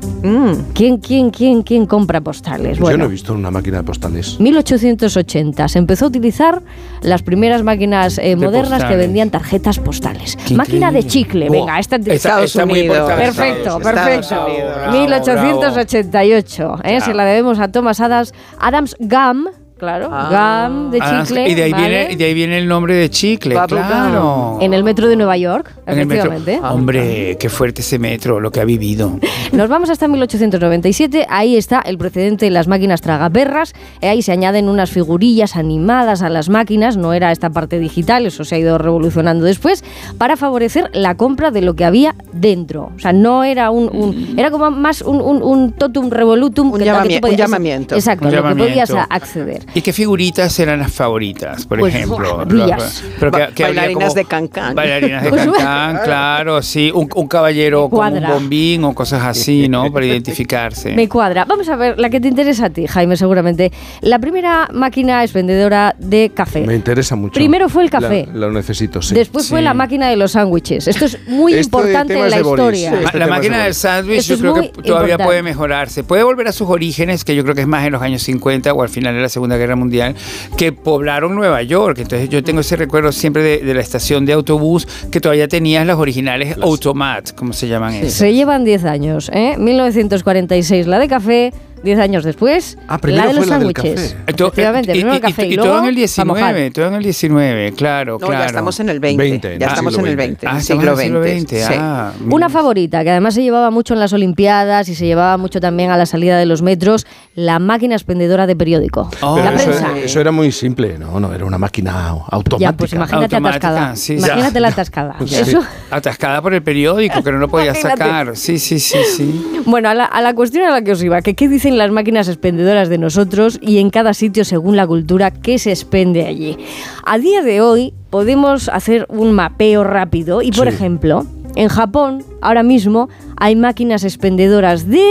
¿Quién, 0.73 0.99
quién, 0.99 1.31
quién, 1.31 1.63
quién 1.63 1.85
compra 1.87 2.21
postales? 2.21 2.79
Yo 2.79 2.81
no 2.81 2.87
Bueno, 2.87 3.05
he 3.05 3.09
visto 3.09 3.35
una 3.35 3.51
máquina 3.51 3.79
de 3.79 3.83
postales. 3.83 4.14
1880 4.41 5.69
se 5.69 5.79
empezó 5.79 6.07
a 6.07 6.09
utilizar 6.09 6.63
las 7.03 7.23
primeras 7.23 7.63
máquinas 7.63 8.19
eh, 8.19 8.37
modernas 8.37 8.69
que 8.71 8.75
postales. 8.79 8.99
vendían 8.99 9.31
tarjetas 9.31 9.79
postales. 9.79 10.37
Qué 10.47 10.55
Máquina 10.55 10.91
de 10.91 11.01
increíble. 11.01 11.11
chicle, 11.11 11.49
Buah, 11.49 11.59
venga, 11.61 11.79
esta 11.79 11.97
es 11.97 12.05
de 12.05 12.15
Estados 12.15 12.45
está 12.47 12.65
Unidos. 12.65 13.11
Perfecto, 13.13 13.79
Estados 13.79 13.83
perfecto. 13.83 14.47
Unidos. 14.47 14.75
Bravo, 14.75 14.93
1888, 14.99 16.77
¿eh? 16.85 17.01
se 17.01 17.15
la 17.15 17.25
debemos 17.25 17.59
a 17.59 17.69
Thomas 17.69 18.01
Adams, 18.01 18.33
Adams 18.59 18.97
Gum, 19.01 19.47
claro, 19.79 20.09
Gum 20.09 20.91
de 20.91 20.99
Ah, 21.03 21.23
chicle. 21.27 21.49
y, 21.49 21.55
de 21.55 21.63
ahí 21.65 21.73
¿vale? 21.73 21.89
viene, 21.89 22.13
y 22.13 22.17
de 22.17 22.25
ahí 22.25 22.35
viene 22.35 22.59
el 22.59 22.67
nombre 22.69 22.95
de 22.95 23.11
chicle, 23.11 23.57
claro. 23.67 24.59
En 24.61 24.73
el 24.73 24.83
metro 24.85 25.09
de 25.09 25.17
Nueva 25.17 25.37
York, 25.37 25.73
En 25.87 25.99
el 25.99 26.07
metro. 26.07 26.33
efectivamente. 26.33 26.67
Hombre, 26.75 27.37
qué 27.39 27.49
fuerte 27.49 27.83
ese 27.83 27.99
metro, 27.99 28.41
lo 28.41 28.51
que 28.51 28.61
ha 28.61 28.65
vivido. 28.65 29.19
Nos 29.53 29.69
vamos 29.69 29.91
hasta 29.91 30.09
1897, 30.09 31.27
ahí 31.29 31.57
está 31.57 31.81
el 31.81 31.99
precedente 31.99 32.47
de 32.47 32.51
las 32.51 32.67
máquinas 32.69 33.01
tragaperras, 33.01 33.75
eh, 34.01 34.09
ahí 34.09 34.23
se 34.23 34.33
añaden 34.33 34.69
unas 34.69 34.91
figurillas 34.91 35.57
animadas 35.57 36.23
a 36.23 36.29
las 36.31 36.49
máquinas, 36.49 36.97
no 36.97 37.13
era 37.13 37.31
esta 37.33 37.51
parte 37.51 37.79
digital, 37.79 38.27
eso 38.27 38.45
se 38.45 38.55
ha 38.55 38.59
ido 38.59 38.79
revolucionando 38.79 39.45
después, 39.45 39.85
para 40.19 40.37
favorecer 40.37 40.91
la 40.95 41.17
compra 41.17 41.51
de 41.51 41.61
lo 41.63 41.75
que 41.75 41.85
había 41.85 42.15
dentro. 42.33 42.91
O 42.97 42.99
sea, 42.99 43.13
no 43.13 43.45
era 43.45 43.71
un, 43.71 43.85
un- 43.95 44.39
era 44.39 44.51
como 44.51 44.71
más 44.71 45.03
un, 45.03 45.21
un, 45.21 45.43
un 45.43 45.73
totum 45.73 46.11
revolutum. 46.11 46.73
Un, 46.73 46.81
llamami- 46.81 47.21
un 47.31 47.37
llamamiento. 47.37 47.95
Exacto, 47.95 48.29
Un 48.29 48.35
lo 48.35 48.43
que 48.49 48.55
podías 48.57 48.91
acceder. 49.11 49.64
¿Y 49.75 49.81
qué 49.83 49.93
figuras 49.93 50.59
eran 50.61 50.79
las 50.81 50.93
favoritas, 50.93 51.67
por 51.67 51.79
Pues, 51.79 51.95
ejemplo? 51.95 52.39
maravillas. 52.39 53.03
Pero 53.19 53.31
que- 53.33 53.39
Ba- 53.39 53.47
que 53.49 53.65
había 53.65 53.81
bailarinas 53.83 54.05
como- 54.05 54.15
de 54.15 54.25
cancán. 54.25 54.75
Bailarinas 54.75 55.23
de 55.25 55.29
Pues, 55.35 55.45
cancán, 55.47 56.01
claro, 56.05 56.63
sí. 56.63 56.91
Un, 56.95 57.09
un 57.15 57.27
caballero 57.29 57.89
con 57.89 58.13
un 58.17 58.25
bombín 58.27 58.85
o 58.85 58.95
cosas 58.95 59.23
así, 59.25 59.69
¿no? 59.69 59.91
Para 59.93 60.07
identificarse. 60.07 60.95
Me 60.95 61.09
cuadra. 61.09 61.45
Vamos 61.45 61.69
a 61.69 61.77
ver 61.77 61.99
la 61.99 62.11
que 62.11 62.21
te 62.21 62.29
interesa 62.29 62.67
a 62.67 62.71
ti, 62.71 62.87
Jaime, 62.87 63.17
seguramente. 63.17 63.73
La 64.01 64.19
primera 64.19 64.69
máquina 64.73 65.23
expendedora 65.23 65.95
de 65.99 66.31
café. 66.35 66.61
Me 66.67 66.75
interesa 66.75 67.17
mucho. 67.17 67.35
Primero 67.35 67.69
fue 67.69 67.83
el 67.85 67.91
café. 67.91 68.27
La- 68.33 68.47
lo 68.47 68.53
necesito, 68.53 69.03
sí. 69.03 69.15
Después 69.15 69.49
fue 69.49 69.63
la 69.63 69.75
máquina 69.75 70.09
de 70.09 70.17
los 70.17 70.33
sándwiches. 70.33 70.87
Esto 70.89 71.05
es 71.07 71.19
muy 71.27 71.55
Esto 71.55 71.79
de 71.79 71.85
importante 71.85 72.15
en 72.19 72.31
la 72.31 72.37
historia. 72.41 72.91
Sí, 72.91 73.05
este 73.05 73.19
la 73.19 73.27
máquina 73.27 73.59
es 73.59 73.65
del 73.65 73.75
sándwich 73.75 74.23
yo 74.27 74.35
es 74.35 74.41
creo 74.41 74.55
que 74.55 74.69
todavía 74.69 75.15
importante. 75.15 75.25
puede 75.25 75.43
mejorarse. 75.43 76.05
Puede 76.05 76.23
volver 76.23 76.49
a 76.49 76.53
sus 76.53 76.69
orígenes, 76.69 77.25
que 77.25 77.35
yo 77.35 77.43
creo 77.43 77.55
que 77.55 77.63
es 77.63 77.67
más 77.67 77.85
en 77.87 77.93
los 77.93 78.03
años 78.03 78.23
50 78.23 78.73
o 78.73 78.83
al 78.83 78.89
final 78.89 79.15
de 79.15 79.23
la 79.23 79.29
Segunda 79.29 79.54
Guerra 79.57 79.77
Mundial, 79.77 80.15
que 80.57 80.73
poblaron 80.73 81.35
Nueva 81.35 81.63
York. 81.63 81.99
Entonces 81.99 82.29
yo 82.29 82.43
tengo 82.43 82.61
ese 82.61 82.77
recuerdo 82.77 83.13
siempre 83.13 83.43
de, 83.43 83.59
de 83.59 83.75
la 83.75 83.81
estación 83.81 84.25
de 84.27 84.33
autobús 84.33 84.87
que 85.11 85.21
todavía 85.21 85.49
tenías 85.49 85.87
las 85.87 85.99
originales 85.99 86.57
Automat, 86.61 87.33
como 87.35 87.53
se 87.53 87.69
llaman 87.69 87.95
esas. 87.95 88.13
Se 88.15 88.33
llevan 88.33 88.65
10 88.65 88.85
años, 88.85 89.31
¿eh? 89.33 89.57
1946 89.59 90.87
la 90.87 90.99
de 90.99 91.09
café, 91.09 91.53
10 91.85 91.99
años 92.01 92.25
después 92.25 92.77
Ah, 92.89 92.95
la 92.95 92.99
primero 92.99 93.29
de 93.29 93.35
los 93.35 93.45
fue 93.45 93.51
la 93.51 93.59
del 93.59 93.75
sándwiches. 93.77 94.17
Efectivamente, 94.27 94.91
y- 94.93 94.95
primero 94.95 95.13
el 95.13 95.19
y- 95.19 95.23
café 95.23 95.47
y, 95.47 95.53
y 95.53 95.57
luego 95.57 95.71
todo 95.71 95.79
en 95.89 95.97
el 95.99 96.09
para 96.09 96.25
mojar. 96.25 96.55
19, 96.55 96.71
todo 96.73 96.87
en 96.89 96.95
el 96.95 97.03
19, 97.03 97.73
claro, 97.73 98.13
No, 98.21 98.27
claro. 98.27 98.43
ya 98.43 98.47
estamos 98.47 98.81
en 98.81 98.89
el 98.89 99.01
20. 99.01 99.59
ya 99.59 99.67
ah, 99.67 99.71
estamos 99.71 99.99
en 99.99 100.07
el 100.07 100.17
20, 100.17 100.47
Ah, 100.47 100.61
siglo 100.61 100.97
20. 100.97 101.41
XX, 101.41 101.67
sí. 101.67 101.75
ah, 101.79 102.13
Una 102.31 102.49
favorita 102.49 103.05
que 103.05 103.11
además 103.11 103.35
se 103.35 103.43
llevaba 103.43 103.71
mucho 103.71 103.95
en 103.95 104.01
las 104.01 104.13
Olimpiadas 104.13 104.89
y 104.89 104.95
se 104.95 105.07
llevaba 105.07 105.37
mucho 105.37 105.61
también 105.61 105.91
a 105.91 105.97
la 105.97 106.07
salida 106.07 106.39
de 106.39 106.47
los 106.47 106.63
metros, 106.63 107.07
la 107.35 107.59
máquina 107.59 107.95
expendedora 107.95 108.47
de 108.47 108.57
periódico. 108.57 109.11
Pero 109.13 109.37
la 109.37 109.53
eso, 109.55 109.65
prensa. 109.71 109.99
eso 109.99 110.21
era 110.21 110.33
muy 110.33 110.51
simple, 110.53 110.99
no, 110.99 111.21
no, 111.21 111.33
era 111.35 111.45
una 111.45 111.59
máquina 111.59 112.09
automática. 112.09 112.59
Ya, 112.59 112.73
pues 112.77 112.93
imagínate 112.93 113.37
Automática, 113.37 113.69
atascada. 113.69 113.97
sí, 113.97 114.15
imagínate 114.15 114.55
ya. 114.55 114.61
la 114.61 114.69
atascada. 114.69 115.17
Sí. 115.27 115.37
Eso. 115.37 115.63
Atascada 115.91 116.41
por 116.43 116.55
el 116.55 116.63
periódico, 116.63 117.23
que 117.23 117.33
no 117.33 117.39
lo 117.39 117.49
podía 117.49 117.75
sacar. 117.75 118.37
Sí, 118.37 118.59
sí, 118.59 118.79
sí, 118.79 118.99
sí. 119.17 119.63
Bueno, 119.67 119.89
a 119.89 119.95
la, 119.95 120.05
a 120.05 120.21
la 120.23 120.35
cuestión 120.35 120.65
a 120.67 120.71
la 120.71 120.83
que 120.83 120.93
os 120.93 121.03
iba, 121.03 121.21
que 121.23 121.35
qué 121.35 121.49
dicen 121.49 121.74
las 121.79 121.91
máquinas 121.91 122.29
expendedoras 122.29 122.89
de 122.89 122.99
nosotros 122.99 123.59
y 123.63 123.79
en 123.79 123.91
cada 123.91 124.15
sitio 124.15 124.45
según 124.45 124.77
la 124.77 124.87
cultura 124.87 125.31
que 125.31 125.59
se 125.59 125.71
expende 125.71 126.27
allí. 126.27 126.57
A 127.05 127.19
día 127.19 127.43
de 127.43 127.61
hoy 127.61 127.95
podemos 128.11 128.69
hacer 128.69 129.07
un 129.09 129.33
mapeo 129.33 129.85
rápido 129.85 130.43
y, 130.43 130.51
por 130.53 130.69
Sí. 130.69 130.75
ejemplo, 130.75 131.25
en 131.57 131.69
Japón 131.69 132.25
ahora 132.41 132.63
mismo 132.63 133.09
hay 133.37 133.57
máquinas 133.57 134.05
expendedoras 134.05 134.89
de 134.89 135.05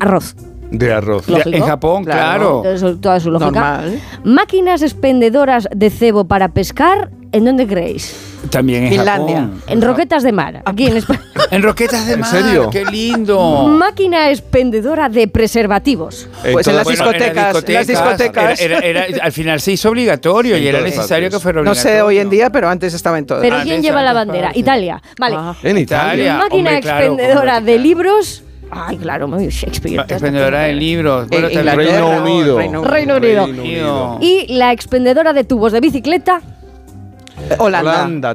arroz. 0.00 0.34
De 0.70 0.90
arroz. 0.92 1.28
Lógico. 1.28 1.50
En 1.56 1.62
Japón, 1.64 2.04
claro. 2.04 2.62
Eso- 2.64 2.96
toda 2.96 3.20
su 3.20 3.30
lógica. 3.30 3.50
Normal. 3.50 4.00
Máquinas 4.24 4.80
expendedoras 4.82 5.68
de 5.74 5.90
cebo 5.90 6.24
para 6.24 6.48
pescar, 6.48 7.10
¿en 7.32 7.44
dónde 7.44 7.66
creéis? 7.66 8.14
También 8.50 8.84
en 8.84 8.90
Finlandia. 8.90 9.36
Japón. 9.42 9.62
En 9.68 9.82
Roquetas 9.82 10.22
de 10.22 10.32
Mar, 10.32 10.62
aquí 10.64 10.86
en 10.86 10.96
España. 10.98 11.20
En 11.50 11.62
Roquetas 11.62 12.06
de 12.06 12.14
¿En 12.14 12.20
Mar. 12.20 12.30
serio? 12.30 12.70
¡Qué 12.70 12.84
lindo! 12.84 13.64
Máquina 13.68 14.30
expendedora 14.30 15.08
de 15.10 15.28
preservativos. 15.28 16.28
Pues 16.50 16.66
en 16.66 16.76
las 16.76 16.84
Bueno, 16.84 16.98
discotecas, 17.12 17.62
en 17.68 17.74
las 17.74 17.86
discotecas. 17.86 18.60
Era- 18.60 18.78
era- 18.78 19.04
era- 19.06 19.24
al 19.24 19.32
final 19.32 19.60
se 19.60 19.72
hizo 19.72 19.90
obligatorio 19.90 20.56
y 20.56 20.62
En 20.62 20.68
era 20.68 20.78
todas 20.78 20.94
necesario 20.96 21.26
partes. 21.26 21.38
que 21.38 21.42
fuera 21.42 21.56
No 21.62 21.70
obligatorio. 21.70 21.96
sé 21.96 22.02
hoy 22.02 22.18
en 22.18 22.30
día, 22.30 22.50
pero 22.50 22.68
antes 22.68 22.94
estaba 22.94 23.18
en 23.18 23.26
todo. 23.26 23.40
Pero 23.42 23.56
Ah, 23.56 23.60
¿quién 23.64 23.76
de 23.76 23.88
lleva 23.88 24.02
la 24.02 24.12
bandera? 24.14 24.50
Italia. 24.54 25.02
Vale. 25.18 25.36
En 25.62 25.76
Italia. 25.78 26.36
Máquina 26.38 26.56
hombre, 26.70 26.80
claro, 26.80 26.98
expendedora 27.04 27.54
como 27.56 27.66
de 27.66 27.78
libros. 27.78 28.42
Ay, 28.70 28.96
claro, 28.96 29.28
muy 29.28 29.48
Shakespeare. 29.48 30.00
Expendedora 30.00 30.60
de 30.62 30.72
libros. 30.72 31.28
Bueno, 31.28 31.48
En 31.48 31.54
también- 31.54 31.80
Inglaterra, 31.80 32.08
Reino 32.16 32.22
Unido. 32.32 32.58
Reino 32.58 32.84
Reino 32.84 33.16
Unido. 33.18 33.44
Unido. 33.44 34.18
Y 34.22 34.46
la 34.54 34.72
expendedora 34.72 35.34
de 35.34 35.44
tubos 35.44 35.72
de 35.72 35.80
bicicleta. 35.80 36.40
Holanda. 37.58 38.34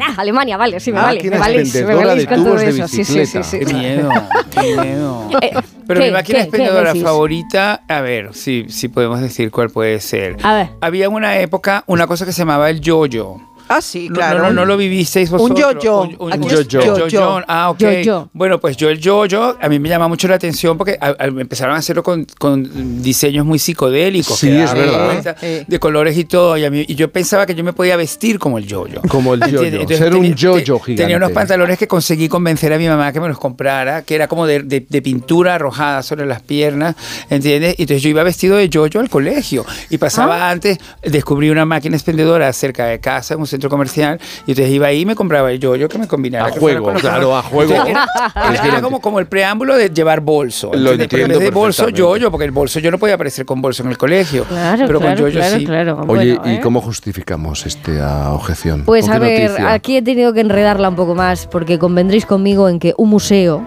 Ah, 0.00 0.14
Alemania, 0.16 0.56
vale, 0.56 0.80
sí, 0.80 0.92
me 0.92 1.00
vale. 1.00 1.22
Me 1.30 1.38
valéis, 1.38 1.74
me 1.74 1.94
de 1.94 2.26
con 2.26 2.44
todo 2.44 2.56
eso. 2.58 2.88
Sí, 2.88 3.04
sí, 3.04 3.26
sí, 3.26 3.42
sí. 3.42 3.58
Qué 3.60 3.74
miedo, 3.74 4.10
qué 4.50 4.76
miedo. 4.76 5.30
Eh, 5.40 5.52
Pero 5.86 6.00
¿qué, 6.00 6.06
mi 6.06 6.12
máquina 6.12 6.40
expendedora 6.40 6.94
favorita, 6.94 7.82
a 7.88 8.00
ver, 8.00 8.30
sí, 8.34 8.66
sí 8.68 8.88
podemos 8.88 9.20
decir 9.20 9.50
cuál 9.50 9.70
puede 9.70 10.00
ser. 10.00 10.36
A 10.42 10.54
ver. 10.54 10.68
Había 10.80 11.06
en 11.06 11.12
una 11.12 11.38
época 11.38 11.84
una 11.86 12.06
cosa 12.06 12.24
que 12.26 12.32
se 12.32 12.38
llamaba 12.40 12.70
el 12.70 12.80
yo-yo. 12.80 13.38
Ah, 13.72 13.80
sí, 13.80 14.08
claro. 14.12 14.38
No, 14.40 14.44
no, 14.48 14.52
no 14.52 14.64
lo 14.64 14.76
vivisteis 14.76 15.30
Un 15.30 15.38
vosotros. 15.38 15.74
yo-yo. 15.80 16.08
Un, 16.18 16.32
Aquí 16.32 16.42
un 16.46 16.50
es 16.50 16.66
yo-yo. 16.68 16.80
yo-yo. 16.80 17.06
Yo-yo. 17.08 17.40
Ah, 17.46 17.70
ok. 17.70 17.78
Yo-yo. 17.78 18.28
Bueno, 18.32 18.60
pues 18.60 18.76
yo 18.76 18.88
el 18.90 18.98
yo-yo 18.98 19.56
a 19.60 19.68
mí 19.68 19.78
me 19.78 19.88
llama 19.88 20.08
mucho 20.08 20.26
la 20.26 20.34
atención 20.34 20.76
porque 20.76 20.98
a- 21.00 21.14
a- 21.18 21.26
empezaron 21.26 21.76
a 21.76 21.78
hacerlo 21.78 22.02
con, 22.02 22.26
con 22.38 23.00
diseños 23.00 23.46
muy 23.46 23.60
psicodélicos. 23.60 24.36
Sí, 24.38 24.50
es 24.50 24.74
verdad. 24.74 25.36
De 25.68 25.78
colores 25.78 26.18
y 26.18 26.24
todo. 26.24 26.56
Y, 26.58 26.64
a 26.64 26.70
mí- 26.70 26.84
y 26.88 26.94
yo 26.96 27.12
pensaba 27.12 27.46
que 27.46 27.54
yo 27.54 27.62
me 27.62 27.72
podía 27.72 27.96
vestir 27.96 28.38
como 28.40 28.58
el 28.58 28.66
yo-yo. 28.66 29.02
Como 29.08 29.34
el 29.34 29.40
yo-yo. 29.40 29.86
Ser 29.96 30.16
un 30.16 30.34
yo-yo 30.34 30.78
te- 30.78 30.84
gigante. 30.84 31.02
Tenía 31.02 31.16
unos 31.18 31.30
pantalones 31.30 31.78
que 31.78 31.86
conseguí 31.86 32.28
convencer 32.28 32.72
a 32.72 32.78
mi 32.78 32.88
mamá 32.88 33.12
que 33.12 33.20
me 33.20 33.28
los 33.28 33.38
comprara, 33.38 34.02
que 34.02 34.16
era 34.16 34.26
como 34.26 34.46
de, 34.48 34.64
de- 34.64 34.84
de 34.88 35.00
pintura 35.02 35.54
arrojada 35.54 36.02
sobre 36.02 36.26
las 36.26 36.42
piernas, 36.42 36.96
¿entiendes? 37.28 37.76
Y 37.78 37.82
entonces 37.82 38.02
yo 38.02 38.08
iba 38.08 38.24
vestido 38.24 38.56
de 38.56 38.68
yo-yo 38.68 38.98
al 38.98 39.08
colegio. 39.08 39.64
Y 39.90 39.98
pasaba 39.98 40.48
Ah. 40.48 40.50
antes, 40.50 40.78
descubrí 41.02 41.50
una 41.50 41.64
máquina 41.64 41.94
expendedora 41.96 42.52
cerca 42.52 42.86
de 42.86 42.98
casa, 42.98 43.34
en 43.34 43.40
un 43.40 43.46
centro 43.60 43.70
comercial, 43.70 44.18
y 44.46 44.52
entonces 44.52 44.72
iba 44.72 44.86
ahí 44.86 45.00
y 45.00 45.06
me 45.06 45.14
compraba 45.14 45.52
el 45.52 45.58
yo-yo 45.60 45.88
que 45.88 45.98
me 45.98 46.08
combinara. 46.08 46.46
A 46.46 46.50
juego, 46.50 46.92
claro, 46.94 47.36
a 47.36 47.42
juego. 47.42 47.74
Entonces, 47.74 48.64
Era, 48.64 48.80
como, 48.80 49.00
como 49.00 49.18
el 49.18 49.26
preámbulo 49.26 49.76
de 49.76 49.90
llevar 49.90 50.20
bolso. 50.20 50.70
Lo 50.72 50.92
¿entiendes? 50.92 51.08
Pero 51.08 51.24
en 51.24 51.30
entiendo 51.30 51.38
vez 51.38 51.48
de 51.48 51.50
bolso, 51.54 51.88
yo-yo, 51.90 52.30
porque 52.30 52.44
el 52.46 52.50
bolso 52.52 52.80
yo 52.80 52.90
no 52.90 52.98
podía 52.98 53.14
aparecer 53.16 53.44
con 53.44 53.60
bolso 53.60 53.82
en 53.82 53.90
el 53.90 53.98
colegio. 53.98 54.44
Claro, 54.44 54.84
pero 54.86 54.98
claro, 55.00 55.16
con 55.22 55.30
yo-yo 55.30 55.40
claro, 55.40 55.58
sí. 55.58 55.64
claro. 55.66 56.04
Oye, 56.08 56.36
Bueno, 56.36 56.52
¿y 56.52 56.54
¿eh? 56.56 56.60
cómo 56.62 56.80
justificamos 56.80 57.66
esta 57.66 58.32
objeción? 58.32 58.84
Pues 58.84 59.06
¿Con 59.06 59.14
a 59.14 59.18
ver, 59.18 59.50
noticia? 59.50 59.72
aquí 59.72 59.96
he 59.96 60.02
tenido 60.02 60.32
que 60.32 60.40
enredarla 60.40 60.88
un 60.88 60.96
poco 60.96 61.14
más 61.14 61.46
porque 61.46 61.78
convendréis 61.78 62.24
conmigo 62.26 62.68
en 62.68 62.78
que 62.78 62.94
un 62.96 63.10
museo 63.10 63.62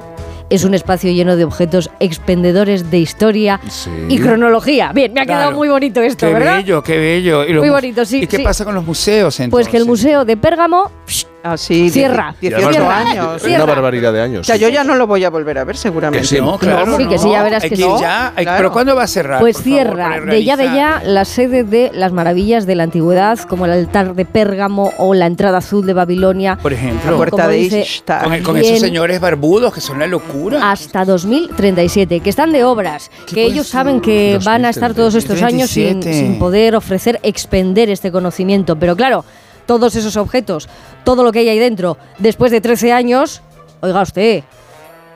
es 0.53 0.64
un 0.64 0.73
espacio 0.73 1.11
lleno 1.11 1.35
de 1.35 1.43
objetos 1.45 1.90
expendedores 1.99 2.91
de 2.91 2.99
historia 2.99 3.59
Sí. 3.69 3.90
y 4.09 4.19
cronología. 4.19 4.91
Bien, 4.93 5.11
me 5.14 5.22
ha 5.22 5.25
quedado 5.25 5.43
Claro. 5.43 5.57
muy 5.57 5.69
bonito 5.69 6.01
esto, 6.01 6.27
Qué 6.27 6.33
¿verdad? 6.33 6.57
bello, 6.57 6.83
qué 6.83 6.98
bello. 6.98 7.43
Y 7.45 7.53
los 7.53 7.61
Muy 7.61 7.69
mu- 7.69 7.75
bonito, 7.75 8.06
sí, 8.06 8.22
¿Y 8.23 8.27
qué 8.27 8.40
pasa 8.40 8.64
con 8.65 8.75
los 8.75 8.85
museos 8.85 9.40
entonces? 9.40 9.51
Pues 9.51 9.67
que 9.69 9.77
el 9.77 9.85
Museo 9.85 10.25
de 10.25 10.38
Pérgamo 10.38 10.91
psh, 11.07 11.25
Así, 11.43 11.89
Cierra. 11.89 12.33
Y 12.39 12.47
18 12.47 12.69
Cierra. 12.72 12.97
años. 12.99 13.41
Cierra. 13.41 13.63
Una 13.65 13.73
barbaridad 13.73 14.13
de 14.13 14.22
O 14.22 14.23
años. 14.23 14.47
sea, 14.47 14.55
yo 14.55 14.69
ya 14.69 14.83
no 14.85 14.95
lo 14.95 15.07
voy 15.07 15.23
a 15.25 15.30
volver 15.30 15.57
a 15.57 15.65
ver 15.65 15.75
seguramente. 15.75 16.22
Que 16.22 16.35
sí. 16.35 16.41
No, 16.41 16.57
claro. 16.57 16.97
sí, 16.97 17.05
que 17.05 17.19
sí, 17.19 17.30
ya 17.30 17.43
verás 17.43 17.63
hay 17.63 17.69
que 17.69 17.75
ir 17.75 17.81
sí. 17.83 17.91
ya. 17.99 18.33
hay- 18.35 18.45
Claro. 18.45 18.57
Pero 18.59 18.72
¿cuándo 18.72 18.95
va 18.95 19.03
a 19.03 19.07
cerrar? 19.07 19.39
Pues 19.41 19.57
por 19.57 19.63
favor, 19.65 19.77
cierra 19.77 20.09
para 20.09 20.25
de 20.31 20.43
ya 20.43 20.55
de 20.57 20.63
ya 20.65 21.01
la 21.05 21.25
sede 21.25 21.63
de 21.65 21.91
las 21.93 22.13
maravillas 22.13 22.65
de 22.65 22.75
la 22.75 22.83
antigüedad, 22.83 23.38
como 23.39 23.65
el 23.65 23.72
altar 23.73 24.15
de 24.15 24.23
Pérgamo 24.25 24.93
o 24.97 25.13
la 25.13 25.25
entrada 25.27 25.57
azul 25.57 25.85
de 25.85 25.93
Babilonia. 25.93 26.57
Por 26.61 26.72
ejemplo. 26.73 27.11
La 27.11 27.17
puerta 27.17 27.35
Como 27.38 27.49
de 27.49 27.55
dice- 27.57 27.81
Ishtar. 27.81 28.23
Con, 28.23 28.41
con 28.41 28.53
Bien. 28.55 28.65
esos 28.65 28.80
señores 28.80 29.19
barbudos 29.19 29.73
que 29.73 29.81
son 29.81 29.99
la 29.99 30.07
locura. 30.07 30.72
hasta 30.72 31.03
2037, 31.05 32.22
que 32.22 32.30
están 32.30 32.53
de 32.53 32.63
obras, 32.63 33.11
que 33.33 33.43
ellos 33.43 33.67
saben 33.67 33.99
que 33.99 34.39
van 34.45 34.63
a 34.65 34.69
estar 34.69 34.93
todos 34.93 35.15
estos 35.15 35.41
años 35.41 35.69
sin, 35.69 35.85
2037. 35.99 36.13
sin 36.27 36.39
poder 36.39 36.75
ofrecer, 36.75 37.19
expender 37.23 37.89
este 37.89 38.11
conocimiento. 38.11 38.77
Pero 38.77 38.95
claro, 38.95 39.25
todos 39.66 39.95
esos 39.95 40.17
objetos, 40.17 40.69
todo 41.03 41.24
lo 41.24 41.32
que 41.32 41.40
hay 41.40 41.50
ahí 41.50 41.59
dentro, 41.59 41.98
después 42.19 42.51
de 42.51 42.61
13 42.61 42.92
años, 42.92 43.42
oiga 43.82 44.01
usted, 44.01 44.43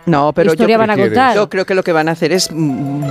No, 0.08 0.34
pero 0.34 0.52
historia 0.53 0.76
yo, 0.76 0.80
van 0.80 0.90
a 0.90 0.95
contar. 0.98 1.36
yo 1.36 1.50
creo 1.50 1.66
que 1.66 1.76
lo 1.76 1.84
que 1.84 1.92
van 1.92 2.10
a 2.10 2.14
hacer 2.14 2.32
es 2.32 2.50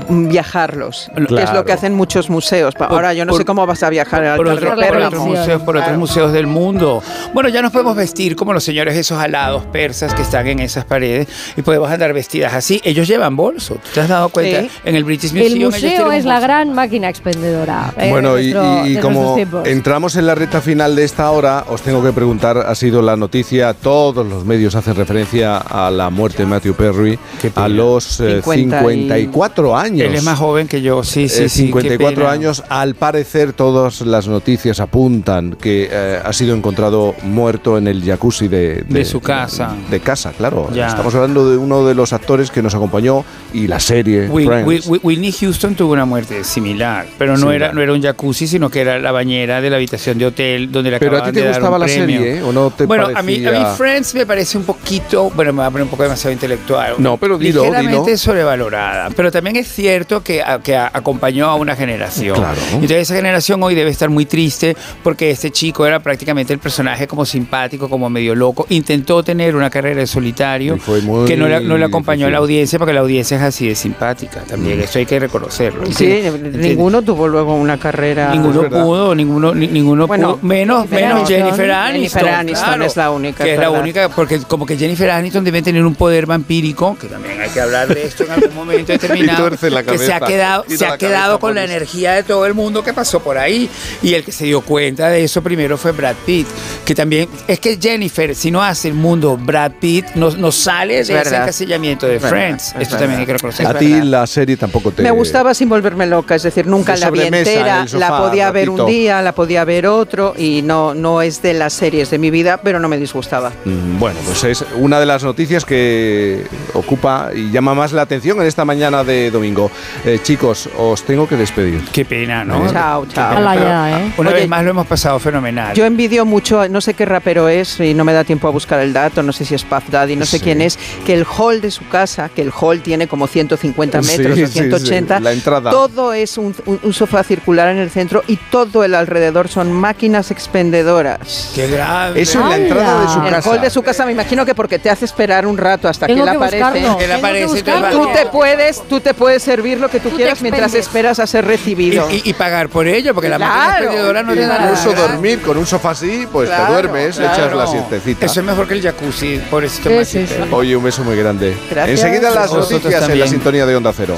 viajarlos, 0.09 1.11
que 1.15 1.23
es 1.23 1.27
Claro. 1.29 1.55
lo 1.55 1.65
que 1.65 1.73
hacen 1.73 1.95
muchos 1.95 2.31
museos. 2.31 2.75
Por- 2.75 2.89
Ahora 2.91 3.13
yo 3.15 3.25
no 3.25 3.31
por- 3.33 3.41
sé 3.41 3.45
cómo 3.45 3.67
vas 3.67 3.83
a 3.83 3.91
viajar 3.91 4.25
al 4.25 4.37
por, 4.37 4.49
otro- 4.49 4.71
de 4.71 4.77
la 4.77 4.89
por 4.89 4.97
otros 4.97 5.25
museos, 5.25 5.63
por 5.63 5.77
otros 5.77 5.85
Claro. 5.85 5.99
museos 5.99 6.33
del 6.33 6.47
mundo. 6.47 7.03
Bueno, 7.35 7.49
ya 7.49 7.63
nos 7.63 7.73
podemos 7.73 7.97
vestir 7.97 8.35
como 8.37 8.53
los 8.53 8.65
señores 8.65 8.97
esos 8.97 9.19
alados 9.19 9.65
persas 9.67 10.15
que 10.15 10.23
están 10.23 10.47
en 10.47 10.61
esas 10.61 10.85
paredes 10.85 11.29
y 11.57 11.63
podemos 11.63 11.91
andar 11.91 12.13
vestidas 12.13 12.55
así. 12.55 12.81
Ellos 12.85 13.07
llevan 13.09 13.37
bolso. 13.37 13.75
¿Tú 13.75 13.81
¿Te 13.95 14.01
has 14.01 14.09
dado 14.09 14.29
cuenta? 14.31 14.63
Sí. 14.63 14.71
En 14.85 14.97
el 14.97 15.05
British 15.05 15.33
Museum 15.33 15.53
El 15.53 15.65
museo 15.67 16.13
es 16.13 16.25
la 16.25 16.41
gran 16.41 16.73
máquina 16.73 17.09
expendedora. 17.09 17.93
eh, 17.99 18.11
Bueno, 18.11 18.35
de 18.37 18.45
y, 18.45 18.53
nuestro- 18.53 18.87
y- 18.87 18.91
y 18.91 18.95
de 18.95 19.01
como 19.01 19.37
entramos 19.65 20.17
en 20.17 20.27
la 20.27 20.35
recta 20.35 20.61
final 20.61 20.97
de 20.97 21.05
esta 21.05 21.31
hora, 21.31 21.65
os 21.69 21.83
tengo 21.83 22.03
que 22.03 22.13
preguntar, 22.13 22.57
ha 22.59 22.75
sido 22.75 23.03
la 23.03 23.17
noticia, 23.17 23.75
todos 23.75 24.27
los 24.27 24.45
medios 24.45 24.75
hacen 24.75 24.95
referencia 24.95 25.59
a 25.59 25.91
la 25.91 26.09
muerte 26.11 26.39
de 26.39 26.47
Matthew 26.47 26.75
Perry 26.75 26.86
Pena. 26.93 27.19
a 27.57 27.69
los 27.69 28.21
eh, 28.21 28.41
50 28.43 28.77
y- 28.93 29.05
54 29.07 29.77
años. 29.77 30.09
Él 30.09 30.15
es 30.15 30.23
más 30.25 30.39
joven 30.39 30.69
que 30.69 30.83
yo, 30.83 31.03
sí, 31.05 31.29
sí, 31.29 31.45
Eh, 31.45 31.49
sí. 31.49 31.63
qué 31.65 31.67
54 31.67 32.17
pena. 32.17 32.31
años, 32.31 32.63
al 32.69 32.95
parecer 32.95 33.53
todas 33.53 34.01
las 34.03 34.29
noticias 34.29 34.81
apuntan 34.81 35.57
que 35.61 35.89
eh, 35.91 36.21
ha 36.25 36.33
sido 36.33 36.55
encontrado 36.55 37.15
muerto 37.23 37.79
en 37.79 37.87
el 37.89 38.03
jacuzzi 38.05 38.49
de, 38.49 38.85
De 38.89 39.05
su 39.05 39.21
casa. 39.21 39.75
De, 39.91 40.01
casa, 40.01 40.33
claro. 40.33 40.69
Ya. 40.75 40.89
Estamos 40.89 41.15
hablando 41.15 41.51
de 41.51 41.57
uno 41.57 41.85
de 41.85 41.95
los 41.95 42.13
actores 42.13 42.51
que 42.51 42.63
nos 42.63 42.75
acompañó 42.75 43.25
y 43.53 43.67
la 43.67 43.81
serie 43.81 44.29
Whit- 44.29 45.01
Whitney 45.03 45.33
Houston 45.33 45.75
tuvo 45.75 45.93
una 45.93 46.05
muerte 46.05 46.45
similar, 46.45 47.07
pero 47.19 47.33
no 47.33 47.39
Similar. 47.39 47.57
era, 47.63 47.73
no 47.73 47.81
era 47.83 47.93
un 47.93 48.03
jacuzzi, 48.03 48.47
sino 48.47 48.71
que 48.71 48.81
era 48.81 48.99
la 48.99 49.13
bañera 49.13 49.61
de 49.61 49.71
la 49.71 49.77
habitación 49.77 50.19
de 50.19 50.27
hotel 50.27 50.71
donde 50.71 50.91
le 50.91 50.99
Pero 50.99 51.17
a 51.19 51.25
ti 51.25 51.33
te 51.33 51.41
de 51.41 51.47
dar 51.47 51.55
gustaba 51.55 51.79
la 51.79 51.87
premio. 51.87 52.19
serie, 52.21 52.39
¿eh? 52.39 52.43
¿O 52.43 52.53
no 52.53 52.71
te 52.71 52.87
bueno, 52.87 53.09
a 53.15 53.23
mí, 53.23 53.37
a 53.37 53.39
mí 53.39 53.45
parecía- 53.45 53.67
Friends 53.75 54.15
me 54.15 54.27
parece 54.27 54.59
un 54.59 54.65
poquito, 54.65 55.31
bueno, 55.35 55.53
me 55.53 55.59
va 55.61 55.67
a 55.67 55.71
poner 55.71 55.85
un 55.85 55.91
poco 55.91 56.03
demasiado 56.03 56.33
intelectual. 56.33 56.76
No, 56.99 57.17
pero 57.17 57.39
dilo, 57.39 57.63
Ligeramente 57.65 58.05
dilo. 58.11 58.17
sobrevalorada. 58.19 59.11
Pero 59.15 59.31
también 59.33 59.57
es 59.57 59.69
cierto 59.69 60.23
que, 60.23 60.43
a- 60.43 60.61
que 60.61 60.77
a- 60.77 60.91
acompañó 60.93 61.47
a 61.47 61.55
una 61.57 61.77
generación. 61.77 62.37
Claro. 62.37 62.59
Entonces 62.73 62.99
esa 63.03 63.15
generación 63.17 63.63
hoy 63.63 63.75
debe 63.75 63.91
estar 63.91 64.09
muy 64.11 64.27
triste 64.27 64.77
porque 65.03 65.31
este 65.31 65.51
chico 65.51 65.87
era 65.87 66.01
prácticamente 66.01 66.53
el 66.53 66.59
personaje 66.59 67.07
como 67.07 67.25
simpático, 67.25 67.89
como 67.89 68.09
medio 68.11 68.35
loco. 68.35 68.67
Intentó 68.71 69.23
tener 69.23 69.57
una 69.57 69.71
carrera 69.71 70.01
de 70.01 70.07
solitario 70.07 70.77
Y 70.77 70.79
fue 70.79 71.01
muy 71.03 71.27
que 71.27 71.37
no 71.37 71.49
le, 71.49 71.61
no 71.61 71.77
le 71.79 71.85
acompañó 71.85 72.27
a 72.27 72.31
la 72.31 72.39
audiencia 72.39 72.79
porque 72.79 72.93
la 72.95 73.01
audiencia 73.01 73.37
es 73.37 73.43
así 73.43 73.69
de 73.69 73.75
simpática 73.75 74.41
también. 74.43 74.79
Mm. 74.79 74.83
Eso 74.83 74.99
hay 74.99 75.07
que 75.07 75.19
reconocerlo. 75.19 75.87
Sí, 75.87 76.05
¿entiendes? 76.05 76.35
¿Entiendes? 76.35 76.67
ninguno 76.67 77.03
tuvo 77.03 77.29
luego 77.29 77.55
una 77.55 77.79
carrera. 77.79 78.31
Ninguno 78.33 78.69
pudo, 78.69 79.15
ninguno, 79.15 79.55
ni- 79.55 79.69
ninguno 79.69 80.07
Bueno, 80.07 80.37
pudo, 80.37 80.47
menos, 80.49 80.87
Jennifer 80.89 81.03
menos 81.03 81.17
Aniston. 81.21 81.37
Jennifer 81.37 81.71
Aniston. 81.71 82.21
Jennifer 82.21 82.29
Aniston 82.35 82.65
claro, 82.69 82.85
es 82.85 82.97
la 82.97 83.11
única, 83.11 83.45
Que 83.45 83.55
es 83.55 83.59
la 83.61 83.71
única, 83.71 84.09
porque 84.09 84.39
como 84.41 84.67
que 84.67 84.77
Jennifer 84.77 85.11
Aniston 85.11 85.45
debe 85.45 85.63
tener 85.63 85.85
un 85.85 85.95
poder 85.95 86.27
vampírico, 86.27 86.66
que 86.75 87.09
también 87.09 87.41
hay 87.41 87.51
que 87.51 87.61
hablar 87.61 87.89
de 87.89 88.05
esto 88.05 88.25
en 88.25 88.31
algún 88.33 88.55
momento 88.55 88.93
determinado, 88.93 89.51
que 89.87 89.99
se 89.99 90.13
ha 90.13 90.21
quedado, 90.21 90.65
se 90.69 90.87
ha 90.87 90.99
quedado 90.99 91.39
con 91.39 91.55
la 91.55 91.65
energía 91.65 92.13
de 92.13 92.23
todo 92.23 92.47
el 92.47 92.55
mundo 92.55 92.83
que 92.83 92.93
pasó 92.93 93.21
por 93.21 93.39
ahí. 93.39 93.69
Y 94.03 94.15
el 94.15 94.25
que 94.25 94.33
se 94.33 94.45
dio 94.45 94.61
cuenta 94.61 95.09
de 95.09 95.25
eso 95.25 95.43
primero 95.43 95.77
fue 95.77 95.93
Brad 95.93 96.17
Pitt, 96.25 96.47
que 96.85 96.95
también, 96.95 97.29
es 97.47 97.61
que 97.61 97.79
Jennifer, 97.81 98.35
si 98.35 98.51
no 98.51 98.63
hace 98.63 98.89
el 98.89 98.95
mundo 98.95 99.37
Brad 99.37 99.73
Pitt, 99.81 100.07
no, 100.15 100.31
no 100.31 100.51
sale 100.53 101.05
de 101.05 101.21
ese 101.21 101.37
encasillamiento 101.37 102.07
de 102.07 102.21
Friends. 102.21 102.75
es 102.75 102.83
Esto 102.83 102.97
también 102.97 103.21
hay 103.21 103.27
que 103.27 103.33
reconocer. 103.35 103.67
A 103.67 103.75
ti 103.75 104.01
la 104.03 104.27
serie 104.27 104.57
tampoco 104.57 104.91
te... 104.93 105.03
Me 105.03 105.11
gustaba 105.11 105.55
sin 105.55 105.69
volverme 105.69 106.07
loca, 106.07 106.35
es 106.35 106.43
decir, 106.43 106.67
nunca 106.67 106.95
De 106.95 107.01
la 107.01 107.11
vi 107.11 107.21
en 107.23 107.35
entera, 107.35 107.83
el 107.83 107.89
sofá, 107.89 108.11
la 108.11 108.19
podía 108.19 108.51
ver 108.51 108.71
un 108.71 108.87
día, 108.87 109.23
la 109.23 109.35
podía 109.35 109.65
ver 109.65 109.87
otro 109.87 110.35
y 110.37 110.63
no, 110.63 110.95
no 110.95 111.23
es 111.23 111.43
de 111.43 111.55
las 111.55 111.73
series 111.73 112.11
de 112.11 112.19
mi 112.19 112.31
vida, 112.31 112.61
pero 112.63 112.81
no 112.81 112.89
me 112.89 112.99
disgustaba. 112.99 113.53
Mm, 113.65 113.99
Bueno, 113.99 114.19
pues 114.25 114.45
es 114.45 114.65
una 114.77 115.01
de 115.01 115.07
las 115.07 115.25
noticias 115.25 115.65
que 115.65 116.46
ocupa 116.75 117.31
y 117.35 117.51
llama 117.51 117.75
más 117.75 117.93
la 117.93 118.03
atención 118.03 118.41
en 118.41 118.47
esta 118.47 118.65
mañana 118.65 119.05
de 119.05 119.31
domingo. 119.31 119.71
Eh, 120.05 120.21
chicos, 120.23 120.69
os 120.77 121.03
tengo 121.05 121.29
que 121.29 121.37
despedir. 121.37 121.83
Qué 121.93 122.05
pena, 122.05 122.45
¿no? 122.45 122.71
Chao, 122.73 123.07
chao. 123.07 123.35
ya, 123.55 124.01
¿eh? 124.01 124.13
Una 124.19 124.31
Oye, 124.31 124.41
vez 124.41 124.49
más 124.49 124.65
lo 124.65 124.71
hemos 124.71 124.87
pasado 124.87 125.19
fenomenal. 125.19 125.75
Yo 125.75 125.85
envidio 125.85 126.25
mucho, 126.25 126.69
no 126.69 126.81
sé 126.81 126.95
qué 126.95 127.05
rapero 127.05 127.49
es 127.49 127.81
y 127.81 127.95
no 127.95 128.05
me 128.05 128.13
da 128.13 128.25
tiempo 128.25 128.49
a 128.49 128.51
buscar 128.51 128.81
el 128.81 128.93
dato, 128.93 129.23
no 129.23 129.33
sé 129.33 129.45
si 129.45 129.55
es 129.55 129.65
Puff 129.65 129.89
Daddy, 129.91 130.17
no 130.17 130.25
sé 130.27 130.39
Sí. 130.39 130.45
quién 130.45 130.61
es, 130.61 130.79
que 131.07 131.15
el 131.15 131.25
hall 131.25 131.61
de 131.61 131.71
su 131.71 131.87
casa, 131.89 132.29
que 132.29 132.43
el 132.43 132.51
hall 132.53 132.81
tiene 132.81 133.07
como 133.09 133.27
150 133.27 134.03
Sí, 134.03 134.19
metros 134.19 134.37
sí, 134.37 134.43
o 134.45 134.49
180, 134.49 135.19
sí, 135.19 135.23
la 135.25 135.33
entrada. 135.33 135.71
todo 135.71 136.13
es 136.13 136.37
un, 136.39 136.55
un- 136.67 136.81
un 136.83 136.93
sofá 136.93 137.23
circular 137.25 137.69
en 137.69 137.79
el 137.79 137.91
centro 137.91 138.23
y 138.27 138.37
todo 138.37 138.85
el 138.85 138.95
alrededor 138.95 139.49
son 139.49 139.73
máquinas 139.73 140.31
expendedoras. 140.31 141.53
Qué 141.55 141.69
grave. 141.69 142.21
Eso 142.21 142.41
en 142.41 142.49
la 142.51 142.57
entrada 142.57 143.01
de 143.03 143.09
su 143.09 143.21
El 143.23 143.31
casa. 143.31 143.51
hall 143.51 143.61
de 143.61 143.71
su 143.71 143.83
casa 143.83 144.05
me 144.07 144.13
imagino 144.13 144.45
que 144.45 144.55
porque 144.55 144.79
te 144.79 144.91
hace 144.91 145.05
esperar 145.05 145.47
un 145.47 145.57
rato 145.57 145.89
hasta 145.89 146.07
Tengo 146.07 146.25
que 146.25 146.33
que 146.33 146.36
aparece. 146.37 147.59
él. 147.59 147.85
Tú 147.91 148.09
te 148.15 148.27
puedes, 148.27 148.83
tú 148.89 149.01
te 149.01 149.15
puedes 149.15 149.43
servir 149.43 149.79
lo 149.81 149.89
que 149.89 150.01
tú, 150.01 150.11
quieras 150.11 150.41
mientras 150.43 150.75
esperas 150.75 151.19
a 151.19 151.27
ser 151.27 151.45
recibido. 151.45 152.09
y- 152.11 152.23
y 152.25 152.33
pagar 152.35 152.69
por 152.69 152.87
ello, 152.87 153.15
porque 153.15 153.29
la 153.29 153.39
máquina 153.39 153.79
expendedora 153.79 154.23
no 154.23 154.35
te 154.35 154.41
da 154.41 154.59
nada. 154.59 154.71
Incluso 154.79 154.93
dormir 155.01 155.43
con 155.43 155.57
un 155.57 155.67
sofá 155.67 155.91
así, 155.91 156.27
pues 156.31 156.49
Claro, 156.49 156.67
te 156.67 156.73
duermes, 156.73 157.19
echas 157.19 157.55
la 157.55 157.67
siestecita. 157.67 158.27
Eso 158.27 158.41
es 158.41 158.47
mejor 158.47 158.67
que 158.69 158.75
el 158.75 158.83
jacuzzi, 158.83 159.41
pobrecito 159.51 159.89
Sí, 159.91 159.95
Matthew 159.97 160.27
sí, 160.27 160.35
Perry. 160.35 160.49
Oye, 160.53 160.77
un 160.77 160.85
beso 160.85 161.05
muy 161.05 161.17
grande. 161.17 161.57
Gracias. 161.71 162.01
Enseguida 162.05 162.31
las 162.31 162.49
Vosotros 162.51 162.71
noticias 162.73 163.09
en 163.09 163.21
la 163.21 163.27
sintonía 163.27 163.67
de 163.67 163.77
Onda 163.77 163.93
Cero. 163.97 164.17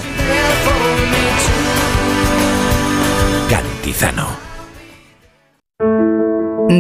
Cantizano. 3.51 4.29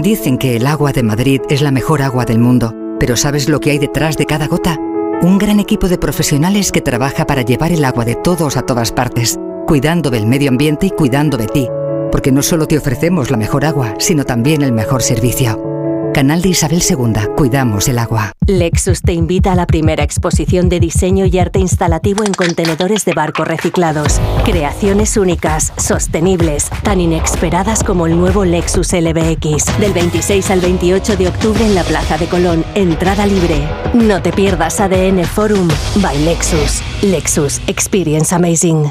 Dicen 0.02 0.38
que 0.38 0.56
el 0.56 0.66
agua 0.66 0.92
de 0.92 1.02
Madrid 1.02 1.40
es 1.48 1.62
la 1.62 1.70
mejor 1.70 2.02
agua 2.02 2.24
del 2.24 2.38
mundo, 2.38 2.74
pero 3.00 3.16
¿sabes 3.16 3.48
lo 3.48 3.60
que 3.60 3.70
hay 3.70 3.78
detrás 3.78 4.16
de 4.16 4.26
cada 4.26 4.46
gota? 4.46 4.76
Un 5.20 5.36
gran 5.36 5.58
equipo 5.58 5.88
de 5.88 5.98
profesionales 5.98 6.70
que 6.70 6.80
trabaja 6.80 7.26
para 7.26 7.42
llevar 7.42 7.72
el 7.72 7.84
agua 7.84 8.04
de 8.04 8.14
todos 8.14 8.56
a 8.56 8.62
todas 8.62 8.92
partes, 8.92 9.36
cuidando 9.66 10.10
del 10.10 10.26
medio 10.26 10.48
ambiente 10.48 10.86
y 10.86 10.90
cuidando 10.90 11.36
de 11.36 11.48
ti. 11.48 11.68
porque 12.10 12.32
no 12.32 12.42
solo 12.42 12.66
te 12.66 12.78
ofrecemos 12.78 13.30
la 13.30 13.36
mejor 13.36 13.66
agua, 13.66 13.94
sino 13.98 14.24
también 14.24 14.62
el 14.62 14.72
mejor 14.72 15.02
servicio. 15.02 15.77
Canal 16.18 16.42
de 16.42 16.48
Isabel 16.48 16.82
II. 16.82 17.12
Cuidamos 17.36 17.86
el 17.86 17.96
agua. 17.96 18.32
Lexus 18.44 19.02
te 19.02 19.12
invita 19.12 19.52
a 19.52 19.54
la 19.54 19.68
primera 19.68 20.02
exposición 20.02 20.68
de 20.68 20.80
diseño 20.80 21.26
y 21.26 21.38
arte 21.38 21.60
instalativo 21.60 22.24
en 22.24 22.34
contenedores 22.34 23.04
de 23.04 23.12
barco 23.12 23.44
reciclados. 23.44 24.20
Creaciones 24.44 25.16
únicas, 25.16 25.72
sostenibles, 25.76 26.70
tan 26.82 27.00
inesperadas 27.00 27.84
como 27.84 28.08
el 28.08 28.16
nuevo 28.16 28.44
Lexus 28.44 28.94
LBX. 28.94 29.78
Del 29.78 29.92
26 29.92 30.50
al 30.50 30.58
28 30.58 31.16
de 31.16 31.28
octubre 31.28 31.64
en 31.64 31.76
la 31.76 31.84
Plaza 31.84 32.18
de 32.18 32.26
Colón. 32.26 32.64
Entrada 32.74 33.24
libre. 33.24 33.62
No 33.94 34.20
te 34.20 34.32
pierdas 34.32 34.80
ADN 34.80 35.22
Forum 35.24 35.68
by 36.02 36.18
Lexus. 36.24 36.82
Lexus 37.00 37.60
Experience 37.68 38.34
Amazing. 38.34 38.90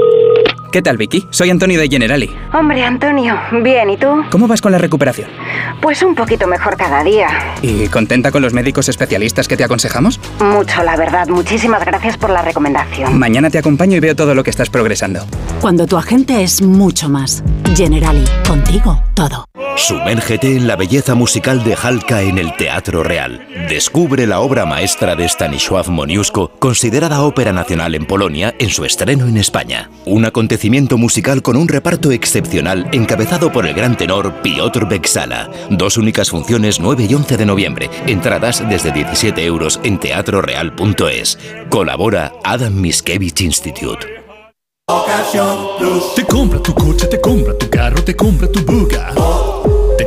¿Qué 0.71 0.81
tal, 0.81 0.95
Vicky? 0.95 1.27
Soy 1.31 1.49
Antonio 1.49 1.77
de 1.81 1.89
Generali. 1.89 2.31
Hombre, 2.53 2.81
Antonio, 2.81 3.37
bien, 3.61 3.89
¿y 3.89 3.97
tú? 3.97 4.07
¿Cómo 4.29 4.47
vas 4.47 4.61
con 4.61 4.71
la 4.71 4.77
recuperación? 4.77 5.29
Pues 5.81 6.01
un 6.01 6.15
poquito 6.15 6.47
mejor 6.47 6.77
cada 6.77 7.03
día. 7.03 7.27
¿Y 7.61 7.89
contenta 7.89 8.31
con 8.31 8.41
los 8.41 8.53
médicos 8.53 8.87
especialistas 8.87 9.49
que 9.49 9.57
te 9.57 9.65
aconsejamos? 9.65 10.21
Mucho, 10.39 10.81
la 10.83 10.95
verdad. 10.95 11.27
Muchísimas 11.27 11.83
gracias 11.83 12.15
por 12.15 12.29
la 12.29 12.41
recomendación. 12.41 13.19
Mañana 13.19 13.49
te 13.49 13.57
acompaño 13.57 13.97
y 13.97 13.99
veo 13.99 14.15
todo 14.15 14.33
lo 14.33 14.45
que 14.45 14.49
estás 14.49 14.69
progresando. 14.69 15.25
Cuando 15.59 15.85
tu 15.87 15.97
agente 15.97 16.41
es 16.41 16.61
mucho 16.61 17.09
más. 17.09 17.43
Generali, 17.75 18.23
contigo 18.47 19.03
todo. 19.13 19.43
Sumérgete 19.75 20.55
en 20.55 20.67
la 20.67 20.75
belleza 20.75 21.15
musical 21.15 21.63
de 21.63 21.75
Halka 21.81 22.21
en 22.21 22.37
el 22.37 22.55
Teatro 22.55 23.03
Real. 23.03 23.45
Descubre 23.69 24.27
la 24.27 24.39
obra 24.39 24.65
maestra 24.65 25.15
de 25.15 25.27
Stanisław 25.27 25.89
Moniuszko, 25.89 26.51
considerada 26.59 27.21
ópera 27.21 27.51
nacional 27.51 27.95
en 27.95 28.05
Polonia, 28.05 28.53
en 28.59 28.69
su 28.69 28.85
estreno 28.85 29.27
en 29.27 29.37
España. 29.37 29.89
Un 30.05 30.25
acontecimiento 30.25 30.60
musical 30.97 31.41
con 31.41 31.55
un 31.55 31.67
reparto 31.67 32.11
excepcional 32.11 32.87
encabezado 32.91 33.51
por 33.51 33.65
el 33.65 33.73
gran 33.73 33.97
tenor 33.97 34.41
Piotr 34.41 34.87
Beksala. 34.87 35.49
Dos 35.69 35.97
únicas 35.97 36.29
funciones 36.29 36.79
9 36.79 37.07
y 37.09 37.13
11 37.15 37.37
de 37.37 37.45
noviembre. 37.45 37.89
Entradas 38.05 38.63
desde 38.69 38.91
17 38.91 39.43
euros 39.43 39.79
en 39.83 39.99
teatroreal.es. 39.99 41.39
Colabora 41.69 42.33
Adam 42.43 42.75
Miskevich 42.75 43.41
Institute. 43.41 44.05
Te 46.15 46.25
compra 46.25 46.59
tu 46.61 46.73
coche, 46.73 47.07
te 47.07 47.19
compra 47.19 47.57
tu 47.57 47.69
carro, 47.69 48.03
te 48.03 48.15
compra 48.15 48.47
tu 48.51 48.59
buga. 48.61 49.11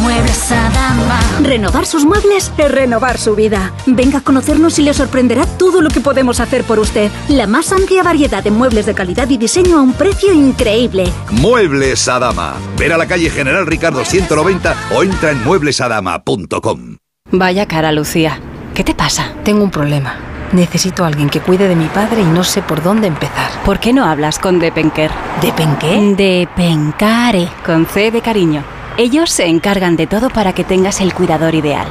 Muebles 0.00 0.50
Adama. 0.50 1.20
Renovar 1.42 1.84
sus 1.84 2.04
muebles 2.04 2.50
es 2.56 2.70
renovar 2.70 3.18
su 3.18 3.34
vida. 3.34 3.72
Venga 3.86 4.18
a 4.18 4.20
conocernos 4.22 4.78
y 4.78 4.82
le 4.82 4.94
sorprenderá 4.94 5.44
todo 5.44 5.82
lo 5.82 5.90
que 5.90 6.00
podemos 6.00 6.40
hacer 6.40 6.64
por 6.64 6.78
usted. 6.78 7.10
La 7.28 7.46
más 7.46 7.70
amplia 7.72 8.02
variedad 8.02 8.42
de 8.42 8.50
muebles 8.50 8.86
de 8.86 8.94
calidad 8.94 9.28
y 9.28 9.36
diseño 9.36 9.78
a 9.78 9.82
un 9.82 9.92
precio 9.92 10.32
increíble. 10.32 11.04
Muebles 11.30 12.08
Adama. 12.08 12.54
Ver 12.78 12.94
a 12.94 12.96
la 12.98 13.06
calle 13.06 13.28
General 13.28 13.66
Ricardo 13.66 14.04
190 14.04 14.74
o 14.94 15.02
entra 15.02 15.32
en 15.32 15.44
mueblesadama.com. 15.44 16.96
Vaya 17.30 17.66
cara, 17.66 17.92
Lucía. 17.92 18.40
¿Qué 18.74 18.82
te 18.84 18.94
pasa? 18.94 19.34
Tengo 19.44 19.62
un 19.62 19.70
problema. 19.70 20.16
Necesito 20.52 21.04
a 21.04 21.08
alguien 21.08 21.28
que 21.28 21.40
cuide 21.40 21.68
de 21.68 21.76
mi 21.76 21.86
padre 21.86 22.22
y 22.22 22.24
no 22.24 22.42
sé 22.42 22.62
por 22.62 22.82
dónde 22.82 23.06
empezar. 23.06 23.50
¿Por 23.64 23.78
qué 23.78 23.92
no 23.92 24.04
hablas 24.04 24.38
con 24.38 24.58
Depenker? 24.58 25.10
¿Depenqué? 25.42 26.14
Depencare, 26.16 27.48
con 27.64 27.86
C 27.86 28.10
de 28.10 28.20
cariño. 28.20 28.79
Ellos 29.02 29.30
se 29.30 29.46
encargan 29.46 29.96
de 29.96 30.06
todo 30.06 30.28
para 30.28 30.52
que 30.52 30.62
tengas 30.62 31.00
el 31.00 31.14
cuidador 31.14 31.54
ideal. 31.54 31.88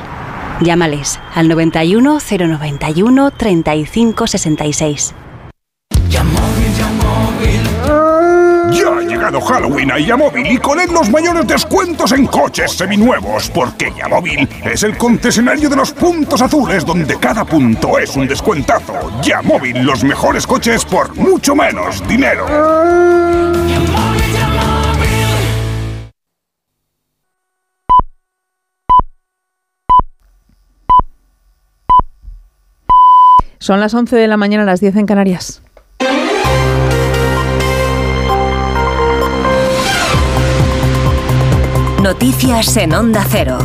Llámales 0.62 1.20
al 1.34 1.48
91 1.48 2.20
091 2.20 3.32
35 3.32 4.28
66. 4.28 5.16
Ya 8.72 8.90
ha 8.96 9.02
llegado 9.02 9.42
Halloween 9.42 9.92
a 9.92 9.98
Yamóvil 9.98 10.52
y 10.52 10.58
con 10.60 10.80
él 10.80 10.92
los 10.94 11.10
mayores 11.10 11.48
descuentos 11.48 12.12
en 12.12 12.28
coches 12.28 12.74
seminuevos, 12.74 13.50
porque 13.50 13.92
Yamóvil 13.98 14.48
es 14.64 14.84
el 14.84 14.96
concesionario 14.96 15.68
de 15.68 15.78
los 15.78 15.92
puntos 15.92 16.44
azules 16.44 16.86
donde 16.86 17.18
cada 17.18 17.44
punto 17.44 17.98
es 17.98 18.16
un 18.16 18.28
descuentazo. 18.28 19.20
Yamóvil, 19.24 19.82
los 19.82 20.04
mejores 20.04 20.46
coches 20.46 20.86
por 20.86 21.16
mucho 21.16 21.56
menos 21.56 22.08
dinero. 22.08 22.46
Son 33.60 33.82
las 33.82 33.94
11 33.94 34.16
de 34.16 34.28
la 34.28 34.38
mañana, 34.38 34.64
las 34.64 34.80
10 34.80 34.96
en 34.96 35.06
Canarias. 35.06 35.62
Noticias 42.02 42.78
en 42.78 42.94
Onda 42.94 43.26
Cero. 43.30 43.60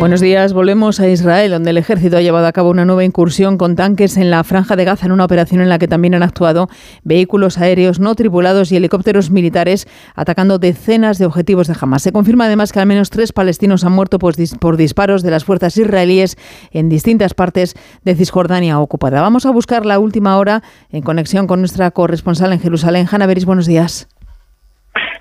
Buenos 0.00 0.20
días, 0.20 0.52
volvemos 0.52 1.00
a 1.00 1.08
Israel, 1.08 1.52
donde 1.52 1.70
el 1.70 1.78
ejército 1.78 2.18
ha 2.18 2.20
llevado 2.20 2.46
a 2.46 2.52
cabo 2.52 2.68
una 2.68 2.84
nueva 2.84 3.04
incursión 3.04 3.56
con 3.56 3.74
tanques 3.74 4.18
en 4.18 4.30
la 4.30 4.44
franja 4.44 4.76
de 4.76 4.84
Gaza, 4.84 5.06
en 5.06 5.12
una 5.12 5.24
operación 5.24 5.62
en 5.62 5.70
la 5.70 5.78
que 5.78 5.88
también 5.88 6.14
han 6.14 6.22
actuado 6.22 6.68
vehículos 7.04 7.56
aéreos 7.56 8.00
no 8.00 8.14
tripulados 8.14 8.70
y 8.70 8.76
helicópteros 8.76 9.30
militares, 9.30 9.86
atacando 10.14 10.58
decenas 10.58 11.16
de 11.18 11.24
objetivos 11.24 11.68
de 11.68 11.76
Hamas. 11.80 12.02
Se 12.02 12.12
confirma 12.12 12.44
además 12.46 12.72
que 12.72 12.80
al 12.80 12.86
menos 12.86 13.08
tres 13.08 13.32
palestinos 13.32 13.84
han 13.84 13.92
muerto 13.92 14.18
por 14.18 14.76
disparos 14.76 15.22
de 15.22 15.30
las 15.30 15.44
fuerzas 15.44 15.76
israelíes 15.78 16.36
en 16.70 16.90
distintas 16.90 17.32
partes 17.32 17.74
de 18.04 18.14
Cisjordania 18.14 18.80
ocupada. 18.80 19.22
Vamos 19.22 19.46
a 19.46 19.52
buscar 19.52 19.86
la 19.86 19.98
última 19.98 20.36
hora 20.36 20.62
en 20.90 21.02
conexión 21.02 21.46
con 21.46 21.60
nuestra 21.60 21.90
corresponsal 21.92 22.52
en 22.52 22.60
Jerusalén. 22.60 23.08
Hanna 23.10 23.26
Beris, 23.26 23.46
buenos 23.46 23.64
días. 23.66 24.08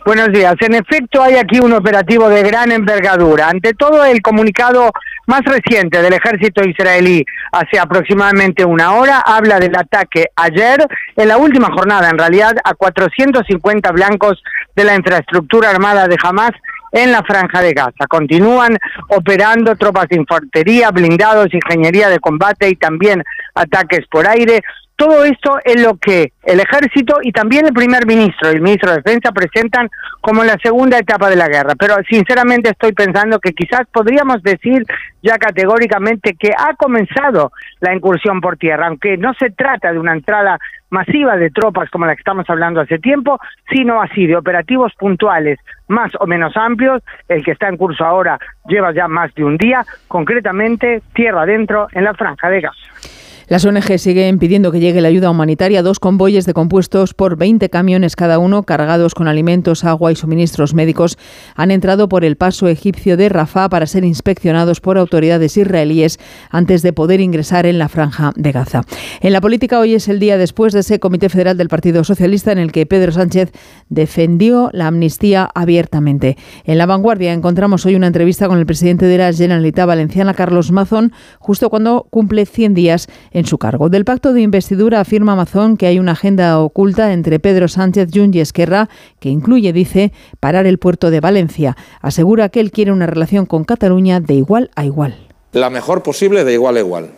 Buenos 0.06 0.30
días. 0.34 0.56
En 0.60 0.74
efecto, 0.74 1.24
hay 1.24 1.36
aquí 1.36 1.60
un 1.60 1.72
operativo 1.72 2.28
de 2.28 2.44
gran 2.44 2.72
envergadura. 2.72 3.50
Ante 3.50 3.74
todo, 3.74 4.04
el 4.04 4.22
comunicado 4.22 4.92
más 5.28 5.42
reciente 5.46 6.02
del 6.02 6.14
ejército 6.14 6.62
israelí 6.68 7.26
hace 7.52 7.80
aproximadamente 7.80 8.66
una 8.66 8.94
hora 8.94 9.20
habla 9.20 9.60
del 9.60 9.76
ataque 9.78 10.26
ayer, 10.36 10.86
en 11.16 11.28
la 11.28 11.38
última 11.38 11.72
jornada 11.72 12.10
en 12.10 12.18
realidad, 12.18 12.54
a 12.64 12.74
450 12.74 13.92
blancos 13.92 14.44
de 14.76 14.84
la 14.84 14.96
infraestructura 14.96 15.70
armada 15.70 16.08
de 16.08 16.18
Hamas 16.22 16.52
en 16.92 17.12
la 17.12 17.24
franja 17.24 17.62
de 17.62 17.74
Gaza. 17.74 18.08
Continúan 18.08 18.78
operando 19.10 19.76
tropas 19.76 20.08
de 20.10 20.18
infantería, 20.18 20.92
blindados, 20.92 21.54
ingeniería 21.54 22.10
de 22.10 22.20
combate 22.20 22.70
y 22.70 22.76
también 22.76 23.24
ataques 23.56 24.06
por 24.10 24.28
aire. 24.28 24.62
Todo 24.96 25.26
esto 25.26 25.58
es 25.66 25.82
lo 25.82 25.98
que 25.98 26.34
el 26.44 26.60
ejército 26.60 27.18
y 27.24 27.32
también 27.32 27.66
el 27.66 27.74
primer 27.74 28.06
ministro 28.06 28.52
y 28.52 28.56
el 28.56 28.62
ministro 28.62 28.92
de 28.92 28.98
Defensa 28.98 29.32
presentan 29.32 29.90
como 30.22 30.44
la 30.44 30.58
segunda 30.62 31.00
etapa 31.00 31.30
de 31.30 31.36
la 31.36 31.48
guerra. 31.48 31.74
Pero 31.78 31.96
sinceramente 32.08 32.70
estoy 32.70 32.94
pensando 32.94 33.40
que 33.40 33.54
quizás 33.54 33.88
podríamos 33.92 34.44
decir 34.44 34.86
ya 35.24 35.38
categóricamente 35.38 36.36
que 36.38 36.52
ha 36.58 36.76
comenzado 36.76 37.52
la 37.80 37.96
incursión 37.96 38.40
por 38.40 38.58
tierra, 38.58 38.88
aunque 38.88 39.18
no 39.18 39.34
se 39.34 39.50
trata 39.50 39.92
de 39.92 40.00
una 40.00 40.14
entrada 40.14 40.60
masiva 40.90 41.38
de 41.38 41.50
tropas 41.50 41.90
como 41.90 42.06
la 42.06 42.16
que 42.16 42.20
estamos 42.20 42.48
hablando 42.48 42.80
hace 42.80 43.00
tiempo, 43.00 43.40
sino 43.72 44.00
así 44.00 44.28
de 44.28 44.36
operativos 44.36 44.94
puntuales 44.94 45.60
más 45.88 46.12
o 46.20 46.28
menos 46.28 46.56
amplios. 46.56 47.02
El 47.28 47.44
que 47.44 47.52
está 47.52 47.68
en 47.68 47.78
curso 47.78 48.06
ahora 48.06 48.38
lleva 48.68 48.94
ya 48.94 49.08
más 49.08 49.34
de 49.34 49.44
un 49.44 49.58
día, 49.58 49.84
concretamente 50.08 51.02
tierra 51.14 51.42
adentro 51.42 51.88
en 51.94 52.04
la 52.04 52.14
franja 52.14 52.50
de 52.50 52.62
Gaza. 52.62 53.23
Las 53.54 53.66
ONG 53.66 54.00
siguen 54.00 54.40
pidiendo 54.40 54.72
que 54.72 54.80
llegue 54.80 55.00
la 55.00 55.10
ayuda 55.10 55.30
humanitaria. 55.30 55.84
Dos 55.84 56.00
convoyes 56.00 56.48
de 56.48 56.56
compuestos 56.56 57.14
por 57.14 57.38
20 57.38 57.70
camiones 57.70 58.16
cada 58.16 58.40
uno, 58.40 58.64
cargados 58.64 59.14
con 59.14 59.28
alimentos, 59.28 59.84
agua 59.84 60.12
y 60.12 60.16
suministros 60.16 60.74
médicos, 60.74 61.20
han 61.54 61.70
entrado 61.70 62.10
por 62.10 62.26
el 62.26 62.36
paso 62.36 62.68
egipcio 62.68 63.16
de 63.16 63.30
Rafah 63.30 63.70
para 63.70 63.86
ser 63.86 64.06
inspeccionados 64.06 64.82
por 64.82 64.98
autoridades 64.98 65.56
israelíes 65.56 66.20
antes 66.50 66.82
de 66.82 66.94
poder 66.94 67.22
ingresar 67.22 67.68
en 67.68 67.78
la 67.78 67.90
franja 67.90 68.32
de 68.36 68.52
Gaza. 68.54 68.82
En 69.22 69.34
la 69.34 69.40
política 69.40 69.78
hoy 69.80 69.94
es 69.94 70.08
el 70.08 70.20
día 70.20 70.40
después 70.40 70.74
de 70.74 70.80
ese 70.80 71.00
Comité 71.00 71.30
Federal 71.30 71.56
del 71.56 71.70
Partido 71.70 72.04
Socialista 72.04 72.52
en 72.52 72.58
el 72.58 72.72
que 72.72 72.88
Pedro 72.88 73.12
Sánchez 73.12 73.52
defendió 73.88 74.72
la 74.74 74.88
amnistía 74.88 75.48
abiertamente. 75.54 76.38
En 76.64 76.80
la 76.80 76.88
vanguardia 76.88 77.34
encontramos 77.34 77.86
hoy 77.86 77.94
una 77.94 78.08
entrevista 78.08 78.48
con 78.48 78.58
el 78.58 78.66
presidente 78.66 79.06
de 79.06 79.20
la 79.20 79.32
Generalitat 79.32 79.86
Valenciana, 79.86 80.34
Carlos 80.34 80.72
Mazón, 80.72 81.14
justo 81.38 81.70
cuando 81.70 82.08
cumple 82.10 82.48
100 82.48 82.74
días 82.74 83.08
en 83.30 83.43
en 83.44 83.48
su 83.48 83.58
cargo. 83.58 83.90
Del 83.90 84.06
pacto 84.06 84.32
de 84.32 84.42
investidura 84.42 85.02
afirma 85.02 85.34
Amazon 85.34 85.76
que 85.76 85.86
hay 85.86 86.00
una 86.00 86.14
agenda 86.14 86.60
oculta 86.60 87.12
entre 87.12 87.40
Pedro 87.40 87.68
Sánchez, 87.68 88.10
Jun 88.14 88.34
y 88.34 88.40
Esquerra 88.40 88.90
que 89.20 89.30
incluye, 89.30 89.74
dice, 89.74 90.14
parar 90.40 90.66
el 90.66 90.80
puerto 90.80 91.12
de 91.12 91.20
Valencia. 91.20 91.76
Asegura 92.02 92.48
que 92.48 92.62
él 92.62 92.72
quiere 92.72 92.94
una 92.94 93.06
relación 93.06 93.46
con 93.46 93.66
Cataluña 93.66 94.22
de 94.22 94.36
igual 94.36 94.72
a 94.76 94.86
igual. 94.86 95.28
La 95.52 95.70
mejor 95.70 96.04
posible 96.04 96.46
de 96.46 96.54
igual 96.54 96.78
a 96.78 96.80
igual. 96.80 97.10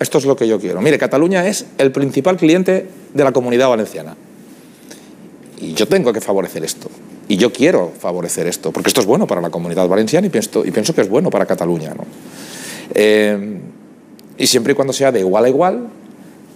Esto 0.00 0.18
es 0.18 0.24
lo 0.24 0.34
que 0.34 0.48
yo 0.48 0.58
quiero. 0.58 0.80
Mire, 0.80 0.98
Cataluña 0.98 1.46
es 1.46 1.66
el 1.78 1.92
principal 1.92 2.36
cliente 2.36 2.88
de 3.14 3.24
la 3.24 3.30
comunidad 3.30 3.68
valenciana. 3.68 4.16
Y 5.60 5.74
yo 5.74 5.86
tengo 5.86 6.12
que 6.12 6.20
favorecer 6.20 6.64
esto. 6.64 6.90
Y 7.28 7.36
yo 7.36 7.52
quiero 7.52 7.92
favorecer 7.96 8.48
esto, 8.48 8.72
porque 8.72 8.88
esto 8.88 9.00
es 9.00 9.06
bueno 9.06 9.28
para 9.28 9.40
la 9.40 9.50
comunidad 9.50 9.86
valenciana 9.86 10.26
y 10.26 10.30
pienso, 10.30 10.64
y 10.66 10.72
pienso 10.72 10.92
que 10.92 11.02
es 11.02 11.08
bueno 11.08 11.30
para 11.30 11.46
Cataluña. 11.46 11.94
¿no? 11.94 12.04
Eh, 12.94 13.60
y 14.38 14.46
siempre 14.46 14.72
y 14.72 14.76
cuando 14.76 14.92
sea 14.92 15.12
de 15.12 15.20
igual 15.20 15.44
a 15.44 15.48
igual, 15.48 15.88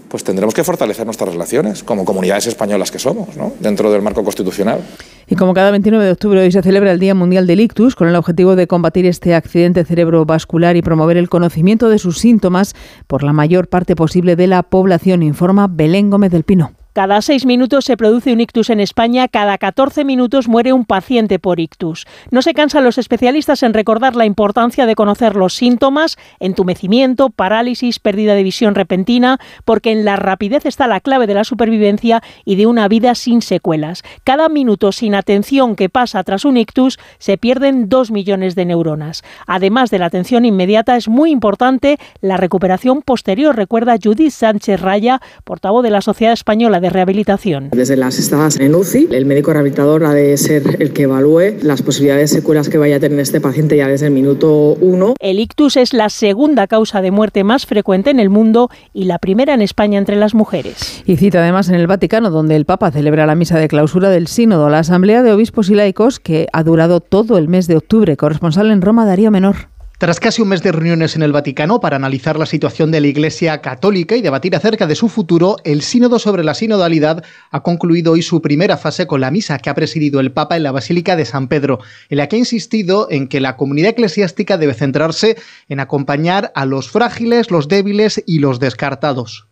pues 0.08 0.24
tendremos 0.24 0.54
que 0.54 0.64
fortalecer 0.64 1.04
nuestras 1.04 1.30
relaciones 1.30 1.82
como 1.82 2.04
comunidades 2.04 2.46
españolas 2.46 2.90
que 2.90 2.98
somos, 2.98 3.36
¿no? 3.36 3.52
dentro 3.60 3.90
del 3.90 4.02
marco 4.02 4.22
constitucional. 4.22 4.80
Y 5.26 5.34
como 5.34 5.54
cada 5.54 5.72
29 5.72 6.04
de 6.04 6.12
octubre 6.12 6.40
hoy 6.40 6.52
se 6.52 6.62
celebra 6.62 6.92
el 6.92 7.00
Día 7.00 7.14
Mundial 7.14 7.46
del 7.46 7.60
Ictus, 7.60 7.96
con 7.96 8.08
el 8.08 8.14
objetivo 8.14 8.54
de 8.54 8.68
combatir 8.68 9.06
este 9.06 9.34
accidente 9.34 9.84
cerebrovascular 9.84 10.76
y 10.76 10.82
promover 10.82 11.16
el 11.16 11.28
conocimiento 11.28 11.88
de 11.88 11.98
sus 11.98 12.18
síntomas 12.18 12.74
por 13.08 13.24
la 13.24 13.32
mayor 13.32 13.68
parte 13.68 13.96
posible 13.96 14.36
de 14.36 14.46
la 14.46 14.62
población, 14.62 15.24
informa 15.24 15.66
Belén 15.68 16.10
Gómez 16.10 16.30
del 16.30 16.44
Pino. 16.44 16.75
Cada 16.96 17.20
seis 17.20 17.44
minutos 17.44 17.84
se 17.84 17.98
produce 17.98 18.32
un 18.32 18.40
ictus 18.40 18.70
en 18.70 18.80
España, 18.80 19.28
cada 19.28 19.58
14 19.58 20.02
minutos 20.06 20.48
muere 20.48 20.72
un 20.72 20.86
paciente 20.86 21.38
por 21.38 21.60
ictus. 21.60 22.06
No 22.30 22.40
se 22.40 22.54
cansan 22.54 22.84
los 22.84 22.96
especialistas 22.96 23.62
en 23.62 23.74
recordar 23.74 24.16
la 24.16 24.24
importancia 24.24 24.86
de 24.86 24.94
conocer 24.94 25.36
los 25.36 25.52
síntomas, 25.52 26.16
entumecimiento, 26.40 27.28
parálisis, 27.28 27.98
pérdida 27.98 28.34
de 28.34 28.42
visión 28.42 28.74
repentina, 28.74 29.38
porque 29.66 29.92
en 29.92 30.06
la 30.06 30.16
rapidez 30.16 30.64
está 30.64 30.86
la 30.86 31.00
clave 31.00 31.26
de 31.26 31.34
la 31.34 31.44
supervivencia 31.44 32.22
y 32.46 32.56
de 32.56 32.66
una 32.66 32.88
vida 32.88 33.14
sin 33.14 33.42
secuelas. 33.42 34.02
Cada 34.24 34.48
minuto 34.48 34.90
sin 34.90 35.14
atención 35.14 35.76
que 35.76 35.90
pasa 35.90 36.24
tras 36.24 36.46
un 36.46 36.56
ictus 36.56 36.98
se 37.18 37.36
pierden 37.36 37.90
dos 37.90 38.10
millones 38.10 38.54
de 38.54 38.64
neuronas. 38.64 39.22
Además 39.46 39.90
de 39.90 39.98
la 39.98 40.06
atención 40.06 40.46
inmediata, 40.46 40.96
es 40.96 41.08
muy 41.08 41.30
importante 41.30 41.98
la 42.22 42.38
recuperación 42.38 43.02
posterior, 43.02 43.54
recuerda 43.54 43.98
Judith 44.02 44.32
Sánchez 44.32 44.80
Raya, 44.80 45.20
portavoz 45.44 45.82
de 45.82 45.90
la 45.90 46.00
Sociedad 46.00 46.32
Española 46.32 46.80
de 46.80 46.85
rehabilitación. 46.90 47.70
Desde 47.72 47.96
las 47.96 48.18
estadas 48.18 48.58
en 48.58 48.74
UCI, 48.74 49.08
el 49.12 49.26
médico 49.26 49.52
rehabilitador 49.52 50.04
ha 50.04 50.12
de 50.12 50.36
ser 50.36 50.76
el 50.80 50.92
que 50.92 51.02
evalúe 51.02 51.56
las 51.62 51.82
posibilidades 51.82 52.30
de 52.30 52.38
secuelas 52.38 52.68
que 52.68 52.78
vaya 52.78 52.96
a 52.96 53.00
tener 53.00 53.20
este 53.20 53.40
paciente 53.40 53.76
ya 53.76 53.88
desde 53.88 54.06
el 54.06 54.12
minuto 54.12 54.76
uno. 54.80 55.14
El 55.20 55.40
ictus 55.40 55.76
es 55.76 55.92
la 55.92 56.08
segunda 56.08 56.66
causa 56.66 57.00
de 57.02 57.10
muerte 57.10 57.44
más 57.44 57.66
frecuente 57.66 58.10
en 58.10 58.20
el 58.20 58.30
mundo 58.30 58.70
y 58.92 59.04
la 59.04 59.18
primera 59.18 59.54
en 59.54 59.62
España 59.62 59.98
entre 59.98 60.16
las 60.16 60.34
mujeres. 60.34 61.02
Y 61.06 61.16
cita 61.16 61.40
además 61.40 61.68
en 61.68 61.76
el 61.76 61.86
Vaticano, 61.86 62.30
donde 62.30 62.56
el 62.56 62.64
Papa 62.64 62.90
celebra 62.90 63.26
la 63.26 63.34
misa 63.34 63.58
de 63.58 63.68
clausura 63.68 64.10
del 64.10 64.26
Sínodo, 64.26 64.68
la 64.68 64.80
Asamblea 64.80 65.22
de 65.22 65.32
Obispos 65.32 65.70
y 65.70 65.74
Laicos, 65.74 66.20
que 66.20 66.46
ha 66.52 66.62
durado 66.62 67.00
todo 67.00 67.38
el 67.38 67.48
mes 67.48 67.66
de 67.66 67.76
octubre. 67.76 68.16
Corresponsal 68.16 68.70
en 68.70 68.82
Roma, 68.82 69.06
Darío 69.06 69.30
Menor. 69.30 69.75
Tras 69.98 70.20
casi 70.20 70.42
un 70.42 70.48
mes 70.48 70.62
de 70.62 70.72
reuniones 70.72 71.16
en 71.16 71.22
el 71.22 71.32
Vaticano 71.32 71.80
para 71.80 71.96
analizar 71.96 72.38
la 72.38 72.44
situación 72.44 72.90
de 72.90 73.00
la 73.00 73.06
Iglesia 73.06 73.62
católica 73.62 74.14
y 74.14 74.20
debatir 74.20 74.54
acerca 74.54 74.86
de 74.86 74.94
su 74.94 75.08
futuro, 75.08 75.56
el 75.64 75.80
Sínodo 75.80 76.18
sobre 76.18 76.44
la 76.44 76.52
Sinodalidad 76.52 77.24
ha 77.50 77.62
concluido 77.62 78.12
hoy 78.12 78.20
su 78.20 78.42
primera 78.42 78.76
fase 78.76 79.06
con 79.06 79.22
la 79.22 79.30
misa 79.30 79.56
que 79.56 79.70
ha 79.70 79.74
presidido 79.74 80.20
el 80.20 80.32
Papa 80.32 80.58
en 80.58 80.64
la 80.64 80.72
Basílica 80.72 81.16
de 81.16 81.24
San 81.24 81.48
Pedro, 81.48 81.78
en 82.10 82.18
la 82.18 82.28
que 82.28 82.36
ha 82.36 82.38
insistido 82.38 83.08
en 83.10 83.26
que 83.26 83.40
la 83.40 83.56
comunidad 83.56 83.92
eclesiástica 83.92 84.58
debe 84.58 84.74
centrarse 84.74 85.38
en 85.70 85.80
acompañar 85.80 86.52
a 86.54 86.66
los 86.66 86.90
frágiles, 86.90 87.50
los 87.50 87.66
débiles 87.66 88.22
y 88.26 88.40
los 88.40 88.60
descartados. 88.60 89.46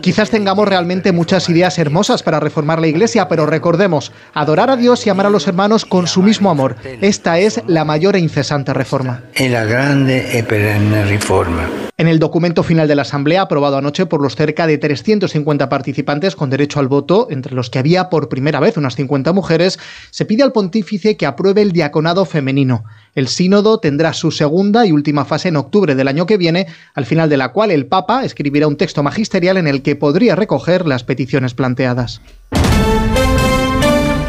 Quizás 0.00 0.30
tengamos 0.30 0.68
realmente 0.68 1.12
muchas 1.12 1.48
ideas 1.48 1.78
hermosas 1.78 2.22
para 2.22 2.40
reformar 2.40 2.80
la 2.80 2.86
Iglesia, 2.86 3.28
pero 3.28 3.46
recordemos, 3.46 4.12
adorar 4.32 4.70
a 4.70 4.76
Dios 4.76 5.06
y 5.06 5.10
amar 5.10 5.26
a 5.26 5.30
los 5.30 5.46
hermanos 5.48 5.84
con 5.84 6.06
su 6.06 6.22
mismo 6.22 6.50
amor. 6.50 6.76
Esta 7.00 7.38
es 7.38 7.62
la 7.66 7.84
mayor 7.84 8.16
e 8.16 8.20
incesante 8.20 8.72
reforma. 8.72 9.22
la 9.38 9.64
grande 9.64 10.38
e 10.38 10.42
perenne 10.42 11.04
reforma. 11.04 11.68
En 11.96 12.06
el 12.06 12.20
documento 12.20 12.62
final 12.62 12.86
de 12.86 12.94
la 12.94 13.02
Asamblea, 13.02 13.42
aprobado 13.42 13.76
anoche 13.76 14.06
por 14.06 14.22
los 14.22 14.36
cerca 14.36 14.68
de 14.68 14.78
350 14.78 15.68
participantes 15.68 16.36
con 16.36 16.48
derecho 16.48 16.78
al 16.78 16.86
voto, 16.86 17.26
entre 17.30 17.56
los 17.56 17.70
que 17.70 17.80
había 17.80 18.08
por 18.08 18.28
primera 18.28 18.60
vez 18.60 18.76
unas 18.76 18.94
50 18.94 19.32
mujeres, 19.32 19.80
se 20.10 20.24
pide 20.24 20.44
al 20.44 20.52
pontífice 20.52 21.16
que 21.16 21.26
apruebe 21.26 21.60
el 21.60 21.72
diaconado 21.72 22.24
femenino. 22.24 22.84
El 23.14 23.28
sínodo 23.28 23.78
tendrá 23.78 24.12
su 24.12 24.30
segunda 24.30 24.86
y 24.86 24.92
última 24.92 25.24
fase 25.24 25.48
en 25.48 25.56
octubre 25.56 25.94
del 25.94 26.08
año 26.08 26.26
que 26.26 26.36
viene, 26.36 26.66
al 26.94 27.06
final 27.06 27.28
de 27.28 27.36
la 27.36 27.48
cual 27.48 27.70
el 27.70 27.86
Papa 27.86 28.24
escribirá 28.24 28.66
un 28.66 28.76
texto 28.76 29.02
magisterial 29.02 29.56
en 29.56 29.66
el 29.66 29.82
que 29.82 29.96
podría 29.96 30.36
recoger 30.36 30.86
las 30.86 31.04
peticiones 31.04 31.54
planteadas. 31.54 32.20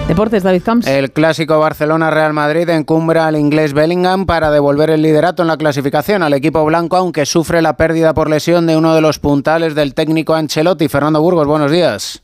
Deportes, 0.07 0.41
David 0.41 0.63
Camps. 0.63 0.87
El 0.87 1.11
clásico 1.11 1.59
Barcelona-Real 1.59 2.33
Madrid 2.33 2.67
encumbra 2.69 3.27
al 3.27 3.35
inglés 3.35 3.73
Bellingham 3.73 4.25
para 4.25 4.49
devolver 4.49 4.89
el 4.89 5.03
liderato 5.03 5.43
en 5.43 5.47
la 5.49 5.57
clasificación 5.57 6.23
al 6.23 6.33
equipo 6.33 6.65
blanco, 6.65 6.97
aunque 6.97 7.27
sufre 7.27 7.61
la 7.61 7.77
pérdida 7.77 8.15
por 8.15 8.27
lesión 8.27 8.65
de 8.65 8.75
uno 8.75 8.95
de 8.95 9.01
los 9.01 9.19
puntales 9.19 9.75
del 9.75 9.93
técnico 9.93 10.33
Ancelotti. 10.33 10.87
Fernando 10.87 11.21
Burgos, 11.21 11.45
buenos 11.45 11.71
días. 11.71 12.23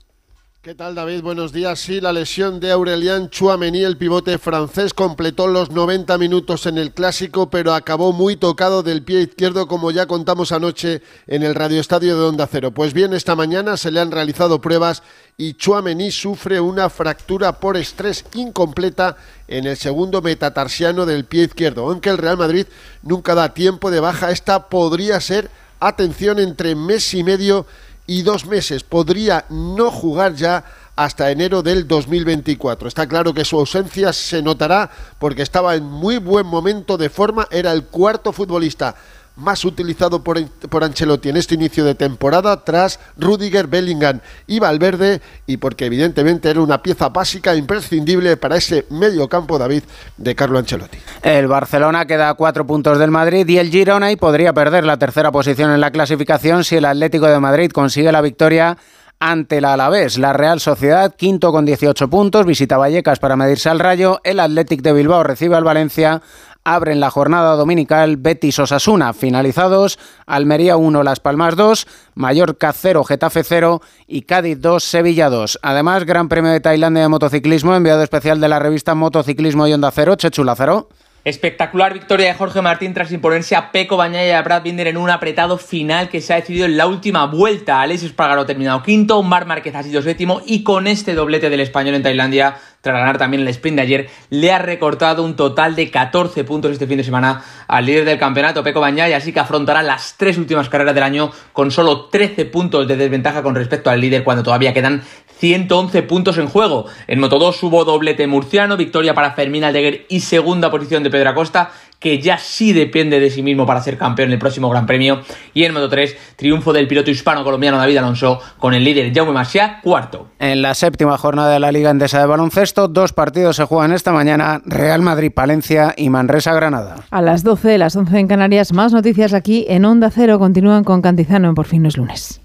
¿Qué 0.65 0.73
tal 0.73 0.95
David? 0.95 1.21
Buenos 1.21 1.53
días. 1.53 1.79
Sí, 1.79 2.01
la 2.01 2.11
lesión 2.11 2.59
de 2.59 2.71
Aurelien 2.71 3.29
Chouameni, 3.29 3.83
el 3.83 3.97
pivote 3.97 4.39
francés, 4.39 4.95
completó 4.95 5.45
los 5.45 5.69
90 5.69 6.17
minutos 6.17 6.65
en 6.65 6.79
el 6.79 6.91
clásico, 6.91 7.51
pero 7.51 7.71
acabó 7.71 8.13
muy 8.13 8.35
tocado 8.35 8.81
del 8.81 9.03
pie 9.03 9.21
izquierdo, 9.21 9.67
como 9.67 9.91
ya 9.91 10.07
contamos 10.07 10.51
anoche 10.51 11.03
en 11.27 11.43
el 11.43 11.53
radioestadio 11.53 12.17
de 12.17 12.25
Onda 12.25 12.49
Cero. 12.51 12.71
Pues 12.71 12.95
bien, 12.95 13.13
esta 13.13 13.35
mañana 13.35 13.77
se 13.77 13.91
le 13.91 13.99
han 13.99 14.09
realizado 14.09 14.59
pruebas 14.59 15.03
y 15.37 15.53
Chouameni 15.53 16.09
sufre 16.09 16.59
una 16.59 16.89
fractura 16.89 17.59
por 17.59 17.77
estrés 17.77 18.25
incompleta 18.33 19.17
en 19.47 19.67
el 19.67 19.77
segundo 19.77 20.23
metatarsiano 20.23 21.05
del 21.05 21.25
pie 21.25 21.43
izquierdo. 21.43 21.87
Aunque 21.87 22.09
el 22.09 22.17
Real 22.17 22.37
Madrid 22.37 22.65
nunca 23.03 23.35
da 23.35 23.53
tiempo 23.53 23.91
de 23.91 23.99
baja, 23.99 24.31
esta 24.31 24.67
podría 24.67 25.21
ser, 25.21 25.51
atención, 25.79 26.39
entre 26.39 26.73
mes 26.73 27.13
y 27.13 27.23
medio 27.23 27.67
y 28.07 28.21
dos 28.21 28.45
meses. 28.45 28.83
Podría 28.83 29.45
no 29.49 29.91
jugar 29.91 30.35
ya 30.35 30.63
hasta 30.95 31.31
enero 31.31 31.61
del 31.61 31.87
2024. 31.87 32.87
Está 32.87 33.07
claro 33.07 33.33
que 33.33 33.45
su 33.45 33.57
ausencia 33.57 34.13
se 34.13 34.41
notará 34.41 34.89
porque 35.19 35.41
estaba 35.41 35.75
en 35.75 35.83
muy 35.83 36.17
buen 36.17 36.45
momento 36.45 36.97
de 36.97 37.09
forma, 37.09 37.47
era 37.51 37.71
el 37.71 37.85
cuarto 37.85 38.31
futbolista 38.31 38.95
más 39.35 39.65
utilizado 39.65 40.23
por, 40.23 40.43
por, 40.69 40.83
Ancelotti 40.83 41.29
en 41.29 41.37
este 41.37 41.55
inicio 41.55 41.83
de 41.83 41.95
temporada 41.95 42.63
tras 42.63 42.99
Rudiger, 43.17 43.67
Bellingham 43.67 44.19
y 44.47 44.59
Valverde 44.59 45.21
y 45.45 45.57
porque 45.57 45.85
evidentemente 45.85 46.49
era 46.49 46.61
una 46.61 46.81
pieza 46.81 47.09
básica 47.09 47.53
e 47.53 47.57
imprescindible 47.57 48.37
para 48.37 48.57
ese 48.57 48.85
medio 48.89 49.27
campo 49.27 49.57
David 49.57 49.83
de 50.17 50.35
Carlo 50.35 50.59
Ancelotti. 50.59 50.97
El 51.23 51.47
Barcelona 51.47 52.05
queda 52.05 52.29
a 52.29 52.33
cuatro 52.35 52.65
puntos 52.65 52.97
del 52.97 53.11
Madrid 53.11 53.47
y 53.47 53.57
el 53.57 53.69
Girona 53.69 54.11
y 54.11 54.15
podría 54.15 54.53
perder 54.53 54.85
la 54.85 54.97
tercera 54.97 55.31
posición 55.31 55.71
en 55.71 55.81
la 55.81 55.91
clasificación 55.91 56.63
si 56.63 56.77
el 56.77 56.85
Atlético 56.85 57.27
de 57.27 57.39
Madrid 57.39 57.71
consigue 57.71 58.11
la 58.11 58.21
victoria 58.21 58.77
ante 59.19 59.61
la 59.61 59.73
Alavés. 59.73 60.17
La 60.17 60.33
Real 60.33 60.59
Sociedad, 60.59 61.13
quinto 61.15 61.51
con 61.51 61.65
18 61.65 62.09
puntos, 62.09 62.45
visita 62.45 62.77
Vallecas 62.77 63.19
para 63.19 63.35
medirse 63.35 63.69
al 63.69 63.79
Rayo. 63.79 64.19
El 64.23 64.39
Athletic 64.39 64.81
de 64.81 64.93
Bilbao 64.93 65.23
recibe 65.23 65.55
al 65.55 65.63
Valencia 65.63 66.21
abren 66.65 66.99
la 66.99 67.09
jornada 67.09 67.55
dominical 67.55 68.17
Betis 68.17 68.59
Osasuna. 68.59 69.13
Finalizados, 69.13 69.97
Almería 70.25 70.75
1, 70.75 71.03
Las 71.03 71.21
Palmas 71.21 71.55
2, 71.55 71.87
Mallorca 72.15 72.73
0, 72.73 73.05
Getafe 73.05 73.43
0 73.43 73.81
y 74.07 74.23
Cádiz 74.23 74.59
2, 74.59 74.83
Sevilla 74.83 75.29
2. 75.29 75.59
Además, 75.61 76.03
Gran 76.03 76.27
Premio 76.27 76.51
de 76.51 76.59
Tailandia 76.59 77.03
de 77.03 77.09
Motociclismo, 77.09 77.73
enviado 77.73 78.03
especial 78.03 78.41
de 78.41 78.49
la 78.49 78.59
revista 78.59 78.95
Motociclismo 78.95 79.67
y 79.67 79.73
Onda 79.73 79.91
0, 79.91 80.15
Chechula 80.15 80.55
0. 80.55 80.89
Espectacular 81.25 81.91
victoria 81.91 82.27
de 82.27 82.33
Jorge 82.35 82.61
Martín 82.61 82.93
tras 82.93 83.11
imponerse 83.11 83.55
a 83.55 83.71
Peco 83.71 83.97
Bañaya 83.97 84.27
y 84.27 84.31
a 84.33 84.43
Brad 84.43 84.61
Binder 84.61 84.85
en 84.85 84.97
un 84.97 85.09
apretado 85.09 85.57
final 85.57 86.07
que 86.07 86.21
se 86.21 86.33
ha 86.33 86.35
decidido 86.35 86.67
en 86.67 86.77
la 86.77 86.85
última 86.85 87.25
vuelta. 87.25 87.81
Alexis 87.81 88.11
Espargaro 88.11 88.45
terminado 88.45 88.83
quinto, 88.83 89.23
Mar 89.23 89.47
Márquez 89.47 89.73
ha 89.73 89.81
sido 89.81 90.03
séptimo 90.03 90.43
y 90.45 90.61
con 90.61 90.85
este 90.85 91.15
doblete 91.15 91.49
del 91.49 91.61
español 91.61 91.95
en 91.95 92.03
Tailandia, 92.03 92.57
tras 92.85 92.99
ganar 92.99 93.17
también 93.17 93.41
el 93.41 93.47
sprint 93.47 93.77
de 93.77 93.81
ayer, 93.81 94.09
le 94.29 94.51
ha 94.51 94.59
recortado 94.59 95.23
un 95.23 95.35
total 95.35 95.75
de 95.75 95.89
14 95.89 96.43
puntos 96.43 96.71
este 96.71 96.85
fin 96.85 96.97
de 96.97 97.03
semana 97.03 97.43
al 97.67 97.83
líder 97.83 98.05
del 98.05 98.19
campeonato, 98.19 98.63
Peco 98.63 98.79
Bañaya, 98.79 99.17
así 99.17 99.33
que 99.33 99.39
afrontará 99.39 99.81
las 99.81 100.17
tres 100.17 100.37
últimas 100.37 100.69
carreras 100.69 100.93
del 100.93 101.03
año 101.03 101.31
con 101.51 101.71
solo 101.71 102.05
13 102.05 102.45
puntos 102.45 102.87
de 102.87 102.95
desventaja 102.95 103.41
con 103.41 103.55
respecto 103.55 103.89
al 103.89 103.99
líder 103.99 104.23
cuando 104.23 104.43
todavía 104.43 104.71
quedan 104.71 105.01
111 105.39 106.03
puntos 106.03 106.37
en 106.37 106.47
juego. 106.47 106.85
En 107.07 107.19
Moto 107.19 107.39
2 107.39 107.63
hubo 107.63 107.85
doblete 107.85 108.27
murciano, 108.27 108.77
victoria 108.77 109.15
para 109.15 109.31
Fermín 109.31 109.63
Aldeguer 109.63 110.05
y 110.07 110.19
segunda 110.19 110.69
posición 110.69 111.01
de 111.01 111.09
Pedro 111.09 111.31
Acosta, 111.31 111.71
que 112.05 112.21
ya 112.21 112.37
sí 112.37 112.71
depende 112.71 113.19
de 113.19 113.31
sí 113.31 113.41
mismo 113.41 113.65
para 113.65 113.81
ser 113.81 113.97
campeón 113.97 114.29
en 114.29 114.33
el 114.33 114.39
próximo 114.39 114.69
Gran 114.69 114.85
Premio. 114.85 115.21
Y 115.55 115.63
en 115.63 115.73
Moto 115.73 115.89
3, 115.89 116.35
triunfo 116.35 116.71
del 116.71 116.87
piloto 116.87 117.09
hispano-colombiano 117.09 117.79
David 117.79 117.97
Alonso 117.97 118.39
con 118.59 118.75
el 118.75 118.83
líder 118.83 119.11
Jaume 119.11 119.31
Masia, 119.31 119.79
cuarto. 119.81 120.27
En 120.37 120.61
la 120.61 120.75
séptima 120.75 121.17
jornada 121.17 121.51
de 121.51 121.59
la 121.59 121.71
Liga 121.71 121.89
Endesa 121.89 122.19
de 122.19 122.27
Baloncesto, 122.27 122.87
dos 122.87 123.11
partidos 123.11 123.55
se 123.55 123.63
juegan 123.63 123.91
esta 123.91 124.11
mañana, 124.11 124.61
Real 124.65 125.01
Madrid-Palencia 125.01 125.95
y 125.97 126.11
Manresa-Granada. 126.11 126.97
A 127.09 127.23
las 127.23 127.43
12, 127.43 127.79
las 127.79 127.95
11 127.95 128.19
en 128.19 128.27
Canarias, 128.27 128.71
más 128.71 128.93
noticias 128.93 129.33
aquí 129.33 129.65
en 129.67 129.83
Onda 129.83 130.11
Cero. 130.11 130.37
Continúan 130.37 130.83
con 130.83 131.01
Cantizano 131.01 131.49
en 131.49 131.55
Por 131.55 131.65
fin 131.65 131.81
no 131.81 131.87
es 131.87 131.97
lunes. 131.97 132.44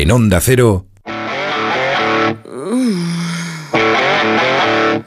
En 0.00 0.12
Onda 0.12 0.40
Cero, 0.40 0.86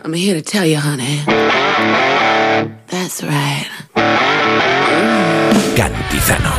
I'm 0.04 0.14
here 0.14 0.34
to 0.34 0.42
tell 0.42 0.66
you, 0.66 0.76
honey. 0.76 1.24
That's 2.88 3.24
right. 3.24 3.70
Cantizano. 5.78 6.52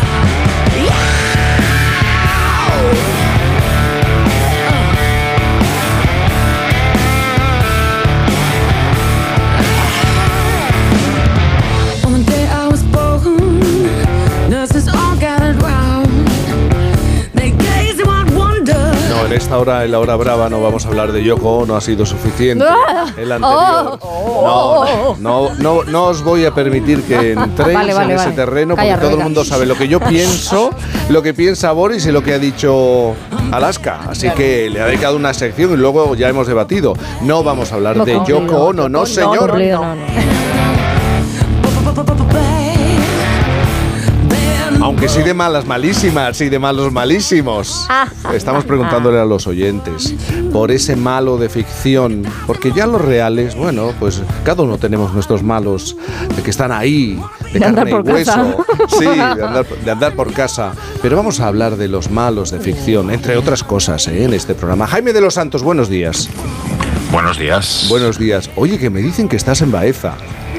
En 19.32 19.38
esta 19.38 19.58
hora, 19.58 19.84
en 19.84 19.92
la 19.92 19.98
hora 19.98 20.14
brava, 20.16 20.50
no 20.50 20.60
vamos 20.60 20.84
a 20.84 20.88
hablar 20.88 21.10
de 21.10 21.24
Yoko, 21.24 21.64
no 21.66 21.74
ha 21.74 21.80
sido 21.80 22.04
suficiente. 22.04 22.64
El 23.16 23.32
anterior. 23.32 23.98
No, 24.02 24.84
no, 25.18 25.48
no, 25.58 25.84
no 25.84 26.04
os 26.04 26.22
voy 26.22 26.44
a 26.44 26.52
permitir 26.54 27.02
que 27.04 27.32
entréis 27.32 27.74
Vale, 27.74 27.94
vale, 27.94 28.12
en 28.12 28.18
ese 28.18 28.24
vale. 28.26 28.36
terreno 28.36 28.74
porque 28.74 28.88
Calla, 28.90 29.00
todo 29.00 29.12
el 29.12 29.22
mundo 29.24 29.44
sabe 29.44 29.64
lo 29.64 29.74
que 29.74 29.88
yo 29.88 30.00
pienso, 30.00 30.70
lo 31.08 31.22
que 31.22 31.32
piensa 31.32 31.72
Boris 31.72 32.04
y 32.06 32.12
lo 32.12 32.22
que 32.22 32.34
ha 32.34 32.38
dicho 32.38 33.14
Alaska. 33.50 34.00
Así 34.08 34.28
que 34.30 34.68
le 34.68 34.80
ha 34.82 34.86
dedicado 34.86 35.16
una 35.16 35.32
sección 35.32 35.72
y 35.72 35.76
luego 35.76 36.14
ya 36.14 36.28
hemos 36.28 36.46
debatido. 36.46 36.94
No 37.22 37.42
vamos 37.42 37.72
a 37.72 37.76
hablar 37.76 37.96
No, 37.96 38.04
de 38.04 38.12
Yoko 38.26 38.40
no, 38.42 38.58
Ono, 38.64 38.82
no, 38.88 39.00
no, 39.00 39.06
señor. 39.06 39.58
no, 39.58 39.96
sí 45.08 45.22
de 45.22 45.34
malas 45.34 45.66
malísimas 45.66 46.40
y 46.40 46.48
de 46.48 46.58
malos 46.58 46.92
malísimos. 46.92 47.88
Estamos 48.34 48.64
preguntándole 48.64 49.18
a 49.18 49.24
los 49.24 49.46
oyentes 49.46 50.14
por 50.52 50.70
ese 50.70 50.94
malo 50.94 51.38
de 51.38 51.48
ficción, 51.48 52.22
porque 52.46 52.72
ya 52.72 52.86
los 52.86 53.00
reales, 53.00 53.56
bueno, 53.56 53.92
pues 53.98 54.22
cada 54.44 54.62
uno 54.62 54.78
tenemos 54.78 55.12
nuestros 55.12 55.42
malos 55.42 55.96
de 56.36 56.42
que 56.42 56.50
están 56.50 56.70
ahí, 56.70 57.20
de, 57.52 57.60
carne 57.60 57.90
y 57.90 57.94
hueso. 57.94 58.32
casa. 58.32 58.96
Sí, 58.96 59.04
de 59.04 59.22
andar, 59.22 59.66
de 59.84 59.90
andar 59.90 60.14
por 60.14 60.32
casa. 60.32 60.72
Pero 61.02 61.16
vamos 61.16 61.40
a 61.40 61.48
hablar 61.48 61.76
de 61.76 61.88
los 61.88 62.10
malos 62.10 62.50
de 62.50 62.60
ficción, 62.60 63.10
entre 63.10 63.36
otras 63.36 63.64
cosas, 63.64 64.06
¿eh? 64.06 64.24
en 64.24 64.34
este 64.34 64.54
programa. 64.54 64.86
Jaime 64.86 65.12
de 65.12 65.20
los 65.20 65.34
Santos, 65.34 65.62
buenos 65.62 65.88
días. 65.88 66.28
Buenos 67.12 67.38
días. 67.38 67.86
Buenos 67.88 68.18
días. 68.18 68.50
Oye, 68.56 68.78
que 68.78 68.88
me 68.90 69.00
dicen 69.00 69.28
que 69.28 69.36
estás 69.36 69.60
en 69.60 69.70
Baeza. 69.70 70.14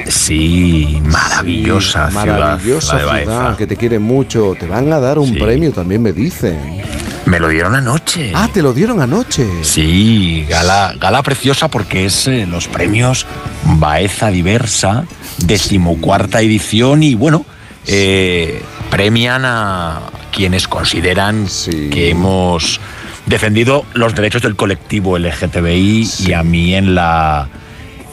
Sí, 0.08 1.02
maravillosa 1.04 2.08
Sí, 2.08 2.12
ciudad. 2.12 2.26
Maravillosa 2.40 2.94
la 2.94 3.00
de 3.00 3.06
Baeza. 3.06 3.24
ciudad, 3.32 3.58
que 3.58 3.68
te 3.68 3.76
quiere 3.76 3.98
mucho. 4.00 4.56
Te 4.60 4.68
van 4.68 4.92
a 4.94 5.00
dar 5.00 5.18
un 5.18 5.30
Sí. 5.34 5.40
premio, 5.40 5.72
también 5.72 6.02
me 6.04 6.14
dicen. 6.14 6.82
Me 7.26 7.40
lo 7.40 7.48
dieron 7.48 7.74
anoche. 7.74 8.32
Ah, 8.36 8.50
te 8.54 8.62
lo 8.62 8.74
dieron 8.74 9.02
anoche. 9.02 9.48
Sí, 9.64 10.46
gala, 10.48 10.94
gala 11.00 11.24
preciosa 11.24 11.70
porque 11.70 12.06
es 12.06 12.28
eh, 12.28 12.46
los 12.46 12.68
premios 12.68 13.26
Baeza 13.64 14.28
Diversa, 14.30 15.06
decimocuarta 15.40 16.42
edición 16.42 17.02
y 17.02 17.16
bueno, 17.16 17.46
eh, 17.88 18.62
premian 18.92 19.44
a 19.46 20.02
quienes 20.32 20.68
consideran 20.68 21.48
que 21.92 22.10
hemos 22.10 22.80
defendido 23.26 23.86
los 23.94 24.14
derechos 24.16 24.42
del 24.42 24.56
colectivo 24.56 25.18
LGTBI 25.18 26.10
y 26.28 26.34
a 26.34 26.44
mí 26.44 26.76
en 26.76 26.94
la, 26.96 27.48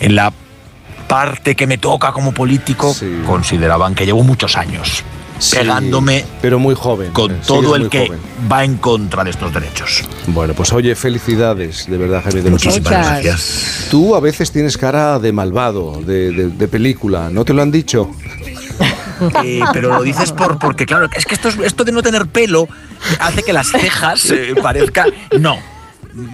en 0.01 0.15
la 0.15 0.33
parte 1.09 1.57
que 1.57 1.67
me 1.67 1.79
toca 1.79 2.13
como 2.13 2.33
político 2.33 2.95
consideraban 3.27 3.95
que 3.95 4.07
llevo 4.07 4.23
muchos 4.23 4.57
años 4.57 5.03
pegándome 5.53 6.25
pero 6.43 6.59
muy 6.59 6.75
joven 6.75 7.13
con 7.13 7.33
eh, 7.33 7.37
todo 7.47 7.75
el 7.75 7.89
que 7.89 8.07
joven. 8.09 8.21
va 8.53 8.63
en 8.63 8.77
contra 8.77 9.25
de 9.25 9.31
estos 9.31 9.53
derechos. 9.55 10.05
Bueno, 10.27 10.53
pues 10.53 10.71
oye, 10.73 10.95
felicidades, 10.95 11.87
de 11.89 11.97
verdad, 11.97 12.23
Jaime 12.23 12.43
de 12.43 12.51
Muchísimas 12.51 12.91
gracias. 12.93 13.87
Tú 13.91 14.15
a 14.15 14.21
veces 14.21 14.53
tienes 14.53 14.77
cara 14.77 15.19
de 15.19 15.33
malvado, 15.33 16.03
de, 16.05 16.31
de- 16.31 16.49
de 16.51 16.69
película, 16.69 17.31
¿no 17.33 17.45
te 17.47 17.55
lo 17.55 17.63
han 17.63 17.71
dicho? 17.71 18.11
Eh, 19.45 19.61
pero 19.73 19.89
lo 19.95 20.03
dices 20.03 20.33
por, 20.33 20.59
porque, 20.59 20.87
claro, 20.87 21.09
es 21.15 21.25
que 21.27 21.35
esto, 21.35 21.49
es- 21.49 21.59
esto 21.59 21.85
de 21.85 21.93
no 21.93 22.03
tener 22.03 22.27
pelo 22.27 22.69
hace 23.21 23.43
que 23.43 23.53
las 23.53 23.69
cejas 23.71 24.31
eh, 24.31 24.55
parezcan. 24.61 25.11
No. 25.39 25.59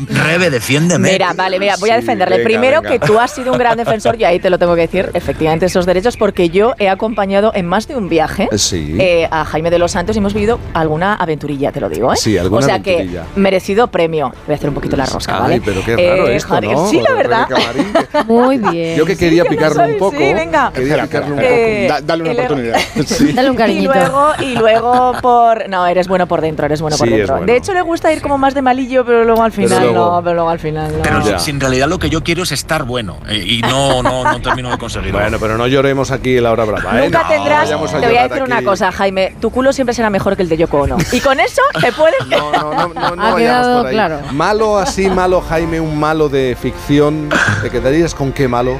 Rebe, 0.08 0.50
defiéndeme. 0.50 1.12
Mira, 1.12 1.32
vale, 1.34 1.58
mira, 1.58 1.74
voy 1.78 1.90
a 1.90 1.96
defenderle. 1.96 2.36
venga, 2.38 2.48
Primero 2.48 2.82
venga. 2.82 2.98
que 2.98 3.06
tú 3.06 3.18
has 3.18 3.30
sido 3.30 3.52
un 3.52 3.58
gran 3.58 3.76
defensor, 3.76 4.16
y 4.20 4.24
ahí 4.24 4.38
te 4.38 4.50
lo 4.50 4.58
tengo 4.58 4.74
que 4.74 4.82
decir, 4.82 5.10
efectivamente, 5.14 5.66
esos 5.66 5.86
derechos, 5.86 6.16
porque 6.16 6.48
yo 6.50 6.74
he 6.78 6.88
acompañado 6.88 7.52
en 7.54 7.66
más 7.66 7.86
de 7.88 7.96
un 7.96 8.08
viaje 8.08 8.48
Sí. 8.56 8.96
eh, 8.98 9.28
a 9.30 9.44
Jaime 9.44 9.70
de 9.70 9.78
los 9.78 9.92
Santos 9.92 10.16
y 10.16 10.18
hemos 10.18 10.34
vivido 10.34 10.58
alguna 10.74 11.14
aventurilla, 11.14 11.72
te 11.72 11.80
lo 11.80 11.88
digo, 11.88 12.12
¿eh? 12.12 12.16
Sí, 12.16 12.36
alguna 12.38 12.60
O 12.60 12.62
sea 12.62 12.74
aventurilla. 12.76 13.24
que 13.34 13.40
merecido 13.40 13.86
premio. 13.88 14.32
Voy 14.46 14.54
a 14.54 14.56
hacer 14.56 14.68
un 14.68 14.74
poquito 14.74 14.96
la 14.96 15.06
rosca, 15.06 15.36
Ay, 15.36 15.40
¿vale? 15.42 15.62
pero 15.64 15.84
qué 15.84 15.96
raro 15.96 16.28
Eh, 16.28 16.36
esto, 16.36 16.48
joder, 16.48 16.64
¿no? 16.70 16.88
Sí, 16.90 17.00
la 17.00 17.14
verdad. 17.14 17.46
Muy 18.26 18.58
bien. 18.58 18.96
Yo 18.96 19.04
que 19.04 19.16
quería 19.16 19.42
que 19.44 19.50
no 19.50 19.56
picarlo 19.56 19.84
un 19.84 19.98
poco. 19.98 20.16
sí, 20.16 20.32
venga. 20.34 20.70
Quería 20.72 20.88
Espera, 20.88 21.04
picarlo 21.06 21.34
un 21.34 21.40
poco. 21.40 21.48
eh, 21.52 21.86
Da- 21.88 22.00
dale 22.00 22.22
una 22.22 22.32
y 22.32 22.36
Sí. 23.06 23.32
Dale 23.32 23.48
un 23.50 23.54
Y 23.54 23.58
cariñito. 23.58 23.92
luego, 23.94 24.28
y 24.40 24.54
luego 24.56 25.12
por. 25.22 25.68
No, 25.68 25.86
eres 25.86 26.08
bueno 26.08 26.26
por 26.26 26.40
dentro, 26.40 26.66
eres 26.66 26.80
bueno 26.80 26.96
por 26.96 27.06
Sí, 27.08 27.14
dentro. 27.14 27.34
bueno. 27.36 27.46
De 27.52 27.56
hecho, 27.58 27.72
le 27.74 27.82
gusta 27.82 28.12
ir 28.12 28.20
como 28.22 28.38
más 28.38 28.54
de 28.54 28.62
malillo, 28.62 29.04
pero 29.04 29.24
luego 29.24 29.42
al 29.42 29.52
final 29.52 29.65
luego- 29.68 29.94
no, 30.16 30.22
pero 30.22 30.34
luego 30.34 30.50
al 30.50 30.58
final 30.58 30.92
no. 30.96 31.02
Pero 31.02 31.22
si- 31.38 31.44
si 31.44 31.50
en 31.50 31.60
realidad 31.60 31.88
lo 31.88 31.98
que 31.98 32.08
yo 32.10 32.22
quiero 32.22 32.42
es 32.42 32.52
estar 32.52 32.84
bueno 32.84 33.18
eh, 33.28 33.42
y 33.46 33.60
no, 33.62 34.02
no, 34.02 34.24
no 34.24 34.40
termino 34.42 34.70
de 34.70 34.78
conseguirlo. 34.78 35.18
Bueno, 35.18 35.38
pero 35.40 35.56
no 35.58 35.66
lloremos 35.66 36.10
aquí 36.10 36.36
en 36.36 36.42
la 36.44 36.52
hora 36.52 36.64
brava, 36.64 37.00
¿eh? 37.00 37.04
Nunca 37.04 37.22
No, 37.22 37.28
tendrás. 37.28 37.68
Te 37.68 37.74
voy 38.06 38.16
a 38.16 38.28
decir 38.28 38.42
una 38.42 38.62
cosa, 38.62 38.92
Jaime. 38.92 39.34
Tu 39.40 39.50
culo 39.50 39.72
siempre 39.72 39.94
será 39.94 40.10
mejor 40.10 40.36
que 40.36 40.42
el 40.42 40.48
de 40.48 40.56
Yoko 40.56 40.82
Ono. 40.82 40.96
Y 41.12 41.20
con 41.20 41.40
eso 41.40 41.62
te 41.80 41.92
puedes. 41.92 42.26
No, 42.28 42.52
no, 42.52 42.72
no, 42.72 42.88
no, 42.94 43.16
no 43.16 43.22
Ha 43.26 43.32
vayamos 43.32 43.38
quedado 43.38 43.76
por 43.78 43.86
ahí. 43.86 43.92
claro. 43.94 44.20
Malo 44.32 44.78
así, 44.78 45.08
malo 45.10 45.40
Jaime, 45.40 45.80
un 45.80 45.98
malo 45.98 46.28
de 46.28 46.56
ficción. 46.60 47.28
¿Te 47.62 47.70
quedarías 47.70 48.14
con 48.14 48.32
qué 48.32 48.48
malo? 48.48 48.78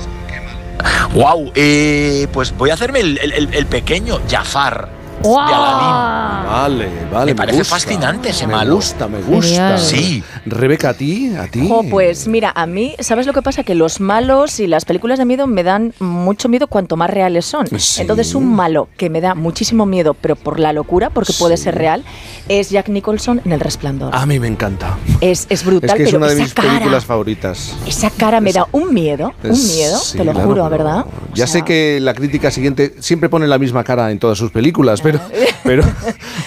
Wow, 1.15 1.51
eh, 1.55 2.27
pues 2.33 2.57
voy 2.57 2.71
a 2.71 2.75
hacerme 2.75 3.01
el, 3.01 3.19
el- 3.19 3.33
el- 3.33 3.55
el 3.55 3.67
pequeño 3.67 4.21
Jafar. 4.29 4.89
De 5.23 5.29
Aladín. 5.55 6.47
Vale, 6.51 6.89
vale. 7.13 7.27
Me 7.33 7.35
parece 7.35 7.59
gusta. 7.59 7.75
fascinante 7.75 8.29
ese 8.31 8.47
me 8.47 8.55
malo. 8.55 8.77
gusta, 8.77 9.09
me 9.09 9.21
gusta. 9.21 9.43
Genial. 9.47 9.79
Sí. 9.81 10.23
Rebeca, 10.47 10.91
¿a 10.91 10.95
ti? 10.95 11.33
¿A 11.37 11.47
ti? 11.49 11.67
Jo, 11.69 11.83
pues 11.91 12.29
mira, 12.29 12.53
a 12.55 12.67
mí, 12.67 12.95
¿sabes 13.01 13.27
lo 13.27 13.33
que 13.33 13.43
pasa? 13.43 13.65
Que 13.65 13.75
los 13.75 14.01
malos 14.01 14.61
y 14.61 14.67
las 14.67 14.85
películas 14.85 15.19
de 15.19 15.25
miedo 15.25 15.47
me 15.47 15.63
dan 15.63 15.93
mucho 15.99 16.49
miedo 16.49 16.67
cuanto 16.69 16.97
más 16.97 17.11
reales 17.11 17.45
son. 17.47 17.67
Sí. 17.79 18.01
Entonces, 18.03 18.35
un 18.35 18.55
malo 18.55 18.89
que 18.97 19.11
me 19.11 19.21
da 19.21 19.35
muchísimo 19.35 19.87
miedo, 19.87 20.15
pero 20.15 20.37
por 20.37 20.61
la 20.61 20.73
locura, 20.73 21.11
porque 21.11 21.33
puede 21.39 21.57
ser 21.57 21.75
real, 21.75 22.05
es 22.49 22.71
Jack 22.71 22.89
Nicholson 22.89 23.41
en 23.45 23.53
El 23.53 23.61
Resplandor. 23.61 24.15
A 24.15 24.25
mí 24.27 24.39
me 24.39 24.47
encanta. 24.47 24.97
Es, 25.21 25.47
es 25.51 25.65
brutal, 25.65 25.91
es 25.91 25.97
que 25.97 26.03
es 26.05 26.09
pero 26.11 26.19
una 26.19 26.29
de 26.29 26.41
mis 26.43 26.55
cara, 26.55 26.69
películas 26.75 27.05
favoritas. 27.05 27.75
esa 27.87 28.11
cara 28.11 28.41
me 28.41 28.53
da 28.53 28.67
un 28.73 28.95
miedo, 28.95 29.33
un 29.43 29.51
miedo, 29.51 29.99
Sí, 29.99 30.19
te 30.19 30.25
lo 30.25 30.33
claro, 30.33 30.49
juro, 30.49 30.71
¿verdad? 30.71 31.07
Ya 31.35 31.47
sé 31.47 31.63
que 31.63 31.99
la 32.01 32.15
crítica 32.15 32.51
siguiente 32.51 32.95
siempre 33.01 33.29
pone 33.29 33.47
la 33.47 33.59
misma 33.59 33.83
cara 33.85 34.11
en 34.11 34.19
todas 34.19 34.39
sus 34.39 34.51
películas, 34.51 35.01
pero, 35.13 35.21
pero, 35.65 35.83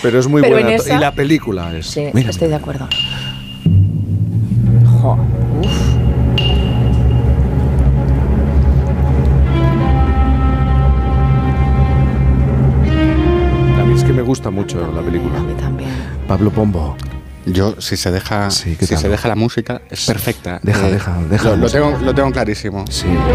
pero 0.01 0.19
es 0.19 0.27
muy 0.27 0.41
Pero 0.41 0.57
en 0.57 0.63
buena. 0.65 0.75
esa- 0.77 0.95
Y 0.95 0.99
la 0.99 1.11
película 1.13 1.75
es. 1.75 1.87
Sí, 1.87 2.09
Mira, 2.13 2.29
estoy 2.31 2.49
de 2.49 2.55
acuerdo. 2.55 2.87
Jo, 5.01 5.17
uf. 5.61 5.89
a 13.79 13.83
mí 13.85 13.93
es 13.95 14.03
que 14.03 14.13
me 14.13 14.21
gusta 14.21 14.49
mucho 14.49 14.91
la 14.93 15.01
película. 15.01 15.37
A 15.39 15.43
mí 15.43 15.53
también. 15.53 15.89
Pablo 16.27 16.51
Pombo. 16.51 16.95
Yo, 17.53 17.79
si 17.81 17.97
se 17.97 18.11
deja, 18.11 18.49
si 18.51 18.75
se 18.75 19.09
deja 19.09 19.27
la 19.27 19.35
música, 19.35 19.81
es 19.89 20.05
perfecta. 20.05 20.59
Deja, 20.63 20.87
Eh, 20.87 20.91
deja, 20.93 21.17
deja 21.29 21.55
Lo, 21.55 21.69
tengo, 21.69 21.97
lo 22.01 22.13
tengo 22.13 22.31
clarísimo. 22.31 22.85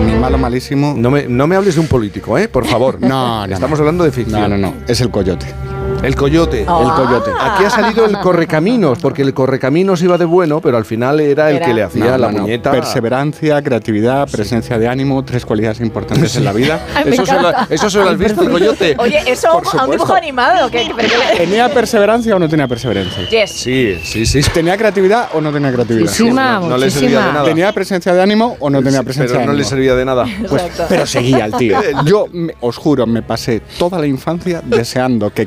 Mi 0.05 0.15
malo 0.15 0.39
malísimo. 0.39 0.95
No 0.97 1.11
me, 1.11 1.25
no 1.29 1.47
me 1.47 1.57
hables 1.57 1.75
de 1.75 1.81
un 1.81 1.87
político, 1.89 2.37
¿eh? 2.39 2.49
Por 2.49 2.67
favor. 2.67 2.99
No, 3.05 3.47
no. 3.47 3.55
Estamos 3.55 3.79
no. 3.79 3.83
hablando 3.83 4.05
de 4.05 4.13
ficción. 4.13 4.41
No, 4.41 4.49
no, 4.49 4.57
no. 4.57 4.75
Es 4.89 5.01
el 5.01 5.11
coyote. 5.11 5.47
El 6.05 6.15
coyote. 6.17 6.61
El 6.61 6.67
coyote. 6.67 7.31
Aquí 7.41 7.65
ha 7.65 7.71
salido 7.71 8.05
el 8.05 8.19
correcaminos, 8.19 8.99
porque 9.01 9.23
el 9.23 9.33
correcaminos 9.35 10.03
iba 10.03 10.19
de 10.19 10.25
bueno, 10.25 10.61
pero 10.61 10.77
al 10.77 10.85
final 10.85 11.19
era 11.21 11.51
el 11.51 11.57
Era- 11.57 11.67
que 11.67 11.75
le 11.75 11.83
hacía 11.83 12.05
No, 12.13 12.19
la 12.19 12.33
no, 12.33 12.47
no. 12.47 12.63
Perseverancia, 12.71 13.63
creatividad, 13.63 14.29
presencia 14.31 14.79
de 14.79 14.87
ánimo, 14.89 15.25
tres 15.25 15.45
cualidades 15.47 15.81
importantes 15.81 16.37
en 16.37 16.45
la 16.45 16.53
vida. 16.53 16.81
Ay, 16.95 17.05
Eso 17.13 17.25
se 17.27 17.33
lo- 17.33 17.39
encanta. 17.49 17.67
eso 17.75 17.91
se 17.91 17.99
lo 17.99 18.09
has 18.11 18.19
visto, 18.19 18.43
el 18.43 18.51
coyote. 18.51 18.97
Oye, 18.99 19.21
¿eso 19.27 19.49
Por 19.53 19.81
a 19.81 19.85
un 19.85 19.91
dibujo 19.93 20.15
animado? 20.15 20.71
¿Qué, 20.71 20.91
pero 20.95 21.09
qué 21.09 21.17
le- 21.17 21.37
¿Tenía 21.45 21.73
perseverancia 21.73 22.37
o 22.37 22.39
no 22.39 22.49
tenía 22.49 22.69
perseverancia? 22.69 23.29
Yes. 23.29 23.51
Sí, 23.51 23.99
sí, 24.03 24.27
sí. 24.27 24.41
¿Tenía 24.53 24.77
creatividad 24.77 25.29
o 25.35 25.41
no 25.41 25.53
tenía 25.53 25.73
creatividad? 25.73 26.07
Muchísima, 26.11 26.61
No 26.61 26.77
le 26.77 26.91
servía 26.91 27.21
de 27.27 27.33
nada. 27.33 27.45
¿Tenía 27.45 27.73
presencia 27.73 28.13
de 28.13 28.23
ánimo 28.23 28.57
o 28.61 28.69
no 28.71 28.83
tenía 28.83 29.03
presencia 29.03 29.39
Pero 29.39 29.41
de 29.41 29.47
no 29.47 29.53
ánimo? 29.53 29.63
le 29.63 29.69
servía 29.69 29.95
de 29.95 30.05
nada. 30.05 30.27
Pues, 30.49 30.63
pero 30.89 31.07
seguía 31.07 31.47
el 31.47 31.53
tío. 31.55 31.79
Yo 32.05 32.27
me- 32.33 32.55
os 32.61 32.77
juro, 32.77 33.07
me 33.07 33.23
pasé 33.23 33.63
toda 33.79 33.99
la 33.99 34.07
infancia 34.07 34.61
deseando 34.65 35.31
que 35.33 35.47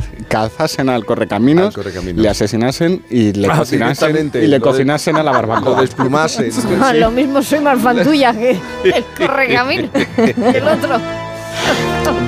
caza- 0.00 0.10
cazasen 0.28 0.88
al 0.88 1.04
correcaminos, 1.04 1.66
Al 1.68 1.72
correcaminos. 1.74 2.22
le 2.22 2.28
asesinasen 2.28 3.02
y 3.10 3.32
le 3.32 3.48
Ah, 3.48 3.58
cocinasen 3.58 4.30
y 4.34 4.38
le 4.46 4.48
de- 4.48 4.60
cocinasen 4.60 5.16
a 5.16 5.22
la 5.22 5.32
barbacoa. 5.32 5.70
Lo 5.76 5.80
desplumasen. 5.82 6.50
Ah, 6.82 6.92
Lo 6.92 7.10
mismo 7.10 7.42
soy 7.42 7.60
más 7.60 7.80
fan 7.80 8.02
tuya 8.02 8.32
que 8.32 8.50
el 8.84 9.04
correcamino 9.16 9.88
que 9.92 10.34
el 10.58 10.68
otro. 10.68 10.98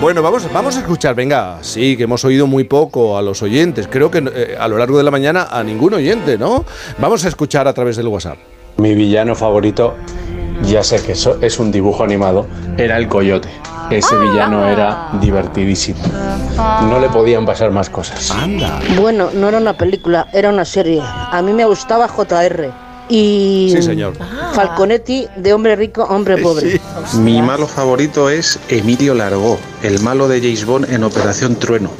Bueno, 0.00 0.22
vamos, 0.22 0.50
vamos 0.52 0.76
a 0.76 0.80
escuchar, 0.80 1.14
venga, 1.14 1.58
sí, 1.62 1.96
que 1.96 2.04
hemos 2.04 2.24
oído 2.24 2.46
muy 2.46 2.64
poco 2.64 3.16
a 3.18 3.22
los 3.22 3.42
oyentes. 3.42 3.86
Creo 3.90 4.10
que 4.10 4.18
eh, 4.34 4.56
a 4.58 4.66
lo 4.68 4.78
largo 4.78 4.96
de 4.98 5.04
la 5.04 5.10
mañana 5.10 5.48
a 5.50 5.62
ningún 5.62 5.94
oyente, 5.94 6.38
¿no? 6.38 6.64
Vamos 6.98 7.24
a 7.24 7.28
escuchar 7.28 7.68
a 7.68 7.72
través 7.72 7.96
del 7.96 8.08
WhatsApp. 8.08 8.38
Mi 8.78 8.94
villano 8.94 9.34
favorito, 9.34 9.94
ya 10.64 10.82
sé 10.82 11.02
que 11.02 11.12
eso 11.12 11.38
es 11.40 11.58
un 11.58 11.70
dibujo 11.72 12.04
animado, 12.04 12.46
era 12.76 12.96
el 12.96 13.08
coyote. 13.08 13.48
Ese 13.90 14.16
villano 14.16 14.66
era 14.68 15.08
divertidísimo. 15.20 15.98
No 16.88 17.00
le 17.00 17.08
podían 17.08 17.44
pasar 17.44 17.72
más 17.72 17.90
cosas. 17.90 18.30
Anda. 18.30 18.80
Bueno, 19.00 19.30
no 19.34 19.48
era 19.48 19.58
una 19.58 19.76
película, 19.76 20.28
era 20.32 20.48
una 20.48 20.64
serie. 20.64 21.02
A 21.02 21.42
mí 21.42 21.52
me 21.52 21.64
gustaba 21.64 22.06
JR. 22.06 22.70
Y 23.08 23.72
Sí, 23.74 23.82
señor. 23.82 24.12
Falconetti 24.54 25.26
de 25.34 25.52
hombre 25.52 25.74
rico, 25.74 26.04
hombre 26.04 26.36
pobre. 26.36 26.80
Mi 27.18 27.42
malo 27.42 27.66
favorito 27.66 28.30
es 28.30 28.60
Emilio 28.68 29.14
Largó, 29.14 29.58
el 29.82 29.98
malo 29.98 30.28
de 30.28 30.40
James 30.40 30.64
Bond 30.64 30.92
en 30.92 31.02
Operación 31.02 31.56
Trueno. 31.56 31.90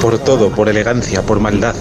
Por 0.00 0.18
todo, 0.18 0.50
por 0.50 0.68
elegancia, 0.68 1.22
por 1.22 1.38
maldad. 1.38 1.76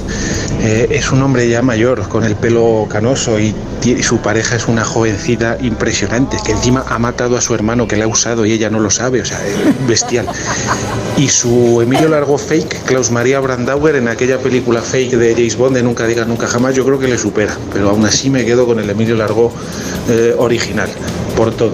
Eh, 0.63 0.87
es 0.91 1.11
un 1.11 1.23
hombre 1.23 1.49
ya 1.49 1.63
mayor, 1.63 2.07
con 2.07 2.23
el 2.23 2.35
pelo 2.35 2.85
canoso 2.87 3.39
y, 3.39 3.55
su 4.03 4.19
pareja 4.19 4.55
es 4.55 4.67
una 4.67 4.83
jovencita 4.85 5.57
impresionante, 5.59 6.37
que 6.45 6.51
encima 6.51 6.85
ha 6.87 6.99
matado 6.99 7.35
a 7.35 7.41
su 7.41 7.55
hermano 7.55 7.87
que 7.87 7.97
la 7.97 8.05
ha 8.05 8.07
usado 8.07 8.45
y 8.45 8.51
ella 8.51 8.69
no 8.69 8.79
lo 8.79 8.91
sabe, 8.91 9.21
o 9.21 9.25
sea, 9.25 9.39
es 9.43 9.87
bestial. 9.87 10.27
Y 11.17 11.29
su 11.29 11.81
Emilio 11.81 12.07
Largó 12.07 12.37
fake, 12.37 12.83
Klaus 12.85 13.09
María 13.09 13.39
Brandauer, 13.39 13.95
en 13.95 14.07
aquella 14.07 14.37
película 14.37 14.83
fake 14.83 15.13
de 15.13 15.33
James 15.33 15.57
Bond 15.57 15.75
de 15.77 15.81
Nunca 15.81 16.05
digas 16.05 16.27
nunca 16.27 16.45
jamás, 16.45 16.75
yo 16.75 16.85
creo 16.85 16.99
que 16.99 17.07
le 17.07 17.17
supera, 17.17 17.57
pero 17.73 17.89
aún 17.89 18.05
así 18.05 18.29
me 18.29 18.45
quedo 18.45 18.67
con 18.67 18.79
el 18.79 18.87
Emilio 18.87 19.15
Largó 19.15 19.51
eh, 20.09 20.35
original, 20.37 20.89
por 21.35 21.51
todo. 21.55 21.73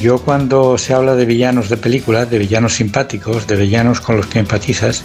Yo 0.00 0.18
cuando 0.18 0.76
se 0.78 0.92
habla 0.92 1.14
de 1.14 1.24
villanos 1.24 1.68
de 1.68 1.76
películas, 1.76 2.30
de 2.30 2.38
villanos 2.38 2.74
simpáticos, 2.74 3.46
de 3.46 3.56
villanos 3.56 4.00
con 4.00 4.16
los 4.18 4.26
que 4.26 4.38
empatizas, 4.38 5.04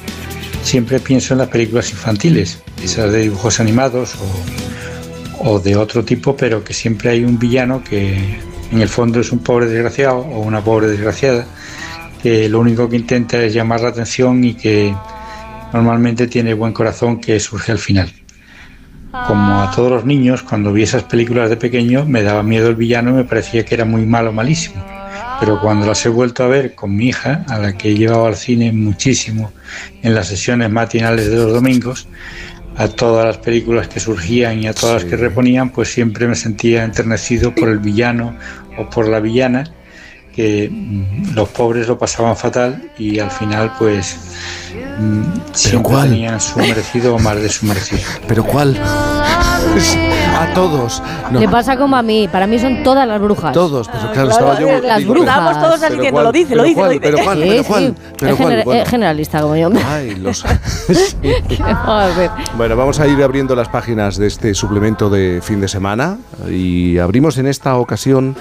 siempre 0.63 0.99
pienso 0.99 1.33
en 1.33 1.39
las 1.39 1.47
películas 1.47 1.91
infantiles, 1.91 2.61
esas 2.83 3.11
de 3.11 3.21
dibujos 3.21 3.59
animados 3.59 4.15
o, 4.15 5.49
o 5.49 5.59
de 5.59 5.75
otro 5.75 6.03
tipo, 6.03 6.35
pero 6.35 6.63
que 6.63 6.73
siempre 6.73 7.09
hay 7.09 7.23
un 7.23 7.39
villano 7.39 7.83
que 7.83 8.37
en 8.71 8.81
el 8.81 8.89
fondo 8.89 9.19
es 9.19 9.31
un 9.31 9.39
pobre 9.39 9.67
desgraciado 9.67 10.19
o 10.19 10.41
una 10.41 10.63
pobre 10.63 10.87
desgraciada, 10.87 11.45
que 12.21 12.49
lo 12.49 12.59
único 12.59 12.89
que 12.89 12.97
intenta 12.97 13.41
es 13.41 13.53
llamar 13.53 13.81
la 13.81 13.89
atención 13.89 14.43
y 14.43 14.53
que 14.53 14.93
normalmente 15.73 16.27
tiene 16.27 16.53
buen 16.53 16.73
corazón 16.73 17.19
que 17.19 17.39
surge 17.39 17.71
al 17.71 17.79
final. 17.79 18.11
Como 19.11 19.61
a 19.61 19.71
todos 19.75 19.91
los 19.91 20.05
niños, 20.05 20.41
cuando 20.41 20.71
vi 20.71 20.83
esas 20.83 21.03
películas 21.03 21.49
de 21.49 21.57
pequeño 21.57 22.05
me 22.05 22.23
daba 22.23 22.43
miedo 22.43 22.69
el 22.69 22.75
villano 22.75 23.09
y 23.09 23.13
me 23.13 23.23
parecía 23.25 23.65
que 23.65 23.75
era 23.75 23.83
muy 23.83 24.05
malo, 24.05 24.31
malísimo. 24.31 24.83
Pero 25.39 25.59
cuando 25.59 25.85
las 25.85 26.05
he 26.05 26.09
vuelto 26.09 26.43
a 26.43 26.47
ver 26.47 26.75
con 26.75 26.95
mi 26.95 27.09
hija, 27.09 27.43
a 27.49 27.57
la 27.57 27.77
que 27.77 27.89
he 27.89 27.95
llevado 27.95 28.27
al 28.27 28.35
cine 28.35 28.71
muchísimo 28.71 29.51
en 30.01 30.15
las 30.15 30.27
sesiones 30.27 30.69
matinales 30.69 31.29
de 31.29 31.35
los 31.35 31.51
domingos, 31.51 32.07
a 32.77 32.87
todas 32.87 33.25
las 33.25 33.37
películas 33.39 33.87
que 33.89 33.99
surgían 33.99 34.63
y 34.63 34.67
a 34.67 34.73
todas 34.73 35.03
las 35.03 35.11
que 35.11 35.17
reponían, 35.17 35.71
pues 35.71 35.91
siempre 35.91 36.27
me 36.27 36.35
sentía 36.35 36.83
enternecido 36.83 37.53
por 37.53 37.67
el 37.69 37.79
villano 37.79 38.37
o 38.77 38.89
por 38.89 39.09
la 39.09 39.19
villana, 39.19 39.65
que 40.33 40.69
mm, 40.71 41.33
los 41.35 41.49
pobres 41.49 41.87
lo 41.87 41.97
pasaban 41.97 42.37
fatal 42.37 42.91
y 42.97 43.19
al 43.19 43.31
final 43.31 43.73
pues 43.77 44.17
mm, 44.99 45.23
siempre 45.53 45.91
cuál? 45.91 46.09
tenían 46.09 46.39
su 46.39 46.59
merecido 46.59 47.15
o 47.15 47.19
más 47.19 47.35
de 47.35 47.49
su 47.49 47.65
merecido. 47.65 48.01
¿Pero 48.27 48.43
cuál? 48.43 48.77
A 50.39 50.53
todos. 50.53 51.01
No. 51.31 51.39
Le 51.39 51.47
pasa 51.47 51.77
como 51.77 51.95
a 51.95 52.01
mí. 52.01 52.27
Para 52.31 52.47
mí 52.47 52.57
son 52.59 52.83
todas 52.83 53.07
las 53.07 53.21
brujas. 53.21 53.53
Todos, 53.53 53.87
pero 53.87 54.11
claro, 54.11 54.29
estaba 54.31 54.59
yo. 54.59 54.79
Las 54.81 54.97
digo, 54.99 55.13
brujas. 55.13 55.35
pero- 55.37 55.49
Estamos 55.51 55.63
todos 55.63 55.73
así 55.75 55.81
pero 55.81 55.95
diciendo, 55.95 56.11
cuál, 56.11 56.25
lo 56.25 56.31
dice, 56.31 56.49
pero 56.49 56.61
lo 56.61 56.63
dice, 56.67 56.75
cuál, 56.75 56.87
lo 56.87 56.93
dice. 56.93 57.01
Pero 57.11 57.23
cuál, 57.23 57.37
Sí, 57.37 57.43
pero 57.49 57.63
sí. 57.63 57.67
cuál, 57.69 57.95
pero 58.17 58.31
es 58.31 58.37
cuál, 58.37 58.53
gener- 58.53 58.63
bueno. 58.65 58.81
es 58.81 58.89
generalista 58.89 59.41
como 59.41 59.55
yo. 59.55 59.69
Ay, 59.87 60.15
los. 60.15 60.43
¿Qué 61.21 61.57
vamos 61.59 61.87
a 61.87 62.05
hacer? 62.07 62.31
Bueno, 62.57 62.75
vamos 62.75 62.99
a 62.99 63.07
ir 63.07 63.23
abriendo 63.23 63.55
las 63.55 63.69
páginas 63.69 64.17
de 64.17 64.27
este 64.27 64.53
suplemento 64.53 65.09
de 65.09 65.41
fin 65.43 65.61
de 65.61 65.67
semana 65.67 66.17
y 66.49 66.97
abrimos 66.97 67.37
en 67.37 67.47
esta 67.47 67.75
ocasión 67.77 68.35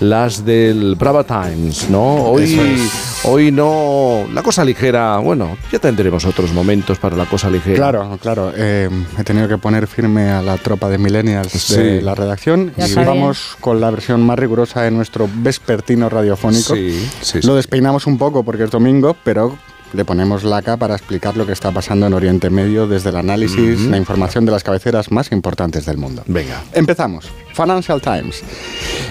las 0.00 0.44
del 0.44 0.94
Brava 0.96 1.24
Times, 1.24 1.88
¿no? 1.90 2.14
Hoy, 2.16 2.54
es. 2.54 3.20
hoy 3.24 3.50
no. 3.52 4.26
La 4.32 4.42
cosa 4.42 4.64
ligera, 4.64 5.18
bueno, 5.18 5.56
ya 5.72 5.78
tendremos 5.78 6.24
otros 6.24 6.52
momentos 6.52 6.98
para 6.98 7.16
la 7.16 7.26
cosa 7.26 7.48
ligera. 7.50 7.76
Claro, 7.76 8.18
claro. 8.20 8.52
eh, 8.56 8.88
he 9.18 9.24
tenido 9.24 9.48
que 9.48 9.58
poner 9.58 9.86
firme 9.86 10.30
a 10.30 10.42
la 10.42 10.56
tropa 10.58 10.88
de 10.88 10.98
millennials 10.98 11.52
Sí. 11.52 11.76
de 11.76 12.02
la 12.02 12.14
redacción 12.14 12.72
Ya 12.76 12.88
y 12.88 12.94
vamos 12.94 13.56
con 13.60 13.80
la 13.80 13.90
versión 13.90 14.22
más 14.22 14.38
rigurosa 14.38 14.82
de 14.82 14.90
nuestro 14.90 15.28
vespertino 15.36 16.08
radiofónico. 16.08 16.74
Sí, 16.74 17.08
sí, 17.22 17.40
sí. 17.40 17.46
Lo 17.46 17.54
despeinamos 17.54 18.06
un 18.06 18.18
poco 18.18 18.42
porque 18.42 18.64
es 18.64 18.70
domingo, 18.70 19.16
pero 19.24 19.56
le 19.94 20.04
ponemos 20.04 20.44
laca 20.44 20.76
para 20.76 20.94
explicar 20.94 21.36
lo 21.36 21.46
que 21.46 21.52
está 21.52 21.70
pasando 21.70 22.06
en 22.06 22.14
Oriente 22.14 22.50
Medio 22.50 22.86
desde 22.86 23.10
el 23.10 23.16
análisis, 23.16 23.80
la 23.82 23.96
información 23.96 24.44
de 24.44 24.52
las 24.52 24.64
cabeceras 24.64 25.10
más 25.10 25.30
importantes 25.32 25.86
del 25.86 25.96
mundo. 25.96 26.22
Venga. 26.26 26.62
Empezamos. 26.72 27.30
Financial 27.54 28.00
Times. 28.00 28.42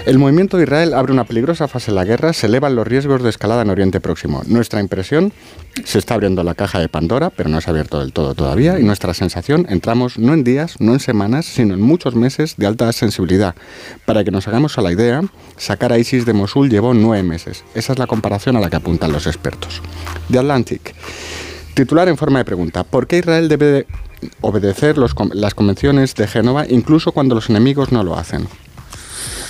El 0.06 0.20
movimiento 0.20 0.58
de 0.58 0.64
Israel 0.64 0.94
abre 0.94 1.14
una 1.14 1.24
peligrosa 1.24 1.68
fase 1.68 1.92
en 1.92 1.96
la 1.96 2.04
guerra, 2.04 2.34
se 2.34 2.48
elevan 2.48 2.76
los 2.76 2.86
riesgos 2.86 3.24
de 3.24 3.30
escalada 3.30 3.62
en 3.62 3.70
Oriente 3.70 4.02
Próximo. 4.02 4.42
Nuestra 4.46 4.82
impresión, 4.82 5.32
se 5.84 5.98
está 5.98 6.14
abriendo 6.14 6.44
la 6.44 6.54
caja 6.54 6.80
de 6.80 6.88
Pandora, 6.88 7.30
pero 7.30 7.50
no 7.50 7.60
se 7.60 7.70
ha 7.70 7.72
abierto 7.72 8.00
del 8.00 8.14
todo 8.14 8.36
todavía, 8.36 8.80
y 8.80 8.84
nuestra 8.84 9.14
sensación, 9.14 9.66
entramos 9.70 10.18
no 10.18 10.34
en 10.34 10.44
días, 10.44 10.76
no 10.80 10.94
en 10.94 11.00
semanas, 11.00 11.46
sino 11.46 11.74
en 11.74 11.82
muchos 11.82 12.16
meses 12.16 12.56
de 12.58 12.68
alta 12.68 12.92
sensibilidad. 12.94 13.56
Para 14.06 14.24
que 14.24 14.32
nos 14.32 14.48
hagamos 14.48 14.78
a 14.78 14.82
la 14.82 14.92
idea, 14.92 15.22
sacar 15.58 15.92
a 15.92 15.98
ISIS 15.98 16.26
de 16.26 16.34
Mosul 16.34 16.70
llevó 16.70 16.94
nueve 16.94 17.24
meses. 17.24 17.64
Esa 17.74 17.94
es 17.94 18.00
la 18.00 18.08
comparación 18.08 18.56
a 18.56 18.60
la 18.60 18.70
que 18.70 18.76
apuntan 18.76 19.12
los 19.12 19.28
expertos. 19.28 19.82
The 20.32 20.40
Atlantic. 20.40 20.94
Titular 21.74 22.08
en 22.08 22.18
forma 22.18 22.40
de 22.40 22.46
pregunta. 22.46 22.84
¿Por 22.84 23.08
qué 23.08 23.18
Israel 23.18 23.50
debe 23.50 23.66
de 23.66 23.88
obedecer 24.42 24.96
las 24.98 25.54
convenciones 25.56 26.14
de 26.16 26.28
Génova 26.28 26.66
incluso 26.70 27.12
cuando 27.12 27.36
los 27.36 27.50
enemigos 27.50 27.92
no 27.92 28.04
lo 28.04 28.16
hacen? 28.16 28.48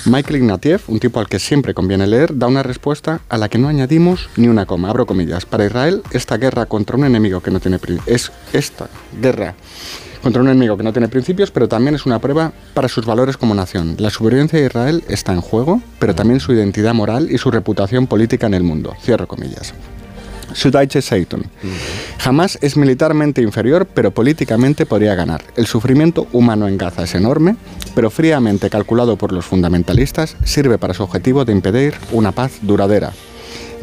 Michael 0.05 0.37
Ignatieff, 0.37 0.89
un 0.89 0.99
tipo 0.99 1.19
al 1.19 1.27
que 1.27 1.39
siempre 1.39 1.73
conviene 1.73 2.07
leer, 2.07 2.37
da 2.37 2.47
una 2.47 2.61
respuesta 2.61 3.21
a 3.29 3.37
la 3.37 3.47
que 3.47 3.57
no 3.57 3.69
añadimos 3.69 4.29
ni 4.35 4.47
una 4.47 4.65
coma. 4.65 4.89
Abro 4.89 5.05
comillas. 5.05 5.45
Para 5.45 5.65
Israel, 5.65 6.03
esta 6.11 6.37
guerra 6.37 6.65
contra 6.65 6.97
un 6.97 7.05
enemigo 7.05 7.41
que 7.41 7.51
no 7.51 7.59
tiene 7.59 7.79
es 8.05 8.31
esta 8.51 8.89
guerra 9.21 9.55
contra 10.21 10.41
un 10.41 10.47
enemigo 10.47 10.77
que 10.77 10.83
no 10.83 10.93
tiene 10.93 11.09
principios, 11.09 11.51
pero 11.51 11.67
también 11.67 11.95
es 11.95 12.05
una 12.05 12.19
prueba 12.19 12.53
para 12.73 12.87
sus 12.87 13.05
valores 13.05 13.37
como 13.37 13.53
nación. 13.53 13.95
La 13.99 14.09
supervivencia 14.09 14.59
de 14.59 14.65
Israel 14.65 15.03
está 15.09 15.33
en 15.33 15.41
juego, 15.41 15.81
pero 15.99 16.15
también 16.15 16.39
su 16.39 16.53
identidad 16.53 16.93
moral 16.93 17.29
y 17.29 17.37
su 17.37 17.51
reputación 17.51 18.07
política 18.07 18.47
en 18.47 18.53
el 18.53 18.63
mundo. 18.63 18.95
Cierro 19.01 19.27
comillas. 19.27 19.73
Süddeutsche 20.53 21.01
Zeitung. 21.01 21.43
Jamás 22.19 22.57
es 22.61 22.77
militarmente 22.77 23.41
inferior, 23.41 23.85
pero 23.85 24.11
políticamente 24.11 24.85
podría 24.85 25.15
ganar. 25.15 25.43
El 25.55 25.65
sufrimiento 25.67 26.27
humano 26.31 26.67
en 26.67 26.77
Gaza 26.77 27.03
es 27.03 27.15
enorme, 27.15 27.55
pero 27.95 28.09
fríamente 28.09 28.69
calculado 28.69 29.17
por 29.17 29.31
los 29.31 29.45
fundamentalistas, 29.45 30.35
sirve 30.43 30.77
para 30.77 30.93
su 30.93 31.03
objetivo 31.03 31.45
de 31.45 31.53
impedir 31.53 31.93
una 32.11 32.31
paz 32.31 32.53
duradera. 32.61 33.11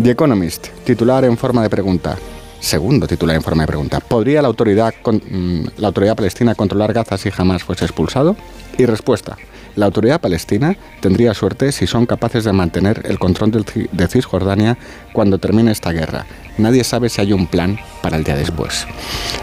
The 0.02 0.10
Economist, 0.10 0.68
titular 0.84 1.24
en 1.24 1.36
forma 1.36 1.62
de 1.62 1.70
pregunta. 1.70 2.16
Segundo 2.60 3.06
titular 3.06 3.36
en 3.36 3.42
forma 3.42 3.62
de 3.62 3.66
pregunta. 3.68 4.00
¿Podría 4.00 4.42
la 4.42 4.48
autoridad, 4.48 4.92
con- 5.02 5.16
mm, 5.16 5.66
la 5.78 5.88
autoridad 5.88 6.14
palestina 6.16 6.54
controlar 6.54 6.92
Gaza 6.92 7.16
si 7.18 7.30
jamás 7.30 7.62
fuese 7.64 7.84
expulsado? 7.86 8.36
Y 8.76 8.84
respuesta. 8.86 9.36
La 9.76 9.86
autoridad 9.86 10.20
palestina 10.20 10.76
tendría 11.00 11.32
suerte 11.32 11.70
si 11.72 11.86
son 11.86 12.04
capaces 12.04 12.44
de 12.44 12.52
mantener 12.52 13.02
el 13.04 13.18
control 13.18 13.50
de 13.52 14.08
Cisjordania 14.08 14.76
cuando 15.12 15.38
termine 15.38 15.70
esta 15.70 15.92
guerra. 15.92 16.26
Nadie 16.60 16.84
sabe 16.84 17.08
si 17.08 17.22
hay 17.22 17.32
un 17.32 17.46
plan 17.46 17.78
para 18.02 18.18
el 18.18 18.24
día 18.24 18.36
después. 18.36 18.86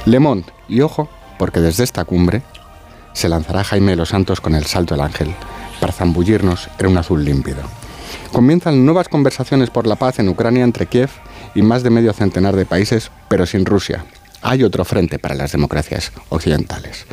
Le 0.06 0.20
Monde, 0.20 0.46
y 0.70 0.82
ojo, 0.82 1.10
porque 1.40 1.60
desde 1.60 1.84
esta 1.84 2.06
cumbre 2.06 2.44
se 3.14 3.28
lanzará 3.28 3.64
Jaime 3.64 3.92
de 3.92 3.98
los 3.98 4.10
Santos 4.10 4.40
con 4.40 4.54
el 4.54 4.66
salto 4.68 4.94
del 4.94 5.04
ángel, 5.04 5.34
para 5.80 5.94
zambullirnos 5.94 6.70
en 6.78 6.86
un 6.86 6.98
azul 6.98 7.26
límpido. 7.26 7.64
Comienzan 8.32 8.86
nuevas 8.86 9.10
conversaciones 9.10 9.72
por 9.72 9.88
la 9.88 9.96
paz 9.96 10.20
en 10.20 10.30
Ucrania 10.30 10.64
entre 10.64 10.86
Kiev 10.86 11.10
y 11.56 11.64
más 11.64 11.82
de 11.82 11.90
medio 11.90 12.14
centenar 12.14 12.56
de 12.56 12.68
países, 12.68 13.10
pero 13.28 13.48
sin 13.48 13.66
Rusia. 13.66 14.06
Hay 14.44 14.64
otro 14.64 14.86
frente 14.86 15.18
para 15.18 15.34
las 15.34 15.52
democracias 15.52 16.12
occidentales. 16.30 17.08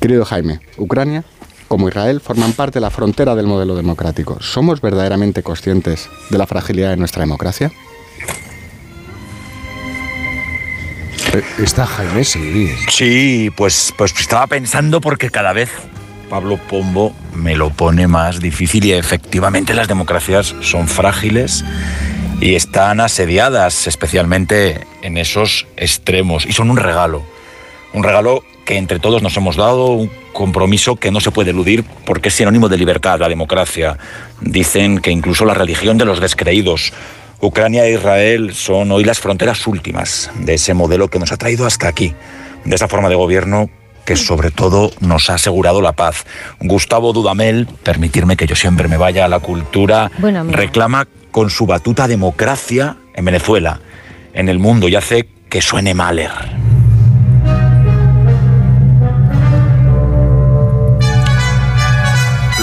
Querido 0.00 0.24
Jaime, 0.24 0.60
Ucrania 0.78 1.24
como 1.68 1.88
Israel 1.88 2.20
forman 2.20 2.52
parte 2.52 2.74
de 2.74 2.82
la 2.82 2.90
frontera 2.90 3.34
del 3.34 3.46
modelo 3.46 3.74
democrático. 3.74 4.36
¿Somos 4.40 4.82
verdaderamente 4.82 5.42
conscientes 5.42 6.10
de 6.28 6.36
la 6.36 6.46
fragilidad 6.46 6.90
de 6.90 6.98
nuestra 6.98 7.22
democracia? 7.22 7.72
Está 11.58 11.86
Jaime, 11.86 12.24
sí. 12.24 12.74
Sí, 12.88 13.50
pues, 13.56 13.94
pues 13.96 14.12
estaba 14.18 14.46
pensando 14.46 15.00
porque 15.00 15.30
cada 15.30 15.52
vez 15.52 15.70
Pablo 16.28 16.58
Pombo 16.58 17.14
me 17.34 17.56
lo 17.56 17.70
pone 17.70 18.06
más 18.06 18.40
difícil 18.40 18.84
y 18.84 18.92
efectivamente 18.92 19.72
las 19.72 19.88
democracias 19.88 20.54
son 20.60 20.88
frágiles 20.88 21.64
y 22.40 22.54
están 22.54 23.00
asediadas, 23.00 23.86
especialmente 23.86 24.86
en 25.02 25.16
esos 25.16 25.66
extremos. 25.76 26.44
Y 26.44 26.52
son 26.52 26.70
un 26.70 26.76
regalo, 26.76 27.22
un 27.94 28.02
regalo 28.02 28.44
que 28.64 28.76
entre 28.76 28.98
todos 28.98 29.22
nos 29.22 29.36
hemos 29.36 29.56
dado, 29.56 29.92
un 29.92 30.10
compromiso 30.32 30.96
que 30.96 31.10
no 31.10 31.20
se 31.20 31.30
puede 31.30 31.50
eludir 31.50 31.84
porque 32.04 32.28
es 32.28 32.34
sinónimo 32.34 32.68
de 32.68 32.78
libertad, 32.78 33.20
la 33.20 33.28
democracia. 33.28 33.96
Dicen 34.40 34.98
que 34.98 35.10
incluso 35.10 35.44
la 35.44 35.54
religión 35.54 35.98
de 35.98 36.04
los 36.04 36.20
descreídos. 36.20 36.92
Ucrania 37.44 37.84
e 37.86 37.94
Israel 37.94 38.54
son 38.54 38.92
hoy 38.92 39.02
las 39.02 39.18
fronteras 39.18 39.66
últimas 39.66 40.30
de 40.38 40.54
ese 40.54 40.74
modelo 40.74 41.08
que 41.08 41.18
nos 41.18 41.32
ha 41.32 41.36
traído 41.36 41.66
hasta 41.66 41.88
aquí, 41.88 42.14
de 42.64 42.72
esa 42.72 42.86
forma 42.86 43.08
de 43.08 43.16
gobierno 43.16 43.68
que 44.04 44.14
sobre 44.14 44.52
todo 44.52 44.92
nos 45.00 45.28
ha 45.28 45.34
asegurado 45.34 45.82
la 45.82 45.90
paz. 45.90 46.24
Gustavo 46.60 47.12
Dudamel, 47.12 47.66
permitirme 47.82 48.36
que 48.36 48.46
yo 48.46 48.54
siempre 48.54 48.86
me 48.86 48.96
vaya 48.96 49.24
a 49.24 49.28
la 49.28 49.40
cultura, 49.40 50.08
Bueno, 50.18 50.44
reclama 50.44 51.08
con 51.32 51.50
su 51.50 51.66
batuta 51.66 52.06
democracia 52.06 52.96
en 53.12 53.24
Venezuela, 53.24 53.80
en 54.34 54.48
el 54.48 54.60
mundo, 54.60 54.86
y 54.86 54.94
hace 54.94 55.28
que 55.48 55.60
suene 55.60 55.94
Mahler. 55.94 56.30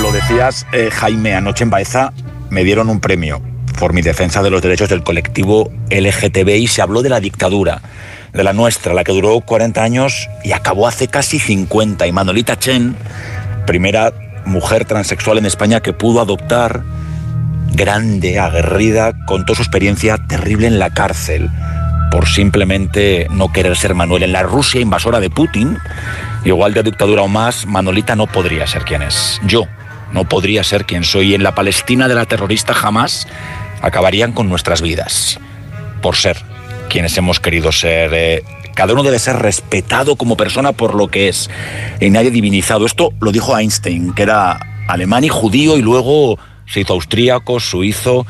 Lo 0.01 0.09
decías, 0.13 0.65
eh, 0.71 0.89
Jaime, 0.89 1.35
anoche 1.35 1.65
en 1.65 1.69
Baeza 1.69 2.13
me 2.49 2.63
dieron 2.63 2.87
un 2.87 3.01
premio 3.01 3.41
por 3.79 3.93
mi 3.93 4.01
defensa 4.01 4.43
de 4.43 4.49
los 4.49 4.61
derechos 4.61 4.89
del 4.89 5.03
colectivo 5.03 5.71
LGTB 5.89 6.49
y 6.57 6.67
se 6.67 6.81
habló 6.81 7.01
de 7.01 7.09
la 7.09 7.21
dictadura, 7.21 7.81
de 8.33 8.43
la 8.43 8.53
nuestra, 8.53 8.93
la 8.93 9.03
que 9.03 9.13
duró 9.13 9.39
40 9.39 9.81
años 9.81 10.29
y 10.43 10.51
acabó 10.51 10.87
hace 10.87 11.07
casi 11.07 11.39
50. 11.39 12.05
Y 12.05 12.11
Manolita 12.11 12.59
Chen, 12.59 12.95
primera 13.65 14.13
mujer 14.45 14.85
transexual 14.85 15.37
en 15.37 15.45
España 15.45 15.79
que 15.79 15.93
pudo 15.93 16.19
adoptar, 16.19 16.83
grande, 17.73 18.37
aguerrida, 18.37 19.13
contó 19.25 19.55
su 19.55 19.61
experiencia 19.61 20.17
terrible 20.27 20.67
en 20.67 20.77
la 20.77 20.89
cárcel 20.93 21.49
por 22.11 22.27
simplemente 22.27 23.27
no 23.29 23.53
querer 23.53 23.77
ser 23.77 23.95
Manuel. 23.95 24.23
En 24.23 24.33
la 24.33 24.43
Rusia 24.43 24.81
invasora 24.81 25.19
de 25.19 25.29
Putin, 25.29 25.77
igual 26.43 26.73
de 26.73 26.83
dictadura 26.83 27.21
o 27.21 27.27
más, 27.27 27.65
Manolita 27.65 28.15
no 28.15 28.27
podría 28.27 28.67
ser 28.67 28.83
quien 28.83 29.03
es. 29.03 29.39
Yo 29.45 29.67
no 30.11 30.27
podría 30.27 30.63
ser 30.63 30.85
quien 30.85 31.03
soy. 31.03 31.35
En 31.35 31.43
la 31.43 31.55
Palestina 31.55 32.07
de 32.07 32.15
la 32.15 32.25
terrorista 32.25 32.73
jamás 32.73 33.27
acabarían 33.81 34.31
con 34.31 34.49
nuestras 34.49 34.81
vidas. 34.81 35.39
Por 36.01 36.15
ser 36.15 36.37
quienes 36.89 37.17
hemos 37.17 37.39
querido 37.39 37.71
ser. 37.71 38.11
Eh, 38.13 38.43
cada 38.73 38.93
uno 38.93 39.03
debe 39.03 39.19
ser 39.19 39.37
respetado 39.37 40.15
como 40.15 40.37
persona 40.37 40.71
por 40.71 40.95
lo 40.95 41.09
que 41.09 41.29
es 41.29 41.49
y 41.99 42.09
nadie 42.09 42.31
divinizado. 42.31 42.85
Esto 42.85 43.13
lo 43.19 43.31
dijo 43.31 43.57
Einstein, 43.57 44.13
que 44.13 44.23
era 44.23 44.59
alemán 44.87 45.23
y 45.23 45.29
judío 45.29 45.77
y 45.77 45.81
luego 45.81 46.37
se 46.65 46.81
hizo 46.81 46.93
austríaco, 46.93 47.59
suizo 47.59 48.25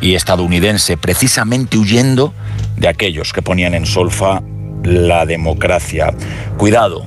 y 0.00 0.14
estadounidense, 0.14 0.96
precisamente 0.96 1.78
huyendo 1.78 2.34
de 2.76 2.88
aquellos 2.88 3.32
que 3.32 3.42
ponían 3.42 3.74
en 3.74 3.86
solfa 3.86 4.42
la 4.82 5.24
democracia. 5.26 6.12
Cuidado 6.56 7.06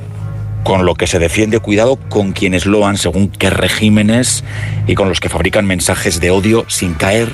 con 0.64 0.86
lo 0.86 0.96
que 0.96 1.06
se 1.06 1.20
defiende, 1.20 1.60
cuidado 1.60 1.98
con 1.98 2.32
quienes 2.32 2.66
loan 2.66 2.98
según 2.98 3.28
qué 3.28 3.50
regímenes 3.50 4.44
y 4.88 4.96
con 4.96 5.10
los 5.10 5.20
que 5.20 5.30
fabrican 5.30 5.68
mensajes 5.68 6.20
de 6.20 6.32
odio 6.32 6.66
sin 6.70 6.94
caer 6.94 7.34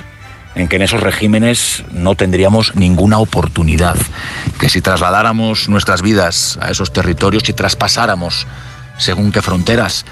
en 0.56 0.68
que 0.68 0.76
en 0.76 0.82
esos 0.82 1.02
regímenes 1.02 1.84
no 1.92 2.16
tendríamos 2.16 2.76
ninguna 2.76 3.20
oportunidad, 3.20 3.96
que 4.60 4.70
si 4.70 4.82
trasladáramos 4.82 5.70
nuestras 5.70 6.02
vidas 6.02 6.58
a 6.62 6.72
esos 6.72 6.92
territorios, 6.92 7.44
si 7.46 7.54
traspasáramos 7.54 8.48
según 8.98 9.32
qué 9.32 9.42
fronteras, 9.42 10.06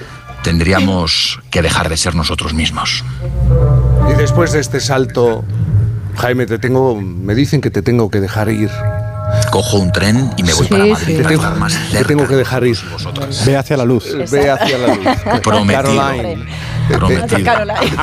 tendríamos 0.43 1.39
que 1.51 1.61
dejar 1.61 1.89
de 1.89 1.97
ser 1.97 2.15
nosotros 2.15 2.53
mismos. 2.53 3.03
Y 4.09 4.13
después 4.17 4.51
de 4.51 4.59
este 4.59 4.79
salto, 4.79 5.43
Jaime, 6.15 6.45
te 6.45 6.57
tengo, 6.57 6.99
me 6.99 7.35
dicen 7.35 7.61
que 7.61 7.69
te 7.69 7.81
tengo 7.81 8.09
que 8.09 8.19
dejar 8.19 8.49
ir. 8.49 8.71
Cojo 9.51 9.77
un 9.79 9.91
tren 9.91 10.31
y 10.37 10.43
me 10.43 10.53
voy 10.53 10.63
Sí, 10.65 10.69
para 10.71 10.85
Madrid. 10.85 11.05
sí. 11.07 11.13
para 11.13 11.23
Te 11.23 11.29
tengo- 11.29 11.43
estar 11.43 11.57
más 11.59 11.73
te 11.73 11.79
cerca 11.91 12.07
tengo 12.07 12.23
que 12.27 12.33
de 12.33 12.37
dejar 12.37 12.67
ir. 12.67 12.77
todos 12.77 12.91
vosotros. 12.93 13.45
Ve 13.45 13.57
hacia 13.57 13.77
la 13.77 13.85
luz. 13.85 14.05
Ve 14.31 14.49
hacia 14.49 14.77
la 14.77 14.95
luz. 14.95 15.05
Prometido. 15.43 15.95
Caroline. 15.95 16.45
Prometido. 16.87 17.51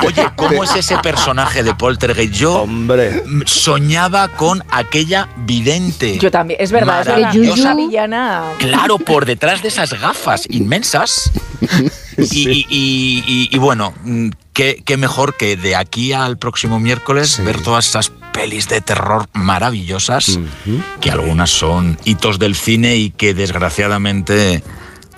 Oye, 0.05 0.29
¿cómo 0.35 0.63
es 0.63 0.75
ese 0.75 0.97
personaje 0.99 1.63
de 1.63 1.73
Poltergeist? 1.75 2.33
Yo 2.33 2.65
mm, 2.67 3.41
soñaba 3.45 4.27
con 4.29 4.63
aquella 4.71 5.29
vidente. 5.37 6.17
Yo 6.19 6.31
también, 6.31 6.59
es 6.61 6.71
verdad, 6.71 7.01
es. 7.01 7.07
Maravillosa. 7.07 7.59
Esa 7.59 7.75
villana. 7.75 8.43
Claro, 8.59 8.97
por 8.99 9.25
detrás 9.25 9.61
de 9.61 9.69
esas 9.69 9.93
gafas 9.99 10.43
inmensas. 10.49 11.31
Y, 12.19 12.49
y- 12.49 12.65
y- 12.67 13.23
y- 13.27 13.49
y 13.55 13.57
bueno, 13.59 13.93
mm, 14.03 14.29
qué, 14.57 14.81
qué 14.83 14.97
mejor 14.97 15.37
que 15.37 15.55
de 15.55 15.75
aquí 15.75 16.13
al 16.13 16.39
próximo 16.39 16.79
miércoles 16.79 17.39
ver 17.45 17.61
todas 17.61 17.87
esas 17.87 18.11
pelis 18.33 18.67
de 18.67 18.81
terror 18.81 19.27
maravillosas, 19.33 20.39
que 20.99 21.11
algunas 21.11 21.51
son 21.51 21.99
hitos 22.05 22.39
del 22.39 22.55
cine 22.55 22.95
y 22.95 23.11
que 23.11 23.35
desgraciadamente 23.35 24.63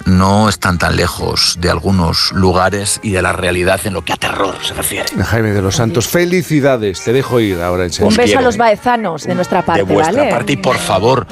no 0.05 0.49
están 0.49 0.77
tan 0.77 0.95
lejos 0.95 1.57
de 1.59 1.69
algunos 1.69 2.31
lugares 2.31 2.99
y 3.03 3.11
de 3.11 3.21
la 3.21 3.33
realidad 3.33 3.79
en 3.85 3.93
lo 3.93 4.03
que 4.03 4.13
a 4.13 4.17
terror 4.17 4.55
se 4.63 4.73
refiere. 4.73 5.07
Jaime 5.23 5.51
de 5.51 5.61
los 5.61 5.75
Santos, 5.75 6.07
felicidades. 6.07 7.01
Te 7.03 7.13
dejo 7.13 7.39
ir 7.39 7.61
ahora 7.61 7.83
en 7.85 7.91
serio. 7.91 8.07
Un 8.09 8.15
beso 8.15 8.39
a 8.39 8.41
los 8.41 8.57
baezanos 8.57 9.23
de 9.25 9.35
nuestra 9.35 9.65
parte, 9.65 9.83
de 9.85 9.93
vuestra 9.93 10.17
¿vale? 10.17 10.31
parte 10.31 10.53
y 10.53 10.57
por 10.57 10.77
favor, 10.77 11.27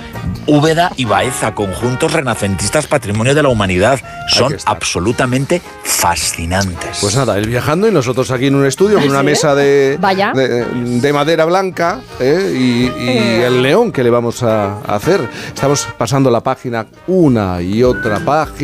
Úbeda 0.45 0.91
y 0.95 1.05
Baeza, 1.05 1.53
conjuntos 1.55 2.13
renacentistas 2.13 2.87
patrimonio 2.87 3.33
de 3.35 3.43
la 3.43 3.49
humanidad, 3.49 3.99
son 4.29 4.55
absolutamente 4.65 5.61
fascinantes. 5.83 6.97
Pues 7.01 7.15
nada, 7.15 7.37
él 7.37 7.47
viajando 7.47 7.87
y 7.87 7.91
nosotros 7.91 8.31
aquí 8.31 8.47
en 8.47 8.55
un 8.55 8.65
estudio 8.65 8.99
con 8.99 9.09
una 9.09 9.19
¿Sí? 9.19 9.25
mesa 9.25 9.55
de, 9.55 9.97
Vaya. 9.99 10.31
de, 10.33 10.65
de 10.65 11.13
madera 11.13 11.45
blanca 11.45 11.99
¿eh? 12.19 12.53
y, 12.53 12.85
y 12.85 12.91
Eh. 13.09 13.45
el 13.45 13.61
león 13.61 13.91
que 13.91 14.03
le 14.03 14.09
vamos 14.09 14.43
a 14.43 14.79
hacer. 14.87 15.27
Estamos 15.47 15.87
pasando 15.97 16.29
la 16.31 16.41
página 16.41 16.85
una 17.07 17.61
y 17.61 17.83
otra 17.83 18.19
página 18.19 18.56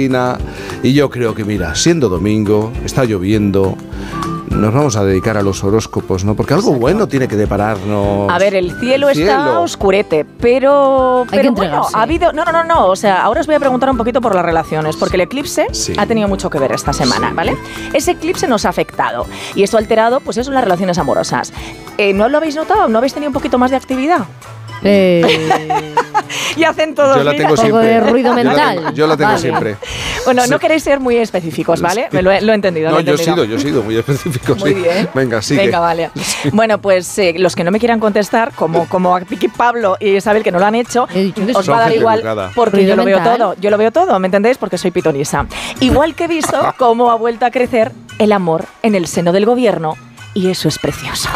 y 0.83 0.93
yo 0.93 1.09
creo 1.09 1.33
que 1.35 1.43
mira, 1.45 1.75
siendo 1.75 2.09
domingo, 2.09 2.71
está 2.83 3.05
lloviendo, 3.05 3.75
nos 4.49 4.73
vamos 4.73 4.95
a 4.95 5.03
dedicar 5.05 5.37
a 5.37 5.41
los 5.41 5.63
horóscopos, 5.63 6.23
¿no? 6.25 6.35
Porque 6.35 6.53
algo 6.53 6.73
bueno 6.73 7.07
tiene 7.07 7.27
que 7.27 7.35
depararnos. 7.35 8.29
A 8.31 8.37
ver, 8.39 8.55
el 8.55 8.77
cielo 8.79 9.09
El 9.09 9.19
está 9.21 9.43
cielo. 9.45 9.61
oscurete, 9.61 10.25
pero, 10.25 11.25
que 11.29 11.37
pero 11.37 11.51
bueno, 11.53 11.87
ha 11.93 12.01
habido... 12.01 12.33
No, 12.33 12.43
no, 12.45 12.51
no, 12.51 12.63
no, 12.63 12.87
o 12.87 12.95
sea, 12.95 13.23
ahora 13.23 13.41
os 13.41 13.47
voy 13.47 13.55
a 13.55 13.59
preguntar 13.59 13.89
un 13.89 13.97
poquito 13.97 14.19
por 14.21 14.35
las 14.35 14.43
relaciones, 14.45 14.95
porque 14.97 15.15
el 15.17 15.21
eclipse 15.21 15.67
Sí. 15.71 15.93
ha 15.97 16.05
tenido 16.05 16.27
mucho 16.27 16.49
que 16.49 16.59
ver 16.59 16.71
esta 16.71 16.93
semana, 16.93 17.31
¿vale? 17.33 17.55
Ese 17.93 18.11
eclipse 18.11 18.47
nos 18.47 18.65
ha 18.65 18.69
afectado 18.69 19.25
y 19.55 19.63
esto 19.63 19.77
ha 19.77 19.79
alterado, 19.79 20.19
pues 20.19 20.37
eso, 20.37 20.51
las 20.51 20.63
relaciones 20.63 20.97
amorosas. 20.97 21.53
Eh, 21.97 22.13
¿No 22.13 22.29
lo 22.29 22.37
habéis 22.37 22.55
notado? 22.55 22.87
¿No 22.89 22.97
habéis 22.97 23.13
tenido 23.13 23.29
un 23.29 23.33
poquito 23.33 23.57
más 23.57 23.71
de 23.71 23.77
actividad? 23.77 24.25
y 26.55 26.63
hacen 26.63 26.95
todos 26.95 27.17
Yo 27.17 27.23
la 27.23 27.31
mira. 27.31 27.43
tengo 27.43 27.57
siempre. 27.57 27.93
Yo 27.93 28.23
la 28.29 28.33
mental. 28.33 28.75
tengo- 28.77 28.91
Yo 28.93 29.07
la 29.07 29.17
tengo 29.17 29.29
Vale. 29.31 29.41
siempre. 29.41 29.75
Bueno, 30.25 30.47
no 30.47 30.59
queréis 30.59 30.83
ser 30.83 30.99
muy 30.99 31.17
específicos, 31.17 31.81
¿vale? 31.81 32.07
Me 32.11 32.21
lo 32.21 32.31
he, 32.31 32.41
lo 32.41 32.51
he 32.51 32.55
entendido. 32.55 32.89
lo 32.89 32.95
No, 32.95 33.01
he 33.01 33.03
yo 33.03 33.13
he 33.15 33.17
sido, 33.17 33.43
yo 33.43 33.55
he 33.57 33.59
sido 33.59 33.83
muy 33.83 33.97
específico. 33.97 34.55
Muy 34.55 34.73
sí. 34.73 34.81
bien. 34.81 35.09
Venga, 35.13 35.41
sigue. 35.41 35.61
Venga, 35.65 35.79
vale. 35.79 36.11
Bueno, 36.51 36.77
pues 36.79 37.17
eh, 37.19 37.33
los 37.37 37.55
que 37.55 37.63
no 37.63 37.71
me 37.71 37.79
quieran 37.79 37.99
contestar, 37.99 38.51
como, 38.53 38.87
como 38.89 39.15
a 39.15 39.21
Piqui 39.21 39.47
Pablo 39.47 39.97
y 39.99 40.15
Isabel 40.17 40.43
que 40.43 40.51
no 40.51 40.59
lo 40.59 40.65
han 40.65 40.75
hecho, 40.75 41.07
os 41.55 41.69
va 41.69 41.77
a 41.77 41.79
dar 41.81 41.95
igual 41.95 42.19
educada. 42.19 42.51
porque 42.53 42.77
Ruido 42.77 42.89
yo 42.89 42.95
lo 42.97 43.05
veo 43.05 43.19
todo. 43.23 43.55
Yo 43.59 43.69
lo 43.69 43.77
veo 43.77 43.91
todo, 43.91 44.19
¿me 44.19 44.27
entendéis? 44.27 44.57
Porque 44.57 44.77
soy 44.77 44.91
pitonisa. 44.91 45.45
Igual 45.79 46.15
que 46.15 46.25
he 46.25 46.27
visto 46.27 46.73
cómo 46.77 47.11
ha 47.11 47.15
vuelto 47.15 47.45
a 47.45 47.51
crecer 47.51 47.91
el 48.19 48.31
amor 48.31 48.65
en 48.81 48.95
el 48.95 49.07
seno 49.07 49.31
del 49.31 49.45
gobierno 49.45 49.97
y 50.33 50.49
eso 50.49 50.67
es 50.67 50.77
precioso. 50.79 51.29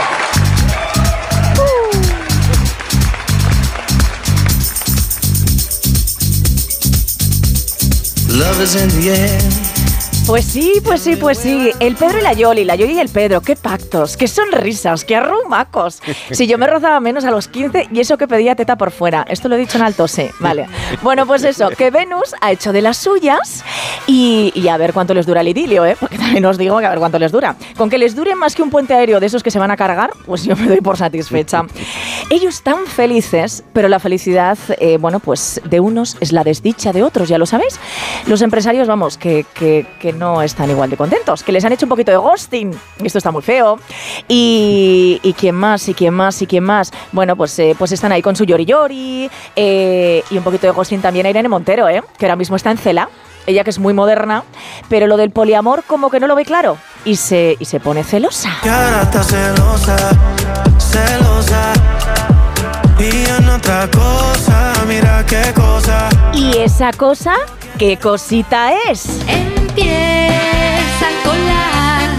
Love 8.37 8.61
is 8.61 8.75
in 8.75 8.87
the 8.89 9.09
air. 9.09 9.66
Pues 10.27 10.43
sí, 10.43 10.73
pues 10.83 10.99
sí, 11.01 11.15
pues 11.15 11.37
sí. 11.37 11.71
El 11.79 11.95
Pedro 11.95 12.19
y 12.19 12.21
la 12.21 12.33
Yoli, 12.33 12.65
la 12.65 12.75
Yoli 12.75 12.95
y 12.95 12.99
el 12.99 13.07
Pedro. 13.07 13.39
Qué 13.39 13.55
pactos, 13.55 14.17
qué 14.17 14.27
sonrisas, 14.27 15.05
qué 15.05 15.15
arrumacos. 15.15 16.01
Si 16.31 16.47
yo 16.47 16.57
me 16.57 16.67
rozaba 16.67 16.99
menos 16.99 17.23
a 17.23 17.31
los 17.31 17.47
15 17.47 17.87
y 17.93 18.01
eso 18.01 18.17
que 18.17 18.27
pedía 18.27 18.53
teta 18.53 18.75
por 18.77 18.91
fuera. 18.91 19.25
Esto 19.29 19.47
lo 19.47 19.55
he 19.55 19.57
dicho 19.57 19.77
en 19.77 19.85
alto, 19.85 20.05
sí. 20.09 20.27
Vale. 20.41 20.67
Bueno, 21.01 21.25
pues 21.25 21.45
eso, 21.45 21.69
que 21.69 21.91
Venus 21.91 22.35
ha 22.41 22.51
hecho 22.51 22.73
de 22.73 22.81
las 22.81 22.97
suyas 22.97 23.63
y, 24.05 24.51
y 24.53 24.67
a 24.67 24.75
ver 24.75 24.91
cuánto 24.91 25.13
les 25.13 25.25
dura 25.25 25.39
el 25.39 25.47
idilio, 25.47 25.85
¿eh? 25.85 25.95
Porque 25.97 26.17
también 26.17 26.45
os 26.45 26.57
digo 26.57 26.77
que 26.79 26.85
a 26.85 26.89
ver 26.89 26.99
cuánto 26.99 27.19
les 27.19 27.31
dura. 27.31 27.55
Con 27.77 27.89
que 27.89 27.97
les 27.97 28.13
dure 28.13 28.35
más 28.35 28.53
que 28.53 28.61
un 28.63 28.69
puente 28.69 28.93
aéreo 28.95 29.21
de 29.21 29.27
esos 29.27 29.41
que 29.43 29.51
se 29.51 29.59
van 29.59 29.71
a 29.71 29.77
cargar, 29.77 30.09
pues 30.25 30.43
yo 30.43 30.57
me 30.57 30.67
doy 30.67 30.81
por 30.81 30.97
satisfecha. 30.97 31.63
Ellos 32.29 32.63
tan 32.63 32.85
felices, 32.85 33.63
pero 33.71 33.87
la 33.87 33.99
felicidad, 33.99 34.57
eh, 34.79 34.97
bueno, 34.99 35.21
pues 35.21 35.61
de 35.63 35.79
unos 35.79 36.17
es 36.19 36.33
la 36.33 36.43
desdicha 36.43 36.91
de 36.91 37.01
otros, 37.01 37.29
ya 37.29 37.37
lo 37.37 37.45
sabéis. 37.45 37.79
Los 38.25 38.41
empresarios, 38.41 38.89
vamos, 38.89 39.17
que, 39.17 39.45
que- 39.53 39.85
que 40.01 40.16
no 40.17 40.41
están 40.41 40.69
igual 40.69 40.89
de 40.89 40.97
contentos, 40.97 41.43
que 41.43 41.51
les 41.51 41.63
han 41.63 41.71
hecho 41.73 41.85
un 41.85 41.89
poquito 41.89 42.11
de 42.11 42.17
ghosting, 42.17 42.71
y 42.99 43.05
esto 43.05 43.17
está 43.17 43.31
muy 43.31 43.41
feo. 43.41 43.79
Y, 44.27 45.19
y 45.23 45.33
quién 45.33 45.55
más, 45.55 45.87
y 45.87 45.93
quién 45.93 46.13
más, 46.13 46.41
y 46.41 46.47
quién 46.47 46.63
más. 46.63 46.91
Bueno, 47.11 47.35
pues, 47.35 47.57
eh, 47.59 47.75
pues 47.77 47.91
están 47.91 48.11
ahí 48.11 48.21
con 48.21 48.35
su 48.35 48.43
yori 48.43 48.65
yori, 48.65 49.29
eh, 49.55 50.23
y 50.29 50.37
un 50.37 50.43
poquito 50.43 50.67
de 50.67 50.73
ghosting 50.73 51.01
también 51.01 51.25
a 51.25 51.29
Irene 51.29 51.49
Montero, 51.49 51.87
¿eh? 51.89 52.03
que 52.17 52.25
ahora 52.25 52.35
mismo 52.35 52.55
está 52.55 52.71
en 52.71 52.77
cela. 52.77 53.09
Ella 53.45 53.63
que 53.63 53.69
es 53.69 53.79
muy 53.79 53.93
moderna, 53.93 54.43
pero 54.89 55.07
lo 55.07 55.15
del 55.15 55.31
poliamor 55.31 55.83
como 55.85 56.09
que 56.09 56.19
no 56.19 56.27
lo 56.27 56.35
ve 56.35 56.43
claro 56.43 56.77
y 57.05 57.15
se, 57.15 57.55
y 57.57 57.63
se 57.63 57.79
pone 57.79 58.03
celosa. 58.03 58.49
Que 58.61 58.69
ahora 58.69 59.03
está 59.03 59.23
celosa, 59.23 59.97
celosa. 60.77 61.73
Y 62.99 63.25
en 63.25 63.47
otra 63.47 63.89
cosa, 63.89 64.73
mira 64.85 65.25
qué 65.25 65.53
cosa. 65.53 66.09
¿Y 66.33 66.57
esa 66.57 66.91
cosa? 66.91 67.35
¿Qué 67.77 67.95
cosita 67.97 68.73
es? 68.89 69.21
Empieza 69.77 71.05
a 71.07 71.23
colar. 71.23 72.09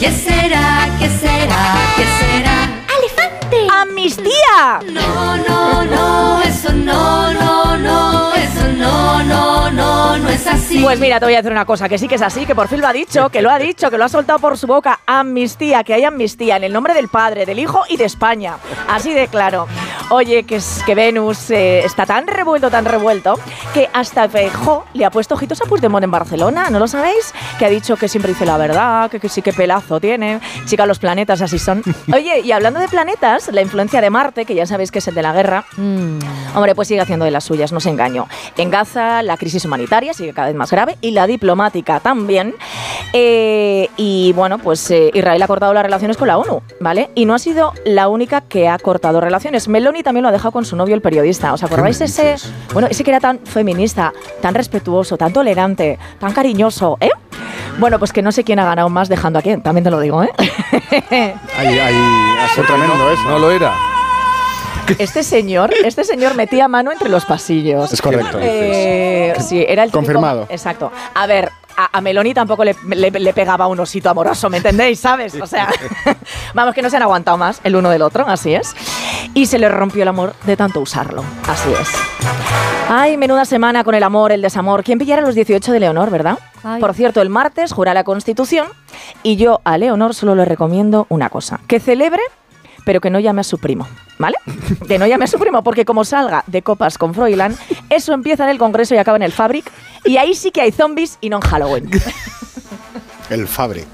¿Qué 0.00 0.10
será? 0.10 0.88
¿Qué 0.98 1.08
será? 1.08 1.76
¿Qué 1.94 2.04
será? 2.18 2.56
¡Elefante! 2.98 3.68
¡Amnistía! 3.72 4.80
No, 4.92 5.36
no, 5.36 5.84
no, 5.84 6.42
eso 6.42 6.72
no, 6.72 7.32
no, 7.34 7.76
no, 7.76 8.15
Pues 10.82 11.00
mira, 11.00 11.18
te 11.18 11.26
voy 11.26 11.34
a 11.34 11.38
decir 11.38 11.50
una 11.50 11.64
cosa, 11.64 11.88
que 11.88 11.98
sí 11.98 12.06
que 12.06 12.14
es 12.14 12.22
así, 12.22 12.46
que 12.46 12.54
por 12.54 12.68
fin 12.68 12.80
lo 12.80 12.86
ha 12.86 12.92
dicho, 12.92 13.28
que 13.30 13.42
lo 13.42 13.50
ha 13.50 13.58
dicho, 13.58 13.90
que 13.90 13.98
lo 13.98 14.04
ha 14.04 14.08
soltado 14.08 14.38
por 14.38 14.56
su 14.56 14.66
boca. 14.66 15.00
Amnistía, 15.06 15.82
que 15.82 15.94
hay 15.94 16.04
amnistía 16.04 16.56
en 16.56 16.64
el 16.64 16.72
nombre 16.72 16.94
del 16.94 17.08
Padre, 17.08 17.44
del 17.44 17.58
Hijo 17.58 17.82
y 17.88 17.96
de 17.96 18.04
España. 18.04 18.56
Así 18.88 19.12
de 19.12 19.26
claro. 19.28 19.66
Oye, 20.10 20.44
que, 20.44 20.56
es, 20.56 20.82
que 20.86 20.94
Venus 20.94 21.50
eh, 21.50 21.84
está 21.84 22.06
tan 22.06 22.28
revuelto, 22.28 22.70
tan 22.70 22.84
revuelto, 22.84 23.38
que 23.74 23.90
hasta 23.92 24.28
Feijó 24.28 24.84
le 24.94 25.04
ha 25.04 25.10
puesto 25.10 25.34
ojitos 25.34 25.60
a 25.62 25.64
Puigdemont 25.64 26.04
en 26.04 26.10
Barcelona, 26.12 26.70
¿no 26.70 26.78
lo 26.78 26.86
sabéis? 26.86 27.32
Que 27.58 27.66
ha 27.66 27.70
dicho 27.70 27.96
que 27.96 28.06
siempre 28.06 28.32
dice 28.32 28.46
la 28.46 28.56
verdad, 28.56 29.10
que, 29.10 29.18
que 29.18 29.28
sí 29.28 29.42
que 29.42 29.52
pelazo 29.52 29.98
tiene. 29.98 30.40
Chica, 30.66 30.86
los 30.86 31.00
planetas 31.00 31.42
así 31.42 31.58
son. 31.58 31.82
Oye, 32.14 32.40
y 32.40 32.52
hablando 32.52 32.78
de 32.78 32.86
planetas, 32.86 33.48
la 33.48 33.62
influencia 33.62 34.00
de 34.00 34.10
Marte, 34.10 34.44
que 34.44 34.54
ya 34.54 34.66
sabéis 34.66 34.92
que 34.92 35.00
es 35.00 35.08
el 35.08 35.14
de 35.16 35.22
la 35.22 35.32
guerra, 35.32 35.64
Hombre, 36.56 36.74
pues 36.74 36.88
sigue 36.88 37.00
haciendo 37.00 37.24
de 37.24 37.30
las 37.30 37.44
suyas, 37.44 37.72
no 37.72 37.80
se 37.80 37.90
engaño. 37.90 38.28
En 38.56 38.70
Gaza 38.70 39.22
la 39.22 39.36
crisis 39.36 39.64
humanitaria 39.64 40.14
sigue 40.14 40.32
cada 40.32 40.48
vez 40.48 40.56
más 40.56 40.65
grave 40.70 40.96
y 41.00 41.12
la 41.12 41.26
diplomática 41.26 42.00
también. 42.00 42.54
Eh, 43.12 43.88
y 43.96 44.32
bueno, 44.34 44.58
pues 44.58 44.90
eh, 44.90 45.10
Israel 45.14 45.42
ha 45.42 45.46
cortado 45.46 45.72
las 45.72 45.82
relaciones 45.82 46.16
con 46.16 46.28
la 46.28 46.38
ONU, 46.38 46.62
¿vale? 46.80 47.10
Y 47.14 47.24
no 47.24 47.34
ha 47.34 47.38
sido 47.38 47.72
la 47.84 48.08
única 48.08 48.40
que 48.42 48.68
ha 48.68 48.78
cortado 48.78 49.20
relaciones. 49.20 49.68
Meloni 49.68 50.02
también 50.02 50.22
lo 50.22 50.28
ha 50.28 50.32
dejado 50.32 50.52
con 50.52 50.64
su 50.64 50.76
novio, 50.76 50.94
el 50.94 51.02
periodista. 51.02 51.52
¿Os 51.52 51.62
acordáis 51.62 51.98
de 51.98 52.06
ese? 52.06 52.36
Bueno, 52.72 52.88
ese 52.90 53.04
que 53.04 53.10
era 53.10 53.20
tan 53.20 53.38
feminista, 53.40 54.12
tan 54.40 54.54
respetuoso, 54.54 55.16
tan 55.16 55.32
tolerante, 55.32 55.98
tan 56.18 56.32
cariñoso, 56.32 56.98
¿eh? 57.00 57.10
Bueno, 57.78 57.98
pues 57.98 58.12
que 58.12 58.22
no 58.22 58.32
sé 58.32 58.44
quién 58.44 58.58
ha 58.58 58.64
ganado 58.64 58.88
más 58.88 59.08
dejando 59.08 59.38
a 59.38 59.42
quién, 59.42 59.62
también 59.62 59.84
te 59.84 59.90
lo 59.90 60.00
digo, 60.00 60.22
¿eh? 60.22 60.30
Ahí, 61.58 61.78
ahí, 61.78 61.94
ha 62.42 62.48
sido 62.54 62.66
tremendo 62.66 63.10
eso. 63.10 63.24
No 63.28 63.38
lo 63.38 63.50
era. 63.50 63.95
Este 64.98 65.22
señor, 65.22 65.72
este 65.84 66.04
señor 66.04 66.34
metía 66.34 66.68
mano 66.68 66.92
entre 66.92 67.08
los 67.08 67.24
pasillos. 67.24 67.92
Es 67.92 68.00
correcto. 68.02 68.38
Eh, 68.40 69.34
sí, 69.40 69.64
era 69.68 69.82
el 69.82 69.90
típico- 69.90 69.98
Confirmado. 69.98 70.46
exacto. 70.48 70.90
A 71.14 71.26
ver, 71.26 71.50
a, 71.76 71.98
a 71.98 72.00
Meloni 72.00 72.32
tampoco 72.32 72.64
le, 72.64 72.74
le- 72.88 73.10
le 73.10 73.32
pegaba 73.34 73.66
un 73.66 73.78
osito 73.80 74.08
amoroso, 74.08 74.48
¿me 74.48 74.58
entendéis? 74.58 74.98
¿Sabes? 75.00 75.34
O 75.40 75.46
sea, 75.46 75.68
vamos, 76.54 76.74
que 76.74 76.82
no 76.82 76.88
se 76.90 76.96
han 76.96 77.02
aguantado 77.02 77.36
más 77.36 77.60
el 77.64 77.76
uno 77.76 77.90
del 77.90 78.02
otro, 78.02 78.24
así 78.26 78.54
es. 78.54 78.74
Y 79.34 79.46
se 79.46 79.58
le 79.58 79.68
rompió 79.68 80.02
el 80.02 80.08
amor 80.08 80.34
de 80.44 80.56
tanto 80.56 80.80
usarlo, 80.80 81.22
así 81.48 81.68
es. 81.78 81.88
Ay, 82.88 83.16
menuda 83.16 83.44
semana 83.44 83.82
con 83.84 83.94
el 83.94 84.02
amor, 84.04 84.30
el 84.32 84.40
desamor. 84.42 84.84
¿Quién 84.84 84.98
pillara 84.98 85.20
los 85.20 85.34
18 85.34 85.72
de 85.72 85.80
Leonor, 85.80 86.10
verdad? 86.10 86.38
Por 86.80 86.94
cierto, 86.94 87.20
el 87.20 87.28
martes 87.30 87.72
jura 87.72 87.92
la 87.94 88.04
Constitución 88.04 88.68
y 89.22 89.36
yo 89.36 89.60
a 89.64 89.76
Leonor 89.76 90.14
solo 90.14 90.34
le 90.34 90.44
recomiendo 90.44 91.06
una 91.10 91.28
cosa, 91.28 91.60
que 91.66 91.78
celebre 91.80 92.22
pero 92.86 93.00
que 93.00 93.10
no 93.10 93.18
llame 93.18 93.40
a 93.40 93.44
su 93.44 93.58
primo, 93.58 93.88
¿vale? 94.16 94.36
Que 94.86 94.96
no 94.96 95.08
llame 95.08 95.24
a 95.24 95.26
su 95.26 95.40
primo, 95.40 95.64
porque 95.64 95.84
como 95.84 96.04
salga 96.04 96.44
de 96.46 96.62
copas 96.62 96.98
con 96.98 97.14
Froilán, 97.14 97.56
eso 97.90 98.12
empieza 98.12 98.44
en 98.44 98.50
el 98.50 98.58
Congreso 98.58 98.94
y 98.94 98.98
acaba 98.98 99.16
en 99.16 99.24
el 99.24 99.32
Fabric, 99.32 99.72
y 100.04 100.18
ahí 100.18 100.36
sí 100.36 100.52
que 100.52 100.60
hay 100.60 100.70
zombies 100.70 101.18
y 101.20 101.28
no 101.28 101.38
en 101.38 101.42
Halloween. 101.42 101.90
El 103.28 103.48
Fabric. 103.48 103.88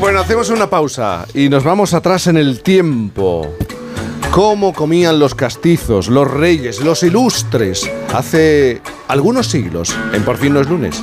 Bueno, 0.00 0.20
hacemos 0.20 0.48
una 0.48 0.70
pausa 0.70 1.26
y 1.34 1.50
nos 1.50 1.62
vamos 1.62 1.92
atrás 1.92 2.26
en 2.26 2.38
el 2.38 2.62
tiempo. 2.62 3.54
¿Cómo 4.30 4.72
comían 4.72 5.18
los 5.18 5.34
castizos, 5.34 6.08
los 6.08 6.30
reyes, 6.30 6.80
los 6.80 7.02
ilustres 7.02 7.90
hace 8.14 8.80
algunos 9.08 9.46
siglos? 9.46 9.94
En 10.14 10.24
Por 10.24 10.38
fin 10.38 10.54
no 10.54 10.60
es 10.60 10.68
lunes. 10.70 11.02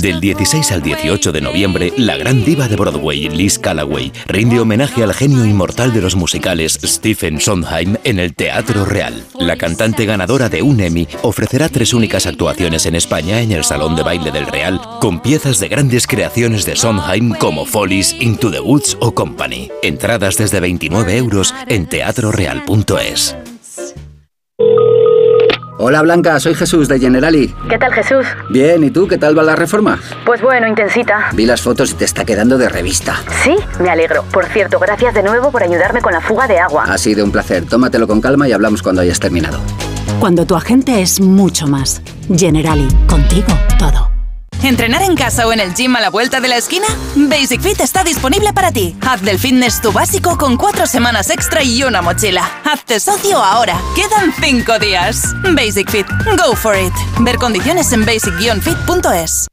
Del 0.00 0.22
16 0.22 0.72
al 0.72 0.80
18 0.80 1.30
de 1.30 1.42
noviembre, 1.42 1.92
la 1.98 2.16
gran 2.16 2.42
diva 2.46 2.66
de 2.66 2.76
Broadway, 2.76 3.28
Liz 3.28 3.58
Callaway, 3.58 4.10
rinde 4.26 4.58
homenaje 4.58 5.02
al 5.02 5.12
genio 5.12 5.44
inmortal 5.44 5.92
de 5.92 6.00
los 6.00 6.16
musicales 6.16 6.78
Stephen 6.82 7.38
Sondheim 7.38 7.98
en 8.04 8.18
el 8.18 8.34
Teatro 8.34 8.86
Real. 8.86 9.22
La 9.38 9.56
cantante 9.56 10.06
ganadora 10.06 10.48
de 10.48 10.62
un 10.62 10.80
Emmy 10.80 11.06
ofrecerá 11.20 11.68
tres 11.68 11.92
únicas 11.92 12.24
actuaciones 12.24 12.86
en 12.86 12.94
España 12.94 13.42
en 13.42 13.52
el 13.52 13.64
Salón 13.64 13.96
de 13.96 14.02
Baile 14.02 14.32
del 14.32 14.46
Real, 14.46 14.80
con 14.98 15.20
piezas 15.20 15.60
de 15.60 15.68
grandes 15.68 16.06
creaciones 16.06 16.64
de 16.64 16.76
Sondheim 16.76 17.34
como 17.34 17.66
Follies, 17.66 18.16
Into 18.18 18.50
the 18.50 18.60
Woods 18.60 18.96
o 19.00 19.14
Company. 19.14 19.70
Entradas 19.82 20.38
desde 20.38 20.60
29 20.60 21.18
euros 21.18 21.54
en 21.68 21.86
teatroreal.es. 21.86 23.36
Hola 25.86 26.00
Blanca, 26.00 26.40
soy 26.40 26.54
Jesús 26.54 26.88
de 26.88 26.98
Generali. 26.98 27.54
¿Qué 27.68 27.76
tal, 27.76 27.92
Jesús? 27.92 28.24
Bien, 28.48 28.82
¿y 28.84 28.90
tú 28.90 29.06
qué 29.06 29.18
tal 29.18 29.36
va 29.38 29.42
la 29.42 29.54
reforma? 29.54 30.00
Pues 30.24 30.40
bueno, 30.40 30.66
intensita. 30.66 31.28
Vi 31.34 31.44
las 31.44 31.60
fotos 31.60 31.90
y 31.90 31.94
te 31.94 32.06
está 32.06 32.24
quedando 32.24 32.56
de 32.56 32.70
revista. 32.70 33.20
Sí, 33.42 33.54
me 33.80 33.90
alegro. 33.90 34.24
Por 34.32 34.46
cierto, 34.46 34.78
gracias 34.78 35.12
de 35.12 35.22
nuevo 35.22 35.52
por 35.52 35.62
ayudarme 35.62 36.00
con 36.00 36.14
la 36.14 36.22
fuga 36.22 36.46
de 36.46 36.58
agua. 36.58 36.84
Ha 36.84 36.96
sido 36.96 37.22
un 37.22 37.30
placer. 37.30 37.66
Tómatelo 37.66 38.06
con 38.06 38.22
calma 38.22 38.48
y 38.48 38.52
hablamos 38.52 38.82
cuando 38.82 39.02
hayas 39.02 39.20
terminado. 39.20 39.60
Cuando 40.20 40.46
tu 40.46 40.56
agente 40.56 41.02
es 41.02 41.20
mucho 41.20 41.66
más. 41.66 42.00
Generali, 42.34 42.88
contigo 43.06 43.48
todo. 43.78 44.13
¿Entrenar 44.64 45.02
en 45.02 45.14
casa 45.14 45.46
o 45.46 45.52
en 45.52 45.60
el 45.60 45.74
gym 45.74 45.94
a 45.94 46.00
la 46.00 46.08
vuelta 46.08 46.40
de 46.40 46.48
la 46.48 46.56
esquina? 46.56 46.86
Basic 47.14 47.60
Fit 47.60 47.80
está 47.80 48.02
disponible 48.02 48.54
para 48.54 48.72
ti. 48.72 48.96
Haz 49.02 49.20
del 49.20 49.38
fitness 49.38 49.82
tu 49.82 49.92
básico 49.92 50.38
con 50.38 50.56
cuatro 50.56 50.86
semanas 50.86 51.28
extra 51.28 51.62
y 51.62 51.82
una 51.82 52.00
mochila. 52.00 52.50
Hazte 52.64 52.98
socio 52.98 53.36
ahora. 53.36 53.78
Quedan 53.94 54.32
cinco 54.40 54.78
días. 54.78 55.34
Basic 55.54 55.90
Fit. 55.90 56.06
Go 56.38 56.56
for 56.56 56.74
it. 56.74 56.94
Ver 57.20 57.36
condiciones 57.36 57.92
en 57.92 58.06
basic-fit.es. 58.06 59.48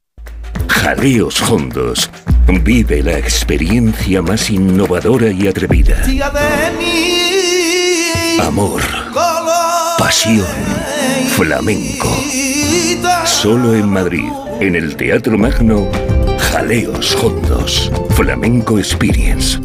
Jaleos 0.69 1.41
Hondos. 1.41 2.09
Vive 2.47 3.03
la 3.03 3.17
experiencia 3.17 4.21
más 4.21 4.49
innovadora 4.49 5.29
y 5.29 5.45
atrevida. 5.45 6.01
Amor. 8.41 8.81
Pasión. 10.01 10.47
Flamenco. 11.27 12.09
Solo 13.23 13.75
en 13.75 13.87
Madrid, 13.87 14.31
en 14.59 14.75
el 14.75 14.95
Teatro 14.95 15.37
Magno, 15.37 15.87
Jaleos 16.39 17.15
Hondos. 17.17 17.91
Flamenco 18.15 18.79
Experience. 18.79 19.59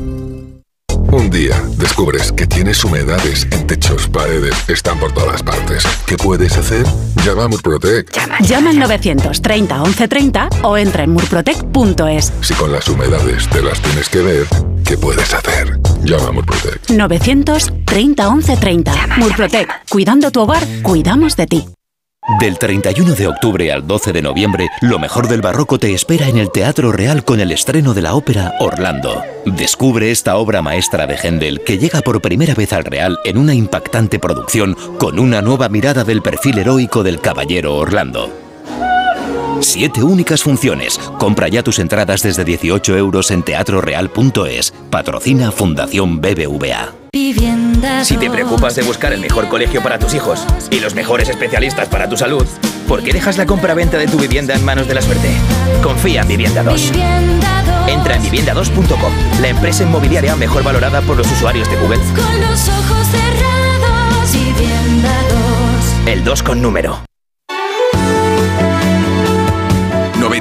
Un 1.11 1.31
día 1.31 1.59
descubres 1.79 2.33
que 2.33 2.47
tienes 2.47 2.85
humedades 2.85 3.49
en 3.51 3.67
techos, 3.67 4.09
paredes, 4.09 4.55
están 4.69 4.99
por 5.01 5.13
todas 5.13 5.43
partes. 5.43 5.85
¿Qué 6.05 6.19
puedes 6.19 6.55
hacer? 6.59 6.85
Llama 7.25 7.45
a 7.45 7.49
Murprotec. 7.49 8.13
Llama 8.43 8.71
al 8.71 8.79
930 8.79 9.75
1130 9.85 10.49
o 10.65 10.77
entra 10.77 11.05
en 11.05 11.13
murprotec.es. 11.13 12.33
Si 12.43 12.53
con 12.53 12.73
las 12.73 12.87
humedades 12.89 13.49
te 13.49 13.63
las 13.63 13.81
tienes 13.81 14.11
que 14.11 14.19
ver, 14.19 14.47
¿qué 14.87 14.97
puedes 14.97 15.35
hacer? 15.35 15.79
Llama 16.05 16.29
a 16.29 16.33
Murprotec. 16.33 16.91
930 16.91 18.31
1130. 18.31 18.93
Murprotec. 19.19 19.69
Cuidando 19.91 20.31
tu 20.31 20.43
hogar, 20.43 20.63
cuidamos 20.83 21.37
de 21.37 21.47
ti. 21.47 21.65
Del 22.41 22.59
31 22.59 23.15
de 23.15 23.29
octubre 23.29 23.73
al 23.73 23.87
12 23.87 24.13
de 24.13 24.21
noviembre, 24.21 24.69
lo 24.81 24.99
mejor 24.99 25.29
del 25.29 25.43
barroco 25.43 25.79
te 25.79 25.95
espera 25.95 26.29
en 26.29 26.39
el 26.39 26.51
Teatro 26.51 26.91
Real 26.91 27.25
con 27.25 27.39
el 27.39 27.53
estreno 27.53 27.95
de 27.95 28.03
la 28.03 28.15
ópera 28.15 28.55
Orlando. 28.59 29.23
Descubre 29.45 30.11
esta 30.11 30.37
obra 30.37 30.61
maestra 30.61 31.07
de 31.07 31.17
Händel 31.17 31.61
que 31.61 31.79
llega 31.79 32.01
por 32.01 32.21
primera 32.21 32.55
vez 32.55 32.73
al 32.73 32.85
Real 32.85 33.19
en 33.25 33.39
una 33.39 33.55
impactante 33.55 34.19
producción 34.19 34.77
con 34.99 35.21
una 35.21 35.41
nueva 35.41 35.69
mirada 35.69 36.03
del 36.03 36.21
perfil 36.21 36.59
heroico 36.59 37.05
del 37.05 37.21
caballero 37.21 37.77
Orlando. 37.77 38.46
Siete 39.61 40.03
únicas 40.03 40.43
funciones. 40.43 40.99
Compra 41.19 41.49
ya 41.49 41.63
tus 41.63 41.79
entradas 41.79 42.23
desde 42.23 42.45
18 42.45 42.97
euros 42.97 43.31
en 43.31 43.43
teatroreal.es. 43.43 44.73
Patrocina 44.91 45.51
Fundación 45.51 46.21
BBVA. 46.21 46.93
Si 48.03 48.17
te 48.19 48.31
preocupas 48.31 48.75
de 48.75 48.83
buscar 48.83 49.13
el 49.13 49.21
mejor 49.21 49.49
colegio 49.49 49.83
para 49.83 49.99
tus 49.99 50.15
hijos 50.15 50.45
y 50.71 50.81
los 50.81 50.95
mejores 50.95 51.29
especialistas 51.29 51.89
para 51.89 52.09
tu 52.09 52.17
salud, 52.17 52.47
¿por 52.87 53.03
qué 53.03 53.13
dejas 53.13 53.39
la 53.39 53.47
compra-venta 53.47 53.97
de 53.97 54.07
tu 54.07 54.19
vivienda 54.19 54.55
en 54.55 54.65
manos 54.65 54.87
de 54.87 54.95
la 54.95 55.03
suerte? 55.03 55.31
Confía 55.83 56.21
en 56.23 56.29
Vivienda 56.29 56.63
2. 56.63 56.93
Entra 57.89 58.17
en 58.17 58.23
vivienda2.com, 58.23 59.13
la 59.41 59.49
empresa 59.49 59.85
inmobiliaria 59.85 60.37
mejor 60.37 60.63
valorada 60.63 61.01
por 61.01 61.17
los 61.17 61.31
usuarios 61.31 61.71
de 61.71 61.77
Google. 61.77 61.99
Con 61.99 62.41
los 62.41 62.69
ojos 62.69 63.07
cerrados, 63.09 64.33
vivienda 64.33 65.15
2. 66.05 66.09
El 66.09 66.25
2 66.25 66.43
con 66.43 66.61
número. 66.61 67.01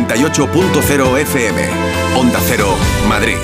98.0 0.07 1.17
FM. 1.17 1.61
Onda 2.15 2.39
Cero, 2.47 2.75
Madrid. 3.09 3.37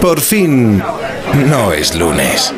Por 0.00 0.20
fin, 0.20 0.82
No 1.48 1.72
es 1.72 1.94
lunes. 1.96 2.52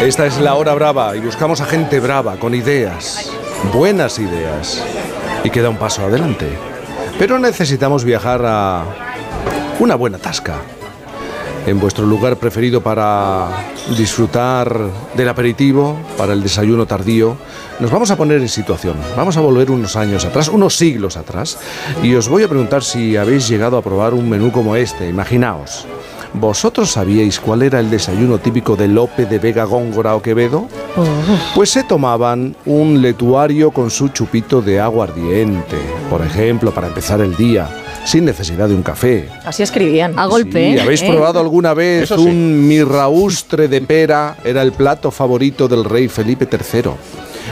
esta 0.00 0.26
es 0.26 0.38
la 0.38 0.54
hora 0.54 0.74
brava 0.74 1.16
y 1.16 1.20
buscamos 1.20 1.60
a 1.60 1.64
gente 1.66 2.00
brava, 2.00 2.36
con 2.36 2.54
ideas, 2.54 3.30
buenas 3.72 4.18
ideas, 4.18 4.84
y 5.44 5.50
que 5.50 5.62
da 5.62 5.70
un 5.70 5.76
paso 5.76 6.04
adelante. 6.04 6.48
Pero 7.18 7.38
necesitamos 7.38 8.04
viajar 8.04 8.42
a 8.44 8.84
una 9.80 9.94
buena 9.94 10.18
tasca. 10.18 10.56
En 11.68 11.78
vuestro 11.78 12.06
lugar 12.06 12.38
preferido 12.38 12.82
para 12.82 13.46
disfrutar 13.94 14.88
del 15.14 15.28
aperitivo, 15.28 15.98
para 16.16 16.32
el 16.32 16.42
desayuno 16.42 16.86
tardío, 16.86 17.36
nos 17.78 17.90
vamos 17.90 18.10
a 18.10 18.16
poner 18.16 18.40
en 18.40 18.48
situación. 18.48 18.96
Vamos 19.14 19.36
a 19.36 19.42
volver 19.42 19.70
unos 19.70 19.94
años 19.94 20.24
atrás, 20.24 20.48
unos 20.48 20.74
siglos 20.74 21.18
atrás, 21.18 21.58
y 22.02 22.14
os 22.14 22.26
voy 22.26 22.42
a 22.42 22.48
preguntar 22.48 22.82
si 22.82 23.18
habéis 23.18 23.46
llegado 23.48 23.76
a 23.76 23.82
probar 23.82 24.14
un 24.14 24.30
menú 24.30 24.50
como 24.50 24.76
este. 24.76 25.10
Imaginaos. 25.10 25.86
¿Vosotros 26.32 26.92
sabíais 26.92 27.38
cuál 27.38 27.60
era 27.60 27.80
el 27.80 27.90
desayuno 27.90 28.38
típico 28.38 28.74
de 28.74 28.88
Lope 28.88 29.26
de 29.26 29.38
Vega 29.38 29.64
Góngora 29.64 30.16
o 30.16 30.22
Quevedo? 30.22 30.68
Pues 31.54 31.68
se 31.68 31.84
tomaban 31.84 32.56
un 32.64 33.02
letuario 33.02 33.72
con 33.72 33.90
su 33.90 34.08
chupito 34.08 34.62
de 34.62 34.80
agua 34.80 35.04
ardiente, 35.04 35.76
por 36.08 36.22
ejemplo, 36.22 36.70
para 36.72 36.86
empezar 36.86 37.20
el 37.20 37.36
día, 37.36 37.68
sin 38.04 38.24
necesidad 38.24 38.68
de 38.68 38.74
un 38.74 38.82
café. 38.82 39.28
Así 39.44 39.62
escribían. 39.62 40.18
A 40.18 40.26
golpe. 40.26 40.72
Sí, 40.72 40.78
¿Habéis 40.78 41.02
¿eh? 41.02 41.10
probado 41.10 41.40
alguna 41.40 41.74
vez 41.74 42.04
Eso 42.04 42.16
sí. 42.16 42.24
un 42.24 42.66
mirraustre 42.66 43.68
de 43.68 43.80
pera? 43.80 44.36
Era 44.44 44.62
el 44.62 44.72
plato 44.72 45.10
favorito 45.10 45.68
del 45.68 45.84
rey 45.84 46.08
Felipe 46.08 46.48
III. 46.50 46.90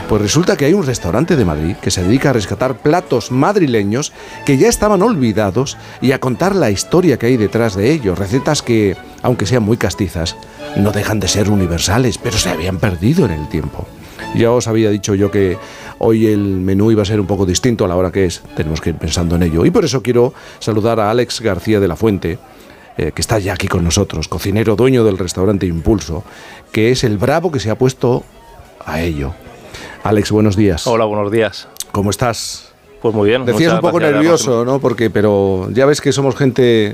Pues 0.07 0.21
resulta 0.21 0.55
que 0.55 0.65
hay 0.65 0.73
un 0.73 0.85
restaurante 0.85 1.35
de 1.35 1.43
Madrid 1.43 1.75
que 1.81 1.91
se 1.91 2.03
dedica 2.03 2.29
a 2.29 2.33
rescatar 2.33 2.77
platos 2.77 3.31
madrileños 3.31 4.13
que 4.45 4.57
ya 4.57 4.69
estaban 4.69 5.01
olvidados 5.01 5.77
y 6.01 6.11
a 6.11 6.19
contar 6.19 6.55
la 6.55 6.69
historia 6.71 7.17
que 7.17 7.25
hay 7.25 7.37
detrás 7.37 7.75
de 7.75 7.91
ellos. 7.91 8.17
Recetas 8.17 8.61
que, 8.61 8.95
aunque 9.21 9.45
sean 9.45 9.63
muy 9.63 9.77
castizas, 9.77 10.37
no 10.77 10.91
dejan 10.91 11.19
de 11.19 11.27
ser 11.27 11.49
universales, 11.49 12.17
pero 12.17 12.37
se 12.37 12.49
habían 12.49 12.77
perdido 12.77 13.25
en 13.25 13.31
el 13.31 13.49
tiempo. 13.49 13.87
Ya 14.35 14.51
os 14.51 14.67
había 14.67 14.89
dicho 14.91 15.15
yo 15.15 15.31
que 15.31 15.57
hoy 15.99 16.27
el 16.27 16.39
menú 16.39 16.91
iba 16.91 17.01
a 17.01 17.05
ser 17.05 17.19
un 17.19 17.27
poco 17.27 17.45
distinto 17.45 17.85
a 17.85 17.87
la 17.87 17.95
hora 17.95 18.11
que 18.11 18.25
es. 18.25 18.41
Tenemos 18.55 18.81
que 18.81 18.91
ir 18.91 18.95
pensando 18.95 19.35
en 19.35 19.43
ello. 19.43 19.65
Y 19.65 19.71
por 19.71 19.85
eso 19.85 20.01
quiero 20.01 20.33
saludar 20.59 20.99
a 20.99 21.09
Alex 21.09 21.41
García 21.41 21.79
de 21.79 21.87
la 21.87 21.95
Fuente, 21.95 22.39
eh, 22.97 23.11
que 23.13 23.21
está 23.21 23.39
ya 23.39 23.53
aquí 23.53 23.67
con 23.67 23.83
nosotros, 23.83 24.27
cocinero 24.27 24.75
dueño 24.75 25.03
del 25.03 25.17
restaurante 25.17 25.65
Impulso, 25.65 26.23
que 26.71 26.91
es 26.91 27.03
el 27.03 27.17
bravo 27.17 27.51
que 27.51 27.59
se 27.59 27.69
ha 27.69 27.77
puesto 27.77 28.23
a 28.85 29.01
ello. 29.01 29.33
Alex, 30.03 30.31
buenos 30.31 30.55
días. 30.55 30.87
Hola, 30.87 31.05
buenos 31.05 31.31
días. 31.31 31.67
¿Cómo 31.91 32.09
estás? 32.09 32.66
Pues 33.01 33.13
muy 33.13 33.29
bien. 33.29 33.45
Decías 33.45 33.73
un 33.73 33.79
poco 33.79 33.99
nervioso, 33.99 34.65
¿no? 34.65 34.79
Porque, 34.79 35.09
pero 35.09 35.69
ya 35.71 35.85
ves 35.85 36.01
que 36.01 36.11
somos 36.11 36.35
gente 36.35 36.93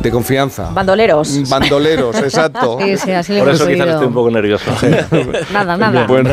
de 0.00 0.10
confianza. 0.10 0.70
Bandoleros. 0.70 1.48
Bandoleros, 1.48 2.16
exacto. 2.22 2.78
Sí, 2.80 2.96
sí, 2.98 3.12
así 3.12 3.32
le 3.32 3.40
Por 3.40 3.48
eso 3.50 3.66
quizás 3.66 3.88
estoy 3.88 4.06
un 4.08 4.14
poco 4.14 4.30
nervioso. 4.30 4.70
Nada, 5.52 5.76
nada. 5.76 6.06
Bueno. 6.06 6.30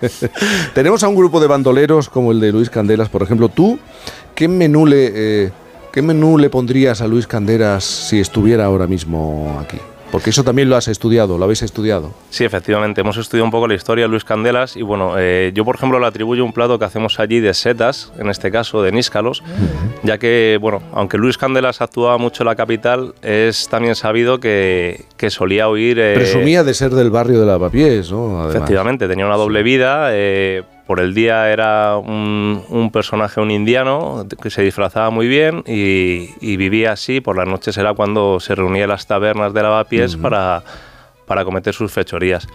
Tenemos 0.74 1.02
a 1.02 1.08
un 1.08 1.16
grupo 1.16 1.40
de 1.40 1.46
bandoleros 1.46 2.08
como 2.08 2.32
el 2.32 2.40
de 2.40 2.52
Luis 2.52 2.70
Candelas, 2.70 3.08
por 3.08 3.22
ejemplo. 3.22 3.48
¿Tú 3.48 3.78
qué 4.34 4.46
menú 4.46 4.86
le, 4.86 5.10
eh, 5.12 5.50
qué 5.92 6.02
menú 6.02 6.38
le 6.38 6.48
pondrías 6.48 7.00
a 7.00 7.08
Luis 7.08 7.26
Candelas 7.26 7.84
si 7.84 8.20
estuviera 8.20 8.64
ahora 8.64 8.86
mismo 8.86 9.58
aquí? 9.60 9.78
Porque 10.10 10.30
eso 10.30 10.42
también 10.42 10.68
lo 10.68 10.76
has 10.76 10.88
estudiado, 10.88 11.38
lo 11.38 11.44
habéis 11.44 11.62
estudiado. 11.62 12.12
Sí, 12.30 12.44
efectivamente, 12.44 13.00
hemos 13.00 13.16
estudiado 13.16 13.44
un 13.44 13.50
poco 13.52 13.68
la 13.68 13.74
historia 13.74 14.04
de 14.04 14.08
Luis 14.08 14.24
Candelas 14.24 14.76
y 14.76 14.82
bueno, 14.82 15.14
eh, 15.16 15.52
yo 15.54 15.64
por 15.64 15.76
ejemplo 15.76 16.00
le 16.00 16.06
atribuyo 16.06 16.44
un 16.44 16.52
plato 16.52 16.78
que 16.78 16.84
hacemos 16.84 17.20
allí 17.20 17.38
de 17.38 17.54
setas, 17.54 18.12
en 18.18 18.28
este 18.28 18.50
caso 18.50 18.82
de 18.82 18.90
níscalos, 18.90 19.42
ya 20.02 20.18
que, 20.18 20.58
bueno, 20.60 20.82
aunque 20.92 21.16
Luis 21.16 21.38
Candelas 21.38 21.80
actuaba 21.80 22.18
mucho 22.18 22.42
en 22.42 22.48
la 22.48 22.56
capital, 22.56 23.14
es 23.22 23.68
también 23.68 23.94
sabido 23.94 24.40
que, 24.40 25.04
que 25.16 25.30
solía 25.30 25.68
oír... 25.68 25.98
eh, 26.00 26.14
Presumía 26.14 26.64
de 26.64 26.74
ser 26.74 26.90
del 26.90 27.10
barrio 27.10 27.38
de 27.40 27.46
Lavapiés, 27.46 28.10
¿no? 28.10 28.40
Además. 28.40 28.56
Efectivamente, 28.56 29.06
tenía 29.06 29.26
una 29.26 29.36
doble 29.36 29.62
vida. 29.62 30.08
eh, 30.12 30.62
por 30.90 30.98
el 30.98 31.14
día 31.14 31.52
era 31.52 31.98
un, 31.98 32.64
un 32.68 32.90
personaje, 32.90 33.40
un 33.40 33.52
indiano, 33.52 34.26
que 34.42 34.50
se 34.50 34.60
disfrazaba 34.62 35.10
muy 35.10 35.28
bien 35.28 35.62
y, 35.64 36.30
y 36.40 36.56
vivía 36.56 36.90
así. 36.90 37.20
Por 37.20 37.36
las 37.36 37.46
noches 37.46 37.78
era 37.78 37.94
cuando 37.94 38.40
se 38.40 38.56
reunía 38.56 38.82
en 38.82 38.88
las 38.88 39.06
tabernas 39.06 39.54
de 39.54 39.62
lavapiés 39.62 40.16
para, 40.16 40.64
para 41.26 41.44
cometer 41.44 41.72
sus 41.74 41.92
fechorías. 41.92 42.48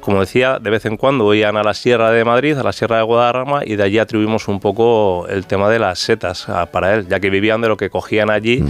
Como 0.00 0.20
decía, 0.20 0.60
de 0.60 0.70
vez 0.70 0.86
en 0.86 0.96
cuando 0.96 1.34
iban 1.34 1.56
a 1.56 1.64
la 1.64 1.74
Sierra 1.74 2.12
de 2.12 2.24
Madrid, 2.24 2.56
a 2.56 2.62
la 2.62 2.72
Sierra 2.72 2.98
de 2.98 3.02
Guadarrama, 3.02 3.62
y 3.66 3.74
de 3.74 3.82
allí 3.82 3.98
atribuimos 3.98 4.46
un 4.46 4.60
poco 4.60 5.26
el 5.28 5.46
tema 5.46 5.68
de 5.68 5.80
las 5.80 5.98
setas 5.98 6.48
a- 6.48 6.66
para 6.66 6.94
él, 6.94 7.08
ya 7.08 7.18
que 7.18 7.30
vivían 7.30 7.60
de 7.62 7.66
lo 7.68 7.76
que 7.76 7.90
cogían 7.90 8.30
allí. 8.30 8.62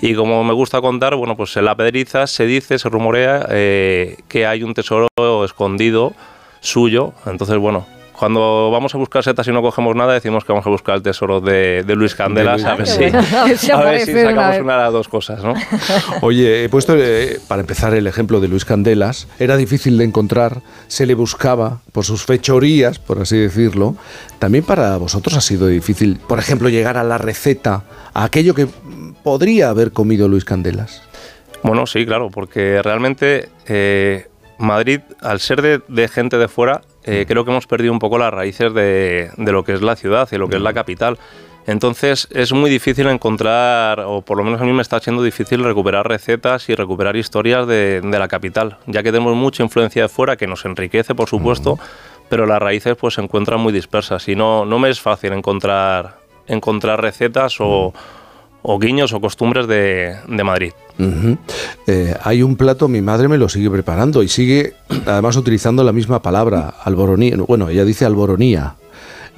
Y 0.00 0.14
como 0.14 0.44
me 0.44 0.52
gusta 0.52 0.80
contar, 0.80 1.16
bueno, 1.16 1.36
pues 1.36 1.56
en 1.56 1.64
la 1.64 1.74
Pedriza 1.74 2.28
se 2.28 2.46
dice, 2.46 2.78
se 2.78 2.88
rumorea 2.88 3.44
eh, 3.50 4.18
que 4.28 4.46
hay 4.46 4.62
un 4.62 4.72
tesoro 4.72 5.08
escondido 5.44 6.12
suyo. 6.60 7.12
Entonces, 7.26 7.58
bueno, 7.58 7.86
cuando 8.22 8.70
vamos 8.70 8.94
a 8.94 8.98
buscar 8.98 9.24
setas 9.24 9.48
y 9.48 9.50
no 9.50 9.62
cogemos 9.62 9.96
nada, 9.96 10.12
decimos 10.12 10.44
que 10.44 10.52
vamos 10.52 10.64
a 10.64 10.70
buscar 10.70 10.94
el 10.94 11.02
tesoro 11.02 11.40
de, 11.40 11.82
de 11.82 11.96
Luis 11.96 12.14
Candelas, 12.14 12.62
a 12.62 12.76
ver 12.76 12.86
si, 12.86 12.98
bueno. 13.10 13.18
A 13.18 13.44
ver 13.90 14.00
si 14.06 14.12
sacamos 14.12 14.58
una 14.60 14.76
de 14.76 14.82
las 14.84 14.92
dos 14.92 15.08
cosas, 15.08 15.42
¿no? 15.42 15.54
Oye, 16.20 16.62
he 16.62 16.68
puesto, 16.68 16.94
eh, 16.96 17.40
para 17.48 17.62
empezar, 17.62 17.94
el 17.94 18.06
ejemplo 18.06 18.38
de 18.38 18.46
Luis 18.46 18.64
Candelas. 18.64 19.26
Era 19.40 19.56
difícil 19.56 19.98
de 19.98 20.04
encontrar, 20.04 20.62
se 20.86 21.04
le 21.04 21.14
buscaba 21.14 21.80
por 21.90 22.04
sus 22.04 22.24
fechorías, 22.24 23.00
por 23.00 23.18
así 23.18 23.38
decirlo. 23.38 23.96
También 24.38 24.62
para 24.62 24.96
vosotros 24.98 25.36
ha 25.36 25.40
sido 25.40 25.66
difícil, 25.66 26.20
por 26.28 26.38
ejemplo, 26.38 26.68
llegar 26.68 26.98
a 26.98 27.02
la 27.02 27.18
receta, 27.18 27.82
a 28.14 28.22
aquello 28.22 28.54
que 28.54 28.68
podría 29.24 29.68
haber 29.68 29.90
comido 29.90 30.28
Luis 30.28 30.44
Candelas. 30.44 31.02
Bueno, 31.64 31.88
sí, 31.88 32.06
claro, 32.06 32.30
porque 32.30 32.82
realmente 32.82 33.48
eh, 33.66 34.28
Madrid, 34.58 35.00
al 35.20 35.40
ser 35.40 35.60
de, 35.60 35.80
de 35.88 36.06
gente 36.06 36.38
de 36.38 36.46
fuera, 36.46 36.82
eh, 37.04 37.24
creo 37.26 37.44
que 37.44 37.50
hemos 37.50 37.66
perdido 37.66 37.92
un 37.92 37.98
poco 37.98 38.18
las 38.18 38.32
raíces 38.32 38.72
de, 38.74 39.30
de 39.36 39.52
lo 39.52 39.64
que 39.64 39.72
es 39.72 39.82
la 39.82 39.96
ciudad 39.96 40.28
y 40.30 40.36
lo 40.36 40.48
que 40.48 40.56
es 40.56 40.62
la 40.62 40.72
capital. 40.72 41.18
Entonces 41.66 42.26
es 42.32 42.52
muy 42.52 42.70
difícil 42.70 43.06
encontrar, 43.06 44.00
o 44.00 44.22
por 44.22 44.36
lo 44.36 44.44
menos 44.44 44.60
a 44.60 44.64
mí 44.64 44.72
me 44.72 44.82
está 44.82 44.98
siendo 44.98 45.22
difícil 45.22 45.62
recuperar 45.62 46.08
recetas 46.08 46.68
y 46.68 46.74
recuperar 46.74 47.14
historias 47.16 47.66
de, 47.68 48.00
de 48.00 48.18
la 48.18 48.26
capital, 48.26 48.78
ya 48.86 49.02
que 49.02 49.12
tenemos 49.12 49.36
mucha 49.36 49.62
influencia 49.62 50.02
de 50.02 50.08
fuera 50.08 50.36
que 50.36 50.48
nos 50.48 50.64
enriquece, 50.64 51.14
por 51.14 51.28
supuesto, 51.28 51.78
pero 52.28 52.46
las 52.46 52.60
raíces 52.60 52.96
pues 52.96 53.14
se 53.14 53.20
encuentran 53.20 53.60
muy 53.60 53.72
dispersas 53.72 54.26
y 54.28 54.34
no, 54.34 54.64
no 54.64 54.80
me 54.80 54.90
es 54.90 55.00
fácil 55.00 55.32
encontrar, 55.32 56.16
encontrar 56.48 57.00
recetas 57.00 57.60
o, 57.60 57.92
o 58.62 58.78
guiños 58.78 59.12
o 59.12 59.20
costumbres 59.20 59.66
de, 59.66 60.16
de 60.28 60.44
Madrid. 60.44 60.72
Eh, 61.86 62.14
hay 62.22 62.42
un 62.42 62.56
plato, 62.56 62.88
mi 62.88 63.00
madre 63.00 63.28
me 63.28 63.38
lo 63.38 63.48
sigue 63.48 63.70
preparando 63.70 64.22
y 64.22 64.28
sigue 64.28 64.74
además 65.06 65.36
utilizando 65.36 65.82
la 65.84 65.92
misma 65.92 66.22
palabra, 66.22 66.74
alboronía. 66.84 67.36
Bueno, 67.48 67.68
ella 67.68 67.84
dice 67.84 68.04
alboronía. 68.04 68.74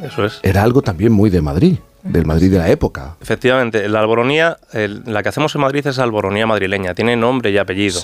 Eso 0.03 0.25
es. 0.25 0.41
Era 0.43 0.63
algo 0.63 0.83
también 0.83 1.13
muy 1.13 1.31
de 1.31 1.41
Madrid, 1.41 1.77
del 2.03 2.27
Madrid 2.27 2.51
de 2.51 2.59
la 2.59 2.69
época. 2.69 3.15
Efectivamente, 3.23 3.89
la 3.89 4.01
alboronía, 4.01 4.59
el- 4.73 5.03
la 5.07 5.23
que 5.23 5.29
hacemos 5.31 5.55
en 5.55 5.61
Madrid 5.63 5.87
es 5.87 5.99
alboronía 5.99 6.47
madrileña, 6.47 6.95
tiene 6.95 7.17
nombre 7.17 7.51
y 7.53 7.59
apellido. 7.59 8.01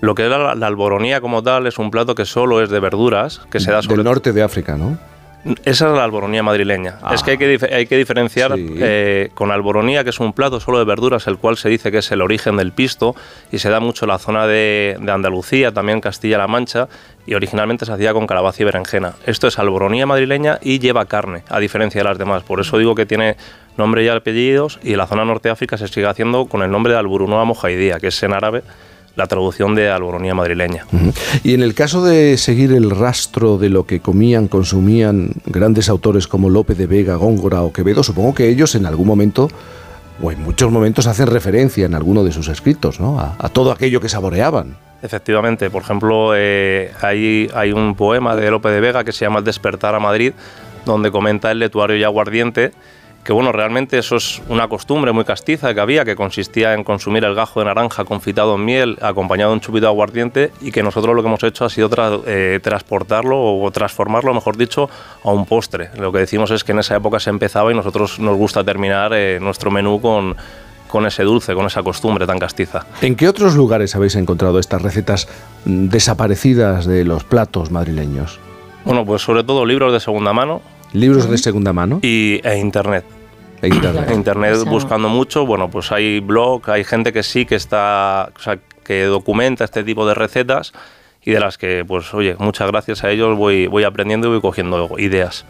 Lo 0.00 0.14
que 0.14 0.24
es 0.24 0.30
la, 0.30 0.54
la 0.56 0.66
alboronía 0.66 1.20
como 1.20 1.42
tal 1.42 1.66
es 1.68 1.78
un 1.78 1.90
plato 1.90 2.14
que 2.14 2.24
solo 2.26 2.60
es 2.62 2.68
de 2.68 2.80
verduras, 2.80 3.40
que 3.50 3.60
se 3.60 3.70
da 3.70 3.80
sobre 3.80 3.96
Del 3.96 4.04
norte 4.04 4.32
de 4.32 4.42
África, 4.42 4.76
¿no? 4.76 4.98
Esa 5.64 5.88
es 5.88 5.92
la 5.96 6.04
alboronía 6.04 6.42
madrileña. 6.42 6.98
Ah. 7.02 7.14
es 7.14 7.22
que 7.22 7.30
hay 7.32 7.38
que, 7.38 7.58
dif- 7.58 7.72
hay 7.72 7.86
que 7.86 7.96
diferenciar 7.96 8.52
eh, 8.56 9.30
con 9.34 9.50
alboronía, 9.50 10.04
que 10.04 10.10
es 10.10 10.20
un 10.20 10.32
plato 10.34 10.60
solo 10.60 10.78
de 10.78 10.84
verduras, 10.84 11.26
el 11.26 11.38
cual 11.38 11.56
se 11.56 11.68
dice 11.70 11.90
que 11.90 11.98
es 11.98 12.12
el 12.12 12.20
origen 12.20 12.56
del 12.58 12.72
pisto 12.72 13.16
y 13.50 13.58
se 13.58 13.70
da 13.70 13.80
mucho 13.80 14.04
en 14.04 14.10
la 14.10 14.18
zona 14.18 14.46
de, 14.46 14.98
de 15.00 15.12
Andalucía, 15.12 15.72
también 15.72 16.00
Castilla-La 16.02 16.46
Mancha, 16.46 16.88
y 17.26 17.34
originalmente 17.34 17.86
se 17.86 17.92
hacía 17.92 18.12
con 18.12 18.26
calabaza 18.26 18.62
y 18.62 18.64
berenjena. 18.66 19.14
Esto 19.24 19.46
es 19.46 19.58
alboronía 19.58 20.04
madrileña 20.04 20.58
y 20.60 20.78
lleva 20.78 21.06
carne, 21.06 21.42
a 21.48 21.58
diferencia 21.58 22.00
de 22.02 22.08
las 22.08 22.18
demás. 22.18 22.42
Por 22.42 22.60
eso 22.60 22.76
digo 22.76 22.94
que 22.94 23.06
tiene 23.06 23.36
nombre 23.78 24.04
y 24.04 24.08
apellidos, 24.08 24.78
y 24.82 24.92
en 24.92 24.98
la 24.98 25.06
zona 25.06 25.24
norte 25.24 25.48
de 25.48 25.52
África 25.52 25.78
se 25.78 25.88
sigue 25.88 26.06
haciendo 26.06 26.46
con 26.46 26.62
el 26.62 26.70
nombre 26.70 26.92
de 26.92 26.98
alburunoa 26.98 27.44
mojaidía, 27.46 27.98
que 27.98 28.08
es 28.08 28.22
en 28.22 28.34
árabe 28.34 28.62
la 29.16 29.26
traducción 29.26 29.74
de 29.74 29.90
alboronía 29.90 30.34
madrileña. 30.34 30.86
Y 31.42 31.54
en 31.54 31.62
el 31.62 31.74
caso 31.74 32.04
de 32.04 32.36
seguir 32.36 32.72
el 32.72 32.90
rastro 32.90 33.58
de 33.58 33.68
lo 33.68 33.84
que 33.84 34.00
comían, 34.00 34.48
consumían 34.48 35.32
grandes 35.46 35.88
autores 35.88 36.26
como 36.26 36.48
Lope 36.48 36.74
de 36.74 36.86
Vega, 36.86 37.16
Góngora 37.16 37.62
o 37.62 37.72
Quevedo, 37.72 38.02
supongo 38.02 38.34
que 38.34 38.48
ellos 38.48 38.74
en 38.74 38.86
algún 38.86 39.06
momento, 39.06 39.48
o 40.22 40.32
en 40.32 40.42
muchos 40.42 40.70
momentos, 40.70 41.06
hacen 41.06 41.26
referencia 41.26 41.86
en 41.86 41.94
alguno 41.94 42.24
de 42.24 42.32
sus 42.32 42.48
escritos, 42.48 43.00
¿no? 43.00 43.18
A, 43.18 43.36
a 43.38 43.48
todo 43.48 43.72
aquello 43.72 44.00
que 44.00 44.08
saboreaban. 44.08 44.76
Efectivamente, 45.02 45.70
por 45.70 45.82
ejemplo, 45.82 46.32
eh, 46.36 46.92
hay, 47.00 47.48
hay 47.54 47.72
un 47.72 47.94
poema 47.94 48.36
de 48.36 48.50
Lope 48.50 48.68
de 48.68 48.80
Vega 48.80 49.02
que 49.02 49.12
se 49.12 49.24
llama 49.24 49.38
El 49.38 49.44
despertar 49.44 49.94
a 49.94 49.98
Madrid, 49.98 50.32
donde 50.84 51.10
comenta 51.10 51.50
el 51.50 51.58
letuario 51.58 51.96
y 51.96 52.04
aguardiente, 52.04 52.72
que 53.24 53.32
bueno, 53.34 53.52
realmente 53.52 53.98
eso 53.98 54.16
es 54.16 54.40
una 54.48 54.66
costumbre 54.68 55.12
muy 55.12 55.24
castiza 55.24 55.74
que 55.74 55.80
había, 55.80 56.04
que 56.06 56.16
consistía 56.16 56.72
en 56.74 56.84
consumir 56.84 57.24
el 57.24 57.34
gajo 57.34 57.60
de 57.60 57.66
naranja 57.66 58.04
confitado 58.04 58.54
en 58.54 58.64
miel, 58.64 58.98
acompañado 59.02 59.50
de 59.50 59.54
un 59.56 59.60
chupito 59.60 59.82
de 59.86 59.88
aguardiente, 59.88 60.52
y 60.62 60.72
que 60.72 60.82
nosotros 60.82 61.14
lo 61.14 61.22
que 61.22 61.28
hemos 61.28 61.42
hecho 61.42 61.64
ha 61.66 61.68
sido 61.70 61.90
tra- 61.90 62.22
eh, 62.26 62.60
transportarlo 62.62 63.38
o 63.60 63.70
transformarlo, 63.70 64.32
mejor 64.32 64.56
dicho, 64.56 64.88
a 65.22 65.30
un 65.30 65.44
postre. 65.44 65.90
Lo 65.98 66.10
que 66.12 66.18
decimos 66.20 66.50
es 66.50 66.64
que 66.64 66.72
en 66.72 66.78
esa 66.78 66.96
época 66.96 67.20
se 67.20 67.30
empezaba 67.30 67.70
y 67.70 67.74
nosotros 67.74 68.18
nos 68.18 68.36
gusta 68.36 68.64
terminar 68.64 69.12
eh, 69.14 69.38
nuestro 69.40 69.70
menú 69.70 70.00
con, 70.00 70.34
con 70.88 71.04
ese 71.06 71.22
dulce, 71.22 71.54
con 71.54 71.66
esa 71.66 71.82
costumbre 71.82 72.26
tan 72.26 72.38
castiza. 72.38 72.86
¿En 73.02 73.16
qué 73.16 73.28
otros 73.28 73.54
lugares 73.54 73.94
habéis 73.94 74.16
encontrado 74.16 74.58
estas 74.58 74.80
recetas 74.80 75.28
mm, 75.66 75.88
desaparecidas 75.88 76.86
de 76.86 77.04
los 77.04 77.24
platos 77.24 77.70
madrileños? 77.70 78.40
Bueno, 78.84 79.04
pues 79.04 79.20
sobre 79.20 79.44
todo 79.44 79.66
libros 79.66 79.92
de 79.92 80.00
segunda 80.00 80.32
mano. 80.32 80.62
¿Libros 80.92 81.30
de 81.30 81.38
segunda 81.38 81.72
mano? 81.72 82.00
Y, 82.02 82.40
e 82.42 82.58
internet. 82.58 83.04
E 83.62 83.68
internet. 83.68 84.10
E 84.10 84.14
internet 84.14 84.64
buscando 84.64 85.08
mucho, 85.08 85.46
bueno, 85.46 85.70
pues 85.70 85.92
hay 85.92 86.20
blog, 86.20 86.68
hay 86.70 86.84
gente 86.84 87.12
que 87.12 87.22
sí 87.22 87.46
que 87.46 87.54
está, 87.54 88.30
o 88.34 88.40
sea, 88.40 88.58
que 88.84 89.04
documenta 89.04 89.64
este 89.64 89.84
tipo 89.84 90.06
de 90.06 90.14
recetas 90.14 90.72
y 91.22 91.32
de 91.32 91.40
las 91.40 91.58
que, 91.58 91.84
pues, 91.86 92.12
oye, 92.14 92.34
muchas 92.38 92.66
gracias 92.68 93.04
a 93.04 93.10
ellos 93.10 93.36
voy, 93.36 93.66
voy 93.66 93.84
aprendiendo 93.84 94.26
y 94.28 94.30
voy 94.30 94.40
cogiendo 94.40 94.88
ideas. 94.98 95.44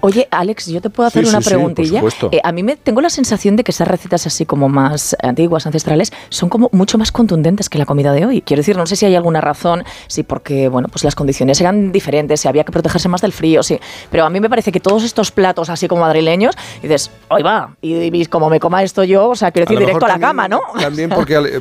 Oye, 0.00 0.28
Alex, 0.30 0.66
yo 0.66 0.80
te 0.80 0.90
puedo 0.90 1.06
hacer 1.08 1.24
Sí, 1.24 1.30
una 1.30 1.38
sí, 1.38 1.44
sí, 1.44 1.50
por 1.50 1.58
preguntilla. 1.58 1.98
supuesto. 1.98 2.28
Eh, 2.32 2.40
a 2.44 2.52
mí 2.52 2.62
me 2.62 2.76
tengo 2.76 3.00
la 3.00 3.10
sensación 3.10 3.56
de 3.56 3.64
que 3.64 3.72
esas 3.72 3.88
recetas 3.88 4.26
así 4.26 4.46
como 4.46 4.68
más 4.68 5.16
antiguas, 5.22 5.66
ancestrales, 5.66 6.12
son 6.28 6.48
como 6.48 6.68
mucho 6.72 6.98
más 6.98 7.10
contundentes 7.12 7.68
que 7.68 7.78
la 7.78 7.86
comida 7.86 8.12
de 8.12 8.26
hoy. 8.26 8.42
Quiero 8.42 8.60
decir, 8.60 8.76
no 8.76 8.86
sé 8.86 8.96
si 8.96 9.06
hay 9.06 9.16
alguna 9.16 9.40
razón, 9.40 9.84
si 10.06 10.22
porque, 10.22 10.68
bueno, 10.68 10.88
pues 10.88 11.02
las 11.04 11.14
condiciones 11.14 11.60
eran 11.60 11.90
diferentes, 11.92 12.40
si 12.40 12.48
había 12.48 12.64
que 12.64 12.72
protegerse 12.72 13.08
más 13.08 13.20
del 13.20 13.32
frío, 13.32 13.62
sí. 13.62 13.80
Pero 14.10 14.24
a 14.24 14.30
mí 14.30 14.38
me 14.40 14.48
parece 14.48 14.70
que 14.72 14.80
todos 14.80 15.02
estos 15.04 15.30
platos 15.32 15.68
así 15.70 15.88
como 15.88 16.02
madrileños, 16.02 16.54
dices, 16.82 17.10
hoy 17.28 17.42
va, 17.42 17.74
y, 17.80 17.94
y 17.96 18.26
como 18.26 18.48
me 18.50 18.60
coma 18.60 18.82
esto 18.82 19.02
yo, 19.04 19.28
o 19.30 19.34
sea, 19.36 19.50
quiero 19.50 19.66
decir, 19.66 19.78
directo 19.78 20.06
a 20.06 20.08
la 20.10 20.18
cama, 20.18 20.48
¿no? 20.48 20.60
También 20.80 21.10
porque 21.10 21.34
eh, 21.34 21.60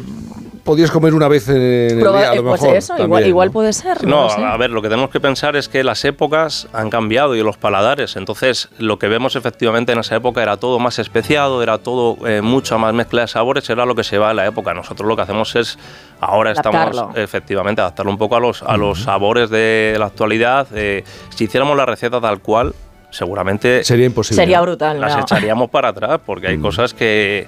podías 0.68 0.92
comer 0.92 1.16
una 1.16 1.28
vez 1.28 1.50
en 1.50 1.58
el 1.60 2.00
Proba- 2.00 2.20
día, 2.20 2.30
a 2.32 2.36
lo 2.36 2.42
eh, 2.42 2.44
pues 2.44 2.62
mejor. 2.62 2.78
eso, 2.78 2.94
igual, 2.94 3.10
también, 3.10 3.30
igual 3.30 3.48
¿no? 3.48 3.54
puede 3.54 3.74
ser. 3.74 4.06
No, 4.06 4.30
sé. 4.30 4.44
a 4.44 4.56
ver, 4.58 4.70
lo 4.70 4.84
que 4.84 4.90
tenemos 4.90 5.10
que 5.10 5.20
pensar 5.20 5.56
es 5.56 5.68
que 5.68 5.84
las 5.84 6.06
épocas 6.06 6.68
han 6.74 6.92
cambiado 6.92 7.36
y 7.36 7.42
los 7.42 7.58
paladares. 7.58 8.16
Entonces, 8.18 8.70
lo 8.78 9.00
que 9.00 9.08
vemos 9.08 9.36
efectivamente 9.36 9.94
en 9.94 10.00
esa 10.00 10.16
época 10.18 10.44
era 10.44 10.58
todo 10.58 10.78
más 10.78 11.00
especiado, 11.00 11.64
era 11.64 11.80
todo 11.80 12.18
eh, 12.28 12.42
mucha 12.42 12.78
más 12.78 12.94
mezcla 12.94 13.22
de 13.22 13.28
sabores, 13.28 13.68
era 13.72 13.86
lo 13.86 13.96
que 13.96 14.04
se 14.04 14.20
va 14.20 14.30
en 14.30 14.36
la 14.36 14.46
época. 14.46 14.74
Nosotros 14.76 15.08
lo 15.08 15.16
que 15.16 15.24
hacemos 15.24 15.56
es, 15.56 15.80
ahora 16.20 16.52
Adaptarlo. 16.52 16.90
estamos 16.92 17.18
efectivamente 17.18 17.82
adaptarlo 17.82 18.12
un 18.12 18.18
poco 18.20 18.36
a 18.36 18.40
los, 18.40 18.62
a 18.62 18.78
los 18.78 19.02
sabores 19.04 19.50
de 19.50 19.96
la 19.98 20.06
actualidad. 20.08 20.68
Eh, 20.76 21.04
si 21.34 21.46
hiciéramos 21.46 21.76
la 21.78 21.86
receta 21.86 22.22
tal 22.22 22.42
cual, 22.42 22.76
seguramente 23.10 23.84
Sería 23.86 24.06
imposible. 24.06 24.44
Sería 24.44 24.60
brutal, 24.62 25.00
Las 25.00 25.16
¿no? 25.16 25.22
echaríamos 25.22 25.70
para 25.70 25.88
atrás 25.90 26.20
porque 26.26 26.48
hay 26.48 26.58
cosas 26.58 26.94
que, 26.94 27.48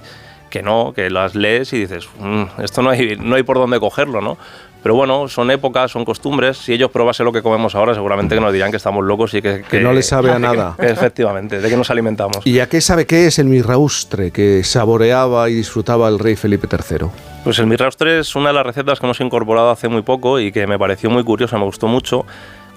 que 0.50 0.62
no, 0.62 0.92
que 0.94 1.08
las 1.10 1.34
lees 1.34 1.72
y 1.72 1.78
dices, 1.78 2.08
"Mm, 2.18 2.42
esto 2.62 2.82
no 2.82 2.90
hay, 2.90 3.16
no 3.16 3.36
hay 3.36 3.42
por 3.42 3.56
dónde 3.56 3.80
cogerlo, 3.80 4.20
¿no? 4.20 4.36
Pero 4.82 4.94
bueno, 4.94 5.28
son 5.28 5.50
épocas, 5.50 5.90
son 5.90 6.06
costumbres. 6.06 6.56
Si 6.56 6.72
ellos 6.72 6.90
probasen 6.90 7.26
lo 7.26 7.32
que 7.32 7.42
comemos 7.42 7.74
ahora, 7.74 7.92
seguramente 7.94 8.34
que 8.34 8.40
nos 8.40 8.50
dirán 8.50 8.70
que 8.70 8.78
estamos 8.78 9.04
locos 9.04 9.34
y 9.34 9.42
que... 9.42 9.60
Que 9.70 9.80
no 9.80 9.92
les 9.92 10.06
sabe 10.06 10.30
a 10.30 10.34
que- 10.34 10.38
nada. 10.40 10.74
efectivamente, 10.78 11.60
de 11.60 11.68
que 11.68 11.76
nos 11.76 11.90
alimentamos. 11.90 12.38
¿Y 12.46 12.60
a 12.60 12.68
qué 12.68 12.80
sabe 12.80 13.04
qué 13.06 13.26
es 13.26 13.38
el 13.38 13.44
mirraustre 13.46 14.30
que 14.30 14.64
saboreaba 14.64 15.50
y 15.50 15.54
disfrutaba 15.54 16.08
el 16.08 16.18
rey 16.18 16.34
Felipe 16.34 16.66
III? 16.70 17.08
Pues 17.44 17.58
el 17.58 17.66
mirraustre 17.66 18.20
es 18.20 18.34
una 18.34 18.48
de 18.48 18.54
las 18.54 18.64
recetas 18.64 18.98
que 19.00 19.04
hemos 19.06 19.20
incorporado 19.20 19.70
hace 19.70 19.88
muy 19.88 20.00
poco 20.00 20.40
y 20.40 20.50
que 20.50 20.66
me 20.66 20.78
pareció 20.78 21.10
muy 21.10 21.24
curiosa, 21.24 21.58
me 21.58 21.64
gustó 21.64 21.86
mucho. 21.86 22.24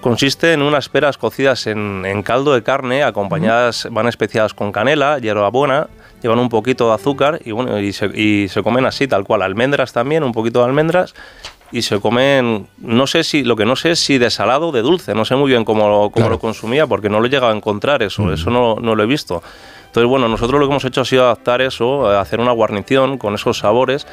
Consiste 0.02 0.52
en 0.52 0.60
unas 0.60 0.90
peras 0.90 1.16
cocidas 1.16 1.66
en, 1.66 2.04
en 2.04 2.22
caldo 2.22 2.52
de 2.52 2.62
carne, 2.62 3.02
acompañadas, 3.02 3.88
van 3.90 4.06
especiadas 4.08 4.52
con 4.52 4.70
canela, 4.72 5.18
hierbabuena, 5.18 5.86
llevan 6.24 6.38
un 6.38 6.48
poquito 6.48 6.88
de 6.88 6.94
azúcar 6.94 7.40
y, 7.44 7.52
bueno, 7.52 7.78
y, 7.78 7.92
se, 7.92 8.06
y 8.06 8.48
se 8.48 8.62
comen 8.62 8.84
así, 8.86 9.06
tal 9.06 9.24
cual. 9.24 9.42
Almendras 9.42 9.92
también, 9.92 10.24
un 10.24 10.32
poquito 10.32 10.60
de 10.60 10.66
almendras 10.66 11.14
y 11.72 11.82
se 11.82 12.00
comen, 12.00 12.66
no 12.78 13.06
sé 13.06 13.24
si, 13.24 13.42
lo 13.42 13.56
que 13.56 13.64
no 13.64 13.74
sé 13.76 13.92
es 13.92 13.98
si 13.98 14.18
de 14.18 14.30
salado 14.30 14.68
o 14.68 14.72
de 14.72 14.82
dulce, 14.82 15.14
no 15.14 15.24
sé 15.24 15.34
muy 15.36 15.50
bien 15.50 15.64
cómo, 15.64 15.88
lo- 15.88 16.10
cómo 16.10 16.28
lo 16.28 16.38
consumía 16.38 16.86
porque 16.86 17.08
no 17.08 17.20
lo 17.20 17.26
he 17.26 17.30
llegado 17.30 17.52
a 17.52 17.56
encontrar 17.56 18.02
eso, 18.02 18.32
eso 18.32 18.50
no, 18.50 18.76
no 18.80 18.94
lo 18.94 19.02
he 19.02 19.06
visto. 19.06 19.42
Entonces, 19.86 20.08
bueno, 20.08 20.28
nosotros 20.28 20.58
lo 20.60 20.66
que 20.66 20.72
hemos 20.72 20.84
hecho 20.84 21.02
ha 21.02 21.04
sido 21.04 21.24
adaptar 21.24 21.60
eso, 21.62 22.12
eh, 22.12 22.16
hacer 22.18 22.40
una 22.40 22.50
guarnición 22.52 23.16
con 23.18 23.34
esos 23.34 23.58
sabores 23.58 24.06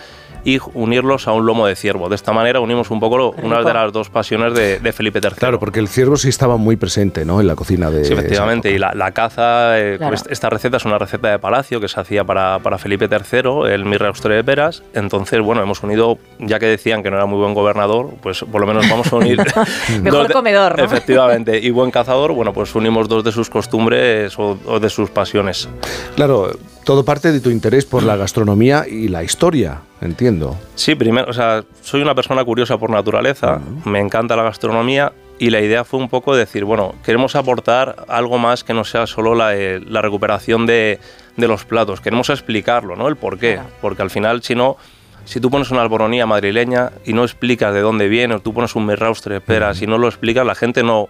y 0.44 0.60
unirlos 0.74 1.28
a 1.28 1.34
un 1.34 1.46
lomo 1.46 1.68
de 1.68 1.76
ciervo. 1.76 2.10
De 2.10 2.16
esta 2.16 2.32
manera 2.34 2.60
unimos 2.60 2.90
un 2.92 3.00
poco 3.00 3.18
lo- 3.18 3.32
una 3.44 3.62
de 3.64 3.74
las 3.74 3.92
dos 3.94 4.10
pasiones 4.10 4.54
de, 4.54 4.80
de 4.80 4.92
Felipe 4.94 5.20
III. 5.22 5.32
Claro, 5.38 5.60
porque 5.60 5.80
el 5.80 5.88
ciervo 5.88 6.18
sí 6.18 6.30
estaba 6.30 6.58
muy 6.58 6.76
presente 6.76 7.26
¿no? 7.26 7.40
en 7.42 7.48
la 7.48 7.56
cocina 7.56 7.90
de... 7.90 8.06
Sí, 8.06 8.14
efectivamente. 8.14 8.72
Y 8.72 8.78
la, 8.80 8.94
la 8.96 9.12
caza, 9.12 9.80
eh, 9.80 9.96
Claro. 9.98 10.12
pues, 10.16 10.24
esta 10.30 10.50
receta 10.50 10.78
es 10.78 10.86
una 10.86 10.98
receta 10.98 11.30
de 11.30 11.40
palacio 11.40 11.80
que 11.80 11.88
se 11.88 12.00
hacía 12.00 12.24
para, 12.24 12.60
para 12.60 12.78
Felipe 12.78 13.08
III, 13.10 13.72
el 13.72 13.86
mirraustre 13.86 14.36
de 14.36 14.44
peras. 14.44 14.84
Entonces, 14.94 15.40
bueno, 15.42 15.62
hemos 15.62 15.84
unido, 15.84 16.18
ya 16.40 16.60
que 16.60 16.66
decían 16.66 17.04
que 17.04 17.12
no 17.12 17.18
era 17.18 17.26
muy 17.26 17.38
buen 17.40 17.54
gobernador, 17.54 18.10
pues 18.22 18.44
por 18.52 18.62
lo 18.62 18.68
menos 18.68 18.90
vamos 18.90 19.12
a 19.12 19.16
unir. 19.18 19.38
Mejor 20.02 20.28
de- 20.28 20.34
comedor, 20.34 20.78
¿no? 20.78 20.84
Efectivamente. 20.84 21.60
Y 21.60 21.70
buen 21.72 21.92
cazador, 21.92 22.32
bueno, 22.34 22.54
pues 22.54 22.74
unimos 22.76 23.08
dos 23.08 23.24
de 23.24 23.32
sus 23.32 23.50
costumbres 23.50 24.38
o, 24.40 24.58
o 24.66 24.80
de 24.80 24.90
sus 24.90 25.10
pasiones. 25.10 25.70
Claro, 26.16 26.52
todo 26.84 27.04
parte 27.06 27.32
de 27.32 27.40
tu 27.40 27.50
interés 27.50 27.86
por 27.86 28.04
la 28.04 28.16
gastronomía 28.16 28.86
y 28.90 29.08
la 29.08 29.24
historia, 29.24 29.82
entiendo. 30.02 30.58
Sí, 30.76 30.96
primero, 30.96 31.30
o 31.30 31.34
sea, 31.34 31.64
soy 31.82 32.02
una 32.02 32.16
persona 32.16 32.44
curiosa 32.44 32.78
por 32.78 32.90
naturaleza, 32.90 33.62
me 33.86 34.00
encanta 34.00 34.36
la 34.36 34.44
gastronomía 34.44 35.14
y 35.40 35.50
la 35.50 35.62
idea 35.62 35.84
fue 35.84 36.00
un 36.00 36.10
poco 36.10 36.36
decir, 36.36 36.66
bueno, 36.66 36.94
queremos 37.04 37.36
aportar 37.36 38.06
algo 38.08 38.38
más 38.38 38.64
que 38.64 38.74
no 38.74 38.84
sea 38.84 39.08
solo 39.08 39.34
la, 39.34 39.56
eh, 39.56 39.80
la 39.80 40.02
recuperación 40.02 40.66
de, 40.66 41.00
de 41.38 41.48
los 41.48 41.66
platos, 41.66 42.02
queremos 42.02 42.30
explicarlo, 42.30 42.96
¿no? 42.96 43.08
El 43.08 43.16
por 43.16 43.40
qué, 43.40 43.60
porque 43.82 44.02
al 44.02 44.10
final, 44.10 44.44
si 44.44 44.56
no, 44.56 44.78
si 45.26 45.40
tú 45.40 45.50
pones 45.50 45.72
una 45.72 45.82
alboronía 45.82 46.26
madrileña 46.26 46.92
y 47.06 47.14
no 47.14 47.24
explicas 47.24 47.74
de 47.74 47.82
dónde 47.82 48.08
viene, 48.08 48.36
o 48.36 48.40
tú 48.40 48.54
pones 48.54 48.76
un 48.76 48.86
mirraustre 48.86 49.36
de 49.36 49.42
peras 49.42 49.82
y 49.82 49.88
no 49.88 49.98
lo 49.98 50.08
explicas, 50.08 50.46
la 50.46 50.56
gente 50.56 50.84
no... 50.84 51.10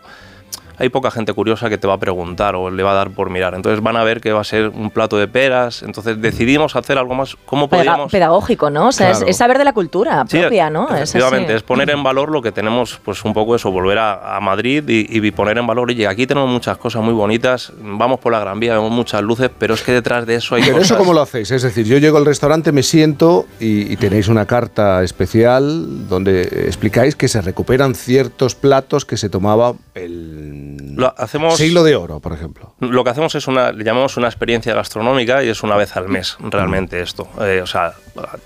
Hay 0.81 0.89
poca 0.89 1.11
gente 1.11 1.31
curiosa 1.33 1.69
que 1.69 1.77
te 1.77 1.87
va 1.87 1.93
a 1.93 1.97
preguntar 1.99 2.55
o 2.55 2.69
le 2.71 2.81
va 2.83 2.91
a 2.91 2.95
dar 2.95 3.11
por 3.11 3.29
mirar. 3.29 3.53
Entonces 3.53 3.81
van 3.83 3.95
a 3.97 4.03
ver 4.03 4.19
que 4.19 4.31
va 4.33 4.41
a 4.41 4.43
ser 4.43 4.69
un 4.69 4.89
plato 4.89 5.17
de 5.17 5.27
peras. 5.27 5.83
Entonces 5.83 6.19
decidimos 6.21 6.75
hacer 6.75 6.97
algo 6.97 7.13
más. 7.13 7.35
¿Cómo 7.45 7.69
podríamos 7.69 8.11
pedagógico, 8.11 8.69
¿no? 8.69 8.87
O 8.87 8.91
sea, 8.91 9.11
es- 9.11 9.17
Claro. 9.17 9.29
es, 9.31 9.37
saber 9.37 9.57
de 9.59 9.63
la 9.65 9.73
cultura 9.73 10.25
Sí, 10.27 10.39
propia, 10.39 10.69
¿no? 10.69 10.85
Es 10.87 10.91
así. 11.03 11.17
Efectivamente, 11.17 11.55
es, 11.55 11.63
poner 11.63 11.89
en 11.91 12.01
valor 12.01 12.31
lo 12.31 12.41
que 12.41 12.51
tenemos, 12.51 12.99
pues 13.05 13.23
un 13.23 13.33
poco 13.33 13.55
eso, 13.55 13.69
volver 13.71 13.99
a, 13.99 14.35
a 14.37 14.39
Madrid 14.39 14.83
y, 14.87 15.05
y 15.25 15.31
poner 15.31 15.57
en 15.59 15.67
valor, 15.67 15.89
oye, 15.89 16.07
aquí 16.07 16.25
tenemos 16.25 16.49
muchas 16.49 16.77
cosas 16.77 17.03
muy 17.03 17.13
bonitas, 17.13 17.71
vamos 17.79 18.19
por 18.19 18.31
la 18.31 18.39
Gran 18.39 18.59
Vía, 18.59 18.73
vemos 18.73 18.91
muchas 18.91 19.21
luces, 19.21 19.51
pero 19.57 19.75
es 19.75 19.81
que 19.83 19.91
detrás 19.91 20.25
de 20.25 20.35
eso 20.35 20.55
hay 20.55 20.63
Pero 20.63 20.73
cosas... 20.77 20.89
eso 20.91 20.97
cómo 20.97 21.13
lo 21.13 21.21
hacéis? 21.21 21.51
Es 21.51 21.61
decir, 21.61 21.85
yo 21.85 21.97
llego 21.99 22.17
al 22.17 22.25
restaurante, 22.25 22.71
me 22.71 22.81
siento 22.83 23.45
y, 23.59 23.91
y 23.93 23.97
tenéis 23.97 24.27
una 24.27 24.45
carta 24.45 25.03
especial 25.03 26.07
donde 26.09 26.41
explicáis 26.41 27.15
que 27.15 27.27
se 27.27 27.41
recuperan 27.41 27.93
ciertos 27.93 28.55
platos 28.55 29.05
que 29.05 29.17
se 29.17 29.29
tomaba 29.29 29.73
el 29.93 30.70
Lo 30.95 31.13
hacemos, 31.17 31.55
Siglo 31.57 31.83
de 31.83 31.95
oro, 31.95 32.19
por 32.19 32.33
ejemplo. 32.33 32.73
Lo 32.79 33.03
que 33.03 33.09
hacemos 33.09 33.33
es 33.35 33.47
una, 33.47 33.71
le 33.71 33.83
llamamos 33.83 34.17
una 34.17 34.27
experiencia 34.27 34.73
gastronómica 34.73 35.43
y 35.43 35.49
es 35.49 35.63
una 35.63 35.75
vez 35.75 35.95
al 35.97 36.07
mes, 36.09 36.37
realmente 36.39 37.01
esto. 37.01 37.27
Eh, 37.41 37.61
o 37.63 37.67
sea, 37.67 37.93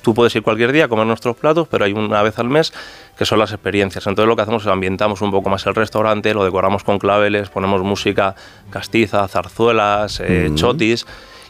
tú 0.01 0.13
puedes 0.13 0.35
ir 0.35 0.43
cualquier 0.43 0.71
día 0.71 0.85
a 0.85 0.87
comer 0.87 1.05
nuestros 1.05 1.35
platos, 1.35 1.67
pero 1.69 1.85
hay 1.85 1.93
una 1.93 2.21
vez 2.21 2.37
al 2.39 2.49
mes 2.49 2.73
que 3.17 3.25
son 3.25 3.39
las 3.39 3.51
experiencias. 3.51 4.05
Entonces 4.07 4.27
lo 4.27 4.35
que 4.35 4.41
hacemos 4.41 4.63
es 4.63 4.67
ambientamos 4.69 5.21
un 5.21 5.31
poco 5.31 5.49
más 5.49 5.65
el 5.65 5.75
restaurante, 5.75 6.33
lo 6.33 6.43
decoramos 6.43 6.83
con 6.83 6.99
claveles, 6.99 7.49
ponemos 7.49 7.81
música 7.81 8.35
castiza, 8.69 9.27
zarzuelas, 9.27 10.19
eh, 10.19 10.49
Mm. 10.49 10.55
chotis. 10.55 11.05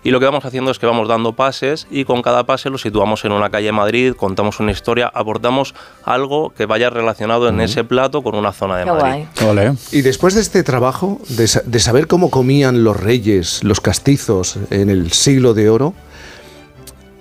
Y 0.05 0.11
lo 0.11 0.19
que 0.19 0.25
vamos 0.27 0.45
haciendo 0.45 0.69
es 0.69 0.77
que 0.77 0.85
vamos 0.85 1.07
dando 1.07 1.33
pases 1.33 1.87
y 1.89 2.05
con 2.05 2.21
cada 2.21 2.45
pase 2.45 2.69
lo 2.69 2.77
situamos 2.77 3.25
en 3.25 3.31
una 3.31 3.49
calle 3.49 3.65
de 3.65 3.71
Madrid, 3.71 4.13
contamos 4.15 4.59
una 4.59 4.71
historia, 4.71 5.11
aportamos 5.11 5.73
algo 6.03 6.51
que 6.51 6.67
vaya 6.67 6.91
relacionado 6.91 7.49
en 7.49 7.59
ese 7.59 7.83
plato 7.83 8.21
con 8.21 8.35
una 8.35 8.51
zona 8.51 8.77
de 8.77 8.83
Qué 8.83 8.91
Madrid. 8.91 9.25
guay. 9.41 9.73
Y 9.91 10.01
después 10.03 10.35
de 10.35 10.41
este 10.41 10.61
trabajo, 10.61 11.19
de, 11.29 11.49
de 11.65 11.79
saber 11.79 12.05
cómo 12.05 12.29
comían 12.29 12.83
los 12.83 12.95
reyes, 12.95 13.63
los 13.63 13.81
castizos 13.81 14.59
en 14.69 14.91
el 14.91 15.11
siglo 15.11 15.55
de 15.55 15.71
oro, 15.71 15.95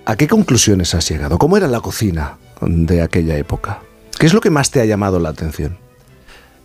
¿a 0.05 0.17
qué 0.17 0.29
conclusiones 0.29 0.95
has 0.95 1.09
llegado? 1.09 1.39
¿Cómo 1.39 1.57
era 1.57 1.69
la 1.69 1.81
cocina 1.81 2.37
de 2.61 3.01
aquella 3.01 3.39
época? 3.39 3.81
¿Qué 4.19 4.27
es 4.27 4.35
lo 4.35 4.43
que 4.43 4.51
más 4.51 4.71
te 4.71 4.83
ha 4.83 4.85
llamado 4.85 5.19
la 5.21 5.31
atención? 5.31 5.79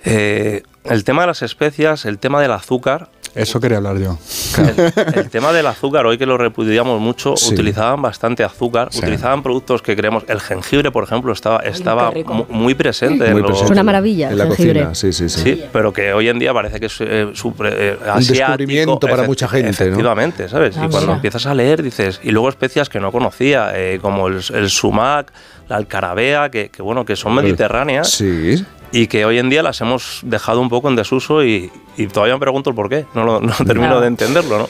Eh, 0.03 0.63
el 0.85 1.03
tema 1.03 1.21
de 1.23 1.27
las 1.27 1.41
especias, 1.41 2.05
el 2.05 2.19
tema 2.19 2.41
del 2.41 2.51
azúcar. 2.51 3.09
Eso 3.35 3.59
quería 3.59 3.77
hablar 3.77 3.99
yo. 3.99 4.17
El, 4.57 4.91
el 5.19 5.29
tema 5.29 5.51
del 5.53 5.67
azúcar, 5.67 6.03
hoy 6.07 6.17
que 6.17 6.25
lo 6.25 6.35
repudiamos 6.35 6.99
mucho, 6.99 7.37
Sí. 7.37 7.53
utilizaban 7.53 8.01
bastante 8.01 8.43
azúcar, 8.43 8.87
Sí. 8.91 8.99
utilizaban 9.01 9.43
productos 9.43 9.83
que 9.83 9.95
creemos. 9.95 10.23
El 10.27 10.39
jengibre, 10.39 10.89
por 10.89 11.03
ejemplo, 11.03 11.31
estaba, 11.31 11.59
estaba 11.59 12.11
muy 12.49 12.73
presente. 12.73 13.25
Muy 13.25 13.27
en 13.27 13.33
los- 13.43 13.45
presente 13.51 13.65
Es 13.65 13.71
una 13.71 13.83
maravilla, 13.83 14.31
En 14.31 14.37
la 14.39 14.45
jengibre. 14.47 14.85
cocina, 14.85 14.95
sí, 14.95 15.13
sí, 15.13 15.29
sí. 15.29 15.41
Sí, 15.43 15.63
pero 15.71 15.93
que 15.93 16.11
hoy 16.11 16.27
en 16.27 16.39
día 16.39 16.51
parece 16.55 16.79
que 16.79 16.87
es 16.87 16.99
eh, 17.01 17.05
eh, 17.31 17.97
Un 18.15 18.19
descubrimiento 18.27 18.99
para 18.99 19.23
mucha 19.23 19.47
gente, 19.47 19.67
¿no? 19.67 19.71
Efectivamente, 19.91 20.49
¿sabes? 20.49 20.75
Ah, 20.77 20.85
y 20.85 20.89
cuando 20.89 21.01
mira. 21.07 21.13
empiezas 21.17 21.45
a 21.45 21.53
leer 21.53 21.83
dices, 21.83 22.19
y 22.23 22.31
luego 22.31 22.49
especias 22.49 22.89
que 22.89 22.99
no 22.99 23.11
conocía, 23.11 23.73
eh, 23.75 23.99
como 24.01 24.27
el, 24.27 24.41
el 24.55 24.69
sumac, 24.71 25.31
la 25.67 25.75
alcarabea, 25.75 26.49
que, 26.49 26.69
que, 26.69 26.81
bueno, 26.81 27.05
que 27.05 27.15
son 27.15 27.35
mediterráneas 27.35 28.09
Sí. 28.09 28.65
Y 28.91 29.07
que 29.07 29.25
hoy 29.25 29.37
en 29.39 29.49
día 29.49 29.61
las 29.63 29.81
hemos 29.81 30.19
dejado 30.23 30.61
un 30.61 30.69
poco 30.69 30.89
en 30.89 30.95
desuso 30.95 31.43
y, 31.43 31.71
y 31.97 32.07
todavía 32.07 32.35
me 32.35 32.39
pregunto 32.39 32.69
el 32.69 32.75
por 32.75 32.89
qué. 32.89 33.05
No, 33.13 33.23
lo- 33.23 33.39
no 33.41 33.53
termino 33.65 33.99
de 34.01 34.07
entenderlo, 34.07 34.57
¿no? 34.59 34.69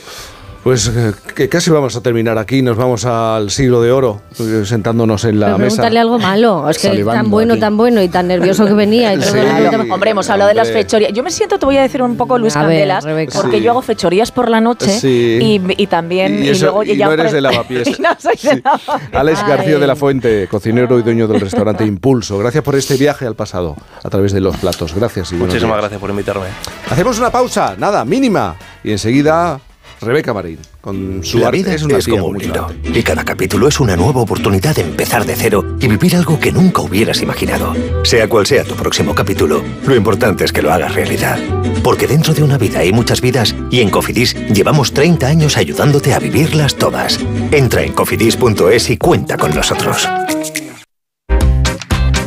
Pues 0.63 0.91
eh, 0.93 1.13
que 1.35 1.47
casi 1.47 1.71
vamos 1.71 1.95
a 1.95 2.01
terminar 2.01 2.38
aquí, 2.38 2.61
nos 2.61 2.75
vamos 2.75 3.05
al 3.05 3.49
siglo 3.49 3.81
de 3.81 3.91
oro, 3.93 4.21
eh, 4.39 4.63
sentándonos 4.65 5.23
en 5.23 5.39
la 5.39 5.47
Pero 5.47 5.57
mesa. 5.57 5.67
pregúntale 5.77 5.99
algo 5.99 6.19
malo. 6.19 6.69
Es 6.69 6.77
que 6.79 7.03
tan 7.05 7.29
bueno, 7.29 7.53
aquí. 7.53 7.61
tan 7.61 7.77
bueno 7.77 8.01
y 8.03 8.09
tan 8.09 8.27
nervioso 8.27 8.65
que 8.65 8.73
venía. 8.73 9.13
Y 9.13 9.17
todo 9.21 9.31
Sí. 9.31 9.38
el 9.38 9.47
mundo- 9.53 9.69
Claro. 9.69 9.93
Hombre, 9.93 10.09
hemos 10.11 10.29
hablado 10.29 10.49
de 10.49 10.55
las 10.55 10.69
fechorías. 10.69 11.13
Yo 11.13 11.23
me 11.23 11.31
siento, 11.31 11.57
te 11.59 11.65
voy 11.65 11.77
a 11.77 11.81
decir 11.83 12.01
un 12.03 12.17
poco 12.17 12.38
Luis 12.38 12.57
A 12.57 12.61
Candelas, 12.61 13.05
porque 13.05 13.57
Sí. 13.57 13.63
yo 13.63 13.71
hago 13.71 13.81
fechorías 13.81 14.31
por 14.31 14.49
la 14.49 14.59
noche 14.59 14.99
Sí. 14.99 15.39
y, 15.41 15.81
y 15.81 15.88
también. 15.88 16.43
Y 16.43 16.49
eso- 16.49 16.65
luego 16.65 16.83
y 16.83 16.97
ya 16.97 17.05
no 17.05 17.13
eres 17.13 17.31
de 17.31 17.41
lavapiés. 17.41 17.88
Y 17.88 18.01
no 18.01 18.09
soy 18.19 18.35
de 18.43 18.61
lavapiés. 18.61 19.13
Alex 19.13 19.47
García 19.47 19.75
Ay. 19.75 19.79
de 19.81 19.88
la 19.88 19.95
Fuente, 19.95 20.47
cocinero 20.51 20.99
y 20.99 21.03
dueño 21.03 21.27
del 21.29 21.39
restaurante 21.39 21.85
Impulso. 21.85 22.38
Gracias 22.38 22.63
por 22.65 22.75
este 22.75 22.97
viaje 22.97 23.25
al 23.25 23.35
pasado 23.35 23.77
a 24.03 24.09
través 24.09 24.33
de 24.33 24.41
los 24.41 24.57
platos. 24.57 24.93
Gracias 24.93 25.31
y 25.31 25.35
Muchísimas 25.35 25.63
días. 25.69 25.77
gracias 25.79 26.01
por 26.01 26.09
invitarme. 26.09 26.47
Hacemos 26.89 27.17
una 27.17 27.29
pausa, 27.31 27.75
nada, 27.77 28.03
mínima. 28.03 28.55
Y 28.83 28.91
enseguida 28.91 29.59
Rebeca 30.02 30.34
Marín, 30.34 30.60
con 30.80 31.24
su 31.24 31.40
La 31.40 31.52
vida 31.52 31.74
es 31.74 31.82
es, 31.82 31.84
una 31.84 32.00
tía 32.00 32.14
como 32.14 32.28
un 32.28 32.38
libro 32.38 32.68
y 32.84 33.03
cada 33.03 33.26
capítulo 33.26 33.68
es 33.68 33.80
una 33.80 33.98
nueva 33.98 34.22
oportunidad 34.22 34.76
de 34.76 34.84
empezar 34.84 35.26
de 35.26 35.36
cero 35.36 35.78
y 35.80 35.88
vivir 35.88 36.16
algo 36.16 36.40
que 36.40 36.52
nunca 36.52 36.82
hubieras 36.82 37.22
imaginado. 37.22 37.74
Sea 38.03 38.30
cual 38.30 38.45
sea 38.45 38.64
tu 38.64 38.76
próximo 38.76 39.14
capítulo, 39.14 39.61
lo 39.86 39.95
importante 39.95 40.45
es 40.45 40.53
que 40.53 40.61
lo 40.61 40.72
hagas 40.72 40.95
realidad. 40.95 41.38
Porque 41.84 42.08
dentro 42.08 42.34
de 42.34 42.44
una 42.44 42.58
vida 42.58 42.80
hay 42.80 42.94
muchas 42.94 43.19
vidas 43.19 43.53
y 43.72 43.82
en 43.82 43.90
Cofidis 43.90 44.36
llevamos 44.53 44.94
30 44.94 45.28
años 45.28 45.58
ayudándote 45.58 46.14
a 46.14 46.19
vivirlas 46.19 46.76
todas. 46.76 47.19
Entra 47.52 47.84
en 47.84 47.94
cofidis.es 47.94 48.90
y 48.90 48.98
cuenta 48.98 49.38
con 49.38 49.53
nosotros. 49.53 50.08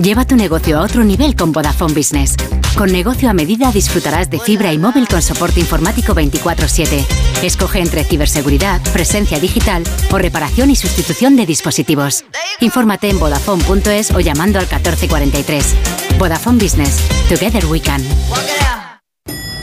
Lleva 0.03 0.27
tu 0.27 0.37
negocio 0.37 0.79
a 0.79 0.83
otro 0.83 1.05
nivel 1.05 1.37
con 1.37 1.53
Vodafone 1.53 1.95
Business. 1.95 2.37
Con 2.77 2.91
negocio 2.91 3.29
a 3.29 3.35
medida 3.35 3.71
disfrutarás 3.71 4.31
de 4.31 4.41
fibra 4.41 4.73
y 4.73 4.79
móvil 4.79 5.07
con 5.07 5.21
soporte 5.23 5.61
informático 5.61 6.15
24/7. 6.15 7.05
Escoge 7.43 7.81
entre 7.81 8.03
ciberseguridad, 8.03 8.81
presencia 8.93 9.39
digital 9.39 9.85
o 10.11 10.19
reparación 10.19 10.71
y 10.71 10.77
sustitución 10.77 11.37
de 11.37 11.47
dispositivos. 11.47 12.25
Infórmate 12.61 13.11
en 13.11 13.21
vodafone.es 13.21 14.11
o 14.13 14.21
llamando 14.21 14.59
al 14.59 14.67
1443. 14.67 15.77
Vodafone 16.19 16.59
Business. 16.59 17.07
Together 17.29 17.67
we 17.67 17.81
can. 17.81 18.03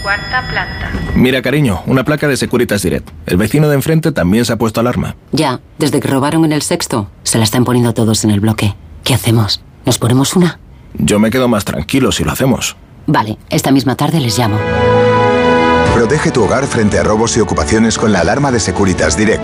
Cuarta 0.03 0.47
planta. 0.49 0.91
Mira, 1.13 1.41
cariño, 1.41 1.81
una 1.87 2.05
placa 2.05 2.27
de 2.27 2.37
Securitas 2.37 2.83
Direct. 2.83 3.09
El 3.25 3.35
vecino 3.35 3.67
de 3.67 3.75
enfrente 3.75 4.13
también 4.13 4.45
se 4.45 4.53
ha 4.53 4.57
puesto 4.57 4.79
alarma. 4.79 5.15
Ya, 5.33 5.59
desde 5.77 5.99
que 5.99 6.07
robaron 6.07 6.45
en 6.45 6.53
el 6.53 6.61
sexto, 6.61 7.09
se 7.23 7.37
la 7.37 7.43
están 7.43 7.65
poniendo 7.65 7.93
todos 7.93 8.23
en 8.23 8.31
el 8.31 8.39
bloque. 8.39 8.75
¿Qué 9.03 9.13
hacemos? 9.13 9.61
¿Nos 9.85 9.97
ponemos 9.97 10.35
una? 10.35 10.59
Yo 10.93 11.19
me 11.19 11.31
quedo 11.31 11.49
más 11.49 11.65
tranquilo 11.65 12.13
si 12.13 12.23
lo 12.23 12.31
hacemos. 12.31 12.77
Vale, 13.09 13.37
esta 13.49 13.71
misma 13.71 13.95
tarde 13.95 14.19
les 14.19 14.37
llamo. 14.37 14.59
Protege 15.95 16.29
tu 16.29 16.43
hogar 16.43 16.67
frente 16.67 16.99
a 16.99 17.03
robos 17.03 17.35
y 17.37 17.39
ocupaciones 17.39 17.97
con 17.97 18.11
la 18.11 18.19
alarma 18.19 18.51
de 18.51 18.59
Securitas 18.59 19.17
Direct. 19.17 19.43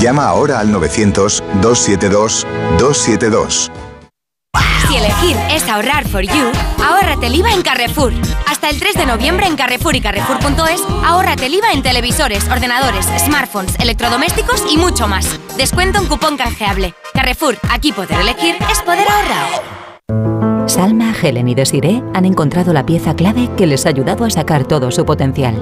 Llama 0.00 0.24
ahora 0.24 0.58
al 0.58 0.72
900-272-272. 0.72 3.70
Si 4.88 4.96
elegir 4.96 5.36
es 5.50 5.68
ahorrar 5.68 6.08
for 6.08 6.22
you, 6.22 6.50
ahórrate 6.82 7.26
el 7.26 7.34
IVA 7.34 7.52
en 7.52 7.60
Carrefour. 7.60 8.14
Hasta 8.48 8.70
el 8.70 8.78
3 8.78 8.94
de 8.94 9.04
noviembre 9.04 9.46
en 9.46 9.56
Carrefour 9.56 9.94
y 9.94 10.00
Carrefour.es, 10.00 10.80
ahórrate 11.04 11.44
el 11.46 11.54
IVA 11.54 11.72
en 11.72 11.82
televisores, 11.82 12.48
ordenadores, 12.48 13.06
smartphones, 13.18 13.74
electrodomésticos 13.80 14.64
y 14.70 14.78
mucho 14.78 15.06
más. 15.08 15.38
Descuento 15.58 15.98
en 15.98 16.06
cupón 16.06 16.38
canjeable. 16.38 16.94
Carrefour, 17.12 17.58
aquí 17.68 17.92
poder 17.92 18.18
elegir 18.20 18.56
es 18.70 18.80
poder 18.80 19.06
ahorrar. 19.10 19.85
Salma, 20.66 21.14
Helen 21.20 21.48
y 21.48 21.54
Desiree 21.54 22.02
han 22.12 22.24
encontrado 22.24 22.72
la 22.72 22.84
pieza 22.84 23.14
clave 23.14 23.48
que 23.56 23.66
les 23.66 23.86
ha 23.86 23.90
ayudado 23.90 24.24
a 24.24 24.30
sacar 24.30 24.66
todo 24.66 24.90
su 24.90 25.04
potencial. 25.04 25.54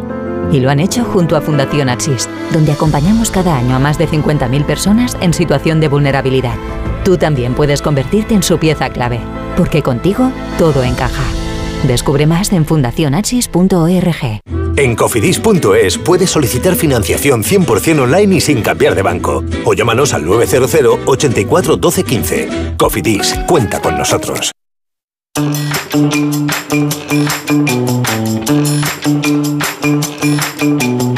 Y 0.50 0.60
lo 0.60 0.70
han 0.70 0.80
hecho 0.80 1.04
junto 1.04 1.36
a 1.36 1.40
Fundación 1.40 1.88
Axis, 1.88 2.28
donde 2.52 2.72
acompañamos 2.72 3.30
cada 3.30 3.56
año 3.56 3.76
a 3.76 3.78
más 3.78 3.98
de 3.98 4.08
50.000 4.08 4.64
personas 4.64 5.16
en 5.20 5.34
situación 5.34 5.80
de 5.80 5.88
vulnerabilidad. 5.88 6.56
Tú 7.04 7.16
también 7.18 7.54
puedes 7.54 7.82
convertirte 7.82 8.34
en 8.34 8.42
su 8.42 8.58
pieza 8.58 8.90
clave, 8.90 9.20
porque 9.56 9.82
contigo 9.82 10.30
todo 10.58 10.82
encaja. 10.82 11.24
Descubre 11.86 12.26
más 12.26 12.52
en 12.52 12.64
fundacionaxis.org. 12.64 14.40
En 14.76 14.96
cofidis.es 14.96 15.98
puedes 15.98 16.30
solicitar 16.30 16.74
financiación 16.74 17.44
100% 17.44 18.00
online 18.00 18.36
y 18.36 18.40
sin 18.40 18.62
cambiar 18.62 18.94
de 18.94 19.02
banco. 19.02 19.44
O 19.64 19.74
llámanos 19.74 20.14
al 20.14 20.24
900 20.24 20.98
84 21.06 21.76
12 21.76 22.02
15. 22.02 22.48
Cofidis, 22.76 23.34
cuenta 23.46 23.80
con 23.80 23.96
nosotros. 23.96 24.53
Thank 25.94 26.14
you. 30.82 31.13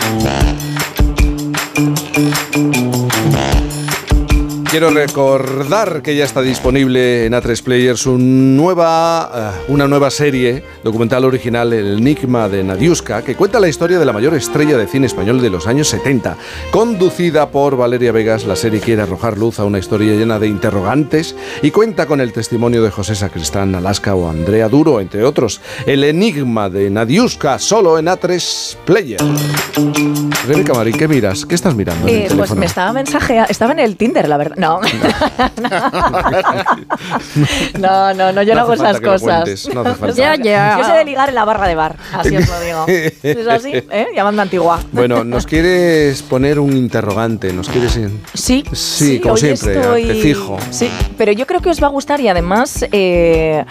Quiero 4.70 4.90
recordar 4.90 6.02
que 6.02 6.16
ya 6.16 6.24
está 6.24 6.42
disponible 6.42 7.24
en 7.24 7.32
A3 7.32 7.62
Players 7.62 8.04
un 8.06 8.56
nueva, 8.56 9.52
eh, 9.58 9.64
una 9.68 9.86
nueva 9.86 10.10
serie 10.10 10.62
documental 10.82 11.24
original, 11.24 11.72
El 11.72 11.98
Enigma 11.98 12.48
de 12.48 12.62
Nadiuska, 12.64 13.22
que 13.22 13.36
cuenta 13.36 13.60
la 13.60 13.68
historia 13.68 13.98
de 13.98 14.04
la 14.04 14.12
mayor 14.12 14.34
estrella 14.34 14.76
de 14.76 14.86
cine 14.86 15.06
español 15.06 15.40
de 15.40 15.50
los 15.50 15.66
años 15.66 15.88
70. 15.88 16.36
Conducida 16.72 17.48
por 17.50 17.76
Valeria 17.76 18.12
Vegas, 18.12 18.44
la 18.44 18.56
serie 18.56 18.80
quiere 18.80 19.02
arrojar 19.02 19.38
luz 19.38 19.60
a 19.60 19.64
una 19.64 19.78
historia 19.78 20.12
llena 20.14 20.38
de 20.38 20.48
interrogantes 20.48 21.36
y 21.62 21.70
cuenta 21.70 22.06
con 22.06 22.20
el 22.20 22.32
testimonio 22.32 22.82
de 22.82 22.90
José 22.90 23.14
Sacristán, 23.14 23.74
Alaska 23.76 24.14
o 24.14 24.28
Andrea 24.28 24.68
Duro, 24.68 25.00
entre 25.00 25.24
otros. 25.24 25.60
El 25.86 26.02
Enigma 26.04 26.68
de 26.68 26.90
Nadiuska, 26.90 27.58
solo 27.60 27.98
en 27.98 28.06
A3 28.06 28.76
Player. 28.84 29.20
Rebeca 30.46 30.74
Marín, 30.74 30.98
¿qué 30.98 31.08
miras? 31.08 31.46
¿Qué 31.46 31.54
estás 31.54 31.74
mirando? 31.74 32.06
en 32.08 32.14
el 32.14 32.20
Eh, 32.20 32.24
pues 32.26 32.32
teléfono? 32.36 32.60
me 32.60 32.66
estaba 32.66 32.92
mensajeando, 32.92 33.50
estaba 33.50 33.72
en 33.72 33.78
el 33.78 33.96
Tinder, 33.96 34.28
la 34.28 34.36
verdad. 34.36 34.56
No. 34.56 34.65
no, 37.78 38.14
no, 38.14 38.32
no, 38.32 38.42
yo 38.42 38.54
no, 38.54 38.60
No 38.60 38.62
hago 38.62 38.72
esas 38.74 39.00
cosas. 39.00 39.64
Yo 39.66 40.84
sé 40.84 40.92
de 40.92 41.04
ligar 41.04 41.28
en 41.28 41.34
la 41.34 41.44
barra 41.44 41.66
de 41.68 41.74
bar, 41.74 41.96
así 42.12 42.36
os 42.36 42.48
lo 42.48 42.60
digo. 42.60 42.84
¿Es 42.88 43.46
así? 43.48 43.72
¿Eh? 43.74 44.06
Llamando 44.14 44.42
antigua. 44.42 44.80
Bueno, 44.92 45.24
¿nos 45.24 45.46
quieres 45.46 46.22
poner 46.22 46.58
un 46.58 46.76
interrogante? 46.76 47.52
¿Nos 47.52 47.68
quieres...? 47.68 47.96
en- 47.96 48.20
Sí, 48.34 48.64
Sí, 48.72 49.20
como 49.20 49.34
hoy 49.34 49.40
siempre, 49.40 49.80
estoy- 49.80 50.06
te 50.06 50.14
fijo. 50.14 50.56
Sí, 50.70 50.90
pero 51.18 51.32
yo 51.32 51.46
creo 51.46 51.60
que 51.60 51.70
os 51.70 51.82
va 51.82 51.86
a 51.86 51.90
gustar 51.90 52.20
y 52.20 52.28
además, 52.28 52.84
eh, 52.92 53.64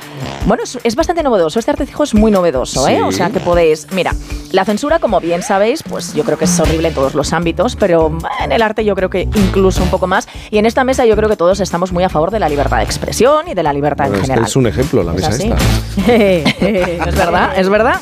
bueno, 0.45 0.63
es, 0.63 0.77
es 0.83 0.95
bastante 0.95 1.23
novedoso. 1.23 1.59
Este 1.59 1.71
artecijo 1.71 2.03
es 2.03 2.13
muy 2.13 2.31
novedoso, 2.31 2.87
¿eh? 2.87 2.95
Sí. 2.97 3.01
O 3.01 3.11
sea 3.11 3.29
que 3.29 3.39
podéis, 3.39 3.87
mira, 3.91 4.13
la 4.51 4.65
censura, 4.65 4.99
como 4.99 5.19
bien 5.19 5.41
sabéis, 5.43 5.83
pues 5.83 6.13
yo 6.13 6.23
creo 6.23 6.37
que 6.37 6.45
es 6.45 6.59
horrible 6.59 6.89
en 6.89 6.93
todos 6.93 7.15
los 7.15 7.33
ámbitos, 7.33 7.75
pero 7.75 8.17
en 8.43 8.51
el 8.51 8.61
arte 8.61 8.85
yo 8.85 8.95
creo 8.95 9.09
que 9.09 9.21
incluso 9.23 9.83
un 9.83 9.89
poco 9.89 10.07
más. 10.07 10.27
Y 10.51 10.57
en 10.57 10.65
este 10.65 10.74
esta 10.75 10.83
mesa 10.83 11.05
yo 11.05 11.15
creo 11.15 11.29
que 11.29 11.37
todos 11.37 11.61
estamos 11.61 11.93
muy 11.93 12.03
a 12.03 12.09
favor 12.09 12.31
de 12.31 12.39
la 12.39 12.49
libertad 12.49 12.79
de 12.79 12.83
expresión 12.83 13.47
y 13.47 13.53
de 13.53 13.63
la 13.63 13.71
libertad 13.71 14.09
Bueno, 14.09 14.17
en 14.17 14.23
es 14.23 14.27
que 14.27 14.33
general. 14.33 14.49
es 14.49 14.55
un 14.57 14.67
ejemplo 14.67 15.03
la 15.03 15.11
¿Es 15.11 15.15
mesa 15.15 15.29
así? 15.29 15.53
esta. 15.53 17.05
es 17.09 17.15
verdad, 17.15 17.57
es 17.57 17.69
verdad. 17.69 18.01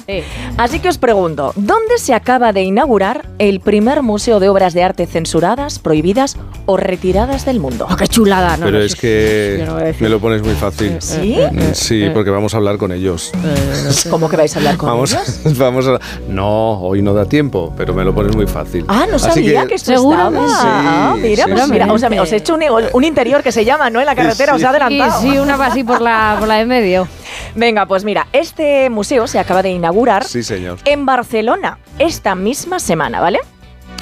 Así 0.57 0.79
que 0.79 0.89
os 0.89 0.97
pregunto, 0.97 1.53
¿dónde 1.55 1.99
se 1.99 2.15
acaba 2.15 2.51
de 2.51 2.63
inaugurar 2.63 3.27
el 3.37 3.59
primer 3.59 4.01
museo 4.01 4.39
de 4.39 4.49
obras 4.49 4.73
de 4.73 4.81
arte 4.81 5.05
censuradas, 5.05 5.77
prohibidas 5.77 6.35
o 6.65 6.75
retiradas 6.75 7.45
del 7.45 7.59
mundo? 7.59 7.87
¡Qué 7.95 8.07
chulada! 8.07 8.57
No, 8.57 8.65
Pero 8.65 8.79
no, 8.79 8.83
es 8.83 8.95
que 8.95 9.63
no 9.67 9.75
me 9.99 10.09
lo 10.09 10.19
pones 10.19 10.41
muy 10.41 10.55
fácil. 10.55 10.97
¿Sí? 10.99 11.37
Mm, 11.51 11.73
Sí, 11.73 12.09
porque 12.11 12.31
vamos 12.31 12.55
a 12.55 12.57
hablar 12.57 12.77
con 12.77 12.91
ellos. 12.91 13.31
¿Cómo 14.09 14.29
que 14.29 14.35
vais 14.37 14.55
a 14.55 14.57
hablar 14.57 14.77
con 14.77 14.89
Vamos, 14.89 15.13
ellos? 15.13 15.41
vamos 15.59 15.87
a... 15.87 15.99
No, 16.27 16.79
hoy 16.79 17.03
no 17.03 17.13
da 17.13 17.25
tiempo, 17.25 17.71
pero 17.77 17.93
me 17.93 18.03
lo 18.03 18.15
pones 18.15 18.35
muy 18.35 18.47
fácil. 18.47 18.83
Ah, 18.87 19.05
no 19.07 19.17
Así 19.17 19.25
sabía 19.25 19.67
que, 19.67 19.75
esto 19.75 19.93
estaba. 19.93 20.31
Ah, 20.43 21.15
mira, 21.21 21.45
sí, 21.45 21.51
pues 21.51 21.65
sí. 21.65 21.71
mira, 21.71 21.93
o 21.93 21.99
sea, 21.99 22.09
os 22.19 22.31
he 22.31 22.37
hecho 22.37 22.55
un, 22.55 22.62
un 22.69 23.03
interior 23.03 23.43
que 23.43 23.51
se 23.51 23.65
llama, 23.65 23.89
¿no? 23.89 23.99
En 23.99 24.05
la 24.05 24.15
carretera, 24.15 24.55
os 24.55 24.63
ha 24.63 24.69
adelantado. 24.69 25.21
Sí, 25.21 25.31
sí, 25.31 25.37
una 25.37 25.55
va 25.57 25.67
así 25.67 25.83
por 25.83 26.01
la, 26.01 26.35
por 26.39 26.47
la 26.47 26.55
de 26.55 26.65
medio. 26.65 27.07
Venga, 27.55 27.85
pues 27.85 28.03
mira, 28.03 28.27
este 28.33 28.89
museo 28.89 29.27
se 29.27 29.39
acaba 29.39 29.61
de 29.61 29.69
inaugurar 29.69 30.23
Sí, 30.23 30.43
señor. 30.43 30.77
en 30.85 31.05
Barcelona 31.05 31.77
esta 31.99 32.35
misma 32.35 32.79
semana, 32.79 33.21
¿vale? 33.21 33.39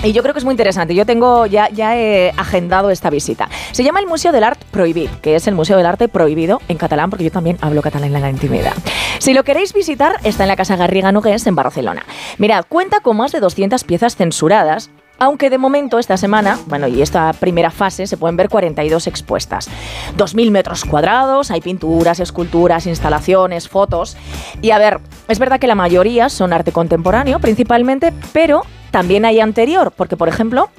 Y 0.03 0.13
yo 0.13 0.23
creo 0.23 0.33
que 0.33 0.39
es 0.39 0.45
muy 0.45 0.53
interesante. 0.53 0.95
Yo 0.95 1.05
tengo 1.05 1.45
ya, 1.45 1.69
ya 1.69 1.95
he 1.95 2.31
agendado 2.35 2.89
esta 2.89 3.11
visita. 3.11 3.49
Se 3.71 3.83
llama 3.83 3.99
el 3.99 4.07
Museo 4.07 4.31
del 4.31 4.43
Art 4.43 4.59
Prohibit, 4.71 5.11
que 5.21 5.35
es 5.35 5.45
el 5.45 5.53
Museo 5.53 5.77
del 5.77 5.85
Arte 5.85 6.07
Prohibido 6.07 6.59
en 6.69 6.77
catalán, 6.77 7.11
porque 7.11 7.25
yo 7.25 7.31
también 7.31 7.59
hablo 7.61 7.83
catalán 7.83 8.15
en 8.15 8.21
la 8.21 8.29
intimidad. 8.31 8.73
Si 9.19 9.33
lo 9.35 9.43
queréis 9.43 9.73
visitar, 9.73 10.15
está 10.23 10.43
en 10.43 10.47
la 10.47 10.55
Casa 10.55 10.75
Garriga 10.75 11.11
Nogués, 11.11 11.45
en 11.45 11.53
Barcelona. 11.55 12.03
Mirad, 12.39 12.65
cuenta 12.67 13.01
con 13.01 13.17
más 13.17 13.31
de 13.31 13.41
200 13.41 13.83
piezas 13.83 14.15
censuradas. 14.15 14.89
Aunque 15.21 15.51
de 15.51 15.59
momento 15.59 15.99
esta 15.99 16.17
semana, 16.17 16.57
bueno, 16.65 16.87
y 16.87 16.99
esta 16.99 17.31
primera 17.33 17.69
fase, 17.69 18.07
se 18.07 18.17
pueden 18.17 18.35
ver 18.37 18.49
42 18.49 19.05
expuestas. 19.05 19.69
2.000 20.17 20.49
metros 20.49 20.83
cuadrados, 20.83 21.51
hay 21.51 21.61
pinturas, 21.61 22.19
esculturas, 22.19 22.87
instalaciones, 22.87 23.69
fotos. 23.69 24.17
Y 24.63 24.71
a 24.71 24.79
ver, 24.79 24.99
es 25.27 25.37
verdad 25.37 25.59
que 25.59 25.67
la 25.67 25.75
mayoría 25.75 26.27
son 26.29 26.53
arte 26.53 26.71
contemporáneo 26.71 27.37
principalmente, 27.37 28.11
pero 28.33 28.63
también 28.89 29.23
hay 29.23 29.39
anterior, 29.39 29.93
porque 29.95 30.17
por 30.17 30.27
ejemplo, 30.27 30.69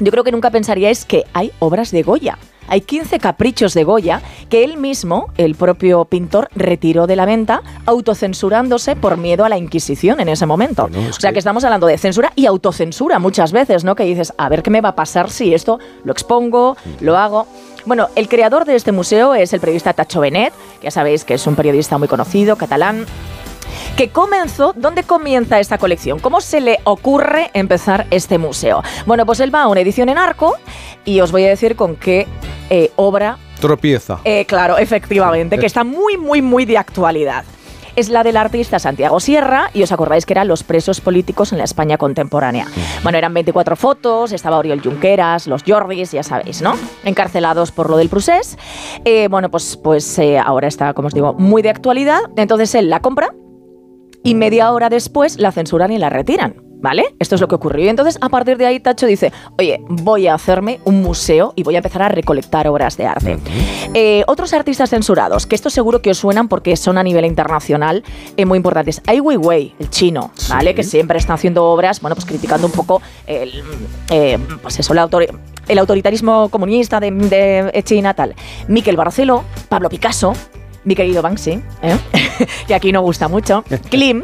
yo 0.00 0.10
creo 0.10 0.24
que 0.24 0.32
nunca 0.32 0.50
pensaríais 0.50 1.04
que 1.04 1.22
hay 1.32 1.52
obras 1.60 1.92
de 1.92 2.02
Goya. 2.02 2.36
Hay 2.68 2.80
15 2.80 3.18
caprichos 3.18 3.74
de 3.74 3.84
Goya 3.84 4.22
que 4.48 4.64
él 4.64 4.76
mismo, 4.76 5.30
el 5.36 5.54
propio 5.54 6.04
pintor, 6.04 6.48
retiró 6.54 7.06
de 7.06 7.16
la 7.16 7.26
venta, 7.26 7.62
autocensurándose 7.86 8.96
por 8.96 9.16
miedo 9.16 9.44
a 9.44 9.48
la 9.48 9.58
Inquisición 9.58 10.20
en 10.20 10.28
ese 10.28 10.46
momento. 10.46 10.88
o 11.08 11.12
sea 11.12 11.32
que 11.32 11.38
estamos 11.38 11.64
hablando 11.64 11.86
de 11.86 11.98
censura 11.98 12.32
y 12.36 12.46
autocensura 12.46 13.18
muchas 13.18 13.52
veces, 13.52 13.84
¿no? 13.84 13.94
Que 13.94 14.04
dices, 14.04 14.32
a 14.36 14.48
ver 14.48 14.62
qué 14.62 14.70
me 14.70 14.80
va 14.80 14.90
a 14.90 14.94
pasar 14.96 15.30
si 15.30 15.54
esto 15.54 15.78
lo 16.04 16.12
expongo, 16.12 16.76
lo 17.00 17.16
hago. 17.16 17.46
Bueno, 17.86 18.08
el 18.16 18.28
creador 18.28 18.64
de 18.64 18.76
este 18.76 18.92
museo 18.92 19.34
es 19.34 19.52
el 19.52 19.60
periodista 19.60 19.92
Tacho 19.92 20.20
Benet, 20.20 20.54
que 20.80 20.86
ya 20.86 20.90
sabéis 20.90 21.24
que 21.24 21.34
es 21.34 21.46
un 21.46 21.54
periodista 21.54 21.98
muy 21.98 22.08
conocido, 22.08 22.56
catalán, 22.56 23.04
que 23.96 24.08
comenzó, 24.08 24.72
¿dónde 24.76 25.04
comienza 25.04 25.60
esta 25.60 25.78
colección? 25.78 26.18
¿Cómo 26.18 26.40
se 26.40 26.60
le 26.60 26.80
ocurre 26.84 27.50
empezar 27.54 28.06
este 28.10 28.38
museo? 28.38 28.82
Bueno, 29.06 29.24
pues 29.24 29.38
él 29.40 29.54
va 29.54 29.62
a 29.62 29.68
una 29.68 29.80
edición 29.80 30.08
en 30.08 30.18
arco 30.18 30.56
y 31.04 31.20
os 31.20 31.30
voy 31.30 31.44
a 31.44 31.48
decir 31.48 31.76
con 31.76 31.94
qué 31.96 32.26
eh, 32.70 32.90
obra, 32.96 33.38
Tropieza. 33.60 34.18
eh, 34.24 34.44
claro, 34.46 34.78
efectivamente, 34.78 35.58
que 35.58 35.66
está 35.66 35.84
muy, 35.84 36.16
muy, 36.16 36.42
muy 36.42 36.64
de 36.64 36.76
actualidad. 36.76 37.44
Es 37.94 38.08
la 38.08 38.24
del 38.24 38.36
artista 38.36 38.80
Santiago 38.80 39.20
Sierra 39.20 39.70
y 39.72 39.84
os 39.84 39.92
acordáis 39.92 40.26
que 40.26 40.32
eran 40.32 40.48
los 40.48 40.64
presos 40.64 41.00
políticos 41.00 41.52
en 41.52 41.58
la 41.58 41.64
España 41.64 41.96
contemporánea. 41.96 42.66
Bueno, 43.04 43.16
eran 43.16 43.32
24 43.32 43.76
fotos, 43.76 44.32
estaba 44.32 44.58
Oriol 44.58 44.82
Junqueras, 44.82 45.46
los 45.46 45.62
Jordis, 45.62 46.10
ya 46.10 46.24
sabéis, 46.24 46.60
¿no? 46.60 46.74
Encarcelados 47.04 47.70
por 47.70 47.88
lo 47.90 47.96
del 47.96 48.08
procés. 48.08 48.58
Eh, 49.04 49.28
bueno, 49.30 49.48
pues, 49.48 49.76
pues 49.76 50.18
eh, 50.18 50.40
ahora 50.40 50.66
está, 50.66 50.92
como 50.94 51.06
os 51.06 51.14
digo, 51.14 51.34
muy 51.34 51.62
de 51.62 51.70
actualidad. 51.70 52.18
Entonces 52.36 52.74
él 52.74 52.90
la 52.90 52.98
compra 52.98 53.32
y 54.24 54.34
media 54.34 54.72
hora 54.72 54.88
después 54.88 55.38
la 55.38 55.52
censuran 55.52 55.92
y 55.92 55.98
la 55.98 56.10
retiran. 56.10 56.56
¿Vale? 56.84 57.14
Esto 57.18 57.34
es 57.36 57.40
lo 57.40 57.48
que 57.48 57.54
ocurrió. 57.54 57.86
Y 57.86 57.88
entonces, 57.88 58.18
a 58.20 58.28
partir 58.28 58.58
de 58.58 58.66
ahí, 58.66 58.78
Tacho 58.78 59.06
dice, 59.06 59.32
oye, 59.56 59.80
voy 59.88 60.26
a 60.26 60.34
hacerme 60.34 60.80
un 60.84 61.00
museo 61.00 61.54
y 61.56 61.62
voy 61.62 61.76
a 61.76 61.78
empezar 61.78 62.02
a 62.02 62.10
recolectar 62.10 62.68
obras 62.68 62.98
de 62.98 63.06
arte. 63.06 63.38
Eh, 63.94 64.22
otros 64.26 64.52
artistas 64.52 64.90
censurados, 64.90 65.46
que 65.46 65.54
esto 65.54 65.70
seguro 65.70 66.02
que 66.02 66.10
os 66.10 66.18
suenan 66.18 66.46
porque 66.46 66.76
son 66.76 66.98
a 66.98 67.02
nivel 67.02 67.24
internacional 67.24 68.04
eh, 68.36 68.44
muy 68.44 68.58
importantes. 68.58 69.00
Ai 69.06 69.18
Weiwei, 69.20 69.74
el 69.78 69.88
chino, 69.88 70.30
¿vale? 70.50 70.74
Que 70.74 70.82
siempre 70.82 71.16
está 71.16 71.32
haciendo 71.32 71.64
obras, 71.64 72.02
bueno, 72.02 72.16
pues 72.16 72.26
criticando 72.26 72.66
un 72.66 72.72
poco 72.74 73.00
el, 73.26 73.62
eh, 74.10 74.38
pues 74.60 74.78
eso, 74.78 74.92
el, 74.92 74.98
autor- 74.98 75.38
el 75.68 75.78
autoritarismo 75.78 76.50
comunista 76.50 77.00
de, 77.00 77.10
de 77.72 77.82
China, 77.82 78.12
tal. 78.12 78.34
Miquel 78.68 78.98
Barceló, 78.98 79.42
Pablo 79.70 79.88
Picasso, 79.88 80.34
mi 80.84 80.94
querido 80.94 81.22
Banksy, 81.22 81.62
¿eh? 81.82 81.98
que 82.66 82.74
aquí 82.74 82.92
no 82.92 83.02
gusta 83.02 83.28
mucho. 83.28 83.64
Klim. 83.90 84.22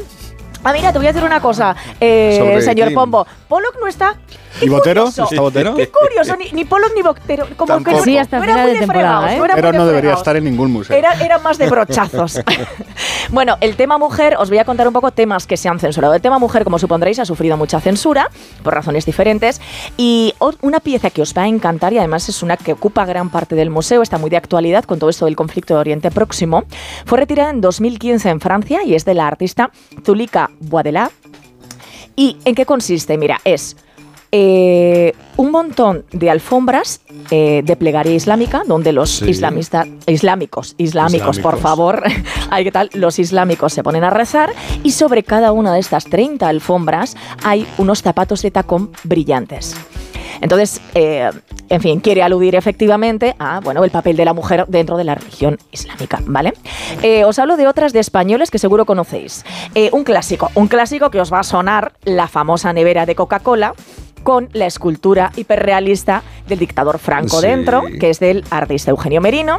Ah, 0.63 0.73
mira, 0.73 0.93
te 0.93 0.99
voy 0.99 1.07
a 1.07 1.13
decir 1.13 1.25
una 1.25 1.41
cosa, 1.41 1.75
eh, 2.01 2.59
señor 2.61 2.89
Klim. 2.89 2.95
Pombo. 2.95 3.27
Pollock 3.49 3.77
no 3.81 3.87
está. 3.87 4.17
¿Y 4.61 4.69
Botero? 4.69 5.09
¿Está 5.09 5.41
Botero? 5.41 5.75
Qué 5.75 5.89
curioso, 5.91 6.37
ni, 6.37 6.51
ni 6.53 6.65
Pollock 6.65 6.93
ni 6.95 7.03
Botero. 7.03 7.47
Como 7.57 7.79
que 7.79 7.85
Tampoco. 7.85 8.05
Sí, 8.05 8.19
hasta 8.19 8.39
no 8.39 8.45
era 8.45 8.53
final 8.55 8.67
muy 8.67 8.73
de 8.75 8.81
temporada, 8.81 9.21
fregados, 9.21 9.33
¿eh? 9.33 9.39
no 9.39 9.45
era 9.45 9.55
muy 9.55 9.63
Pero 9.63 9.73
no 9.73 9.87
debería 9.87 10.01
fregados. 10.01 10.21
estar 10.21 10.37
en 10.37 10.45
ningún 10.45 10.73
museo. 10.73 10.97
Era, 10.97 11.13
era 11.15 11.39
más 11.39 11.59
de 11.59 11.69
brochazos. 11.69 12.41
bueno, 13.31 13.57
el 13.61 13.77
tema 13.77 13.99
mujer, 13.99 14.37
os 14.39 14.49
voy 14.49 14.59
a 14.59 14.65
contar 14.65 14.87
un 14.87 14.93
poco 14.93 15.11
temas 15.13 15.47
que 15.47 15.57
se 15.57 15.69
han 15.69 15.79
censurado. 15.79 16.15
El 16.15 16.21
tema 16.21 16.39
mujer, 16.39 16.65
como 16.65 16.79
supondréis, 16.79 17.19
ha 17.19 17.25
sufrido 17.25 17.57
mucha 17.57 17.81
censura 17.81 18.29
por 18.63 18.75
razones 18.75 19.07
diferentes. 19.07 19.61
Y 19.97 20.35
una 20.61 20.81
pieza 20.81 21.11
que 21.11 21.23
os 21.23 21.35
va 21.37 21.43
a 21.43 21.49
encantar 21.49 21.93
y 21.93 21.99
además 21.99 22.29
es 22.29 22.43
una 22.43 22.57
que 22.57 22.73
ocupa 22.73 23.05
gran 23.05 23.31
parte 23.31 23.55
del 23.55 23.71
museo, 23.71 24.03
está 24.03 24.19
muy 24.19 24.31
de 24.31 24.37
actualidad 24.37 24.85
con 24.85 24.99
todo 24.99 25.11
esto 25.11 25.25
del 25.27 25.37
conflicto 25.37 25.75
de 25.75 25.81
Oriente 25.81 26.11
Próximo, 26.11 26.65
fue 27.07 27.19
retirada 27.19 27.51
en 27.51 27.61
2015 27.61 28.29
en 28.29 28.41
Francia 28.41 28.81
y 28.85 28.95
es 28.95 29.05
de 29.05 29.15
la 29.15 29.27
artista 29.27 29.71
Zulika 30.05 30.51
Boidelard. 30.61 31.11
¿Y 32.17 32.37
en 32.45 32.55
qué 32.55 32.67
consiste? 32.67 33.17
Mira, 33.17 33.41
es 33.45 33.77
eh, 34.33 35.13
un 35.37 35.51
montón 35.51 36.05
de 36.13 36.31
alfombras 36.31 37.01
eh, 37.31 37.63
de 37.65 37.77
plegaria 37.77 38.15
islámica, 38.15 38.63
donde 38.67 38.93
los 38.93 39.11
Sí. 39.11 39.31
islamistas, 39.31 39.89
islámicos, 40.07 40.75
islámicos, 40.79 41.39
por 41.41 41.59
favor, 41.59 42.03
hay 42.51 42.65
que 42.65 42.73
tal, 42.73 42.91
los 42.95 43.19
islámicos 43.19 43.73
se 43.73 43.83
ponen 43.83 44.05
a 44.05 44.11
rezar 44.11 44.53
y 44.83 44.93
sobre 44.93 45.23
cada 45.23 45.53
una 45.53 45.75
de 45.75 45.81
estas 45.81 46.05
30 46.05 46.47
alfombras 46.49 47.17
hay 47.45 47.67
unos 47.79 48.03
zapatos 48.03 48.43
de 48.43 48.51
tacón 48.51 48.91
brillantes. 49.05 49.75
Entonces, 50.43 50.81
eh, 50.95 51.29
en 51.69 51.81
fin, 51.83 52.01
quiere 52.01 52.23
aludir 52.23 52.55
efectivamente 52.55 53.35
a 53.39 53.61
bueno, 53.61 53.85
el 53.85 53.91
papel 53.91 54.17
de 54.17 54.25
la 54.25 54.33
mujer 54.33 54.65
dentro 54.69 54.97
de 54.97 55.05
la 55.05 55.15
religión 55.15 55.59
islámica, 55.71 56.21
¿vale? 56.25 56.55
Eh, 57.03 57.25
os 57.25 57.39
hablo 57.39 57.59
de 57.59 57.67
otras 57.67 57.93
de 57.93 58.01
españoles 58.01 58.51
que 58.51 58.59
seguro 58.59 58.87
conocéis. 58.87 59.45
Eh, 59.75 59.91
un 59.93 60.03
clásico, 60.03 60.51
un 60.55 60.69
clásico 60.69 61.11
que 61.11 61.21
os 61.21 61.31
va 61.33 61.41
a 61.41 61.43
sonar, 61.43 61.93
la 62.05 62.27
famosa 62.27 62.73
nevera 62.73 63.05
de 63.05 63.15
Coca-Cola 63.17 63.75
con 64.23 64.49
la 64.53 64.67
escultura 64.67 65.31
hiperrealista 65.37 66.23
del 66.49 66.59
dictador 66.59 66.99
Franco 66.99 67.41
Sí. 67.41 67.47
dentro, 67.47 67.83
que 68.01 68.11
es 68.11 68.21
del 68.21 68.45
artista 68.51 68.91
Eugenio 68.91 69.21
Merino. 69.21 69.59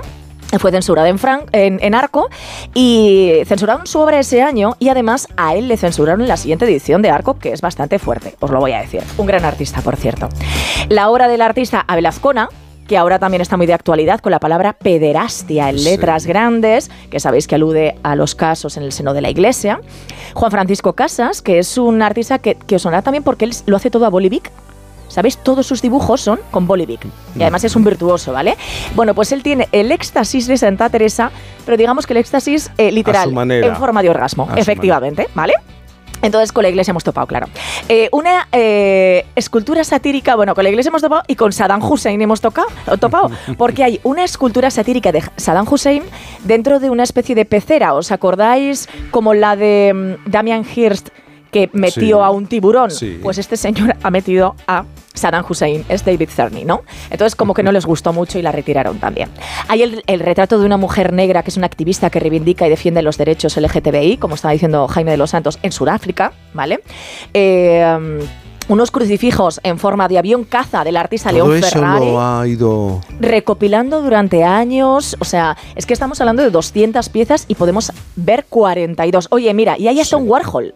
Fue 0.60 0.70
censurada 0.72 1.08
en, 1.08 1.18
Fran- 1.18 1.46
en, 1.54 1.80
en 1.82 1.96
Arco 1.96 2.30
y 2.74 3.36
censuraron 3.46 3.88
su 3.88 4.00
obra 4.00 4.20
ese 4.20 4.42
año 4.42 4.76
y 4.80 4.90
además 4.90 5.30
a 5.38 5.56
él 5.56 5.70
le 5.70 5.78
censuraron 5.78 6.20
en 6.22 6.28
la 6.28 6.36
siguiente 6.36 6.66
edición 6.66 7.02
de 7.02 7.10
Arco, 7.10 7.40
que 7.40 7.54
es 7.54 7.62
bastante 7.62 8.00
fuerte, 8.00 8.36
os 8.42 8.52
lo 8.52 8.60
voy 8.60 8.74
a 8.74 8.82
decir. 8.82 9.02
Un 9.18 9.28
gran 9.28 9.46
artista, 9.46 9.80
por 9.82 9.96
cierto. 9.96 10.28
La 10.90 11.10
obra 11.10 11.30
del 11.30 11.42
artista 11.42 11.86
Abel 11.88 12.06
Azcona, 12.06 12.50
que 12.92 12.98
ahora 12.98 13.20
también 13.20 13.40
está 13.40 13.56
muy 13.56 13.68
de 13.68 13.74
actualidad 13.74 14.20
con 14.20 14.32
la 14.32 14.40
palabra 14.42 14.74
pederastia 14.74 15.70
en 15.70 15.82
letras 15.82 16.26
grandes, 16.26 16.92
que 17.10 17.22
sabéis 17.22 17.48
que 17.48 17.56
alude 17.56 17.96
a 18.04 18.18
los 18.18 18.36
casos 18.36 18.76
en 18.76 18.84
el 18.84 18.92
seno 18.92 19.14
de 19.14 19.22
la 19.22 19.30
iglesia. 19.30 19.80
Juan 20.34 20.52
Francisco 20.52 20.92
Casas, 20.92 21.42
que 21.42 21.58
es 21.58 21.78
un 21.78 22.02
artista 22.02 22.40
que, 22.40 22.56
que 22.56 22.76
os 22.76 22.82
sonará 22.82 23.02
también 23.02 23.24
porque 23.24 23.46
él 23.46 23.54
lo 23.66 23.78
hace 23.78 23.90
todo 23.90 24.06
a 24.06 24.10
Bolivic. 24.10 24.52
¿Sabéis? 25.08 25.38
Todos 25.38 25.68
sus 25.68 25.82
dibujos 25.82 26.20
son 26.20 26.42
con 26.52 26.68
Bolivic. 26.68 27.06
Y 27.38 27.44
además 27.44 27.64
es 27.64 27.78
un 27.78 27.86
virtuoso, 27.86 28.34
¿vale? 28.34 28.58
Bueno, 28.94 29.16
pues 29.16 29.32
él 29.32 29.42
tiene 29.42 29.70
el 29.72 29.94
éxtasis 29.94 30.48
de 30.48 30.58
Santa 30.58 30.90
Teresa, 30.90 31.32
pero 31.66 31.78
digamos 31.78 32.06
que 32.06 32.12
el 32.12 32.18
éxtasis 32.18 32.72
eh, 32.78 32.92
literal, 32.92 33.32
manera. 33.32 33.68
en 33.68 33.76
forma 33.78 34.02
de 34.02 34.10
orgasmo, 34.10 34.50
efectivamente, 34.58 35.30
¿vale? 35.34 35.54
Entonces 36.22 36.52
con 36.52 36.64
la 36.64 36.70
iglesia 36.70 36.92
hemos 36.92 37.04
topado, 37.04 37.28
claro. 37.28 37.48
Eh, 37.90 38.10
una 38.12 38.48
eh, 38.52 39.26
escultura 39.36 39.84
satírica, 39.84 40.36
bueno, 40.36 40.54
con 40.56 40.64
la 40.64 40.70
iglesia 40.70 40.90
hemos 40.90 41.02
topado 41.02 41.24
y 41.28 41.36
con 41.36 41.52
Saddam 41.52 41.82
Hussein 41.84 42.22
hemos 42.22 42.42
tocado, 42.42 42.68
topado, 43.00 43.30
porque 43.58 43.84
hay 43.84 44.00
una 44.04 44.24
escultura 44.24 44.70
satírica 44.72 45.12
de 45.12 45.24
Saddam 45.38 45.68
Hussein 45.72 46.04
dentro 46.44 46.80
de 46.80 46.90
una 46.90 47.04
especie 47.04 47.36
de 47.36 47.46
pecera. 47.46 47.94
¿Os 47.94 48.12
acordáis 48.12 48.88
como 49.12 49.34
la 49.34 49.56
de 49.56 50.18
mm, 50.26 50.30
Damian 50.30 50.66
Hirst 50.76 51.10
que 51.52 51.70
metió 51.74 52.18
Sí. 52.18 52.24
a 52.24 52.30
un 52.30 52.48
tiburón? 52.48 52.92
Sí. 52.92 53.20
Pues 53.22 53.38
este 53.38 53.58
señor 53.58 53.96
ha 54.02 54.10
metido 54.12 54.56
a 54.68 54.86
Saddam 55.14 55.46
Hussein, 55.48 55.86
es 55.90 56.06
David 56.06 56.30
Cerny, 56.30 56.64
¿no? 56.64 56.84
Entonces 57.10 57.36
como 57.36 57.54
que 57.54 57.64
no 57.64 57.72
les 57.72 57.86
gustó 57.86 58.14
mucho 58.14 58.40
y 58.40 58.42
la 58.42 58.52
retiraron 58.52 59.00
también. 59.00 59.30
Hay 59.68 59.84
el, 59.84 60.04
el 60.08 60.20
retrato 60.20 60.60
de 60.60 60.66
una 60.66 60.78
mujer 60.78 61.14
negra 61.14 61.44
que 61.44 61.50
es 61.50 61.58
una 61.58 61.66
activista 61.66 62.10
que 62.10 62.20
reivindica 62.20 62.66
y 62.66 62.70
defiende 62.70 63.02
los 63.02 63.18
derechos 63.18 63.58
LGTBI, 63.58 64.18
como 64.18 64.36
estaba 64.36 64.54
diciendo 64.54 64.88
Jaime 64.88 65.12
de 65.12 65.18
los 65.18 65.32
Santos, 65.32 65.60
en 65.64 65.72
Sudáfrica, 65.72 66.34
¿vale? 66.54 66.82
Eh, 67.34 68.20
unos 68.68 68.92
crucifijos 68.92 69.60
en 69.64 69.80
forma 69.80 70.08
de 70.08 70.18
avión 70.18 70.46
caza 70.46 70.84
del 70.84 70.96
artista 70.96 71.30
Todo 71.30 71.48
León 71.50 71.58
eso 71.58 71.70
Ferrari. 71.72 72.06
lo 72.06 72.22
ha 72.22 72.48
ido... 72.48 73.02
recopilando 73.20 74.02
durante 74.02 74.44
años, 74.44 75.18
o 75.20 75.26
sea, 75.26 75.58
es 75.76 75.86
que 75.86 75.94
estamos 75.94 76.22
hablando 76.22 76.42
de 76.44 76.52
200 76.52 77.10
piezas 77.10 77.46
y 77.50 77.56
podemos 77.56 77.92
ver 78.16 78.46
42. 78.48 79.28
Oye, 79.32 79.54
mira, 79.54 79.78
y 79.78 79.88
ahí 79.88 80.00
está 80.00 80.16
un 80.16 80.30
Warhol. 80.30 80.76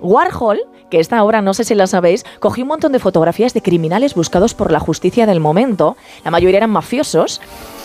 Warhol, 0.00 0.60
que 0.94 1.00
esta 1.00 1.24
obra, 1.24 1.42
no 1.42 1.54
sé 1.54 1.64
si 1.64 1.74
la 1.74 1.88
sabéis, 1.88 2.24
cogió 2.38 2.62
un 2.62 2.68
montón 2.68 2.92
de 2.92 3.00
fotografías 3.00 3.52
de 3.52 3.62
criminales 3.62 4.14
buscados 4.14 4.54
por 4.54 4.70
la 4.70 4.78
justicia 4.78 5.26
del 5.26 5.40
momento, 5.40 5.96
la 6.24 6.30
mayoría 6.30 6.58
eran 6.58 6.70
mafiosos, 6.70 7.40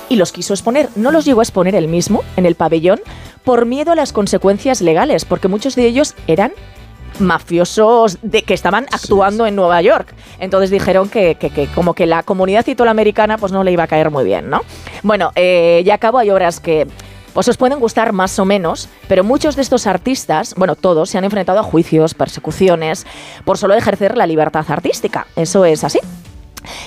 y 0.10 0.16
los 0.16 0.32
quiso 0.32 0.54
exponer. 0.54 0.90
No 0.96 1.12
los 1.12 1.26
llegó 1.26 1.40
a 1.40 1.44
exponer 1.44 1.74
él 1.74 1.88
mismo 1.88 2.24
en 2.38 2.46
el 2.46 2.54
pabellón 2.54 3.00
por 3.44 3.66
miedo 3.66 3.92
a 3.94 3.96
las 3.96 4.14
consecuencias 4.14 4.82
legales, 4.82 5.26
porque 5.26 5.48
muchos 5.48 5.76
de 5.76 5.88
ellos 5.88 6.14
eran 6.28 6.52
mafiosos 7.20 8.20
de 8.22 8.44
que 8.44 8.54
estaban 8.54 8.86
actuando 8.92 9.46
en 9.48 9.56
Nueva 9.56 9.82
York. 9.82 10.14
Entonces 10.40 10.70
dijeron 10.70 11.10
que, 11.10 11.36
que- 11.36 11.50
que 11.50 11.66
como 11.68 11.94
que 11.96 12.06
la 12.06 12.22
comunidad 12.24 12.66
italoamericana 12.68 13.38
pues 13.40 13.52
no 13.52 13.64
le 13.64 13.72
iba 13.72 13.84
a 13.84 13.88
caer 13.88 14.12
muy 14.12 14.24
bien, 14.24 14.50
¿no? 14.50 14.62
Bueno, 15.04 15.32
eh, 15.36 15.82
ya 15.86 15.96
acabo, 15.96 16.20
hay 16.20 16.30
obras 16.30 16.60
que 16.60 16.88
os 17.48 17.58
pueden 17.58 17.80
gustar 17.80 18.12
más 18.14 18.38
o 18.40 18.46
menos, 18.46 18.90
pero 19.08 19.24
muchos 19.24 19.56
de 19.56 19.62
estos 19.62 19.88
artistas, 19.88 20.54
bueno, 20.58 20.76
todos 20.76 21.10
se 21.10 21.18
han 21.18 21.24
enfrentado 21.24 21.60
a 21.60 21.64
juicios, 21.64 22.14
persecuciones, 22.14 23.06
por 23.46 23.58
solo 23.58 23.76
ejercer 23.76 24.18
la 24.18 24.28
libertad 24.28 24.66
artística. 24.70 25.28
Eso 25.36 25.66
es 25.66 25.84
así. 25.84 26.00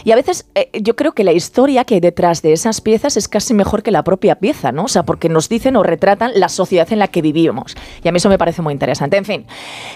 Y 0.05 0.13
a 0.13 0.17
veces 0.17 0.47
eh, 0.55 0.69
yo 0.81 0.97
creo 0.97 1.13
que 1.13 1.25
la 1.25 1.33
historia 1.33 1.85
que 1.85 1.95
hay 1.95 2.01
detrás 2.01 2.43
de 2.43 2.53
esas 2.53 2.81
piezas 2.81 3.17
es 3.17 3.29
casi 3.29 3.55
mejor 3.55 3.83
que 3.83 3.91
la 3.91 4.05
propia 4.05 4.37
pieza, 4.37 4.73
¿no? 4.73 4.85
O 4.85 4.89
sea, 4.89 5.05
porque 5.05 5.29
nos 5.29 5.49
dicen 5.49 5.77
o 5.77 5.83
retratan 5.83 6.33
la 6.35 6.49
sociedad 6.49 6.93
en 6.93 6.99
la 6.99 7.09
que 7.09 7.23
vivimos. 7.23 7.75
Y 8.03 8.09
a 8.09 8.13
mí 8.13 8.19
eso 8.19 8.29
me 8.29 8.39
parece 8.39 8.63
muy 8.63 8.73
interesante. 8.73 9.17
En 9.17 9.25
fin, 9.25 9.47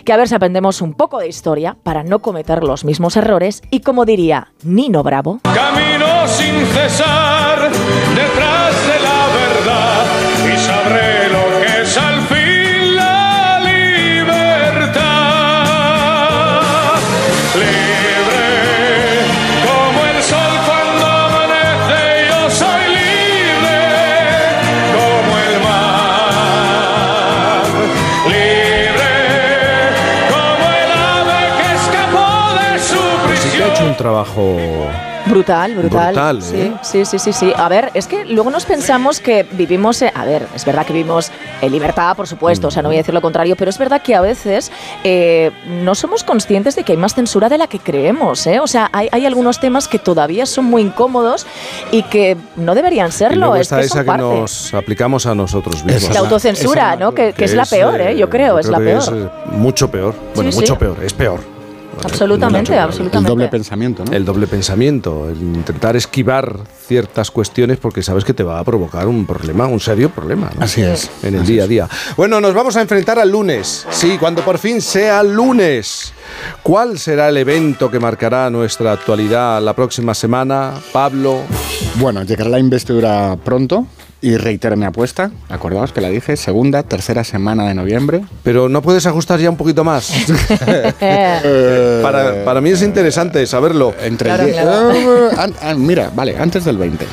que 0.04 0.12
a 0.12 0.16
ver 0.16 0.28
si 0.28 0.34
aprendemos 0.34 0.80
un 0.80 0.94
poco 0.94 1.18
de 1.18 1.28
historia 1.28 1.76
para 1.82 2.04
no 2.04 2.20
cometer 2.20 2.62
los 2.62 2.84
mismos 2.84 3.16
errores 3.16 3.62
y 3.70 3.80
como 3.80 4.04
diría 4.04 4.52
Nino 4.62 5.02
Bravo, 5.02 5.40
Camino 5.42 6.26
sin 6.28 6.66
cesar 6.66 7.70
detrás 8.14 8.55
un 33.96 34.02
trabajo... 34.02 34.56
Brutal, 35.26 35.74
brutal. 35.74 36.12
Brutal, 36.14 36.40
sí, 36.42 36.56
¿eh? 36.56 36.72
sí, 36.82 37.04
sí, 37.04 37.18
sí, 37.18 37.32
sí. 37.32 37.52
A 37.56 37.68
ver, 37.68 37.90
es 37.94 38.06
que 38.06 38.24
luego 38.26 38.48
nos 38.48 38.64
pensamos 38.64 39.18
que 39.18 39.42
vivimos, 39.42 40.00
eh, 40.02 40.12
a 40.14 40.24
ver, 40.24 40.46
es 40.54 40.64
verdad 40.64 40.86
que 40.86 40.92
vivimos 40.92 41.32
en 41.60 41.72
libertad, 41.72 42.14
por 42.14 42.28
supuesto, 42.28 42.68
o 42.68 42.70
sea, 42.70 42.80
no 42.80 42.90
voy 42.90 42.96
a 42.96 43.00
decir 43.00 43.12
lo 43.12 43.20
contrario, 43.20 43.56
pero 43.56 43.68
es 43.68 43.76
verdad 43.76 44.00
que 44.02 44.14
a 44.14 44.20
veces 44.20 44.70
eh, 45.02 45.50
no 45.82 45.96
somos 45.96 46.22
conscientes 46.22 46.76
de 46.76 46.84
que 46.84 46.92
hay 46.92 46.98
más 46.98 47.14
censura 47.16 47.48
de 47.48 47.58
la 47.58 47.66
que 47.66 47.80
creemos, 47.80 48.46
¿eh? 48.46 48.60
O 48.60 48.68
sea, 48.68 48.88
hay, 48.92 49.08
hay 49.10 49.26
algunos 49.26 49.58
temas 49.58 49.88
que 49.88 49.98
todavía 49.98 50.46
son 50.46 50.66
muy 50.66 50.82
incómodos 50.82 51.44
y 51.90 52.04
que 52.04 52.36
no 52.54 52.72
Y 52.72 52.76
deben 52.76 53.10
serlo. 53.10 53.56
es 53.56 53.62
está 53.62 53.78
que 53.78 53.86
esa 53.86 53.94
son 53.94 54.02
que 54.02 54.06
parte. 54.06 54.22
nos 54.22 54.74
aplicamos 54.74 55.26
a 55.26 55.34
nosotros 55.34 55.82
mismos. 55.82 56.14
La 56.14 56.20
autocensura, 56.20 56.94
¿no? 56.94 57.12
Que, 57.12 57.32
que 57.32 57.46
es 57.46 57.54
la 57.54 57.66
peor, 57.66 58.00
¿eh? 58.00 58.16
Yo 58.16 58.30
creo, 58.30 58.60
es 58.60 58.68
la 58.68 58.78
peor. 58.78 59.02
es, 59.02 59.52
mucho 59.52 59.90
peor. 59.90 60.14
Bueno, 60.36 60.52
Sí, 60.52 60.60
mucho 60.60 60.74
sí. 60.74 60.78
peor, 60.78 61.02
es 61.02 61.12
peor. 61.14 61.55
Absolutamente, 62.04 62.78
absolutamente. 62.78 63.28
El 63.30 63.36
doble 63.36 63.48
pensamiento, 63.48 64.04
¿no? 64.04 64.12
El 64.12 64.24
doble 64.24 64.46
pensamiento, 64.46 65.28
el 65.28 65.40
intentar 65.40 65.96
esquivar 65.96 66.58
ciertas 66.86 67.30
cuestiones 67.30 67.78
porque 67.78 68.02
sabes 68.02 68.24
que 68.24 68.34
te 68.34 68.42
va 68.42 68.58
a 68.58 68.64
provocar 68.64 69.06
un 69.06 69.26
problema, 69.26 69.66
un 69.66 69.80
serio 69.80 70.10
problema. 70.10 70.50
¿no? 70.54 70.64
Así 70.64 70.82
es. 70.82 71.10
En 71.22 71.34
el 71.34 71.42
Así 71.42 71.52
día 71.52 71.64
a 71.64 71.66
día. 71.66 71.88
Bueno, 72.16 72.40
nos 72.40 72.54
vamos 72.54 72.76
a 72.76 72.82
enfrentar 72.82 73.18
al 73.18 73.30
lunes. 73.30 73.86
Sí, 73.90 74.16
cuando 74.18 74.42
por 74.42 74.58
fin 74.58 74.80
sea 74.80 75.22
lunes. 75.22 76.12
¿Cuál 76.62 76.98
será 76.98 77.28
el 77.28 77.36
evento 77.36 77.90
que 77.90 77.98
marcará 77.98 78.50
nuestra 78.50 78.92
actualidad 78.92 79.62
la 79.62 79.74
próxima 79.74 80.14
semana? 80.14 80.74
Pablo. 80.92 81.42
Bueno, 81.96 82.22
llegará 82.22 82.50
la 82.50 82.58
investidura 82.58 83.36
pronto 83.42 83.86
y 84.22 84.36
reitero 84.36 84.76
mi 84.76 84.84
apuesta. 84.86 85.30
Acordaos 85.48 85.92
que 85.92 86.00
la 86.00 86.08
dije, 86.08 86.36
segunda, 86.36 86.82
tercera 86.82 87.22
semana 87.24 87.66
de 87.68 87.74
noviembre. 87.74 88.22
Pero 88.42 88.68
no 88.68 88.82
puedes 88.82 89.06
ajustar 89.06 89.38
ya 89.40 89.50
un 89.50 89.56
poquito 89.56 89.84
más. 89.84 90.10
para, 92.02 92.44
para 92.44 92.60
mí 92.60 92.70
es 92.70 92.82
interesante 92.82 93.46
saberlo. 93.46 93.94
Entre 94.02 94.28
Claro, 94.28 94.48
claro. 94.50 94.92
Eh, 94.92 95.30
an- 95.38 95.54
an- 95.62 95.86
mira, 95.86 96.10
vale, 96.14 96.36
antes 96.38 96.64
del 96.64 96.76
20. 96.78 97.06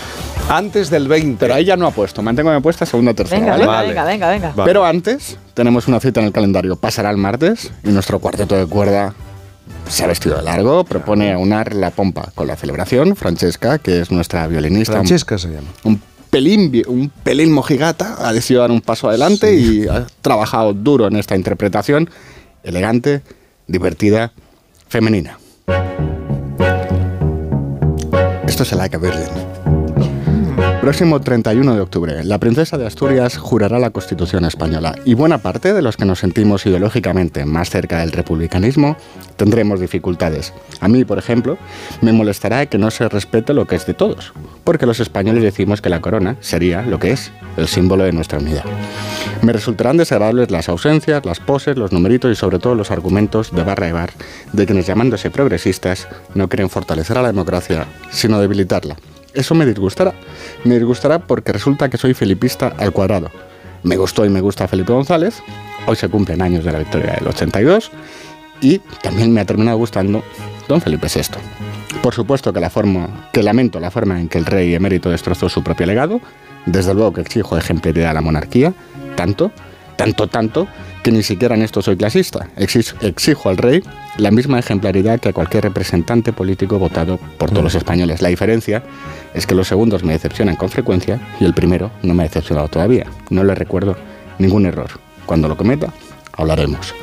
Antes 0.49 0.89
del 0.89 1.07
20. 1.07 1.37
Pero 1.39 1.53
ahí 1.53 1.65
ya 1.65 1.77
no 1.77 1.87
apuesto, 1.87 2.21
mantengo 2.21 2.49
mi 2.51 2.57
apuesta 2.57 2.85
segunda, 2.85 3.13
tercera. 3.13 3.39
Venga, 3.39 3.51
¿vale? 3.53 3.63
venga, 3.65 3.73
Vale. 3.73 3.87
venga, 3.87 4.05
venga, 4.05 4.29
venga. 4.29 4.51
Vale. 4.55 4.69
Pero 4.69 4.85
antes 4.85 5.37
tenemos 5.53 5.87
una 5.87 5.99
cita 5.99 6.19
en 6.19 6.27
el 6.27 6.31
calendario. 6.33 6.75
Pasará 6.75 7.09
el 7.11 7.17
martes 7.17 7.71
y 7.83 7.89
nuestro 7.89 8.19
cuarteto 8.19 8.55
de 8.55 8.65
cuerda 8.65 9.13
se 9.87 10.03
ha 10.03 10.07
vestido 10.07 10.35
de 10.37 10.43
largo, 10.43 10.83
propone 10.83 11.31
aunar 11.33 11.73
la 11.73 11.91
pompa 11.91 12.29
con 12.35 12.47
la 12.47 12.55
celebración. 12.55 13.15
Francesca, 13.15 13.77
que 13.79 14.01
es 14.01 14.11
nuestra 14.11 14.47
violinista, 14.47 14.93
Francesca 14.93 15.37
se 15.37 15.49
llama. 15.49 15.67
un 15.83 16.01
pelín, 16.33 16.71
un 16.87 17.09
pelín 17.09 17.51
mojigata, 17.51 18.15
ha 18.27 18.33
decidido 18.33 18.61
dar 18.61 18.71
un 18.71 18.81
paso 18.81 19.07
adelante 19.07 19.55
y 19.55 19.87
ha 19.87 20.07
trabajado 20.23 20.73
duro 20.73 21.05
en 21.05 21.15
esta 21.15 21.35
interpretación 21.35 22.09
elegante, 22.63 23.21
divertida, 23.67 24.33
femenina. 24.87 25.37
Esto 28.47 28.63
es 28.63 28.71
el 28.71 28.79
Like 28.79 28.95
a 28.95 28.99
Virgin. 28.99 29.72
Próximo 30.83 31.21
31 31.21 31.75
de 31.75 31.79
octubre, 31.79 32.25
la 32.25 32.39
princesa 32.39 32.77
de 32.77 32.85
Asturias 32.85 33.37
jurará 33.37 33.79
la 33.79 33.91
Constitución 33.91 34.43
española 34.43 34.93
y 35.05 35.13
buena 35.13 35.37
parte 35.37 35.71
de 35.71 35.81
los 35.81 35.95
que 35.95 36.03
nos 36.03 36.19
sentimos 36.19 36.65
ideológicamente 36.65 37.45
más 37.45 37.69
cerca 37.69 37.99
del 37.99 38.11
republicanismo 38.11 38.97
tendremos 39.37 39.79
dificultades. 39.79 40.51
A 40.81 40.89
mí, 40.89 41.05
por 41.05 41.19
ejemplo, 41.19 41.57
me 42.01 42.11
molestará 42.11 42.65
que 42.65 42.77
no 42.77 42.91
se 42.91 43.07
respete 43.07 43.53
lo 43.53 43.65
que 43.65 43.77
es 43.77 43.85
de 43.85 43.93
todos, 43.93 44.33
porque 44.65 44.85
los 44.85 44.99
españoles 44.99 45.41
decimos 45.41 45.79
que 45.79 45.87
la 45.87 46.01
corona 46.01 46.35
sería 46.41 46.81
lo 46.81 46.99
que 46.99 47.11
es, 47.11 47.31
el 47.55 47.69
símbolo 47.69 48.03
de 48.03 48.11
nuestra 48.11 48.39
unidad. 48.39 48.65
Me 49.41 49.53
resultarán 49.53 49.95
desagradables 49.95 50.51
las 50.51 50.67
ausencias, 50.67 51.25
las 51.25 51.39
poses, 51.39 51.77
los 51.77 51.93
numeritos 51.93 52.29
y 52.29 52.35
sobre 52.35 52.59
todo 52.59 52.75
los 52.75 52.91
argumentos 52.91 53.55
de 53.55 53.63
barra 53.63 53.87
y 53.87 53.93
bar 53.93 54.11
de 54.51 54.65
quienes 54.65 54.85
llamándose 54.85 55.31
progresistas 55.31 56.09
no 56.35 56.49
quieren 56.49 56.69
fortalecer 56.69 57.17
a 57.17 57.21
la 57.21 57.29
democracia, 57.29 57.87
sino 58.11 58.41
debilitarla. 58.41 58.97
Eso 59.33 59.55
me 59.55 59.65
disgustará. 59.65 60.13
Me 60.63 60.75
disgustará 60.75 61.19
porque 61.19 61.51
resulta 61.51 61.89
que 61.89 61.97
soy 61.97 62.13
felipista 62.13 62.73
al 62.77 62.91
cuadrado. 62.91 63.31
Me 63.83 63.97
gustó 63.97 64.25
y 64.25 64.29
me 64.29 64.41
gusta 64.41 64.67
Felipe 64.67 64.93
González. 64.93 65.41
Hoy 65.87 65.95
se 65.95 66.07
cumplen 66.07 66.41
años 66.41 66.63
de 66.63 66.71
la 66.71 66.79
victoria 66.79 67.13
del 67.13 67.27
82 67.27 67.91
y 68.61 68.79
también 69.01 69.33
me 69.33 69.41
ha 69.41 69.45
terminado 69.45 69.77
gustando 69.77 70.23
don 70.67 70.81
Felipe 70.81 71.07
VI. 71.13 71.37
Por 72.01 72.13
supuesto 72.13 72.53
que, 72.53 72.59
la 72.59 72.69
forma, 72.69 73.29
que 73.33 73.43
lamento 73.43 73.79
la 73.79 73.91
forma 73.91 74.19
en 74.19 74.29
que 74.29 74.37
el 74.37 74.45
rey 74.45 74.73
emérito 74.73 75.09
destrozó 75.09 75.49
su 75.49 75.63
propio 75.63 75.85
legado. 75.85 76.21
Desde 76.65 76.93
luego 76.93 77.13
que 77.13 77.21
exijo 77.21 77.57
ejemplaridad 77.57 78.11
a 78.11 78.13
la 78.13 78.21
monarquía, 78.21 78.73
tanto, 79.15 79.51
tanto, 79.97 80.27
tanto, 80.27 80.67
que 81.03 81.11
ni 81.11 81.21
siquiera 81.21 81.53
en 81.55 81.61
esto 81.61 81.81
soy 81.81 81.97
clasista. 81.97 82.49
Exijo 82.55 83.49
al 83.49 83.57
rey 83.57 83.83
la 84.17 84.31
misma 84.31 84.57
ejemplaridad 84.57 85.19
que 85.19 85.29
a 85.29 85.33
cualquier 85.33 85.63
representante 85.63 86.33
político 86.33 86.79
votado 86.79 87.19
por 87.37 87.49
todos 87.49 87.63
los 87.63 87.75
españoles. 87.75 88.21
La 88.21 88.29
diferencia 88.29 88.83
es 89.33 89.45
que 89.45 89.53
los 89.53 89.67
segundos 89.67 90.03
me 90.03 90.13
decepcionan 90.13 90.55
con 90.55 90.69
frecuencia 90.69 91.19
y 91.39 91.45
el 91.45 91.53
primero 91.53 91.91
no 92.01 92.13
me 92.13 92.23
ha 92.23 92.27
decepcionado 92.27 92.69
todavía. 92.69 93.05
No 93.29 93.43
le 93.43 93.53
recuerdo 93.53 93.97
ningún 94.39 94.65
error. 94.65 94.89
Cuando 95.25 95.47
lo 95.47 95.57
cometa, 95.57 95.93
hablaremos. 96.31 96.95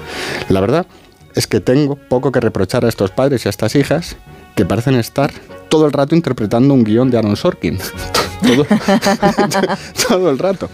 La 0.49 0.61
verdad 0.61 0.87
es 1.35 1.47
que 1.47 1.61
tengo 1.61 1.97
poco 1.97 2.33
que 2.33 2.41
reprochar 2.41 2.85
a 2.85 2.89
estos 2.89 3.11
padres 3.11 3.45
y 3.45 3.49
a 3.49 3.51
estas 3.51 3.75
hijas 3.77 4.17
que 4.55 4.65
parecen 4.65 4.95
estar 4.95 5.33
todo 5.69 5.87
el 5.87 5.93
rato 5.93 6.15
interpretando 6.15 6.75
un 6.75 6.85
guion 6.85 7.11
de 7.11 7.19
Aaron 7.19 7.37
Sorkin. 7.37 7.79
todo, 10.09 10.31
el 10.31 10.39
rato. 10.39 10.69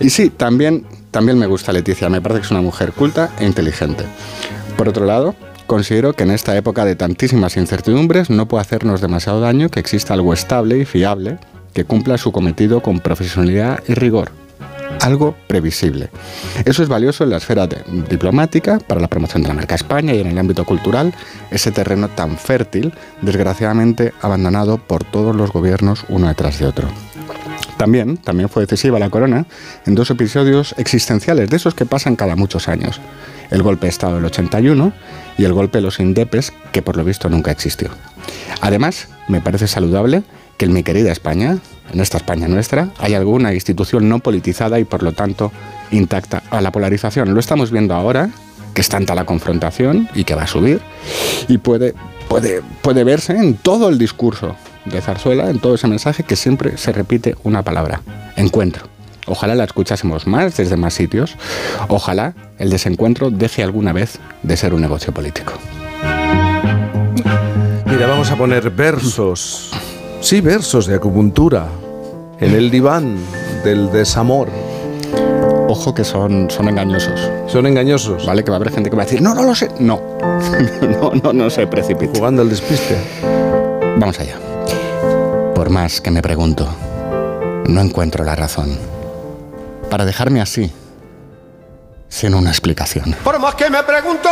Y 0.00 0.10
sí, 0.10 0.30
también, 0.30 0.84
también 1.10 1.38
me 1.38 1.46
gusta 1.46 1.72
Leticia, 1.72 2.08
me 2.08 2.20
parece 2.20 2.40
que 2.40 2.46
es 2.46 2.50
una 2.50 2.60
mujer 2.60 2.92
culta 2.92 3.30
e 3.38 3.46
inteligente. 3.46 4.04
Por 4.76 4.88
otro 4.88 5.06
lado, 5.06 5.34
considero 5.66 6.12
que 6.12 6.24
en 6.24 6.30
esta 6.30 6.56
época 6.56 6.84
de 6.84 6.96
tantísimas 6.96 7.56
incertidumbres 7.56 8.30
no 8.30 8.46
puede 8.46 8.62
hacernos 8.62 9.00
demasiado 9.00 9.40
daño 9.40 9.68
que 9.70 9.80
exista 9.80 10.14
algo 10.14 10.34
estable 10.34 10.78
y 10.78 10.84
fiable 10.84 11.38
que 11.74 11.84
cumpla 11.84 12.18
su 12.18 12.32
cometido 12.32 12.82
con 12.82 13.00
profesionalidad 13.00 13.82
y 13.86 13.94
rigor. 13.94 14.32
Algo 15.00 15.34
previsible. 15.46 16.10
Eso 16.64 16.82
es 16.82 16.88
valioso 16.88 17.24
en 17.24 17.30
la 17.30 17.38
esfera 17.38 17.66
diplomática, 18.08 18.78
para 18.78 19.00
la 19.00 19.08
promoción 19.08 19.42
de 19.42 19.48
la 19.48 19.54
marca 19.54 19.74
España 19.74 20.14
y 20.14 20.20
en 20.20 20.26
el 20.26 20.38
ámbito 20.38 20.64
cultural, 20.64 21.14
ese 21.50 21.72
terreno 21.72 22.08
tan 22.08 22.36
fértil, 22.36 22.92
desgraciadamente 23.22 24.12
abandonado 24.20 24.76
por 24.76 25.04
todos 25.04 25.34
los 25.34 25.52
gobiernos 25.52 26.04
uno 26.08 26.28
detrás 26.28 26.58
de 26.58 26.66
otro. 26.66 26.88
También, 27.78 28.18
también 28.18 28.50
fue 28.50 28.66
decisiva 28.66 28.98
la 28.98 29.08
corona 29.08 29.46
en 29.86 29.94
dos 29.94 30.10
episodios 30.10 30.74
existenciales, 30.76 31.48
de 31.48 31.56
esos 31.56 31.74
que 31.74 31.86
pasan 31.86 32.14
cada 32.14 32.36
muchos 32.36 32.68
años. 32.68 33.00
el 33.50 33.62
golpe 33.62 33.86
de 33.86 33.90
Estado 33.90 34.16
del 34.16 34.26
81 34.26 34.92
y 35.36 35.44
el 35.44 35.52
golpe 35.52 35.78
de 35.78 35.82
los 35.82 35.98
indepes, 35.98 36.52
que 36.72 36.82
por 36.82 36.96
lo 36.96 37.04
visto 37.04 37.28
nunca 37.28 37.50
existió. 37.50 37.88
Además, 38.60 39.08
me 39.28 39.40
parece 39.40 39.66
saludable 39.66 40.22
que 40.60 40.66
en 40.66 40.74
mi 40.74 40.82
querida 40.82 41.10
España, 41.10 41.56
en 41.90 42.00
esta 42.00 42.18
España 42.18 42.46
nuestra, 42.46 42.90
hay 42.98 43.14
alguna 43.14 43.54
institución 43.54 44.10
no 44.10 44.18
politizada 44.18 44.78
y 44.78 44.84
por 44.84 45.02
lo 45.02 45.12
tanto 45.12 45.52
intacta 45.90 46.42
a 46.50 46.60
la 46.60 46.70
polarización. 46.70 47.32
Lo 47.32 47.40
estamos 47.40 47.70
viendo 47.70 47.94
ahora, 47.94 48.28
que 48.74 48.82
es 48.82 48.90
tanta 48.90 49.14
la 49.14 49.24
confrontación 49.24 50.10
y 50.14 50.24
que 50.24 50.34
va 50.34 50.42
a 50.42 50.46
subir, 50.46 50.82
y 51.48 51.56
puede, 51.56 51.94
puede, 52.28 52.60
puede 52.82 53.04
verse 53.04 53.38
en 53.38 53.54
todo 53.54 53.88
el 53.88 53.96
discurso 53.96 54.54
de 54.84 55.00
Zarzuela, 55.00 55.48
en 55.48 55.60
todo 55.60 55.76
ese 55.76 55.88
mensaje 55.88 56.24
que 56.24 56.36
siempre 56.36 56.76
se 56.76 56.92
repite 56.92 57.36
una 57.42 57.62
palabra, 57.62 58.02
encuentro. 58.36 58.84
Ojalá 59.26 59.54
la 59.54 59.64
escuchásemos 59.64 60.26
más 60.26 60.58
desde 60.58 60.76
más 60.76 60.92
sitios. 60.92 61.36
Ojalá 61.88 62.34
el 62.58 62.68
desencuentro 62.68 63.30
deje 63.30 63.62
alguna 63.62 63.94
vez 63.94 64.18
de 64.42 64.58
ser 64.58 64.74
un 64.74 64.82
negocio 64.82 65.14
político. 65.14 65.54
Mira, 67.86 68.06
vamos 68.06 68.30
a 68.30 68.36
poner 68.36 68.68
versos. 68.68 69.70
Sí, 70.20 70.40
versos 70.40 70.86
de 70.86 70.96
acupuntura. 70.96 71.66
En 72.38 72.54
el 72.54 72.70
diván 72.70 73.16
del 73.64 73.90
desamor. 73.90 74.48
Ojo 75.68 75.94
que 75.94 76.04
son, 76.04 76.50
son 76.50 76.68
engañosos. 76.68 77.20
Son 77.46 77.66
engañosos. 77.66 78.26
Vale, 78.26 78.42
que 78.42 78.50
va 78.50 78.56
a 78.56 78.60
haber 78.60 78.72
gente 78.72 78.90
que 78.90 78.96
va 78.96 79.02
a 79.02 79.06
decir, 79.06 79.22
no, 79.22 79.34
no 79.34 79.42
lo 79.42 79.54
sé. 79.54 79.70
No, 79.78 80.00
no, 81.00 81.12
no, 81.22 81.32
no 81.32 81.50
se 81.50 81.66
precipite. 81.66 82.18
Jugando 82.18 82.42
al 82.42 82.50
despiste. 82.50 82.98
Vamos 83.98 84.18
allá. 84.20 84.36
Por 85.54 85.70
más 85.70 86.00
que 86.00 86.10
me 86.10 86.22
pregunto, 86.22 86.66
no 87.66 87.80
encuentro 87.80 88.24
la 88.24 88.34
razón 88.34 88.78
para 89.90 90.04
dejarme 90.04 90.40
así, 90.40 90.72
sin 92.08 92.34
una 92.34 92.50
explicación. 92.50 93.14
Por 93.24 93.38
más 93.38 93.54
que 93.56 93.68
me 93.68 93.82
pregunto, 93.82 94.28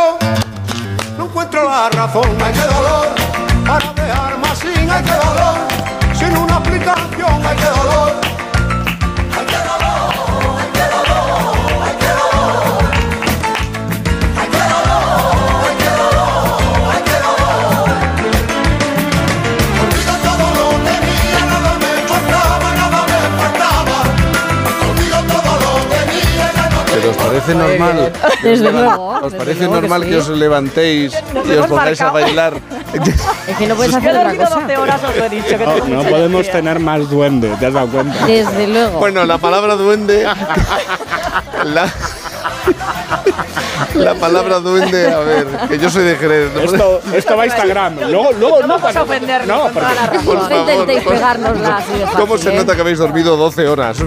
no 1.17 1.25
encuentro 1.25 1.63
la 1.69 1.89
razón. 1.89 2.25
Ay, 2.41 2.53
qué 2.53 2.61
dolor, 2.61 3.07
para 3.65 3.93
dejarme 3.93 4.47
así. 4.47 4.67
Ay, 4.89 5.03
qué 5.03 5.11
dolor, 5.11 5.78
sin 6.19 6.35
una 6.37 6.57
explicación. 6.57 7.41
Ay, 7.47 7.57
qué 7.57 7.69
dolor. 7.79 8.11
Ay, 9.37 9.45
qué 9.51 9.59
dolor, 9.69 10.11
ay, 10.59 10.69
qué 10.75 10.85
dolor, 10.93 11.55
ay, 11.87 11.95
qué 12.03 12.11
dolor. 12.19 12.63
Ay, 14.39 14.47
qué 14.53 14.63
dolor, 14.73 15.07
ay, 15.63 15.75
qué 15.79 15.91
dolor, 16.03 16.59
ay, 16.91 17.01
qué 17.07 17.17
dolor. 17.27 17.87
Contigo 19.79 20.13
todo 20.27 20.45
lo 20.57 20.65
tenía, 20.89 21.39
nada 21.51 21.71
me 21.83 21.91
faltaba, 22.11 22.67
nada 22.81 22.99
me 23.11 23.21
faltaba. 23.39 23.97
Contigo 24.81 25.19
todo 25.31 25.51
lo 25.63 25.71
tenía, 25.95 26.45
ya 26.57 26.65
no 26.69 26.79
¿Pero 26.93 27.07
os 27.11 27.17
parece 27.17 27.51
normal? 27.55 27.97
Desde 28.43 28.71
luego. 28.71 29.07
¿Os 29.21 29.33
parece 29.33 29.65
normal 29.67 30.01
sí. 30.03 30.09
que 30.09 30.17
os 30.17 30.29
levantéis 30.29 31.13
y 31.45 31.51
os 31.53 31.67
pongáis 31.67 32.01
a 32.01 32.11
bailar? 32.11 32.53
Es 33.47 33.57
que 33.57 33.67
no 33.67 33.75
puedes 33.75 33.91
Yo 33.91 33.97
hacer 33.97 34.09
he 34.09 34.17
otra 34.17 34.23
dormido 34.29 34.45
cosa. 34.45 34.59
12 34.61 34.77
horas, 34.77 35.03
os 35.03 35.15
lo 35.17 35.25
he 35.25 35.29
dicho. 35.29 35.57
Que 35.57 35.57
No, 35.65 35.73
no 35.77 36.03
podemos 36.03 36.31
energía. 36.41 36.51
tener 36.51 36.79
más 36.79 37.09
duende, 37.09 37.49
¿te 37.59 37.65
has 37.67 37.73
dado 37.73 37.87
cuenta? 37.87 38.25
Desde 38.25 38.67
luego. 38.67 38.99
Bueno, 38.99 39.25
la 39.25 39.37
palabra 39.37 39.75
duende. 39.75 40.27
La, 41.65 41.91
la 43.95 44.15
palabra 44.15 44.59
duende, 44.59 45.11
a 45.13 45.19
ver, 45.19 45.45
que 45.67 45.77
yo 45.77 45.89
soy 45.89 46.03
de 46.05 46.15
Jerez. 46.15 46.51
¿no? 46.55 46.61
Esto, 46.61 47.01
esto 47.13 47.35
va 47.35 47.43
a 47.43 47.45
Instagram. 47.47 47.95
Luego, 48.09 48.31
luego, 48.39 48.61
No 48.61 48.67
vamos 48.79 48.95
a 48.95 49.01
ofendernos, 49.03 49.47
No, 49.47 49.63
con 49.63 49.73
toda 49.73 49.87
porque- 49.89 49.95
la 50.01 50.07
razón. 50.07 50.25
Por 50.25 50.35
No 50.35 50.41
favor, 50.49 50.59
intentéis 50.69 51.03
pegárnosla 51.03 51.77
así 51.77 51.91
de 51.93 52.05
¿Cómo 52.17 52.37
se 52.37 52.53
¿eh? 52.53 52.57
nota 52.57 52.75
que 52.75 52.81
habéis 52.81 52.97
dormido 52.99 53.35
12 53.35 53.67
horas? 53.67 53.97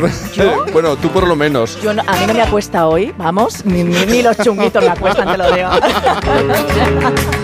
Bueno, 0.72 0.96
tú 0.96 1.10
por 1.10 1.26
lo 1.26 1.36
menos. 1.36 1.78
Yo 1.82 1.92
no- 1.92 2.02
a 2.06 2.12
mí 2.16 2.26
no 2.26 2.34
me 2.34 2.42
acuesta 2.42 2.86
hoy, 2.86 3.12
vamos, 3.18 3.64
ni, 3.66 3.84
ni- 3.84 4.06
ni 4.06 4.22
los 4.22 4.36
chunguitos 4.38 4.82
me 4.82 4.90
acuestan, 4.90 5.30
te 5.30 5.36
lo 5.38 5.52
digo. 5.52 5.68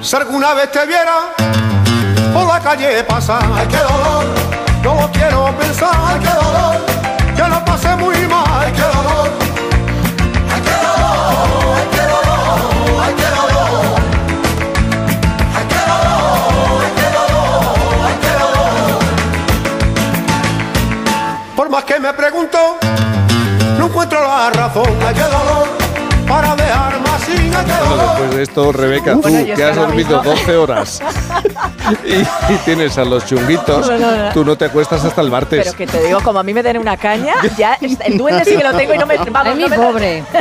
Si 0.00 0.16
alguna 0.16 0.54
vez 0.54 0.70
te 0.70 0.86
viera 0.86 1.34
por 2.32 2.46
la 2.46 2.60
calle 2.60 3.02
pasar, 3.04 3.42
ay 3.56 3.66
qué 3.68 3.78
dolor, 3.78 4.24
no 4.82 4.94
lo 5.00 5.10
quiero 5.10 5.52
pensar, 5.58 5.90
ay 6.06 6.20
qué 6.20 6.28
dolor, 6.28 6.76
que 7.34 7.42
lo 7.48 7.64
pasé 7.64 7.96
muy 7.96 8.14
mal, 8.28 8.44
ay 8.60 8.72
qué 8.72 8.82
dolor, 8.82 9.30
ay 10.52 10.60
qué 10.66 10.70
dolor, 10.86 11.76
ay 11.78 11.86
qué 11.90 12.02
dolor, 12.12 13.02
ay 13.02 13.14
qué 13.16 13.28
dolor, 13.34 13.98
ay 15.56 15.64
qué 15.72 15.80
dolor, 15.90 16.82
ay 16.84 16.92
qué 16.96 17.08
dolor, 17.16 17.64
ay 18.06 18.14
qué 18.20 18.32
dolor. 18.38 19.00
Por 21.56 21.70
más 21.70 21.84
que 21.84 21.98
me 21.98 22.12
pregunto, 22.12 22.73
encuentro 24.04 24.20
la 24.28 24.50
razón, 24.50 24.84
ay 25.06 25.14
qué 25.14 25.20
dolor, 25.22 25.68
para 26.28 26.56
dejarme 26.56 27.08
así, 27.10 27.48
dolor. 27.48 28.06
después 28.08 28.36
de 28.36 28.42
esto, 28.42 28.72
Rebeca, 28.72 29.12
tú 29.14 29.20
Bueno, 29.22 29.44
que 29.44 29.52
has 29.64 29.70
que 29.70 29.80
dormido 29.80 30.18
mismo- 30.22 30.30
12 30.34 30.56
horas 30.56 31.02
y, 32.04 32.52
y 32.52 32.56
tienes 32.64 32.98
a 32.98 33.04
los 33.04 33.24
chunguitos, 33.26 33.88
No, 33.88 33.98
no, 33.98 34.16
no. 34.26 34.32
tú 34.32 34.44
no 34.44 34.56
te 34.56 34.66
acuestas 34.66 35.04
hasta 35.04 35.20
el 35.22 35.30
martes. 35.30 35.60
Pero 35.64 35.76
que 35.76 35.86
te 35.86 36.02
digo, 36.06 36.20
como 36.22 36.38
a 36.38 36.42
mí 36.42 36.52
me 36.52 36.62
den 36.62 36.78
una 36.78 36.96
caña, 36.96 37.34
ya 37.56 37.74
el 37.80 38.18
duende 38.18 38.44
sí 38.44 38.56
que 38.56 38.62
lo 38.64 38.74
tengo 38.74 38.94
y 38.94 38.98
no 38.98 39.06
me. 39.06 39.16
Vamos, 39.16 39.52
Ay, 39.52 39.54
mi 39.56 39.62
no 39.62 39.68
me, 39.70 39.76
pobre. 39.76 40.20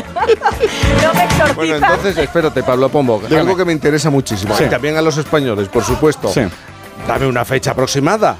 no 1.03 1.13
me 1.13 1.23
exorciza. 1.23 1.53
Bueno, 1.55 1.75
entonces, 1.75 2.17
espérate, 2.17 2.63
Pablo 2.63 2.89
Pombo, 2.89 3.21
algo 3.29 3.55
que 3.57 3.65
me 3.65 3.71
interesa 3.73 4.09
muchísimo, 4.09 4.55
Sí. 4.57 4.65
y 4.65 4.69
también 4.69 4.97
a 4.97 5.01
los 5.01 5.17
españoles, 5.17 5.67
por 5.69 5.83
supuesto. 5.83 6.27
Sí. 6.29 6.41
Dame 7.07 7.27
una 7.27 7.43
fecha 7.45 7.71
aproximada. 7.71 8.35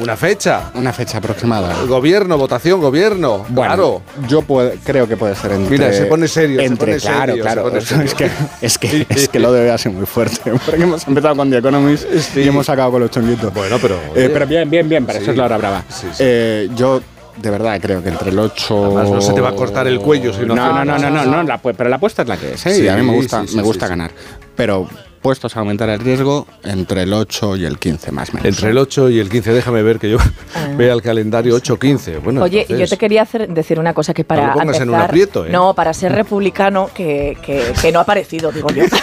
Una 0.00 0.16
fecha. 0.16 0.70
Una 0.74 0.92
fecha 0.92 1.18
aproximada. 1.18 1.74
Gobierno, 1.86 2.36
votación, 2.36 2.80
gobierno. 2.80 3.44
Bueno, 3.48 3.74
claro. 3.74 4.02
yo 4.28 4.42
puedo- 4.42 4.72
creo 4.84 5.06
que 5.06 5.16
puede 5.16 5.34
ser 5.36 5.52
entre. 5.52 5.70
Mira, 5.70 5.92
se 5.92 6.06
pone 6.06 6.26
serio, 6.26 6.58
se 6.60 6.66
Entre, 6.66 6.86
pone 6.94 7.00
claro, 7.00 7.18
serio, 7.20 7.34
se 7.36 7.40
claro. 7.42 7.62
pone 7.62 7.78
Es 7.78 7.84
serio. 7.84 8.12
que, 8.16 8.30
es, 8.60 8.78
que, 8.78 9.06
es 9.08 9.28
que 9.28 9.38
lo 9.38 9.52
debe 9.52 9.70
hacer 9.70 9.92
muy 9.92 10.06
fuerte. 10.06 10.50
Porque 10.66 10.82
hemos 10.82 11.06
empezado 11.06 11.36
con 11.36 11.48
The 11.50 11.58
Economist 11.58 12.06
Sí. 12.32 12.40
y 12.40 12.48
hemos 12.48 12.68
acabado 12.68 12.92
con 12.92 13.02
los 13.02 13.10
chonguitos. 13.10 13.54
Bueno, 13.54 13.78
pero. 13.80 13.94
Eh, 14.16 14.30
pero 14.32 14.46
bien, 14.46 14.68
bien, 14.68 14.88
bien, 14.88 15.06
para 15.06 15.18
Sí. 15.18 15.22
eso 15.22 15.30
es 15.30 15.36
la 15.36 15.44
hora 15.44 15.56
brava. 15.58 15.84
Sí. 15.88 16.06
Eh, 16.18 16.68
yo 16.74 17.00
de 17.36 17.50
verdad 17.50 17.78
creo 17.80 18.02
que 18.02 18.08
entre 18.08 18.30
el 18.30 18.38
8. 18.38 18.84
Además, 18.86 19.10
no 19.10 19.20
se 19.20 19.32
te 19.32 19.40
va 19.40 19.50
a 19.50 19.54
cortar 19.54 19.86
el 19.86 20.00
cuello 20.00 20.32
si 20.32 20.40
no 20.40 20.54
No, 20.56 20.72
no, 20.72 20.84
no, 20.84 20.98
no, 20.98 21.10
no, 21.10 21.20
eso. 21.22 21.30
no, 21.30 21.42
la 21.44 21.58
pero 21.58 21.88
la 21.88 21.96
apuesta 21.96 22.22
es 22.22 22.28
la 22.28 22.36
que 22.36 22.52
es. 22.54 22.66
¿eh? 22.66 22.74
Sí, 22.74 22.82
y 22.82 22.88
a 22.88 22.96
mí 22.96 23.02
me 23.02 23.12
gusta, 23.14 23.42
sí, 23.42 23.48
sí, 23.48 23.56
me 23.56 23.62
gusta 23.62 23.86
ganar. 23.88 24.10
Pero 24.56 24.88
puestos 25.24 25.56
a 25.56 25.60
aumentar 25.60 25.88
el 25.88 26.00
riesgo 26.00 26.46
entre 26.64 27.04
el 27.04 27.14
8 27.14 27.56
y 27.56 27.64
el 27.64 27.78
15 27.78 28.12
más 28.12 28.28
o 28.28 28.34
menos. 28.34 28.44
Entre 28.46 28.68
el 28.68 28.76
8 28.76 29.08
y 29.08 29.20
el 29.20 29.30
15, 29.30 29.54
déjame 29.54 29.82
ver 29.82 29.98
que 29.98 30.10
yo 30.10 30.18
vea 30.76 30.92
el 30.92 31.00
calendario 31.00 31.56
8-15. 31.56 32.20
Bueno, 32.22 32.42
Oye, 32.42 32.58
y 32.58 32.68
yo 32.68 32.74
entonces- 32.74 32.90
te 32.90 32.98
quería 32.98 33.22
hacer, 33.22 33.48
decir 33.48 33.80
una 33.80 33.94
cosa 33.94 34.12
que 34.12 34.22
para 34.22 34.48
No 34.48 34.52
pongas 34.52 34.76
en 34.76 34.82
un 34.90 34.94
empezar- 34.96 35.04
aprieto, 35.06 35.46
¿eh? 35.46 35.50
No, 35.50 35.72
para 35.74 35.94
ser 35.94 36.12
republicano 36.12 36.90
que, 36.94 37.38
que, 37.42 37.72
que 37.80 37.90
no 37.90 38.00
ha 38.00 38.02
aparecido, 38.02 38.52
digo 38.52 38.68
yo. 38.68 38.84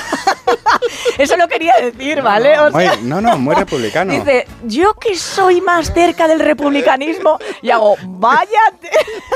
Eso 1.22 1.38
lo 1.38 1.48
quería 1.48 1.74
decir, 1.82 2.22
¿vale? 2.22 2.58
O 2.60 2.72
Muy- 2.72 2.84
sea, 2.84 2.96
no, 3.04 3.22
no, 3.22 3.38
muy 3.38 3.56
republicano. 3.56 4.12
dice, 4.14 4.46
yo 4.66 4.94
que 4.96 5.16
soy 5.16 5.62
más 5.62 5.94
cerca 5.94 6.28
del 6.28 6.40
republicanismo, 6.40 7.38
y 7.62 7.70
hago, 7.70 7.96
váyate. 8.06 8.90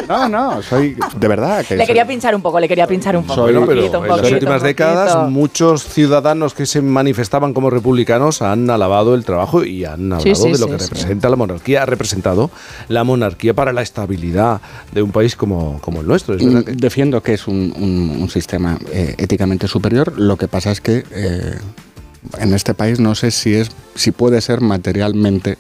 No, 0.08 0.28
no, 0.30 0.62
soy 0.62 0.96
de 1.18 1.28
verdad 1.28 1.66
que 1.66 1.76
Le 1.76 1.82
soy- 1.82 1.88
quería 1.88 2.06
pinchar 2.08 2.36
un 2.36 2.42
poco, 2.42 2.60
le 2.60 2.68
quería 2.68 2.88
pinchar 2.88 3.16
un 3.18 3.24
poco. 3.26 3.42
Bueno, 3.44 3.62
un 3.62 3.68
pero 3.68 3.82
poquito, 3.82 4.04
en 4.06 4.22
las 4.22 4.32
últimas 4.32 4.62
décadas 4.64 5.30
muchos 5.30 5.84
ciudadanos 5.84 6.54
que 6.54 6.66
se 6.66 6.82
manifestaban 6.82 7.54
como 7.54 7.70
republicanos 7.70 8.42
han 8.42 8.70
alabado 8.70 9.16
el 9.16 9.24
trabajo 9.26 9.64
y 9.64 9.86
han 9.86 10.12
hablado 10.14 10.22
Sí, 10.22 10.36
sí, 10.36 10.52
de 10.52 10.58
lo 10.60 10.66
sí, 10.68 10.72
que 10.74 10.80
sí. 10.80 10.86
representa 10.90 11.30
la 11.30 11.36
monarquía, 11.36 11.84
ha 11.84 11.86
representado 11.86 12.50
la 12.88 13.04
monarquía 13.04 13.54
para 13.54 13.74
la 13.74 13.82
estabilidad 13.82 14.62
de 14.92 15.02
un 15.02 15.12
país 15.12 15.36
como, 15.36 15.80
como 15.82 16.02
el 16.02 16.08
nuestro. 16.08 16.36
Es 16.36 16.44
verdad 16.46 16.64
Mm, 16.68 16.78
Defiendo 16.78 17.22
que 17.22 17.34
es 17.34 17.48
un, 17.48 17.74
un- 17.78 18.18
un 18.22 18.30
sistema 18.30 18.78
eh, 18.92 19.16
éticamente 19.18 19.68
superior. 19.68 20.14
Lo 20.18 20.38
que 20.38 20.48
pasa 20.48 20.72
es 20.72 20.82
que 20.82 21.04
eh, 21.12 21.56
en 22.40 22.54
este 22.54 22.74
país 22.74 23.00
no 23.00 23.16
sé 23.16 23.32
si 23.32 23.54
es 23.56 23.70
si 23.96 24.12
puede 24.12 24.42
ser 24.42 24.62
materialmente 24.62 25.58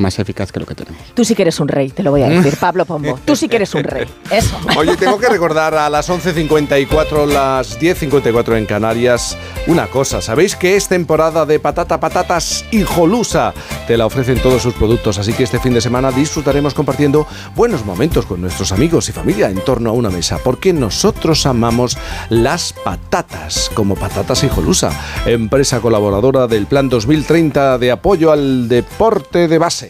más 0.00 0.18
eficaz 0.18 0.52
que 0.52 0.60
lo 0.60 0.66
que 0.66 0.74
tenemos. 0.74 1.00
Tú 1.14 1.24
sí 1.24 1.34
que 1.34 1.42
eres 1.42 1.60
un 1.60 1.68
rey, 1.68 1.90
te 1.90 2.02
lo 2.02 2.10
voy 2.10 2.22
a 2.22 2.28
decir, 2.30 2.56
Pablo 2.56 2.84
Pombo. 2.84 3.18
Tú 3.24 3.36
sí 3.36 3.48
que 3.48 3.56
eres 3.56 3.74
un 3.74 3.84
rey. 3.84 4.06
Eso. 4.30 4.56
Oye, 4.76 4.96
tengo 4.96 5.18
que 5.18 5.28
recordar 5.28 5.74
a 5.74 5.88
las 5.90 6.10
11.54, 6.10 7.26
las 7.26 7.78
10.54 7.78 8.56
en 8.56 8.66
Canarias, 8.66 9.36
una 9.66 9.86
cosa. 9.86 10.20
¿Sabéis 10.20 10.56
que 10.56 10.76
es 10.76 10.88
temporada 10.88 11.46
de 11.46 11.60
patata, 11.60 12.00
patatas 12.00 12.64
y 12.70 12.82
jolusa? 12.82 13.52
Te 13.86 13.96
la 13.96 14.06
ofrecen 14.06 14.40
todos 14.40 14.62
sus 14.62 14.74
productos, 14.74 15.18
así 15.18 15.32
que 15.32 15.44
este 15.44 15.60
fin 15.60 15.74
de 15.74 15.80
semana 15.80 16.10
disfrutaremos 16.10 16.74
compartiendo 16.74 17.26
buenos 17.54 17.84
momentos 17.84 18.26
con 18.26 18.40
nuestros 18.40 18.72
amigos 18.72 19.08
y 19.08 19.12
familia 19.12 19.48
en 19.48 19.60
torno 19.60 19.90
a 19.90 19.92
una 19.92 20.10
mesa, 20.10 20.38
porque 20.42 20.72
nosotros 20.72 21.46
amamos 21.46 21.98
las 22.28 22.72
patatas, 22.72 23.70
como 23.74 23.94
patatas 23.94 24.44
y 24.44 24.48
jolusa, 24.48 24.90
empresa 25.26 25.80
colaboradora 25.80 26.46
del 26.46 26.66
Plan 26.66 26.88
2030 26.88 27.78
de 27.78 27.90
apoyo 27.90 28.32
al 28.32 28.68
deporte 28.68 29.48
de 29.48 29.58
base. 29.58 29.89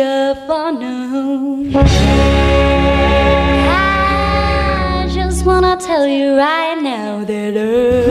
Before 0.00 0.72
known. 0.72 1.76
I 1.76 1.86
just 5.12 5.44
wanna 5.44 5.76
tell 5.76 6.06
you 6.06 6.34
right 6.36 6.80
now 6.80 7.24
that 7.24 7.54
uh, 7.56 8.10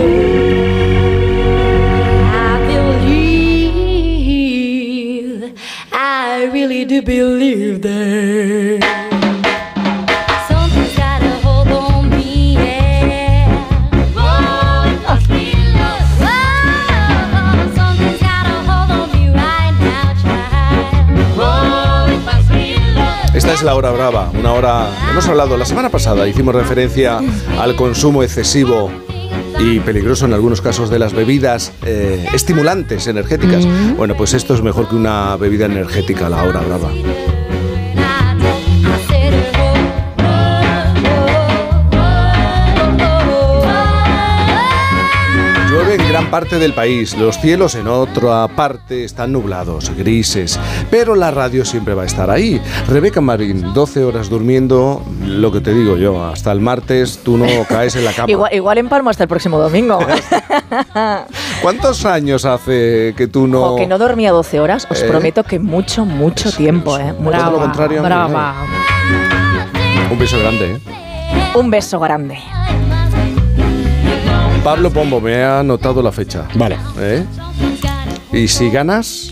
I 2.49 2.59
believe, 3.07 4.21
I 5.91 6.43
really 6.53 6.85
do 6.85 7.01
believe 7.01 7.81
that. 7.81 8.80
Esta 23.51 23.63
es 23.63 23.65
la 23.65 23.75
hora 23.75 23.91
brava, 23.91 24.31
una 24.33 24.53
hora... 24.53 24.87
Hemos 25.09 25.27
hablado 25.27 25.57
la 25.57 25.65
semana 25.65 25.89
pasada, 25.89 26.25
hicimos 26.25 26.55
referencia 26.55 27.19
al 27.59 27.75
consumo 27.75 28.23
excesivo 28.23 28.89
y 29.59 29.81
peligroso 29.81 30.25
en 30.25 30.33
algunos 30.33 30.61
casos 30.61 30.89
de 30.89 30.97
las 30.97 31.11
bebidas 31.11 31.73
eh, 31.85 32.25
estimulantes 32.31 33.07
energéticas. 33.07 33.67
Bueno, 33.97 34.15
pues 34.15 34.33
esto 34.35 34.53
es 34.53 34.61
mejor 34.61 34.87
que 34.87 34.95
una 34.95 35.35
bebida 35.35 35.65
energética, 35.65 36.29
la 36.29 36.43
hora 36.43 36.61
brava. 36.61 36.91
Parte 46.31 46.59
del 46.59 46.73
país, 46.73 47.17
los 47.17 47.37
cielos 47.39 47.75
en 47.75 47.89
otra 47.89 48.47
parte 48.47 49.03
están 49.03 49.33
nublados, 49.33 49.91
grises, 49.97 50.57
pero 50.89 51.13
la 51.15 51.29
radio 51.29 51.65
siempre 51.65 51.93
va 51.93 52.03
a 52.03 52.05
estar 52.05 52.29
ahí. 52.29 52.61
Rebeca 52.87 53.19
Marín, 53.19 53.73
12 53.73 54.05
horas 54.05 54.29
durmiendo, 54.29 55.03
lo 55.25 55.51
que 55.51 55.59
te 55.59 55.73
digo 55.73 55.97
yo, 55.97 56.23
hasta 56.25 56.53
el 56.53 56.61
martes 56.61 57.19
tú 57.21 57.37
no 57.37 57.45
caes 57.69 57.97
en 57.97 58.05
la 58.05 58.13
cama. 58.13 58.31
Igual, 58.31 58.53
igual 58.53 58.77
en 58.77 58.87
Palma 58.87 59.11
hasta 59.11 59.23
el 59.23 59.27
próximo 59.29 59.59
domingo. 59.59 59.99
¿Cuántos 61.61 62.05
años 62.05 62.45
hace 62.45 63.13
que 63.17 63.27
tú 63.27 63.45
no... 63.47 63.73
O 63.73 63.75
que 63.75 63.85
no 63.85 63.97
dormía 63.97 64.31
12 64.31 64.61
horas, 64.61 64.87
os 64.89 65.01
¿Eh? 65.01 65.07
prometo 65.09 65.43
que 65.43 65.59
mucho, 65.59 66.05
mucho 66.05 66.49
tiempo, 66.49 66.97
¿eh? 66.97 67.13
Todo 67.21 67.51
lo 67.51 67.59
contrario 67.59 68.03
brava. 68.03 68.55
Un 70.09 70.17
beso 70.17 70.39
grande, 70.39 70.75
¿eh? 70.75 70.79
Un 71.55 71.69
beso 71.69 71.99
grande. 71.99 72.39
Pablo 74.63 74.91
Pombo, 74.91 75.19
me 75.19 75.43
ha 75.43 75.59
anotado 75.59 76.01
la 76.03 76.11
fecha. 76.11 76.45
Vale. 76.53 76.77
¿Eh? 76.99 77.23
¿Y 78.31 78.47
si 78.47 78.69
ganas? 78.69 79.29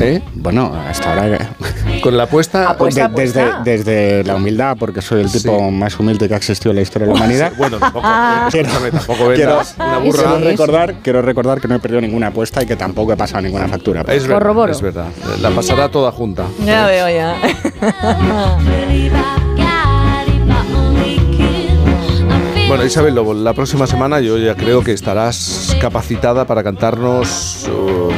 ¿Eh? 0.00 0.22
Bueno, 0.34 0.72
hasta 0.88 1.10
ahora... 1.20 1.50
Con 2.00 2.16
la 2.16 2.22
apuesta... 2.22 2.74
De- 2.78 3.08
desde, 3.14 3.52
desde 3.64 4.24
la 4.24 4.36
humildad, 4.36 4.76
porque 4.78 5.02
soy 5.02 5.22
el 5.22 5.30
tipo 5.32 5.70
más 5.72 5.98
humilde 5.98 6.28
que 6.28 6.34
ha 6.34 6.36
existido 6.36 6.70
en 6.70 6.76
la 6.76 6.82
historia 6.82 7.08
de 7.08 7.12
la 7.12 7.18
humanidad. 7.18 7.52
Bueno, 7.58 7.78
tampoco, 7.78 8.06
Ah. 8.08 8.48
Quiero, 8.50 8.70
una 9.78 9.98
burra. 9.98 10.22
quiero 10.22 10.38
recordar, 10.38 10.94
quiero 11.02 11.22
recordar 11.22 11.60
que 11.60 11.68
no 11.68 11.74
he 11.74 11.78
perdido 11.80 12.00
ninguna 12.00 12.28
apuesta 12.28 12.62
y 12.62 12.66
que 12.66 12.76
tampoco 12.76 13.12
he 13.12 13.16
pasado 13.16 13.42
ninguna 13.42 13.66
factura. 13.68 14.02
Es 14.08 14.26
verdad, 14.26 14.70
es 14.70 14.80
verdad. 14.80 15.06
La 15.42 15.50
pasará 15.50 15.88
toda 15.90 16.12
junta. 16.12 16.44
Ya 16.64 16.86
veo, 16.86 17.08
ya. 17.10 17.36
Bueno, 22.70 22.84
Isabel 22.84 23.16
Lobo, 23.16 23.34
la 23.34 23.52
próxima 23.52 23.84
semana 23.88 24.20
yo 24.20 24.38
ya 24.38 24.54
creo 24.54 24.84
que 24.84 24.92
estarás 24.92 25.76
capacitada 25.80 26.44
para 26.44 26.62
cantarnos 26.62 27.68
uh, 27.68 28.12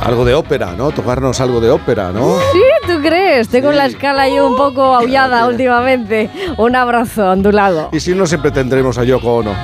algo 0.00 0.24
de 0.24 0.32
ópera, 0.32 0.72
¿no? 0.72 0.92
Tocarnos 0.92 1.42
algo 1.42 1.60
de 1.60 1.68
ópera, 1.68 2.10
¿no? 2.10 2.38
Sí, 2.54 2.62
¿tú 2.86 3.02
crees? 3.02 3.50
Tengo 3.50 3.72
la 3.72 3.84
escala 3.84 4.30
yo 4.30 4.46
un 4.46 4.56
poco 4.56 4.82
aullada 4.82 5.46
últimamente. 5.46 6.30
Un 6.56 6.74
abrazo 6.74 7.32
ondulado. 7.32 7.90
Y 7.92 8.00
si 8.00 8.14
no, 8.14 8.26
siempre 8.26 8.50
tendremos 8.50 8.96
a 8.96 9.04
Yoko 9.04 9.36
Ono. 9.36 9.54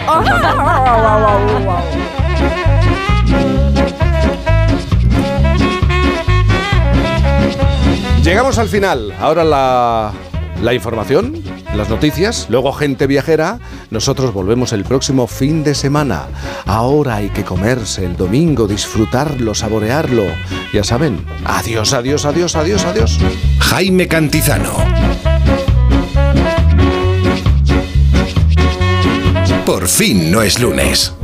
Llegamos 8.23 8.59
al 8.59 8.69
final. 8.69 9.15
Ahora 9.19 9.43
la, 9.43 10.13
la 10.61 10.75
información, 10.75 11.43
las 11.75 11.89
noticias, 11.89 12.47
luego 12.49 12.73
gente 12.73 13.07
viajera. 13.07 13.59
Nosotros 13.91 14.33
volvemos 14.33 14.73
el 14.73 14.85
próximo 14.85 15.27
fin 15.27 15.65
de 15.65 15.75
semana. 15.75 16.27
Ahora 16.67 17.17
hay 17.17 17.31
que 17.31 17.45
comerse 17.45 18.05
el 18.05 18.17
domingo, 18.17 18.67
disfrutarlo, 18.67 19.55
saborearlo. 19.55 20.25
Ya 20.73 20.85
saben, 20.85 21.25
adiós, 21.45 21.93
adiós, 21.93 22.25
adiós, 22.25 22.57
adiós, 22.57 22.85
adiós. 22.85 23.19
Jaime 23.59 24.09
Cantizano. 24.09 24.73
Por 29.65 29.89
fin 29.89 30.31
no 30.31 30.43
es 30.43 30.59
lunes. 30.59 31.15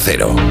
Cero. 0.00 0.49